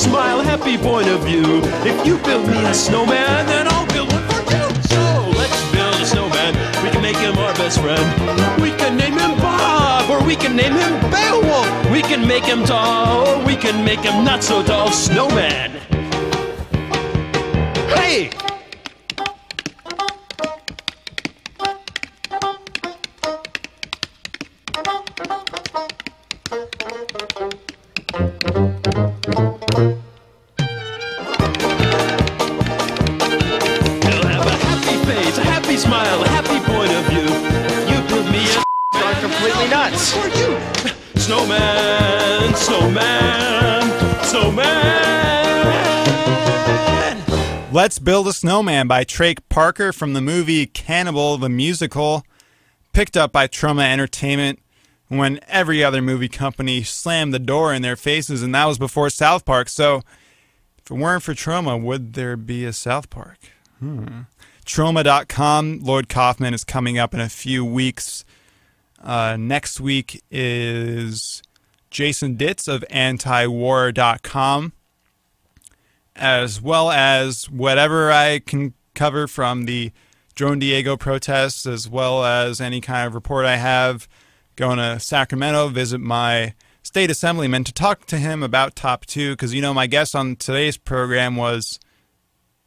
Smile, 0.09 0.41
happy 0.41 0.78
point 0.78 1.09
of 1.09 1.20
view. 1.25 1.61
If 1.85 2.07
you 2.07 2.19
build 2.19 2.47
me 2.49 2.65
a 2.65 2.75
snowman, 2.75 3.47
then 3.47 3.69
I'll 3.69 3.87
build 3.93 4.11
one 4.12 4.27
for 4.33 4.43
you. 4.55 4.65
So 4.93 5.03
let's 5.41 5.61
build 5.73 5.95
a 5.95 6.07
snowman. 6.07 6.53
We 6.83 6.91
can 6.91 7.03
make 7.03 7.17
him 7.17 7.37
our 7.37 7.55
best 7.55 7.81
friend. 7.81 8.07
We 8.62 8.70
can 8.81 8.97
name 8.97 9.17
him 9.19 9.37
Bob, 9.39 10.09
or 10.11 10.25
we 10.27 10.35
can 10.37 10.57
name 10.57 10.73
him 10.73 10.93
Beowulf. 11.11 11.69
We 11.91 12.01
can 12.03 12.27
make 12.27 12.45
him 12.45 12.65
tall, 12.65 13.28
or 13.28 13.45
we 13.45 13.55
can 13.57 13.85
make 13.85 14.01
him 14.01 14.25
not 14.25 14.43
so 14.43 14.62
tall. 14.62 14.91
Snowman. 14.91 15.73
Hey! 17.95 18.31
Build 48.09 48.27
a 48.27 48.33
Snowman 48.33 48.89
by 48.89 49.05
Trey 49.05 49.35
Parker 49.51 49.93
from 49.93 50.15
the 50.15 50.23
movie 50.23 50.65
Cannibal 50.65 51.37
the 51.37 51.51
Musical, 51.51 52.25
picked 52.95 53.19
up 53.19 53.33
by 53.33 53.47
Troma 53.47 53.83
Entertainment 53.83 54.61
when 55.09 55.39
every 55.47 55.85
other 55.85 56.01
movie 56.01 56.31
company 56.31 56.83
slammed 56.83 57.35
the 57.35 57.39
door 57.39 57.75
in 57.75 57.83
their 57.83 57.97
faces, 57.97 58.43
and 58.43 58.55
that 58.55 58.65
was 58.65 58.78
before 58.78 59.11
South 59.11 59.45
Park. 59.45 59.69
So, 59.69 60.01
if 60.78 60.91
it 60.91 60.95
weren't 60.95 61.23
for 61.23 61.35
Troma, 61.35 61.78
would 61.78 62.15
there 62.15 62.39
be 62.39 62.65
a 62.65 62.73
South 62.73 63.11
Park? 63.11 63.37
Hmm. 63.78 64.20
Troma.com, 64.65 65.81
Lloyd 65.83 66.09
Kaufman 66.09 66.55
is 66.55 66.65
coming 66.65 66.97
up 66.97 67.12
in 67.12 67.20
a 67.20 67.28
few 67.28 67.62
weeks. 67.62 68.25
Uh, 69.05 69.37
next 69.39 69.81
week 69.81 70.25
is 70.31 71.43
Jason 71.91 72.37
Ditz 72.37 72.69
of 72.69 72.87
antiwar.com, 72.91 74.73
as 76.18 76.60
well 76.60 76.90
as 76.90 77.48
whatever 77.48 78.10
I 78.10 78.40
can 78.40 78.74
cover 78.94 79.26
from 79.26 79.64
the 79.64 79.92
Drone 80.34 80.58
Diego 80.58 80.97
protests, 80.97 81.66
as 81.66 81.88
well 81.88 82.24
as 82.24 82.60
any 82.60 82.80
kind 82.80 83.06
of 83.06 83.14
report 83.14 83.47
I 83.47 83.56
have. 83.56 84.08
Going 84.56 84.78
to 84.78 84.98
Sacramento, 84.98 85.68
visit 85.68 86.00
my 86.00 86.55
state 86.82 87.10
assemblyman 87.10 87.64
to 87.64 87.72
talk 87.72 88.06
to 88.06 88.16
him 88.16 88.42
about 88.42 88.74
Top 88.74 89.06
2, 89.06 89.32
because 89.32 89.55
you 89.55 89.62
know, 89.62 89.72
my 89.72 89.86
guest 89.86 90.16
on 90.16 90.36
today's 90.36 90.76
program 90.76 91.36
was 91.36 91.78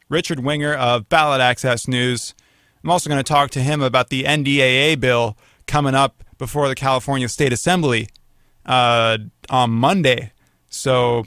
Richard 0.08 0.40
Winger 0.40 0.74
of 0.74 1.08
Ballot 1.08 1.40
Access 1.40 1.88
News. 1.88 2.34
I'm 2.82 2.90
also 2.90 3.08
going 3.08 3.22
to 3.22 3.24
talk 3.24 3.50
to 3.50 3.60
him 3.60 3.82
about 3.82 4.08
the 4.08 4.24
NDAA 4.24 4.98
bill 4.98 5.36
coming 5.66 5.94
up 5.94 6.24
before 6.38 6.68
the 6.68 6.74
California 6.74 7.28
State 7.28 7.52
Assembly 7.52 8.08
uh, 8.66 9.18
on 9.48 9.70
Monday. 9.70 10.32
So 10.68 11.24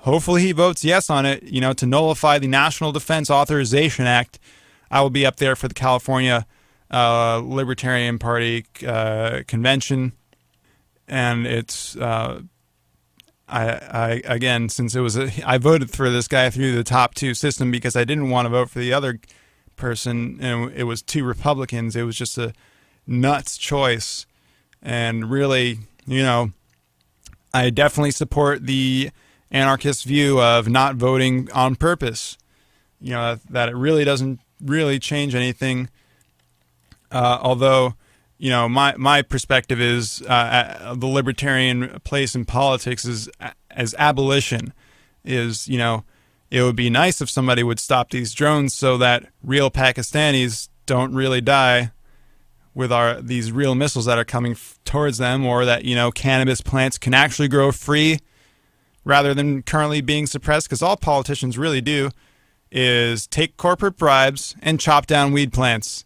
hopefully 0.00 0.42
he 0.42 0.52
votes 0.52 0.84
yes 0.84 1.10
on 1.10 1.26
it, 1.26 1.42
you 1.42 1.60
know, 1.60 1.72
to 1.74 1.86
nullify 1.86 2.38
the 2.38 2.48
National 2.48 2.92
Defense 2.92 3.30
Authorization 3.30 4.06
Act. 4.06 4.38
I 4.90 5.00
will 5.00 5.10
be 5.10 5.26
up 5.26 5.36
there 5.36 5.56
for 5.56 5.68
the 5.68 5.74
California 5.74 6.46
uh, 6.90 7.42
Libertarian 7.44 8.18
Party 8.18 8.64
uh, 8.86 9.42
convention. 9.46 10.12
And 11.06 11.46
it's, 11.46 11.96
uh, 11.96 12.42
I, 13.48 13.68
I, 13.70 14.22
again, 14.24 14.68
since 14.68 14.94
it 14.94 15.00
was, 15.00 15.16
a, 15.16 15.30
I 15.44 15.58
voted 15.58 15.90
for 15.90 16.10
this 16.10 16.28
guy 16.28 16.50
through 16.50 16.72
the 16.74 16.84
top 16.84 17.14
two 17.14 17.34
system 17.34 17.70
because 17.70 17.96
I 17.96 18.04
didn't 18.04 18.30
want 18.30 18.46
to 18.46 18.50
vote 18.50 18.70
for 18.70 18.78
the 18.78 18.92
other 18.92 19.18
person. 19.76 20.38
And 20.40 20.72
it 20.72 20.84
was 20.84 21.02
two 21.02 21.24
Republicans. 21.24 21.96
It 21.96 22.02
was 22.02 22.16
just 22.16 22.38
a 22.38 22.52
nuts 23.06 23.56
choice. 23.56 24.26
And 24.82 25.30
really, 25.30 25.78
you 26.06 26.22
know, 26.22 26.52
I 27.52 27.70
definitely 27.70 28.10
support 28.10 28.66
the 28.66 29.10
anarchist 29.50 30.04
view 30.04 30.40
of 30.40 30.68
not 30.68 30.96
voting 30.96 31.50
on 31.52 31.76
purpose. 31.76 32.36
You 33.00 33.12
know, 33.12 33.38
that 33.50 33.68
it 33.68 33.76
really 33.76 34.04
doesn't 34.04 34.40
really 34.60 34.98
change 34.98 35.34
anything. 35.34 35.88
Uh, 37.10 37.38
although, 37.40 37.94
you 38.38 38.50
know, 38.50 38.68
my, 38.68 38.94
my 38.96 39.22
perspective 39.22 39.80
is 39.80 40.22
uh, 40.22 40.94
the 40.96 41.06
libertarian 41.06 42.00
place 42.04 42.34
in 42.34 42.44
politics 42.44 43.04
is 43.04 43.28
as 43.70 43.94
abolition 43.98 44.72
is, 45.24 45.68
you 45.68 45.78
know, 45.78 46.04
it 46.50 46.62
would 46.62 46.76
be 46.76 46.90
nice 46.90 47.20
if 47.20 47.30
somebody 47.30 47.62
would 47.62 47.78
stop 47.78 48.10
these 48.10 48.32
drones 48.32 48.74
so 48.74 48.96
that 48.98 49.26
real 49.42 49.70
Pakistanis 49.70 50.68
don't 50.86 51.14
really 51.14 51.40
die 51.40 51.92
with 52.74 52.92
our 52.92 53.20
these 53.20 53.52
real 53.52 53.74
missiles 53.74 54.06
that 54.06 54.18
are 54.18 54.24
coming 54.24 54.52
f- 54.52 54.78
towards 54.84 55.18
them 55.18 55.44
or 55.44 55.64
that 55.64 55.84
you 55.84 55.94
know 55.94 56.10
cannabis 56.10 56.60
plants 56.60 56.96
can 56.96 57.12
actually 57.12 57.48
grow 57.48 57.72
free 57.72 58.18
rather 59.08 59.32
than 59.32 59.62
currently 59.62 60.02
being 60.02 60.26
suppressed 60.26 60.68
because 60.68 60.82
all 60.82 60.96
politicians 60.96 61.56
really 61.56 61.80
do 61.80 62.10
is 62.70 63.26
take 63.26 63.56
corporate 63.56 63.96
bribes 63.96 64.54
and 64.60 64.78
chop 64.78 65.06
down 65.06 65.32
weed 65.32 65.50
plants. 65.50 66.04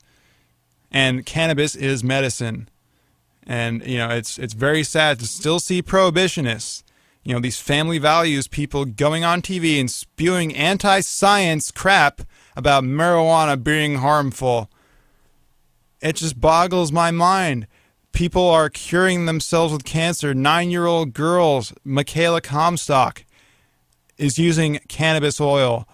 And 0.93 1.27
cannabis 1.27 1.75
is 1.75 2.05
medicine. 2.05 2.69
And 3.45 3.85
you 3.85 3.99
know 3.99 4.11
it's 4.11 4.39
it's 4.39 4.55
very 4.55 4.85
sad 4.85 5.19
to 5.19 5.27
still 5.27 5.59
see 5.59 5.83
prohibitionists 5.83 6.85
you 7.25 7.35
know 7.35 7.41
these 7.41 7.61
family 7.61 7.99
values 7.99 8.47
people 8.47 8.85
going 8.85 9.25
on 9.25 9.43
TV 9.43 9.81
and 9.81 9.91
spewing 9.91 10.55
anti-science 10.55 11.73
crap 11.73 12.23
about 12.57 12.85
marijuana 12.85 13.63
being 13.63 13.97
harmful. 13.97 14.71
It 16.01 16.17
just 16.17 16.41
boggles 16.41 16.93
my 16.93 17.11
mind. 17.11 17.67
People 18.13 18.49
are 18.49 18.69
curing 18.69 19.27
themselves 19.27 19.73
with 19.73 19.85
cancer. 19.85 20.35
Nine 20.35 20.71
year 20.71 20.87
old 20.87 21.15
girls, 21.15 21.73
Mykayla 21.87 22.43
Comstock, 22.43 23.25
is 24.19 24.39
using 24.39 24.79
cannabis 24.89 25.41
oil 25.41 25.89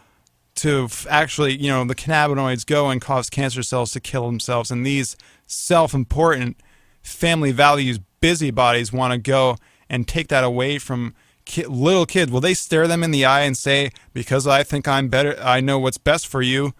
to 0.56 0.88
actually, 1.08 1.56
you 1.56 1.68
know, 1.68 1.84
the 1.84 1.94
cannabinoids 1.94 2.66
go 2.66 2.90
and 2.90 3.00
cause 3.00 3.30
cancer 3.30 3.62
cells 3.62 3.92
to 3.92 4.00
kill 4.00 4.26
themselves. 4.26 4.70
And 4.70 4.84
these 4.84 5.16
self 5.46 5.94
important 5.94 6.60
family 7.02 7.52
values 7.52 8.00
busybodies 8.20 8.92
want 8.92 9.12
to 9.12 9.18
go 9.18 9.56
and 9.88 10.06
take 10.06 10.28
that 10.28 10.44
away 10.44 10.78
from 10.78 11.14
ki- 11.44 11.66
little 11.66 12.06
kids. 12.06 12.30
Will 12.30 12.40
they 12.40 12.54
stare 12.54 12.88
them 12.88 13.04
in 13.04 13.12
the 13.12 13.24
eye 13.24 13.42
and 13.42 13.56
say, 13.56 13.90
because 14.12 14.46
I 14.46 14.64
think 14.64 14.88
I'm 14.88 15.08
better, 15.08 15.38
I 15.40 15.60
know 15.60 15.78
what's 15.78 15.98
best 15.98 16.26
for 16.26 16.42
you? 16.42 16.74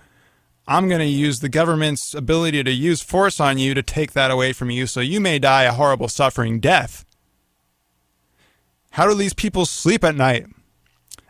I'm 0.70 0.86
going 0.86 1.00
to 1.00 1.06
use 1.06 1.40
the 1.40 1.48
government's 1.48 2.12
ability 2.12 2.62
to 2.62 2.70
use 2.70 3.00
force 3.00 3.40
on 3.40 3.56
you 3.56 3.72
to 3.72 3.82
take 3.82 4.12
that 4.12 4.30
away 4.30 4.52
from 4.52 4.68
you 4.70 4.86
so 4.86 5.00
you 5.00 5.18
may 5.18 5.38
die 5.38 5.62
a 5.62 5.72
horrible 5.72 6.08
suffering 6.08 6.60
death. 6.60 7.06
how 8.90 9.08
do 9.08 9.14
these 9.14 9.32
people 9.32 9.64
sleep 9.64 10.04
at 10.04 10.14
night? 10.14 10.46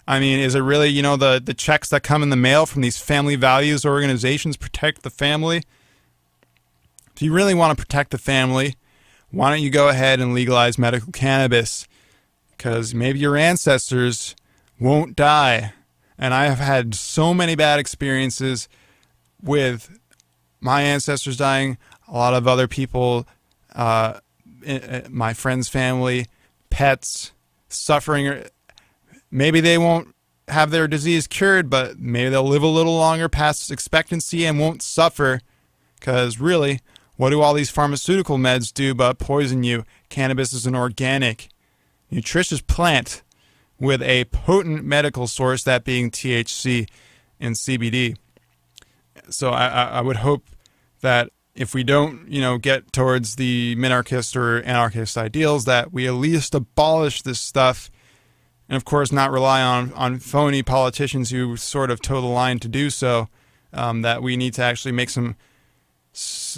I 0.09 0.19
mean, 0.19 0.41
is 0.41 0.57
it 0.57 0.61
really, 0.61 0.89
you 0.89 1.03
know, 1.03 1.17
the, 1.17 1.41
the 1.43 1.55
checks 1.55 1.89
that 1.91 2.03
come 2.03 2.25
in 2.25 2.31
the 2.31 2.37
mail 2.37 2.67
from 2.67 2.83
these 2.83 2.99
family 2.99 3.37
values 3.37 3.85
organizations 3.85 4.57
protect 4.57 5.03
the 5.03 5.11
family? 5.11 5.63
If 7.15 7.23
you 7.23 7.33
really 7.33 7.55
want 7.55 7.77
to 7.77 7.81
protect 7.81 8.11
the 8.11 8.19
family, 8.19 8.75
why 9.31 9.51
don't 9.51 9.63
you 9.63 9.71
go 9.71 9.89
ahead 9.89 10.19
and 10.19 10.35
legalize 10.35 10.79
medical 10.79 11.13
cannabis? 11.13 11.87
Because 12.57 12.93
maybe 12.93 13.21
your 13.21 13.37
ancestors 13.37 14.35
won't 14.81 15.15
die. 15.15 15.75
And 16.17 16.35
I 16.35 16.47
have 16.47 16.59
had 16.59 16.97
so 16.97 17.33
many 17.33 17.55
bad 17.55 17.79
experiences 17.79 18.69
with 19.43 19.99
my 20.61 20.83
ancestors 20.83 21.37
dying, 21.37 21.79
a 22.07 22.13
lot 22.13 22.35
of 22.35 22.49
other 22.49 22.69
people, 22.69 23.27
uh, 23.75 24.21
my 25.09 25.33
friends' 25.33 25.69
family, 25.69 26.27
pets 26.71 27.33
suffering. 27.69 28.45
Maybe 29.31 29.61
they 29.61 29.79
won't 29.79 30.15
have 30.49 30.71
their 30.71 30.89
disease 30.89 31.27
cured, 31.27 31.71
but 31.71 31.99
maybe 31.99 32.31
they'll 32.31 32.43
live 32.43 32.63
a 32.63 32.67
little 32.69 32.97
longer 32.97 33.29
past 33.29 33.71
expectancy 33.71 34.45
and 34.45 34.59
won't 34.59 34.83
suffer. 34.83 35.41
Because 35.99 36.39
really, 36.39 36.81
what 37.17 37.31
do 37.31 37.41
all 37.41 37.55
these 37.55 37.71
pharmaceutical 37.71 38.39
meds 38.39 38.73
do 38.73 38.95
but 38.95 39.19
poison 39.19 39.63
you? 39.63 39.85
Cannabis 40.09 40.53
is 40.53 40.67
an 40.67 40.75
organic, 40.75 41.49
nutritious 42.11 42.61
plant 42.61 43.23
with 43.81 44.03
a 44.03 44.25
potent 44.27 44.85
medical 44.85 45.27
source, 45.27 45.63
that 45.65 45.85
being 45.85 46.11
THC 46.11 46.89
and 47.41 47.55
CBD. 47.55 48.17
So 49.31 49.51
I, 49.51 49.85
I 49.85 50.01
would 50.01 50.17
hope 50.17 50.47
that 51.01 51.31
if 51.55 51.75
we 51.75 51.83
don't, 51.83 52.29
you 52.31 52.41
know, 52.41 52.57
get 52.59 52.93
towards 52.93 53.37
the 53.37 53.75
minarchist 53.77 54.37
or 54.37 54.63
anarchist 54.63 55.17
ideals, 55.17 55.65
that 55.65 55.93
we 55.93 56.07
at 56.07 56.15
least 56.15 56.55
abolish 56.55 57.23
this 57.23 57.41
stuff, 57.41 57.91
and 58.69 58.77
of 58.77 58.85
course 58.85 59.11
not 59.11 59.31
rely 59.31 59.61
on 59.61 59.93
on 59.95 60.19
phony 60.19 60.63
politicians 60.63 61.31
who 61.31 61.57
sort 61.57 61.91
of 61.91 62.01
toe 62.01 62.21
the 62.21 62.27
line 62.27 62.59
to 62.61 62.69
do 62.69 62.91
so. 62.91 63.29
Um, 63.71 64.01
that 64.01 64.23
we 64.23 64.39
need 64.39 64.55
to 64.55 64.63
actually 64.63 64.93
make 64.93 65.11
some 65.11 65.37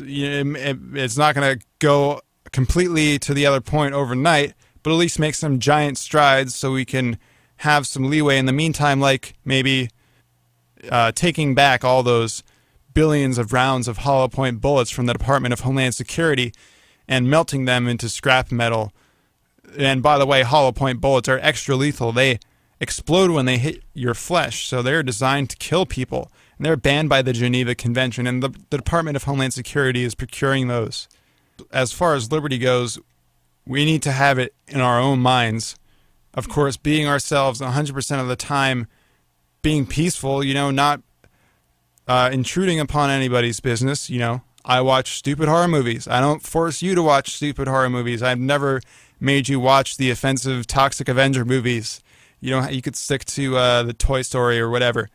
you 0.05 0.45
know, 0.45 0.59
it, 0.59 0.79
it's 0.95 1.17
not 1.17 1.35
going 1.35 1.59
to 1.59 1.67
go 1.79 2.21
completely 2.53 3.19
to 3.19 3.35
the 3.35 3.47
other 3.47 3.61
point 3.61 3.95
overnight, 3.95 4.55
but 4.83 4.91
at 4.91 4.97
least 4.97 5.19
make 5.19 5.35
some 5.35 5.59
giant 5.59 5.99
strides 5.99 6.55
so 6.55 6.73
we 6.73 6.85
can 6.85 7.19
have 7.59 7.87
some 7.87 8.09
leeway 8.09 8.39
in 8.39 8.47
the 8.47 8.53
meantime, 8.53 9.01
like 9.01 9.35
maybe 9.45 9.91
uh, 10.91 11.13
taking 11.13 11.55
back 11.55 11.85
all 11.85 12.03
those 12.03 12.43
billions 12.95 13.39
of 13.39 13.53
rounds 13.53 13.89
of 13.89 13.99
hollow 13.99 14.29
point 14.29 14.61
bullets 14.61 14.91
from 14.91 15.07
the 15.07 15.13
Department 15.13 15.53
of 15.53 15.61
Homeland 15.61 15.95
Security 15.95 16.53
and 17.09 17.31
melting 17.31 17.65
them 17.65 17.89
into 17.89 18.09
scrap 18.09 18.53
metal. 18.53 18.93
And 19.77 20.03
by 20.03 20.19
the 20.19 20.27
way, 20.27 20.43
hollow 20.43 20.73
point 20.73 21.01
bullets 21.01 21.29
are 21.29 21.39
extra 21.43 21.77
lethal. 21.77 22.13
They 22.13 22.39
explode 22.81 23.31
when 23.31 23.47
they 23.47 23.59
hit 23.59 23.83
your 23.95 24.15
flesh, 24.15 24.67
so 24.67 24.83
they're 24.83 25.03
designed 25.03 25.51
to 25.51 25.57
kill 25.57 25.87
people 25.87 26.31
and 26.61 26.67
they're 26.67 26.77
banned 26.77 27.09
by 27.09 27.23
the 27.23 27.33
Geneva 27.33 27.75
Convention, 27.75 28.27
and 28.27 28.43
the, 28.43 28.51
the 28.69 28.77
Department 28.77 29.17
of 29.17 29.23
Homeland 29.23 29.55
Security 29.55 30.05
is 30.05 30.15
procuring 30.15 30.69
those. 30.69 31.09
As 31.73 31.91
far 31.91 32.15
as 32.15 32.31
liberty 32.31 32.59
goes, 32.59 32.99
we 33.67 33.87
need 33.87 34.03
to 34.03 34.13
have 34.13 34.39
it 34.39 34.55
in 34.69 34.79
our 34.79 35.01
own 35.01 35.21
minds. 35.21 35.75
Of 36.35 36.51
course, 36.51 36.77
being 36.77 37.07
ourselves 37.07 37.63
100% 37.63 38.21
of 38.21 38.29
the 38.29 38.37
time, 38.37 38.89
being 39.63 39.87
peaceful, 39.87 40.45
you 40.45 40.53
know, 40.53 40.71
not 40.71 41.01
uh, 42.11 42.31
intruding 42.33 42.81
upon 42.81 43.11
anybody's 43.11 43.61
business. 43.61 44.11
You 44.11 44.19
know, 44.19 44.43
I 44.65 44.81
watch 44.81 45.17
stupid 45.17 45.49
horror 45.49 45.69
movies. 45.69 46.09
I 46.09 46.21
don't 46.21 46.43
force 46.43 46.83
you 46.83 46.95
to 46.95 47.03
watch 47.03 47.35
stupid 47.37 47.69
horror 47.69 47.91
movies. 47.91 48.23
I've 48.23 48.41
never 48.41 48.81
made 49.21 49.49
you 49.49 49.61
watch 49.61 49.97
the 49.97 50.11
offensive 50.11 50.67
Toxic 50.67 51.09
Avenger 51.09 51.45
movies. 51.45 52.03
You 52.41 52.51
know, 52.51 52.69
you 52.69 52.83
could 52.83 52.97
stick 52.97 53.25
to 53.27 53.57
uh, 53.57 53.83
the 53.85 53.93
Toy 53.93 54.23
Story 54.23 54.59
or 54.59 54.71
whatever 54.71 55.09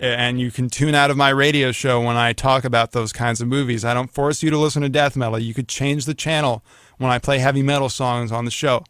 and 0.00 0.40
you 0.40 0.50
can 0.50 0.68
tune 0.68 0.94
out 0.94 1.10
of 1.10 1.16
my 1.16 1.30
radio 1.30 1.72
show 1.72 2.00
when 2.00 2.16
I 2.16 2.32
talk 2.32 2.64
about 2.64 2.92
those 2.92 3.12
kinds 3.12 3.40
of 3.40 3.48
movies. 3.48 3.84
I 3.84 3.94
don't 3.94 4.12
force 4.12 4.42
you 4.42 4.50
to 4.50 4.58
listen 4.58 4.82
to 4.82 4.88
death 4.88 5.16
metal. 5.16 5.38
You 5.38 5.54
could 5.54 5.68
change 5.68 6.04
the 6.04 6.14
channel 6.14 6.62
when 6.98 7.10
I 7.10 7.18
play 7.18 7.38
heavy 7.38 7.62
metal 7.62 7.88
songs 7.88 8.30
on 8.30 8.44
the 8.44 8.50
show. 8.50 8.84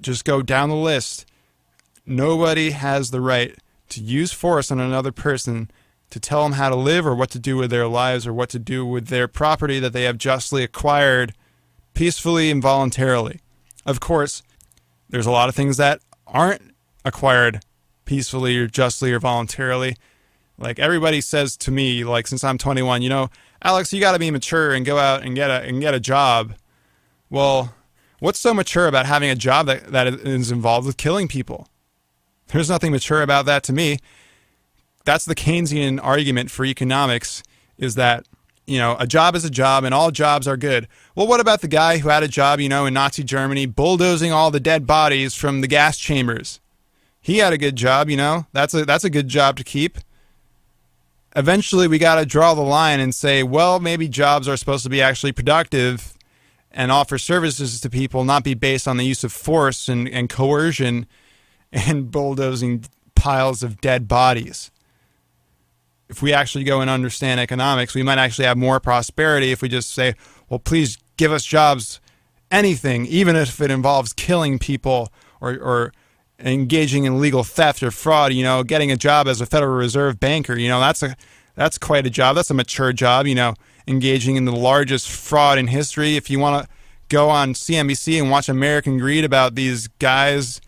Just 0.00 0.24
go 0.24 0.42
down 0.42 0.68
the 0.68 0.76
list. 0.76 1.26
Nobody 2.06 2.70
has 2.70 3.10
the 3.10 3.20
right 3.20 3.56
to 3.90 4.00
use 4.00 4.32
force 4.32 4.70
on 4.70 4.80
another 4.80 5.12
person 5.12 5.70
to 6.10 6.18
tell 6.18 6.42
them 6.42 6.52
how 6.52 6.68
to 6.68 6.76
live 6.76 7.06
or 7.06 7.14
what 7.14 7.30
to 7.30 7.38
do 7.38 7.56
with 7.56 7.70
their 7.70 7.86
lives 7.86 8.26
or 8.26 8.32
what 8.32 8.50
to 8.50 8.58
do 8.58 8.84
with 8.84 9.06
their 9.06 9.28
property 9.28 9.78
that 9.78 9.92
they 9.92 10.02
have 10.02 10.18
justly 10.18 10.64
acquired 10.64 11.34
peacefully 11.94 12.50
and 12.50 12.62
voluntarily. 12.62 13.40
Of 13.86 14.00
course, 14.00 14.42
there's 15.08 15.26
a 15.26 15.30
lot 15.30 15.48
of 15.48 15.54
things 15.54 15.76
that 15.76 16.00
aren't 16.26 16.74
acquired 17.04 17.60
peacefully 18.04 18.58
or 18.58 18.66
justly 18.66 19.12
or 19.12 19.20
voluntarily. 19.20 19.96
Like 20.58 20.78
everybody 20.78 21.20
says 21.20 21.56
to 21.58 21.70
me, 21.70 22.04
like 22.04 22.26
since 22.26 22.44
I'm 22.44 22.58
21, 22.58 23.02
you 23.02 23.08
know, 23.08 23.30
Alex, 23.62 23.92
you 23.92 24.00
got 24.00 24.12
to 24.12 24.18
be 24.18 24.30
mature 24.30 24.72
and 24.72 24.84
go 24.84 24.98
out 24.98 25.22
and 25.22 25.34
get 25.34 25.50
a 25.50 25.62
and 25.62 25.80
get 25.80 25.94
a 25.94 26.00
job. 26.00 26.54
Well, 27.28 27.74
what's 28.18 28.38
so 28.38 28.52
mature 28.52 28.86
about 28.86 29.06
having 29.06 29.30
a 29.30 29.34
job 29.34 29.66
that, 29.66 29.92
that 29.92 30.06
is 30.06 30.50
involved 30.50 30.86
with 30.86 30.96
killing 30.96 31.28
people? 31.28 31.68
There's 32.52 32.68
nothing 32.68 32.92
mature 32.92 33.22
about 33.22 33.46
that 33.46 33.62
to 33.64 33.72
me. 33.72 33.98
That's 35.04 35.24
the 35.24 35.34
Keynesian 35.34 36.00
argument 36.02 36.50
for 36.50 36.64
economics 36.64 37.42
is 37.78 37.94
that, 37.94 38.26
you 38.66 38.78
know, 38.78 38.96
a 38.98 39.06
job 39.06 39.34
is 39.34 39.44
a 39.44 39.50
job 39.50 39.84
and 39.84 39.94
all 39.94 40.10
jobs 40.10 40.46
are 40.46 40.56
good. 40.56 40.86
Well, 41.14 41.26
what 41.26 41.40
about 41.40 41.62
the 41.62 41.68
guy 41.68 41.98
who 41.98 42.08
had 42.10 42.22
a 42.22 42.28
job, 42.28 42.60
you 42.60 42.68
know, 42.68 42.86
in 42.86 42.94
Nazi 42.94 43.24
Germany 43.24 43.66
bulldozing 43.66 44.32
all 44.32 44.50
the 44.50 44.60
dead 44.60 44.86
bodies 44.86 45.34
from 45.34 45.62
the 45.62 45.68
gas 45.68 45.96
chambers? 45.96 46.60
he 47.20 47.38
had 47.38 47.52
a 47.52 47.58
good 47.58 47.76
job, 47.76 48.08
you 48.08 48.16
know. 48.16 48.46
That's 48.52 48.74
a 48.74 48.84
that's 48.84 49.04
a 49.04 49.10
good 49.10 49.28
job 49.28 49.56
to 49.58 49.64
keep. 49.64 49.98
Eventually, 51.36 51.86
we 51.86 51.98
got 51.98 52.16
to 52.16 52.26
draw 52.26 52.54
the 52.54 52.62
line 52.62 52.98
and 52.98 53.14
say, 53.14 53.42
well, 53.42 53.78
maybe 53.78 54.08
jobs 54.08 54.48
are 54.48 54.56
supposed 54.56 54.82
to 54.82 54.90
be 54.90 55.00
actually 55.00 55.30
productive 55.30 56.14
and 56.72 56.90
offer 56.90 57.18
services 57.18 57.80
to 57.80 57.90
people, 57.90 58.24
not 58.24 58.42
be 58.42 58.54
based 58.54 58.88
on 58.88 58.96
the 58.96 59.04
use 59.04 59.22
of 59.22 59.32
force 59.32 59.88
and, 59.88 60.08
and 60.08 60.28
coercion 60.28 61.06
and 61.72 62.10
bulldozing 62.10 62.84
piles 63.14 63.62
of 63.62 63.80
dead 63.80 64.08
bodies. 64.08 64.70
If 66.08 66.22
we 66.22 66.32
actually 66.32 66.64
go 66.64 66.80
and 66.80 66.90
understand 66.90 67.38
economics, 67.38 67.94
we 67.94 68.02
might 68.02 68.18
actually 68.18 68.46
have 68.46 68.56
more 68.56 68.80
prosperity 68.80 69.52
if 69.52 69.62
we 69.62 69.68
just 69.68 69.92
say, 69.92 70.14
well, 70.48 70.58
please 70.58 70.98
give 71.16 71.30
us 71.30 71.44
jobs, 71.44 72.00
anything, 72.50 73.06
even 73.06 73.36
if 73.36 73.60
it 73.60 73.70
involves 73.70 74.12
killing 74.12 74.58
people 74.58 75.12
or, 75.40 75.52
or 75.52 75.92
engaging 76.40 77.04
in 77.04 77.20
legal 77.20 77.44
theft 77.44 77.82
or 77.82 77.90
fraud, 77.90 78.32
you 78.32 78.42
know, 78.42 78.64
getting 78.64 78.90
a 78.90 78.96
job 78.96 79.28
as 79.28 79.40
a 79.40 79.46
Federal 79.46 79.76
Reserve 79.76 80.18
banker, 80.18 80.56
you 80.56 80.68
know, 80.68 80.80
that's 80.80 81.02
a 81.02 81.14
that's 81.54 81.78
quite 81.78 82.06
a 82.06 82.10
job. 82.10 82.36
That's 82.36 82.50
a 82.50 82.54
mature 82.54 82.92
job, 82.92 83.26
you 83.26 83.34
know, 83.34 83.54
engaging 83.86 84.36
in 84.36 84.46
the 84.46 84.52
largest 84.52 85.10
fraud 85.10 85.58
in 85.58 85.66
history. 85.66 86.16
If 86.16 86.30
you 86.30 86.38
want 86.38 86.64
to 86.64 86.70
go 87.08 87.28
on 87.28 87.54
CNBC 87.54 88.20
and 88.20 88.30
watch 88.30 88.48
American 88.48 88.98
Greed 88.98 89.24
about 89.24 89.56
these 89.56 89.88
guys, 89.98 90.60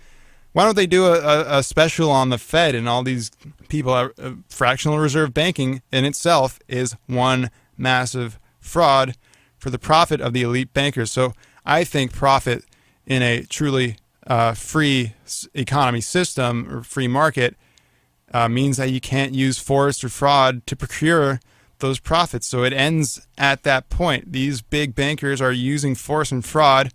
why 0.53 0.65
don't 0.65 0.77
they 0.77 0.87
do 0.87 1.07
a, 1.07 1.59
a 1.59 1.63
special 1.63 2.11
on 2.11 2.29
the 2.29 2.39
Fed 2.39 2.75
and 2.75 2.89
all 2.89 3.03
these 3.03 3.31
people? 3.69 3.93
Uh, 3.93 4.09
fractional 4.49 4.99
reserve 4.99 5.33
banking 5.33 5.83
in 5.91 6.05
itself 6.05 6.59
is 6.69 6.97
one 7.07 7.51
massive 7.77 8.39
fraud 8.61 9.17
for 9.59 9.71
the 9.71 9.79
profit 9.79 10.21
of 10.21 10.33
the 10.33 10.43
elite 10.43 10.73
bankers. 10.73 11.11
So 11.11 11.33
I 11.65 11.85
think 11.85 12.13
profit 12.13 12.65
in 13.07 13.23
a 13.23 13.43
truly 13.45 13.97
uh, 14.27 14.55
free 14.55 15.15
economy 15.55 16.01
system 16.01 16.69
or 16.73 16.83
free 16.83 17.09
market 17.09 17.57
uh, 18.33 18.49
means 18.49 18.77
that 18.77 18.91
you 18.91 19.01
can't 19.01 19.35
use 19.35 19.59
force 19.59 20.03
or 20.03 20.09
fraud 20.09 20.67
to 20.67 20.77
procure 20.77 21.41
those 21.79 21.99
profits. 21.99 22.47
So 22.47 22.63
it 22.63 22.73
ends 22.73 23.27
at 23.37 23.63
that 23.65 23.89
point. 23.89 24.33
These 24.33 24.63
big 24.63 24.95
bankers 24.95 25.41
are 25.41 25.53
using 25.53 25.95
force 25.95 26.33
and 26.33 26.45
fraud, 26.45 26.93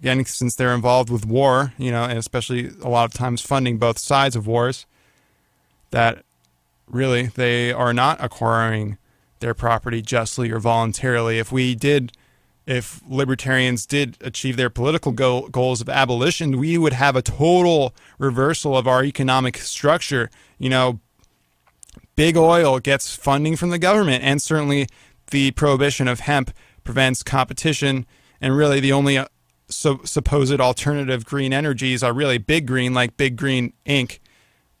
again, 0.00 0.24
since 0.24 0.54
they're 0.54 0.74
involved 0.74 1.10
with 1.10 1.26
war, 1.26 1.72
you 1.78 1.90
know, 1.90 2.04
and 2.04 2.18
especially 2.18 2.70
a 2.82 2.88
lot 2.88 3.04
of 3.04 3.14
times 3.14 3.40
funding 3.40 3.78
both 3.78 3.98
sides 3.98 4.36
of 4.36 4.46
wars, 4.46 4.86
that 5.90 6.24
really 6.86 7.26
they 7.26 7.72
are 7.72 7.92
not 7.92 8.22
acquiring 8.22 8.98
their 9.40 9.54
property 9.54 10.02
justly 10.02 10.50
or 10.50 10.58
voluntarily. 10.58 11.38
If 11.38 11.52
we 11.52 11.74
did 11.74 12.12
if 12.68 13.00
libertarians 13.08 13.86
did 13.86 14.18
achieve 14.20 14.58
their 14.58 14.68
political 14.68 15.10
goal, 15.10 15.48
goals 15.48 15.80
of 15.80 15.88
abolition, 15.88 16.58
we 16.58 16.76
would 16.76 16.92
have 16.92 17.16
a 17.16 17.22
total 17.22 17.94
reversal 18.18 18.76
of 18.76 18.86
our 18.86 19.02
economic 19.02 19.56
structure. 19.56 20.28
You 20.58 20.68
know, 20.68 21.00
big 22.14 22.36
oil 22.36 22.78
gets 22.78 23.16
funding 23.16 23.56
from 23.56 23.70
the 23.70 23.78
government, 23.78 24.22
and 24.22 24.42
certainly 24.42 24.86
the 25.30 25.52
prohibition 25.52 26.08
of 26.08 26.20
hemp 26.20 26.52
prevents 26.84 27.22
competition. 27.22 28.04
And 28.38 28.54
really, 28.54 28.80
the 28.80 28.92
only 28.92 29.18
so, 29.70 30.00
supposed 30.04 30.60
alternative 30.60 31.24
green 31.24 31.52
energies 31.52 32.02
are 32.02 32.12
really 32.12 32.38
big 32.38 32.66
green, 32.66 32.94
like 32.94 33.16
Big 33.16 33.36
Green 33.36 33.72
Inc., 33.86 34.18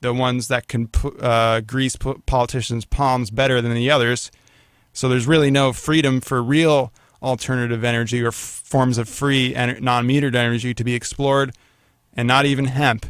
the 0.00 0.14
ones 0.14 0.48
that 0.48 0.68
can 0.68 0.88
uh, 1.20 1.60
grease 1.60 1.96
politicians' 1.96 2.84
palms 2.84 3.30
better 3.30 3.60
than 3.60 3.74
the 3.74 3.90
others. 3.90 4.30
So 4.92 5.08
there's 5.08 5.26
really 5.26 5.50
no 5.50 5.72
freedom 5.72 6.20
for 6.20 6.42
real 6.42 6.92
alternative 7.22 7.84
energy 7.84 8.22
or 8.22 8.32
forms 8.32 8.96
of 8.96 9.08
free 9.08 9.54
en- 9.54 9.82
non-metered 9.82 10.34
energy 10.34 10.72
to 10.74 10.84
be 10.84 10.94
explored, 10.94 11.52
and 12.14 12.26
not 12.28 12.46
even 12.46 12.66
hemp. 12.66 13.06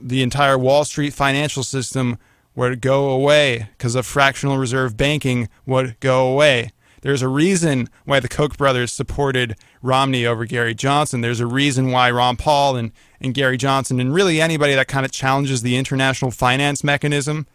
The 0.00 0.22
entire 0.22 0.58
Wall 0.58 0.84
Street 0.84 1.14
financial 1.14 1.62
system 1.62 2.18
would 2.54 2.80
go 2.80 3.10
away 3.10 3.68
because 3.76 3.94
of 3.94 4.06
fractional 4.06 4.58
reserve 4.58 4.96
banking 4.96 5.48
would 5.66 5.98
go 6.00 6.28
away. 6.28 6.72
There's 7.04 7.20
a 7.20 7.28
reason 7.28 7.90
why 8.06 8.18
the 8.20 8.30
Koch 8.30 8.56
brothers 8.56 8.90
supported 8.90 9.56
Romney 9.82 10.24
over 10.24 10.46
Gary 10.46 10.74
Johnson. 10.74 11.20
There's 11.20 11.38
a 11.38 11.46
reason 11.46 11.90
why 11.90 12.10
Ron 12.10 12.36
Paul 12.36 12.76
and, 12.76 12.92
and 13.20 13.34
Gary 13.34 13.58
Johnson, 13.58 14.00
and 14.00 14.14
really 14.14 14.40
anybody 14.40 14.74
that 14.74 14.88
kind 14.88 15.04
of 15.04 15.12
challenges 15.12 15.60
the 15.60 15.76
international 15.76 16.30
finance 16.30 16.82
mechanism 16.82 17.46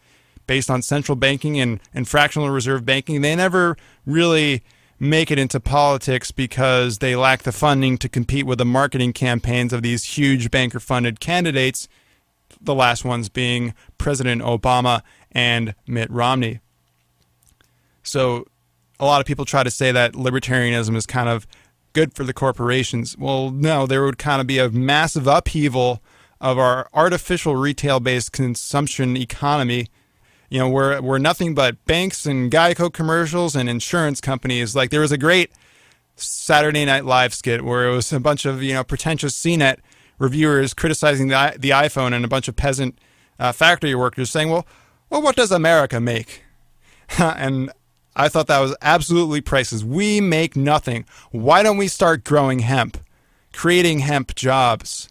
based 0.46 0.70
on 0.70 0.84
central 0.84 1.16
banking 1.16 1.60
and, 1.60 1.80
and 1.96 2.08
fractional 2.08 2.52
reserve 2.52 2.86
banking, 2.86 3.22
they 3.22 3.36
never 3.36 3.76
really 4.06 4.62
make 5.00 5.32
it 5.32 5.40
into 5.40 5.60
politics 5.60 6.30
because 6.30 7.00
they 7.00 7.16
lack 7.16 7.42
the 7.42 7.52
funding 7.52 7.98
to 7.98 8.08
compete 8.08 8.46
with 8.46 8.60
the 8.60 8.66
marketing 8.66 9.14
campaigns 9.14 9.74
of 9.74 9.82
these 9.82 10.04
huge 10.04 10.52
banker 10.52 10.80
funded 10.80 11.20
candidates, 11.20 11.88
the 12.62 12.76
last 12.76 13.04
ones 13.04 13.30
being 13.30 13.74
President 13.98 14.44
Obama 14.44 15.02
and 15.32 15.74
Mitt 15.88 16.12
Romney. 16.12 16.60
So 18.04 18.46
a 19.00 19.06
lot 19.06 19.22
of 19.22 19.28
people 19.28 19.46
try 19.46 19.64
to 19.64 19.72
say 19.72 19.92
that 19.92 20.14
libertarianism 20.14 20.96
is 20.96 21.06
kind 21.06 21.30
of 21.30 21.48
good 21.94 22.14
for 22.14 22.24
the 22.24 22.34
corporations. 22.34 23.18
Well, 23.18 23.52
no, 23.52 23.86
there 23.88 24.04
would 24.04 24.18
kind 24.18 24.42
of 24.42 24.48
be 24.48 24.60
a 24.60 24.70
massive 24.70 25.28
upheaval 25.28 26.02
of 26.42 26.58
our 26.58 26.90
artificial 26.94 27.56
retail 27.56 28.00
based 28.00 28.32
consumption 28.32 29.18
economy. 29.18 29.88
You 30.50 30.60
know, 30.60 30.70
where 30.70 31.02
where 31.02 31.20
nothing 31.20 31.54
but 31.54 31.84
banks 31.86 32.26
and 32.26 32.52
Geico 32.52 32.92
commercials 32.92 33.56
and 33.56 33.70
insurance 33.70 34.20
companies. 34.20 34.76
Like 34.76 34.90
there 34.90 35.02
was 35.02 35.12
a 35.12 35.18
great 35.18 35.52
Saturday 36.16 36.86
Night 36.86 37.06
Live 37.06 37.34
skit 37.34 37.64
where 37.64 37.88
it 37.88 37.96
was 37.96 38.12
a 38.12 38.20
bunch 38.20 38.46
of 38.46 38.64
you 38.64 38.74
know 38.74 38.84
pretentious 38.84 39.40
CNET 39.40 39.78
reviewers 40.18 40.74
criticizing 40.74 41.28
the 41.28 41.56
the 41.58 41.70
iPhone 41.70 42.14
and 42.14 42.26
a 42.26 42.28
bunch 42.28 42.48
of 42.48 42.56
peasant 42.56 42.98
uh, 43.38 43.52
factory 43.52 43.94
workers 43.94 44.32
saying, 44.32 44.50
"Well, 44.50 44.66
well, 45.10 45.22
what 45.22 45.36
does 45.36 45.52
America 45.52 46.00
make?" 46.00 46.44
and 47.20 47.72
I 48.16 48.28
thought 48.28 48.48
that 48.48 48.60
was 48.60 48.76
absolutely 48.82 49.42
priceless. 49.42 49.84
We 49.84 50.20
make 50.20 50.56
nothing. 50.56 51.06
Why 51.32 51.64
don't 51.64 51.78
we 51.78 51.88
start 51.88 52.24
growing 52.24 52.60
hemp, 52.60 52.98
creating 53.54 54.00
hemp 54.00 54.36
jobs, 54.36 55.10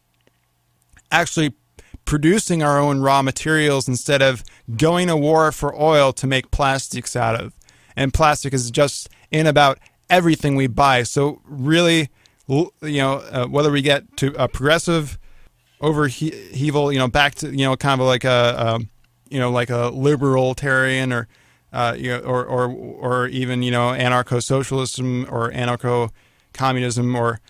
actually 1.11 1.55
producing 2.05 2.63
our 2.63 2.79
own 2.79 3.01
raw 3.01 3.23
materials 3.23 3.89
instead 3.89 4.23
of 4.23 4.43
going 4.77 5.09
to 5.09 5.17
war 5.17 5.53
for 5.53 5.75
oil 5.81 6.13
to 6.15 6.27
make 6.27 6.51
plastics 6.51 7.17
out 7.17 7.35
of? 7.41 7.55
And 7.97 8.13
plastic 8.13 8.53
is 8.53 8.71
just 8.71 9.09
in 9.31 9.47
about 9.47 9.79
everything 10.11 10.57
we 10.57 10.67
buy. 10.67 11.03
So 11.03 11.41
really, 11.45 12.11
you 12.47 12.71
know, 12.83 13.15
uh, 13.31 13.47
whether 13.47 13.71
we 13.71 13.83
get 13.83 14.17
to 14.19 14.35
a 14.43 14.49
progressive 14.49 15.19
overheaval, 15.81 16.93
you 16.93 16.99
know, 16.99 17.09
back 17.09 17.37
to 17.37 17.51
you 17.51 17.65
know, 17.65 17.77
kind 17.77 18.01
of 18.01 18.07
like 18.07 18.25
a, 18.25 18.55
a 18.59 18.81
you 19.31 19.39
know, 19.39 19.51
like 19.51 19.71
a 19.71 19.91
libertarian 19.93 21.13
or 21.13 21.29
uh, 21.73 21.95
you 21.97 22.11
know, 22.11 22.21
or 22.21 22.45
or 22.45 22.69
or 22.71 23.27
even 23.29 23.63
you 23.63 23.71
know 23.71 23.89
anarcho-socialism 23.89 25.27
or 25.31 25.51
anarcho-communism 25.51 27.15
or 27.15 27.41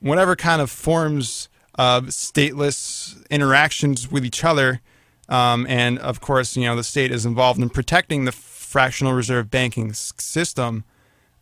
whatever 0.00 0.36
kind 0.36 0.60
of 0.60 0.70
forms 0.70 1.48
of 1.76 2.06
stateless 2.06 3.28
interactions 3.30 4.10
with 4.10 4.24
each 4.24 4.44
other. 4.44 4.80
Um, 5.28 5.66
and 5.68 5.98
of 5.98 6.20
course, 6.20 6.56
you 6.56 6.64
know, 6.64 6.76
the 6.76 6.84
state 6.84 7.10
is 7.10 7.24
involved 7.24 7.60
in 7.60 7.70
protecting 7.70 8.26
the 8.26 8.32
fractional 8.32 9.12
reserve 9.14 9.50
banking 9.50 9.92
system. 9.92 10.84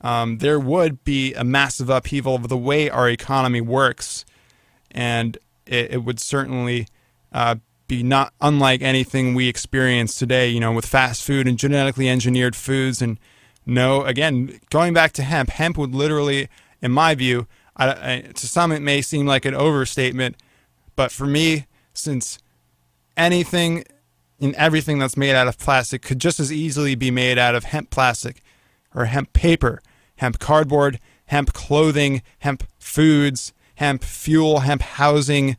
Um, 0.01 0.39
there 0.39 0.59
would 0.59 1.05
be 1.05 1.35
a 1.35 1.45
massive 1.45 1.91
upheaval 1.91 2.37
of 2.37 2.49
the 2.49 2.57
way 2.57 2.89
our 2.89 3.09
economy 3.09 3.61
works, 3.61 4.25
and 4.91 5.37
it, 5.67 5.93
it 5.93 6.05
would 6.05 6.21
certainly 6.21 6.87
uh, 7.33 7.57
be 7.89 8.03
not 8.03 8.33
unlike 8.41 8.83
anything 8.83 9.35
we 9.35 9.49
experience 9.49 10.15
today, 10.15 10.49
you 10.49 10.61
know, 10.61 10.73
with 10.73 10.87
fast 10.87 11.23
food 11.23 11.47
and 11.47 11.59
genetically 11.59 12.09
engineered 12.09 12.57
foods. 12.57 13.03
And 13.03 13.19
no, 13.67 14.03
again, 14.05 14.61
going 14.71 14.95
back 14.95 15.13
to 15.13 15.23
hemp, 15.23 15.51
hemp 15.51 15.77
would 15.79 15.95
literally, 15.95 16.49
in 16.81 16.91
my 16.91 17.15
view, 17.15 17.47
I, 17.77 17.89
I, 17.91 18.21
to 18.35 18.47
some 18.47 18.73
it 18.73 18.83
may 18.83 19.03
seem 19.03 19.27
like 19.27 19.45
an 19.45 19.55
overstatement, 19.55 20.37
but 20.97 21.11
for 21.11 21.27
me, 21.27 21.67
since 21.95 22.39
anything 23.17 23.85
and 24.41 24.55
everything 24.57 24.99
that's 24.99 25.17
made 25.17 25.35
out 25.35 25.49
of 25.49 25.59
plastic 25.59 26.03
could 26.03 26.19
just 26.19 26.41
as 26.41 26.53
easily 26.53 26.95
be 26.95 27.11
made 27.11 27.39
out 27.39 27.55
of 27.55 27.65
hemp 27.65 27.91
plastic 27.91 28.43
or 28.95 29.07
hemp 29.07 29.33
paper, 29.33 29.81
hemp 30.17 30.39
cardboard, 30.39 30.99
hemp 31.27 31.53
clothing, 31.53 32.23
hemp 32.41 32.65
foods, 32.79 33.53
hemp 33.77 34.05
fuel, 34.05 34.61
hemp 34.61 34.83
housing, 34.83 35.57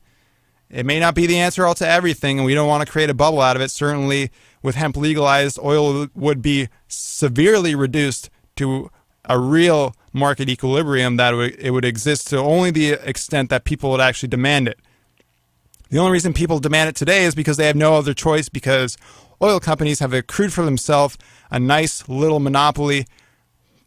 it 0.74 0.88
may 0.88 1.00
not 1.00 1.14
be 1.14 1.28
the 1.28 1.38
answer 1.38 1.66
all 1.66 1.76
to 1.76 1.88
everything, 1.88 2.40
and 2.40 2.46
we 2.46 2.56
don't 2.56 2.68
want 2.68 2.84
to 2.84 2.92
create 2.92 3.10
a 3.10 3.14
bubble 3.14 3.42
out 3.42 3.56
of 3.56 3.62
it. 3.62 3.70
Certainly, 3.70 4.32
with 4.64 4.74
hemp 4.74 4.98
legalized, 4.98 5.60
oil 5.60 6.08
would 6.16 6.42
be 6.42 6.68
severely 6.88 7.76
reduced 7.76 8.32
to 8.56 8.90
a 9.26 9.38
real 9.40 9.96
market 10.12 10.50
equilibrium 10.50 11.18
that 11.18 11.36
it 11.60 11.72
would 11.72 11.86
exist 11.86 12.28
to 12.30 12.38
only 12.38 12.72
the 12.72 12.94
extent 13.08 13.52
that 13.52 13.66
people 13.66 13.92
would 13.92 14.02
actually 14.02 14.30
demand 14.30 14.68
it. 14.68 14.80
The 15.92 16.00
only 16.00 16.12
reason 16.12 16.34
people 16.34 16.58
demand 16.58 16.90
it 16.90 16.96
today 16.96 17.24
is 17.24 17.36
because 17.36 17.58
they 17.58 17.68
have 17.68 17.76
no 17.76 17.94
other 17.94 18.16
choice 18.16 18.50
because 18.50 18.98
oil 19.44 19.60
companies 19.60 20.00
have 20.00 20.12
accrued 20.12 20.54
for 20.54 20.66
themselves 20.66 21.20
a 21.52 21.60
nice 21.60 22.10
little 22.10 22.40
monopoly 22.40 23.06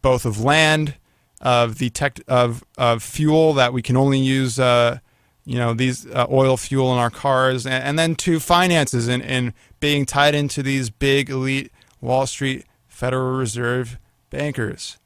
both 0.01 0.25
of 0.25 0.39
land, 0.39 0.95
of 1.41 1.79
the 1.79 1.89
tech, 1.89 2.21
of, 2.29 2.63
of 2.77 3.03
fuel 3.03 3.53
that 3.53 3.73
we 3.73 3.81
can 3.81 3.97
only 3.97 4.19
use 4.19 4.57
uh, 4.57 4.99
you 5.47 5.57
know 5.57 5.73
these 5.73 6.05
uh, 6.07 6.27
oil 6.29 6.57
fuel 6.57 6.91
in 6.91 6.99
our 6.99 7.09
cars 7.09 7.65
and, 7.65 7.81
and 7.81 7.97
then 7.97 8.15
to 8.15 8.37
finances 8.37 9.07
and, 9.07 9.23
and 9.23 9.53
being 9.79 10.05
tied 10.05 10.35
into 10.35 10.61
these 10.61 10.89
big 10.89 11.29
elite 11.29 11.71
wall 12.01 12.27
street 12.27 12.65
federal 12.89 13.37
reserve 13.37 13.97
bankers. 14.29 14.97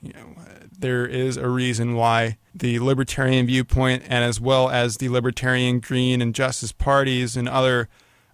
You 0.00 0.14
know 0.14 0.36
there 0.76 1.06
is 1.06 1.36
a 1.36 1.48
reason 1.48 1.94
why 1.94 2.38
the 2.54 2.78
libertarian 2.78 3.46
viewpoint 3.46 4.02
and 4.08 4.24
as 4.24 4.40
well 4.40 4.70
as 4.70 4.96
the 4.96 5.10
libertarian 5.10 5.78
green 5.78 6.22
and 6.22 6.34
justice 6.34 6.72
parties 6.72 7.36
and 7.36 7.46
other 7.46 7.88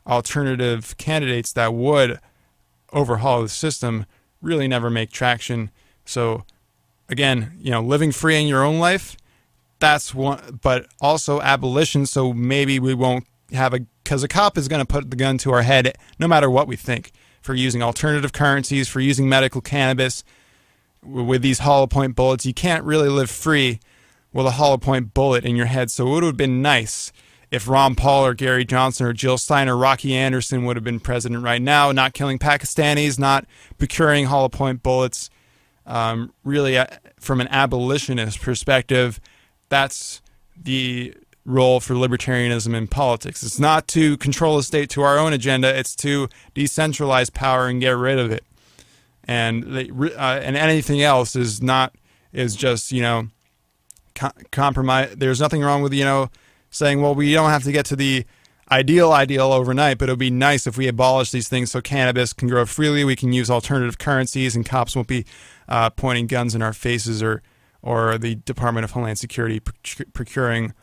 alternative 0.06 0.96
candidates 0.96 1.52
that 1.52 1.74
would 1.74 2.20
overhaul 2.92 3.42
the 3.42 3.48
system 3.48 4.06
really 4.40 4.68
never 4.68 4.88
make 4.88 5.10
traction. 5.10 5.72
So 6.04 6.44
again 7.08 7.58
you 7.60 7.72
know 7.72 7.82
living 7.82 8.12
free 8.12 8.40
in 8.40 8.46
your 8.46 8.62
own 8.62 8.78
life 8.78 9.16
that's 9.80 10.14
one, 10.14 10.60
but 10.62 10.86
also 11.00 11.40
abolition. 11.40 12.06
So 12.06 12.32
maybe 12.32 12.78
we 12.78 12.94
won't 12.94 13.26
have 13.52 13.74
a, 13.74 13.80
because 14.04 14.22
a 14.22 14.28
cop 14.28 14.56
is 14.56 14.68
going 14.68 14.80
to 14.80 14.86
put 14.86 15.10
the 15.10 15.16
gun 15.16 15.38
to 15.38 15.52
our 15.52 15.62
head 15.62 15.96
no 16.18 16.28
matter 16.28 16.48
what 16.48 16.68
we 16.68 16.76
think 16.76 17.10
for 17.42 17.54
using 17.54 17.82
alternative 17.82 18.32
currencies, 18.32 18.88
for 18.88 19.00
using 19.00 19.28
medical 19.28 19.60
cannabis 19.60 20.22
with 21.02 21.42
these 21.42 21.60
hollow 21.60 21.86
point 21.86 22.14
bullets. 22.14 22.46
You 22.46 22.54
can't 22.54 22.84
really 22.84 23.08
live 23.08 23.30
free 23.30 23.80
with 24.32 24.46
a 24.46 24.52
hollow 24.52 24.76
point 24.76 25.14
bullet 25.14 25.44
in 25.44 25.56
your 25.56 25.66
head. 25.66 25.90
So 25.90 26.06
it 26.06 26.10
would 26.10 26.24
have 26.24 26.36
been 26.36 26.62
nice 26.62 27.12
if 27.50 27.68
Ron 27.68 27.94
Paul 27.94 28.26
or 28.26 28.34
Gary 28.34 28.64
Johnson 28.64 29.06
or 29.06 29.12
Jill 29.12 29.38
Stein 29.38 29.68
or 29.68 29.76
Rocky 29.76 30.14
Anderson 30.14 30.64
would 30.64 30.76
have 30.76 30.84
been 30.84 31.00
president 31.00 31.42
right 31.42 31.60
now, 31.60 31.90
not 31.90 32.12
killing 32.12 32.38
Pakistanis, 32.38 33.18
not 33.18 33.46
procuring 33.78 34.26
hollow 34.26 34.48
point 34.48 34.82
bullets. 34.82 35.30
Um, 35.86 36.32
really, 36.44 36.78
uh, 36.78 36.86
from 37.18 37.40
an 37.40 37.48
abolitionist 37.48 38.40
perspective, 38.40 39.18
that's 39.70 40.20
the 40.62 41.14
role 41.46 41.80
for 41.80 41.94
libertarianism 41.94 42.74
in 42.74 42.86
politics. 42.86 43.42
It's 43.42 43.58
not 43.58 43.88
to 43.88 44.16
control 44.18 44.58
the 44.58 44.62
state 44.62 44.90
to 44.90 45.02
our 45.02 45.18
own 45.18 45.32
agenda. 45.32 45.76
It's 45.76 45.96
to 45.96 46.28
decentralize 46.54 47.32
power 47.32 47.66
and 47.66 47.80
get 47.80 47.92
rid 47.92 48.18
of 48.18 48.30
it. 48.30 48.44
And 49.24 49.64
uh, 49.64 50.40
and 50.42 50.56
anything 50.56 51.02
else 51.02 51.36
is 51.36 51.62
not 51.62 51.94
is 52.32 52.56
just 52.56 52.92
you 52.92 53.02
know 53.02 53.28
co- 54.14 54.32
compromise. 54.50 55.14
There's 55.16 55.40
nothing 55.40 55.62
wrong 55.62 55.82
with 55.82 55.94
you 55.94 56.04
know 56.04 56.30
saying 56.70 57.00
well 57.00 57.14
we 57.14 57.32
don't 57.32 57.50
have 57.50 57.64
to 57.64 57.72
get 57.72 57.86
to 57.86 57.96
the 57.96 58.24
ideal 58.70 59.12
ideal 59.12 59.52
overnight, 59.52 59.98
but 59.98 60.08
it 60.08 60.12
would 60.12 60.18
be 60.18 60.30
nice 60.30 60.66
if 60.66 60.76
we 60.76 60.88
abolish 60.88 61.30
these 61.30 61.48
things 61.48 61.70
so 61.70 61.80
cannabis 61.80 62.32
can 62.32 62.48
grow 62.48 62.66
freely. 62.66 63.04
We 63.04 63.16
can 63.16 63.32
use 63.32 63.50
alternative 63.50 63.98
currencies, 63.98 64.56
and 64.56 64.66
cops 64.66 64.96
won't 64.96 65.08
be 65.08 65.26
uh, 65.68 65.90
pointing 65.90 66.26
guns 66.26 66.54
in 66.54 66.62
our 66.62 66.72
faces 66.72 67.22
or 67.22 67.42
or 67.82 68.18
the 68.18 68.36
Department 68.36 68.84
of 68.84 68.92
Homeland 68.92 69.18
Security 69.18 69.60
procuring 70.12 70.74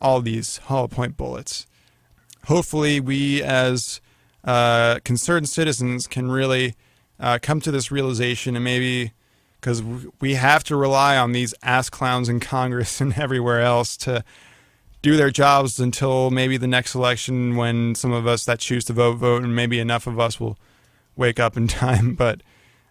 all 0.00 0.20
these 0.20 0.58
hollow 0.58 0.88
point 0.88 1.16
bullets. 1.16 1.66
Hopefully, 2.46 3.00
we 3.00 3.42
as 3.42 4.00
uh, 4.44 4.98
concerned 5.04 5.48
citizens 5.48 6.06
can 6.06 6.30
really 6.30 6.74
uh, 7.18 7.38
come 7.40 7.60
to 7.60 7.70
this 7.70 7.90
realization 7.90 8.54
and 8.56 8.64
maybe 8.64 9.12
because 9.60 9.82
we 10.20 10.34
have 10.34 10.62
to 10.62 10.76
rely 10.76 11.16
on 11.16 11.32
these 11.32 11.54
ass 11.62 11.88
clowns 11.88 12.28
in 12.28 12.38
Congress 12.38 13.00
and 13.00 13.16
everywhere 13.18 13.62
else 13.62 13.96
to 13.96 14.22
do 15.00 15.16
their 15.16 15.30
jobs 15.30 15.80
until 15.80 16.30
maybe 16.30 16.56
the 16.56 16.66
next 16.66 16.94
election 16.94 17.56
when 17.56 17.94
some 17.94 18.12
of 18.12 18.26
us 18.26 18.44
that 18.44 18.58
choose 18.58 18.84
to 18.84 18.92
vote 18.92 19.14
vote 19.16 19.42
and 19.42 19.54
maybe 19.54 19.78
enough 19.78 20.06
of 20.06 20.18
us 20.18 20.38
will 20.38 20.58
wake 21.16 21.40
up 21.40 21.56
in 21.56 21.66
time. 21.68 22.14
But 22.14 22.42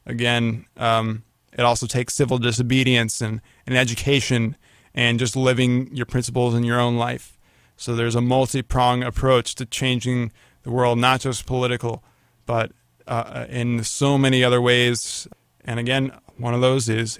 again, 0.05 0.65
um, 0.77 1.23
it 1.57 1.61
also 1.61 1.85
takes 1.85 2.13
civil 2.13 2.37
disobedience 2.37 3.21
and, 3.21 3.41
and 3.65 3.77
education 3.77 4.55
and 4.93 5.19
just 5.19 5.35
living 5.35 5.95
your 5.95 6.05
principles 6.05 6.53
in 6.53 6.63
your 6.63 6.79
own 6.79 6.97
life. 6.97 7.37
So 7.77 7.95
there's 7.95 8.15
a 8.15 8.21
multi-pronged 8.21 9.03
approach 9.03 9.55
to 9.55 9.65
changing 9.65 10.31
the 10.63 10.71
world, 10.71 10.99
not 10.99 11.21
just 11.21 11.45
political, 11.45 12.03
but 12.45 12.71
uh, 13.07 13.45
in 13.49 13.83
so 13.83 14.17
many 14.17 14.43
other 14.43 14.61
ways. 14.61 15.27
And 15.65 15.79
again, 15.79 16.11
one 16.37 16.53
of 16.53 16.61
those 16.61 16.89
is 16.89 17.19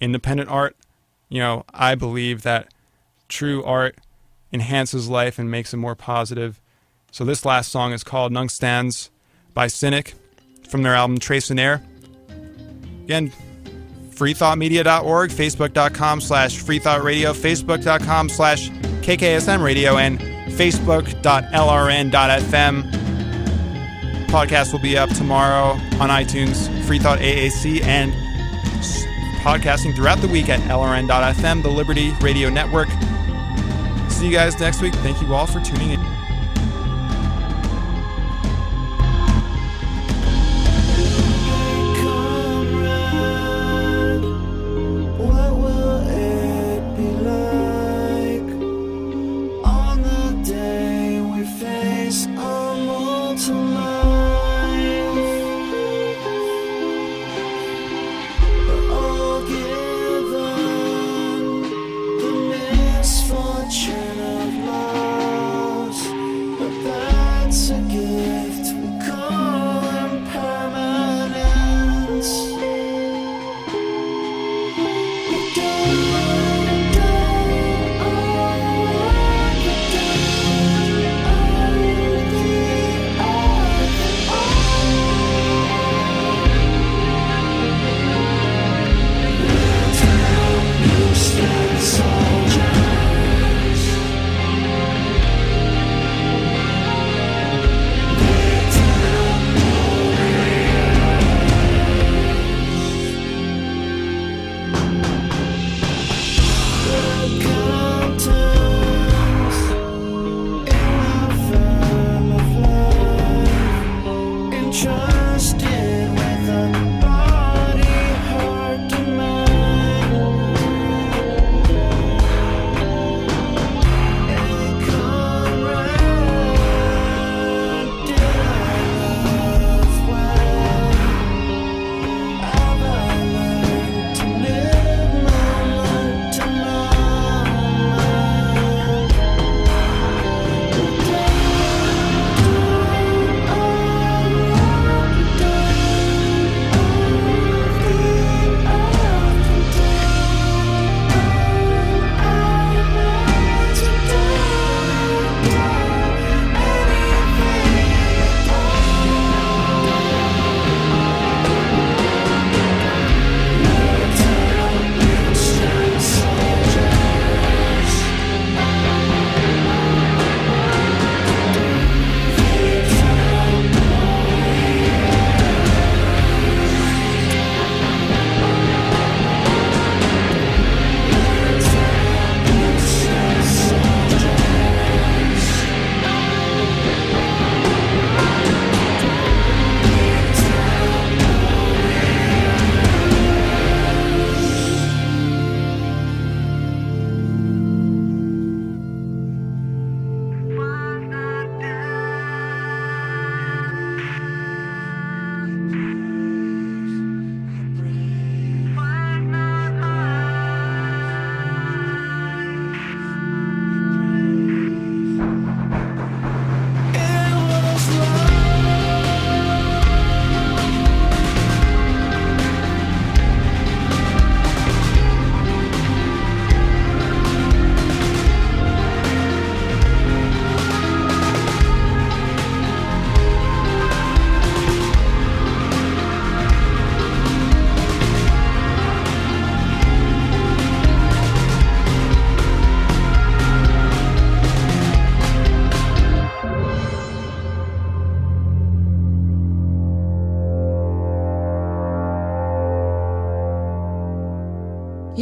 independent 0.00 0.50
art. 0.50 0.76
You 1.28 1.40
know, 1.40 1.64
I 1.72 1.94
believe 1.94 2.42
that 2.42 2.72
true 3.28 3.64
art 3.64 3.96
enhances 4.52 5.08
life 5.08 5.38
and 5.38 5.50
makes 5.50 5.74
it 5.74 5.78
more 5.78 5.94
positive. 5.94 6.60
So 7.10 7.24
this 7.24 7.44
last 7.44 7.70
song 7.70 7.92
is 7.92 8.04
called 8.04 8.32
Nunc 8.32 8.50
Stans 8.50 9.10
by 9.52 9.66
Cynic 9.66 10.14
from 10.68 10.82
their 10.82 10.94
album 10.94 11.18
Traced 11.18 11.50
in 11.50 11.58
Air. 11.58 11.82
Again, 13.04 13.32
freethoughtmedia.org, 14.14 15.30
facebook.com 15.30 16.20
slash 16.20 16.62
freethoughtradio, 16.62 17.34
facebook.com 17.34 18.28
slash 18.28 18.70
kksm 18.70 19.62
radio, 19.62 19.98
and 19.98 20.18
facebook.lrn.fm. 20.18 23.04
Podcast 24.26 24.72
will 24.72 24.80
be 24.80 24.98
up 24.98 25.10
tomorrow 25.10 25.72
on 26.00 26.10
iTunes, 26.10 26.68
Freethought 26.86 27.18
AAC, 27.18 27.84
and 27.84 28.12
podcasting 29.44 29.94
throughout 29.94 30.18
the 30.18 30.28
week 30.28 30.48
at 30.48 30.58
lrn.fm, 30.60 31.62
the 31.62 31.68
Liberty 31.68 32.10
Radio 32.20 32.48
Network. 32.48 32.88
See 34.10 34.26
you 34.26 34.32
guys 34.32 34.58
next 34.58 34.80
week. 34.80 34.94
Thank 34.94 35.20
you 35.20 35.34
all 35.34 35.46
for 35.46 35.60
tuning 35.60 35.90
in. 35.90 36.23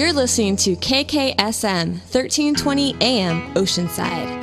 You're 0.02 0.12
listening 0.12 0.56
to 0.56 0.74
KKSM 0.74 1.90
1320 2.10 2.96
AM 3.00 3.54
Oceanside. 3.54 4.41